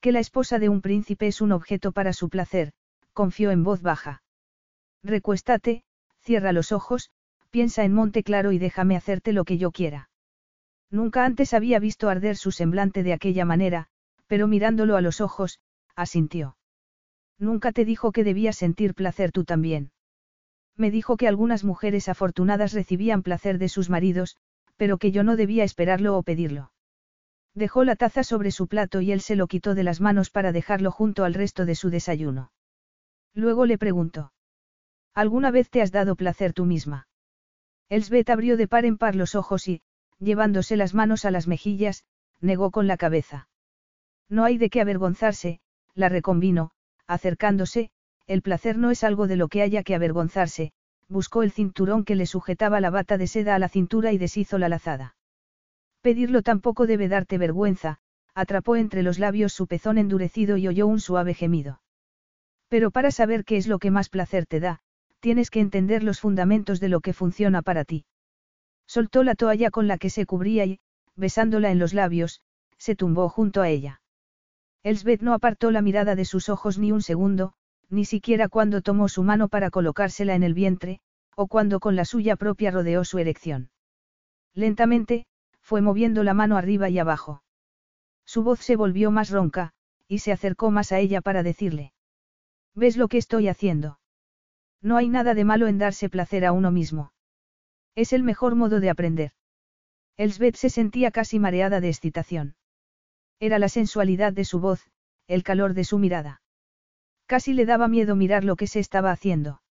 Que 0.01 0.13
la 0.13 0.21
esposa 0.21 0.59
de 0.59 0.71
un 0.71 0.81
príncipe 0.81 1.27
es 1.27 1.43
un 1.43 1.53
objeto 1.53 1.93
para 1.93 2.15
su 2.15 2.31
placer, 2.31 2.73
confió 3.13 3.51
en 3.51 3.63
voz 3.63 3.83
baja. 3.83 4.23
Recuéstate, 5.03 5.85
cierra 6.23 6.55
los 6.55 6.73
ojos, 6.73 7.11
piensa 7.51 7.85
en 7.85 7.93
Monte 7.93 8.23
Claro 8.23 8.53
y 8.53 8.59
déjame 8.59 8.97
hacerte 8.97 9.33
lo 9.33 9.45
que 9.45 9.59
yo 9.59 9.71
quiera. 9.71 10.11
Nunca 10.91 11.25
antes 11.25 11.55
había 11.55 11.79
visto 11.79 12.09
arder 12.09 12.37
su 12.37 12.51
semblante 12.51 13.03
de 13.03 13.13
aquella 13.13 13.45
manera, 13.45 13.89
pero 14.27 14.47
mirándolo 14.47 14.97
a 14.97 15.01
los 15.01 15.21
ojos, 15.21 15.61
asintió. 15.95 16.57
Nunca 17.39 17.73
te 17.73 17.85
dijo 17.85 18.13
que 18.13 18.25
debías 18.25 18.57
sentir 18.57 18.95
placer 18.95 19.33
tú 19.33 19.45
también. 19.45 19.93
Me 20.77 20.91
dijo 20.91 21.17
que 21.17 21.29
algunas 21.29 21.65
mujeres 21.65 22.09
afortunadas 22.09 22.73
recibían 22.73 23.23
placer 23.23 23.59
de 23.59 23.69
sus 23.69 23.91
maridos, 23.91 24.37
pero 24.77 24.99
que 24.99 25.11
yo 25.11 25.25
no 25.25 25.37
debía 25.37 25.65
esperarlo 25.65 26.17
o 26.17 26.23
pedirlo. 26.23 26.73
Dejó 27.55 27.85
la 27.85 27.97
taza 27.97 28.23
sobre 28.23 28.53
su 28.53 28.69
plato 28.69 29.01
y 29.01 29.11
él 29.11 29.21
se 29.21 29.35
lo 29.35 29.49
quitó 29.49 29.75
de 29.75 29.83
las 29.83 30.01
manos 30.01 30.31
para 30.31 30.53
dejarlo 30.53 30.93
junto 30.93 31.25
al 31.25 31.35
resto 31.35 31.67
de 31.67 31.75
su 31.75 31.91
desayuno. 31.91 32.53
Luego 33.35 33.67
le 33.67 33.79
preguntó. 33.79 34.33
¿Alguna 35.15 35.51
vez 35.51 35.69
te 35.69 35.83
has 35.83 35.91
dado 35.91 36.15
placer 36.15 36.53
tú 36.53 36.65
misma? 36.65 37.09
Elsbeth 37.89 38.31
abrió 38.31 38.57
de 38.57 38.69
par 38.69 38.85
en 38.85 38.99
par 38.99 39.15
los 39.15 39.35
ojos 39.35 39.69
y, 39.69 39.83
llevándose 40.19 40.77
las 40.77 40.95
manos 40.95 41.25
a 41.25 41.31
las 41.31 41.47
mejillas, 41.47 42.05
negó 42.41 42.71
con 42.71 42.87
la 42.87 42.97
cabeza. 42.97 43.49
No 44.29 44.45
hay 44.45 44.59
de 44.59 44.69
qué 44.69 44.81
avergonzarse, 44.81 45.61
la 45.95 46.09
reconvino, 46.09 46.71
acercándose, 47.07 47.91
el 48.27 48.43
placer 48.43 48.77
no 48.77 48.91
es 48.91 49.05
algo 49.05 49.27
de 49.27 49.37
lo 49.37 49.49
que 49.49 49.63
haya 49.63 49.83
que 49.83 49.95
avergonzarse, 49.95 50.73
buscó 51.09 51.43
el 51.43 51.51
cinturón 51.51 52.05
que 52.05 52.15
le 52.15 52.27
sujetaba 52.27 52.81
la 52.81 52.91
bata 52.91 53.17
de 53.17 53.27
seda 53.27 53.55
a 53.55 53.59
la 53.59 53.71
cintura 53.71 54.13
y 54.13 54.19
deshizo 54.19 54.59
la 54.59 54.69
lazada. 54.69 55.17
Pedirlo 56.03 56.43
tampoco 56.43 56.87
debe 56.87 57.09
darte 57.09 57.39
vergüenza, 57.39 57.99
atrapó 58.35 58.77
entre 58.77 59.03
los 59.03 59.19
labios 59.19 59.53
su 59.53 59.67
pezón 59.67 59.99
endurecido 59.99 60.59
y 60.59 60.69
oyó 60.69 60.87
un 60.87 61.01
suave 61.01 61.35
gemido. 61.35 61.81
Pero 62.69 62.91
para 62.91 63.11
saber 63.11 63.45
qué 63.45 63.57
es 63.57 63.67
lo 63.67 63.79
que 63.79 63.91
más 63.91 64.11
placer 64.11 64.45
te 64.47 64.61
da, 64.61 64.83
tienes 65.21 65.51
que 65.51 65.61
entender 65.61 66.03
los 66.03 66.21
fundamentos 66.21 66.81
de 66.81 66.89
lo 66.89 67.01
que 67.01 67.13
funciona 67.13 67.63
para 67.63 67.85
ti. 67.85 68.05
Soltó 68.87 69.23
la 69.23 69.35
toalla 69.35 69.71
con 69.71 69.87
la 69.87 69.99
que 69.99 70.11
se 70.11 70.27
cubría 70.27 70.65
y, 70.65 70.81
besándola 71.17 71.71
en 71.71 71.79
los 71.79 71.95
labios, 71.95 72.41
se 72.79 72.95
tumbó 72.95 73.29
junto 73.29 73.61
a 73.61 73.69
ella. 73.69 74.01
Elsbeth 74.83 75.23
no 75.23 75.35
apartó 75.35 75.71
la 75.71 75.83
mirada 75.83 76.15
de 76.15 76.25
sus 76.25 76.49
ojos 76.49 76.79
ni 76.79 76.93
un 76.93 77.03
segundo, 77.03 77.53
ni 77.91 78.05
siquiera 78.05 78.49
cuando 78.49 78.81
tomó 78.81 79.09
su 79.09 79.23
mano 79.23 79.49
para 79.49 79.71
colocársela 79.71 80.35
en 80.35 80.43
el 80.43 80.55
vientre, 80.55 81.01
o 81.37 81.47
cuando 81.47 81.81
con 81.81 81.97
la 81.97 82.05
suya 82.05 82.37
propia 82.37 82.71
rodeó 82.71 83.05
su 83.05 83.19
erección. 83.19 83.71
Lentamente, 84.55 85.27
fue 85.61 85.83
moviendo 85.83 86.23
la 86.23 86.35
mano 86.35 86.57
arriba 86.57 86.89
y 86.89 86.99
abajo. 86.99 87.43
Su 88.25 88.43
voz 88.43 88.61
se 88.61 88.77
volvió 88.77 89.11
más 89.11 89.31
ronca, 89.31 89.73
y 90.07 90.19
se 90.21 90.33
acercó 90.33 90.71
más 90.71 90.93
a 90.93 90.99
ella 90.99 91.21
para 91.21 91.43
decirle. 91.43 91.93
¿Ves 92.75 92.97
lo 92.97 93.09
que 93.09 93.19
estoy 93.19 93.49
haciendo? 93.49 93.99
No 94.81 94.97
hay 94.97 95.09
nada 95.09 95.35
de 95.35 95.45
malo 95.45 95.67
en 95.67 95.79
darse 95.79 96.09
placer 96.09 96.45
a 96.45 96.53
uno 96.53 96.71
mismo. 96.71 97.13
Es 97.95 98.13
el 98.13 98.23
mejor 98.23 98.55
modo 98.55 98.81
de 98.81 98.91
aprender. 98.91 99.33
Elsbeth 100.17 100.57
se 100.57 100.71
sentía 100.71 101.11
casi 101.11 101.39
mareada 101.39 101.81
de 101.81 101.89
excitación. 101.89 102.57
Era 103.41 103.59
la 103.59 103.69
sensualidad 103.69 104.33
de 104.33 104.45
su 104.45 104.61
voz, 104.61 104.91
el 105.27 105.43
calor 105.43 105.75
de 105.75 105.85
su 105.85 105.99
mirada. 105.99 106.43
Casi 107.27 107.53
le 107.53 107.67
daba 107.67 107.89
miedo 107.89 108.17
mirar 108.17 108.45
lo 108.45 108.57
que 108.57 108.67
se 108.67 108.81
estaba 108.81 109.11
haciendo. 109.11 109.63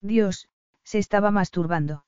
Dios, 0.00 0.48
se 0.84 0.98
estaba 0.98 1.30
masturbando. 1.30 2.04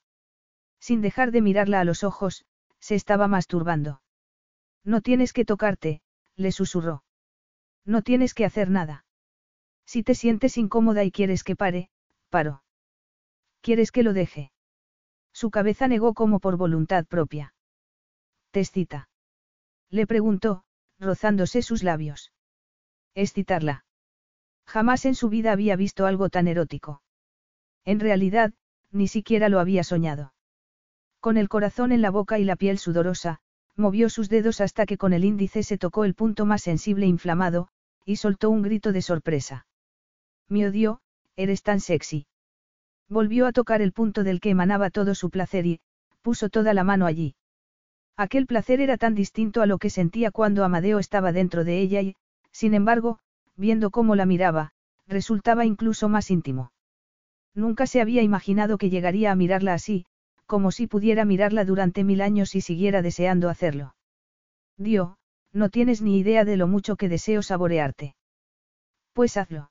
Sin 0.80 1.00
dejar 1.00 1.32
de 1.32 1.42
mirarla 1.42 1.80
a 1.80 1.84
los 1.84 2.04
ojos, 2.04 2.44
se 2.78 2.94
estaba 2.94 3.26
masturbando. 3.26 4.00
No 4.84 5.00
tienes 5.00 5.32
que 5.32 5.44
tocarte, 5.44 6.00
le 6.36 6.52
susurró. 6.52 7.02
No 7.84 8.02
tienes 8.02 8.34
que 8.34 8.44
hacer 8.44 8.70
nada. 8.70 9.04
Si 9.84 10.02
te 10.02 10.14
sientes 10.14 10.56
incómoda 10.56 11.02
y 11.04 11.10
quieres 11.10 11.42
que 11.42 11.56
pare, 11.56 11.90
paro. 12.28 12.62
¿Quieres 13.60 13.90
que 13.90 14.02
lo 14.02 14.12
deje? 14.12 14.52
Su 15.32 15.50
cabeza 15.50 15.88
negó 15.88 16.14
como 16.14 16.40
por 16.40 16.56
voluntad 16.56 17.06
propia. 17.06 17.54
¿Te 18.50 18.60
excita? 18.60 19.08
Le 19.90 20.06
preguntó, 20.06 20.64
rozándose 20.98 21.62
sus 21.62 21.82
labios. 21.82 22.32
Excitarla. 23.14 23.84
Jamás 24.66 25.04
en 25.04 25.14
su 25.14 25.28
vida 25.28 25.52
había 25.52 25.76
visto 25.76 26.06
algo 26.06 26.28
tan 26.28 26.46
erótico. 26.46 27.02
En 27.84 28.00
realidad, 28.00 28.52
ni 28.90 29.08
siquiera 29.08 29.48
lo 29.48 29.60
había 29.60 29.84
soñado. 29.84 30.34
Con 31.20 31.36
el 31.36 31.48
corazón 31.48 31.92
en 31.92 32.02
la 32.02 32.10
boca 32.10 32.38
y 32.38 32.44
la 32.44 32.56
piel 32.56 32.78
sudorosa, 32.78 33.40
movió 33.76 34.10
sus 34.10 34.28
dedos 34.28 34.60
hasta 34.60 34.86
que 34.86 34.98
con 34.98 35.12
el 35.12 35.24
índice 35.24 35.62
se 35.62 35.78
tocó 35.78 36.04
el 36.04 36.14
punto 36.14 36.46
más 36.46 36.62
sensible 36.62 37.06
e 37.06 37.08
inflamado, 37.08 37.68
y 38.04 38.16
soltó 38.16 38.50
un 38.50 38.62
grito 38.62 38.92
de 38.92 39.02
sorpresa. 39.02 39.66
Me 40.48 40.66
odio, 40.66 41.00
eres 41.38 41.62
tan 41.62 41.80
sexy. 41.80 42.26
Volvió 43.08 43.46
a 43.46 43.52
tocar 43.52 43.80
el 43.80 43.92
punto 43.92 44.24
del 44.24 44.40
que 44.40 44.50
emanaba 44.50 44.90
todo 44.90 45.14
su 45.14 45.30
placer 45.30 45.64
y, 45.66 45.80
puso 46.20 46.48
toda 46.50 46.74
la 46.74 46.84
mano 46.84 47.06
allí. 47.06 47.36
Aquel 48.16 48.46
placer 48.46 48.80
era 48.80 48.96
tan 48.96 49.14
distinto 49.14 49.62
a 49.62 49.66
lo 49.66 49.78
que 49.78 49.88
sentía 49.88 50.32
cuando 50.32 50.64
Amadeo 50.64 50.98
estaba 50.98 51.30
dentro 51.32 51.62
de 51.62 51.80
ella 51.80 52.02
y, 52.02 52.16
sin 52.50 52.74
embargo, 52.74 53.20
viendo 53.56 53.90
cómo 53.90 54.16
la 54.16 54.26
miraba, 54.26 54.72
resultaba 55.06 55.64
incluso 55.64 56.08
más 56.08 56.30
íntimo. 56.30 56.72
Nunca 57.54 57.86
se 57.86 58.00
había 58.00 58.22
imaginado 58.22 58.76
que 58.76 58.90
llegaría 58.90 59.30
a 59.30 59.36
mirarla 59.36 59.74
así, 59.74 60.06
como 60.46 60.72
si 60.72 60.88
pudiera 60.88 61.24
mirarla 61.24 61.64
durante 61.64 62.02
mil 62.02 62.20
años 62.20 62.56
y 62.56 62.60
siguiera 62.60 63.00
deseando 63.00 63.48
hacerlo. 63.48 63.94
Dio, 64.76 65.18
no 65.52 65.68
tienes 65.68 66.02
ni 66.02 66.18
idea 66.18 66.44
de 66.44 66.56
lo 66.56 66.66
mucho 66.66 66.96
que 66.96 67.08
deseo 67.08 67.42
saborearte. 67.42 68.16
Pues 69.12 69.36
hazlo. 69.36 69.70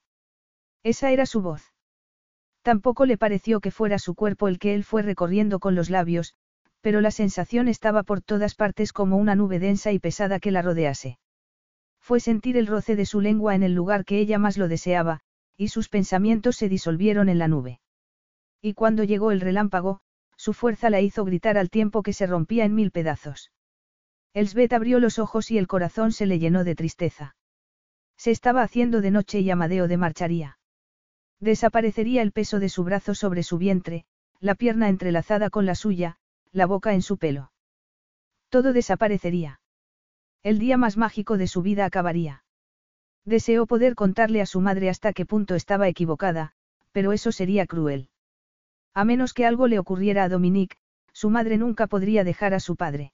Esa 0.88 1.12
era 1.12 1.26
su 1.26 1.42
voz. 1.42 1.74
Tampoco 2.62 3.06
le 3.06 3.18
pareció 3.18 3.60
que 3.60 3.72
fuera 3.72 4.00
su 4.00 4.16
cuerpo 4.16 4.48
el 4.48 4.58
que 4.58 4.74
él 4.74 4.86
fue 4.86 5.02
recorriendo 5.02 5.60
con 5.60 5.76
los 5.76 5.90
labios, 5.90 6.34
pero 6.80 7.02
la 7.02 7.12
sensación 7.12 7.68
estaba 7.68 8.04
por 8.04 8.22
todas 8.22 8.56
partes 8.56 8.94
como 8.94 9.18
una 9.18 9.36
nube 9.36 9.60
densa 9.60 9.92
y 9.92 10.00
pesada 10.00 10.40
que 10.40 10.50
la 10.50 10.62
rodease. 10.62 11.20
Fue 12.00 12.22
sentir 12.22 12.56
el 12.56 12.68
roce 12.68 12.96
de 12.96 13.06
su 13.06 13.20
lengua 13.20 13.54
en 13.54 13.64
el 13.64 13.74
lugar 13.74 14.06
que 14.06 14.18
ella 14.18 14.40
más 14.40 14.58
lo 14.58 14.70
deseaba, 14.70 15.20
y 15.58 15.68
sus 15.68 15.90
pensamientos 15.90 16.56
se 16.56 16.70
disolvieron 16.70 17.28
en 17.28 17.40
la 17.40 17.50
nube. 17.50 17.82
Y 18.62 18.74
cuando 18.74 19.04
llegó 19.04 19.32
el 19.32 19.42
relámpago, 19.42 20.00
su 20.38 20.54
fuerza 20.54 20.90
la 20.90 21.02
hizo 21.02 21.26
gritar 21.26 21.58
al 21.58 21.70
tiempo 21.70 22.02
que 22.02 22.14
se 22.14 22.28
rompía 22.28 22.64
en 22.64 22.76
mil 22.76 22.92
pedazos. 22.92 23.52
Elsbeth 24.34 24.72
abrió 24.72 25.02
los 25.02 25.20
ojos 25.20 25.52
y 25.52 25.58
el 25.58 25.68
corazón 25.68 26.14
se 26.14 26.26
le 26.26 26.40
llenó 26.40 26.64
de 26.64 26.76
tristeza. 26.76 27.36
Se 28.16 28.32
estaba 28.32 28.62
haciendo 28.62 29.02
de 29.02 29.12
noche 29.12 29.42
y 29.42 29.50
Amadeo 29.50 29.90
de 29.90 29.98
marcharía. 29.98 30.57
Desaparecería 31.40 32.22
el 32.22 32.32
peso 32.32 32.60
de 32.60 32.70
su 32.70 32.84
brazo 32.84 33.14
sobre 33.14 33.44
su 33.44 33.58
vientre, 33.58 34.06
la 34.40 34.56
pierna 34.56 34.90
entrelazada 34.90 35.50
con 35.50 35.66
la 35.66 35.76
suya, 35.76 36.18
la 36.52 36.66
boca 36.66 36.94
en 36.94 37.02
su 37.02 37.18
pelo. 37.18 37.52
Todo 38.50 38.74
desaparecería. 38.74 39.60
El 40.44 40.60
día 40.60 40.78
más 40.78 40.98
mágico 40.98 41.38
de 41.38 41.48
su 41.48 41.62
vida 41.62 41.86
acabaría. 41.86 42.44
Deseó 43.26 43.68
poder 43.68 43.96
contarle 43.96 44.42
a 44.42 44.46
su 44.46 44.62
madre 44.62 44.90
hasta 44.90 45.14
qué 45.14 45.26
punto 45.26 45.56
estaba 45.56 45.88
equivocada, 45.88 46.54
pero 46.92 47.12
eso 47.12 47.32
sería 47.32 47.68
cruel. 47.68 48.10
A 48.94 49.04
menos 49.04 49.34
que 49.34 49.46
algo 49.46 49.68
le 49.68 49.80
ocurriera 49.80 50.24
a 50.24 50.30
Dominique, 50.30 50.78
su 51.12 51.30
madre 51.30 51.58
nunca 51.58 51.88
podría 51.88 52.24
dejar 52.24 52.54
a 52.54 52.60
su 52.60 52.76
padre. 52.76 53.12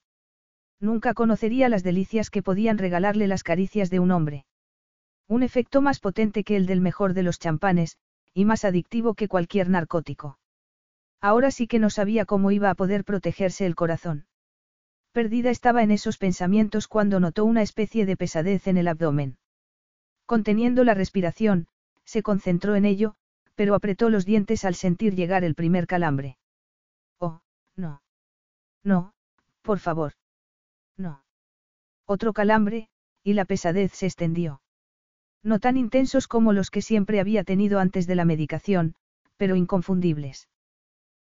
Nunca 0.79 1.13
conocería 1.13 1.67
las 1.67 1.83
delicias 1.83 2.29
que 2.29 2.43
podían 2.43 2.77
regalarle 2.77 3.27
las 3.27 3.43
caricias 3.43 3.89
de 3.89 3.99
un 3.99 4.11
hombre. 4.11 4.45
Un 5.27 5.41
efecto 5.41 5.81
más 5.81 5.99
potente 5.99 6.43
que 6.43 6.55
el 6.55 6.65
del 6.65 6.81
mejor 6.81 7.13
de 7.13 7.23
los 7.23 7.39
champanes, 7.39 7.97
y 8.33 8.45
más 8.45 8.65
adictivo 8.65 9.13
que 9.13 9.27
cualquier 9.27 9.69
narcótico. 9.69 10.39
Ahora 11.21 11.51
sí 11.51 11.67
que 11.67 11.79
no 11.79 11.89
sabía 11.89 12.25
cómo 12.25 12.51
iba 12.51 12.69
a 12.69 12.75
poder 12.75 13.05
protegerse 13.05 13.65
el 13.65 13.75
corazón. 13.75 14.25
Perdida 15.13 15.51
estaba 15.51 15.83
en 15.83 15.91
esos 15.91 16.17
pensamientos 16.17 16.87
cuando 16.87 17.19
notó 17.19 17.45
una 17.45 17.61
especie 17.61 18.05
de 18.05 18.17
pesadez 18.17 18.67
en 18.67 18.77
el 18.77 18.87
abdomen. 18.87 19.37
Conteniendo 20.25 20.83
la 20.83 20.95
respiración, 20.95 21.67
se 22.03 22.23
concentró 22.23 22.75
en 22.75 22.85
ello, 22.85 23.15
pero 23.55 23.75
apretó 23.75 24.09
los 24.09 24.25
dientes 24.25 24.65
al 24.65 24.75
sentir 24.75 25.15
llegar 25.15 25.43
el 25.43 25.55
primer 25.55 25.85
calambre. 25.87 26.37
Oh, 27.19 27.41
no. 27.75 28.01
No, 28.83 29.13
por 29.61 29.79
favor. 29.79 30.13
No. 30.97 31.23
Otro 32.05 32.33
calambre, 32.33 32.89
y 33.23 33.33
la 33.33 33.45
pesadez 33.45 33.93
se 33.93 34.07
extendió. 34.07 34.61
No 35.43 35.59
tan 35.59 35.75
intensos 35.77 36.27
como 36.27 36.53
los 36.53 36.71
que 36.71 36.81
siempre 36.81 37.19
había 37.19 37.43
tenido 37.43 37.79
antes 37.79 38.07
de 38.07 38.15
la 38.15 38.25
medicación, 38.25 38.95
pero 39.35 39.55
inconfundibles. 39.55 40.47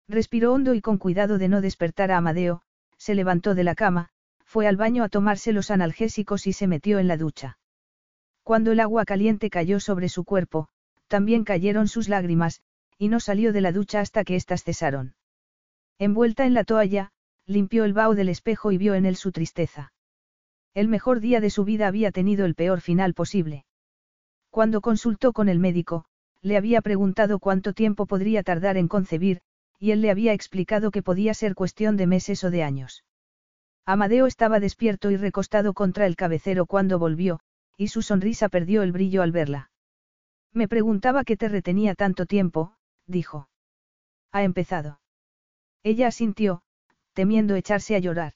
Respiró 0.08 0.52
hondo 0.52 0.74
y 0.74 0.82
con 0.82 0.98
cuidado 0.98 1.38
de 1.38 1.48
no 1.48 1.60
despertar 1.60 2.10
a 2.12 2.18
Amadeo, 2.18 2.62
se 2.98 3.14
levantó 3.14 3.54
de 3.54 3.64
la 3.64 3.74
cama, 3.74 4.10
fue 4.44 4.66
al 4.66 4.76
baño 4.76 5.04
a 5.04 5.08
tomarse 5.08 5.52
los 5.52 5.70
analgésicos 5.70 6.46
y 6.46 6.52
se 6.52 6.66
metió 6.66 6.98
en 6.98 7.08
la 7.08 7.16
ducha. 7.16 7.58
Cuando 8.42 8.72
el 8.72 8.80
agua 8.80 9.04
caliente 9.04 9.48
cayó 9.48 9.80
sobre 9.80 10.08
su 10.08 10.24
cuerpo, 10.24 10.68
también 11.08 11.44
cayeron 11.44 11.88
sus 11.88 12.08
lágrimas, 12.08 12.60
y 12.98 13.08
no 13.08 13.20
salió 13.20 13.52
de 13.52 13.60
la 13.60 13.72
ducha 13.72 14.00
hasta 14.00 14.24
que 14.24 14.36
éstas 14.36 14.64
cesaron. 14.64 15.14
Envuelta 15.98 16.44
en 16.44 16.54
la 16.54 16.64
toalla, 16.64 17.12
limpió 17.46 17.84
el 17.84 17.92
vaho 17.94 18.14
del 18.14 18.28
espejo 18.28 18.72
y 18.72 18.78
vio 18.78 18.94
en 18.94 19.06
él 19.06 19.16
su 19.16 19.32
tristeza. 19.32 19.92
El 20.74 20.88
mejor 20.88 21.20
día 21.20 21.40
de 21.40 21.50
su 21.50 21.64
vida 21.64 21.86
había 21.86 22.10
tenido 22.10 22.44
el 22.44 22.54
peor 22.54 22.80
final 22.80 23.14
posible. 23.14 23.64
Cuando 24.50 24.80
consultó 24.80 25.32
con 25.32 25.48
el 25.48 25.58
médico, 25.58 26.04
le 26.42 26.56
había 26.56 26.82
preguntado 26.82 27.38
cuánto 27.38 27.72
tiempo 27.72 28.06
podría 28.06 28.42
tardar 28.42 28.76
en 28.76 28.88
concebir, 28.88 29.40
y 29.78 29.92
él 29.92 30.00
le 30.00 30.10
había 30.10 30.32
explicado 30.32 30.90
que 30.90 31.02
podía 31.02 31.34
ser 31.34 31.54
cuestión 31.54 31.96
de 31.96 32.06
meses 32.06 32.42
o 32.44 32.50
de 32.50 32.62
años. 32.62 33.04
Amadeo 33.86 34.26
estaba 34.26 34.60
despierto 34.60 35.10
y 35.10 35.16
recostado 35.16 35.72
contra 35.72 36.06
el 36.06 36.16
cabecero 36.16 36.66
cuando 36.66 36.98
volvió, 36.98 37.40
y 37.76 37.88
su 37.88 38.02
sonrisa 38.02 38.48
perdió 38.48 38.82
el 38.82 38.92
brillo 38.92 39.22
al 39.22 39.32
verla. 39.32 39.70
Me 40.52 40.68
preguntaba 40.68 41.24
qué 41.24 41.36
te 41.36 41.48
retenía 41.48 41.94
tanto 41.94 42.26
tiempo, 42.26 42.74
dijo. 43.06 43.48
Ha 44.32 44.42
empezado. 44.42 45.00
Ella 45.82 46.08
asintió, 46.08 46.62
temiendo 47.14 47.54
echarse 47.54 47.94
a 47.94 48.00
llorar. 48.00 48.34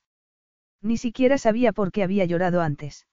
Ni 0.80 0.96
siquiera 0.96 1.38
sabía 1.38 1.72
por 1.72 1.92
qué 1.92 2.02
había 2.02 2.24
llorado 2.24 2.60
antes. 2.60 3.06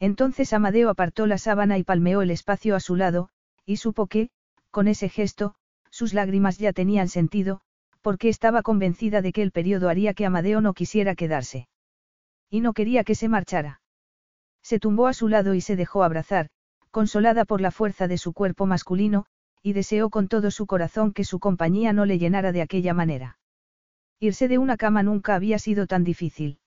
Entonces 0.00 0.52
Amadeo 0.52 0.90
apartó 0.90 1.26
la 1.26 1.38
sábana 1.38 1.78
y 1.78 1.84
palmeó 1.84 2.22
el 2.22 2.30
espacio 2.30 2.74
a 2.76 2.80
su 2.80 2.96
lado, 2.96 3.30
y 3.64 3.76
supo 3.76 4.06
que, 4.06 4.30
con 4.70 4.88
ese 4.88 5.08
gesto, 5.08 5.54
sus 5.90 6.14
lágrimas 6.14 6.58
ya 6.58 6.72
tenían 6.72 7.08
sentido, 7.08 7.60
porque 8.02 8.28
estaba 8.28 8.62
convencida 8.62 9.22
de 9.22 9.32
que 9.32 9.42
el 9.42 9.52
periodo 9.52 9.88
haría 9.88 10.12
que 10.12 10.26
Amadeo 10.26 10.60
no 10.60 10.74
quisiera 10.74 11.14
quedarse. 11.14 11.68
Y 12.50 12.60
no 12.60 12.72
quería 12.72 13.04
que 13.04 13.14
se 13.14 13.28
marchara. 13.28 13.80
Se 14.62 14.78
tumbó 14.78 15.06
a 15.06 15.14
su 15.14 15.28
lado 15.28 15.54
y 15.54 15.60
se 15.60 15.76
dejó 15.76 16.02
abrazar, 16.02 16.48
consolada 16.90 17.44
por 17.44 17.60
la 17.60 17.70
fuerza 17.70 18.08
de 18.08 18.18
su 18.18 18.32
cuerpo 18.32 18.66
masculino, 18.66 19.26
y 19.62 19.72
deseó 19.72 20.10
con 20.10 20.28
todo 20.28 20.50
su 20.50 20.66
corazón 20.66 21.12
que 21.12 21.24
su 21.24 21.38
compañía 21.38 21.92
no 21.92 22.04
le 22.04 22.18
llenara 22.18 22.52
de 22.52 22.62
aquella 22.62 22.92
manera. 22.92 23.38
Irse 24.20 24.48
de 24.48 24.58
una 24.58 24.76
cama 24.76 25.02
nunca 25.02 25.34
había 25.34 25.58
sido 25.58 25.86
tan 25.86 26.04
difícil. 26.04 26.58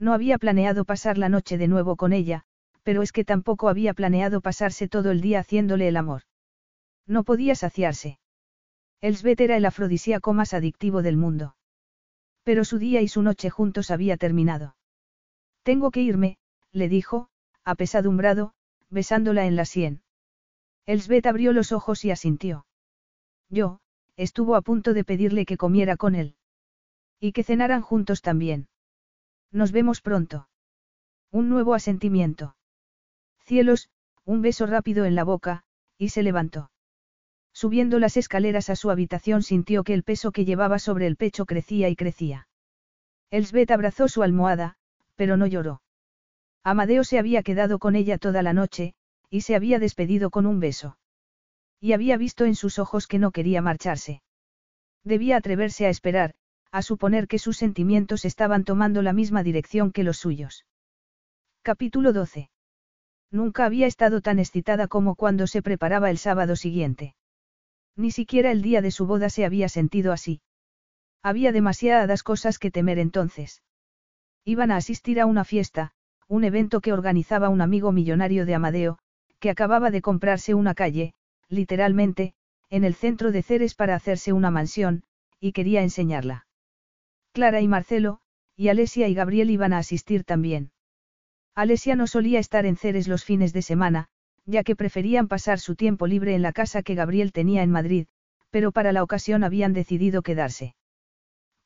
No 0.00 0.14
había 0.14 0.38
planeado 0.38 0.86
pasar 0.86 1.18
la 1.18 1.28
noche 1.28 1.58
de 1.58 1.68
nuevo 1.68 1.94
con 1.94 2.14
ella, 2.14 2.44
pero 2.82 3.02
es 3.02 3.12
que 3.12 3.24
tampoco 3.24 3.68
había 3.68 3.92
planeado 3.92 4.40
pasarse 4.40 4.88
todo 4.88 5.10
el 5.10 5.20
día 5.20 5.40
haciéndole 5.40 5.86
el 5.86 5.96
amor. 5.98 6.22
No 7.06 7.22
podía 7.22 7.54
saciarse. 7.54 8.18
Elsbeth 9.02 9.40
era 9.40 9.56
el 9.58 9.66
afrodisíaco 9.66 10.32
más 10.32 10.54
adictivo 10.54 11.02
del 11.02 11.18
mundo. 11.18 11.54
Pero 12.42 12.64
su 12.64 12.78
día 12.78 13.02
y 13.02 13.08
su 13.08 13.22
noche 13.22 13.50
juntos 13.50 13.90
había 13.90 14.16
terminado. 14.16 14.74
Tengo 15.62 15.90
que 15.90 16.00
irme, 16.00 16.38
le 16.72 16.88
dijo, 16.88 17.28
apesadumbrado, 17.64 18.54
besándola 18.88 19.46
en 19.46 19.56
la 19.56 19.66
sien. 19.66 20.02
Elsbeth 20.86 21.26
abrió 21.26 21.52
los 21.52 21.72
ojos 21.72 22.04
y 22.06 22.10
asintió. 22.10 22.66
Yo, 23.50 23.80
estuvo 24.16 24.56
a 24.56 24.62
punto 24.62 24.94
de 24.94 25.04
pedirle 25.04 25.44
que 25.44 25.58
comiera 25.58 25.96
con 25.96 26.14
él. 26.14 26.36
Y 27.20 27.32
que 27.32 27.44
cenaran 27.44 27.82
juntos 27.82 28.22
también. 28.22 28.68
Nos 29.52 29.72
vemos 29.72 30.00
pronto. 30.00 30.48
Un 31.30 31.48
nuevo 31.48 31.74
asentimiento. 31.74 32.56
Cielos, 33.44 33.88
un 34.24 34.42
beso 34.42 34.66
rápido 34.66 35.04
en 35.04 35.14
la 35.14 35.24
boca, 35.24 35.64
y 35.98 36.10
se 36.10 36.22
levantó. 36.22 36.70
Subiendo 37.52 37.98
las 37.98 38.16
escaleras 38.16 38.70
a 38.70 38.76
su 38.76 38.90
habitación 38.90 39.42
sintió 39.42 39.82
que 39.82 39.94
el 39.94 40.04
peso 40.04 40.30
que 40.30 40.44
llevaba 40.44 40.78
sobre 40.78 41.06
el 41.06 41.16
pecho 41.16 41.46
crecía 41.46 41.88
y 41.88 41.96
crecía. 41.96 42.48
Elsbeth 43.30 43.70
abrazó 43.70 44.08
su 44.08 44.22
almohada, 44.22 44.76
pero 45.16 45.36
no 45.36 45.46
lloró. 45.46 45.82
Amadeo 46.62 47.04
se 47.04 47.18
había 47.18 47.42
quedado 47.42 47.78
con 47.78 47.96
ella 47.96 48.18
toda 48.18 48.42
la 48.42 48.52
noche, 48.52 48.94
y 49.30 49.42
se 49.42 49.54
había 49.56 49.78
despedido 49.78 50.30
con 50.30 50.46
un 50.46 50.60
beso. 50.60 50.96
Y 51.80 51.92
había 51.92 52.16
visto 52.16 52.44
en 52.44 52.54
sus 52.54 52.78
ojos 52.78 53.06
que 53.06 53.18
no 53.18 53.30
quería 53.30 53.62
marcharse. 53.62 54.22
Debía 55.02 55.36
atreverse 55.36 55.86
a 55.86 55.90
esperar, 55.90 56.34
a 56.72 56.82
suponer 56.82 57.26
que 57.26 57.38
sus 57.38 57.56
sentimientos 57.56 58.24
estaban 58.24 58.64
tomando 58.64 59.02
la 59.02 59.12
misma 59.12 59.42
dirección 59.42 59.90
que 59.92 60.04
los 60.04 60.18
suyos. 60.18 60.66
Capítulo 61.62 62.12
12. 62.12 62.50
Nunca 63.30 63.64
había 63.64 63.86
estado 63.86 64.20
tan 64.20 64.38
excitada 64.38 64.88
como 64.88 65.14
cuando 65.14 65.46
se 65.46 65.62
preparaba 65.62 66.10
el 66.10 66.18
sábado 66.18 66.56
siguiente. 66.56 67.14
Ni 67.96 68.10
siquiera 68.10 68.50
el 68.50 68.62
día 68.62 68.82
de 68.82 68.90
su 68.90 69.06
boda 69.06 69.30
se 69.30 69.44
había 69.44 69.68
sentido 69.68 70.12
así. 70.12 70.40
Había 71.22 71.52
demasiadas 71.52 72.22
cosas 72.22 72.58
que 72.58 72.70
temer 72.70 72.98
entonces. 72.98 73.62
Iban 74.44 74.70
a 74.70 74.76
asistir 74.76 75.20
a 75.20 75.26
una 75.26 75.44
fiesta, 75.44 75.92
un 76.28 76.44
evento 76.44 76.80
que 76.80 76.92
organizaba 76.92 77.48
un 77.48 77.60
amigo 77.60 77.92
millonario 77.92 78.46
de 78.46 78.54
Amadeo, 78.54 78.98
que 79.38 79.50
acababa 79.50 79.90
de 79.90 80.02
comprarse 80.02 80.54
una 80.54 80.74
calle, 80.74 81.14
literalmente, 81.48 82.34
en 82.70 82.84
el 82.84 82.94
centro 82.94 83.32
de 83.32 83.42
Ceres 83.42 83.74
para 83.74 83.96
hacerse 83.96 84.32
una 84.32 84.50
mansión, 84.50 85.02
y 85.40 85.52
quería 85.52 85.82
enseñarla. 85.82 86.46
Clara 87.32 87.60
y 87.60 87.68
Marcelo, 87.68 88.20
y 88.56 88.68
Alesia 88.68 89.08
y 89.08 89.14
Gabriel 89.14 89.50
iban 89.50 89.72
a 89.72 89.78
asistir 89.78 90.24
también. 90.24 90.72
Alesia 91.54 91.94
no 91.94 92.06
solía 92.06 92.38
estar 92.38 92.66
en 92.66 92.76
Ceres 92.76 93.06
los 93.06 93.24
fines 93.24 93.52
de 93.52 93.62
semana, 93.62 94.08
ya 94.46 94.64
que 94.64 94.76
preferían 94.76 95.28
pasar 95.28 95.60
su 95.60 95.76
tiempo 95.76 96.06
libre 96.06 96.34
en 96.34 96.42
la 96.42 96.52
casa 96.52 96.82
que 96.82 96.94
Gabriel 96.94 97.32
tenía 97.32 97.62
en 97.62 97.70
Madrid, 97.70 98.06
pero 98.50 98.72
para 98.72 98.92
la 98.92 99.02
ocasión 99.02 99.44
habían 99.44 99.72
decidido 99.72 100.22
quedarse. 100.22 100.74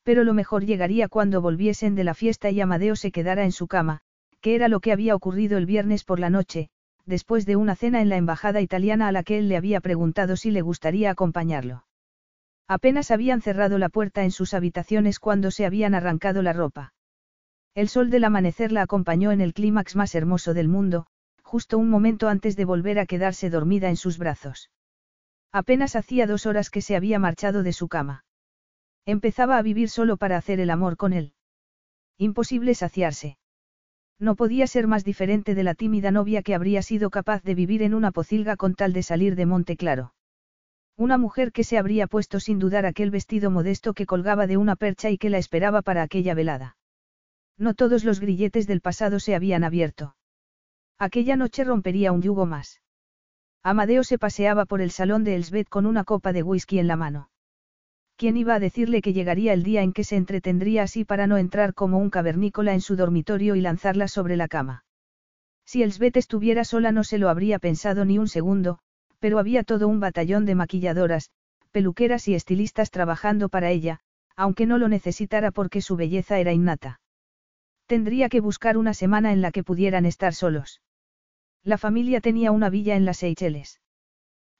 Pero 0.03 0.23
lo 0.23 0.33
mejor 0.33 0.65
llegaría 0.65 1.07
cuando 1.07 1.41
volviesen 1.41 1.95
de 1.95 2.03
la 2.03 2.13
fiesta 2.13 2.51
y 2.51 2.61
Amadeo 2.61 2.95
se 2.95 3.11
quedara 3.11 3.43
en 3.43 3.51
su 3.51 3.67
cama, 3.67 4.01
que 4.41 4.53
era 4.53 4.67
lo 4.67 4.79
que 4.79 4.91
había 4.91 5.15
ocurrido 5.15 5.57
el 5.57 5.65
viernes 5.65 6.03
por 6.03 6.19
la 6.19 6.29
noche, 6.29 6.69
después 7.05 7.47
de 7.47 7.55
una 7.55 7.75
cena 7.75 8.01
en 8.01 8.09
la 8.09 8.17
embajada 8.17 8.61
italiana 8.61 9.07
a 9.07 9.11
la 9.11 9.23
que 9.23 9.39
él 9.39 9.49
le 9.49 9.57
había 9.57 9.81
preguntado 9.81 10.37
si 10.37 10.51
le 10.51 10.61
gustaría 10.61 11.09
acompañarlo. 11.09 11.85
Apenas 12.67 13.11
habían 13.11 13.41
cerrado 13.41 13.77
la 13.77 13.89
puerta 13.89 14.23
en 14.23 14.31
sus 14.31 14.53
habitaciones 14.53 15.19
cuando 15.19 15.51
se 15.51 15.65
habían 15.65 15.93
arrancado 15.93 16.41
la 16.41 16.53
ropa. 16.53 16.93
El 17.75 17.89
sol 17.89 18.09
del 18.09 18.23
amanecer 18.23 18.71
la 18.71 18.81
acompañó 18.81 19.31
en 19.31 19.41
el 19.41 19.53
clímax 19.53 19.95
más 19.95 20.15
hermoso 20.15 20.53
del 20.53 20.67
mundo, 20.67 21.05
justo 21.43 21.77
un 21.77 21.89
momento 21.89 22.27
antes 22.27 22.55
de 22.55 22.65
volver 22.65 22.97
a 22.97 23.05
quedarse 23.05 23.51
dormida 23.51 23.89
en 23.89 23.97
sus 23.97 24.17
brazos. 24.17 24.71
Apenas 25.51 25.95
hacía 25.95 26.25
dos 26.25 26.47
horas 26.47 26.71
que 26.71 26.81
se 26.81 26.95
había 26.95 27.19
marchado 27.19 27.61
de 27.61 27.71
su 27.71 27.87
cama. 27.87 28.25
Empezaba 29.05 29.57
a 29.57 29.61
vivir 29.61 29.89
solo 29.89 30.17
para 30.17 30.37
hacer 30.37 30.59
el 30.59 30.71
amor 30.71 30.97
con 30.97 31.13
él. 31.13 31.33
Imposible 32.17 32.73
saciarse. 32.73 33.37
No 34.17 34.35
podía 34.35 34.65
ser 34.65 34.87
más 34.87 35.03
diferente 35.03 35.53
de 35.53 35.63
la 35.63 35.75
tímida 35.75 36.09
novia 36.09 36.41
que 36.41 36.55
habría 36.55 36.81
sido 36.81 37.11
capaz 37.11 37.43
de 37.43 37.53
vivir 37.53 37.83
en 37.83 37.93
una 37.93 38.11
pocilga 38.11 38.55
con 38.55 38.73
tal 38.73 38.91
de 38.91 39.03
salir 39.03 39.35
de 39.35 39.45
Monte 39.45 39.77
Claro. 39.77 40.14
Una 40.97 41.17
mujer 41.17 41.51
que 41.51 41.65
se 41.65 41.77
habría 41.77 42.07
puesto 42.07 42.39
sin 42.39 42.57
dudar 42.57 42.85
aquel 42.85 43.11
vestido 43.11 43.51
modesto 43.51 43.93
que 43.93 44.05
colgaba 44.05 44.47
de 44.47 44.55
una 44.55 44.77
percha 44.77 45.09
y 45.09 45.17
que 45.17 45.29
la 45.29 45.37
esperaba 45.37 45.81
para 45.81 46.01
aquella 46.01 46.33
velada. 46.33 46.77
No 47.57 47.73
todos 47.73 48.05
los 48.05 48.19
grilletes 48.19 48.65
del 48.65 48.81
pasado 48.81 49.19
se 49.19 49.35
habían 49.35 49.63
abierto. 49.63 50.15
Aquella 50.97 51.35
noche 51.35 51.65
rompería 51.65 52.13
un 52.13 52.21
yugo 52.21 52.45
más. 52.45 52.81
Amadeo 53.61 54.03
se 54.03 54.17
paseaba 54.17 54.65
por 54.65 54.79
el 54.79 54.91
salón 54.91 55.23
de 55.23 55.35
Elsbeth 55.35 55.67
con 55.67 55.85
una 55.85 56.03
copa 56.03 56.31
de 56.31 56.43
whisky 56.43 56.79
en 56.79 56.87
la 56.87 56.95
mano. 56.95 57.29
¿Quién 58.15 58.37
iba 58.37 58.55
a 58.55 58.59
decirle 58.59 59.01
que 59.01 59.11
llegaría 59.11 59.51
el 59.51 59.63
día 59.63 59.81
en 59.81 59.91
que 59.91 60.05
se 60.05 60.15
entretendría 60.15 60.83
así 60.83 61.03
para 61.03 61.27
no 61.27 61.37
entrar 61.37 61.73
como 61.73 61.97
un 61.97 62.09
cavernícola 62.09 62.73
en 62.73 62.79
su 62.79 62.95
dormitorio 62.95 63.55
y 63.55 63.61
lanzarla 63.61 64.07
sobre 64.07 64.37
la 64.37 64.47
cama? 64.47 64.85
Si 65.65 65.83
Elsbeth 65.83 66.15
estuviera 66.15 66.63
sola 66.63 66.93
no 66.93 67.03
se 67.03 67.17
lo 67.17 67.27
habría 67.27 67.59
pensado 67.59 68.05
ni 68.05 68.17
un 68.17 68.29
segundo, 68.29 68.79
pero 69.19 69.39
había 69.39 69.63
todo 69.63 69.87
un 69.87 69.99
batallón 69.99 70.45
de 70.45 70.55
maquilladoras, 70.55 71.29
peluqueras 71.71 72.27
y 72.27 72.35
estilistas 72.35 72.91
trabajando 72.91 73.49
para 73.49 73.69
ella, 73.71 73.99
aunque 74.35 74.65
no 74.65 74.77
lo 74.77 74.87
necesitara 74.87 75.51
porque 75.51 75.81
su 75.81 75.95
belleza 75.95 76.39
era 76.39 76.53
innata. 76.53 76.99
Tendría 77.85 78.29
que 78.29 78.39
buscar 78.39 78.77
una 78.77 78.93
semana 78.93 79.31
en 79.31 79.41
la 79.41 79.51
que 79.51 79.63
pudieran 79.63 80.05
estar 80.05 80.33
solos. 80.33 80.81
La 81.63 81.77
familia 81.77 82.21
tenía 82.21 82.51
una 82.51 82.69
villa 82.69 82.95
en 82.95 83.05
las 83.05 83.17
Seychelles. 83.17 83.81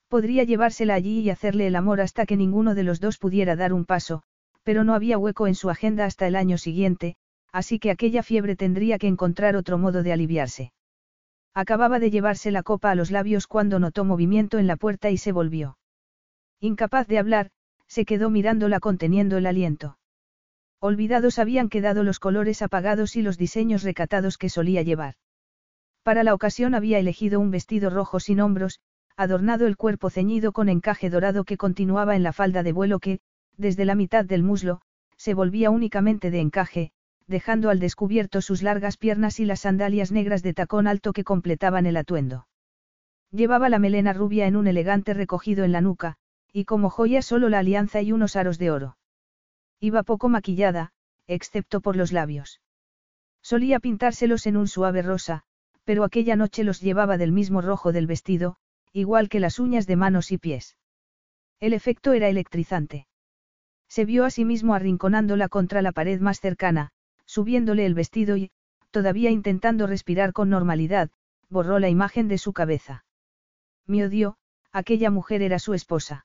Podría 0.08 0.44
llevársela 0.44 0.94
allí 0.94 1.20
y 1.20 1.30
hacerle 1.30 1.66
el 1.66 1.76
amor 1.76 2.00
hasta 2.00 2.26
que 2.26 2.36
ninguno 2.36 2.74
de 2.74 2.84
los 2.84 3.00
dos 3.00 3.18
pudiera 3.18 3.56
dar 3.56 3.72
un 3.72 3.84
paso, 3.84 4.22
pero 4.62 4.84
no 4.84 4.94
había 4.94 5.18
hueco 5.18 5.46
en 5.46 5.54
su 5.54 5.70
agenda 5.70 6.04
hasta 6.04 6.26
el 6.26 6.36
año 6.36 6.58
siguiente, 6.58 7.16
así 7.52 7.78
que 7.78 7.90
aquella 7.90 8.22
fiebre 8.22 8.56
tendría 8.56 8.98
que 8.98 9.08
encontrar 9.08 9.56
otro 9.56 9.78
modo 9.78 10.02
de 10.02 10.12
aliviarse. 10.12 10.72
Acababa 11.56 11.98
de 12.00 12.10
llevarse 12.10 12.50
la 12.50 12.62
copa 12.62 12.90
a 12.90 12.94
los 12.94 13.10
labios 13.10 13.46
cuando 13.46 13.78
notó 13.78 14.04
movimiento 14.04 14.58
en 14.58 14.66
la 14.66 14.76
puerta 14.76 15.08
y 15.08 15.16
se 15.16 15.32
volvió. 15.32 15.78
Incapaz 16.60 17.06
de 17.06 17.18
hablar, 17.18 17.50
se 17.86 18.04
quedó 18.04 18.28
mirándola 18.28 18.78
conteniendo 18.78 19.38
el 19.38 19.46
aliento. 19.46 19.96
Olvidados 20.80 21.38
habían 21.38 21.70
quedado 21.70 22.02
los 22.02 22.18
colores 22.18 22.60
apagados 22.60 23.16
y 23.16 23.22
los 23.22 23.38
diseños 23.38 23.84
recatados 23.84 24.36
que 24.36 24.50
solía 24.50 24.82
llevar. 24.82 25.14
Para 26.02 26.24
la 26.24 26.34
ocasión 26.34 26.74
había 26.74 26.98
elegido 26.98 27.40
un 27.40 27.50
vestido 27.50 27.88
rojo 27.88 28.20
sin 28.20 28.40
hombros, 28.40 28.80
adornado 29.16 29.66
el 29.66 29.78
cuerpo 29.78 30.10
ceñido 30.10 30.52
con 30.52 30.68
encaje 30.68 31.08
dorado 31.08 31.44
que 31.44 31.56
continuaba 31.56 32.16
en 32.16 32.22
la 32.22 32.34
falda 32.34 32.62
de 32.64 32.72
vuelo 32.72 32.98
que, 32.98 33.20
desde 33.56 33.86
la 33.86 33.94
mitad 33.94 34.26
del 34.26 34.42
muslo, 34.42 34.82
se 35.16 35.32
volvía 35.32 35.70
únicamente 35.70 36.30
de 36.30 36.40
encaje, 36.40 36.92
dejando 37.26 37.70
al 37.70 37.80
descubierto 37.80 38.40
sus 38.40 38.62
largas 38.62 38.96
piernas 38.96 39.40
y 39.40 39.44
las 39.44 39.60
sandalias 39.60 40.12
negras 40.12 40.42
de 40.42 40.54
tacón 40.54 40.86
alto 40.86 41.12
que 41.12 41.24
completaban 41.24 41.86
el 41.86 41.96
atuendo. 41.96 42.46
Llevaba 43.30 43.68
la 43.68 43.78
melena 43.78 44.12
rubia 44.12 44.46
en 44.46 44.56
un 44.56 44.66
elegante 44.66 45.12
recogido 45.14 45.64
en 45.64 45.72
la 45.72 45.80
nuca, 45.80 46.16
y 46.52 46.64
como 46.64 46.90
joya 46.90 47.22
solo 47.22 47.48
la 47.48 47.58
alianza 47.58 48.00
y 48.00 48.12
unos 48.12 48.36
aros 48.36 48.58
de 48.58 48.70
oro. 48.70 48.96
Iba 49.80 50.04
poco 50.04 50.28
maquillada, 50.28 50.92
excepto 51.26 51.80
por 51.80 51.96
los 51.96 52.12
labios. 52.12 52.60
Solía 53.42 53.80
pintárselos 53.80 54.46
en 54.46 54.56
un 54.56 54.68
suave 54.68 55.02
rosa, 55.02 55.42
pero 55.84 56.02
aquella 56.02 56.36
noche 56.36 56.64
los 56.64 56.80
llevaba 56.80 57.18
del 57.18 57.32
mismo 57.32 57.60
rojo 57.60 57.92
del 57.92 58.06
vestido, 58.06 58.56
igual 58.92 59.28
que 59.28 59.40
las 59.40 59.58
uñas 59.58 59.86
de 59.86 59.96
manos 59.96 60.32
y 60.32 60.38
pies. 60.38 60.76
El 61.60 61.72
efecto 61.72 62.12
era 62.12 62.28
electrizante. 62.28 63.06
Se 63.88 64.04
vio 64.04 64.24
a 64.24 64.30
sí 64.30 64.44
mismo 64.44 64.74
arrinconándola 64.74 65.48
contra 65.48 65.82
la 65.82 65.92
pared 65.92 66.20
más 66.20 66.40
cercana, 66.40 66.90
subiéndole 67.36 67.84
el 67.84 67.92
vestido 67.92 68.38
y, 68.38 68.50
todavía 68.90 69.30
intentando 69.30 69.86
respirar 69.86 70.32
con 70.32 70.48
normalidad, 70.48 71.10
borró 71.50 71.78
la 71.78 71.90
imagen 71.90 72.28
de 72.28 72.38
su 72.38 72.54
cabeza. 72.54 73.04
Me 73.86 74.02
odió, 74.06 74.38
aquella 74.72 75.10
mujer 75.10 75.42
era 75.42 75.58
su 75.58 75.74
esposa. 75.74 76.24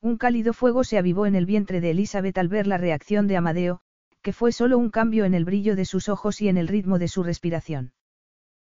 Un 0.00 0.18
cálido 0.18 0.52
fuego 0.52 0.84
se 0.84 0.98
avivó 0.98 1.26
en 1.26 1.34
el 1.34 1.46
vientre 1.46 1.80
de 1.80 1.90
Elizabeth 1.90 2.38
al 2.38 2.46
ver 2.46 2.68
la 2.68 2.78
reacción 2.78 3.26
de 3.26 3.38
Amadeo, 3.38 3.80
que 4.22 4.32
fue 4.32 4.52
solo 4.52 4.78
un 4.78 4.90
cambio 4.90 5.24
en 5.24 5.34
el 5.34 5.44
brillo 5.44 5.74
de 5.74 5.84
sus 5.84 6.08
ojos 6.08 6.40
y 6.40 6.48
en 6.48 6.58
el 6.58 6.68
ritmo 6.68 7.00
de 7.00 7.08
su 7.08 7.24
respiración. 7.24 7.92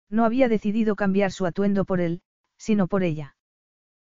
No 0.09 0.25
había 0.25 0.50
decidido 0.50 0.98
cambiar 0.98 1.32
su 1.32 1.45
atuendo 1.45 1.85
por 1.85 2.01
él, 2.01 2.24
sino 2.58 2.88
por 2.88 3.03
ella. 3.03 3.38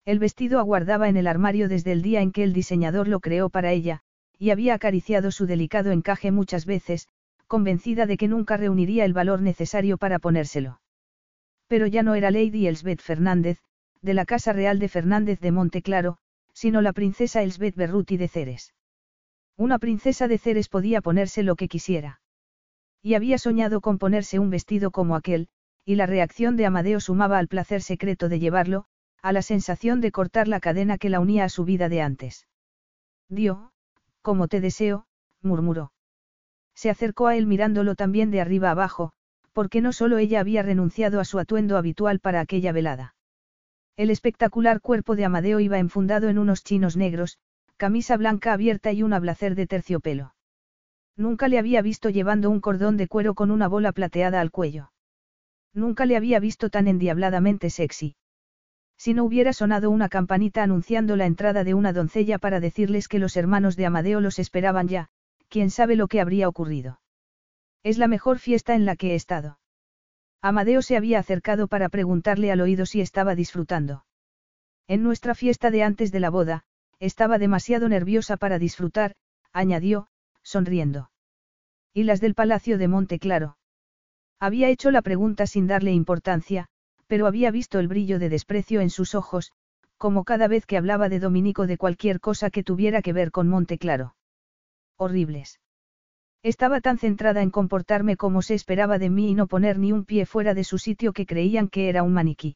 El 0.05 0.19
vestido 0.19 0.57
aguardaba 0.57 1.09
en 1.09 1.17
el 1.17 1.27
armario 1.27 1.67
desde 1.67 1.91
el 1.91 2.01
día 2.01 2.21
en 2.21 2.31
que 2.31 2.45
el 2.45 2.53
diseñador 2.53 3.09
lo 3.09 3.19
creó 3.19 3.49
para 3.49 3.73
ella, 3.73 4.03
y 4.39 4.51
había 4.51 4.73
acariciado 4.73 5.31
su 5.31 5.47
delicado 5.47 5.91
encaje 5.91 6.31
muchas 6.31 6.65
veces, 6.65 7.09
convencida 7.51 8.05
de 8.05 8.15
que 8.15 8.30
nunca 8.30 8.55
reuniría 8.55 9.03
el 9.03 9.11
valor 9.11 9.41
necesario 9.41 9.97
para 9.97 10.19
ponérselo. 10.19 10.80
Pero 11.67 11.85
ya 11.85 12.01
no 12.01 12.15
era 12.15 12.31
Lady 12.31 12.65
Elsbeth 12.65 13.01
Fernández, 13.01 13.59
de 14.01 14.13
la 14.13 14.23
Casa 14.23 14.53
Real 14.53 14.80
de 14.80 14.88
Fernández 14.88 15.41
de 15.41 15.51
Monteclaro, 15.51 16.17
sino 16.53 16.81
la 16.81 16.93
princesa 16.93 17.43
Elsbeth 17.43 17.75
Berruti 17.75 18.15
de 18.15 18.30
Ceres. 18.30 18.73
Una 19.57 19.80
princesa 19.80 20.30
de 20.30 20.38
Ceres 20.38 20.69
podía 20.69 21.01
ponerse 21.01 21.43
lo 21.43 21.57
que 21.57 21.67
quisiera. 21.67 22.21
Y 23.01 23.15
había 23.15 23.38
soñado 23.38 23.81
con 23.81 23.97
ponerse 23.97 24.39
un 24.39 24.49
vestido 24.49 24.91
como 24.91 25.17
aquel, 25.17 25.49
y 25.83 25.95
la 25.95 26.05
reacción 26.05 26.55
de 26.55 26.65
Amadeo 26.65 27.01
sumaba 27.01 27.38
al 27.38 27.49
placer 27.49 27.81
secreto 27.81 28.30
de 28.30 28.39
llevarlo, 28.39 28.85
a 29.21 29.33
la 29.33 29.41
sensación 29.41 29.99
de 29.99 30.13
cortar 30.13 30.47
la 30.47 30.61
cadena 30.61 30.97
que 30.97 31.09
la 31.09 31.19
unía 31.19 31.43
a 31.43 31.49
su 31.49 31.65
vida 31.65 31.89
de 31.89 32.01
antes. 32.01 32.47
Dio, 33.27 33.73
como 34.21 34.47
te 34.47 34.61
deseo, 34.61 35.05
murmuró. 35.41 35.91
Se 36.82 36.90
acercó 36.90 37.27
a 37.27 37.35
él 37.35 37.45
mirándolo 37.45 37.93
también 37.93 38.32
de 38.32 38.42
arriba 38.42 38.72
abajo, 38.72 39.11
porque 39.53 39.82
no 39.82 39.93
solo 39.93 40.18
ella 40.18 40.40
había 40.40 40.64
renunciado 40.64 41.19
a 41.19 41.26
su 41.26 41.38
atuendo 41.38 41.77
habitual 41.77 42.19
para 42.19 42.40
aquella 42.40 42.72
velada. 42.72 43.14
El 43.98 44.10
espectacular 44.10 44.82
cuerpo 44.82 45.16
de 45.16 45.24
Amadeo 45.24 45.60
iba 45.60 45.77
enfundado 45.77 46.27
en 46.27 46.40
unos 46.40 46.64
chinos 46.64 46.98
negros, 46.98 47.38
camisa 47.77 48.18
blanca 48.18 48.51
abierta 48.51 48.92
y 48.92 49.03
un 49.03 49.14
ablacer 49.14 49.53
de 49.53 49.68
terciopelo. 49.68 50.34
Nunca 51.16 51.48
le 51.50 51.60
había 51.60 51.84
visto 51.84 52.10
llevando 52.10 52.50
un 52.50 52.61
cordón 52.61 52.98
de 52.98 53.08
cuero 53.08 53.35
con 53.35 53.51
una 53.51 53.68
bola 53.68 53.92
plateada 53.92 54.42
al 54.42 54.50
cuello. 54.50 54.92
Nunca 55.76 56.08
le 56.08 56.18
había 56.18 56.40
visto 56.40 56.72
tan 56.72 56.88
endiabladamente 56.88 57.69
sexy. 57.69 58.16
Si 58.98 59.14
no 59.14 59.24
hubiera 59.24 59.53
sonado 59.53 59.92
una 59.92 60.10
campanita 60.10 60.64
anunciando 60.64 61.16
la 61.16 61.27
entrada 61.27 61.64
de 61.64 61.76
una 61.76 61.93
doncella 61.93 62.40
para 62.40 62.60
decirles 62.60 63.08
que 63.08 63.19
los 63.19 63.38
hermanos 63.38 63.76
de 63.76 63.85
Amadeo 63.85 64.19
los 64.19 64.40
esperaban 64.40 64.88
ya, 64.88 65.11
quién 65.51 65.69
sabe 65.69 65.97
lo 65.97 66.07
que 66.07 66.21
habría 66.21 66.47
ocurrido. 66.47 67.01
Es 67.83 67.97
la 67.97 68.07
mejor 68.07 68.39
fiesta 68.39 68.73
en 68.73 68.85
la 68.85 68.95
que 68.95 69.11
he 69.11 69.15
estado. 69.15 69.59
Amadeo 70.41 70.81
se 70.81 70.95
había 70.95 71.19
acercado 71.19 71.67
para 71.67 71.89
preguntarle 71.89 72.53
al 72.53 72.61
oído 72.61 72.85
si 72.85 73.01
estaba 73.01 73.35
disfrutando. 73.35 74.05
En 74.88 75.03
nuestra 75.03 75.35
fiesta 75.35 75.69
de 75.69 75.83
antes 75.83 76.13
de 76.13 76.21
la 76.21 76.30
boda, 76.30 76.63
estaba 76.99 77.38
demasiado 77.38 77.89
nerviosa 77.89 78.38
para 78.38 78.59
disfrutar, 78.59 79.15
añadió, 79.51 80.07
sonriendo. 80.41 81.11
¿Y 81.93 82.03
las 82.03 82.21
del 82.21 82.33
Palacio 82.33 82.77
de 82.77 82.88
Monte 82.88 83.19
Claro? 83.19 83.57
Había 84.39 84.69
hecho 84.69 84.89
la 84.89 85.01
pregunta 85.01 85.47
sin 85.47 85.67
darle 85.67 85.91
importancia, 85.91 86.67
pero 87.07 87.27
había 87.27 87.51
visto 87.51 87.77
el 87.80 87.89
brillo 87.89 88.19
de 88.19 88.30
desprecio 88.30 88.80
en 88.80 88.89
sus 88.89 89.15
ojos, 89.15 89.51
como 89.97 90.23
cada 90.23 90.47
vez 90.47 90.65
que 90.65 90.77
hablaba 90.77 91.09
de 91.09 91.19
Dominico 91.19 91.67
de 91.67 91.77
cualquier 91.77 92.21
cosa 92.21 92.49
que 92.49 92.63
tuviera 92.63 93.01
que 93.01 93.11
ver 93.11 93.31
con 93.31 93.49
Monte 93.49 93.77
Claro 93.77 94.15
horribles. 95.01 95.59
Estaba 96.43 96.81
tan 96.81 96.97
centrada 96.97 97.41
en 97.41 97.51
comportarme 97.51 98.17
como 98.17 98.41
se 98.41 98.53
esperaba 98.53 98.97
de 98.99 99.09
mí 99.09 99.31
y 99.31 99.35
no 99.35 99.47
poner 99.47 99.77
ni 99.77 99.91
un 99.91 100.05
pie 100.05 100.25
fuera 100.25 100.53
de 100.53 100.63
su 100.63 100.77
sitio 100.77 101.13
que 101.13 101.25
creían 101.25 101.67
que 101.67 101.89
era 101.89 102.03
un 102.03 102.13
maniquí. 102.13 102.55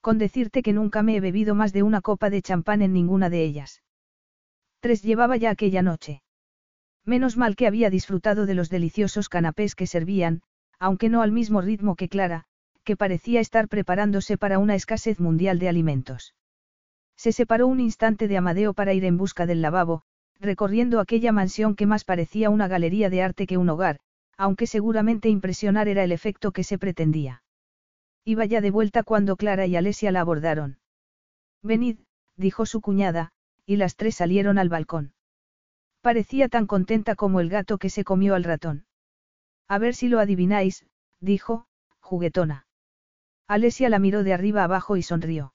Con 0.00 0.18
decirte 0.18 0.62
que 0.62 0.72
nunca 0.72 1.02
me 1.02 1.16
he 1.16 1.20
bebido 1.20 1.54
más 1.54 1.72
de 1.72 1.82
una 1.82 2.00
copa 2.00 2.30
de 2.30 2.42
champán 2.42 2.82
en 2.82 2.92
ninguna 2.92 3.30
de 3.30 3.44
ellas. 3.44 3.82
Tres 4.80 5.02
llevaba 5.02 5.36
ya 5.36 5.50
aquella 5.50 5.82
noche. 5.82 6.22
Menos 7.04 7.36
mal 7.36 7.56
que 7.56 7.66
había 7.66 7.90
disfrutado 7.90 8.46
de 8.46 8.54
los 8.54 8.70
deliciosos 8.70 9.28
canapés 9.28 9.74
que 9.74 9.86
servían, 9.86 10.42
aunque 10.78 11.08
no 11.10 11.20
al 11.20 11.32
mismo 11.32 11.60
ritmo 11.60 11.96
que 11.96 12.08
Clara, 12.08 12.44
que 12.84 12.96
parecía 12.96 13.40
estar 13.40 13.68
preparándose 13.68 14.38
para 14.38 14.58
una 14.58 14.74
escasez 14.74 15.20
mundial 15.20 15.58
de 15.58 15.68
alimentos. 15.68 16.34
Se 17.16 17.32
separó 17.32 17.66
un 17.66 17.80
instante 17.80 18.28
de 18.28 18.38
Amadeo 18.38 18.72
para 18.72 18.94
ir 18.94 19.04
en 19.04 19.18
busca 19.18 19.44
del 19.44 19.60
lavabo, 19.60 20.04
recorriendo 20.40 21.00
aquella 21.00 21.32
mansión 21.32 21.76
que 21.76 21.86
más 21.86 22.04
parecía 22.04 22.50
una 22.50 22.66
galería 22.66 23.10
de 23.10 23.22
arte 23.22 23.46
que 23.46 23.58
un 23.58 23.68
hogar, 23.68 24.00
aunque 24.36 24.66
seguramente 24.66 25.28
impresionar 25.28 25.86
era 25.86 26.02
el 26.02 26.12
efecto 26.12 26.50
que 26.52 26.64
se 26.64 26.78
pretendía. 26.78 27.42
Iba 28.24 28.46
ya 28.46 28.60
de 28.60 28.70
vuelta 28.70 29.02
cuando 29.02 29.36
Clara 29.36 29.66
y 29.66 29.76
Alesia 29.76 30.10
la 30.10 30.22
abordaron. 30.22 30.78
Venid, 31.62 31.98
dijo 32.36 32.64
su 32.64 32.80
cuñada, 32.80 33.32
y 33.66 33.76
las 33.76 33.96
tres 33.96 34.16
salieron 34.16 34.58
al 34.58 34.70
balcón. 34.70 35.12
Parecía 36.00 36.48
tan 36.48 36.66
contenta 36.66 37.14
como 37.14 37.40
el 37.40 37.50
gato 37.50 37.76
que 37.76 37.90
se 37.90 38.04
comió 38.04 38.34
al 38.34 38.44
ratón. 38.44 38.86
A 39.68 39.78
ver 39.78 39.94
si 39.94 40.08
lo 40.08 40.18
adivináis, 40.18 40.86
dijo, 41.20 41.66
juguetona. 42.00 42.66
Alesia 43.46 43.90
la 43.90 43.98
miró 43.98 44.24
de 44.24 44.32
arriba 44.32 44.64
abajo 44.64 44.96
y 44.96 45.02
sonrió. 45.02 45.52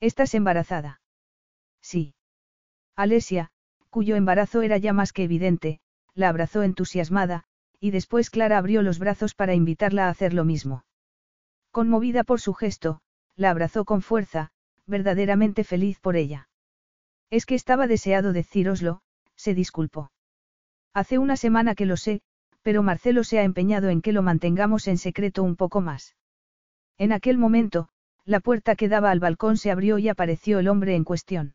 ¿Estás 0.00 0.34
embarazada? 0.34 1.00
Sí. 1.80 2.14
Alesia, 2.96 3.50
cuyo 3.94 4.16
embarazo 4.16 4.62
era 4.62 4.76
ya 4.76 4.92
más 4.92 5.12
que 5.12 5.22
evidente, 5.22 5.78
la 6.14 6.28
abrazó 6.28 6.64
entusiasmada, 6.64 7.44
y 7.78 7.92
después 7.92 8.28
Clara 8.28 8.58
abrió 8.58 8.82
los 8.82 8.98
brazos 8.98 9.36
para 9.36 9.54
invitarla 9.54 10.06
a 10.06 10.08
hacer 10.08 10.34
lo 10.34 10.44
mismo. 10.44 10.84
Conmovida 11.70 12.24
por 12.24 12.40
su 12.40 12.54
gesto, 12.54 13.02
la 13.36 13.50
abrazó 13.50 13.84
con 13.84 14.02
fuerza, 14.02 14.50
verdaderamente 14.84 15.62
feliz 15.62 16.00
por 16.00 16.16
ella. 16.16 16.48
Es 17.30 17.46
que 17.46 17.54
estaba 17.54 17.86
deseado 17.86 18.32
decíroslo, 18.32 19.00
se 19.36 19.54
disculpó. 19.54 20.10
Hace 20.92 21.18
una 21.18 21.36
semana 21.36 21.76
que 21.76 21.86
lo 21.86 21.96
sé, 21.96 22.20
pero 22.62 22.82
Marcelo 22.82 23.22
se 23.22 23.38
ha 23.38 23.44
empeñado 23.44 23.90
en 23.90 24.02
que 24.02 24.12
lo 24.12 24.22
mantengamos 24.22 24.88
en 24.88 24.98
secreto 24.98 25.44
un 25.44 25.54
poco 25.54 25.80
más. 25.80 26.16
En 26.98 27.12
aquel 27.12 27.38
momento, 27.38 27.90
la 28.24 28.40
puerta 28.40 28.74
que 28.74 28.88
daba 28.88 29.12
al 29.12 29.20
balcón 29.20 29.56
se 29.56 29.70
abrió 29.70 29.98
y 29.98 30.08
apareció 30.08 30.58
el 30.58 30.66
hombre 30.66 30.96
en 30.96 31.04
cuestión. 31.04 31.54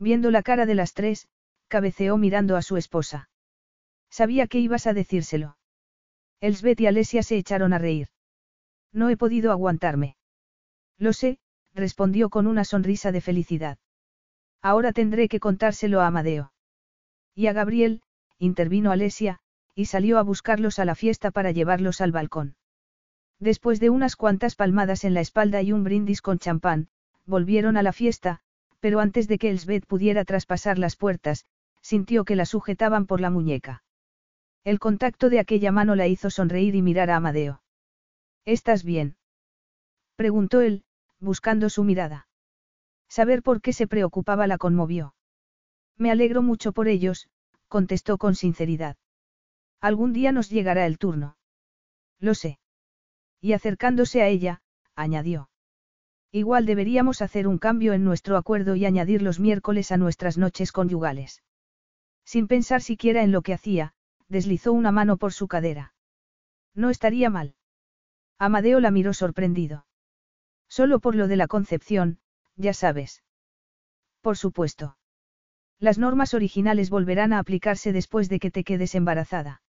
Viendo 0.00 0.32
la 0.32 0.42
cara 0.42 0.66
de 0.66 0.74
las 0.74 0.94
tres, 0.94 1.28
cabeceó 1.74 2.16
mirando 2.16 2.54
a 2.54 2.62
su 2.62 2.76
esposa. 2.76 3.28
Sabía 4.08 4.46
que 4.46 4.60
ibas 4.60 4.86
a 4.86 4.92
decírselo. 4.92 5.56
Elsbeth 6.40 6.80
y 6.80 6.86
Alesia 6.86 7.24
se 7.24 7.36
echaron 7.36 7.72
a 7.72 7.78
reír. 7.78 8.10
No 8.92 9.08
he 9.08 9.16
podido 9.16 9.50
aguantarme. 9.50 10.16
Lo 10.98 11.12
sé, 11.12 11.40
respondió 11.74 12.30
con 12.30 12.46
una 12.46 12.64
sonrisa 12.64 13.10
de 13.10 13.20
felicidad. 13.20 13.78
Ahora 14.62 14.92
tendré 14.92 15.28
que 15.28 15.40
contárselo 15.40 16.00
a 16.00 16.06
Amadeo. 16.06 16.52
Y 17.34 17.48
a 17.48 17.52
Gabriel, 17.52 18.02
intervino 18.38 18.92
Alesia, 18.92 19.40
y 19.74 19.86
salió 19.86 20.18
a 20.18 20.22
buscarlos 20.22 20.78
a 20.78 20.84
la 20.84 20.94
fiesta 20.94 21.32
para 21.32 21.50
llevarlos 21.50 22.00
al 22.00 22.12
balcón. 22.12 22.54
Después 23.40 23.80
de 23.80 23.90
unas 23.90 24.14
cuantas 24.14 24.54
palmadas 24.54 25.02
en 25.02 25.12
la 25.12 25.22
espalda 25.22 25.60
y 25.60 25.72
un 25.72 25.82
brindis 25.82 26.22
con 26.22 26.38
champán, 26.38 26.86
volvieron 27.26 27.76
a 27.76 27.82
la 27.82 27.92
fiesta, 27.92 28.42
pero 28.78 29.00
antes 29.00 29.26
de 29.26 29.38
que 29.38 29.50
Elsbeth 29.50 29.86
pudiera 29.86 30.24
traspasar 30.24 30.78
las 30.78 30.94
puertas, 30.94 31.46
sintió 31.84 32.24
que 32.24 32.34
la 32.34 32.46
sujetaban 32.46 33.06
por 33.06 33.20
la 33.20 33.28
muñeca. 33.28 33.84
El 34.64 34.78
contacto 34.78 35.28
de 35.28 35.38
aquella 35.38 35.70
mano 35.70 35.94
la 35.94 36.08
hizo 36.08 36.30
sonreír 36.30 36.74
y 36.74 36.80
mirar 36.80 37.10
a 37.10 37.16
Amadeo. 37.16 37.62
¿Estás 38.46 38.84
bien? 38.84 39.16
preguntó 40.16 40.62
él, 40.62 40.84
buscando 41.20 41.68
su 41.68 41.84
mirada. 41.84 42.26
Saber 43.08 43.42
por 43.42 43.60
qué 43.60 43.74
se 43.74 43.86
preocupaba 43.86 44.46
la 44.46 44.56
conmovió. 44.56 45.14
Me 45.98 46.10
alegro 46.10 46.40
mucho 46.40 46.72
por 46.72 46.88
ellos, 46.88 47.28
contestó 47.68 48.16
con 48.16 48.34
sinceridad. 48.34 48.96
Algún 49.80 50.14
día 50.14 50.32
nos 50.32 50.48
llegará 50.48 50.86
el 50.86 50.96
turno. 50.96 51.36
Lo 52.18 52.34
sé. 52.34 52.58
Y 53.42 53.52
acercándose 53.52 54.22
a 54.22 54.28
ella, 54.28 54.62
añadió. 54.94 55.50
Igual 56.32 56.64
deberíamos 56.64 57.20
hacer 57.20 57.46
un 57.46 57.58
cambio 57.58 57.92
en 57.92 58.04
nuestro 58.04 58.38
acuerdo 58.38 58.74
y 58.74 58.86
añadir 58.86 59.20
los 59.20 59.38
miércoles 59.38 59.92
a 59.92 59.98
nuestras 59.98 60.38
noches 60.38 60.72
conyugales. 60.72 61.42
Sin 62.24 62.48
pensar 62.48 62.82
siquiera 62.82 63.22
en 63.22 63.32
lo 63.32 63.42
que 63.42 63.54
hacía, 63.54 63.94
deslizó 64.28 64.72
una 64.72 64.92
mano 64.92 65.16
por 65.16 65.32
su 65.32 65.48
cadera. 65.48 65.94
No 66.74 66.90
estaría 66.90 67.30
mal. 67.30 67.54
Amadeo 68.38 68.80
la 68.80 68.90
miró 68.90 69.12
sorprendido. 69.12 69.86
Solo 70.68 70.98
por 70.98 71.14
lo 71.14 71.28
de 71.28 71.36
la 71.36 71.46
concepción, 71.46 72.18
ya 72.56 72.72
sabes. 72.72 73.22
Por 74.20 74.36
supuesto. 74.36 74.96
Las 75.78 75.98
normas 75.98 76.34
originales 76.34 76.90
volverán 76.90 77.32
a 77.32 77.38
aplicarse 77.38 77.92
después 77.92 78.28
de 78.28 78.38
que 78.38 78.50
te 78.50 78.64
quedes 78.64 78.94
embarazada. 78.94 79.62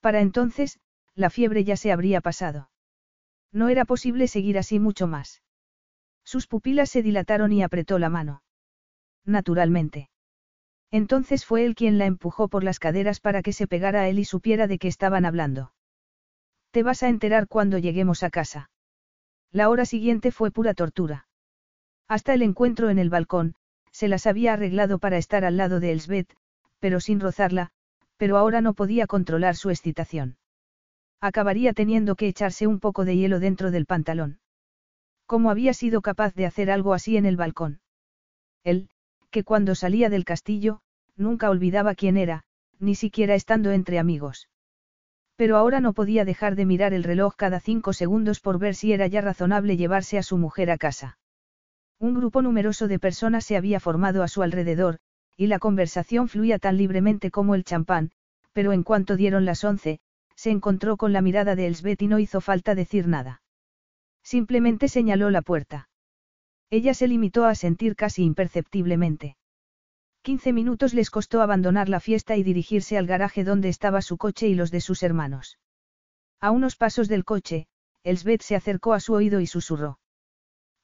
Para 0.00 0.20
entonces, 0.20 0.80
la 1.14 1.30
fiebre 1.30 1.64
ya 1.64 1.76
se 1.76 1.92
habría 1.92 2.20
pasado. 2.20 2.70
No 3.52 3.68
era 3.68 3.84
posible 3.84 4.28
seguir 4.28 4.58
así 4.58 4.78
mucho 4.78 5.06
más. 5.06 5.42
Sus 6.24 6.46
pupilas 6.46 6.90
se 6.90 7.02
dilataron 7.02 7.52
y 7.52 7.62
apretó 7.62 7.98
la 7.98 8.08
mano. 8.08 8.42
Naturalmente. 9.24 10.10
Entonces 10.90 11.44
fue 11.44 11.64
él 11.64 11.74
quien 11.74 11.98
la 11.98 12.06
empujó 12.06 12.48
por 12.48 12.64
las 12.64 12.78
caderas 12.78 13.20
para 13.20 13.42
que 13.42 13.52
se 13.52 13.66
pegara 13.66 14.02
a 14.02 14.08
él 14.08 14.18
y 14.18 14.24
supiera 14.24 14.66
de 14.66 14.78
qué 14.78 14.88
estaban 14.88 15.24
hablando. 15.24 15.72
Te 16.70 16.82
vas 16.82 17.02
a 17.02 17.08
enterar 17.08 17.48
cuando 17.48 17.78
lleguemos 17.78 18.22
a 18.22 18.30
casa. 18.30 18.70
La 19.50 19.68
hora 19.68 19.84
siguiente 19.84 20.30
fue 20.30 20.50
pura 20.50 20.74
tortura. 20.74 21.26
Hasta 22.08 22.34
el 22.34 22.42
encuentro 22.42 22.90
en 22.90 22.98
el 22.98 23.10
balcón, 23.10 23.54
se 23.90 24.08
las 24.08 24.26
había 24.26 24.52
arreglado 24.52 24.98
para 24.98 25.16
estar 25.16 25.44
al 25.44 25.56
lado 25.56 25.80
de 25.80 25.92
Elsbeth, 25.92 26.34
pero 26.78 27.00
sin 27.00 27.18
rozarla, 27.18 27.70
pero 28.16 28.36
ahora 28.36 28.60
no 28.60 28.74
podía 28.74 29.06
controlar 29.06 29.56
su 29.56 29.70
excitación. 29.70 30.36
Acabaría 31.20 31.72
teniendo 31.72 32.14
que 32.14 32.28
echarse 32.28 32.66
un 32.66 32.78
poco 32.78 33.04
de 33.04 33.16
hielo 33.16 33.40
dentro 33.40 33.70
del 33.70 33.86
pantalón. 33.86 34.38
¿Cómo 35.26 35.50
había 35.50 35.74
sido 35.74 36.02
capaz 36.02 36.34
de 36.34 36.46
hacer 36.46 36.70
algo 36.70 36.94
así 36.94 37.16
en 37.16 37.26
el 37.26 37.36
balcón? 37.36 37.80
Él, 38.62 38.90
que 39.30 39.44
cuando 39.44 39.74
salía 39.74 40.10
del 40.10 40.24
castillo, 40.24 40.80
nunca 41.16 41.50
olvidaba 41.50 41.94
quién 41.94 42.16
era, 42.16 42.44
ni 42.78 42.94
siquiera 42.94 43.34
estando 43.34 43.72
entre 43.72 43.98
amigos. 43.98 44.48
Pero 45.36 45.56
ahora 45.56 45.80
no 45.80 45.92
podía 45.92 46.24
dejar 46.24 46.56
de 46.56 46.64
mirar 46.64 46.94
el 46.94 47.04
reloj 47.04 47.34
cada 47.36 47.60
cinco 47.60 47.92
segundos 47.92 48.40
por 48.40 48.58
ver 48.58 48.74
si 48.74 48.92
era 48.92 49.06
ya 49.06 49.20
razonable 49.20 49.76
llevarse 49.76 50.18
a 50.18 50.22
su 50.22 50.38
mujer 50.38 50.70
a 50.70 50.78
casa. 50.78 51.18
Un 51.98 52.14
grupo 52.14 52.42
numeroso 52.42 52.88
de 52.88 52.98
personas 52.98 53.44
se 53.44 53.56
había 53.56 53.80
formado 53.80 54.22
a 54.22 54.28
su 54.28 54.42
alrededor, 54.42 54.98
y 55.36 55.46
la 55.46 55.58
conversación 55.58 56.28
fluía 56.28 56.58
tan 56.58 56.76
libremente 56.76 57.30
como 57.30 57.54
el 57.54 57.64
champán, 57.64 58.10
pero 58.52 58.72
en 58.72 58.82
cuanto 58.82 59.16
dieron 59.16 59.44
las 59.44 59.64
once, 59.64 60.00
se 60.34 60.50
encontró 60.50 60.96
con 60.96 61.12
la 61.12 61.22
mirada 61.22 61.54
de 61.56 61.66
Elsbeth 61.66 62.02
y 62.02 62.06
no 62.06 62.18
hizo 62.18 62.40
falta 62.40 62.74
decir 62.74 63.06
nada. 63.06 63.42
Simplemente 64.22 64.88
señaló 64.88 65.30
la 65.30 65.42
puerta. 65.42 65.88
Ella 66.70 66.94
se 66.94 67.08
limitó 67.08 67.44
a 67.44 67.54
sentir 67.54 67.96
casi 67.96 68.24
imperceptiblemente. 68.24 69.36
Quince 70.22 70.52
minutos 70.52 70.92
les 70.92 71.10
costó 71.10 71.40
abandonar 71.40 71.88
la 71.88 72.00
fiesta 72.00 72.36
y 72.36 72.42
dirigirse 72.42 72.98
al 72.98 73.06
garaje 73.06 73.44
donde 73.44 73.68
estaba 73.68 74.02
su 74.02 74.16
coche 74.16 74.48
y 74.48 74.54
los 74.54 74.72
de 74.72 74.80
sus 74.80 75.04
hermanos. 75.04 75.58
A 76.40 76.50
unos 76.50 76.74
pasos 76.74 77.08
del 77.08 77.24
coche, 77.24 77.68
Elsbeth 78.02 78.42
se 78.42 78.56
acercó 78.56 78.92
a 78.92 79.00
su 79.00 79.12
oído 79.12 79.40
y 79.40 79.46
susurró. 79.46 80.00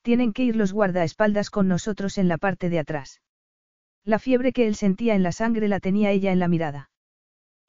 Tienen 0.03 0.33
que 0.33 0.45
ir 0.45 0.57
los 0.57 0.73
guardaespaldas 0.73 1.51
con 1.51 1.69
nosotros 1.69 2.19
en 2.19 2.29
la 2.29 2.39
parte 2.39 2.71
de 2.71 2.79
atrás. 2.79 3.21
La 4.05 4.19
fiebre 4.19 4.53
que 4.53 4.67
él 4.67 4.75
sentía 4.77 5.15
en 5.15 5.23
la 5.23 5.33
sangre 5.33 5.69
la 5.69 5.81
tenía 5.81 6.11
ella 6.11 6.33
en 6.33 6.39
la 6.39 6.49
mirada. 6.49 6.91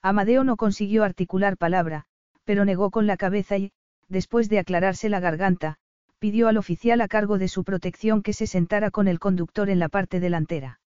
Amadeo 0.02 0.44
no 0.44 0.58
consiguió 0.58 1.04
articular 1.04 1.58
palabra, 1.58 2.06
pero 2.44 2.66
negó 2.66 2.92
con 2.92 3.08
la 3.08 3.18
cabeza 3.18 3.58
y, 3.58 3.72
después 4.10 4.50
de 4.50 4.60
aclararse 4.60 5.10
la 5.10 5.20
garganta, 5.20 5.78
pidió 6.24 6.48
al 6.48 6.56
oficial 6.56 7.02
a 7.02 7.10
cargo 7.10 7.38
de 7.38 7.50
su 7.50 7.66
protección 7.66 8.24
que 8.24 8.32
se 8.32 8.48
sentara 8.48 8.92
con 8.92 9.10
el 9.10 9.20
conductor 9.20 9.70
en 9.70 9.78
la 9.78 9.90
parte 9.90 10.22
delantera. 10.22 10.80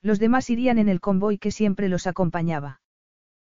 Los 0.00 0.18
demás 0.18 0.48
irían 0.48 0.78
en 0.78 0.88
el 0.88 1.02
convoy 1.02 1.36
que 1.36 1.50
siempre 1.50 1.90
los 1.90 2.06
acompañaba. 2.06 2.80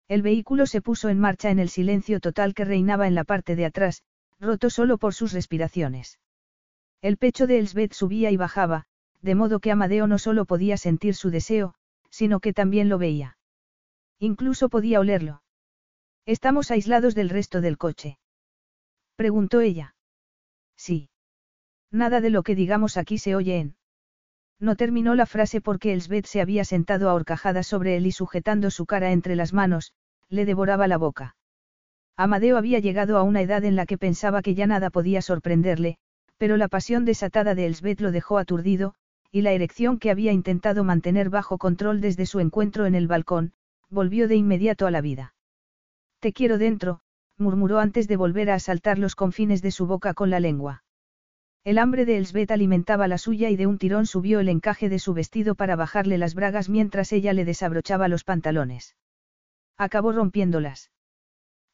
El 0.06 0.22
vehículo 0.22 0.66
se 0.66 0.80
puso 0.80 1.08
en 1.08 1.18
marcha 1.18 1.50
en 1.50 1.58
el 1.58 1.68
silencio 1.68 2.20
total 2.20 2.54
que 2.54 2.64
reinaba 2.64 3.08
en 3.08 3.16
la 3.16 3.24
parte 3.24 3.56
de 3.56 3.64
atrás, 3.64 4.04
roto 4.38 4.70
solo 4.70 4.98
por 4.98 5.12
sus 5.12 5.32
respiraciones. 5.32 6.20
El 7.02 7.16
pecho 7.16 7.48
de 7.48 7.58
Elsbeth 7.58 7.92
subía 7.92 8.30
y 8.30 8.36
bajaba, 8.36 8.84
de 9.20 9.34
modo 9.34 9.58
que 9.58 9.72
Amadeo 9.72 10.06
no 10.06 10.16
solo 10.16 10.44
podía 10.44 10.76
sentir 10.76 11.16
su 11.16 11.30
deseo, 11.30 11.74
sino 12.10 12.38
que 12.38 12.52
también 12.52 12.88
lo 12.88 12.98
veía. 12.98 13.36
Incluso 14.20 14.68
podía 14.68 15.00
olerlo. 15.00 15.42
¿Estamos 16.24 16.70
aislados 16.70 17.16
del 17.16 17.30
resto 17.30 17.60
del 17.60 17.78
coche? 17.78 18.20
Preguntó 19.16 19.60
ella. 19.60 19.96
Sí. 20.80 21.10
Nada 21.90 22.22
de 22.22 22.30
lo 22.30 22.42
que 22.42 22.54
digamos 22.54 22.96
aquí 22.96 23.18
se 23.18 23.34
oye 23.34 23.58
en. 23.58 23.76
No 24.58 24.76
terminó 24.76 25.14
la 25.14 25.26
frase 25.26 25.60
porque 25.60 25.92
Elsbeth 25.92 26.24
se 26.24 26.40
había 26.40 26.64
sentado 26.64 27.10
a 27.10 27.14
horcajadas 27.14 27.66
sobre 27.66 27.98
él 27.98 28.06
y 28.06 28.12
sujetando 28.12 28.70
su 28.70 28.86
cara 28.86 29.12
entre 29.12 29.36
las 29.36 29.52
manos, 29.52 29.92
le 30.30 30.46
devoraba 30.46 30.88
la 30.88 30.96
boca. 30.96 31.36
Amadeo 32.16 32.56
había 32.56 32.78
llegado 32.78 33.18
a 33.18 33.24
una 33.24 33.42
edad 33.42 33.62
en 33.64 33.76
la 33.76 33.84
que 33.84 33.98
pensaba 33.98 34.40
que 34.40 34.54
ya 34.54 34.66
nada 34.66 34.88
podía 34.88 35.20
sorprenderle, 35.20 35.98
pero 36.38 36.56
la 36.56 36.68
pasión 36.68 37.04
desatada 37.04 37.54
de 37.54 37.66
Elsbeth 37.66 38.00
lo 38.00 38.10
dejó 38.10 38.38
aturdido, 38.38 38.94
y 39.30 39.42
la 39.42 39.52
erección 39.52 39.98
que 39.98 40.10
había 40.10 40.32
intentado 40.32 40.82
mantener 40.82 41.28
bajo 41.28 41.58
control 41.58 42.00
desde 42.00 42.24
su 42.24 42.40
encuentro 42.40 42.86
en 42.86 42.94
el 42.94 43.06
balcón, 43.06 43.52
volvió 43.90 44.28
de 44.28 44.36
inmediato 44.36 44.86
a 44.86 44.90
la 44.90 45.02
vida. 45.02 45.34
Te 46.20 46.32
quiero 46.32 46.56
dentro, 46.56 47.02
murmuró 47.40 47.78
antes 47.78 48.06
de 48.06 48.16
volver 48.16 48.50
a 48.50 48.54
asaltar 48.54 48.98
los 48.98 49.16
confines 49.16 49.62
de 49.62 49.70
su 49.70 49.86
boca 49.86 50.14
con 50.14 50.30
la 50.30 50.40
lengua. 50.40 50.84
El 51.64 51.78
hambre 51.78 52.06
de 52.06 52.16
Elsbeth 52.16 52.50
alimentaba 52.50 53.08
la 53.08 53.18
suya 53.18 53.50
y 53.50 53.56
de 53.56 53.66
un 53.66 53.78
tirón 53.78 54.06
subió 54.06 54.40
el 54.40 54.48
encaje 54.48 54.88
de 54.88 54.98
su 54.98 55.12
vestido 55.12 55.54
para 55.54 55.76
bajarle 55.76 56.16
las 56.16 56.34
bragas 56.34 56.68
mientras 56.68 57.12
ella 57.12 57.32
le 57.32 57.44
desabrochaba 57.44 58.08
los 58.08 58.24
pantalones. 58.24 58.96
Acabó 59.76 60.12
rompiéndolas. 60.12 60.90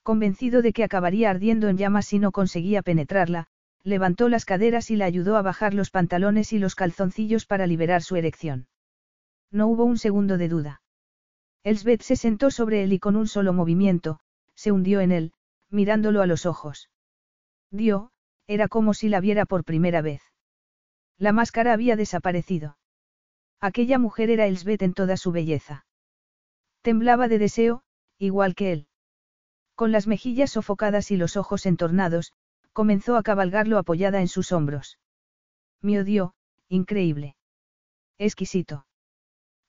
Convencido 0.03 0.63
de 0.63 0.73
que 0.73 0.85
acabaría 0.85 1.31
ardiendo 1.31 1.69
en 1.69 1.77
llamas 1.77 2.07
si 2.07 2.19
no 2.19 2.33
conseguía 2.33 2.83
penetrarla, 2.83 3.49
levantó 3.83 4.29
las 4.29 4.45
caderas 4.45 4.91
y 4.91 4.97
la 4.97 5.05
ayudó 5.05 5.37
a 5.37 5.43
bajar 5.43 5.75
los 5.75 5.91
pantalones 5.91 6.53
y 6.53 6.59
los 6.59 6.75
calzoncillos 6.75 7.47
para 7.47 7.67
liberar 7.67 8.03
su 8.03 8.17
erección. 8.17 8.67
No 9.53 9.69
hubo 9.69 9.85
un 9.85 9.99
segundo 9.99 10.39
de 10.39 10.49
duda. 10.49 10.83
Elsbeth 11.63 12.03
se 12.03 12.17
sentó 12.17 12.51
sobre 12.51 12.83
él 12.83 12.93
y 12.93 12.99
con 12.99 13.17
un 13.17 13.29
solo 13.29 13.53
movimiento, 13.53 14.19
se 14.55 14.73
hundió 14.73 15.01
en 15.01 15.13
él, 15.13 15.33
mirándolo 15.71 16.23
a 16.23 16.27
los 16.27 16.47
ojos. 16.47 16.91
Dio, 17.71 18.11
era 18.47 18.69
como 18.69 18.95
si 18.95 19.09
la 19.09 19.21
viera 19.21 19.45
por 19.47 19.65
primera 19.65 20.03
vez. 20.03 20.23
La 21.19 21.33
máscara 21.33 21.73
había 21.73 21.97
desaparecido. 21.97 22.79
Aquella 23.61 23.99
mujer 23.99 24.31
era 24.31 24.47
Elsbeth 24.47 24.83
en 24.83 24.95
toda 24.95 25.17
su 25.17 25.33
belleza. 25.33 25.87
Temblaba 26.83 27.27
de 27.29 27.39
deseo, 27.39 27.83
igual 28.19 28.55
que 28.55 28.73
él. 28.73 28.89
Con 29.75 29.93
las 29.93 30.07
mejillas 30.07 30.53
sofocadas 30.53 31.11
y 31.11 31.17
los 31.17 31.37
ojos 31.37 31.67
entornados, 31.67 32.33
comenzó 32.73 33.17
a 33.17 33.23
cabalgarlo 33.23 33.79
apoyada 33.79 34.21
en 34.21 34.29
sus 34.29 34.53
hombros. 34.53 34.99
Me 35.81 35.99
odió, 35.99 36.35
increíble. 36.69 37.37
Exquisito. 38.19 38.87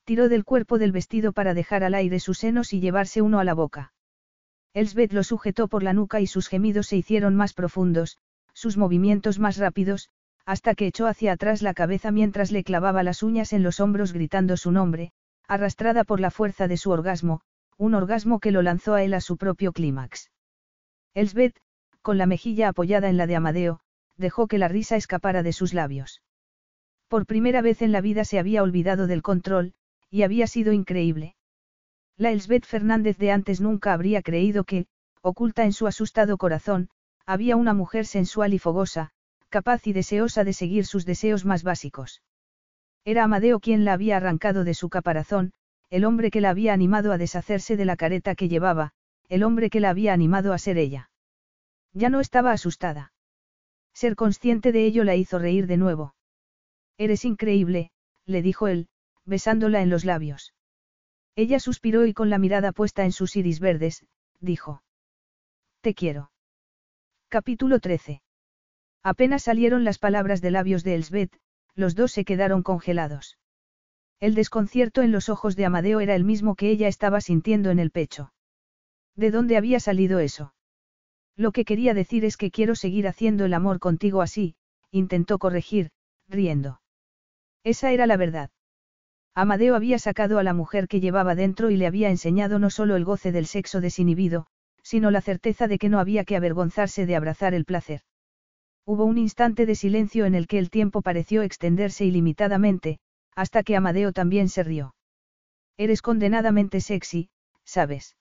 Tiró 0.03 0.29
del 0.29 0.45
cuerpo 0.45 0.77
del 0.77 0.91
vestido 0.91 1.33
para 1.33 1.53
dejar 1.53 1.83
al 1.83 1.93
aire 1.93 2.19
sus 2.19 2.37
senos 2.37 2.71
y 2.73 2.79
llevarse 2.79 3.21
uno 3.21 3.39
a 3.39 3.43
la 3.43 3.53
boca. 3.53 3.93
Elsbeth 4.73 5.13
lo 5.13 5.23
sujetó 5.23 5.67
por 5.67 5.83
la 5.83 5.93
nuca 5.93 6.21
y 6.21 6.27
sus 6.27 6.47
gemidos 6.47 6.87
se 6.87 6.97
hicieron 6.97 7.35
más 7.35 7.53
profundos, 7.53 8.17
sus 8.53 8.77
movimientos 8.77 9.39
más 9.39 9.57
rápidos, 9.57 10.09
hasta 10.45 10.75
que 10.75 10.87
echó 10.87 11.07
hacia 11.07 11.33
atrás 11.33 11.61
la 11.61 11.73
cabeza 11.73 12.11
mientras 12.11 12.51
le 12.51 12.63
clavaba 12.63 13.03
las 13.03 13.23
uñas 13.23 13.53
en 13.53 13.63
los 13.63 13.79
hombros 13.79 14.13
gritando 14.13 14.57
su 14.57 14.71
nombre, 14.71 15.11
arrastrada 15.47 16.03
por 16.03 16.19
la 16.19 16.31
fuerza 16.31 16.67
de 16.67 16.77
su 16.77 16.91
orgasmo, 16.91 17.41
un 17.77 17.93
orgasmo 17.93 18.39
que 18.39 18.51
lo 18.51 18.61
lanzó 18.61 18.93
a 18.95 19.03
él 19.03 19.13
a 19.13 19.21
su 19.21 19.37
propio 19.37 19.71
clímax. 19.71 20.31
Elsbeth, 21.13 21.57
con 22.01 22.17
la 22.17 22.25
mejilla 22.25 22.69
apoyada 22.69 23.09
en 23.09 23.17
la 23.17 23.27
de 23.27 23.35
Amadeo, 23.35 23.79
dejó 24.17 24.47
que 24.47 24.57
la 24.57 24.67
risa 24.67 24.95
escapara 24.95 25.43
de 25.43 25.53
sus 25.53 25.73
labios. 25.73 26.21
Por 27.07 27.25
primera 27.25 27.61
vez 27.61 27.81
en 27.81 27.91
la 27.91 28.01
vida 28.01 28.25
se 28.25 28.39
había 28.39 28.63
olvidado 28.63 29.07
del 29.07 29.21
control, 29.21 29.73
y 30.09 30.23
había 30.23 30.47
sido 30.47 30.73
increíble. 30.73 31.35
La 32.17 32.31
Elsbeth 32.31 32.65
Fernández 32.65 33.17
de 33.19 33.31
antes 33.31 33.61
nunca 33.61 33.93
habría 33.93 34.23
creído 34.23 34.63
que, 34.63 34.87
oculta 35.21 35.65
en 35.65 35.73
su 35.73 35.85
asustado 35.85 36.37
corazón, 36.37 36.89
había 37.27 37.55
una 37.55 37.75
mujer 37.75 38.07
sensual 38.07 38.55
y 38.55 38.59
fogosa, 38.59 39.11
capaz 39.49 39.85
y 39.85 39.93
deseosa 39.93 40.43
de 40.43 40.53
seguir 40.53 40.87
sus 40.87 41.05
deseos 41.05 41.45
más 41.45 41.61
básicos. 41.61 42.23
Era 43.05 43.23
Amadeo 43.23 43.59
quien 43.59 43.85
la 43.85 43.93
había 43.93 44.17
arrancado 44.17 44.63
de 44.63 44.73
su 44.73 44.89
caparazón, 44.89 45.53
el 45.89 46.05
hombre 46.05 46.31
que 46.31 46.41
la 46.41 46.49
había 46.49 46.73
animado 46.73 47.11
a 47.11 47.19
deshacerse 47.19 47.77
de 47.77 47.85
la 47.85 47.95
careta 47.95 48.33
que 48.33 48.49
llevaba, 48.49 48.93
el 49.29 49.43
hombre 49.43 49.69
que 49.69 49.79
la 49.79 49.91
había 49.91 50.11
animado 50.11 50.53
a 50.53 50.57
ser 50.57 50.77
ella. 50.77 51.11
Ya 51.93 52.09
no 52.09 52.19
estaba 52.19 52.51
asustada. 52.51 53.13
Ser 53.93 54.15
consciente 54.15 54.71
de 54.71 54.85
ello 54.85 55.03
la 55.03 55.15
hizo 55.15 55.37
reír 55.37 55.67
de 55.67 55.77
nuevo. 55.77 56.15
Eres 56.97 57.25
increíble, 57.25 57.91
le 58.25 58.41
dijo 58.41 58.67
él, 58.67 58.87
besándola 59.25 59.81
en 59.81 59.89
los 59.89 60.03
labios. 60.03 60.53
Ella 61.37 61.59
suspiró 61.59 62.07
y 62.07 62.15
con 62.15 62.31
la 62.31 62.39
mirada 62.39 62.71
puesta 62.71 63.05
en 63.05 63.11
sus 63.11 63.35
iris 63.35 63.59
verdes, 63.59 64.03
dijo. 64.39 64.81
Te 65.81 65.93
quiero. 65.93 66.31
Capítulo 67.29 67.79
13. 67.79 68.23
Apenas 69.03 69.43
salieron 69.43 69.83
las 69.83 69.99
palabras 69.99 70.41
de 70.41 70.49
labios 70.49 70.83
de 70.83 70.95
Elsbeth, 70.95 71.37
los 71.75 71.93
dos 71.93 72.11
se 72.11 72.25
quedaron 72.25 72.63
congelados. 72.63 73.37
El 74.19 74.33
desconcierto 74.33 75.03
en 75.03 75.11
los 75.11 75.29
ojos 75.29 75.55
de 75.55 75.65
Amadeo 75.65 75.99
era 75.99 76.15
el 76.15 76.23
mismo 76.23 76.55
que 76.55 76.71
ella 76.71 76.87
estaba 76.87 77.21
sintiendo 77.21 77.69
en 77.69 77.77
el 77.77 77.91
pecho. 77.91 78.33
¿De 79.15 79.29
dónde 79.29 79.57
había 79.57 79.79
salido 79.79 80.17
eso? 80.17 80.55
Lo 81.35 81.51
que 81.51 81.65
quería 81.65 81.93
decir 81.93 82.25
es 82.25 82.35
que 82.35 82.49
quiero 82.49 82.73
seguir 82.73 83.07
haciendo 83.07 83.45
el 83.45 83.53
amor 83.53 83.77
contigo 83.77 84.23
así, 84.23 84.55
intentó 84.89 85.37
corregir, 85.37 85.91
riendo. 86.27 86.81
Esa 87.63 87.91
era 87.91 88.07
la 88.07 88.17
verdad. 88.17 88.49
Amadeo 89.39 89.75
había 89.75 89.99
sacado 89.99 90.39
a 90.39 90.43
la 90.43 90.55
mujer 90.55 90.87
que 90.87 90.99
llevaba 90.99 91.35
dentro 91.35 91.69
y 91.69 91.77
le 91.77 91.85
había 91.85 92.09
enseñado 92.09 92.57
no 92.57 92.71
solo 92.71 92.95
el 92.95 93.05
goce 93.05 93.31
del 93.31 93.45
sexo 93.45 93.81
desinhibido, 93.81 94.47
sino 94.81 95.11
la 95.11 95.21
certeza 95.21 95.67
de 95.67 95.77
que 95.77 95.89
no 95.89 95.99
había 95.99 96.25
que 96.25 96.35
avergonzarse 96.35 97.05
de 97.05 97.15
abrazar 97.15 97.53
el 97.53 97.63
placer. 97.63 98.01
Hubo 98.83 99.05
un 99.05 99.19
instante 99.19 99.67
de 99.67 99.75
silencio 99.75 100.25
en 100.25 100.33
el 100.33 100.47
que 100.47 100.57
el 100.57 100.71
tiempo 100.71 101.03
pareció 101.03 101.43
extenderse 101.43 102.03
ilimitadamente, 102.03 102.97
hasta 103.35 103.61
que 103.61 103.75
Amadeo 103.75 104.11
también 104.11 104.49
se 104.49 104.63
rió. 104.63 104.95
Eres 105.77 106.01
condenadamente 106.01 106.81
sexy, 106.81 107.29
¿sabes? 107.63 108.17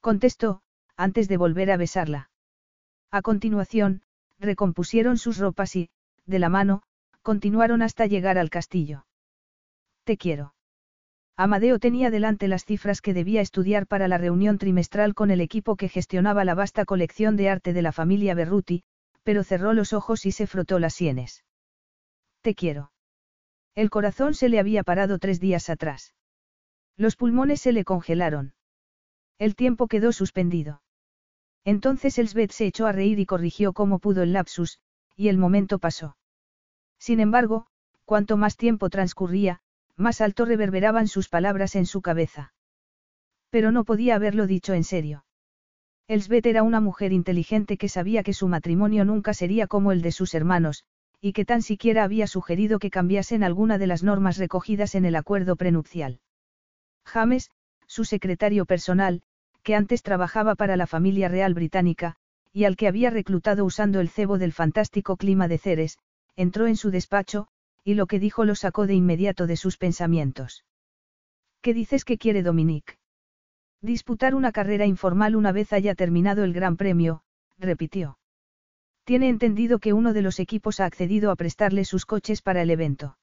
Contestó, 0.00 0.62
antes 0.96 1.28
de 1.28 1.36
volver 1.36 1.70
a 1.70 1.76
besarla. 1.76 2.30
A 3.10 3.20
continuación, 3.20 4.00
recompusieron 4.38 5.18
sus 5.18 5.36
ropas 5.36 5.76
y, 5.76 5.90
de 6.24 6.38
la 6.38 6.48
mano, 6.48 6.82
continuaron 7.20 7.82
hasta 7.82 8.06
llegar 8.06 8.38
al 8.38 8.48
castillo. 8.48 9.04
Te 10.04 10.16
quiero. 10.16 10.54
Amadeo 11.36 11.78
tenía 11.78 12.10
delante 12.10 12.46
las 12.46 12.64
cifras 12.64 13.00
que 13.00 13.14
debía 13.14 13.40
estudiar 13.40 13.86
para 13.86 14.06
la 14.06 14.18
reunión 14.18 14.58
trimestral 14.58 15.14
con 15.14 15.30
el 15.30 15.40
equipo 15.40 15.76
que 15.76 15.88
gestionaba 15.88 16.44
la 16.44 16.54
vasta 16.54 16.84
colección 16.84 17.36
de 17.36 17.48
arte 17.48 17.72
de 17.72 17.82
la 17.82 17.90
familia 17.90 18.34
Berruti, 18.34 18.84
pero 19.24 19.42
cerró 19.42 19.72
los 19.72 19.92
ojos 19.92 20.26
y 20.26 20.32
se 20.32 20.46
frotó 20.46 20.78
las 20.78 20.94
sienes. 20.94 21.44
Te 22.42 22.54
quiero. 22.54 22.92
El 23.74 23.90
corazón 23.90 24.34
se 24.34 24.48
le 24.48 24.60
había 24.60 24.84
parado 24.84 25.18
tres 25.18 25.40
días 25.40 25.68
atrás. 25.70 26.14
Los 26.96 27.16
pulmones 27.16 27.60
se 27.60 27.72
le 27.72 27.84
congelaron. 27.84 28.54
El 29.38 29.56
tiempo 29.56 29.88
quedó 29.88 30.12
suspendido. 30.12 30.82
Entonces 31.64 32.18
Elsbeth 32.18 32.52
se 32.52 32.66
echó 32.66 32.86
a 32.86 32.92
reír 32.92 33.18
y 33.18 33.26
corrigió 33.26 33.72
como 33.72 33.98
pudo 33.98 34.22
el 34.22 34.32
lapsus, 34.32 34.78
y 35.16 35.28
el 35.28 35.38
momento 35.38 35.80
pasó. 35.80 36.16
Sin 36.98 37.18
embargo, 37.18 37.66
cuanto 38.04 38.36
más 38.36 38.56
tiempo 38.56 38.90
transcurría, 38.90 39.60
más 39.96 40.20
alto 40.20 40.44
reverberaban 40.44 41.08
sus 41.08 41.28
palabras 41.28 41.76
en 41.76 41.86
su 41.86 42.02
cabeza. 42.02 42.52
Pero 43.50 43.72
no 43.72 43.84
podía 43.84 44.16
haberlo 44.16 44.46
dicho 44.46 44.74
en 44.74 44.84
serio. 44.84 45.24
Elsbeth 46.08 46.46
era 46.46 46.62
una 46.62 46.80
mujer 46.80 47.12
inteligente 47.12 47.78
que 47.78 47.88
sabía 47.88 48.22
que 48.22 48.34
su 48.34 48.48
matrimonio 48.48 49.04
nunca 49.04 49.32
sería 49.32 49.66
como 49.66 49.92
el 49.92 50.02
de 50.02 50.12
sus 50.12 50.34
hermanos, 50.34 50.84
y 51.20 51.32
que 51.32 51.46
tan 51.46 51.62
siquiera 51.62 52.04
había 52.04 52.26
sugerido 52.26 52.78
que 52.78 52.90
cambiasen 52.90 53.42
alguna 53.42 53.78
de 53.78 53.86
las 53.86 54.02
normas 54.02 54.36
recogidas 54.36 54.94
en 54.94 55.06
el 55.06 55.16
acuerdo 55.16 55.56
prenupcial. 55.56 56.20
James, 57.06 57.50
su 57.86 58.04
secretario 58.04 58.66
personal, 58.66 59.22
que 59.62 59.74
antes 59.74 60.02
trabajaba 60.02 60.54
para 60.54 60.76
la 60.76 60.86
familia 60.86 61.28
real 61.28 61.54
británica, 61.54 62.16
y 62.52 62.64
al 62.64 62.76
que 62.76 62.86
había 62.86 63.08
reclutado 63.08 63.64
usando 63.64 64.00
el 64.00 64.10
cebo 64.10 64.36
del 64.36 64.52
fantástico 64.52 65.16
clima 65.16 65.48
de 65.48 65.58
Ceres, 65.58 65.98
entró 66.36 66.66
en 66.66 66.76
su 66.76 66.90
despacho, 66.90 67.48
y 67.84 67.94
lo 67.94 68.06
que 68.06 68.18
dijo 68.18 68.44
lo 68.44 68.54
sacó 68.54 68.86
de 68.86 68.94
inmediato 68.94 69.46
de 69.46 69.56
sus 69.56 69.76
pensamientos. 69.76 70.64
¿Qué 71.60 71.74
dices 71.74 72.04
que 72.04 72.18
quiere 72.18 72.42
Dominique? 72.42 72.94
Disputar 73.82 74.34
una 74.34 74.50
carrera 74.50 74.86
informal 74.86 75.36
una 75.36 75.52
vez 75.52 75.72
haya 75.72 75.94
terminado 75.94 76.42
el 76.44 76.54
Gran 76.54 76.76
Premio, 76.76 77.22
repitió. 77.58 78.18
Tiene 79.04 79.28
entendido 79.28 79.78
que 79.78 79.92
uno 79.92 80.14
de 80.14 80.22
los 80.22 80.40
equipos 80.40 80.80
ha 80.80 80.86
accedido 80.86 81.30
a 81.30 81.36
prestarle 81.36 81.84
sus 81.84 82.06
coches 82.06 82.40
para 82.40 82.62
el 82.62 82.70
evento. 82.70 83.18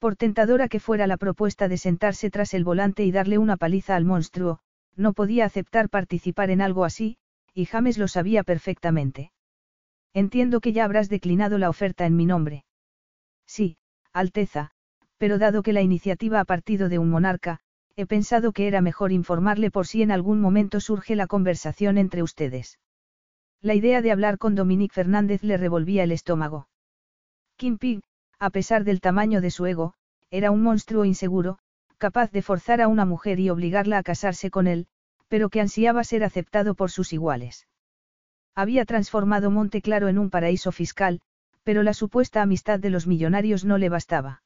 Por 0.00 0.16
tentadora 0.16 0.68
que 0.68 0.80
fuera 0.80 1.06
la 1.06 1.16
propuesta 1.16 1.68
de 1.68 1.76
sentarse 1.76 2.30
tras 2.30 2.54
el 2.54 2.64
volante 2.64 3.04
y 3.04 3.12
darle 3.12 3.38
una 3.38 3.56
paliza 3.56 3.94
al 3.94 4.04
monstruo, 4.04 4.58
no 4.96 5.12
podía 5.12 5.44
aceptar 5.44 5.88
participar 5.88 6.50
en 6.50 6.60
algo 6.60 6.84
así, 6.84 7.18
y 7.54 7.66
James 7.66 7.98
lo 7.98 8.08
sabía 8.08 8.42
perfectamente. 8.42 9.32
Entiendo 10.14 10.60
que 10.60 10.72
ya 10.72 10.84
habrás 10.84 11.08
declinado 11.08 11.58
la 11.58 11.70
oferta 11.70 12.06
en 12.06 12.16
mi 12.16 12.26
nombre. 12.26 12.64
Sí, 13.48 13.78
Alteza, 14.12 14.70
pero 15.16 15.38
dado 15.38 15.62
que 15.62 15.72
la 15.72 15.82
iniciativa 15.82 16.38
ha 16.38 16.44
partido 16.44 16.88
de 16.88 16.98
un 16.98 17.10
monarca, 17.10 17.58
he 17.96 18.06
pensado 18.06 18.52
que 18.52 18.68
era 18.68 18.80
mejor 18.80 19.10
informarle 19.10 19.72
por 19.72 19.88
si 19.88 20.02
en 20.02 20.12
algún 20.12 20.40
momento 20.40 20.78
surge 20.80 21.16
la 21.16 21.26
conversación 21.26 21.98
entre 21.98 22.22
ustedes. 22.22 22.78
La 23.60 23.74
idea 23.74 24.02
de 24.02 24.12
hablar 24.12 24.38
con 24.38 24.54
Dominique 24.54 24.94
Fernández 24.94 25.42
le 25.42 25.56
revolvía 25.56 26.04
el 26.04 26.12
estómago. 26.12 26.68
Kim 27.56 27.78
Pig, 27.78 28.02
a 28.38 28.50
pesar 28.50 28.84
del 28.84 29.00
tamaño 29.00 29.40
de 29.40 29.50
su 29.50 29.66
ego, 29.66 29.94
era 30.30 30.52
un 30.52 30.62
monstruo 30.62 31.04
inseguro, 31.04 31.58
capaz 31.96 32.30
de 32.30 32.42
forzar 32.42 32.80
a 32.80 32.86
una 32.86 33.04
mujer 33.04 33.40
y 33.40 33.50
obligarla 33.50 33.98
a 33.98 34.04
casarse 34.04 34.50
con 34.50 34.68
él, 34.68 34.86
pero 35.26 35.48
que 35.48 35.60
ansiaba 35.60 36.04
ser 36.04 36.22
aceptado 36.22 36.74
por 36.74 36.92
sus 36.92 37.12
iguales. 37.12 37.66
Había 38.54 38.84
transformado 38.84 39.50
Monte 39.50 39.82
Claro 39.82 40.06
en 40.08 40.18
un 40.18 40.30
paraíso 40.30 40.70
fiscal, 40.70 41.20
pero 41.68 41.82
la 41.82 41.92
supuesta 41.92 42.40
amistad 42.40 42.80
de 42.80 42.88
los 42.88 43.06
millonarios 43.06 43.66
no 43.66 43.76
le 43.76 43.90
bastaba. 43.90 44.42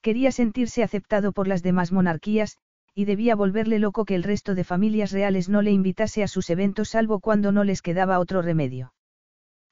Quería 0.00 0.32
sentirse 0.32 0.82
aceptado 0.82 1.30
por 1.30 1.46
las 1.46 1.62
demás 1.62 1.92
monarquías, 1.92 2.58
y 2.96 3.04
debía 3.04 3.36
volverle 3.36 3.78
loco 3.78 4.04
que 4.04 4.16
el 4.16 4.24
resto 4.24 4.56
de 4.56 4.64
familias 4.64 5.12
reales 5.12 5.48
no 5.48 5.62
le 5.62 5.70
invitase 5.70 6.24
a 6.24 6.26
sus 6.26 6.50
eventos 6.50 6.88
salvo 6.88 7.20
cuando 7.20 7.52
no 7.52 7.62
les 7.62 7.80
quedaba 7.80 8.18
otro 8.18 8.42
remedio. 8.42 8.92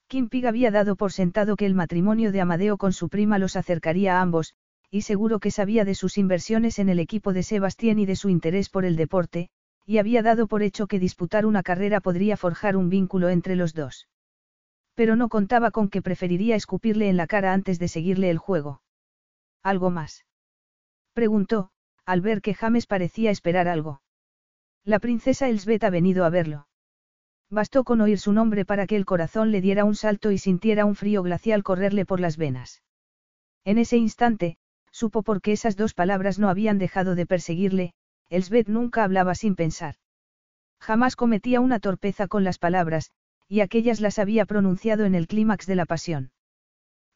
Kim 0.07 0.29
Pig 0.29 0.47
había 0.47 0.71
dado 0.71 0.95
por 0.95 1.11
sentado 1.11 1.57
que 1.57 1.67
el 1.67 1.75
matrimonio 1.75 2.31
de 2.31 2.41
Amadeo 2.41 2.79
con 2.79 2.93
su 2.93 3.09
prima 3.09 3.41
los 3.41 3.57
acercaría 3.57 4.19
a 4.19 4.21
ambos, 4.21 4.55
y 4.93 5.01
seguro 5.01 5.41
que 5.41 5.51
sabía 5.51 5.85
de 5.85 5.97
sus 5.97 6.19
inversiones 6.19 6.79
en 6.79 6.89
el 6.89 7.01
equipo 7.01 7.33
de 7.33 7.43
Sebastián 7.43 7.99
y 7.99 8.07
de 8.07 8.15
su 8.15 8.29
interés 8.29 8.69
por 8.69 8.85
el 8.85 8.95
deporte, 8.95 9.51
y 9.85 9.99
había 9.99 10.23
dado 10.23 10.47
por 10.47 10.63
hecho 10.63 10.87
que 10.87 11.01
disputar 11.01 11.47
una 11.47 11.65
carrera 11.65 12.01
podría 12.01 12.37
forjar 12.37 12.77
un 12.77 12.91
vínculo 12.91 13.29
entre 13.29 13.57
los 13.57 13.75
dos. 13.75 14.07
Pero 14.95 15.17
no 15.17 15.29
contaba 15.29 15.71
con 15.71 15.89
que 15.89 16.03
preferiría 16.03 16.57
escupirle 16.57 17.09
en 17.09 17.17
la 17.17 17.27
cara 17.27 17.53
antes 17.53 17.79
de 17.79 17.89
seguirle 17.89 18.31
el 18.31 18.39
juego. 18.39 18.83
Algo 19.63 19.91
más. 19.91 20.25
Preguntó, 21.13 21.71
al 22.05 22.21
ver 22.21 22.43
que 22.43 22.55
James 22.55 22.87
parecía 22.87 23.31
esperar 23.31 23.69
algo. 23.69 24.03
La 24.85 24.99
princesa 24.99 25.49
Elsbeth 25.49 25.85
ha 25.85 25.91
venido 25.91 26.25
a 26.25 26.31
verlo. 26.31 26.67
Bastó 27.51 27.85
con 27.85 28.01
oír 28.01 28.19
su 28.19 28.33
nombre 28.33 28.65
para 28.65 28.87
que 28.87 28.97
el 28.97 29.05
corazón 29.05 29.51
le 29.51 29.61
diera 29.61 29.85
un 29.85 29.95
salto 29.95 30.31
y 30.31 30.39
sintiera 30.39 30.85
un 30.85 30.95
frío 30.95 31.23
glacial 31.23 31.63
correrle 31.63 32.07
por 32.07 32.21
las 32.21 32.37
venas. 32.37 32.83
En 33.65 33.79
ese 33.79 33.97
instante, 33.97 34.57
supo 34.93 35.23
por 35.23 35.43
qué 35.43 35.53
esas 35.53 35.77
dos 35.77 35.93
palabras 35.95 36.39
no 36.39 36.49
habían 36.49 36.79
dejado 36.79 37.15
de 37.15 37.27
perseguirle, 37.27 37.93
Elsbeth 38.29 38.69
nunca 38.69 39.05
hablaba 39.05 39.35
sin 39.35 39.57
pensar. 39.57 39.97
Jamás 40.79 41.17
cometía 41.17 41.61
una 41.61 41.81
torpeza 41.81 42.29
con 42.29 42.45
las 42.45 42.59
palabras, 42.59 43.11
y 43.51 43.63
aquellas 43.63 44.01
las 44.01 44.21
había 44.21 44.47
pronunciado 44.47 45.05
en 45.05 45.17
el 45.17 45.27
clímax 45.27 45.67
de 45.67 45.75
la 45.75 45.85
pasión. 45.85 46.31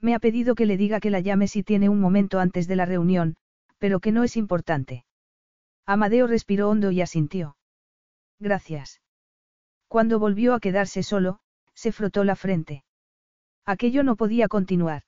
Me 0.00 0.16
ha 0.16 0.18
pedido 0.18 0.56
que 0.56 0.66
le 0.66 0.76
diga 0.76 0.98
que 0.98 1.10
la 1.10 1.20
llame 1.20 1.46
si 1.46 1.62
tiene 1.62 1.88
un 1.88 2.00
momento 2.00 2.40
antes 2.40 2.66
de 2.66 2.74
la 2.74 2.86
reunión, 2.86 3.36
pero 3.78 4.00
que 4.00 4.10
no 4.10 4.24
es 4.24 4.36
importante. 4.36 5.04
Amadeo 5.86 6.26
respiró 6.26 6.70
hondo 6.70 6.90
y 6.90 7.00
asintió. 7.02 7.56
Gracias. 8.40 9.00
Cuando 9.86 10.18
volvió 10.18 10.54
a 10.54 10.60
quedarse 10.60 11.04
solo, 11.04 11.38
se 11.72 11.92
frotó 11.92 12.24
la 12.24 12.34
frente. 12.34 12.82
Aquello 13.64 14.02
no 14.02 14.16
podía 14.16 14.48
continuar. 14.48 15.02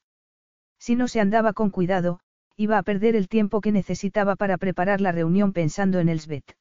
Si 0.79 0.95
no 0.95 1.09
se 1.09 1.21
andaba 1.21 1.55
con 1.55 1.71
cuidado, 1.71 2.21
iba 2.57 2.79
a 2.79 2.85
perder 2.85 3.17
el 3.17 3.27
tiempo 3.27 3.61
que 3.61 3.73
necesitaba 3.73 4.37
para 4.37 4.59
preparar 4.59 5.01
la 5.01 5.11
reunión 5.11 5.53
pensando 5.53 5.99
en 5.99 6.09
Elsbeth. 6.09 6.57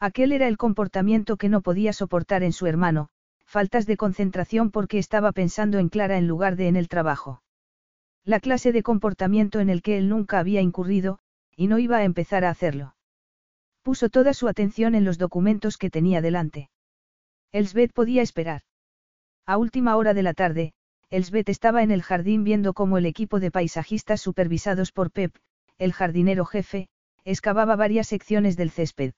Aquel 0.00 0.32
era 0.32 0.48
el 0.48 0.56
comportamiento 0.56 1.36
que 1.36 1.48
no 1.48 1.60
podía 1.60 1.92
soportar 1.92 2.42
en 2.42 2.52
su 2.52 2.66
hermano, 2.66 3.10
faltas 3.56 3.86
de 3.86 3.96
concentración 3.96 4.70
porque 4.70 4.98
estaba 4.98 5.32
pensando 5.32 5.78
en 5.78 5.88
Clara 5.88 6.18
en 6.18 6.28
lugar 6.28 6.56
de 6.56 6.68
en 6.68 6.76
el 6.76 6.88
trabajo. 6.88 7.40
La 8.22 8.38
clase 8.38 8.70
de 8.70 8.82
comportamiento 8.82 9.60
en 9.60 9.70
el 9.70 9.80
que 9.80 9.96
él 9.96 10.10
nunca 10.10 10.38
había 10.38 10.60
incurrido, 10.60 11.20
y 11.56 11.66
no 11.66 11.78
iba 11.78 11.96
a 11.96 12.04
empezar 12.04 12.44
a 12.44 12.50
hacerlo. 12.50 12.96
Puso 13.80 14.10
toda 14.10 14.34
su 14.34 14.46
atención 14.46 14.94
en 14.94 15.06
los 15.06 15.16
documentos 15.16 15.78
que 15.78 15.88
tenía 15.88 16.20
delante. 16.20 16.68
Elsbeth 17.50 17.94
podía 17.94 18.20
esperar. 18.20 18.60
A 19.46 19.56
última 19.56 19.96
hora 19.96 20.12
de 20.12 20.22
la 20.22 20.34
tarde, 20.34 20.74
Elsbeth 21.08 21.48
estaba 21.48 21.82
en 21.82 21.90
el 21.90 22.02
jardín 22.02 22.44
viendo 22.44 22.74
cómo 22.74 22.98
el 22.98 23.06
equipo 23.06 23.40
de 23.40 23.50
paisajistas 23.50 24.20
supervisados 24.20 24.92
por 24.92 25.10
Pep, 25.10 25.34
el 25.78 25.94
jardinero 25.94 26.44
jefe, 26.44 26.90
excavaba 27.24 27.74
varias 27.74 28.08
secciones 28.08 28.58
del 28.58 28.70
césped. 28.70 29.14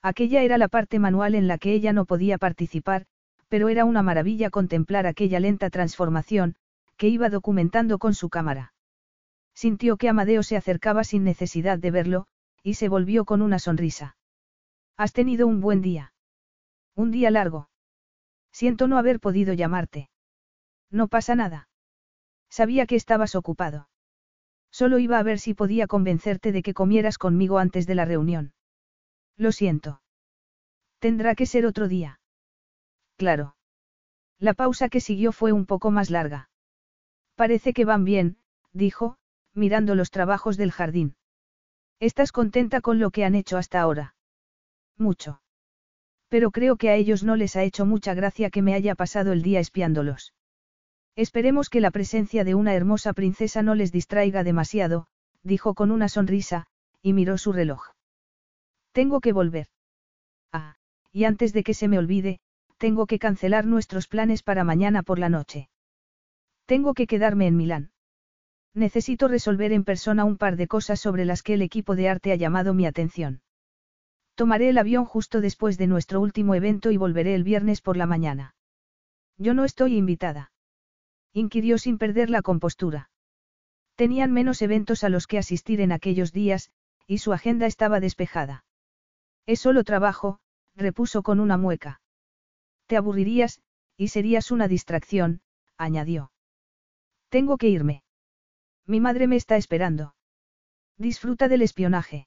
Aquella 0.00 0.40
era 0.44 0.56
la 0.56 0.68
parte 0.68 0.98
manual 0.98 1.34
en 1.34 1.46
la 1.46 1.58
que 1.58 1.74
ella 1.74 1.92
no 1.92 2.06
podía 2.06 2.38
participar, 2.38 3.04
pero 3.50 3.68
era 3.68 3.84
una 3.84 4.02
maravilla 4.02 4.48
contemplar 4.48 5.08
aquella 5.08 5.40
lenta 5.40 5.70
transformación, 5.70 6.54
que 6.96 7.08
iba 7.08 7.28
documentando 7.28 7.98
con 7.98 8.14
su 8.14 8.30
cámara. 8.30 8.72
Sintió 9.54 9.96
que 9.96 10.08
Amadeo 10.08 10.44
se 10.44 10.56
acercaba 10.56 11.02
sin 11.02 11.24
necesidad 11.24 11.76
de 11.76 11.90
verlo, 11.90 12.26
y 12.62 12.74
se 12.74 12.88
volvió 12.88 13.24
con 13.24 13.42
una 13.42 13.58
sonrisa. 13.58 14.16
Has 14.96 15.12
tenido 15.12 15.48
un 15.48 15.60
buen 15.60 15.82
día. 15.82 16.12
Un 16.94 17.10
día 17.10 17.30
largo. 17.32 17.68
Siento 18.52 18.86
no 18.86 18.98
haber 18.98 19.18
podido 19.18 19.52
llamarte. 19.52 20.10
No 20.88 21.08
pasa 21.08 21.34
nada. 21.34 21.68
Sabía 22.50 22.86
que 22.86 22.94
estabas 22.94 23.34
ocupado. 23.34 23.88
Solo 24.70 25.00
iba 25.00 25.18
a 25.18 25.24
ver 25.24 25.40
si 25.40 25.54
podía 25.54 25.88
convencerte 25.88 26.52
de 26.52 26.62
que 26.62 26.74
comieras 26.74 27.18
conmigo 27.18 27.58
antes 27.58 27.88
de 27.88 27.96
la 27.96 28.04
reunión. 28.04 28.52
Lo 29.36 29.50
siento. 29.50 30.02
Tendrá 31.00 31.34
que 31.34 31.46
ser 31.46 31.66
otro 31.66 31.88
día. 31.88 32.19
Claro. 33.20 33.54
La 34.38 34.54
pausa 34.54 34.88
que 34.88 34.98
siguió 34.98 35.30
fue 35.30 35.52
un 35.52 35.66
poco 35.66 35.90
más 35.90 36.08
larga. 36.08 36.48
Parece 37.34 37.74
que 37.74 37.84
van 37.84 38.02
bien, 38.02 38.38
dijo, 38.72 39.18
mirando 39.52 39.94
los 39.94 40.10
trabajos 40.10 40.56
del 40.56 40.72
jardín. 40.72 41.16
¿Estás 41.98 42.32
contenta 42.32 42.80
con 42.80 42.98
lo 42.98 43.10
que 43.10 43.26
han 43.26 43.34
hecho 43.34 43.58
hasta 43.58 43.78
ahora? 43.78 44.14
Mucho. 44.96 45.42
Pero 46.30 46.50
creo 46.50 46.76
que 46.76 46.88
a 46.88 46.94
ellos 46.94 47.22
no 47.22 47.36
les 47.36 47.56
ha 47.56 47.62
hecho 47.62 47.84
mucha 47.84 48.14
gracia 48.14 48.48
que 48.48 48.62
me 48.62 48.72
haya 48.72 48.94
pasado 48.94 49.32
el 49.32 49.42
día 49.42 49.60
espiándolos. 49.60 50.32
Esperemos 51.14 51.68
que 51.68 51.82
la 51.82 51.90
presencia 51.90 52.42
de 52.42 52.54
una 52.54 52.72
hermosa 52.72 53.12
princesa 53.12 53.62
no 53.62 53.74
les 53.74 53.92
distraiga 53.92 54.44
demasiado, 54.44 55.08
dijo 55.42 55.74
con 55.74 55.90
una 55.90 56.08
sonrisa, 56.08 56.68
y 57.02 57.12
miró 57.12 57.36
su 57.36 57.52
reloj. 57.52 57.82
Tengo 58.92 59.20
que 59.20 59.34
volver. 59.34 59.66
Ah, 60.52 60.76
y 61.12 61.24
antes 61.24 61.52
de 61.52 61.62
que 61.62 61.74
se 61.74 61.86
me 61.86 61.98
olvide, 61.98 62.40
tengo 62.80 63.06
que 63.06 63.18
cancelar 63.18 63.66
nuestros 63.66 64.08
planes 64.08 64.42
para 64.42 64.64
mañana 64.64 65.02
por 65.02 65.18
la 65.18 65.28
noche. 65.28 65.68
Tengo 66.64 66.94
que 66.94 67.06
quedarme 67.06 67.46
en 67.46 67.56
Milán. 67.58 67.90
Necesito 68.72 69.28
resolver 69.28 69.72
en 69.72 69.84
persona 69.84 70.24
un 70.24 70.38
par 70.38 70.56
de 70.56 70.66
cosas 70.66 70.98
sobre 70.98 71.26
las 71.26 71.42
que 71.42 71.52
el 71.52 71.60
equipo 71.60 71.94
de 71.94 72.08
arte 72.08 72.32
ha 72.32 72.36
llamado 72.36 72.72
mi 72.72 72.86
atención. 72.86 73.42
Tomaré 74.34 74.70
el 74.70 74.78
avión 74.78 75.04
justo 75.04 75.42
después 75.42 75.76
de 75.76 75.88
nuestro 75.88 76.22
último 76.22 76.54
evento 76.54 76.90
y 76.90 76.96
volveré 76.96 77.34
el 77.34 77.44
viernes 77.44 77.82
por 77.82 77.98
la 77.98 78.06
mañana. 78.06 78.54
Yo 79.36 79.52
no 79.52 79.66
estoy 79.66 79.98
invitada. 79.98 80.50
Inquirió 81.34 81.76
sin 81.76 81.98
perder 81.98 82.30
la 82.30 82.40
compostura. 82.40 83.10
Tenían 83.94 84.32
menos 84.32 84.62
eventos 84.62 85.04
a 85.04 85.10
los 85.10 85.26
que 85.26 85.36
asistir 85.36 85.82
en 85.82 85.92
aquellos 85.92 86.32
días, 86.32 86.70
y 87.06 87.18
su 87.18 87.34
agenda 87.34 87.66
estaba 87.66 88.00
despejada. 88.00 88.64
Es 89.44 89.60
solo 89.60 89.84
trabajo, 89.84 90.38
repuso 90.76 91.22
con 91.22 91.40
una 91.40 91.58
mueca. 91.58 91.99
Te 92.90 92.96
aburrirías, 92.96 93.60
y 93.96 94.08
serías 94.08 94.50
una 94.50 94.66
distracción, 94.66 95.42
añadió. 95.78 96.32
Tengo 97.28 97.56
que 97.56 97.68
irme. 97.68 98.02
Mi 98.84 98.98
madre 98.98 99.28
me 99.28 99.36
está 99.36 99.56
esperando. 99.56 100.16
Disfruta 100.98 101.46
del 101.46 101.62
espionaje. 101.62 102.26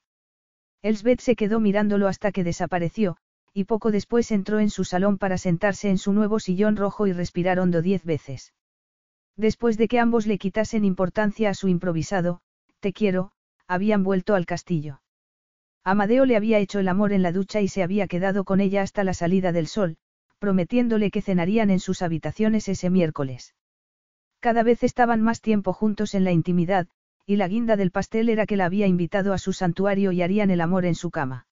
Elsbeth 0.82 1.20
se 1.20 1.36
quedó 1.36 1.60
mirándolo 1.60 2.08
hasta 2.08 2.32
que 2.32 2.46
desapareció, 2.46 3.18
y 3.54 3.66
poco 3.66 3.92
después 3.92 4.32
entró 4.32 4.60
en 4.60 4.70
su 4.70 4.86
salón 4.86 5.18
para 5.18 5.38
sentarse 5.38 5.90
en 5.90 5.98
su 5.98 6.14
nuevo 6.14 6.40
sillón 6.40 6.78
rojo 6.78 7.08
y 7.08 7.12
respirar 7.12 7.60
hondo 7.60 7.82
diez 7.82 8.06
veces. 8.06 8.54
Después 9.36 9.78
de 9.78 9.90
que 9.90 10.00
ambos 10.00 10.28
le 10.28 10.38
quitasen 10.38 10.86
importancia 10.86 11.50
a 11.50 11.56
su 11.56 11.68
improvisado, 11.68 12.40
te 12.80 12.94
quiero, 12.94 13.34
habían 13.68 14.06
vuelto 14.06 14.34
al 14.34 14.46
castillo. 14.46 15.02
Amadeo 15.84 16.26
le 16.26 16.38
había 16.38 16.60
hecho 16.60 16.80
el 16.80 16.88
amor 16.88 17.12
en 17.12 17.22
la 17.22 17.34
ducha 17.34 17.60
y 17.60 17.68
se 17.68 17.84
había 17.84 18.08
quedado 18.08 18.46
con 18.46 18.62
ella 18.62 18.82
hasta 18.82 19.04
la 19.04 19.14
salida 19.14 19.52
del 19.52 19.68
sol, 19.68 19.98
prometiéndole 20.44 21.10
que 21.10 21.22
cenarían 21.22 21.70
en 21.70 21.80
sus 21.80 22.02
habitaciones 22.02 22.68
ese 22.68 22.90
miércoles. 22.90 23.56
Cada 24.42 24.62
vez 24.62 24.84
estaban 24.84 25.22
más 25.22 25.40
tiempo 25.40 25.72
juntos 25.72 26.14
en 26.16 26.26
la 26.26 26.34
intimidad, 26.34 26.90
y 27.26 27.38
la 27.38 27.48
guinda 27.48 27.78
del 27.78 27.92
pastel 27.92 28.28
era 28.28 28.46
que 28.46 28.58
la 28.58 28.66
había 28.66 28.86
invitado 28.86 29.32
a 29.32 29.38
su 29.38 29.54
santuario 29.54 30.12
y 30.12 30.22
harían 30.22 30.52
el 30.52 30.60
amor 30.60 30.84
en 30.84 30.96
su 30.96 31.12
cama. 31.12 31.48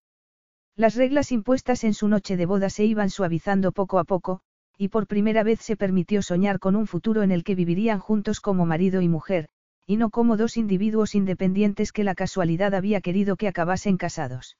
Las 0.75 0.95
reglas 0.95 1.31
impuestas 1.31 1.85
en 1.85 1.93
su 1.93 2.09
noche 2.09 2.35
de 2.35 2.45
boda 2.45 2.69
se 2.69 2.83
iban 2.83 3.09
suavizando 3.09 3.71
poco 3.71 3.97
a 3.97 4.03
poco, 4.03 4.41
y 4.77 4.89
por 4.89 5.07
primera 5.07 5.43
vez 5.43 5.61
se 5.61 5.77
permitió 5.77 6.21
soñar 6.21 6.59
con 6.59 6.75
un 6.75 6.85
futuro 6.85 7.23
en 7.23 7.31
el 7.31 7.45
que 7.45 7.55
vivirían 7.55 7.99
juntos 7.99 8.41
como 8.41 8.65
marido 8.65 8.99
y 8.99 9.07
mujer, 9.07 9.47
y 9.87 9.95
no 9.95 10.09
como 10.09 10.35
dos 10.35 10.57
individuos 10.57 11.15
independientes 11.15 11.93
que 11.93 12.03
la 12.03 12.13
casualidad 12.13 12.75
había 12.75 12.99
querido 12.99 13.37
que 13.37 13.47
acabasen 13.47 13.95
casados. 13.95 14.57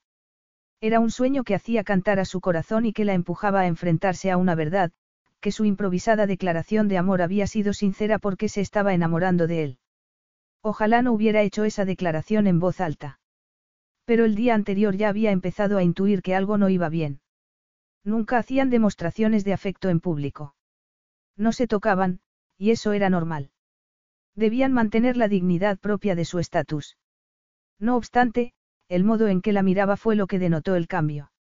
Era 0.82 0.98
un 0.98 1.12
sueño 1.12 1.44
que 1.44 1.54
hacía 1.54 1.84
cantar 1.84 2.18
a 2.18 2.24
su 2.24 2.40
corazón 2.40 2.86
y 2.86 2.92
que 2.92 3.04
la 3.04 3.14
empujaba 3.14 3.60
a 3.60 3.66
enfrentarse 3.68 4.32
a 4.32 4.36
una 4.36 4.56
verdad, 4.56 4.90
que 5.40 5.52
su 5.52 5.64
improvisada 5.64 6.26
declaración 6.26 6.88
de 6.88 6.98
amor 6.98 7.22
había 7.22 7.46
sido 7.46 7.72
sincera 7.72 8.18
porque 8.18 8.48
se 8.48 8.60
estaba 8.60 8.92
enamorando 8.92 9.46
de 9.46 9.62
él. 9.62 9.78
Ojalá 10.60 11.00
no 11.00 11.12
hubiera 11.12 11.42
hecho 11.42 11.62
esa 11.62 11.84
declaración 11.84 12.48
en 12.48 12.58
voz 12.58 12.80
alta. 12.80 13.20
Pero 14.06 14.24
el 14.24 14.34
día 14.34 14.56
anterior 14.56 14.96
ya 14.96 15.08
había 15.08 15.30
empezado 15.30 15.78
a 15.78 15.84
intuir 15.84 16.20
que 16.20 16.34
algo 16.34 16.58
no 16.58 16.68
iba 16.68 16.88
bien. 16.88 17.20
Nunca 18.02 18.38
hacían 18.38 18.68
demostraciones 18.68 19.44
de 19.44 19.52
afecto 19.52 19.88
en 19.88 20.00
público. 20.00 20.56
No 21.36 21.52
se 21.52 21.68
tocaban, 21.68 22.18
y 22.58 22.72
eso 22.72 22.92
era 22.92 23.08
normal. 23.08 23.52
Debían 24.34 24.72
mantener 24.72 25.16
la 25.16 25.28
dignidad 25.28 25.78
propia 25.78 26.16
de 26.16 26.24
su 26.24 26.40
estatus. 26.40 26.98
No 27.78 27.96
obstante, 27.96 28.52
el 28.92 29.04
modo 29.04 29.28
en 29.28 29.40
que 29.40 29.54
la 29.54 29.62
miraba 29.62 29.96
fue 29.96 30.16
lo 30.16 30.26
que 30.26 30.38
denotó 30.38 30.74
el 30.76 30.86
cambio. 30.86 31.32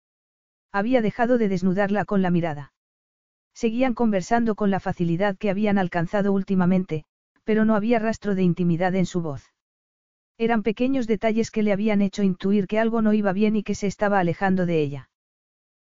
Había 0.71 1.01
dejado 1.01 1.37
de 1.37 1.49
desnudarla 1.49 2.05
con 2.05 2.21
la 2.21 2.31
mirada. 2.31 2.71
Seguían 3.53 3.93
conversando 3.93 4.55
con 4.55 4.71
la 4.71 4.79
facilidad 4.79 5.35
que 5.37 5.49
habían 5.49 5.77
alcanzado 5.77 6.31
últimamente, 6.31 7.03
pero 7.43 7.65
no 7.65 7.75
había 7.75 7.99
rastro 7.99 8.35
de 8.35 8.43
intimidad 8.43 8.95
en 8.95 9.05
su 9.05 9.21
voz. 9.21 9.53
Eran 10.37 10.63
pequeños 10.63 11.07
detalles 11.07 11.51
que 11.51 11.61
le 11.61 11.73
habían 11.73 12.01
hecho 12.01 12.23
intuir 12.23 12.67
que 12.67 12.79
algo 12.79 13.01
no 13.01 13.11
iba 13.11 13.33
bien 13.33 13.57
y 13.57 13.63
que 13.63 13.75
se 13.75 13.87
estaba 13.87 14.19
alejando 14.19 14.65
de 14.65 14.81
ella. 14.81 15.09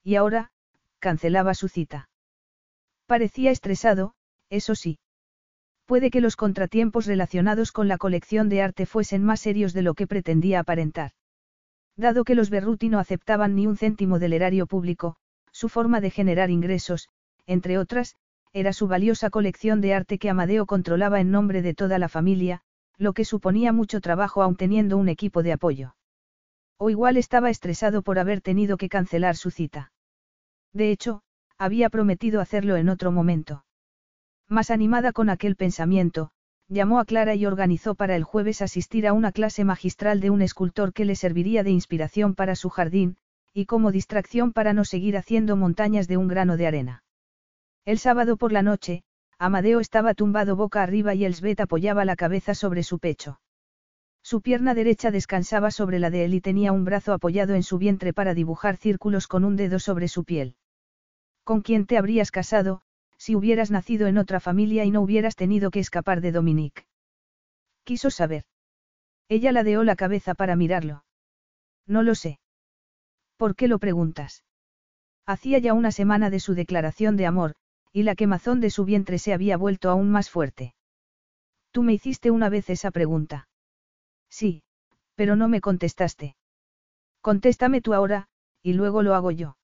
Y 0.03 0.17
ahora, 0.17 0.51
cancelaba 0.99 1.55
su 1.55 1.69
cita. 1.69 2.09
Parecía 3.07 3.53
estresado, 3.53 4.15
eso 4.51 4.75
sí. 4.75 4.99
Puede 5.87 6.11
que 6.11 6.21
los 6.21 6.35
contratiempos 6.35 7.07
relacionados 7.07 7.71
con 7.71 7.87
la 7.87 7.99
colección 7.99 8.49
de 8.49 8.63
arte 8.63 8.85
fuesen 8.85 9.23
más 9.23 9.39
serios 9.39 9.73
de 9.75 9.83
lo 9.83 9.95
que 9.95 10.09
pretendía 10.09 10.59
aparentar. 10.59 11.13
Dado 11.97 12.25
que 12.25 12.35
los 12.35 12.51
Berruti 12.51 12.89
no 12.89 12.99
aceptaban 12.99 13.55
ni 13.55 13.67
un 13.67 13.77
céntimo 13.77 14.19
del 14.19 14.33
erario 14.33 14.67
público, 14.67 15.17
su 15.51 15.69
forma 15.69 16.01
de 16.01 16.11
generar 16.11 16.51
ingresos, 16.51 17.09
entre 17.47 17.79
otras, 17.79 18.17
era 18.53 18.73
su 18.73 18.87
valiosa 18.87 19.31
colección 19.31 19.81
de 19.81 19.95
arte 19.95 20.19
que 20.19 20.31
Amadeo 20.31 20.67
controlaba 20.67 21.21
en 21.21 21.31
nombre 21.31 21.63
de 21.63 21.75
toda 21.75 21.99
la 21.99 22.09
familia, 22.09 22.63
lo 22.99 23.13
que 23.13 23.25
suponía 23.25 23.73
mucho 23.73 24.01
trabajo 24.01 24.43
aun 24.43 24.57
teniendo 24.57 24.97
un 24.97 25.09
equipo 25.09 25.43
de 25.43 25.53
apoyo. 25.53 25.97
O 26.79 26.91
igual 26.91 27.17
estaba 27.17 27.51
estresado 27.51 28.03
por 28.03 28.19
haber 28.19 28.41
tenido 28.41 28.77
que 28.77 28.89
cancelar 28.89 29.37
su 29.37 29.51
cita. 29.51 29.93
De 30.73 30.91
hecho, 30.91 31.23
había 31.59 31.91
prometido 31.91 32.41
hacerlo 32.41 32.77
en 32.77 32.89
otro 32.89 33.13
momento. 33.13 33.65
Más 34.49 34.71
animada 34.71 35.13
con 35.13 35.31
aquel 35.31 35.57
pensamiento, 35.57 36.31
llamó 36.73 36.99
a 36.99 37.05
Clara 37.05 37.35
y 37.35 37.47
organizó 37.47 37.95
para 37.95 38.17
el 38.17 38.25
jueves 38.25 38.63
asistir 38.63 39.07
a 39.07 39.13
una 39.13 39.31
clase 39.31 39.65
magistral 39.65 40.21
de 40.21 40.31
un 40.31 40.43
escultor 40.43 40.93
que 40.93 41.05
le 41.05 41.15
serviría 41.15 41.63
de 41.63 41.71
inspiración 41.71 42.35
para 42.35 42.57
su 42.57 42.71
jardín, 42.71 43.17
y 43.53 43.67
como 43.67 43.93
distracción 43.93 44.53
para 44.53 44.73
no 44.73 44.85
seguir 44.85 45.17
haciendo 45.17 45.57
montañas 45.57 46.09
de 46.09 46.17
un 46.17 46.29
grano 46.29 46.57
de 46.57 46.67
arena. 46.67 47.05
El 47.85 47.99
sábado 47.99 48.37
por 48.37 48.53
la 48.53 48.63
noche, 48.63 49.05
Amadeo 49.39 49.81
estaba 49.81 50.15
tumbado 50.15 50.57
boca 50.57 50.83
arriba 50.83 51.15
y 51.15 51.25
Elsbeth 51.25 51.61
apoyaba 51.61 52.05
la 52.05 52.17
cabeza 52.17 52.55
sobre 52.55 52.83
su 52.83 52.99
pecho. 52.99 53.41
Su 54.23 54.41
pierna 54.41 54.73
derecha 54.73 55.11
descansaba 55.11 55.73
sobre 55.73 55.99
la 55.99 56.09
de 56.09 56.25
él 56.25 56.35
y 56.35 56.41
tenía 56.41 56.73
un 56.73 56.85
brazo 56.85 57.13
apoyado 57.13 57.55
en 57.55 57.65
su 57.65 57.77
vientre 57.77 58.13
para 58.13 58.35
dibujar 58.35 58.77
círculos 58.77 59.27
con 59.27 59.45
un 59.45 59.57
dedo 59.57 59.79
sobre 59.81 60.07
su 60.09 60.25
piel. 60.25 60.55
¿Con 61.45 61.61
quién 61.61 61.87
te 61.87 61.99
habrías 61.99 62.31
casado, 62.31 62.83
si 63.23 63.37
hubieras 63.37 63.71
nacido 63.71 64.09
en 64.09 64.19
otra 64.19 64.41
familia 64.41 64.85
y 64.85 64.91
no 64.91 65.01
hubieras 65.01 65.37
tenido 65.37 65.71
que 65.71 65.79
escapar 65.79 66.21
de 66.21 66.33
Dominique? 66.33 66.87
Quiso 67.85 68.11
saber. 68.11 68.47
Ella 69.29 69.53
ladeó 69.53 69.85
la 69.85 69.95
cabeza 69.95 70.35
para 70.35 70.57
mirarlo. 70.57 71.05
No 71.87 72.03
lo 72.03 72.17
sé. 72.17 72.41
¿Por 73.37 73.55
qué 73.55 73.69
lo 73.69 73.79
preguntas? 73.79 74.43
Hacía 75.25 75.61
ya 75.61 75.73
una 75.73 75.93
semana 75.93 76.31
de 76.31 76.41
su 76.41 76.55
declaración 76.55 77.17
de 77.17 77.27
amor, 77.27 77.55
y 77.93 78.03
la 78.03 78.17
quemazón 78.17 78.61
de 78.61 78.71
su 78.71 78.85
vientre 78.85 79.21
se 79.21 79.33
había 79.33 79.57
vuelto 79.57 79.89
aún 79.89 80.11
más 80.11 80.29
fuerte. 80.29 80.75
Tú 81.71 81.85
me 81.85 81.93
hiciste 81.93 82.33
una 82.33 82.49
vez 82.49 82.71
esa 82.71 82.91
pregunta. 82.91 83.49
Sí, 84.31 84.65
pero 85.15 85.37
no 85.37 85.47
me 85.47 85.61
contestaste. 85.61 86.35
Contéstame 87.21 87.83
tú 87.83 87.95
ahora, 87.95 88.27
y 88.65 88.73
luego 88.73 89.05
lo 89.05 89.15
hago 89.15 89.31
yo. 89.31 89.57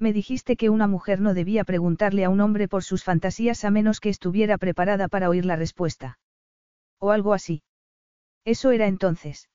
Me 0.00 0.14
dijiste 0.14 0.56
que 0.56 0.70
una 0.70 0.86
mujer 0.86 1.20
no 1.20 1.34
debía 1.34 1.62
preguntarle 1.62 2.24
a 2.24 2.30
un 2.30 2.40
hombre 2.40 2.68
por 2.68 2.82
sus 2.82 3.04
fantasías 3.04 3.66
a 3.66 3.70
menos 3.70 4.00
que 4.00 4.08
estuviera 4.08 4.56
preparada 4.56 5.08
para 5.08 5.28
oír 5.28 5.44
la 5.44 5.56
respuesta. 5.56 6.18
O 6.98 7.10
algo 7.10 7.34
así. 7.34 7.62
Eso 8.46 8.70
era 8.70 8.86
entonces. 8.86 9.50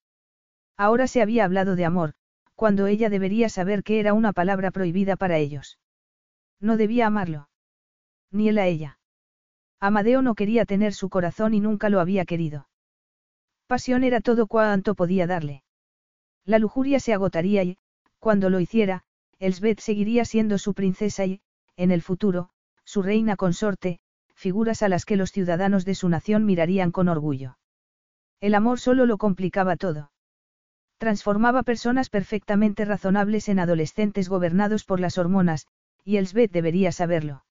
Ahora 0.76 1.08
se 1.08 1.20
había 1.20 1.44
hablado 1.44 1.74
de 1.74 1.84
amor, 1.84 2.14
cuando 2.54 2.86
ella 2.86 3.10
debería 3.10 3.48
saber 3.48 3.82
que 3.82 3.98
era 3.98 4.14
una 4.14 4.32
palabra 4.32 4.70
prohibida 4.70 5.16
para 5.16 5.36
ellos. 5.36 5.80
No 6.60 6.76
debía 6.76 7.08
amarlo. 7.08 7.48
Ni 8.30 8.48
él 8.48 8.58
a 8.58 8.66
ella. 8.66 9.00
Amadeo 9.80 10.22
no 10.22 10.36
quería 10.36 10.64
tener 10.64 10.94
su 10.94 11.10
corazón 11.10 11.54
y 11.54 11.60
nunca 11.60 11.88
lo 11.88 11.98
había 11.98 12.24
querido. 12.24 12.68
Pasión 13.66 14.04
era 14.04 14.20
todo 14.20 14.46
cuanto 14.46 14.94
podía 14.94 15.26
darle. 15.26 15.64
La 16.44 16.60
lujuria 16.60 17.00
se 17.00 17.12
agotaría 17.12 17.64
y, 17.64 17.78
cuando 18.20 18.48
lo 18.48 18.60
hiciera, 18.60 19.02
Elsbeth 19.38 19.80
seguiría 19.80 20.24
siendo 20.24 20.58
su 20.58 20.74
princesa 20.74 21.26
y, 21.26 21.40
en 21.76 21.90
el 21.90 22.02
futuro, 22.02 22.50
su 22.84 23.02
reina 23.02 23.36
consorte, 23.36 24.00
figuras 24.34 24.82
a 24.82 24.88
las 24.88 25.04
que 25.04 25.16
los 25.16 25.32
ciudadanos 25.32 25.84
de 25.84 25.94
su 25.94 26.08
nación 26.08 26.44
mirarían 26.44 26.92
con 26.92 27.08
orgullo. 27.08 27.58
El 28.40 28.54
amor 28.54 28.80
solo 28.80 29.06
lo 29.06 29.18
complicaba 29.18 29.76
todo. 29.76 30.10
Transformaba 30.98 31.62
personas 31.62 32.08
perfectamente 32.08 32.84
razonables 32.84 33.48
en 33.48 33.58
adolescentes 33.58 34.28
gobernados 34.28 34.84
por 34.84 35.00
las 35.00 35.18
hormonas, 35.18 35.66
y 36.04 36.16
Elsbeth 36.16 36.52
debería 36.52 36.92
saberlo. 36.92 37.44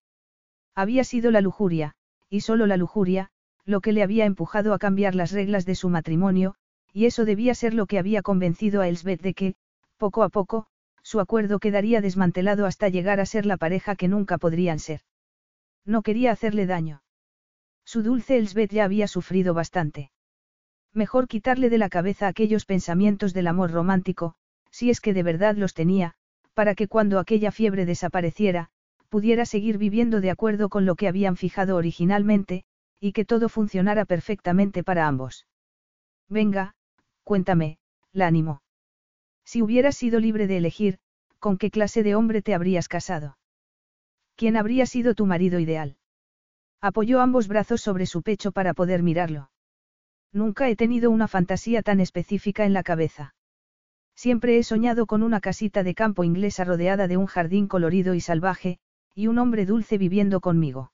Había 0.74 1.04
sido 1.04 1.30
la 1.32 1.42
lujuria, 1.42 1.94
y 2.30 2.42
solo 2.42 2.66
la 2.66 2.78
lujuria, 2.78 3.30
lo 3.66 3.82
que 3.82 3.94
le 3.94 4.04
había 4.04 4.26
empujado 4.26 4.74
a 4.74 4.80
cambiar 4.80 5.16
las 5.16 5.32
reglas 5.32 5.66
de 5.66 5.76
su 5.76 5.90
matrimonio, 5.90 6.56
y 6.94 7.06
eso 7.06 7.26
debía 7.26 7.54
ser 7.54 7.74
lo 7.74 7.86
que 7.86 8.00
había 8.00 8.22
convencido 8.22 8.82
a 8.82 8.88
Elsbeth 8.88 9.22
de 9.22 9.34
que, 9.34 9.56
poco 9.98 10.24
a 10.24 10.30
poco, 10.30 10.68
su 11.06 11.20
acuerdo 11.20 11.60
quedaría 11.60 12.02
desmantelado 12.02 12.66
hasta 12.66 12.90
llegar 12.90 13.20
a 13.20 13.28
ser 13.28 13.46
la 13.46 13.58
pareja 13.58 13.96
que 13.96 14.08
nunca 14.08 14.40
podrían 14.40 14.80
ser. 14.80 15.02
No 15.86 16.02
quería 16.02 16.32
hacerle 16.32 16.66
daño. 16.66 17.04
Su 17.86 18.02
dulce 18.02 18.38
Elsbeth 18.38 18.72
ya 18.72 18.86
había 18.86 19.08
sufrido 19.08 19.54
bastante. 19.54 20.12
Mejor 20.94 21.28
quitarle 21.28 21.70
de 21.70 21.78
la 21.78 21.90
cabeza 21.90 22.28
aquellos 22.28 22.66
pensamientos 22.66 23.36
del 23.36 23.46
amor 23.46 23.72
romántico, 23.72 24.34
si 24.72 24.90
es 24.90 25.00
que 25.00 25.14
de 25.14 25.22
verdad 25.22 25.56
los 25.56 25.76
tenía, 25.76 26.16
para 26.56 26.74
que 26.74 26.88
cuando 26.88 27.20
aquella 27.20 27.52
fiebre 27.52 27.86
desapareciera, 27.86 28.70
pudiera 29.10 29.46
seguir 29.46 29.78
viviendo 29.78 30.22
de 30.22 30.32
acuerdo 30.32 30.70
con 30.70 30.88
lo 30.88 30.96
que 30.96 31.08
habían 31.08 31.38
fijado 31.38 31.76
originalmente, 31.76 32.64
y 33.00 33.12
que 33.12 33.26
todo 33.26 33.48
funcionara 33.48 34.06
perfectamente 34.06 34.84
para 34.84 35.08
ambos. 35.08 35.46
Venga, 36.30 36.74
cuéntame, 37.24 37.78
la 38.12 38.26
animó. 38.26 38.65
Si 39.46 39.62
hubieras 39.62 39.96
sido 39.96 40.20
libre 40.20 40.48
de 40.48 40.58
elegir, 40.58 40.98
¿con 41.40 41.58
qué 41.58 41.72
clase 41.72 42.04
de 42.04 42.16
hombre 42.16 42.42
te 42.42 42.54
habrías 42.54 42.88
casado? 42.88 43.38
¿Quién 44.36 44.58
habría 44.58 44.86
sido 44.86 45.16
tu 45.16 45.26
marido 45.26 45.60
ideal? 45.60 45.98
Apoyó 46.82 47.22
ambos 47.22 47.48
brazos 47.48 47.82
sobre 47.82 48.06
su 48.06 48.22
pecho 48.22 48.52
para 48.52 48.74
poder 48.74 49.02
mirarlo. 49.04 49.50
Nunca 50.34 50.68
he 50.70 50.76
tenido 50.76 51.12
una 51.12 51.28
fantasía 51.28 51.82
tan 51.82 52.00
específica 52.00 52.66
en 52.66 52.74
la 52.74 52.84
cabeza. 52.84 53.36
Siempre 54.16 54.58
he 54.58 54.64
soñado 54.64 55.06
con 55.06 55.24
una 55.24 55.40
casita 55.40 55.84
de 55.84 55.94
campo 55.94 56.24
inglesa 56.24 56.64
rodeada 56.64 57.08
de 57.08 57.18
un 57.18 57.26
jardín 57.26 57.68
colorido 57.68 58.14
y 58.16 58.22
salvaje, 58.22 58.80
y 59.14 59.28
un 59.28 59.38
hombre 59.38 59.66
dulce 59.66 59.98
viviendo 59.98 60.42
conmigo. 60.42 60.92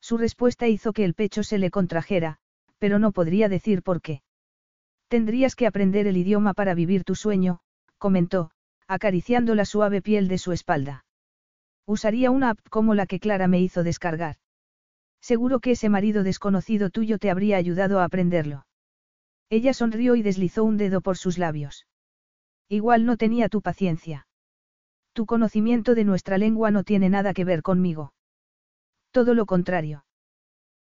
Su 0.00 0.18
respuesta 0.18 0.68
hizo 0.68 0.92
que 0.92 1.04
el 1.04 1.14
pecho 1.14 1.42
se 1.42 1.58
le 1.58 1.70
contrajera, 1.70 2.38
pero 2.78 2.98
no 2.98 3.12
podría 3.12 3.48
decir 3.48 3.82
por 3.82 4.00
qué. 4.02 4.22
Tendrías 5.12 5.56
que 5.56 5.66
aprender 5.66 6.06
el 6.06 6.16
idioma 6.16 6.54
para 6.54 6.72
vivir 6.72 7.04
tu 7.04 7.14
sueño, 7.14 7.58
comentó, 7.98 8.50
acariciando 8.88 9.54
la 9.54 9.66
suave 9.66 10.00
piel 10.00 10.26
de 10.26 10.38
su 10.38 10.52
espalda. 10.52 11.04
Usaría 11.84 12.30
una 12.30 12.48
app 12.48 12.60
como 12.70 12.94
la 12.94 13.04
que 13.04 13.20
Clara 13.20 13.46
me 13.46 13.60
hizo 13.60 13.82
descargar. 13.82 14.36
Seguro 15.20 15.60
que 15.60 15.72
ese 15.72 15.90
marido 15.90 16.22
desconocido 16.22 16.88
tuyo 16.88 17.18
te 17.18 17.30
habría 17.30 17.58
ayudado 17.58 18.00
a 18.00 18.04
aprenderlo. 18.04 18.64
Ella 19.50 19.74
sonrió 19.74 20.16
y 20.16 20.22
deslizó 20.22 20.64
un 20.64 20.78
dedo 20.78 21.02
por 21.02 21.18
sus 21.18 21.36
labios. 21.36 21.86
Igual 22.70 23.04
no 23.04 23.18
tenía 23.18 23.50
tu 23.50 23.60
paciencia. 23.60 24.26
Tu 25.12 25.26
conocimiento 25.26 25.94
de 25.94 26.04
nuestra 26.04 26.38
lengua 26.38 26.70
no 26.70 26.84
tiene 26.84 27.10
nada 27.10 27.34
que 27.34 27.44
ver 27.44 27.60
conmigo. 27.60 28.14
Todo 29.10 29.34
lo 29.34 29.44
contrario. 29.44 30.06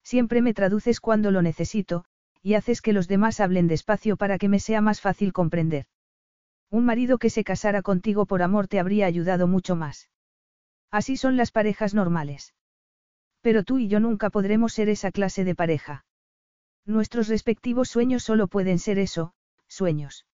Siempre 0.02 0.42
me 0.42 0.52
traduces 0.52 1.00
cuando 1.00 1.30
lo 1.30 1.40
necesito, 1.40 2.04
y 2.42 2.54
haces 2.54 2.80
que 2.80 2.92
los 2.92 3.08
demás 3.08 3.40
hablen 3.40 3.68
despacio 3.68 4.16
para 4.16 4.38
que 4.38 4.48
me 4.48 4.60
sea 4.60 4.80
más 4.80 5.00
fácil 5.00 5.32
comprender. 5.32 5.86
Un 6.70 6.84
marido 6.84 7.18
que 7.18 7.30
se 7.30 7.44
casara 7.44 7.82
contigo 7.82 8.26
por 8.26 8.42
amor 8.42 8.68
te 8.68 8.78
habría 8.78 9.06
ayudado 9.06 9.46
mucho 9.46 9.74
más. 9.76 10.10
Así 10.90 11.16
son 11.16 11.36
las 11.36 11.50
parejas 11.50 11.94
normales. 11.94 12.54
Pero 13.40 13.62
tú 13.62 13.78
y 13.78 13.88
yo 13.88 14.00
nunca 14.00 14.30
podremos 14.30 14.72
ser 14.72 14.88
esa 14.88 15.10
clase 15.10 15.44
de 15.44 15.54
pareja. 15.54 16.04
Nuestros 16.84 17.28
respectivos 17.28 17.88
sueños 17.88 18.22
solo 18.22 18.48
pueden 18.48 18.78
ser 18.78 18.98
eso, 18.98 19.32
sueños. 19.66 20.26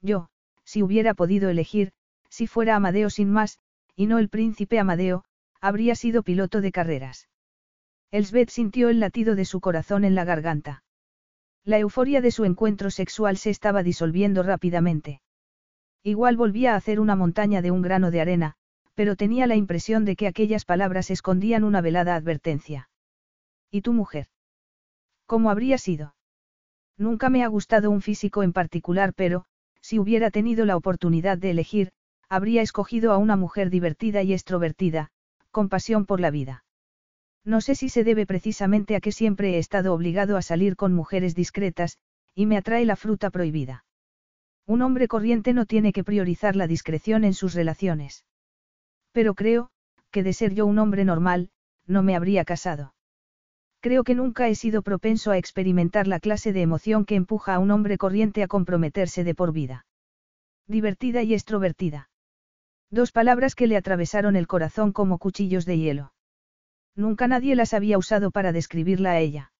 Yo, 0.00 0.28
si 0.64 0.82
hubiera 0.82 1.14
podido 1.14 1.48
elegir, 1.48 1.92
si 2.28 2.46
fuera 2.46 2.76
Amadeo 2.76 3.10
sin 3.10 3.30
más, 3.30 3.58
y 3.96 4.06
no 4.06 4.18
el 4.18 4.28
príncipe 4.28 4.78
Amadeo, 4.78 5.24
habría 5.60 5.94
sido 5.94 6.22
piloto 6.22 6.60
de 6.60 6.72
carreras. 6.72 7.28
Elsbeth 8.10 8.50
sintió 8.50 8.88
el 8.88 9.00
latido 9.00 9.34
de 9.34 9.44
su 9.44 9.60
corazón 9.60 10.04
en 10.04 10.14
la 10.14 10.24
garganta. 10.24 10.84
La 11.64 11.78
euforia 11.78 12.20
de 12.20 12.30
su 12.30 12.44
encuentro 12.44 12.90
sexual 12.90 13.36
se 13.36 13.50
estaba 13.50 13.82
disolviendo 13.82 14.42
rápidamente. 14.42 15.20
Igual 16.02 16.36
volvía 16.36 16.72
a 16.72 16.76
hacer 16.76 17.00
una 17.00 17.16
montaña 17.16 17.60
de 17.60 17.70
un 17.70 17.82
grano 17.82 18.10
de 18.10 18.20
arena, 18.20 18.54
pero 18.94 19.16
tenía 19.16 19.46
la 19.46 19.56
impresión 19.56 20.04
de 20.04 20.16
que 20.16 20.26
aquellas 20.26 20.64
palabras 20.64 21.10
escondían 21.10 21.64
una 21.64 21.80
velada 21.80 22.14
advertencia. 22.14 22.88
¿Y 23.70 23.82
tu 23.82 23.92
mujer? 23.92 24.28
¿Cómo 25.26 25.50
habría 25.50 25.78
sido? 25.78 26.14
Nunca 26.96 27.30
me 27.30 27.44
ha 27.44 27.48
gustado 27.48 27.90
un 27.90 28.00
físico 28.00 28.42
en 28.42 28.52
particular, 28.52 29.12
pero, 29.14 29.44
si 29.80 29.98
hubiera 29.98 30.30
tenido 30.30 30.64
la 30.64 30.76
oportunidad 30.76 31.38
de 31.38 31.50
elegir, 31.50 31.92
habría 32.28 32.62
escogido 32.62 33.12
a 33.12 33.18
una 33.18 33.36
mujer 33.36 33.70
divertida 33.70 34.22
y 34.22 34.32
extrovertida, 34.32 35.10
con 35.50 35.68
pasión 35.68 36.06
por 36.06 36.20
la 36.20 36.30
vida. 36.30 36.64
No 37.44 37.60
sé 37.60 37.74
si 37.74 37.88
se 37.88 38.04
debe 38.04 38.26
precisamente 38.26 38.96
a 38.96 39.00
que 39.00 39.12
siempre 39.12 39.54
he 39.54 39.58
estado 39.58 39.94
obligado 39.94 40.36
a 40.36 40.42
salir 40.42 40.76
con 40.76 40.92
mujeres 40.92 41.34
discretas, 41.34 41.98
y 42.34 42.46
me 42.46 42.56
atrae 42.56 42.84
la 42.84 42.96
fruta 42.96 43.30
prohibida. 43.30 43.84
Un 44.66 44.82
hombre 44.82 45.08
corriente 45.08 45.52
no 45.52 45.66
tiene 45.66 45.92
que 45.92 46.04
priorizar 46.04 46.54
la 46.54 46.66
discreción 46.66 47.24
en 47.24 47.34
sus 47.34 47.54
relaciones. 47.54 48.24
Pero 49.12 49.34
creo, 49.34 49.70
que 50.10 50.22
de 50.22 50.32
ser 50.32 50.54
yo 50.54 50.66
un 50.66 50.78
hombre 50.78 51.04
normal, 51.04 51.50
no 51.86 52.02
me 52.02 52.14
habría 52.14 52.44
casado. 52.44 52.94
Creo 53.80 54.04
que 54.04 54.14
nunca 54.14 54.48
he 54.48 54.54
sido 54.54 54.82
propenso 54.82 55.30
a 55.30 55.38
experimentar 55.38 56.06
la 56.06 56.20
clase 56.20 56.52
de 56.52 56.60
emoción 56.60 57.06
que 57.06 57.14
empuja 57.14 57.54
a 57.54 57.58
un 57.58 57.70
hombre 57.70 57.96
corriente 57.96 58.42
a 58.42 58.48
comprometerse 58.48 59.24
de 59.24 59.34
por 59.34 59.52
vida. 59.52 59.86
Divertida 60.66 61.22
y 61.22 61.32
extrovertida. 61.32 62.10
Dos 62.90 63.10
palabras 63.10 63.54
que 63.54 63.66
le 63.66 63.76
atravesaron 63.76 64.36
el 64.36 64.46
corazón 64.46 64.92
como 64.92 65.18
cuchillos 65.18 65.64
de 65.64 65.78
hielo. 65.78 66.12
Nunca 66.96 67.28
nadie 67.28 67.54
las 67.54 67.74
había 67.74 67.98
usado 67.98 68.30
para 68.30 68.52
describirla 68.52 69.12
a 69.12 69.18
ella. 69.18 69.52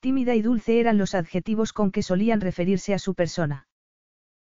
Tímida 0.00 0.34
y 0.34 0.42
dulce 0.42 0.80
eran 0.80 0.98
los 0.98 1.14
adjetivos 1.14 1.72
con 1.72 1.90
que 1.90 2.02
solían 2.02 2.40
referirse 2.40 2.94
a 2.94 2.98
su 2.98 3.14
persona. 3.14 3.66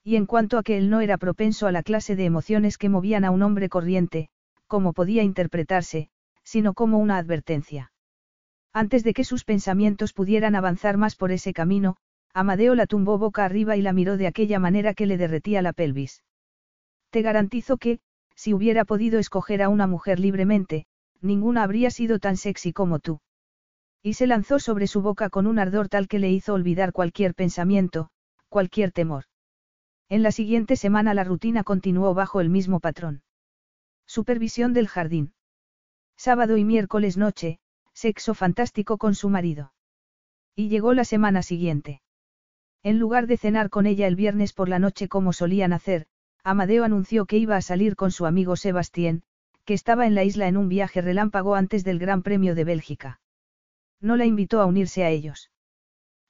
Y 0.03 0.15
en 0.15 0.25
cuanto 0.25 0.57
a 0.57 0.63
que 0.63 0.77
él 0.77 0.89
no 0.89 1.01
era 1.01 1.17
propenso 1.17 1.67
a 1.67 1.71
la 1.71 1.83
clase 1.83 2.15
de 2.15 2.25
emociones 2.25 2.77
que 2.77 2.89
movían 2.89 3.25
a 3.25 3.31
un 3.31 3.41
hombre 3.41 3.69
corriente, 3.69 4.29
como 4.67 4.93
podía 4.93 5.23
interpretarse, 5.23 6.09
sino 6.43 6.73
como 6.73 6.97
una 6.97 7.17
advertencia. 7.17 7.91
Antes 8.71 9.03
de 9.03 9.13
que 9.13 9.23
sus 9.23 9.43
pensamientos 9.43 10.13
pudieran 10.13 10.55
avanzar 10.55 10.97
más 10.97 11.15
por 11.15 11.31
ese 11.31 11.53
camino, 11.53 11.97
Amadeo 12.33 12.75
la 12.75 12.85
tumbó 12.85 13.17
boca 13.17 13.43
arriba 13.43 13.75
y 13.75 13.81
la 13.81 13.93
miró 13.93 14.15
de 14.15 14.27
aquella 14.27 14.59
manera 14.59 14.93
que 14.93 15.07
le 15.07 15.17
derretía 15.17 15.61
la 15.61 15.73
pelvis. 15.73 16.23
Te 17.09 17.21
garantizo 17.21 17.77
que, 17.77 17.99
si 18.35 18.53
hubiera 18.53 18.85
podido 18.85 19.19
escoger 19.19 19.61
a 19.61 19.69
una 19.69 19.88
mujer 19.88 20.19
libremente, 20.19 20.85
ninguna 21.22 21.64
habría 21.64 21.91
sido 21.91 22.19
tan 22.19 22.38
sexy 22.38 22.73
como 22.73 22.99
tú. 22.99 23.19
Y 24.01 24.14
se 24.14 24.27
lanzó 24.27 24.59
sobre 24.59 24.88
su 24.88 25.01
boca 25.01 25.30
con 25.30 25.48
un 25.48 25.59
ardor 25.59 25.89
tal 25.89 26.07
que 26.07 26.19
le 26.19 26.30
hizo 26.31 26.53
olvidar 26.53 26.93
cualquier 26.93 27.35
pensamiento, 27.35 28.09
cualquier 28.48 28.91
temor. 28.91 29.25
En 30.07 30.23
la 30.23 30.31
siguiente 30.31 30.75
semana 30.75 31.14
la 31.14 31.23
rutina 31.23 31.64
continuó 31.64 32.14
bajo 32.14 32.41
el 32.41 32.49
mismo 32.49 32.80
patrón. 32.80 33.22
Supervisión 34.07 34.73
del 34.73 34.88
jardín. 34.88 35.33
Sábado 36.17 36.57
y 36.57 36.65
miércoles 36.65 37.17
noche, 37.17 37.59
sexo 37.93 38.33
fantástico 38.33 38.98
con 38.98 39.14
su 39.14 39.30
marido. 39.30 39.73
Y 40.56 40.69
llegó 40.69 40.93
la 40.93 41.06
semana 41.06 41.43
siguiente. 41.43 42.01
En 42.81 42.98
lugar 42.98 43.27
de 43.27 43.38
cenar 43.38 43.69
con 43.69 43.85
ella 43.85 44.07
el 44.07 44.15
viernes 44.15 44.53
por 44.53 44.69
la 44.69 44.80
noche 44.80 45.07
como 45.09 45.33
solían 45.33 45.73
hacer, 45.73 46.07
Amadeo 46.43 46.85
anunció 46.85 47.25
que 47.25 47.38
iba 47.38 47.57
a 47.57 47.61
salir 47.61 47.95
con 47.95 48.11
su 48.11 48.25
amigo 48.25 48.56
Sebastián, 48.56 49.23
que 49.69 49.75
estaba 49.75 50.07
en 50.07 50.15
la 50.15 50.23
isla 50.23 50.48
en 50.48 50.57
un 50.57 50.67
viaje 50.67 50.99
relámpago 50.99 51.53
antes 51.53 51.83
del 51.83 51.99
Gran 51.99 52.23
Premio 52.23 52.56
de 52.56 52.64
Bélgica. 52.64 53.22
No 54.01 54.17
la 54.17 54.25
invitó 54.25 54.61
a 54.61 54.65
unirse 54.65 55.03
a 55.03 55.11
ellos. 55.11 55.51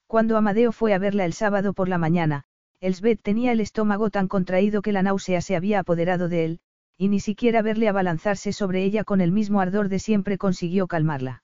Cuando 0.06 0.36
Amadeo 0.36 0.72
fue 0.72 0.92
a 0.92 0.98
verla 0.98 1.24
el 1.24 1.32
sábado 1.32 1.72
por 1.72 1.88
la 1.88 1.96
mañana, 1.96 2.44
Elsbeth 2.80 3.22
tenía 3.22 3.52
el 3.52 3.60
estómago 3.60 4.10
tan 4.10 4.28
contraído 4.28 4.82
que 4.82 4.92
la 4.92 5.02
náusea 5.02 5.40
se 5.40 5.56
había 5.56 5.78
apoderado 5.78 6.28
de 6.28 6.44
él, 6.44 6.60
y 6.98 7.08
ni 7.08 7.18
siquiera 7.18 7.62
verle 7.62 7.88
abalanzarse 7.88 8.52
sobre 8.52 8.84
ella 8.84 9.04
con 9.04 9.22
el 9.22 9.32
mismo 9.32 9.62
ardor 9.62 9.88
de 9.88 10.00
siempre 10.00 10.36
consiguió 10.36 10.86
calmarla. 10.86 11.42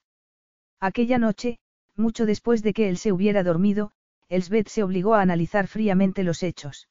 Aquella 0.78 1.16
noche, 1.16 1.60
mucho 1.96 2.26
después 2.26 2.62
de 2.62 2.74
que 2.74 2.90
él 2.90 2.98
se 2.98 3.10
hubiera 3.10 3.42
dormido, 3.42 3.92
Elsbeth 4.28 4.68
se 4.68 4.82
obligó 4.82 5.14
a 5.14 5.22
analizar 5.22 5.66
fríamente 5.66 6.24
los 6.24 6.42
hechos. 6.42 6.90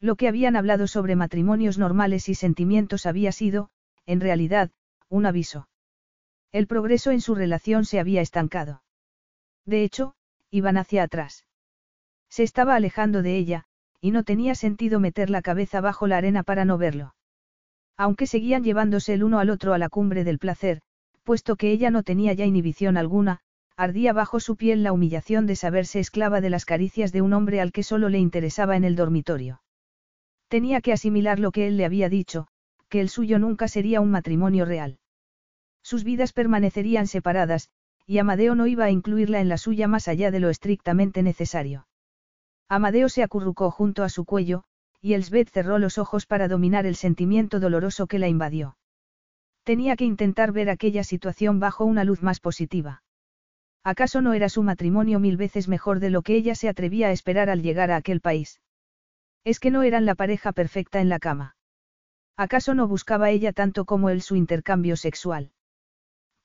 Lo 0.00 0.16
que 0.16 0.26
habían 0.26 0.56
hablado 0.56 0.88
sobre 0.88 1.14
matrimonios 1.14 1.78
normales 1.78 2.28
y 2.28 2.34
sentimientos 2.34 3.06
había 3.06 3.30
sido, 3.30 3.70
en 4.06 4.20
realidad, 4.20 4.70
un 5.08 5.26
aviso. 5.26 5.68
El 6.52 6.66
progreso 6.66 7.10
en 7.10 7.20
su 7.20 7.34
relación 7.34 7.84
se 7.84 8.00
había 8.00 8.20
estancado. 8.20 8.82
De 9.64 9.82
hecho, 9.82 10.14
iban 10.50 10.78
hacia 10.78 11.02
atrás. 11.02 11.44
Se 12.28 12.42
estaba 12.42 12.74
alejando 12.76 13.22
de 13.22 13.36
ella, 13.36 13.64
y 14.00 14.10
no 14.12 14.22
tenía 14.22 14.54
sentido 14.54 15.00
meter 15.00 15.30
la 15.30 15.42
cabeza 15.42 15.80
bajo 15.80 16.06
la 16.06 16.16
arena 16.16 16.42
para 16.42 16.64
no 16.64 16.78
verlo. 16.78 17.14
Aunque 17.96 18.26
seguían 18.26 18.62
llevándose 18.62 19.14
el 19.14 19.24
uno 19.24 19.38
al 19.38 19.50
otro 19.50 19.74
a 19.74 19.78
la 19.78 19.88
cumbre 19.88 20.22
del 20.22 20.38
placer, 20.38 20.82
puesto 21.24 21.56
que 21.56 21.72
ella 21.72 21.90
no 21.90 22.02
tenía 22.02 22.32
ya 22.34 22.44
inhibición 22.44 22.96
alguna, 22.96 23.40
ardía 23.76 24.12
bajo 24.12 24.38
su 24.38 24.56
piel 24.56 24.82
la 24.82 24.92
humillación 24.92 25.46
de 25.46 25.56
saberse 25.56 25.98
esclava 25.98 26.40
de 26.40 26.50
las 26.50 26.64
caricias 26.64 27.12
de 27.12 27.22
un 27.22 27.32
hombre 27.32 27.60
al 27.60 27.72
que 27.72 27.82
solo 27.82 28.08
le 28.08 28.18
interesaba 28.18 28.76
en 28.76 28.84
el 28.84 28.96
dormitorio. 28.96 29.60
Tenía 30.48 30.80
que 30.80 30.92
asimilar 30.92 31.38
lo 31.38 31.50
que 31.50 31.66
él 31.66 31.76
le 31.76 31.84
había 31.84 32.08
dicho, 32.08 32.46
que 32.88 33.00
el 33.00 33.08
suyo 33.08 33.38
nunca 33.38 33.68
sería 33.68 34.00
un 34.00 34.10
matrimonio 34.10 34.64
real. 34.64 34.98
Sus 35.82 36.04
vidas 36.04 36.32
permanecerían 36.32 37.06
separadas, 37.06 37.70
y 38.06 38.18
Amadeo 38.18 38.54
no 38.54 38.66
iba 38.66 38.84
a 38.84 38.90
incluirla 38.90 39.40
en 39.40 39.48
la 39.48 39.58
suya 39.58 39.88
más 39.88 40.08
allá 40.08 40.30
de 40.30 40.40
lo 40.40 40.50
estrictamente 40.50 41.22
necesario. 41.22 41.86
Amadeo 42.68 43.08
se 43.08 43.22
acurrucó 43.22 43.70
junto 43.70 44.04
a 44.04 44.08
su 44.08 44.24
cuello, 44.24 44.64
y 45.00 45.14
Elsbeth 45.14 45.50
cerró 45.50 45.78
los 45.78 45.98
ojos 45.98 46.26
para 46.26 46.48
dominar 46.48 46.86
el 46.86 46.96
sentimiento 46.96 47.60
doloroso 47.60 48.06
que 48.06 48.18
la 48.18 48.28
invadió. 48.28 48.76
Tenía 49.64 49.96
que 49.96 50.04
intentar 50.04 50.52
ver 50.52 50.70
aquella 50.70 51.04
situación 51.04 51.58
bajo 51.58 51.84
una 51.84 52.04
luz 52.04 52.22
más 52.22 52.40
positiva. 52.40 53.02
¿Acaso 53.82 54.20
no 54.20 54.32
era 54.32 54.48
su 54.48 54.62
matrimonio 54.62 55.20
mil 55.20 55.36
veces 55.36 55.68
mejor 55.68 56.00
de 56.00 56.10
lo 56.10 56.22
que 56.22 56.34
ella 56.34 56.54
se 56.54 56.68
atrevía 56.68 57.08
a 57.08 57.12
esperar 57.12 57.50
al 57.50 57.62
llegar 57.62 57.90
a 57.90 57.96
aquel 57.96 58.20
país? 58.20 58.60
Es 59.44 59.60
que 59.60 59.70
no 59.70 59.82
eran 59.82 60.06
la 60.06 60.14
pareja 60.14 60.52
perfecta 60.52 61.00
en 61.00 61.08
la 61.08 61.18
cama. 61.18 61.55
¿Acaso 62.36 62.74
no 62.74 62.86
buscaba 62.86 63.30
ella 63.30 63.52
tanto 63.52 63.84
como 63.84 64.10
él 64.10 64.20
su 64.20 64.36
intercambio 64.36 64.96
sexual? 64.96 65.52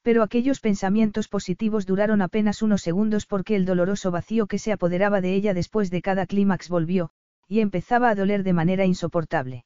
Pero 0.01 0.23
aquellos 0.23 0.59
pensamientos 0.59 1.27
positivos 1.27 1.85
duraron 1.85 2.21
apenas 2.21 2.61
unos 2.61 2.81
segundos 2.81 3.25
porque 3.25 3.55
el 3.55 3.65
doloroso 3.65 4.09
vacío 4.09 4.47
que 4.47 4.57
se 4.57 4.71
apoderaba 4.71 5.21
de 5.21 5.35
ella 5.35 5.53
después 5.53 5.91
de 5.91 6.01
cada 6.01 6.25
clímax 6.25 6.69
volvió, 6.69 7.11
y 7.47 7.59
empezaba 7.59 8.09
a 8.09 8.15
doler 8.15 8.43
de 8.43 8.53
manera 8.53 8.85
insoportable. 8.85 9.65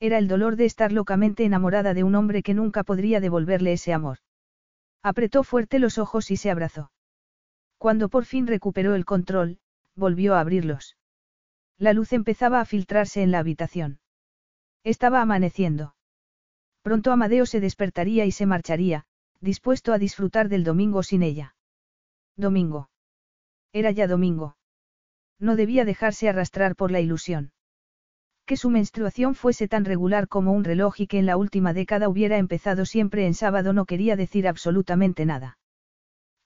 Era 0.00 0.18
el 0.18 0.28
dolor 0.28 0.56
de 0.56 0.64
estar 0.64 0.90
locamente 0.90 1.44
enamorada 1.44 1.94
de 1.94 2.02
un 2.02 2.14
hombre 2.14 2.42
que 2.42 2.54
nunca 2.54 2.82
podría 2.82 3.20
devolverle 3.20 3.74
ese 3.74 3.92
amor. 3.92 4.18
Apretó 5.02 5.44
fuerte 5.44 5.78
los 5.78 5.98
ojos 5.98 6.30
y 6.30 6.36
se 6.36 6.50
abrazó. 6.50 6.90
Cuando 7.78 8.08
por 8.08 8.24
fin 8.24 8.46
recuperó 8.46 8.94
el 8.94 9.04
control, 9.04 9.58
volvió 9.94 10.34
a 10.34 10.40
abrirlos. 10.40 10.96
La 11.78 11.92
luz 11.92 12.12
empezaba 12.12 12.60
a 12.60 12.64
filtrarse 12.64 13.22
en 13.22 13.30
la 13.30 13.38
habitación. 13.40 14.00
Estaba 14.84 15.22
amaneciendo. 15.22 15.94
Pronto 16.82 17.10
Amadeo 17.10 17.46
se 17.46 17.60
despertaría 17.60 18.26
y 18.26 18.32
se 18.32 18.44
marcharía, 18.44 19.06
dispuesto 19.40 19.94
a 19.94 19.98
disfrutar 19.98 20.50
del 20.50 20.62
domingo 20.62 21.02
sin 21.02 21.22
ella. 21.22 21.56
Domingo. 22.36 22.90
Era 23.72 23.90
ya 23.90 24.06
domingo. 24.06 24.56
No 25.40 25.56
debía 25.56 25.86
dejarse 25.86 26.28
arrastrar 26.28 26.76
por 26.76 26.90
la 26.90 27.00
ilusión. 27.00 27.52
Que 28.44 28.58
su 28.58 28.68
menstruación 28.68 29.34
fuese 29.34 29.68
tan 29.68 29.86
regular 29.86 30.28
como 30.28 30.52
un 30.52 30.64
reloj 30.64 31.00
y 31.00 31.06
que 31.06 31.18
en 31.18 31.24
la 31.24 31.38
última 31.38 31.72
década 31.72 32.10
hubiera 32.10 32.36
empezado 32.36 32.84
siempre 32.84 33.26
en 33.26 33.32
sábado 33.32 33.72
no 33.72 33.86
quería 33.86 34.16
decir 34.16 34.46
absolutamente 34.46 35.24
nada. 35.24 35.58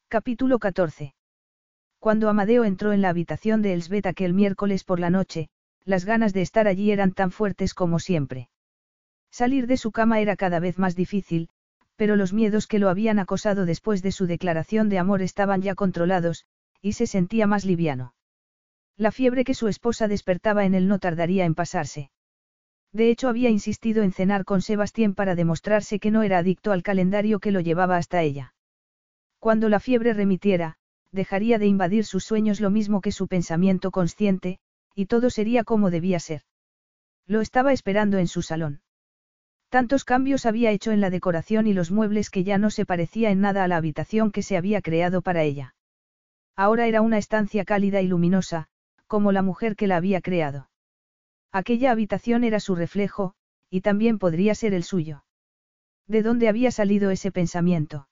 Capítulo 0.06 0.60
14. 0.60 1.14
Cuando 1.98 2.28
Amadeo 2.28 2.64
entró 2.64 2.92
en 2.92 3.02
la 3.02 3.08
habitación 3.08 3.62
de 3.62 3.72
Elsbeth 3.72 4.06
aquel 4.06 4.32
miércoles 4.32 4.84
por 4.84 5.00
la 5.00 5.10
noche, 5.10 5.50
las 5.88 6.04
ganas 6.04 6.34
de 6.34 6.42
estar 6.42 6.68
allí 6.68 6.90
eran 6.90 7.12
tan 7.12 7.30
fuertes 7.30 7.72
como 7.72 7.98
siempre. 7.98 8.50
Salir 9.30 9.66
de 9.66 9.78
su 9.78 9.90
cama 9.90 10.20
era 10.20 10.36
cada 10.36 10.60
vez 10.60 10.78
más 10.78 10.94
difícil, 10.94 11.48
pero 11.96 12.14
los 12.14 12.34
miedos 12.34 12.66
que 12.66 12.78
lo 12.78 12.90
habían 12.90 13.18
acosado 13.18 13.64
después 13.64 14.02
de 14.02 14.12
su 14.12 14.26
declaración 14.26 14.90
de 14.90 14.98
amor 14.98 15.22
estaban 15.22 15.62
ya 15.62 15.74
controlados, 15.74 16.44
y 16.82 16.92
se 16.92 17.06
sentía 17.06 17.46
más 17.46 17.64
liviano. 17.64 18.12
La 18.98 19.12
fiebre 19.12 19.44
que 19.44 19.54
su 19.54 19.66
esposa 19.66 20.08
despertaba 20.08 20.66
en 20.66 20.74
él 20.74 20.88
no 20.88 20.98
tardaría 20.98 21.46
en 21.46 21.54
pasarse. 21.54 22.10
De 22.92 23.08
hecho 23.08 23.28
había 23.28 23.48
insistido 23.48 24.02
en 24.02 24.12
cenar 24.12 24.44
con 24.44 24.60
Sebastián 24.60 25.14
para 25.14 25.34
demostrarse 25.34 26.00
que 26.00 26.10
no 26.10 26.22
era 26.22 26.36
adicto 26.36 26.72
al 26.72 26.82
calendario 26.82 27.40
que 27.40 27.50
lo 27.50 27.60
llevaba 27.60 27.96
hasta 27.96 28.20
ella. 28.20 28.52
Cuando 29.38 29.70
la 29.70 29.80
fiebre 29.80 30.12
remitiera, 30.12 30.76
dejaría 31.12 31.58
de 31.58 31.66
invadir 31.66 32.04
sus 32.04 32.24
sueños 32.24 32.60
lo 32.60 32.68
mismo 32.68 33.00
que 33.00 33.12
su 33.12 33.26
pensamiento 33.26 33.90
consciente, 33.90 34.58
y 34.98 35.06
todo 35.06 35.30
sería 35.30 35.62
como 35.62 35.92
debía 35.92 36.18
ser. 36.18 36.42
Lo 37.24 37.40
estaba 37.40 37.72
esperando 37.72 38.18
en 38.18 38.26
su 38.26 38.42
salón. 38.42 38.80
Tantos 39.68 40.04
cambios 40.04 40.44
había 40.44 40.72
hecho 40.72 40.90
en 40.90 41.00
la 41.00 41.08
decoración 41.08 41.68
y 41.68 41.72
los 41.72 41.92
muebles 41.92 42.30
que 42.30 42.42
ya 42.42 42.58
no 42.58 42.68
se 42.68 42.84
parecía 42.84 43.30
en 43.30 43.40
nada 43.40 43.62
a 43.62 43.68
la 43.68 43.76
habitación 43.76 44.32
que 44.32 44.42
se 44.42 44.56
había 44.56 44.82
creado 44.82 45.22
para 45.22 45.44
ella. 45.44 45.76
Ahora 46.56 46.88
era 46.88 47.00
una 47.00 47.16
estancia 47.16 47.64
cálida 47.64 48.02
y 48.02 48.08
luminosa, 48.08 48.66
como 49.06 49.30
la 49.30 49.42
mujer 49.42 49.76
que 49.76 49.86
la 49.86 49.98
había 49.98 50.20
creado. 50.20 50.68
Aquella 51.52 51.92
habitación 51.92 52.42
era 52.42 52.58
su 52.58 52.74
reflejo, 52.74 53.34
y 53.70 53.82
también 53.82 54.18
podría 54.18 54.56
ser 54.56 54.74
el 54.74 54.82
suyo. 54.82 55.22
¿De 56.08 56.24
dónde 56.24 56.48
había 56.48 56.72
salido 56.72 57.12
ese 57.12 57.30
pensamiento? 57.30 58.08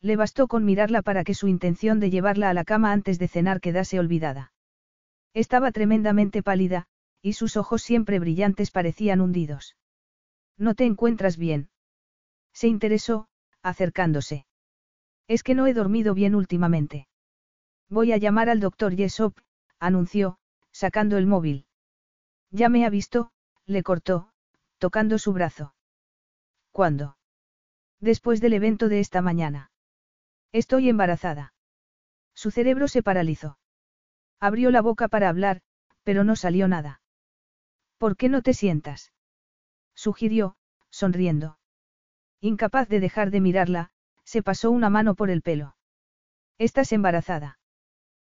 Le 0.00 0.16
bastó 0.16 0.48
con 0.48 0.64
mirarla 0.64 1.02
para 1.02 1.22
que 1.22 1.34
su 1.34 1.48
intención 1.48 2.00
de 2.00 2.08
llevarla 2.08 2.48
a 2.48 2.54
la 2.54 2.64
cama 2.64 2.92
antes 2.92 3.18
de 3.18 3.28
cenar 3.28 3.60
quedase 3.60 3.98
olvidada. 3.98 4.52
Estaba 5.34 5.72
tremendamente 5.72 6.42
pálida, 6.42 6.86
y 7.22 7.34
sus 7.34 7.56
ojos 7.56 7.82
siempre 7.82 8.18
brillantes 8.18 8.70
parecían 8.70 9.20
hundidos. 9.20 9.76
¿No 10.56 10.74
te 10.74 10.84
encuentras 10.84 11.36
bien? 11.36 11.70
Se 12.52 12.68
interesó, 12.68 13.28
acercándose. 13.62 14.46
Es 15.28 15.42
que 15.42 15.54
no 15.54 15.66
he 15.66 15.74
dormido 15.74 16.14
bien 16.14 16.34
últimamente. 16.34 17.08
Voy 17.88 18.12
a 18.12 18.16
llamar 18.16 18.50
al 18.50 18.60
doctor 18.60 18.94
Yesop, 18.94 19.38
anunció, 19.78 20.38
sacando 20.72 21.18
el 21.18 21.26
móvil. 21.26 21.66
Ya 22.50 22.68
me 22.68 22.84
ha 22.84 22.90
visto, 22.90 23.30
le 23.66 23.82
cortó, 23.82 24.30
tocando 24.78 25.18
su 25.18 25.32
brazo. 25.32 25.74
¿Cuándo? 26.72 27.16
Después 28.00 28.40
del 28.40 28.54
evento 28.54 28.88
de 28.88 29.00
esta 29.00 29.22
mañana. 29.22 29.70
Estoy 30.52 30.88
embarazada. 30.88 31.52
Su 32.34 32.50
cerebro 32.50 32.88
se 32.88 33.02
paralizó. 33.02 33.58
Abrió 34.40 34.70
la 34.70 34.82
boca 34.82 35.08
para 35.08 35.28
hablar, 35.28 35.62
pero 36.04 36.24
no 36.24 36.36
salió 36.36 36.68
nada. 36.68 37.00
¿Por 37.98 38.16
qué 38.16 38.28
no 38.28 38.42
te 38.42 38.54
sientas? 38.54 39.12
Sugirió, 39.94 40.56
sonriendo. 40.90 41.58
Incapaz 42.40 42.88
de 42.88 43.00
dejar 43.00 43.30
de 43.30 43.40
mirarla, 43.40 43.90
se 44.24 44.42
pasó 44.42 44.70
una 44.70 44.90
mano 44.90 45.14
por 45.16 45.30
el 45.30 45.42
pelo. 45.42 45.76
Estás 46.58 46.92
embarazada. 46.92 47.58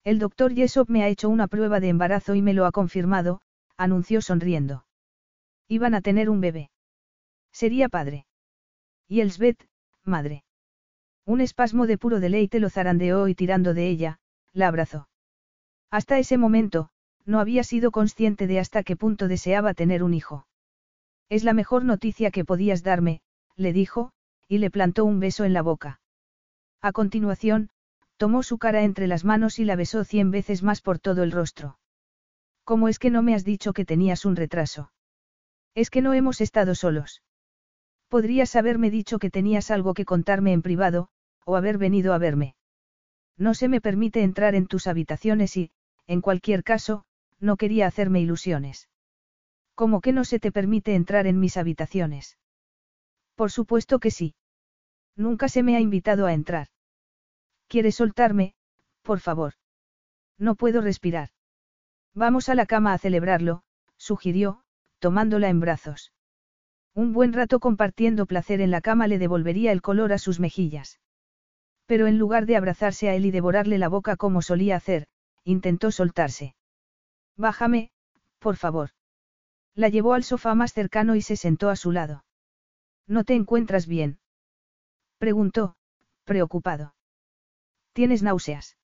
El 0.04 0.18
doctor 0.18 0.52
Yesop 0.52 0.88
me 0.88 1.04
ha 1.04 1.08
hecho 1.08 1.28
una 1.28 1.46
prueba 1.46 1.78
de 1.78 1.88
embarazo 1.88 2.34
y 2.34 2.42
me 2.42 2.54
lo 2.54 2.66
ha 2.66 2.72
confirmado, 2.72 3.40
anunció 3.76 4.20
sonriendo. 4.20 4.84
Iban 5.68 5.94
a 5.94 6.00
tener 6.00 6.28
un 6.28 6.40
bebé. 6.40 6.70
Sería 7.52 7.88
padre. 7.88 8.26
Y 9.06 9.20
Elsbeth, 9.20 9.68
madre. 10.02 10.44
Un 11.24 11.40
espasmo 11.40 11.86
de 11.86 11.98
puro 11.98 12.18
deleite 12.18 12.58
lo 12.58 12.70
zarandeó 12.70 13.28
y 13.28 13.36
tirando 13.36 13.74
de 13.74 13.88
ella, 13.88 14.18
la 14.52 14.66
abrazó. 14.66 15.08
Hasta 15.92 16.18
ese 16.18 16.38
momento, 16.38 16.88
no 17.26 17.38
había 17.38 17.64
sido 17.64 17.90
consciente 17.90 18.46
de 18.46 18.58
hasta 18.58 18.82
qué 18.82 18.96
punto 18.96 19.28
deseaba 19.28 19.74
tener 19.74 20.02
un 20.02 20.14
hijo. 20.14 20.46
Es 21.28 21.44
la 21.44 21.52
mejor 21.52 21.84
noticia 21.84 22.30
que 22.30 22.46
podías 22.46 22.82
darme, 22.82 23.20
le 23.56 23.74
dijo, 23.74 24.10
y 24.48 24.56
le 24.56 24.70
plantó 24.70 25.04
un 25.04 25.20
beso 25.20 25.44
en 25.44 25.52
la 25.52 25.60
boca. 25.60 26.00
A 26.80 26.92
continuación, 26.92 27.68
tomó 28.16 28.42
su 28.42 28.56
cara 28.56 28.84
entre 28.84 29.06
las 29.06 29.26
manos 29.26 29.58
y 29.58 29.66
la 29.66 29.76
besó 29.76 30.02
cien 30.04 30.30
veces 30.30 30.62
más 30.62 30.80
por 30.80 30.98
todo 30.98 31.22
el 31.22 31.30
rostro. 31.30 31.78
¿Cómo 32.64 32.88
es 32.88 32.98
que 32.98 33.10
no 33.10 33.20
me 33.22 33.34
has 33.34 33.44
dicho 33.44 33.74
que 33.74 33.84
tenías 33.84 34.24
un 34.24 34.34
retraso? 34.34 34.92
Es 35.74 35.90
que 35.90 36.00
no 36.00 36.14
hemos 36.14 36.40
estado 36.40 36.74
solos. 36.74 37.22
Podrías 38.08 38.56
haberme 38.56 38.90
dicho 38.90 39.18
que 39.18 39.28
tenías 39.28 39.70
algo 39.70 39.92
que 39.92 40.06
contarme 40.06 40.54
en 40.54 40.62
privado, 40.62 41.10
o 41.44 41.54
haber 41.54 41.76
venido 41.76 42.14
a 42.14 42.18
verme. 42.18 42.54
No 43.36 43.52
se 43.52 43.68
me 43.68 43.82
permite 43.82 44.22
entrar 44.22 44.54
en 44.54 44.66
tus 44.66 44.86
habitaciones 44.86 45.56
y, 45.56 45.70
en 46.12 46.20
cualquier 46.20 46.62
caso, 46.62 47.04
no 47.40 47.56
quería 47.56 47.86
hacerme 47.86 48.20
ilusiones. 48.20 48.90
¿Cómo 49.74 50.02
que 50.02 50.12
no 50.12 50.24
se 50.24 50.38
te 50.38 50.52
permite 50.52 50.94
entrar 50.94 51.26
en 51.26 51.40
mis 51.40 51.56
habitaciones? 51.56 52.36
Por 53.34 53.50
supuesto 53.50 53.98
que 53.98 54.10
sí. 54.10 54.34
Nunca 55.16 55.48
se 55.48 55.62
me 55.62 55.74
ha 55.74 55.80
invitado 55.80 56.26
a 56.26 56.34
entrar. 56.34 56.66
¿Quieres 57.66 57.94
soltarme, 57.94 58.54
por 59.00 59.20
favor? 59.20 59.54
No 60.36 60.54
puedo 60.54 60.82
respirar. 60.82 61.30
Vamos 62.14 62.50
a 62.50 62.54
la 62.54 62.66
cama 62.66 62.92
a 62.92 62.98
celebrarlo, 62.98 63.62
sugirió, 63.96 64.64
tomándola 64.98 65.48
en 65.48 65.60
brazos. 65.60 66.12
Un 66.94 67.14
buen 67.14 67.32
rato 67.32 67.58
compartiendo 67.58 68.26
placer 68.26 68.60
en 68.60 68.70
la 68.70 68.82
cama 68.82 69.06
le 69.06 69.18
devolvería 69.18 69.72
el 69.72 69.80
color 69.80 70.12
a 70.12 70.18
sus 70.18 70.40
mejillas. 70.40 71.00
Pero 71.86 72.06
en 72.06 72.18
lugar 72.18 72.44
de 72.44 72.56
abrazarse 72.56 73.08
a 73.08 73.14
él 73.14 73.24
y 73.24 73.30
devorarle 73.30 73.78
la 73.78 73.88
boca 73.88 74.16
como 74.16 74.42
solía 74.42 74.76
hacer, 74.76 75.08
intentó 75.44 75.90
soltarse. 75.90 76.54
Bájame, 77.36 77.90
por 78.38 78.56
favor. 78.56 78.90
La 79.74 79.88
llevó 79.88 80.14
al 80.14 80.24
sofá 80.24 80.54
más 80.54 80.72
cercano 80.72 81.16
y 81.16 81.22
se 81.22 81.36
sentó 81.36 81.70
a 81.70 81.76
su 81.76 81.92
lado. 81.92 82.24
¿No 83.06 83.24
te 83.24 83.34
encuentras 83.34 83.86
bien? 83.86 84.18
Preguntó, 85.18 85.76
preocupado. 86.24 86.94
¿Tienes 87.92 88.22
náuseas? 88.22 88.76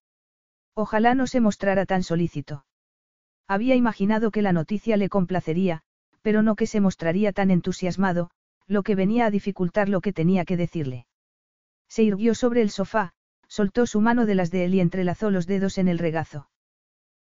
Ojalá 0.74 1.14
no 1.14 1.26
se 1.26 1.40
mostrara 1.40 1.86
tan 1.86 2.02
solícito. 2.02 2.64
Había 3.46 3.74
imaginado 3.74 4.30
que 4.30 4.42
la 4.42 4.52
noticia 4.52 4.96
le 4.96 5.08
complacería, 5.08 5.82
pero 6.22 6.42
no 6.42 6.56
que 6.56 6.66
se 6.66 6.80
mostraría 6.80 7.32
tan 7.32 7.50
entusiasmado, 7.50 8.30
lo 8.66 8.82
que 8.82 8.94
venía 8.94 9.26
a 9.26 9.30
dificultar 9.30 9.88
lo 9.88 10.00
que 10.00 10.12
tenía 10.12 10.44
que 10.44 10.56
decirle. 10.56 11.06
Se 11.88 12.02
irguió 12.02 12.34
sobre 12.34 12.60
el 12.60 12.70
sofá, 12.70 13.14
soltó 13.48 13.86
su 13.86 14.00
mano 14.00 14.26
de 14.26 14.34
las 14.34 14.50
de 14.50 14.64
él 14.64 14.74
y 14.74 14.80
entrelazó 14.80 15.30
los 15.30 15.46
dedos 15.46 15.78
en 15.78 15.88
el 15.88 15.98
regazo. 15.98 16.48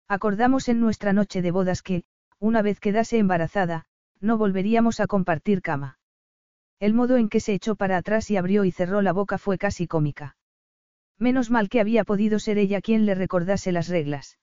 Acordamos 0.07 0.67
en 0.67 0.79
nuestra 0.79 1.13
noche 1.13 1.41
de 1.41 1.51
bodas 1.51 1.81
que, 1.81 2.03
una 2.39 2.61
vez 2.61 2.79
quedase 2.79 3.17
embarazada, 3.17 3.85
no 4.19 4.37
volveríamos 4.37 4.99
a 4.99 5.07
compartir 5.07 5.61
cama. 5.61 5.99
El 6.79 6.93
modo 6.93 7.17
en 7.17 7.29
que 7.29 7.39
se 7.39 7.53
echó 7.53 7.75
para 7.75 7.97
atrás 7.97 8.29
y 8.29 8.37
abrió 8.37 8.65
y 8.65 8.71
cerró 8.71 9.01
la 9.01 9.13
boca 9.13 9.37
fue 9.37 9.57
casi 9.57 9.87
cómica. 9.87 10.35
Menos 11.17 11.49
mal 11.49 11.69
que 11.69 11.79
había 11.79 12.03
podido 12.03 12.39
ser 12.39 12.57
ella 12.57 12.81
quien 12.81 13.05
le 13.05 13.15
recordase 13.15 13.71
las 13.71 13.87
reglas. 13.87 14.37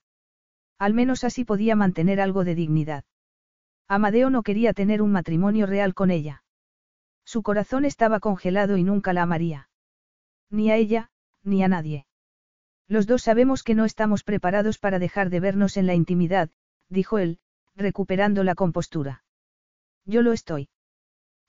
Al 0.79 0.93
menos 0.93 1.23
así 1.23 1.45
podía 1.45 1.75
mantener 1.75 2.19
algo 2.19 2.43
de 2.43 2.55
dignidad. 2.55 3.03
Amadeo 3.87 4.29
no 4.29 4.41
quería 4.41 4.73
tener 4.73 5.01
un 5.01 5.11
matrimonio 5.11 5.67
real 5.67 5.93
con 5.93 6.09
ella. 6.09 6.43
Su 7.25 7.43
corazón 7.43 7.85
estaba 7.85 8.19
congelado 8.19 8.77
y 8.77 8.83
nunca 8.83 9.13
la 9.13 9.23
amaría. 9.23 9.69
Ni 10.49 10.71
a 10.71 10.75
ella, 10.75 11.11
ni 11.43 11.63
a 11.63 11.67
nadie. 11.67 12.05
Los 12.87 13.07
dos 13.07 13.23
sabemos 13.23 13.63
que 13.63 13.75
no 13.75 13.85
estamos 13.85 14.23
preparados 14.23 14.77
para 14.77 14.99
dejar 14.99 15.29
de 15.29 15.39
vernos 15.39 15.77
en 15.77 15.87
la 15.87 15.93
intimidad, 15.93 16.49
dijo 16.89 17.17
él, 17.17 17.39
recuperando 17.75 18.43
la 18.43 18.55
compostura. 18.55 19.23
Yo 20.05 20.21
lo 20.21 20.33
estoy. 20.33 20.69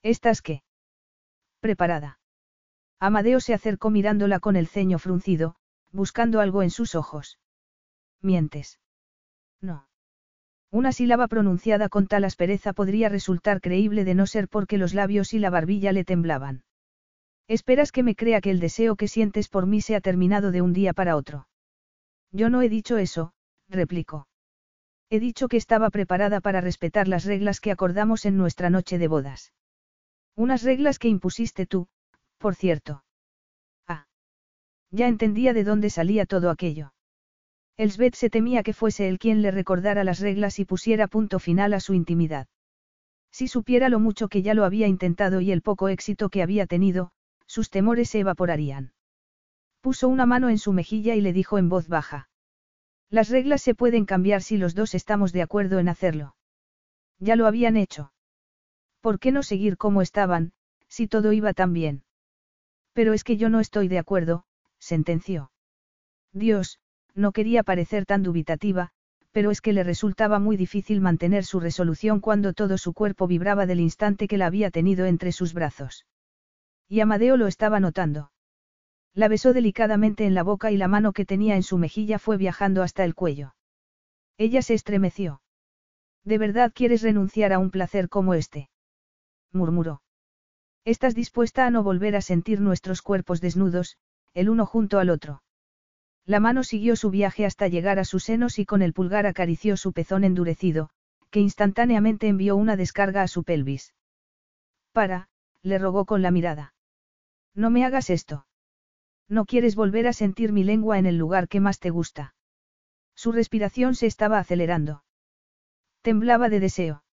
¿Estás 0.01 0.41
qué? 0.41 0.63
Preparada. 1.59 2.19
Amadeo 2.99 3.39
se 3.39 3.53
acercó 3.53 3.89
mirándola 3.89 4.39
con 4.39 4.55
el 4.55 4.67
ceño 4.67 4.99
fruncido, 4.99 5.55
buscando 5.91 6.39
algo 6.39 6.63
en 6.63 6.69
sus 6.69 6.95
ojos. 6.95 7.39
Mientes. 8.21 8.79
No. 9.61 9.87
Una 10.71 10.91
sílaba 10.91 11.27
pronunciada 11.27 11.89
con 11.89 12.07
tal 12.07 12.23
aspereza 12.23 12.73
podría 12.73 13.09
resultar 13.09 13.61
creíble 13.61 14.03
de 14.03 14.15
no 14.15 14.27
ser 14.27 14.47
porque 14.47 14.77
los 14.77 14.93
labios 14.93 15.33
y 15.33 15.39
la 15.39 15.49
barbilla 15.49 15.91
le 15.91 16.03
temblaban. 16.03 16.63
Esperas 17.47 17.91
que 17.91 18.01
me 18.01 18.15
crea 18.15 18.41
que 18.41 18.49
el 18.49 18.59
deseo 18.59 18.95
que 18.95 19.07
sientes 19.07 19.49
por 19.49 19.67
mí 19.67 19.81
se 19.81 19.95
ha 19.95 20.01
terminado 20.01 20.51
de 20.51 20.61
un 20.61 20.73
día 20.73 20.93
para 20.93 21.15
otro. 21.15 21.47
Yo 22.31 22.49
no 22.49 22.61
he 22.61 22.69
dicho 22.69 22.97
eso, 22.97 23.33
replicó. 23.69 24.27
He 25.09 25.19
dicho 25.19 25.47
que 25.47 25.57
estaba 25.57 25.91
preparada 25.91 26.41
para 26.41 26.61
respetar 26.61 27.07
las 27.07 27.25
reglas 27.25 27.59
que 27.59 27.71
acordamos 27.71 28.25
en 28.25 28.37
nuestra 28.37 28.71
noche 28.71 28.97
de 28.97 29.07
bodas. 29.07 29.53
Unas 30.35 30.63
reglas 30.63 30.97
que 30.97 31.07
impusiste 31.07 31.67
tú, 31.67 31.87
por 32.39 32.55
cierto. 32.55 33.03
Ah. 33.87 34.07
Ya 34.89 35.07
entendía 35.07 35.53
de 35.53 35.63
dónde 35.63 35.91
salía 35.91 36.25
todo 36.25 36.49
aquello. 36.49 36.93
Elsbeth 37.77 38.15
se 38.15 38.29
temía 38.29 38.63
que 38.63 38.73
fuese 38.73 39.07
él 39.07 39.19
quien 39.19 39.41
le 39.41 39.51
recordara 39.51 40.03
las 40.03 40.19
reglas 40.19 40.59
y 40.59 40.65
pusiera 40.65 41.07
punto 41.07 41.39
final 41.39 41.73
a 41.73 41.79
su 41.79 41.93
intimidad. 41.93 42.47
Si 43.31 43.47
supiera 43.47 43.89
lo 43.89 43.99
mucho 43.99 44.29
que 44.29 44.41
ya 44.41 44.53
lo 44.53 44.63
había 44.63 44.87
intentado 44.87 45.41
y 45.41 45.51
el 45.51 45.61
poco 45.61 45.89
éxito 45.89 46.29
que 46.29 46.41
había 46.41 46.67
tenido, 46.67 47.11
sus 47.55 47.69
temores 47.69 48.09
se 48.09 48.19
evaporarían. 48.19 48.91
Puso 49.79 50.09
una 50.09 50.25
mano 50.25 50.49
en 50.49 50.57
su 50.57 50.73
mejilla 50.73 51.15
y 51.15 51.21
le 51.21 51.31
dijo 51.31 51.57
en 51.57 51.69
voz 51.69 51.87
baja. 51.87 52.27
Las 53.09 53.29
reglas 53.29 53.61
se 53.61 53.73
pueden 53.73 54.03
cambiar 54.05 54.41
si 54.41 54.57
los 54.57 54.75
dos 54.75 54.93
estamos 54.93 55.31
de 55.31 55.41
acuerdo 55.41 55.79
en 55.79 55.87
hacerlo. 55.87 56.35
Ya 57.17 57.37
lo 57.37 57.47
habían 57.47 57.77
hecho. 57.77 58.11
¿Por 58.99 59.19
qué 59.19 59.31
no 59.31 59.41
seguir 59.41 59.77
como 59.77 60.01
estaban, 60.01 60.51
si 60.89 61.07
todo 61.07 61.31
iba 61.31 61.53
tan 61.53 61.71
bien? 61.71 62.03
Pero 62.91 63.13
es 63.13 63.23
que 63.23 63.37
yo 63.37 63.49
no 63.49 63.61
estoy 63.61 63.87
de 63.87 63.99
acuerdo, 63.99 64.43
sentenció. 64.77 65.49
Dios, 66.33 66.81
no 67.13 67.31
quería 67.31 67.63
parecer 67.63 68.05
tan 68.05 68.21
dubitativa, 68.21 68.89
pero 69.31 69.49
es 69.49 69.61
que 69.61 69.71
le 69.71 69.85
resultaba 69.85 70.39
muy 70.39 70.57
difícil 70.57 70.99
mantener 70.99 71.45
su 71.45 71.61
resolución 71.61 72.19
cuando 72.19 72.51
todo 72.51 72.77
su 72.77 72.91
cuerpo 72.91 73.27
vibraba 73.27 73.65
del 73.65 73.79
instante 73.79 74.27
que 74.27 74.37
la 74.37 74.47
había 74.47 74.71
tenido 74.71 75.05
entre 75.05 75.31
sus 75.31 75.53
brazos. 75.53 76.05
Y 76.87 76.99
Amadeo 76.99 77.37
lo 77.37 77.47
estaba 77.47 77.79
notando. 77.79 78.31
La 79.13 79.27
besó 79.27 79.53
delicadamente 79.53 80.25
en 80.25 80.33
la 80.35 80.43
boca 80.43 80.71
y 80.71 80.77
la 80.77 80.87
mano 80.87 81.13
que 81.13 81.25
tenía 81.25 81.55
en 81.55 81.63
su 81.63 81.77
mejilla 81.77 82.19
fue 82.19 82.37
viajando 82.37 82.83
hasta 82.83 83.03
el 83.03 83.15
cuello. 83.15 83.55
Ella 84.37 84.61
se 84.61 84.73
estremeció. 84.73 85.41
¿De 86.23 86.37
verdad 86.37 86.71
quieres 86.75 87.01
renunciar 87.01 87.53
a 87.53 87.59
un 87.59 87.71
placer 87.71 88.09
como 88.09 88.33
este? 88.33 88.69
murmuró. 89.51 90.01
¿Estás 90.83 91.15
dispuesta 91.15 91.65
a 91.65 91.71
no 91.71 91.81
volver 91.81 92.15
a 92.15 92.21
sentir 92.21 92.61
nuestros 92.61 93.01
cuerpos 93.01 93.41
desnudos, 93.41 93.97
el 94.33 94.49
uno 94.49 94.65
junto 94.65 94.99
al 94.99 95.09
otro? 95.09 95.41
La 96.25 96.39
mano 96.39 96.63
siguió 96.63 96.95
su 96.95 97.09
viaje 97.09 97.45
hasta 97.45 97.67
llegar 97.67 97.97
a 97.99 98.05
sus 98.05 98.25
senos 98.25 98.59
y 98.59 98.65
con 98.65 98.81
el 98.81 98.93
pulgar 98.93 99.25
acarició 99.25 99.77
su 99.77 99.93
pezón 99.93 100.23
endurecido, 100.23 100.89
que 101.31 101.39
instantáneamente 101.39 102.27
envió 102.27 102.55
una 102.55 102.75
descarga 102.75 103.21
a 103.21 103.27
su 103.27 103.43
pelvis. 103.43 103.95
Para, 104.91 105.29
le 105.61 105.79
rogó 105.79 106.05
con 106.05 106.21
la 106.21 106.31
mirada. 106.31 106.74
No 107.55 107.69
me 107.69 107.85
hagas 107.85 108.09
esto. 108.09 108.45
No 109.27 109.45
quieres 109.45 109.75
volver 109.75 110.07
a 110.07 110.13
sentir 110.13 110.51
mi 110.51 110.63
lengua 110.63 110.99
en 110.99 111.05
el 111.05 111.17
lugar 111.17 111.47
que 111.47 111.59
más 111.59 111.79
te 111.79 111.89
gusta. 111.89 112.35
Su 113.15 113.31
respiración 113.31 113.95
se 113.95 114.05
estaba 114.05 114.37
acelerando. 114.37 115.03
Temblaba 116.01 116.49
de 116.49 116.59
deseo. 116.59 117.03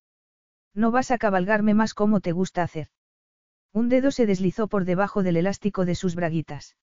No 0.75 0.91
vas 0.91 1.11
a 1.11 1.17
cabalgarme 1.17 1.73
más 1.73 1.93
como 1.93 2.19
te 2.19 2.33
gusta 2.33 2.61
hacer. 2.61 2.89
Un 3.71 3.89
dedo 3.89 4.11
se 4.11 4.25
deslizó 4.25 4.67
por 4.67 4.85
debajo 4.85 5.23
del 5.23 5.37
elástico 5.37 5.85
de 5.85 5.95
sus 5.95 6.15
braguitas. 6.15 6.75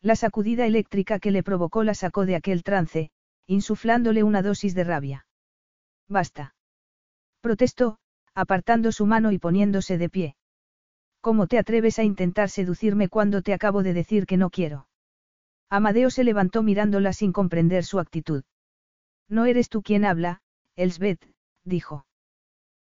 La 0.00 0.16
sacudida 0.16 0.66
eléctrica 0.66 1.18
que 1.18 1.30
le 1.30 1.42
provocó 1.42 1.82
la 1.82 1.94
sacó 1.94 2.24
de 2.24 2.36
aquel 2.36 2.62
trance, 2.62 3.10
insuflándole 3.46 4.22
una 4.22 4.42
dosis 4.42 4.74
de 4.74 4.84
rabia. 4.84 5.26
Basta. 6.08 6.54
Protestó, 7.40 7.98
apartando 8.34 8.92
su 8.92 9.06
mano 9.06 9.32
y 9.32 9.38
poniéndose 9.38 9.98
de 9.98 10.08
pie. 10.08 10.36
¿Cómo 11.26 11.48
te 11.48 11.58
atreves 11.58 11.98
a 11.98 12.04
intentar 12.04 12.50
seducirme 12.50 13.08
cuando 13.08 13.42
te 13.42 13.52
acabo 13.52 13.82
de 13.82 13.92
decir 13.92 14.26
que 14.26 14.36
no 14.36 14.48
quiero? 14.48 14.86
Amadeo 15.68 16.08
se 16.08 16.22
levantó 16.22 16.62
mirándola 16.62 17.12
sin 17.12 17.32
comprender 17.32 17.82
su 17.82 17.98
actitud. 17.98 18.44
No 19.28 19.44
eres 19.44 19.68
tú 19.68 19.82
quien 19.82 20.04
habla, 20.04 20.40
Elsbeth, 20.76 21.28
dijo. 21.64 22.06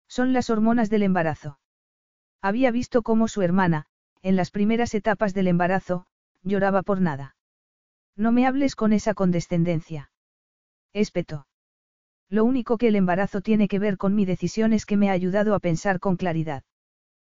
Son 0.07 0.31
las 0.31 0.51
hormonas 0.51 0.91
del 0.91 1.01
embarazo. 1.01 1.57
Había 2.39 2.69
visto 2.69 3.01
cómo 3.01 3.27
su 3.27 3.41
hermana, 3.41 3.87
en 4.21 4.35
las 4.35 4.51
primeras 4.51 4.93
etapas 4.93 5.33
del 5.33 5.47
embarazo, 5.47 6.05
lloraba 6.43 6.83
por 6.83 7.01
nada. 7.01 7.35
No 8.15 8.31
me 8.31 8.45
hables 8.45 8.75
con 8.75 8.93
esa 8.93 9.15
condescendencia. 9.15 10.11
Espetó. 10.93 11.47
Lo 12.29 12.45
único 12.45 12.77
que 12.77 12.89
el 12.89 12.95
embarazo 12.95 13.41
tiene 13.41 13.67
que 13.67 13.79
ver 13.79 13.97
con 13.97 14.13
mi 14.13 14.23
decisión 14.23 14.71
es 14.71 14.85
que 14.85 14.97
me 14.97 15.09
ha 15.09 15.13
ayudado 15.13 15.55
a 15.55 15.59
pensar 15.59 15.99
con 15.99 16.15
claridad. 16.15 16.63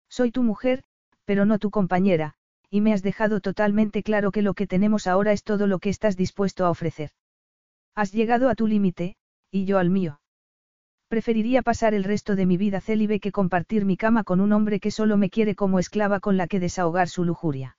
Soy 0.08 0.32
tu 0.32 0.42
mujer, 0.42 0.82
pero 1.26 1.44
no 1.44 1.58
tu 1.58 1.70
compañera, 1.70 2.34
y 2.70 2.80
me 2.80 2.94
has 2.94 3.02
dejado 3.02 3.40
totalmente 3.40 4.02
claro 4.02 4.32
que 4.32 4.40
lo 4.40 4.54
que 4.54 4.66
tenemos 4.66 5.06
ahora 5.06 5.32
es 5.32 5.44
todo 5.44 5.66
lo 5.66 5.78
que 5.78 5.90
estás 5.90 6.16
dispuesto 6.16 6.64
a 6.64 6.70
ofrecer. 6.70 7.10
Has 7.94 8.12
llegado 8.12 8.48
a 8.48 8.54
tu 8.54 8.66
límite, 8.66 9.16
y 9.50 9.66
yo 9.66 9.78
al 9.78 9.90
mío. 9.90 10.20
Preferiría 11.08 11.62
pasar 11.62 11.94
el 11.94 12.04
resto 12.04 12.34
de 12.34 12.46
mi 12.46 12.56
vida 12.56 12.80
célibe 12.80 13.20
que 13.20 13.32
compartir 13.32 13.84
mi 13.84 13.96
cama 13.96 14.24
con 14.24 14.40
un 14.40 14.52
hombre 14.52 14.80
que 14.80 14.90
solo 14.90 15.16
me 15.16 15.30
quiere 15.30 15.54
como 15.54 15.78
esclava 15.78 16.20
con 16.20 16.36
la 16.36 16.48
que 16.48 16.60
desahogar 16.60 17.08
su 17.08 17.24
lujuria. 17.24 17.76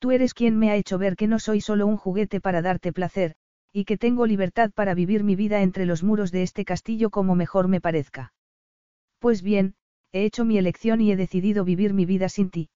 Tú 0.00 0.10
eres 0.10 0.34
quien 0.34 0.58
me 0.58 0.70
ha 0.70 0.76
hecho 0.76 0.98
ver 0.98 1.14
que 1.14 1.28
no 1.28 1.38
soy 1.38 1.60
solo 1.60 1.86
un 1.86 1.96
juguete 1.96 2.40
para 2.40 2.60
darte 2.60 2.92
placer, 2.92 3.36
y 3.72 3.84
que 3.84 3.96
tengo 3.96 4.26
libertad 4.26 4.70
para 4.74 4.94
vivir 4.94 5.22
mi 5.22 5.36
vida 5.36 5.62
entre 5.62 5.86
los 5.86 6.02
muros 6.02 6.32
de 6.32 6.42
este 6.42 6.64
castillo 6.64 7.10
como 7.10 7.36
mejor 7.36 7.68
me 7.68 7.80
parezca. 7.80 8.32
Pues 9.20 9.42
bien, 9.42 9.76
he 10.12 10.24
hecho 10.24 10.44
mi 10.44 10.58
elección 10.58 11.00
y 11.00 11.10
he 11.10 11.16
decidido 11.16 11.64
vivir 11.64 11.94
mi 11.94 12.04
vida 12.04 12.28
sin 12.28 12.50
ti. 12.50 12.70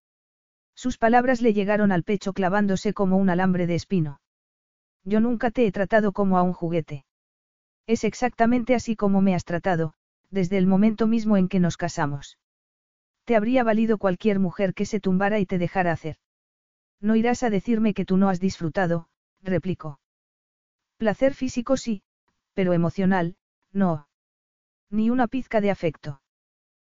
Sus 0.74 0.98
palabras 0.98 1.40
le 1.40 1.52
llegaron 1.52 1.92
al 1.92 2.02
pecho 2.02 2.32
clavándose 2.32 2.92
como 2.92 3.16
un 3.16 3.30
alambre 3.30 3.66
de 3.66 3.74
espino. 3.74 4.20
Yo 5.04 5.20
nunca 5.20 5.50
te 5.50 5.66
he 5.66 5.72
tratado 5.72 6.12
como 6.12 6.38
a 6.38 6.42
un 6.42 6.52
juguete. 6.52 7.04
Es 7.86 8.04
exactamente 8.04 8.74
así 8.74 8.96
como 8.96 9.20
me 9.20 9.34
has 9.34 9.44
tratado, 9.44 9.94
desde 10.30 10.58
el 10.58 10.66
momento 10.66 11.06
mismo 11.06 11.36
en 11.36 11.48
que 11.48 11.60
nos 11.60 11.76
casamos. 11.76 12.38
Te 13.24 13.36
habría 13.36 13.64
valido 13.64 13.98
cualquier 13.98 14.38
mujer 14.38 14.74
que 14.74 14.86
se 14.86 15.00
tumbara 15.00 15.38
y 15.38 15.46
te 15.46 15.58
dejara 15.58 15.92
hacer. 15.92 16.16
No 17.00 17.16
irás 17.16 17.42
a 17.42 17.50
decirme 17.50 17.94
que 17.94 18.04
tú 18.04 18.16
no 18.16 18.28
has 18.28 18.40
disfrutado, 18.40 19.08
replicó. 19.42 20.00
Placer 20.96 21.34
físico 21.34 21.76
sí, 21.76 22.02
pero 22.54 22.72
emocional, 22.72 23.36
no. 23.72 24.08
Ni 24.90 25.10
una 25.10 25.28
pizca 25.28 25.60
de 25.60 25.70
afecto. 25.70 26.20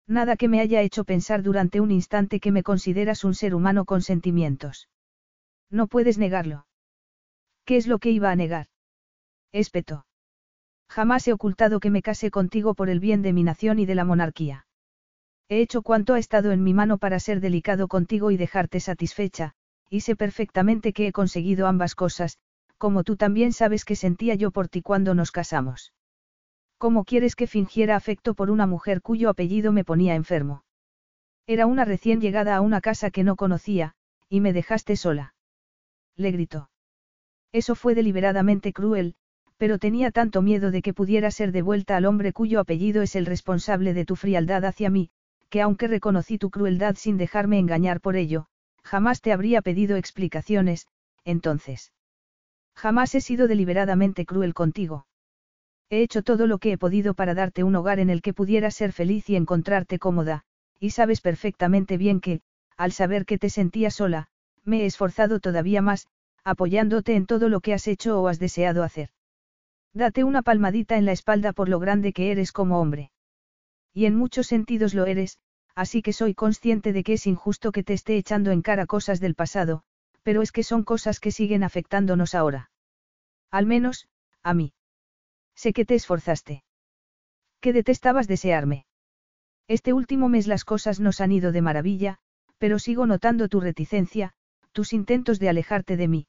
Nada 0.10 0.38
que 0.38 0.48
me 0.48 0.60
haya 0.60 0.82
hecho 0.82 1.04
pensar 1.04 1.44
durante 1.44 1.80
un 1.80 1.92
instante 1.92 2.40
que 2.40 2.52
me 2.52 2.64
consideras 2.64 3.24
un 3.24 3.36
ser 3.36 3.54
humano 3.54 3.86
con 3.86 4.02
sentimientos. 4.02 4.90
No 5.70 5.86
puedes 5.86 6.18
negarlo. 6.18 6.66
¿Qué 7.64 7.78
es 7.78 7.86
lo 7.86 8.00
que 8.00 8.10
iba 8.10 8.32
a 8.32 8.36
negar? 8.36 8.70
Espeto. 9.52 10.08
Jamás 10.90 11.28
he 11.28 11.34
ocultado 11.34 11.80
que 11.80 11.92
me 11.92 12.02
casé 12.02 12.32
contigo 12.32 12.74
por 12.74 12.90
el 12.90 13.00
bien 13.00 13.22
de 13.22 13.34
mi 13.34 13.44
nación 13.44 13.78
y 13.78 13.86
de 13.86 13.94
la 13.94 14.04
monarquía. 14.04 14.66
He 15.48 15.62
hecho 15.62 15.84
cuanto 15.84 16.16
ha 16.16 16.20
estado 16.20 16.52
en 16.52 16.64
mi 16.64 16.74
mano 16.74 16.98
para 16.98 17.20
ser 17.20 17.40
delicado 17.40 17.88
contigo 17.88 18.32
y 18.32 18.38
dejarte 18.38 18.80
satisfecha, 18.80 19.54
y 19.92 20.02
sé 20.02 20.16
perfectamente 20.16 20.92
que 20.92 21.06
he 21.06 21.12
conseguido 21.12 21.68
ambas 21.68 21.94
cosas, 21.94 22.40
como 22.80 23.04
tú 23.04 23.16
también 23.16 23.54
sabes 23.54 23.86
que 23.86 23.96
sentía 23.96 24.34
yo 24.34 24.50
por 24.50 24.70
ti 24.70 24.82
cuando 24.82 25.14
nos 25.14 25.32
casamos. 25.32 25.94
¿Cómo 26.80 27.04
quieres 27.04 27.36
que 27.36 27.46
fingiera 27.46 27.98
afecto 27.98 28.34
por 28.34 28.50
una 28.50 28.66
mujer 28.66 29.02
cuyo 29.02 29.30
apellido 29.30 29.74
me 29.74 29.84
ponía 29.84 30.16
enfermo? 30.16 30.64
Era 31.46 31.66
una 31.66 31.84
recién 31.84 32.22
llegada 32.22 32.56
a 32.56 32.62
una 32.62 32.80
casa 32.80 33.12
que 33.12 33.26
no 33.26 33.36
conocía, 33.36 33.96
y 34.30 34.40
me 34.40 34.54
dejaste 34.54 34.96
sola. 34.96 35.36
Le 36.16 36.32
gritó. 36.32 36.70
Eso 37.52 37.76
fue 37.76 37.96
deliberadamente 37.96 38.72
cruel, 38.72 39.16
pero 39.58 39.78
tenía 39.78 40.12
tanto 40.12 40.42
miedo 40.42 40.72
de 40.72 40.82
que 40.82 40.94
pudiera 40.94 41.32
ser 41.32 41.52
devuelta 41.52 41.98
al 41.98 42.06
hombre 42.06 42.32
cuyo 42.32 42.62
apellido 42.62 43.02
es 43.02 43.18
el 43.18 43.26
responsable 43.26 43.94
de 43.94 44.06
tu 44.06 44.16
frialdad 44.16 44.64
hacia 44.64 44.90
mí, 44.90 45.10
que 45.50 45.62
aunque 45.62 45.90
reconocí 45.90 46.38
tu 46.38 46.50
crueldad 46.50 46.96
sin 46.96 47.18
dejarme 47.18 47.60
engañar 47.60 48.00
por 48.00 48.16
ello, 48.16 48.46
jamás 48.84 49.20
te 49.20 49.34
habría 49.34 49.62
pedido 49.62 49.98
explicaciones, 49.98 50.88
entonces. 51.26 51.92
Jamás 52.74 53.14
he 53.16 53.20
sido 53.20 53.50
deliberadamente 53.50 54.26
cruel 54.26 54.54
contigo. 54.54 55.08
He 55.92 56.04
hecho 56.04 56.22
todo 56.22 56.46
lo 56.46 56.60
que 56.60 56.74
he 56.74 56.78
podido 56.78 57.16
para 57.16 57.34
darte 57.34 57.64
un 57.64 57.76
hogar 57.76 58.00
en 58.00 58.10
el 58.10 58.22
que 58.22 58.34
pudieras 58.34 58.76
ser 58.76 58.94
feliz 58.94 59.30
y 59.30 59.36
encontrarte 59.36 59.98
cómoda, 59.98 60.44
y 60.80 60.92
sabes 60.92 61.20
perfectamente 61.20 61.98
bien 61.98 62.22
que, 62.22 62.42
al 62.78 62.92
saber 62.92 63.26
que 63.26 63.40
te 63.40 63.50
sentía 63.50 63.90
sola, 63.90 64.28
me 64.64 64.84
he 64.84 64.86
esforzado 64.86 65.40
todavía 65.40 65.82
más, 65.82 66.08
apoyándote 66.44 67.16
en 67.16 67.26
todo 67.26 67.50
lo 67.50 67.60
que 67.60 67.74
has 67.74 67.88
hecho 67.88 68.22
o 68.22 68.28
has 68.28 68.40
deseado 68.40 68.84
hacer. 68.84 69.10
Date 69.94 70.24
una 70.24 70.44
palmadita 70.44 70.98
en 70.98 71.06
la 71.06 71.12
espalda 71.12 71.54
por 71.54 71.68
lo 71.68 71.80
grande 71.80 72.14
que 72.14 72.32
eres 72.32 72.52
como 72.52 72.80
hombre. 72.80 73.12
Y 73.92 74.06
en 74.06 74.16
muchos 74.16 74.46
sentidos 74.46 74.94
lo 74.94 75.08
eres, 75.08 75.40
así 75.74 76.04
que 76.04 76.14
soy 76.14 76.36
consciente 76.36 76.94
de 76.94 77.04
que 77.04 77.14
es 77.14 77.26
injusto 77.26 77.72
que 77.72 77.84
te 77.84 77.94
esté 77.94 78.16
echando 78.18 78.52
en 78.52 78.62
cara 78.62 78.86
cosas 78.86 79.20
del 79.20 79.34
pasado, 79.34 79.82
pero 80.22 80.44
es 80.44 80.52
que 80.52 80.64
son 80.64 80.84
cosas 80.84 81.20
que 81.20 81.32
siguen 81.32 81.64
afectándonos 81.64 82.36
ahora. 82.36 82.70
Al 83.50 83.66
menos, 83.66 84.08
a 84.44 84.54
mí. 84.54 84.74
Sé 85.62 85.74
que 85.74 85.84
te 85.84 85.96
esforzaste. 85.96 86.64
Que 87.60 87.74
detestabas 87.74 88.30
desearme. 88.30 88.86
Este 89.68 89.92
último 89.92 90.30
mes 90.30 90.48
las 90.48 90.64
cosas 90.64 91.02
nos 91.02 91.20
han 91.20 91.34
ido 91.34 91.52
de 91.52 91.62
maravilla, 91.62 92.20
pero 92.60 92.80
sigo 92.80 93.06
notando 93.06 93.50
tu 93.50 93.60
reticencia, 93.60 94.32
tus 94.72 94.94
intentos 94.94 95.38
de 95.38 95.50
alejarte 95.50 95.98
de 95.98 96.08
mí. 96.08 96.28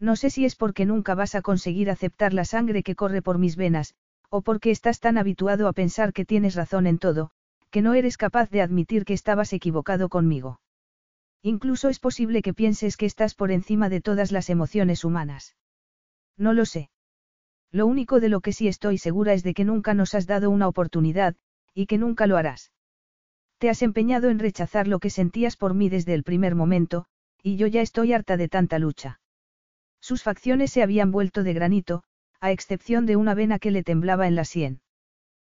No 0.00 0.16
sé 0.16 0.30
si 0.30 0.44
es 0.46 0.56
porque 0.56 0.84
nunca 0.84 1.14
vas 1.14 1.36
a 1.36 1.42
conseguir 1.42 1.90
aceptar 1.90 2.34
la 2.34 2.44
sangre 2.44 2.82
que 2.82 2.96
corre 2.96 3.22
por 3.22 3.38
mis 3.38 3.54
venas, 3.54 3.94
o 4.30 4.42
porque 4.42 4.72
estás 4.72 4.98
tan 4.98 5.16
habituado 5.16 5.68
a 5.68 5.72
pensar 5.72 6.12
que 6.12 6.24
tienes 6.24 6.56
razón 6.56 6.88
en 6.88 6.98
todo, 6.98 7.30
que 7.70 7.82
no 7.82 7.94
eres 7.94 8.16
capaz 8.16 8.50
de 8.50 8.62
admitir 8.62 9.04
que 9.04 9.14
estabas 9.14 9.52
equivocado 9.52 10.08
conmigo. 10.08 10.60
Incluso 11.40 11.88
es 11.88 12.00
posible 12.00 12.42
que 12.42 12.52
pienses 12.52 12.96
que 12.96 13.06
estás 13.06 13.36
por 13.36 13.52
encima 13.52 13.88
de 13.88 14.00
todas 14.00 14.32
las 14.32 14.50
emociones 14.50 15.04
humanas. 15.04 15.54
No 16.36 16.52
lo 16.52 16.66
sé. 16.66 16.90
Lo 17.72 17.86
único 17.86 18.20
de 18.20 18.28
lo 18.28 18.40
que 18.40 18.52
sí 18.52 18.68
estoy 18.68 18.98
segura 18.98 19.32
es 19.32 19.42
de 19.42 19.54
que 19.54 19.64
nunca 19.64 19.94
nos 19.94 20.14
has 20.14 20.26
dado 20.26 20.50
una 20.50 20.66
oportunidad, 20.66 21.36
y 21.74 21.86
que 21.86 21.98
nunca 21.98 22.26
lo 22.26 22.36
harás. 22.36 22.72
Te 23.58 23.68
has 23.68 23.82
empeñado 23.82 24.28
en 24.30 24.38
rechazar 24.38 24.88
lo 24.88 24.98
que 24.98 25.10
sentías 25.10 25.56
por 25.56 25.74
mí 25.74 25.88
desde 25.88 26.14
el 26.14 26.24
primer 26.24 26.54
momento, 26.54 27.06
y 27.42 27.56
yo 27.56 27.66
ya 27.66 27.82
estoy 27.82 28.12
harta 28.12 28.36
de 28.36 28.48
tanta 28.48 28.78
lucha. 28.78 29.20
Sus 30.00 30.22
facciones 30.22 30.72
se 30.72 30.82
habían 30.82 31.12
vuelto 31.12 31.42
de 31.42 31.52
granito, 31.52 32.02
a 32.40 32.50
excepción 32.52 33.06
de 33.06 33.16
una 33.16 33.34
vena 33.34 33.58
que 33.58 33.70
le 33.70 33.82
temblaba 33.82 34.26
en 34.26 34.34
la 34.34 34.44
sien. 34.44 34.80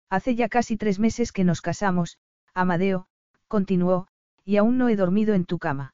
Hace 0.09 0.35
ya 0.35 0.49
casi 0.49 0.77
tres 0.77 0.99
meses 0.99 1.31
que 1.31 1.43
nos 1.43 1.61
casamos, 1.61 2.19
Amadeo, 2.53 3.07
continuó, 3.47 4.07
y 4.45 4.57
aún 4.57 4.77
no 4.77 4.87
he 4.87 4.95
dormido 4.95 5.33
en 5.33 5.45
tu 5.45 5.57
cama. 5.57 5.93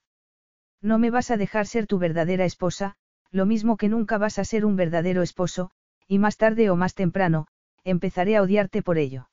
No 0.82 1.00
me 1.00 1.10
vas 1.10 1.32
a 1.32 1.38
dejar 1.38 1.66
ser 1.66 1.88
tu 1.88 1.98
verdadera 1.98 2.44
esposa, 2.44 2.96
lo 3.32 3.46
mismo 3.46 3.78
que 3.78 3.88
nunca 3.88 4.18
vas 4.18 4.38
a 4.38 4.44
ser 4.44 4.66
un 4.66 4.76
verdadero 4.76 5.22
esposo, 5.22 5.72
y 6.12 6.20
más 6.20 6.36
tarde 6.36 6.70
o 6.70 6.76
más 6.76 6.94
temprano, 6.94 7.48
empezaré 7.86 8.36
a 8.36 8.42
odiarte 8.42 8.82
por 8.82 8.98
ello. 8.98 9.30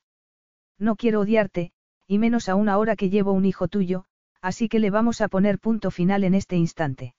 No 0.78 0.94
quiero 0.94 1.18
odiarte, 1.22 1.72
y 2.06 2.18
menos 2.18 2.48
aún 2.48 2.68
ahora 2.68 2.94
que 2.94 3.10
llevo 3.10 3.32
un 3.32 3.46
hijo 3.46 3.66
tuyo, 3.66 4.04
así 4.40 4.68
que 4.68 4.78
le 4.78 4.90
vamos 4.90 5.20
a 5.20 5.26
poner 5.26 5.58
punto 5.58 5.90
final 5.90 6.22
en 6.22 6.34
este 6.34 6.54
instante. 6.54 7.16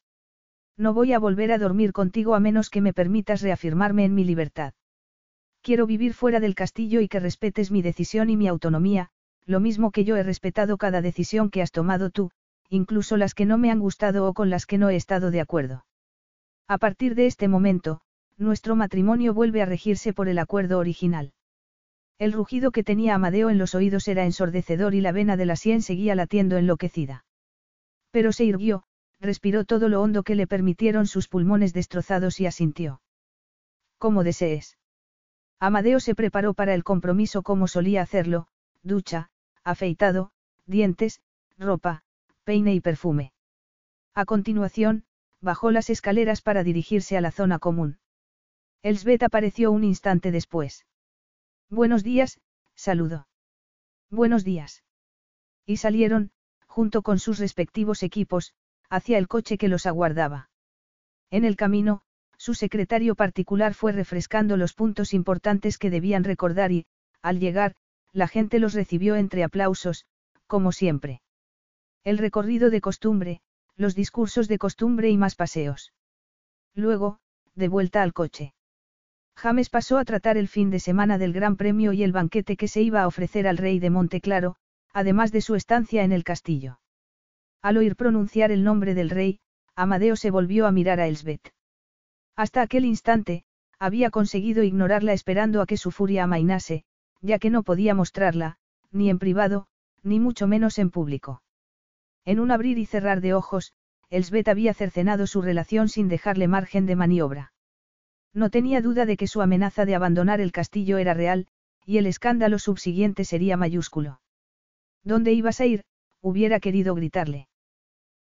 No 0.77 0.93
voy 0.93 1.11
a 1.11 1.19
volver 1.19 1.51
a 1.51 1.57
dormir 1.57 1.91
contigo 1.91 2.35
a 2.35 2.39
menos 2.39 2.69
que 2.69 2.79
me 2.79 2.93
permitas 2.93 3.41
reafirmarme 3.41 4.05
en 4.05 4.15
mi 4.15 4.23
libertad. 4.23 4.75
Quiero 5.61 5.85
vivir 5.85 6.13
fuera 6.13 6.39
del 6.39 6.55
castillo 6.55 7.01
y 7.01 7.09
que 7.09 7.19
respetes 7.19 7.69
mi 7.69 7.81
decisión 7.81 8.29
y 8.29 8.37
mi 8.37 8.47
autonomía, 8.47 9.09
lo 9.45 9.59
mismo 9.59 9.91
que 9.91 10.05
yo 10.05 10.15
he 10.15 10.23
respetado 10.23 10.77
cada 10.77 11.01
decisión 11.01 11.49
que 11.49 11.61
has 11.61 11.73
tomado 11.73 12.11
tú, 12.11 12.31
incluso 12.69 13.17
las 13.17 13.33
que 13.33 13.45
no 13.45 13.57
me 13.57 13.71
han 13.71 13.79
gustado 13.79 14.25
o 14.25 14.33
con 14.33 14.49
las 14.49 14.65
que 14.65 14.77
no 14.77 14.89
he 14.89 14.95
estado 14.95 15.31
de 15.31 15.41
acuerdo. 15.41 15.83
A 16.69 16.77
partir 16.77 17.13
de 17.13 17.25
este 17.25 17.49
momento, 17.49 17.99
nuestro 18.39 18.75
matrimonio 18.75 19.33
vuelve 19.33 19.61
a 19.61 19.65
regirse 19.65 20.13
por 20.13 20.29
el 20.29 20.39
acuerdo 20.39 20.79
original. 20.79 21.33
El 22.17 22.33
rugido 22.33 22.71
que 22.71 22.83
tenía 22.83 23.15
Amadeo 23.15 23.49
en 23.49 23.57
los 23.57 23.75
oídos 23.75 24.07
era 24.07 24.25
ensordecedor 24.25 24.95
y 24.95 25.01
la 25.01 25.11
vena 25.11 25.37
de 25.37 25.45
la 25.45 25.55
sien 25.55 25.81
seguía 25.81 26.15
latiendo 26.15 26.57
enloquecida. 26.57 27.25
Pero 28.11 28.31
se 28.31 28.45
irguió, 28.45 28.83
respiró 29.19 29.65
todo 29.65 29.89
lo 29.89 30.01
hondo 30.01 30.23
que 30.23 30.35
le 30.35 30.47
permitieron 30.47 31.05
sus 31.05 31.27
pulmones 31.27 31.73
destrozados 31.73 32.39
y 32.39 32.45
asintió. 32.45 33.01
Como 33.97 34.23
desees. 34.23 34.77
Amadeo 35.59 35.99
se 35.99 36.15
preparó 36.15 36.53
para 36.53 36.73
el 36.73 36.83
compromiso 36.83 37.43
como 37.43 37.67
solía 37.67 38.01
hacerlo, 38.01 38.47
ducha, 38.81 39.29
afeitado, 39.63 40.31
dientes, 40.65 41.21
ropa, 41.57 42.03
peine 42.45 42.73
y 42.73 42.79
perfume. 42.79 43.33
A 44.15 44.25
continuación, 44.25 45.03
bajó 45.41 45.71
las 45.71 45.89
escaleras 45.89 46.41
para 46.41 46.63
dirigirse 46.63 47.17
a 47.17 47.21
la 47.21 47.31
zona 47.31 47.59
común. 47.59 47.97
Elsbeth 48.81 49.23
apareció 49.23 49.71
un 49.71 49.83
instante 49.83 50.31
después. 50.31 50.85
Buenos 51.69 52.01
días, 52.01 52.39
saludó. 52.75 53.27
Buenos 54.09 54.45
días. 54.45 54.83
Y 55.65 55.77
salieron, 55.77 56.31
junto 56.65 57.01
con 57.01 57.19
sus 57.19 57.39
respectivos 57.39 58.03
equipos, 58.03 58.53
hacia 58.89 59.17
el 59.17 59.27
coche 59.27 59.57
que 59.57 59.67
los 59.67 59.85
aguardaba. 59.85 60.49
En 61.29 61.43
el 61.43 61.57
camino, 61.57 62.01
su 62.37 62.53
secretario 62.53 63.15
particular 63.15 63.73
fue 63.73 63.91
refrescando 63.91 64.55
los 64.55 64.73
puntos 64.73 65.13
importantes 65.13 65.77
que 65.77 65.89
debían 65.89 66.23
recordar 66.23 66.71
y, 66.71 66.85
al 67.21 67.39
llegar, 67.39 67.75
la 68.13 68.29
gente 68.29 68.59
los 68.59 68.73
recibió 68.73 69.17
entre 69.17 69.43
aplausos, 69.43 70.05
como 70.47 70.71
siempre. 70.71 71.21
El 72.05 72.17
recorrido 72.17 72.69
de 72.69 72.79
costumbre, 72.79 73.41
los 73.75 73.93
discursos 73.93 74.47
de 74.47 74.57
costumbre 74.57 75.09
y 75.09 75.17
más 75.17 75.35
paseos. 75.35 75.93
Luego, 76.73 77.19
de 77.55 77.67
vuelta 77.67 78.01
al 78.01 78.13
coche. 78.13 78.53
James 79.41 79.69
pasó 79.69 79.97
a 79.97 80.03
tratar 80.03 80.35
el 80.35 80.49
fin 80.49 80.69
de 80.69 80.81
semana 80.81 81.17
del 81.17 81.31
Gran 81.31 81.55
Premio 81.55 81.93
y 81.93 82.03
el 82.03 82.11
banquete 82.11 82.57
que 82.57 82.67
se 82.67 82.81
iba 82.81 83.03
a 83.03 83.07
ofrecer 83.07 83.47
al 83.47 83.55
rey 83.55 83.79
de 83.79 83.89
Monteclaro, 83.89 84.57
además 84.91 85.31
de 85.31 85.39
su 85.39 85.55
estancia 85.55 86.03
en 86.03 86.11
el 86.11 86.25
castillo. 86.25 86.81
Al 87.61 87.77
oír 87.77 87.95
pronunciar 87.95 88.51
el 88.51 88.65
nombre 88.65 88.95
del 88.95 89.09
rey, 89.09 89.39
Amadeo 89.77 90.17
se 90.17 90.29
volvió 90.29 90.67
a 90.67 90.73
mirar 90.73 90.99
a 90.99 91.07
Elsbeth. 91.07 91.53
Hasta 92.35 92.61
aquel 92.61 92.83
instante, 92.83 93.45
había 93.79 94.09
conseguido 94.09 94.61
ignorarla 94.61 95.13
esperando 95.13 95.61
a 95.61 95.65
que 95.65 95.77
su 95.77 95.91
furia 95.91 96.25
amainase, 96.25 96.83
ya 97.21 97.39
que 97.39 97.49
no 97.49 97.63
podía 97.63 97.95
mostrarla, 97.95 98.57
ni 98.91 99.09
en 99.09 99.19
privado, 99.19 99.67
ni 100.03 100.19
mucho 100.19 100.47
menos 100.47 100.77
en 100.79 100.89
público. 100.89 101.41
En 102.25 102.41
un 102.41 102.51
abrir 102.51 102.77
y 102.77 102.85
cerrar 102.85 103.21
de 103.21 103.33
ojos, 103.33 103.71
Elsbeth 104.09 104.49
había 104.49 104.73
cercenado 104.73 105.27
su 105.27 105.41
relación 105.41 105.87
sin 105.87 106.09
dejarle 106.09 106.49
margen 106.49 106.85
de 106.85 106.97
maniobra. 106.97 107.53
No 108.33 108.49
tenía 108.49 108.81
duda 108.81 109.05
de 109.05 109.17
que 109.17 109.27
su 109.27 109.41
amenaza 109.41 109.85
de 109.85 109.95
abandonar 109.95 110.41
el 110.41 110.51
castillo 110.51 110.97
era 110.97 111.13
real, 111.13 111.47
y 111.85 111.97
el 111.97 112.05
escándalo 112.05 112.59
subsiguiente 112.59 113.25
sería 113.25 113.57
mayúsculo. 113.57 114.21
¿Dónde 115.03 115.33
ibas 115.33 115.59
a 115.59 115.65
ir? 115.65 115.83
hubiera 116.21 116.59
querido 116.59 116.93
gritarle. 116.95 117.47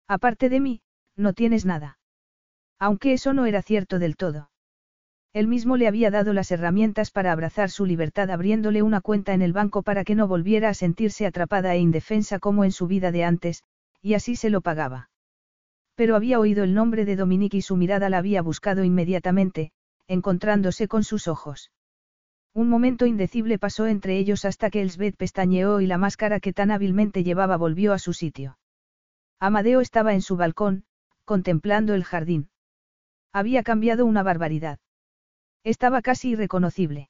Aparte 0.07 0.49
de 0.49 0.59
mí, 0.59 0.81
no 1.15 1.33
tienes 1.33 1.65
nada. 1.65 1.99
Aunque 2.79 3.13
eso 3.13 3.33
no 3.33 3.45
era 3.45 3.61
cierto 3.61 3.99
del 3.99 4.15
todo. 4.15 4.49
Él 5.33 5.47
mismo 5.47 5.77
le 5.77 5.87
había 5.87 6.09
dado 6.09 6.33
las 6.33 6.51
herramientas 6.51 7.11
para 7.11 7.31
abrazar 7.31 7.69
su 7.69 7.85
libertad 7.85 8.29
abriéndole 8.31 8.81
una 8.81 9.01
cuenta 9.01 9.33
en 9.33 9.41
el 9.41 9.53
banco 9.53 9.83
para 9.83 10.03
que 10.03 10.15
no 10.15 10.27
volviera 10.27 10.69
a 10.69 10.73
sentirse 10.73 11.25
atrapada 11.25 11.75
e 11.75 11.79
indefensa 11.79 12.39
como 12.39 12.63
en 12.63 12.71
su 12.71 12.87
vida 12.87 13.11
de 13.11 13.23
antes, 13.23 13.63
y 14.01 14.13
así 14.13 14.35
se 14.35 14.49
lo 14.49 14.61
pagaba. 14.61 15.09
Pero 15.95 16.15
había 16.15 16.39
oído 16.39 16.63
el 16.63 16.73
nombre 16.73 17.05
de 17.05 17.15
Dominique 17.15 17.57
y 17.57 17.61
su 17.61 17.75
mirada 17.75 18.09
la 18.09 18.19
había 18.19 18.41
buscado 18.41 18.83
inmediatamente, 18.83 19.71
encontrándose 20.07 20.87
con 20.87 21.03
sus 21.03 21.27
ojos. 21.27 21.71
Un 22.53 22.69
momento 22.69 23.05
indecible 23.05 23.59
pasó 23.59 23.85
entre 23.85 24.17
ellos 24.17 24.45
hasta 24.45 24.69
que 24.69 24.81
Elsbeth 24.81 25.15
pestañeó 25.15 25.79
y 25.81 25.87
la 25.87 25.97
máscara 25.97 26.39
que 26.39 26.53
tan 26.53 26.71
hábilmente 26.71 27.23
llevaba 27.23 27.57
volvió 27.57 27.93
a 27.93 27.99
su 27.99 28.13
sitio. 28.13 28.57
Amadeo 29.39 29.81
estaba 29.81 30.13
en 30.13 30.21
su 30.21 30.37
balcón, 30.37 30.85
contemplando 31.23 31.93
el 31.93 32.03
jardín. 32.03 32.49
Había 33.31 33.61
cambiado 33.61 34.05
una 34.05 34.23
barbaridad. 34.23 34.79
Estaba 35.63 36.01
casi 36.01 36.29
irreconocible. 36.29 37.09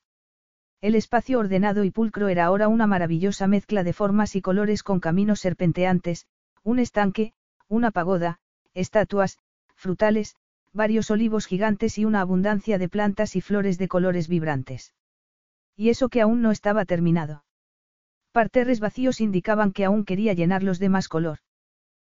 El 0.81 0.95
espacio 0.95 1.39
ordenado 1.39 1.83
y 1.83 1.91
pulcro 1.91 2.27
era 2.27 2.45
ahora 2.45 2.67
una 2.67 2.85
maravillosa 2.85 3.47
mezcla 3.47 3.83
de 3.83 3.93
formas 3.93 4.35
y 4.35 4.41
colores 4.41 4.83
con 4.83 4.99
caminos 4.99 5.39
serpenteantes, 5.39 6.27
un 6.63 6.79
estanque, 6.79 7.33
una 7.67 7.91
pagoda, 7.91 8.39
estatuas, 8.73 9.37
frutales, 9.75 10.35
varios 10.73 11.11
olivos 11.11 11.45
gigantes 11.45 11.97
y 11.97 12.05
una 12.05 12.21
abundancia 12.21 12.77
de 12.77 12.89
plantas 12.89 13.35
y 13.35 13.41
flores 13.41 13.77
de 13.77 13.87
colores 13.87 14.27
vibrantes. 14.27 14.93
Y 15.75 15.89
eso 15.89 16.09
que 16.09 16.21
aún 16.21 16.41
no 16.41 16.51
estaba 16.51 16.85
terminado. 16.85 17.43
Parterres 18.31 18.79
vacíos 18.79 19.21
indicaban 19.21 19.71
que 19.71 19.85
aún 19.85 20.05
quería 20.05 20.33
llenarlos 20.33 20.79
de 20.79 20.89
más 20.89 21.07
color. 21.07 21.39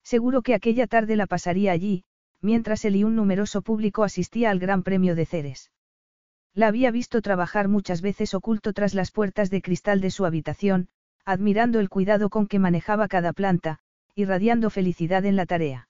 Seguro 0.04 0.42
que 0.42 0.54
aquella 0.54 0.88
tarde 0.88 1.16
la 1.16 1.28
pasaría 1.28 1.72
allí, 1.72 2.06
mientras 2.42 2.86
él 2.86 2.96
y 2.96 3.04
un 3.04 3.16
numeroso 3.16 3.62
público 3.62 4.04
asistía 4.04 4.52
al 4.52 4.60
Gran 4.60 4.84
Premio 4.84 5.16
de 5.16 5.26
Ceres. 5.26 5.72
La 6.54 6.68
había 6.68 6.92
visto 6.92 7.22
trabajar 7.22 7.68
muchas 7.68 8.02
veces 8.02 8.34
oculto 8.34 8.74
tras 8.74 8.94
las 8.94 9.12
puertas 9.12 9.50
de 9.50 9.62
cristal 9.62 10.02
de 10.02 10.10
su 10.10 10.26
habitación, 10.26 10.90
admirando 11.26 11.80
el 11.80 11.90
cuidado 11.90 12.30
con 12.30 12.48
que 12.48 12.58
manejaba 12.58 13.08
cada 13.08 13.34
planta, 13.34 13.80
irradiando 14.16 14.70
felicidad 14.70 15.26
en 15.26 15.36
la 15.36 15.46
tarea. 15.46 15.87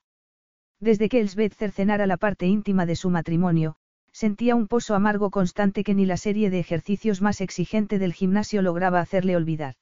Desde 0.80 1.09
que 1.09 1.19
Elsbeth 1.19 1.56
cercenara 1.56 2.06
la 2.06 2.17
parte 2.17 2.45
íntima 2.45 2.85
de 2.85 2.95
su 2.95 3.09
matrimonio, 3.09 3.77
sentía 4.11 4.56
un 4.56 4.67
pozo 4.67 4.95
amargo 4.95 5.31
constante 5.31 5.83
que 5.83 5.95
ni 5.95 6.06
la 6.06 6.17
serie 6.17 6.49
de 6.49 6.59
ejercicios 6.59 7.22
más 7.22 7.41
exigente 7.41 7.99
del 7.99 8.14
gimnasio 8.14 8.61
lograba 8.61 8.99
hacerle 8.99 9.35
olvidar. 9.35 9.75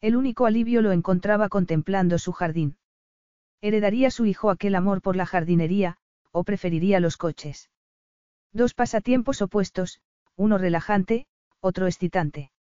El 0.00 0.16
único 0.16 0.46
alivio 0.46 0.82
lo 0.82 0.92
encontraba 0.92 1.48
contemplando 1.48 2.18
su 2.18 2.32
jardín. 2.32 2.76
¿Heredaría 3.60 4.10
su 4.10 4.26
hijo 4.26 4.50
aquel 4.50 4.74
amor 4.76 5.02
por 5.02 5.16
la 5.16 5.26
jardinería, 5.26 5.96
o 6.30 6.44
preferiría 6.44 7.00
los 7.00 7.16
coches? 7.16 7.70
Dos 8.52 8.74
pasatiempos 8.74 9.42
opuestos, 9.42 10.00
uno 10.36 10.58
relajante, 10.58 11.26
otro 11.60 11.86
excitante. 11.86 12.52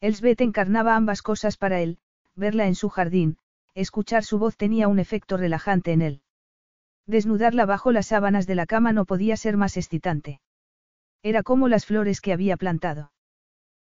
Elsbeth 0.00 0.40
encarnaba 0.40 0.96
ambas 0.96 1.22
cosas 1.22 1.56
para 1.56 1.80
él, 1.80 1.98
verla 2.34 2.66
en 2.66 2.74
su 2.74 2.88
jardín, 2.88 3.38
escuchar 3.74 4.24
su 4.24 4.38
voz 4.38 4.56
tenía 4.56 4.88
un 4.88 4.98
efecto 4.98 5.36
relajante 5.36 5.92
en 5.92 6.02
él. 6.02 6.22
Desnudarla 7.06 7.66
bajo 7.66 7.92
las 7.92 8.06
sábanas 8.06 8.46
de 8.46 8.54
la 8.56 8.66
cama 8.66 8.92
no 8.92 9.04
podía 9.04 9.36
ser 9.36 9.56
más 9.56 9.76
excitante. 9.76 10.40
Era 11.22 11.42
como 11.42 11.68
las 11.68 11.86
flores 11.86 12.20
que 12.20 12.32
había 12.32 12.56
plantado. 12.56 13.12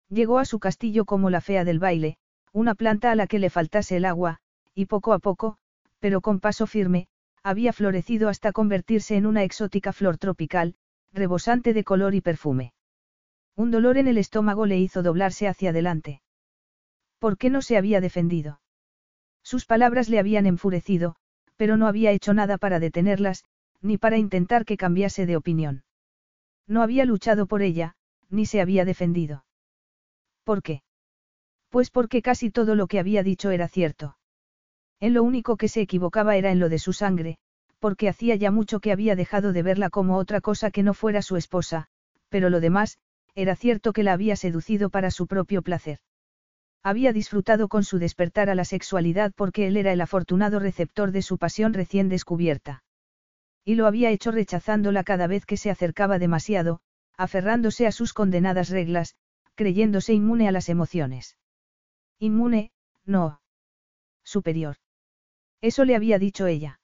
Llegó 0.09 0.39
a 0.39 0.45
su 0.45 0.59
castillo 0.59 1.05
como 1.05 1.29
la 1.29 1.41
fea 1.41 1.63
del 1.63 1.79
baile, 1.79 2.17
una 2.53 2.75
planta 2.75 3.11
a 3.11 3.15
la 3.15 3.27
que 3.27 3.39
le 3.39 3.49
faltase 3.49 3.97
el 3.97 4.05
agua, 4.05 4.39
y 4.73 4.85
poco 4.85 5.13
a 5.13 5.19
poco, 5.19 5.57
pero 5.99 6.21
con 6.21 6.39
paso 6.39 6.65
firme, 6.65 7.07
había 7.43 7.73
florecido 7.73 8.29
hasta 8.29 8.51
convertirse 8.51 9.15
en 9.15 9.25
una 9.25 9.43
exótica 9.43 9.93
flor 9.93 10.17
tropical, 10.17 10.75
rebosante 11.13 11.73
de 11.73 11.83
color 11.83 12.15
y 12.15 12.21
perfume. 12.21 12.73
Un 13.55 13.71
dolor 13.71 13.97
en 13.97 14.07
el 14.07 14.17
estómago 14.17 14.65
le 14.65 14.79
hizo 14.79 15.03
doblarse 15.03 15.47
hacia 15.47 15.71
adelante. 15.71 16.21
¿Por 17.19 17.37
qué 17.37 17.49
no 17.49 17.61
se 17.61 17.77
había 17.77 18.01
defendido? 18.01 18.61
Sus 19.43 19.65
palabras 19.65 20.09
le 20.09 20.19
habían 20.19 20.45
enfurecido, 20.45 21.15
pero 21.59 21.75
no 21.75 21.87
había 21.87 22.11
hecho 22.11 22.33
nada 22.33 22.57
para 22.57 22.79
detenerlas, 22.79 23.43
ni 23.81 23.97
para 23.97 24.17
intentar 24.17 24.63
que 24.63 24.77
cambiase 24.77 25.25
de 25.25 25.35
opinión. 25.35 25.83
No 26.67 26.81
había 26.81 27.03
luchado 27.03 27.47
por 27.47 27.61
ella, 27.61 27.95
ni 28.29 28.45
se 28.45 28.61
había 28.61 28.85
defendido. 28.85 29.43
¿Por 30.45 30.63
qué? 30.63 30.83
Pues 31.67 31.91
porque 31.91 32.21
casi 32.21 32.49
todo 32.49 32.75
lo 32.75 32.87
que 32.87 32.97
había 32.97 33.23
dicho 33.23 33.51
era 33.51 33.67
cierto. 33.67 34.15
En 35.01 35.13
lo 35.13 35.21
único 35.21 35.57
que 35.57 35.67
se 35.67 35.81
equivocaba 35.81 36.37
era 36.37 36.49
en 36.49 36.59
lo 36.59 36.69
de 36.69 36.79
su 36.79 36.93
sangre, 36.93 37.39
porque 37.79 38.07
hacía 38.07 38.35
ya 38.35 38.51
mucho 38.51 38.79
que 38.79 38.93
había 38.93 39.17
dejado 39.17 39.51
de 39.51 39.61
verla 39.61 39.89
como 39.89 40.15
otra 40.15 40.39
cosa 40.39 40.71
que 40.71 40.81
no 40.81 40.93
fuera 40.93 41.21
su 41.21 41.35
esposa, 41.35 41.87
pero 42.29 42.49
lo 42.49 42.61
demás, 42.61 42.99
era 43.35 43.57
cierto 43.57 43.91
que 43.91 44.03
la 44.03 44.13
había 44.13 44.37
seducido 44.37 44.89
para 44.89 45.11
su 45.11 45.27
propio 45.27 45.61
placer. 45.61 45.99
Había 46.83 47.11
disfrutado 47.11 47.67
con 47.67 47.83
su 47.83 47.99
despertar 47.99 48.49
a 48.49 48.55
la 48.55 48.65
sexualidad 48.65 49.33
porque 49.35 49.67
él 49.67 49.75
era 49.77 49.91
el 49.91 50.01
afortunado 50.01 50.59
receptor 50.59 51.11
de 51.11 51.21
su 51.21 51.37
pasión 51.37 51.73
recién 51.73 52.07
descubierta. 52.07 52.83
Y 53.65 53.75
lo 53.75 53.85
había 53.85 54.11
hecho 54.11 54.31
rechazándola 54.31 55.03
cada 55.03 55.27
vez 55.27 55.45
que 55.45 55.57
se 55.57 55.69
acercaba 55.69 56.19
demasiado, 56.19 56.79
aferrándose 57.17 57.85
a 57.85 57.91
sus 57.91 58.13
condenadas 58.13 58.69
reglas, 58.69 59.15
creyéndose 59.55 60.13
inmune 60.13 60.47
a 60.47 60.53
las 60.53 60.69
emociones. 60.69 61.37
Inmune, 62.17 62.71
no. 63.05 63.41
Superior. 64.23 64.77
Eso 65.61 65.83
le 65.83 65.95
había 65.95 66.17
dicho 66.17 66.47
ella. 66.47 66.79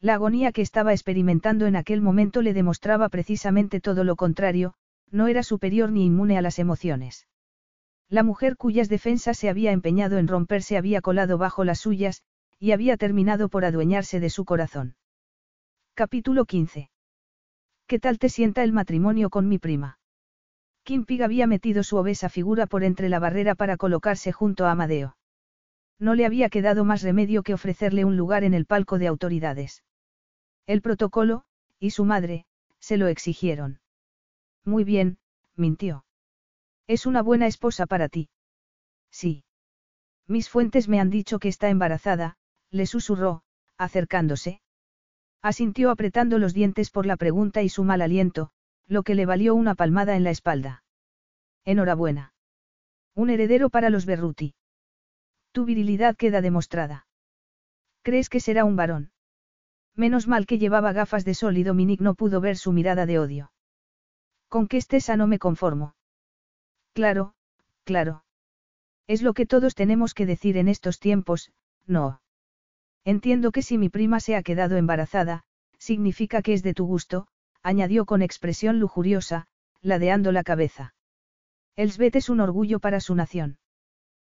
La 0.00 0.14
agonía 0.14 0.52
que 0.52 0.62
estaba 0.62 0.92
experimentando 0.92 1.66
en 1.66 1.74
aquel 1.74 2.00
momento 2.00 2.40
le 2.40 2.54
demostraba 2.54 3.08
precisamente 3.08 3.80
todo 3.80 4.04
lo 4.04 4.14
contrario, 4.14 4.74
no 5.10 5.26
era 5.26 5.42
superior 5.42 5.90
ni 5.90 6.06
inmune 6.06 6.38
a 6.38 6.42
las 6.42 6.60
emociones. 6.60 7.26
La 8.10 8.22
mujer 8.22 8.56
cuyas 8.56 8.88
defensas 8.88 9.36
se 9.36 9.50
había 9.50 9.72
empeñado 9.72 10.16
en 10.18 10.28
romper 10.28 10.62
se 10.62 10.78
había 10.78 11.02
colado 11.02 11.36
bajo 11.36 11.64
las 11.64 11.80
suyas, 11.80 12.22
y 12.58 12.72
había 12.72 12.96
terminado 12.96 13.48
por 13.48 13.64
adueñarse 13.64 14.18
de 14.18 14.30
su 14.30 14.44
corazón. 14.44 14.96
Capítulo 15.94 16.46
15. 16.46 16.90
¿Qué 17.86 17.98
tal 17.98 18.18
te 18.18 18.28
sienta 18.28 18.62
el 18.62 18.72
matrimonio 18.72 19.28
con 19.30 19.48
mi 19.48 19.58
prima? 19.58 19.98
Kim 20.84 21.04
Pig 21.04 21.22
había 21.22 21.46
metido 21.46 21.82
su 21.82 21.96
obesa 21.96 22.30
figura 22.30 22.66
por 22.66 22.82
entre 22.82 23.10
la 23.10 23.18
barrera 23.18 23.54
para 23.54 23.76
colocarse 23.76 24.32
junto 24.32 24.64
a 24.64 24.70
Amadeo. 24.70 25.16
No 25.98 26.14
le 26.14 26.24
había 26.24 26.48
quedado 26.48 26.84
más 26.84 27.02
remedio 27.02 27.42
que 27.42 27.52
ofrecerle 27.52 28.06
un 28.06 28.16
lugar 28.16 28.42
en 28.42 28.54
el 28.54 28.64
palco 28.64 28.98
de 28.98 29.06
autoridades. 29.06 29.84
El 30.66 30.80
protocolo, 30.80 31.44
y 31.78 31.90
su 31.90 32.06
madre, 32.06 32.46
se 32.78 32.96
lo 32.96 33.08
exigieron. 33.08 33.80
Muy 34.64 34.84
bien, 34.84 35.18
mintió. 35.56 36.04
Es 36.88 37.04
una 37.04 37.22
buena 37.22 37.46
esposa 37.46 37.86
para 37.86 38.08
ti. 38.08 38.30
Sí. 39.10 39.44
Mis 40.26 40.48
fuentes 40.48 40.88
me 40.88 41.00
han 41.00 41.10
dicho 41.10 41.38
que 41.38 41.48
está 41.48 41.68
embarazada, 41.68 42.36
le 42.70 42.86
susurró, 42.86 43.42
acercándose. 43.76 44.62
Asintió 45.42 45.90
apretando 45.90 46.38
los 46.38 46.54
dientes 46.54 46.90
por 46.90 47.04
la 47.04 47.18
pregunta 47.18 47.62
y 47.62 47.68
su 47.68 47.84
mal 47.84 48.00
aliento, 48.00 48.50
lo 48.86 49.02
que 49.02 49.14
le 49.14 49.26
valió 49.26 49.54
una 49.54 49.74
palmada 49.74 50.16
en 50.16 50.24
la 50.24 50.30
espalda. 50.30 50.82
Enhorabuena. 51.66 52.32
Un 53.14 53.28
heredero 53.28 53.68
para 53.68 53.90
los 53.90 54.06
Berruti. 54.06 54.54
Tu 55.52 55.66
virilidad 55.66 56.16
queda 56.16 56.40
demostrada. 56.40 57.06
¿Crees 58.00 58.30
que 58.30 58.40
será 58.40 58.64
un 58.64 58.76
varón? 58.76 59.12
Menos 59.94 60.26
mal 60.26 60.46
que 60.46 60.58
llevaba 60.58 60.92
gafas 60.92 61.26
de 61.26 61.34
sol 61.34 61.58
y 61.58 61.64
Dominique 61.64 62.02
no 62.02 62.14
pudo 62.14 62.40
ver 62.40 62.56
su 62.56 62.72
mirada 62.72 63.04
de 63.04 63.18
odio. 63.18 63.52
Con 64.48 64.68
que 64.68 64.78
estés 64.78 65.10
no 65.10 65.26
me 65.26 65.38
conformo. 65.38 65.97
Claro, 66.98 67.34
claro. 67.84 68.24
Es 69.06 69.22
lo 69.22 69.32
que 69.32 69.46
todos 69.46 69.76
tenemos 69.76 70.14
que 70.14 70.26
decir 70.26 70.56
en 70.56 70.66
estos 70.66 70.98
tiempos, 70.98 71.52
no. 71.86 72.22
Entiendo 73.04 73.52
que 73.52 73.62
si 73.62 73.78
mi 73.78 73.88
prima 73.88 74.18
se 74.18 74.34
ha 74.34 74.42
quedado 74.42 74.76
embarazada, 74.76 75.44
significa 75.78 76.42
que 76.42 76.54
es 76.54 76.64
de 76.64 76.74
tu 76.74 76.86
gusto, 76.86 77.28
añadió 77.62 78.04
con 78.04 78.20
expresión 78.20 78.80
lujuriosa, 78.80 79.46
ladeando 79.80 80.32
la 80.32 80.42
cabeza. 80.42 80.96
Elsbeth 81.76 82.16
es 82.16 82.28
un 82.30 82.40
orgullo 82.40 82.80
para 82.80 82.98
su 82.98 83.14
nación. 83.14 83.58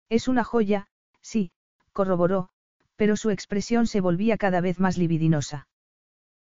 Es 0.10 0.28
una 0.28 0.44
joya, 0.44 0.88
sí, 1.22 1.52
corroboró, 1.94 2.50
pero 2.96 3.16
su 3.16 3.30
expresión 3.30 3.86
se 3.86 4.02
volvía 4.02 4.38
cada 4.38 4.60
vez 4.60 4.80
más 4.80 4.98
libidinosa. 4.98 5.68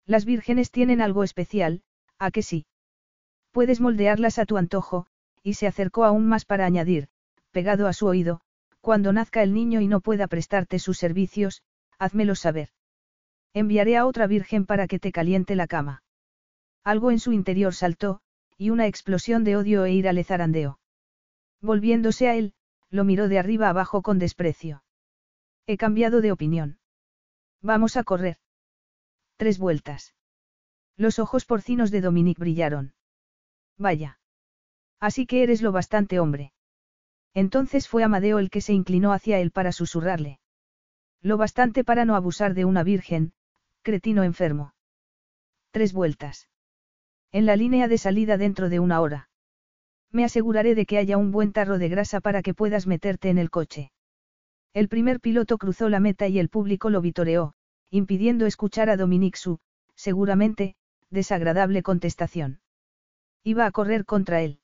Las 0.06 0.24
vírgenes 0.24 0.70
tienen 0.70 1.00
algo 1.00 1.24
especial, 1.24 1.82
¿a 2.20 2.30
que 2.30 2.42
sí? 2.42 2.66
Puedes 3.50 3.80
moldearlas 3.80 4.38
a 4.38 4.46
tu 4.46 4.56
antojo, 4.56 5.08
y 5.42 5.54
se 5.54 5.66
acercó 5.66 6.04
aún 6.04 6.26
más 6.26 6.44
para 6.44 6.66
añadir, 6.66 7.08
pegado 7.50 7.86
a 7.86 7.92
su 7.92 8.06
oído, 8.06 8.40
cuando 8.80 9.12
nazca 9.12 9.42
el 9.42 9.54
niño 9.54 9.80
y 9.80 9.88
no 9.88 10.00
pueda 10.00 10.26
prestarte 10.26 10.78
sus 10.78 10.98
servicios, 10.98 11.62
házmelo 11.98 12.34
saber. 12.34 12.70
Enviaré 13.54 13.96
a 13.96 14.06
otra 14.06 14.26
virgen 14.26 14.66
para 14.66 14.86
que 14.88 14.98
te 14.98 15.12
caliente 15.12 15.56
la 15.56 15.66
cama. 15.66 16.02
Algo 16.84 17.10
en 17.10 17.20
su 17.20 17.32
interior 17.32 17.74
saltó, 17.74 18.20
y 18.56 18.70
una 18.70 18.86
explosión 18.86 19.44
de 19.44 19.56
odio 19.56 19.84
e 19.84 19.92
ira 19.92 20.12
le 20.12 20.24
zarandeó. 20.24 20.78
Volviéndose 21.60 22.28
a 22.28 22.34
él, 22.34 22.54
lo 22.90 23.04
miró 23.04 23.28
de 23.28 23.38
arriba 23.38 23.68
abajo 23.68 24.02
con 24.02 24.18
desprecio. 24.18 24.82
He 25.66 25.76
cambiado 25.76 26.20
de 26.20 26.32
opinión. 26.32 26.78
Vamos 27.60 27.96
a 27.96 28.02
correr. 28.02 28.38
Tres 29.36 29.58
vueltas. 29.58 30.14
Los 30.96 31.18
ojos 31.18 31.44
porcinos 31.44 31.90
de 31.90 32.00
Dominique 32.00 32.40
brillaron. 32.40 32.94
Vaya. 33.78 34.18
Así 35.02 35.26
que 35.26 35.42
eres 35.42 35.62
lo 35.62 35.72
bastante 35.72 36.20
hombre. 36.20 36.52
Entonces 37.34 37.88
fue 37.88 38.04
Amadeo 38.04 38.38
el 38.38 38.50
que 38.50 38.60
se 38.60 38.72
inclinó 38.72 39.12
hacia 39.12 39.40
él 39.40 39.50
para 39.50 39.72
susurrarle. 39.72 40.38
Lo 41.20 41.36
bastante 41.36 41.82
para 41.82 42.04
no 42.04 42.14
abusar 42.14 42.54
de 42.54 42.64
una 42.64 42.84
virgen, 42.84 43.32
cretino 43.82 44.22
enfermo. 44.22 44.74
Tres 45.72 45.92
vueltas. 45.92 46.48
En 47.32 47.46
la 47.46 47.56
línea 47.56 47.88
de 47.88 47.98
salida 47.98 48.36
dentro 48.36 48.68
de 48.68 48.78
una 48.78 49.00
hora. 49.00 49.28
Me 50.12 50.22
aseguraré 50.22 50.76
de 50.76 50.86
que 50.86 50.98
haya 50.98 51.18
un 51.18 51.32
buen 51.32 51.52
tarro 51.52 51.78
de 51.78 51.88
grasa 51.88 52.20
para 52.20 52.40
que 52.40 52.54
puedas 52.54 52.86
meterte 52.86 53.28
en 53.28 53.38
el 53.38 53.50
coche. 53.50 53.90
El 54.72 54.88
primer 54.88 55.18
piloto 55.18 55.58
cruzó 55.58 55.88
la 55.88 55.98
meta 55.98 56.28
y 56.28 56.38
el 56.38 56.48
público 56.48 56.90
lo 56.90 57.00
vitoreó, 57.00 57.54
impidiendo 57.90 58.46
escuchar 58.46 58.88
a 58.88 58.96
Dominique 58.96 59.36
su, 59.36 59.58
seguramente, 59.96 60.76
desagradable 61.10 61.82
contestación. 61.82 62.60
Iba 63.42 63.66
a 63.66 63.72
correr 63.72 64.04
contra 64.04 64.42
él. 64.42 64.61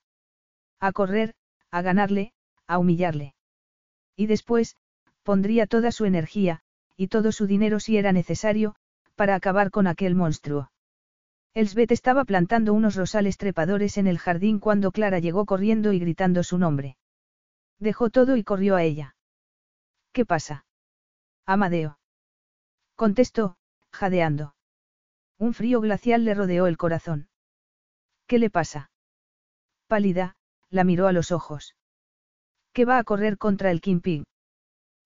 A 0.80 0.92
correr, 0.92 1.34
a 1.70 1.82
ganarle, 1.82 2.32
a 2.66 2.78
humillarle. 2.78 3.34
Y 4.16 4.26
después, 4.26 4.76
pondría 5.22 5.66
toda 5.66 5.92
su 5.92 6.04
energía, 6.04 6.60
y 6.96 7.08
todo 7.08 7.32
su 7.32 7.46
dinero 7.46 7.80
si 7.80 7.96
era 7.96 8.12
necesario, 8.12 8.74
para 9.14 9.34
acabar 9.34 9.70
con 9.70 9.86
aquel 9.86 10.14
monstruo. 10.14 10.70
Elsbeth 11.54 11.90
estaba 11.90 12.24
plantando 12.24 12.72
unos 12.72 12.94
rosales 12.94 13.36
trepadores 13.36 13.98
en 13.98 14.06
el 14.06 14.18
jardín 14.18 14.60
cuando 14.60 14.92
Clara 14.92 15.18
llegó 15.18 15.44
corriendo 15.44 15.92
y 15.92 15.98
gritando 15.98 16.42
su 16.42 16.58
nombre. 16.58 16.96
Dejó 17.78 18.10
todo 18.10 18.36
y 18.36 18.44
corrió 18.44 18.76
a 18.76 18.82
ella. 18.84 19.16
¿Qué 20.12 20.24
pasa? 20.24 20.66
Amadeo. 21.46 21.98
Contestó, 22.94 23.56
jadeando. 23.90 24.54
Un 25.38 25.54
frío 25.54 25.80
glacial 25.80 26.24
le 26.24 26.34
rodeó 26.34 26.66
el 26.66 26.76
corazón. 26.76 27.28
¿Qué 28.26 28.38
le 28.38 28.50
pasa? 28.50 28.90
Pálida, 29.86 30.36
la 30.70 30.84
miró 30.84 31.06
a 31.06 31.12
los 31.12 31.32
ojos. 31.32 31.74
¿Qué 32.72 32.84
va 32.84 32.98
a 32.98 33.04
correr 33.04 33.38
contra 33.38 33.70
el 33.70 33.80
Ping? 33.80 34.24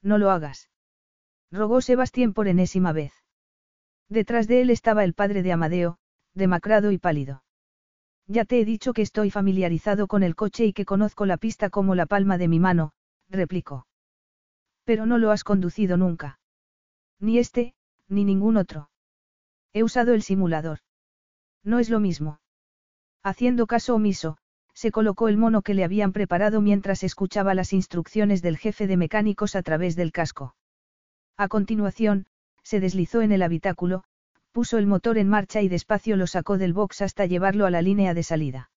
No 0.02 0.18
lo 0.18 0.30
hagas. 0.30 0.68
Rogó 1.50 1.80
Sebastián 1.80 2.32
por 2.32 2.48
enésima 2.48 2.92
vez. 2.92 3.12
Detrás 4.08 4.48
de 4.48 4.62
él 4.62 4.70
estaba 4.70 5.04
el 5.04 5.14
padre 5.14 5.42
de 5.42 5.52
Amadeo, 5.52 5.98
demacrado 6.34 6.92
y 6.92 6.98
pálido. 6.98 7.44
Ya 8.26 8.44
te 8.44 8.60
he 8.60 8.64
dicho 8.64 8.92
que 8.92 9.02
estoy 9.02 9.30
familiarizado 9.30 10.06
con 10.06 10.22
el 10.22 10.34
coche 10.34 10.64
y 10.64 10.72
que 10.72 10.84
conozco 10.84 11.26
la 11.26 11.36
pista 11.36 11.70
como 11.70 11.94
la 11.94 12.06
palma 12.06 12.38
de 12.38 12.48
mi 12.48 12.60
mano, 12.60 12.92
replicó. 13.28 13.86
Pero 14.84 15.06
no 15.06 15.18
lo 15.18 15.30
has 15.30 15.44
conducido 15.44 15.96
nunca. 15.96 16.40
Ni 17.20 17.38
este, 17.38 17.74
ni 18.08 18.24
ningún 18.24 18.56
otro. 18.56 18.90
He 19.72 19.82
usado 19.82 20.12
el 20.14 20.22
simulador. 20.22 20.80
No 21.64 21.78
es 21.78 21.88
lo 21.88 22.00
mismo. 22.00 22.40
Haciendo 23.22 23.66
caso 23.66 23.94
omiso, 23.94 24.38
se 24.82 24.90
colocó 24.90 25.28
el 25.28 25.36
mono 25.36 25.62
que 25.62 25.74
le 25.74 25.84
habían 25.84 26.10
preparado 26.10 26.60
mientras 26.60 27.04
escuchaba 27.04 27.54
las 27.54 27.72
instrucciones 27.72 28.42
del 28.42 28.58
jefe 28.58 28.88
de 28.88 28.96
mecánicos 28.96 29.54
a 29.54 29.62
través 29.62 29.94
del 29.94 30.10
casco. 30.10 30.56
A 31.36 31.46
continuación, 31.46 32.26
se 32.64 32.80
deslizó 32.80 33.22
en 33.22 33.30
el 33.30 33.42
habitáculo, 33.42 34.02
puso 34.50 34.78
el 34.78 34.88
motor 34.88 35.18
en 35.18 35.28
marcha 35.28 35.62
y 35.62 35.68
despacio 35.68 36.16
lo 36.16 36.26
sacó 36.26 36.58
del 36.58 36.72
box 36.72 37.00
hasta 37.00 37.26
llevarlo 37.26 37.64
a 37.64 37.70
la 37.70 37.80
línea 37.80 38.12
de 38.12 38.24
salida. 38.24 38.72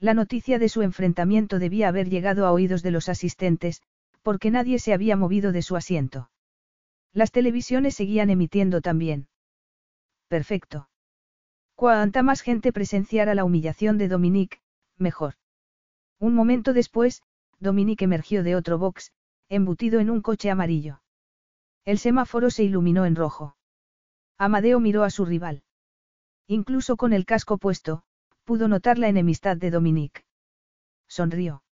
La 0.00 0.14
noticia 0.14 0.58
de 0.58 0.68
su 0.68 0.82
enfrentamiento 0.82 1.60
debía 1.60 1.86
haber 1.86 2.08
llegado 2.08 2.44
a 2.44 2.50
oídos 2.50 2.82
de 2.82 2.90
los 2.90 3.08
asistentes, 3.08 3.82
porque 4.22 4.50
nadie 4.50 4.80
se 4.80 4.92
había 4.92 5.14
movido 5.14 5.52
de 5.52 5.62
su 5.62 5.76
asiento. 5.76 6.28
Las 7.12 7.30
televisiones 7.30 7.94
seguían 7.94 8.30
emitiendo 8.30 8.80
también. 8.80 9.28
Perfecto. 10.26 10.88
Cuanta 11.76 12.24
más 12.24 12.40
gente 12.40 12.72
presenciara 12.72 13.36
la 13.36 13.44
humillación 13.44 13.96
de 13.96 14.08
Dominique, 14.08 14.58
mejor. 15.00 15.34
Un 16.18 16.34
momento 16.34 16.72
después, 16.72 17.22
Dominique 17.58 18.04
emergió 18.04 18.42
de 18.42 18.56
otro 18.56 18.78
box, 18.78 19.12
embutido 19.48 20.00
en 20.00 20.10
un 20.10 20.20
coche 20.20 20.50
amarillo. 20.50 21.02
El 21.84 21.98
semáforo 21.98 22.50
se 22.50 22.62
iluminó 22.62 23.06
en 23.06 23.16
rojo. 23.16 23.56
Amadeo 24.38 24.80
miró 24.80 25.02
a 25.02 25.10
su 25.10 25.24
rival. 25.24 25.62
Incluso 26.46 26.96
con 26.96 27.12
el 27.12 27.24
casco 27.24 27.58
puesto, 27.58 28.02
pudo 28.44 28.68
notar 28.68 28.98
la 28.98 29.08
enemistad 29.08 29.56
de 29.56 29.70
Dominique. 29.70 30.24
Sonrió. 31.08 31.62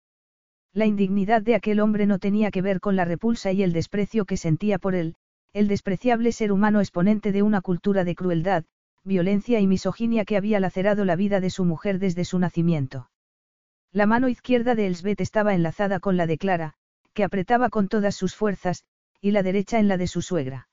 La 0.72 0.86
indignidad 0.86 1.42
de 1.42 1.54
aquel 1.54 1.80
hombre 1.80 2.06
no 2.06 2.18
tenía 2.18 2.50
que 2.50 2.62
ver 2.62 2.80
con 2.80 2.96
la 2.96 3.04
repulsa 3.04 3.52
y 3.52 3.62
el 3.62 3.72
desprecio 3.72 4.24
que 4.24 4.36
sentía 4.36 4.78
por 4.78 4.94
él, 4.94 5.16
el 5.52 5.68
despreciable 5.68 6.32
ser 6.32 6.52
humano 6.52 6.80
exponente 6.80 7.32
de 7.32 7.42
una 7.42 7.60
cultura 7.60 8.04
de 8.04 8.14
crueldad, 8.14 8.64
violencia 9.04 9.60
y 9.60 9.66
misoginia 9.66 10.24
que 10.24 10.36
había 10.36 10.60
lacerado 10.60 11.04
la 11.04 11.16
vida 11.16 11.40
de 11.40 11.50
su 11.50 11.64
mujer 11.64 11.98
desde 11.98 12.24
su 12.24 12.38
nacimiento. 12.38 13.10
La 13.92 14.06
mano 14.06 14.28
izquierda 14.28 14.74
de 14.74 14.86
Elsbeth 14.86 15.20
estaba 15.20 15.54
enlazada 15.54 15.98
con 15.98 16.16
la 16.16 16.26
de 16.26 16.38
Clara, 16.38 16.74
que 17.14 17.24
apretaba 17.24 17.70
con 17.70 17.88
todas 17.88 18.14
sus 18.14 18.34
fuerzas, 18.34 18.84
y 19.20 19.30
la 19.30 19.42
derecha 19.42 19.78
en 19.78 19.88
la 19.88 19.96
de 19.96 20.06
su 20.06 20.22
suegra. 20.22 20.68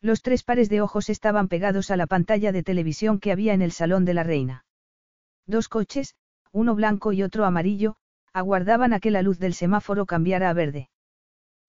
Los 0.00 0.22
tres 0.22 0.42
pares 0.42 0.70
de 0.70 0.80
ojos 0.80 1.10
estaban 1.10 1.48
pegados 1.48 1.90
a 1.90 1.96
la 1.96 2.06
pantalla 2.06 2.52
de 2.52 2.62
televisión 2.62 3.20
que 3.20 3.32
había 3.32 3.52
en 3.52 3.60
el 3.60 3.72
salón 3.72 4.06
de 4.06 4.14
la 4.14 4.22
reina. 4.22 4.64
Dos 5.46 5.68
coches, 5.68 6.14
uno 6.52 6.74
blanco 6.74 7.12
y 7.12 7.22
otro 7.22 7.44
amarillo, 7.44 7.96
aguardaban 8.32 8.94
a 8.94 9.00
que 9.00 9.10
la 9.10 9.22
luz 9.22 9.38
del 9.38 9.54
semáforo 9.54 10.06
cambiara 10.06 10.48
a 10.48 10.54
verde. 10.54 10.88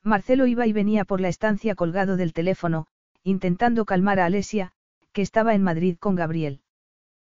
Marcelo 0.03 0.47
iba 0.47 0.65
y 0.65 0.73
venía 0.73 1.03
por 1.05 1.19
la 1.19 1.27
estancia 1.27 1.75
colgado 1.75 2.15
del 2.15 2.33
teléfono, 2.33 2.87
intentando 3.23 3.85
calmar 3.85 4.19
a 4.19 4.25
Alesia, 4.25 4.71
que 5.11 5.21
estaba 5.21 5.53
en 5.53 5.63
Madrid 5.63 5.97
con 5.99 6.15
Gabriel. 6.15 6.61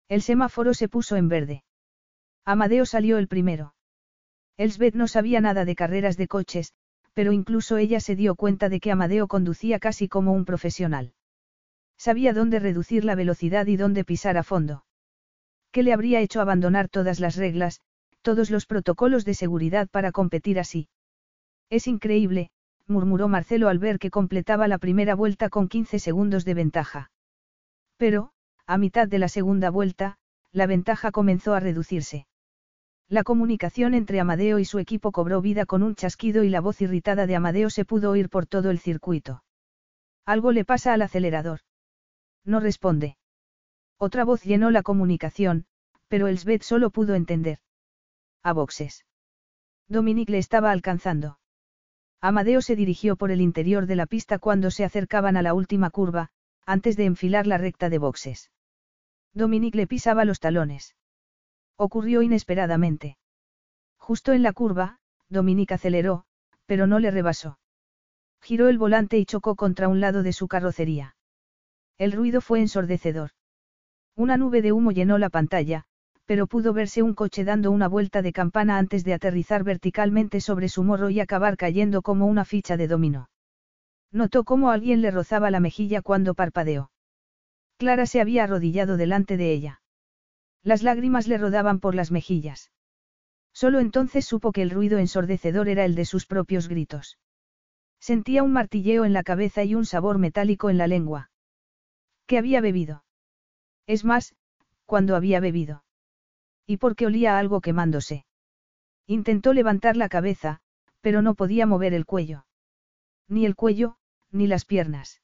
El 0.07 0.21
semáforo 0.21 0.73
se 0.73 0.87
puso 0.87 1.15
en 1.15 1.27
verde. 1.27 1.63
Amadeo 2.45 2.85
salió 2.85 3.17
el 3.17 3.27
primero. 3.27 3.73
Elsbeth 4.57 4.95
no 4.95 5.07
sabía 5.07 5.39
nada 5.39 5.65
de 5.65 5.75
carreras 5.75 6.17
de 6.17 6.27
coches, 6.27 6.73
pero 7.13 7.31
incluso 7.31 7.77
ella 7.77 7.99
se 7.99 8.15
dio 8.15 8.35
cuenta 8.35 8.69
de 8.69 8.79
que 8.79 8.91
Amadeo 8.91 9.27
conducía 9.27 9.79
casi 9.79 10.07
como 10.07 10.33
un 10.33 10.45
profesional. 10.45 11.13
Sabía 11.97 12.33
dónde 12.33 12.59
reducir 12.59 13.05
la 13.05 13.15
velocidad 13.15 13.67
y 13.67 13.77
dónde 13.77 14.03
pisar 14.03 14.37
a 14.37 14.43
fondo. 14.43 14.85
¿Qué 15.71 15.83
le 15.83 15.93
habría 15.93 16.19
hecho 16.19 16.41
abandonar 16.41 16.89
todas 16.89 17.19
las 17.19 17.35
reglas, 17.35 17.81
todos 18.21 18.51
los 18.51 18.65
protocolos 18.65 19.25
de 19.25 19.33
seguridad 19.33 19.87
para 19.89 20.11
competir 20.11 20.59
así? 20.59 20.89
Es 21.69 21.87
increíble, 21.87 22.51
murmuró 22.87 23.27
Marcelo 23.27 23.69
al 23.69 23.79
ver 23.79 23.99
que 23.99 24.11
completaba 24.11 24.67
la 24.67 24.77
primera 24.77 25.15
vuelta 25.15 25.49
con 25.49 25.67
15 25.67 25.99
segundos 25.99 26.45
de 26.45 26.53
ventaja. 26.53 27.11
Pero, 27.97 28.31
a 28.65 28.77
mitad 28.77 29.07
de 29.07 29.19
la 29.19 29.29
segunda 29.29 29.69
vuelta, 29.69 30.17
la 30.51 30.67
ventaja 30.67 31.11
comenzó 31.11 31.53
a 31.53 31.59
reducirse. 31.59 32.27
La 33.09 33.23
comunicación 33.23 33.93
entre 33.93 34.19
Amadeo 34.19 34.59
y 34.59 34.65
su 34.65 34.79
equipo 34.79 35.11
cobró 35.11 35.41
vida 35.41 35.65
con 35.65 35.83
un 35.83 35.95
chasquido 35.95 36.43
y 36.43 36.49
la 36.49 36.61
voz 36.61 36.81
irritada 36.81 37.27
de 37.27 37.35
Amadeo 37.35 37.69
se 37.69 37.85
pudo 37.85 38.11
oír 38.11 38.29
por 38.29 38.45
todo 38.45 38.71
el 38.71 38.79
circuito. 38.79 39.43
Algo 40.25 40.51
le 40.51 40.65
pasa 40.65 40.93
al 40.93 41.01
acelerador. 41.01 41.59
No 42.45 42.59
responde. 42.59 43.17
Otra 43.97 44.23
voz 44.23 44.43
llenó 44.43 44.71
la 44.71 44.83
comunicación, 44.83 45.65
pero 46.07 46.27
Elsbeth 46.27 46.63
solo 46.63 46.89
pudo 46.89 47.15
entender. 47.15 47.59
A 48.41 48.53
boxes. 48.53 49.05
Dominique 49.87 50.31
le 50.31 50.37
estaba 50.37 50.71
alcanzando. 50.71 51.39
Amadeo 52.21 52.61
se 52.61 52.75
dirigió 52.75 53.17
por 53.17 53.31
el 53.31 53.41
interior 53.41 53.85
de 53.85 53.97
la 53.97 54.05
pista 54.05 54.39
cuando 54.39 54.71
se 54.71 54.85
acercaban 54.85 55.35
a 55.35 55.41
la 55.41 55.53
última 55.53 55.89
curva, 55.89 56.29
antes 56.65 56.95
de 56.95 57.05
enfilar 57.05 57.47
la 57.47 57.57
recta 57.57 57.89
de 57.89 57.97
boxes. 57.97 58.49
Dominique 59.33 59.77
le 59.77 59.87
pisaba 59.87 60.23
los 60.23 60.39
talones. 60.39 60.95
Ocurrió 61.77 62.21
inesperadamente. 62.21 63.17
Justo 63.97 64.33
en 64.33 64.43
la 64.43 64.53
curva, 64.53 64.99
Dominique 65.29 65.73
aceleró, 65.73 66.25
pero 66.65 66.87
no 66.87 66.99
le 66.99 67.11
rebasó. 67.11 67.59
Giró 68.41 68.67
el 68.67 68.77
volante 68.77 69.17
y 69.17 69.25
chocó 69.25 69.55
contra 69.55 69.87
un 69.87 69.99
lado 69.99 70.23
de 70.23 70.33
su 70.33 70.47
carrocería. 70.47 71.15
El 71.97 72.11
ruido 72.11 72.41
fue 72.41 72.59
ensordecedor. 72.59 73.31
Una 74.15 74.37
nube 74.37 74.61
de 74.61 74.71
humo 74.71 74.91
llenó 74.91 75.17
la 75.17 75.29
pantalla, 75.29 75.85
pero 76.25 76.47
pudo 76.47 76.73
verse 76.73 77.01
un 77.01 77.13
coche 77.13 77.43
dando 77.43 77.71
una 77.71 77.87
vuelta 77.87 78.21
de 78.21 78.33
campana 78.33 78.77
antes 78.77 79.03
de 79.03 79.13
aterrizar 79.13 79.63
verticalmente 79.63 80.41
sobre 80.41 80.69
su 80.69 80.83
morro 80.83 81.09
y 81.09 81.19
acabar 81.19 81.57
cayendo 81.57 82.01
como 82.01 82.27
una 82.27 82.45
ficha 82.45 82.77
de 82.77 82.87
dominó. 82.87 83.29
Notó 84.11 84.43
cómo 84.43 84.69
alguien 84.69 85.01
le 85.01 85.11
rozaba 85.11 85.49
la 85.51 85.59
mejilla 85.59 86.01
cuando 86.01 86.33
parpadeó. 86.33 86.91
Clara 87.77 88.05
se 88.05 88.21
había 88.21 88.43
arrodillado 88.43 88.97
delante 88.97 89.37
de 89.37 89.51
ella. 89.51 89.82
Las 90.63 90.81
lágrimas 90.81 91.27
le 91.27 91.37
rodaban 91.37 91.79
por 91.79 91.93
las 91.93 92.11
mejillas. 92.11 92.71
Solo 93.53 93.79
entonces 93.79 94.25
supo 94.25 94.51
que 94.51 94.61
el 94.61 94.71
ruido 94.71 94.97
ensordecedor 94.97 95.67
era 95.69 95.85
el 95.85 95.95
de 95.95 96.05
sus 96.05 96.25
propios 96.25 96.67
gritos. 96.67 97.19
Sentía 97.99 98.43
un 98.43 98.53
martilleo 98.53 99.05
en 99.05 99.13
la 99.13 99.23
cabeza 99.23 99.63
y 99.63 99.75
un 99.75 99.85
sabor 99.85 100.17
metálico 100.17 100.69
en 100.69 100.77
la 100.77 100.87
lengua. 100.87 101.31
¿Qué 102.25 102.37
había 102.37 102.61
bebido? 102.61 103.03
Es 103.87 104.05
más, 104.05 104.35
cuando 104.85 105.15
había 105.15 105.39
bebido. 105.39 105.83
¿Y 106.65 106.77
por 106.77 106.95
qué 106.95 107.05
olía 107.05 107.37
algo 107.37 107.61
quemándose? 107.61 108.25
Intentó 109.05 109.53
levantar 109.53 109.97
la 109.97 110.09
cabeza, 110.09 110.61
pero 111.01 111.21
no 111.21 111.35
podía 111.35 111.65
mover 111.65 111.93
el 111.93 112.05
cuello. 112.05 112.45
Ni 113.27 113.45
el 113.45 113.55
cuello, 113.55 113.97
ni 114.31 114.47
las 114.47 114.65
piernas. 114.65 115.21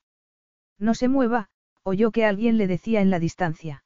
No 0.78 0.94
se 0.94 1.08
mueva, 1.08 1.50
oyó 1.84 2.12
que 2.12 2.26
alguien 2.26 2.58
le 2.58 2.68
decía 2.68 3.02
en 3.02 3.10
la 3.10 3.20
distancia. 3.20 3.84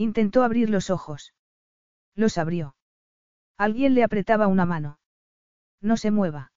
Intentó 0.00 0.44
abrir 0.44 0.70
los 0.70 0.88
ojos. 0.88 1.34
Los 2.14 2.38
abrió. 2.38 2.74
Alguien 3.58 3.94
le 3.94 4.02
apretaba 4.02 4.46
una 4.46 4.64
mano. 4.64 4.98
No 5.82 5.98
se 5.98 6.10
mueva. 6.10 6.52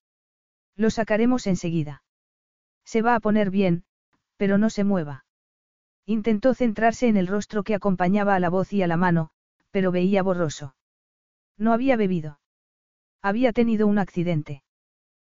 Lo 0.78 0.90
sacaremos 0.90 1.46
enseguida. 1.46 2.06
Se 2.86 3.02
va 3.02 3.16
a 3.16 3.20
poner 3.20 3.50
bien, 3.50 3.84
pero 4.38 4.58
no 4.58 4.70
se 4.70 4.86
mueva. 4.86 5.26
Intentó 6.06 6.54
centrarse 6.54 7.10
en 7.10 7.18
el 7.18 7.28
rostro 7.28 7.64
que 7.64 7.76
acompañaba 7.76 8.34
a 8.36 8.40
la 8.40 8.50
voz 8.50 8.72
y 8.72 8.82
a 8.82 8.88
la 8.88 8.96
mano, 8.96 9.32
pero 9.72 9.92
veía 9.92 10.24
borroso. 10.24 10.78
No 11.58 11.74
había 11.74 11.98
bebido. 11.98 12.40
Había 13.22 13.52
tenido 13.52 13.88
un 13.88 14.00
accidente. 14.00 14.64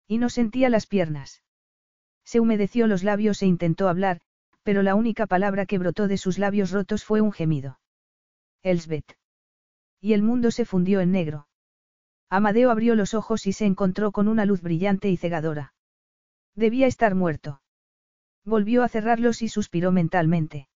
Y 0.06 0.18
no 0.18 0.28
sentía 0.28 0.70
las 0.70 0.86
piernas. 0.86 1.42
Se 2.22 2.38
humedeció 2.38 2.86
los 2.86 3.02
labios 3.02 3.42
e 3.42 3.46
intentó 3.46 3.88
hablar, 3.88 4.20
pero 4.62 4.84
la 4.84 4.94
única 4.94 5.26
palabra 5.26 5.66
que 5.66 5.78
brotó 5.78 6.06
de 6.06 6.18
sus 6.18 6.38
labios 6.38 6.70
rotos 6.70 7.02
fue 7.02 7.20
un 7.20 7.32
gemido. 7.32 7.80
Elsbeth. 8.66 9.16
Y 10.00 10.12
el 10.12 10.22
mundo 10.22 10.50
se 10.50 10.64
fundió 10.64 11.00
en 11.00 11.12
negro. 11.12 11.46
Amadeo 12.28 12.72
abrió 12.72 12.96
los 12.96 13.14
ojos 13.14 13.46
y 13.46 13.52
se 13.52 13.64
encontró 13.64 14.10
con 14.10 14.26
una 14.26 14.44
luz 14.44 14.60
brillante 14.60 15.08
y 15.08 15.16
cegadora. 15.16 15.72
Debía 16.56 16.88
estar 16.88 17.14
muerto. 17.14 17.62
Volvió 18.44 18.82
a 18.82 18.88
cerrarlos 18.88 19.40
y 19.42 19.48
suspiró 19.48 19.92
mentalmente. 19.92 20.68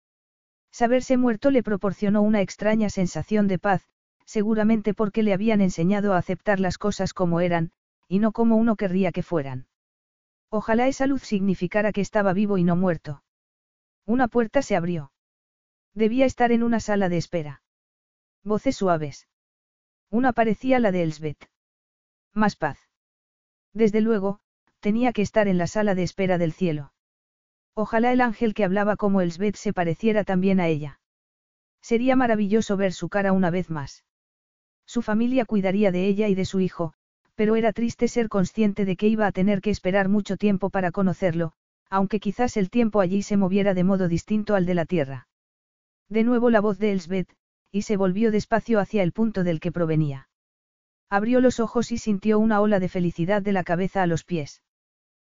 Saberse 0.70 1.17
muerto 1.17 1.50
le 1.50 1.62
proporcionó 1.62 2.20
una 2.20 2.42
extraña 2.42 2.91
sensación 2.91 3.49
de 3.49 3.58
paz, 3.58 3.89
seguramente 4.26 4.92
porque 4.92 5.23
le 5.23 5.33
habían 5.33 5.62
enseñado 5.62 6.12
a 6.12 6.18
aceptar 6.18 6.60
las 6.60 6.76
cosas 6.76 7.15
como 7.15 7.41
eran, 7.41 7.73
y 8.07 8.18
no 8.18 8.33
como 8.33 8.57
uno 8.57 8.76
querría 8.76 9.12
que 9.12 9.23
fueran. 9.23 9.67
Ojalá 10.50 10.89
esa 10.89 11.07
luz 11.07 11.23
significara 11.23 11.92
que 11.92 12.02
estaba 12.02 12.34
vivo 12.34 12.58
y 12.58 12.65
no 12.65 12.76
muerto. 12.76 13.23
Una 14.05 14.28
puerta 14.28 14.60
se 14.60 14.76
abrió. 14.76 15.10
Debía 15.94 16.26
estar 16.26 16.52
en 16.52 16.62
una 16.62 16.81
sala 16.81 17.08
de 17.08 17.17
espera. 17.17 17.62
Voces 18.44 18.76
suaves. 18.76 19.28
Una 20.10 20.33
parecía 20.33 20.78
la 20.78 20.92
de 20.92 21.02
Elsbeth. 21.02 21.50
Más 22.33 22.57
paz. 22.57 22.78
Desde 23.75 24.00
luego, 24.00 24.41
tenía 24.81 25.12
que 25.12 25.23
estar 25.23 25.49
en 25.49 25.58
la 25.58 25.67
sala 25.67 25.94
de 25.94 26.02
espera 26.02 26.39
del 26.39 26.52
cielo. 26.52 26.92
Ojalá 27.75 28.12
el 28.12 28.20
ángel 28.20 28.55
que 28.55 28.65
hablaba 28.65 28.97
como 28.97 29.20
Elsbeth 29.20 29.57
se 29.57 29.73
pareciera 29.73 30.25
también 30.25 30.60
a 30.60 30.68
ella. 30.68 31.00
Sería 31.81 32.17
maravilloso 32.17 32.76
ver 32.76 32.92
su 32.92 33.08
cara 33.08 33.33
una 33.33 33.50
vez 33.50 33.70
más. 33.70 34.05
Su 34.86 35.02
familia 35.02 35.44
cuidaría 35.44 35.92
de 35.92 36.07
ella 36.07 36.28
y 36.28 36.34
de 36.34 36.44
su 36.44 36.60
hijo, 36.60 36.94
pero 37.34 37.57
era 37.57 37.73
triste 37.73 38.08
ser 38.08 38.28
consciente 38.28 38.84
de 38.84 38.97
que 38.97 39.07
iba 39.07 39.26
a 39.26 39.33
tener 39.33 39.60
que 39.60 39.70
esperar 39.70 40.08
mucho 40.08 40.36
tiempo 40.36 40.70
para 40.70 40.91
conocerlo, 40.91 41.52
aunque 41.91 42.18
quizás 42.18 42.57
el 42.57 42.70
tiempo 42.70 43.00
allí 43.00 43.23
se 43.23 43.36
moviera 43.36 43.75
de 43.75 43.84
modo 43.84 44.08
distinto 44.08 44.55
al 44.55 44.67
de 44.67 44.75
la 44.75 44.86
tierra. 44.86 45.28
De 46.08 46.25
nuevo 46.25 46.50
la 46.50 46.60
voz 46.60 46.78
de 46.78 46.92
Elsbeth, 46.92 47.33
y 47.71 47.83
se 47.83 47.97
volvió 47.97 48.31
despacio 48.31 48.81
hacia 48.81 49.03
el 49.03 49.13
punto 49.13 49.45
del 49.45 49.61
que 49.61 49.73
provenía. 49.73 50.29
Abrió 51.11 51.41
los 51.41 51.61
ojos 51.61 51.93
y 51.93 51.99
sintió 51.99 52.39
una 52.39 52.61
ola 52.61 52.81
de 52.81 52.89
felicidad 52.89 53.43
de 53.43 53.53
la 53.53 53.65
cabeza 53.65 54.03
a 54.03 54.07
los 54.07 54.25
pies. 54.25 54.63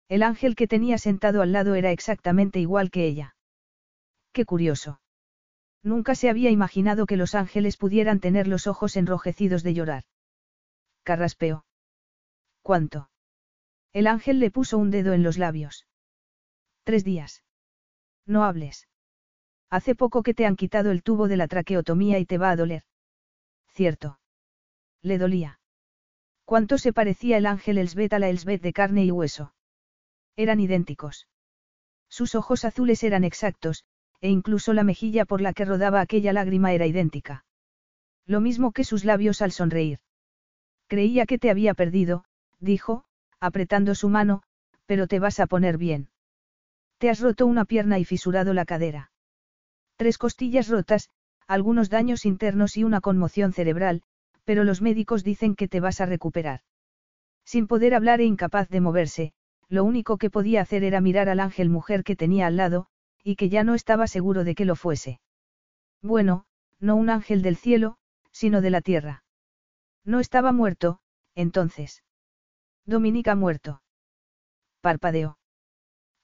El 0.10 0.24
ángel 0.24 0.56
que 0.56 0.68
tenía 0.68 0.98
sentado 0.98 1.42
al 1.42 1.53
lado 1.53 1.76
era 1.76 1.92
exactamente 1.92 2.60
igual 2.60 2.92
que 2.92 3.06
ella. 3.06 3.35
Qué 4.34 4.45
curioso. 4.45 5.00
Nunca 5.84 6.16
se 6.16 6.30
había 6.30 6.51
imaginado 6.51 7.06
que 7.06 7.18
los 7.18 7.34
ángeles 7.34 7.77
pudieran 7.77 8.19
tener 8.19 8.48
los 8.48 8.68
ojos 8.68 8.98
enrojecidos 8.98 9.64
de 9.64 9.74
llorar. 9.74 10.03
Carraspeó. 11.03 11.66
¿Cuánto? 12.61 13.10
El 13.93 14.08
ángel 14.08 14.40
le 14.40 14.51
puso 14.51 14.77
un 14.77 14.92
dedo 14.92 15.14
en 15.14 15.24
los 15.24 15.38
labios. 15.38 15.88
Tres 16.84 17.03
días. 17.03 17.43
No 18.26 18.43
hables. 18.43 18.88
Hace 19.72 19.95
poco 19.95 20.22
que 20.22 20.33
te 20.33 20.45
han 20.45 20.58
quitado 20.58 20.91
el 20.91 21.01
tubo 21.01 21.30
de 21.30 21.38
la 21.38 21.48
traqueotomía 21.48 22.19
y 22.19 22.25
te 22.25 22.38
va 22.38 22.51
a 22.51 22.58
doler. 22.58 22.83
Cierto. 23.69 24.19
Le 25.01 25.17
dolía. 25.17 25.59
¿Cuánto 26.43 26.77
se 26.77 26.91
parecía 26.91 27.38
el 27.38 27.45
ángel 27.45 27.77
Elsbeth 27.77 28.11
a 28.11 28.19
la 28.19 28.27
Elsbeth 28.27 28.61
de 28.61 28.74
carne 28.74 29.06
y 29.06 29.11
hueso? 29.11 29.53
Eran 30.35 30.59
idénticos. 30.59 31.30
Sus 32.09 32.35
ojos 32.35 32.66
azules 32.66 33.01
eran 33.03 33.24
exactos, 33.24 33.85
e 34.19 34.30
incluso 34.30 34.74
la 34.74 34.83
mejilla 34.83 35.24
por 35.24 35.40
la 35.40 35.53
que 35.53 35.64
rodaba 35.64 36.01
aquella 36.01 36.33
lágrima 36.33 36.74
era 36.74 36.85
idéntica. 36.85 37.45
Lo 38.25 38.41
mismo 38.41 38.74
que 38.74 38.83
sus 38.83 39.06
labios 39.06 39.41
al 39.41 39.53
sonreír. 39.53 40.00
Creía 40.88 41.25
que 41.25 41.40
te 41.40 41.50
había 41.50 41.74
perdido, 41.74 42.25
dijo, 42.59 43.06
apretando 43.40 43.95
su 43.95 44.09
mano, 44.09 44.43
pero 44.85 45.08
te 45.08 45.19
vas 45.19 45.40
a 45.40 45.48
poner 45.48 45.77
bien. 45.77 46.09
Te 46.98 47.09
has 47.09 47.22
roto 47.22 47.45
una 47.45 47.64
pierna 47.64 47.98
y 47.98 48.03
fisurado 48.03 48.53
la 48.53 48.66
cadera. 48.66 49.10
Tres 50.01 50.17
costillas 50.17 50.67
rotas, 50.67 51.11
algunos 51.45 51.91
daños 51.91 52.25
internos 52.25 52.75
y 52.75 52.83
una 52.83 53.01
conmoción 53.01 53.53
cerebral, 53.53 54.01
pero 54.45 54.63
los 54.63 54.81
médicos 54.81 55.23
dicen 55.23 55.53
que 55.55 55.67
te 55.67 55.80
vas 55.80 56.01
a 56.01 56.07
recuperar. 56.07 56.61
Sin 57.45 57.67
poder 57.67 57.93
hablar 57.93 58.19
e 58.19 58.25
incapaz 58.25 58.67
de 58.69 58.81
moverse, 58.81 59.33
lo 59.69 59.83
único 59.83 60.17
que 60.17 60.31
podía 60.31 60.61
hacer 60.61 60.83
era 60.83 61.01
mirar 61.01 61.30
al 61.30 61.39
ángel 61.39 61.69
mujer 61.69 62.03
que 62.03 62.15
tenía 62.15 62.47
al 62.47 62.57
lado, 62.57 62.88
y 63.23 63.35
que 63.35 63.49
ya 63.49 63.63
no 63.63 63.75
estaba 63.75 64.07
seguro 64.07 64.43
de 64.43 64.55
que 64.55 64.65
lo 64.65 64.75
fuese. 64.75 65.19
Bueno, 66.01 66.45
no 66.80 66.95
un 66.95 67.11
ángel 67.11 67.43
del 67.43 67.55
cielo, 67.55 67.97
sino 68.31 68.61
de 68.61 68.71
la 68.71 68.81
tierra. 68.81 69.23
No 70.03 70.19
estaba 70.19 70.51
muerto, 70.51 70.97
entonces. 71.35 72.03
Dominica 72.88 73.35
muerto. 73.35 73.83
Parpadeó. 74.81 75.38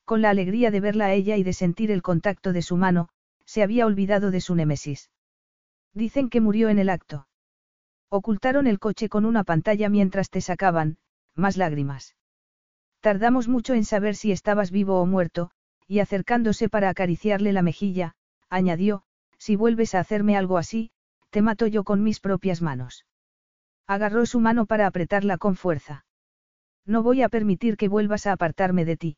Con 0.03 0.23
la 0.23 0.31
alegría 0.31 0.71
de 0.71 0.79
verla 0.79 1.05
a 1.05 1.13
ella 1.13 1.37
y 1.37 1.43
de 1.43 1.53
sentir 1.53 1.91
el 1.91 2.01
contacto 2.01 2.53
de 2.53 2.63
su 2.63 2.75
mano, 2.75 3.09
se 3.47 3.63
había 3.63 3.87
olvidado 3.87 4.29
de 4.29 4.41
su 4.41 4.53
némesis. 4.53 5.09
Dicen 5.93 6.29
que 6.29 6.41
murió 6.41 6.69
en 6.69 6.77
el 6.77 6.89
acto. 6.89 7.27
Ocultaron 8.09 8.67
el 8.67 8.77
coche 8.77 9.09
con 9.09 9.25
una 9.25 9.43
pantalla 9.43 9.89
mientras 9.89 10.29
te 10.29 10.41
sacaban, 10.41 10.97
más 11.33 11.57
lágrimas. 11.57 12.15
Tardamos 12.99 13.47
mucho 13.47 13.73
en 13.73 13.85
saber 13.85 14.15
si 14.15 14.31
estabas 14.31 14.69
vivo 14.69 15.01
o 15.01 15.05
muerto, 15.05 15.49
y 15.87 15.99
acercándose 15.99 16.69
para 16.69 16.89
acariciarle 16.89 17.53
la 17.53 17.61
mejilla, 17.61 18.15
añadió, 18.49 19.03
si 19.37 19.55
vuelves 19.55 19.95
a 19.95 19.99
hacerme 19.99 20.35
algo 20.35 20.57
así, 20.57 20.91
te 21.29 21.41
mato 21.41 21.67
yo 21.67 21.83
con 21.83 22.03
mis 22.03 22.19
propias 22.19 22.61
manos. 22.61 23.05
Agarró 23.87 24.25
su 24.25 24.39
mano 24.41 24.65
para 24.65 24.87
apretarla 24.87 25.37
con 25.37 25.55
fuerza. 25.55 26.05
No 26.85 27.03
voy 27.03 27.21
a 27.21 27.29
permitir 27.29 27.77
que 27.77 27.87
vuelvas 27.87 28.27
a 28.27 28.33
apartarme 28.33 28.83
de 28.83 28.97
ti. 28.97 29.17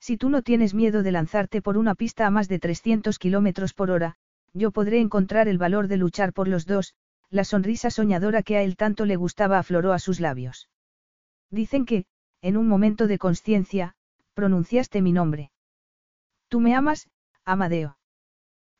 Si 0.00 0.16
tú 0.16 0.30
no 0.30 0.42
tienes 0.42 0.74
miedo 0.74 1.02
de 1.02 1.12
lanzarte 1.12 1.60
por 1.62 1.76
una 1.76 1.94
pista 1.94 2.26
a 2.26 2.30
más 2.30 2.48
de 2.48 2.58
300 2.58 3.18
kilómetros 3.18 3.74
por 3.74 3.90
hora, 3.90 4.16
yo 4.54 4.70
podré 4.70 5.00
encontrar 5.00 5.48
el 5.48 5.58
valor 5.58 5.88
de 5.88 5.96
luchar 5.96 6.32
por 6.32 6.48
los 6.48 6.66
dos, 6.66 6.94
la 7.30 7.44
sonrisa 7.44 7.90
soñadora 7.90 8.42
que 8.42 8.56
a 8.56 8.62
él 8.62 8.76
tanto 8.76 9.04
le 9.04 9.16
gustaba 9.16 9.58
afloró 9.58 9.92
a 9.92 9.98
sus 9.98 10.20
labios. 10.20 10.68
Dicen 11.50 11.84
que, 11.84 12.06
en 12.40 12.56
un 12.56 12.68
momento 12.68 13.06
de 13.06 13.18
conciencia, 13.18 13.94
pronunciaste 14.34 15.02
mi 15.02 15.12
nombre. 15.12 15.50
Tú 16.48 16.60
me 16.60 16.74
amas, 16.74 17.08
Amadeo. 17.44 17.98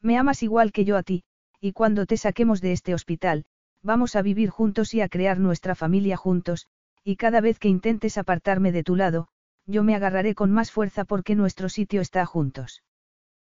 Me 0.01 0.17
amas 0.17 0.43
igual 0.43 0.73
que 0.73 0.85
yo 0.85 0.97
a 0.97 1.03
ti, 1.03 1.25
y 1.61 1.73
cuando 1.73 2.07
te 2.07 2.17
saquemos 2.17 2.61
de 2.61 2.73
este 2.73 2.95
hospital, 2.95 3.45
vamos 3.83 4.17
a 4.17 4.23
vivir 4.23 4.51
juntos 4.51 4.95
y 4.95 5.01
a 5.01 5.09
crear 5.09 5.41
nuestra 5.41 5.75
familia 5.75 6.17
juntos, 6.17 6.69
y 7.05 7.17
cada 7.17 7.41
vez 7.41 7.59
que 7.59 7.69
intentes 7.69 8.19
apartarme 8.19 8.73
de 8.73 8.85
tu 8.85 8.97
lado, 8.97 9.29
yo 9.69 9.85
me 9.85 9.95
agarraré 9.95 10.35
con 10.35 10.51
más 10.51 10.73
fuerza 10.73 11.05
porque 11.05 11.37
nuestro 11.37 11.69
sitio 11.69 12.01
está 12.01 12.25
juntos. 12.25 12.83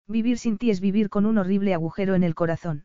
Vivir 0.08 0.38
sin 0.38 0.58
ti 0.58 0.70
es 0.70 0.80
vivir 0.80 1.08
con 1.08 1.24
un 1.24 1.38
horrible 1.38 1.72
agujero 1.72 2.16
en 2.16 2.24
el 2.24 2.34
corazón. 2.34 2.84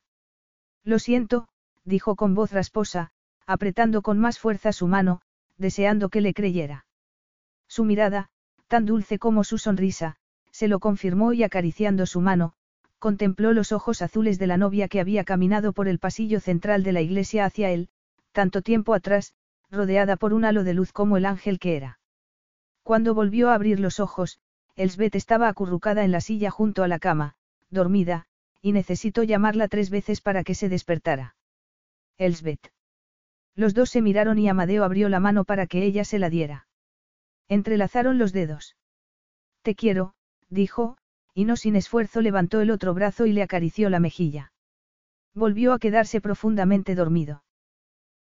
Lo 0.83 0.99
siento, 0.99 1.47
dijo 1.83 2.15
con 2.15 2.35
voz 2.35 2.51
rasposa, 2.51 3.09
apretando 3.47 4.03
con 4.03 4.19
más 4.19 4.37
fuerza 4.37 4.71
su 4.71 4.87
mano, 4.87 5.21
deseando 5.57 6.09
que 6.09 6.21
le 6.21 6.35
creyera. 6.35 6.85
Su 7.67 7.83
mirada, 7.83 8.29
tan 8.67 8.85
dulce 8.85 9.17
como 9.17 9.43
su 9.43 9.57
sonrisa, 9.57 10.17
se 10.51 10.67
lo 10.67 10.79
confirmó 10.79 11.33
y 11.33 11.41
acariciando 11.41 12.05
su 12.05 12.21
mano, 12.21 12.53
contempló 12.99 13.53
los 13.53 13.71
ojos 13.71 14.03
azules 14.03 14.37
de 14.37 14.47
la 14.47 14.57
novia 14.57 14.87
que 14.87 14.99
había 14.99 15.23
caminado 15.23 15.73
por 15.73 15.87
el 15.87 15.97
pasillo 15.97 16.39
central 16.39 16.83
de 16.83 16.91
la 16.91 17.01
iglesia 17.01 17.45
hacia 17.45 17.71
él, 17.71 17.89
tanto 18.33 18.61
tiempo 18.61 18.93
atrás, 18.93 19.33
rodeada 19.71 20.15
por 20.15 20.31
un 20.31 20.45
halo 20.45 20.63
de 20.63 20.75
luz 20.75 20.91
como 20.93 21.17
el 21.17 21.25
ángel 21.25 21.57
que 21.57 21.75
era. 21.75 21.99
Cuando 22.85 23.15
volvió 23.15 23.49
a 23.49 23.55
abrir 23.55 23.79
los 23.79 23.99
ojos, 23.99 24.39
Elsbeth 24.75 25.15
estaba 25.15 25.47
acurrucada 25.47 26.03
en 26.03 26.11
la 26.11 26.21
silla 26.21 26.51
junto 26.51 26.83
a 26.83 26.87
la 26.87 26.99
cama, 26.99 27.33
dormida, 27.71 28.27
y 28.61 28.73
necesitó 28.73 29.23
llamarla 29.23 29.67
tres 29.67 29.89
veces 29.89 30.21
para 30.21 30.43
que 30.43 30.53
se 30.53 30.69
despertara. 30.69 31.35
Elsbeth. 32.19 32.71
Los 33.55 33.73
dos 33.73 33.89
se 33.89 34.03
miraron 34.03 34.37
y 34.37 34.49
Amadeo 34.49 34.83
abrió 34.83 35.09
la 35.09 35.19
mano 35.19 35.45
para 35.45 35.65
que 35.65 35.83
ella 35.83 36.05
se 36.05 36.19
la 36.19 36.29
diera. 36.29 36.67
Entrelazaron 37.49 38.19
los 38.19 38.33
dedos. 38.33 38.77
Te 39.63 39.73
quiero, 39.73 40.13
dijo, 40.49 40.99
y 41.33 41.45
no 41.45 41.55
sin 41.55 41.75
esfuerzo 41.75 42.21
levantó 42.21 42.61
el 42.61 42.69
otro 42.69 42.93
brazo 42.93 43.25
y 43.25 43.33
le 43.33 43.41
acarició 43.41 43.89
la 43.89 43.99
mejilla. 43.99 44.53
Volvió 45.33 45.73
a 45.73 45.79
quedarse 45.79 46.21
profundamente 46.21 46.93
dormido. 46.93 47.43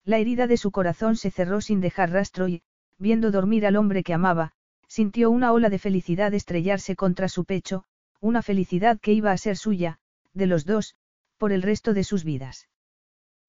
La 0.05 0.19
herida 0.19 0.47
de 0.47 0.55
su 0.55 0.71
corazón 0.71 1.17
se 1.17 1.31
cerró 1.31 1.59
sin 1.59 1.81
dejar 1.81 2.11
rastro 2.11 2.47
y, 2.47 2.63
viendo 2.97 3.31
dormir 3.31 3.65
al 3.65 3.75
hombre 3.75 4.03
que 4.03 4.13
amaba, 4.13 4.53
sintió 4.87 5.29
una 5.31 5.51
ola 5.51 5.69
de 5.69 5.79
felicidad 5.79 6.33
estrellarse 6.33 6.95
contra 6.95 7.27
su 7.27 7.45
pecho, 7.45 7.83
una 8.19 8.41
felicidad 8.41 8.99
que 8.99 9.13
iba 9.13 9.31
a 9.31 9.37
ser 9.37 9.57
suya, 9.57 9.99
de 10.33 10.47
los 10.47 10.65
dos, 10.65 10.95
por 11.37 11.51
el 11.51 11.61
resto 11.61 11.93
de 11.93 12.03
sus 12.03 12.23
vidas. 12.23 12.69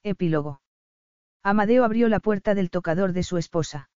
Epílogo. 0.03 0.61
Amadeo 1.43 1.85
abrió 1.85 2.09
la 2.09 2.21
puerta 2.21 2.55
del 2.55 2.71
tocador 2.71 3.13
de 3.13 3.23
su 3.23 3.37
esposa. 3.37 3.89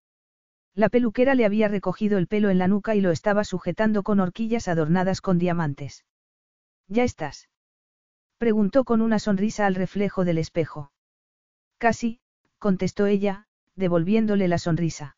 La 0.75 0.89
peluquera 0.89 1.35
le 1.35 1.45
había 1.45 1.69
recogido 1.69 2.19
el 2.19 2.29
pelo 2.29 2.51
en 2.51 2.59
la 2.59 2.69
nuca 2.69 2.95
y 2.95 3.01
lo 3.01 3.11
estaba 3.11 3.43
sujetando 3.43 4.03
con 4.03 4.21
horquillas 4.21 4.69
adornadas 4.69 5.21
con 5.21 5.39
diamantes. 5.39 6.05
¿Ya 6.87 7.03
estás? 7.03 7.49
Preguntó 8.39 8.85
con 8.85 9.01
una 9.01 9.19
sonrisa 9.19 9.67
al 9.67 9.75
reflejo 9.75 10.25
del 10.25 10.39
espejo. 10.39 10.93
Casi, 11.79 12.21
contestó 12.59 13.07
ella, 13.07 13.49
devolviéndole 13.75 14.49
la 14.49 14.59
sonrisa. 14.59 15.17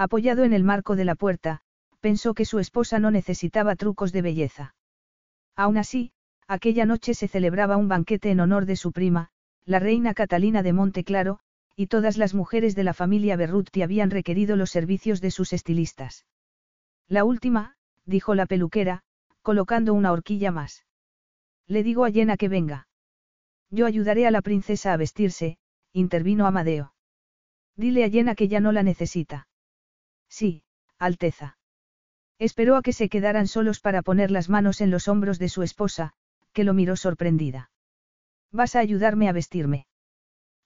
Apoyado 0.00 0.44
en 0.44 0.52
el 0.52 0.62
marco 0.62 0.94
de 0.94 1.04
la 1.04 1.16
puerta, 1.16 1.60
pensó 1.98 2.32
que 2.32 2.44
su 2.44 2.60
esposa 2.60 3.00
no 3.00 3.10
necesitaba 3.10 3.74
trucos 3.74 4.12
de 4.12 4.22
belleza. 4.22 4.76
Aún 5.56 5.76
así, 5.76 6.12
aquella 6.46 6.86
noche 6.86 7.14
se 7.14 7.26
celebraba 7.26 7.76
un 7.76 7.88
banquete 7.88 8.30
en 8.30 8.38
honor 8.38 8.64
de 8.64 8.76
su 8.76 8.92
prima, 8.92 9.30
la 9.64 9.80
reina 9.80 10.14
Catalina 10.14 10.62
de 10.62 10.72
Monteclaro, 10.72 11.40
y 11.74 11.88
todas 11.88 12.16
las 12.16 12.32
mujeres 12.32 12.76
de 12.76 12.84
la 12.84 12.94
familia 12.94 13.36
Berruti 13.36 13.82
habían 13.82 14.12
requerido 14.12 14.54
los 14.54 14.70
servicios 14.70 15.20
de 15.20 15.32
sus 15.32 15.52
estilistas. 15.52 16.26
La 17.08 17.24
última, 17.24 17.74
dijo 18.06 18.36
la 18.36 18.46
peluquera, 18.46 19.02
colocando 19.42 19.94
una 19.94 20.12
horquilla 20.12 20.52
más. 20.52 20.86
Le 21.66 21.82
digo 21.82 22.04
a 22.04 22.10
Yena 22.10 22.36
que 22.36 22.48
venga. 22.48 22.86
Yo 23.68 23.84
ayudaré 23.84 24.28
a 24.28 24.30
la 24.30 24.42
princesa 24.42 24.92
a 24.92 24.96
vestirse, 24.96 25.58
intervino 25.92 26.46
Amadeo. 26.46 26.94
Dile 27.74 28.04
a 28.04 28.06
Yena 28.06 28.36
que 28.36 28.46
ya 28.46 28.60
no 28.60 28.70
la 28.70 28.84
necesita. 28.84 29.47
Sí, 30.28 30.62
Alteza. 30.98 31.58
Esperó 32.38 32.76
a 32.76 32.82
que 32.82 32.92
se 32.92 33.08
quedaran 33.08 33.46
solos 33.48 33.80
para 33.80 34.02
poner 34.02 34.30
las 34.30 34.48
manos 34.48 34.80
en 34.80 34.90
los 34.90 35.08
hombros 35.08 35.38
de 35.38 35.48
su 35.48 35.62
esposa, 35.62 36.12
que 36.52 36.64
lo 36.64 36.74
miró 36.74 36.96
sorprendida. 36.96 37.70
Vas 38.52 38.76
a 38.76 38.80
ayudarme 38.80 39.28
a 39.28 39.32
vestirme. 39.32 39.86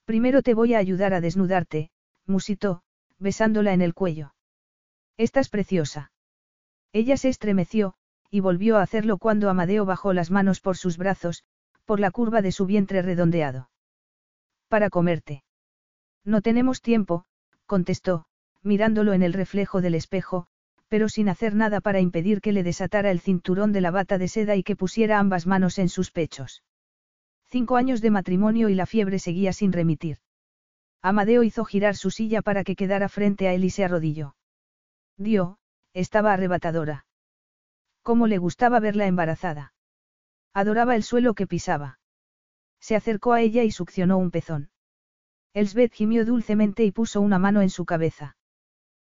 Primero 0.04 0.42
te 0.42 0.54
voy 0.54 0.74
a 0.74 0.78
ayudar 0.78 1.14
a 1.14 1.20
desnudarte, 1.20 1.90
musitó, 2.26 2.82
besándola 3.18 3.72
en 3.72 3.80
el 3.80 3.94
cuello. 3.94 4.34
Estás 5.16 5.48
preciosa. 5.48 6.12
Ella 6.92 7.16
se 7.16 7.28
estremeció, 7.28 7.94
y 8.30 8.40
volvió 8.40 8.78
a 8.78 8.82
hacerlo 8.82 9.18
cuando 9.18 9.48
Amadeo 9.48 9.84
bajó 9.84 10.12
las 10.12 10.30
manos 10.30 10.60
por 10.60 10.76
sus 10.76 10.98
brazos, 10.98 11.44
por 11.84 12.00
la 12.00 12.10
curva 12.10 12.42
de 12.42 12.52
su 12.52 12.66
vientre 12.66 13.02
redondeado. 13.02 13.70
Para 14.68 14.90
comerte. 14.90 15.44
No 16.24 16.40
tenemos 16.40 16.80
tiempo, 16.80 17.24
contestó, 17.66 18.26
mirándolo 18.62 19.12
en 19.12 19.22
el 19.22 19.32
reflejo 19.32 19.80
del 19.80 19.94
espejo, 19.94 20.46
pero 20.88 21.08
sin 21.08 21.28
hacer 21.28 21.54
nada 21.54 21.80
para 21.80 22.00
impedir 22.00 22.40
que 22.40 22.52
le 22.52 22.62
desatara 22.62 23.10
el 23.10 23.20
cinturón 23.20 23.72
de 23.72 23.80
la 23.80 23.90
bata 23.90 24.18
de 24.18 24.28
seda 24.28 24.56
y 24.56 24.62
que 24.62 24.76
pusiera 24.76 25.18
ambas 25.18 25.46
manos 25.46 25.78
en 25.78 25.88
sus 25.88 26.10
pechos. 26.10 26.62
Cinco 27.48 27.76
años 27.76 28.00
de 28.00 28.10
matrimonio 28.10 28.68
y 28.68 28.74
la 28.74 28.86
fiebre 28.86 29.18
seguía 29.18 29.52
sin 29.52 29.72
remitir. 29.72 30.18
Amadeo 31.00 31.42
hizo 31.42 31.64
girar 31.64 31.96
su 31.96 32.10
silla 32.10 32.42
para 32.42 32.62
que 32.62 32.76
quedara 32.76 33.08
frente 33.08 33.48
a 33.48 33.54
él 33.54 33.64
y 33.64 33.70
se 33.70 33.84
arrodilló. 33.84 34.36
Dio, 35.16 35.58
estaba 35.94 36.32
arrebatadora. 36.32 37.06
Cómo 38.02 38.26
le 38.26 38.38
gustaba 38.38 38.80
verla 38.80 39.06
embarazada. 39.06 39.74
Adoraba 40.54 40.96
el 40.96 41.02
suelo 41.02 41.34
que 41.34 41.46
pisaba. 41.46 41.98
Se 42.80 42.96
acercó 42.96 43.32
a 43.32 43.40
ella 43.40 43.62
y 43.62 43.70
succionó 43.70 44.18
un 44.18 44.30
pezón. 44.30 44.70
Elsbeth 45.54 45.92
gimió 45.92 46.24
dulcemente 46.24 46.84
y 46.84 46.92
puso 46.92 47.20
una 47.20 47.38
mano 47.38 47.62
en 47.62 47.70
su 47.70 47.84
cabeza. 47.84 48.36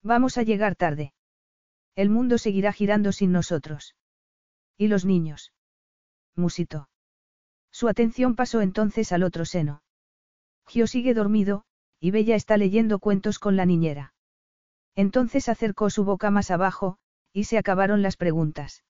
Vamos 0.08 0.38
a 0.38 0.44
llegar 0.44 0.78
tarde. 0.78 1.12
El 1.94 2.10
mundo 2.10 2.38
seguirá 2.38 2.72
girando 2.72 3.12
sin 3.12 3.34
nosotros. 3.34 3.98
¿Y 4.78 4.88
los 4.88 5.04
niños? 5.04 5.52
Musito. 6.34 6.88
Su 7.74 7.90
atención 7.90 8.38
pasó 8.38 8.62
entonces 8.62 9.12
al 9.12 9.24
otro 9.24 9.44
seno. 9.44 9.84
Gio 10.66 10.88
sigue 10.88 11.14
dormido, 11.14 11.66
y 12.00 12.12
Bella 12.12 12.38
está 12.38 12.56
leyendo 12.56 13.00
cuentos 13.00 13.38
con 13.38 13.58
la 13.58 13.66
niñera. 13.66 14.14
Entonces 14.96 15.50
acercó 15.50 15.90
su 15.90 16.06
boca 16.06 16.32
más 16.32 16.52
abajo, 16.52 17.00
y 17.34 17.44
se 17.44 17.58
acabaron 17.58 18.02
las 18.02 18.16
preguntas. 18.16 18.86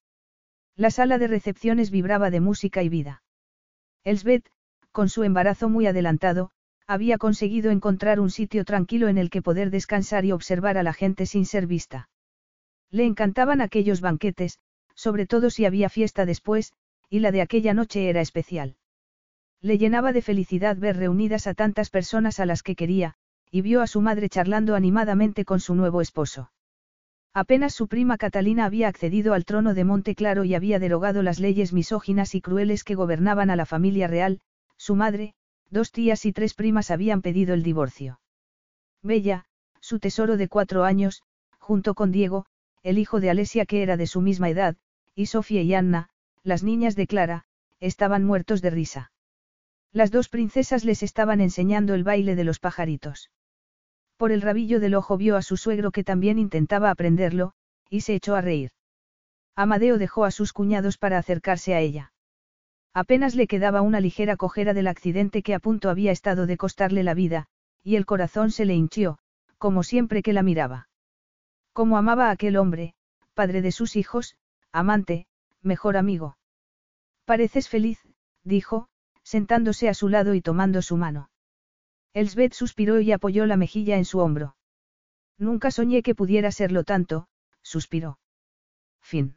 La 0.75 0.91
sala 0.91 1.17
de 1.17 1.25
recepciones 1.25 1.89
vibraba 1.89 2.29
de 2.29 2.41
música 2.41 2.83
y 2.83 2.89
vida. 2.89 3.23
Elsbeth, 4.03 4.51
con 4.91 5.09
su 5.09 5.23
embarazo 5.23 5.67
muy 5.67 5.87
adelantado, 5.87 6.51
había 6.88 7.17
conseguido 7.17 7.69
encontrar 7.69 8.19
un 8.19 8.30
sitio 8.30 8.64
tranquilo 8.64 9.09
en 9.09 9.17
el 9.17 9.30
que 9.30 9.41
poder 9.41 9.69
descansar 9.69 10.24
y 10.24 10.32
observar 10.32 10.77
a 10.77 10.83
la 10.83 10.93
gente 10.93 11.25
sin 11.25 11.45
ser 11.45 11.67
vista. 11.67 12.09
Le 12.90 13.06
encantaban 13.06 13.59
aquellos 13.59 13.99
banquetes, 13.99 14.59
sobre 14.95 15.27
todo 15.27 15.49
si 15.49 15.66
había 15.66 15.90
fiesta 15.90 16.25
después, 16.25 16.72
y 17.09 17.19
la 17.19 17.32
de 17.32 17.41
aquella 17.41 17.74
noche 17.74 18.09
era 18.09 18.22
especial. 18.22 18.77
Le 19.61 19.77
llenaba 19.77 20.14
de 20.14 20.22
felicidad 20.22 20.77
ver 20.77 20.95
reunidas 20.98 21.45
a 21.45 21.53
tantas 21.53 21.90
personas 21.90 22.40
a 22.40 22.45
las 22.45 22.64
que 22.64 22.75
quería, 22.75 23.16
y 23.51 23.61
vio 23.61 23.82
a 23.82 23.88
su 23.88 24.01
madre 24.01 24.30
charlando 24.30 24.75
animadamente 24.75 25.45
con 25.45 25.59
su 25.59 25.75
nuevo 25.75 26.01
esposo. 26.01 26.51
Apenas 27.33 27.74
su 27.74 27.88
prima 27.88 28.17
Catalina 28.17 28.66
había 28.66 28.88
accedido 28.88 29.33
al 29.33 29.45
trono 29.45 29.74
de 29.74 29.83
Monte 29.83 30.16
Claro 30.16 30.43
y 30.43 30.56
había 30.56 30.80
derogado 30.80 31.22
las 31.22 31.40
leyes 31.40 31.74
misóginas 31.74 32.33
y 32.33 32.41
crueles 32.41 32.83
que 32.83 32.95
gobernaban 32.95 33.49
a 33.49 33.56
la 33.56 33.66
familia 33.66 34.07
real, 34.07 34.40
su 34.75 34.95
madre, 34.95 35.35
Dos 35.69 35.91
tías 35.91 36.25
y 36.25 36.33
tres 36.33 36.53
primas 36.53 36.91
habían 36.91 37.21
pedido 37.21 37.53
el 37.53 37.63
divorcio. 37.63 38.19
Bella, 39.01 39.45
su 39.81 39.99
tesoro 39.99 40.37
de 40.37 40.47
cuatro 40.47 40.83
años, 40.83 41.23
junto 41.59 41.93
con 41.93 42.11
Diego, 42.11 42.45
el 42.83 42.97
hijo 42.97 43.19
de 43.19 43.29
Alesia 43.29 43.65
que 43.65 43.83
era 43.83 43.97
de 43.97 44.07
su 44.07 44.21
misma 44.21 44.49
edad, 44.49 44.77
y 45.13 45.25
Sofía 45.25 45.61
y 45.61 45.73
Anna, 45.73 46.09
las 46.43 46.63
niñas 46.63 46.95
de 46.95 47.07
Clara, 47.07 47.45
estaban 47.79 48.23
muertos 48.23 48.61
de 48.61 48.69
risa. 48.69 49.11
Las 49.91 50.11
dos 50.11 50.29
princesas 50.29 50.85
les 50.85 51.03
estaban 51.03 51.41
enseñando 51.41 51.93
el 51.93 52.03
baile 52.03 52.35
de 52.35 52.43
los 52.43 52.59
pajaritos. 52.59 53.29
Por 54.15 54.31
el 54.31 54.41
rabillo 54.41 54.79
del 54.79 54.95
ojo 54.95 55.17
vio 55.17 55.35
a 55.35 55.41
su 55.41 55.57
suegro 55.57 55.91
que 55.91 56.03
también 56.03 56.39
intentaba 56.39 56.89
aprenderlo, 56.89 57.53
y 57.89 58.01
se 58.01 58.15
echó 58.15 58.35
a 58.35 58.41
reír. 58.41 58.71
Amadeo 59.55 59.97
dejó 59.97 60.25
a 60.25 60.31
sus 60.31 60.53
cuñados 60.53 60.97
para 60.97 61.17
acercarse 61.17 61.73
a 61.73 61.79
ella. 61.79 62.13
Apenas 62.98 63.35
le 63.35 63.45
quedaba 63.45 63.84
una 63.84 64.00
ligera 64.00 64.38
cojera 64.38 64.74
del 64.74 64.88
accidente 64.88 65.43
que 65.43 65.53
a 65.53 65.59
punto 65.59 65.92
había 65.92 66.11
estado 66.11 66.48
de 66.48 66.58
costarle 66.58 67.03
la 67.03 67.14
vida, 67.14 67.45
y 67.84 67.95
el 67.95 68.08
corazón 68.08 68.50
se 68.50 68.66
le 68.66 68.74
hinchió, 68.74 69.19
como 69.59 69.84
siempre 69.84 70.24
que 70.24 70.34
la 70.34 70.42
miraba. 70.42 70.90
Como 71.74 72.00
amaba 72.00 72.30
a 72.30 72.32
aquel 72.32 72.58
hombre, 72.58 72.95
padre 73.35 73.61
de 73.61 73.72
sus 73.72 73.95
hijos, 73.98 74.35
amante, 74.72 75.27
mejor 75.61 75.95
amigo. 75.95 76.40
Pareces 77.26 77.69
feliz, 77.69 78.00
dijo, 78.43 78.90
sentándose 79.22 79.90
a 79.90 79.93
su 79.93 80.09
lado 80.09 80.34
y 80.34 80.42
tomando 80.42 80.82
su 80.82 80.98
mano. 80.98 81.30
Elsbeth 82.16 82.53
suspiró 82.53 83.00
y 83.00 83.11
apoyó 83.11 83.45
la 83.45 83.58
mejilla 83.58 83.98
en 83.98 84.06
su 84.06 84.17
hombro. 84.17 84.56
Nunca 85.38 85.69
soñé 85.69 86.01
que 86.01 86.16
pudiera 86.16 86.50
serlo 86.50 86.84
tanto, 86.84 87.27
suspiró. 87.61 88.17
Fin. 89.01 89.36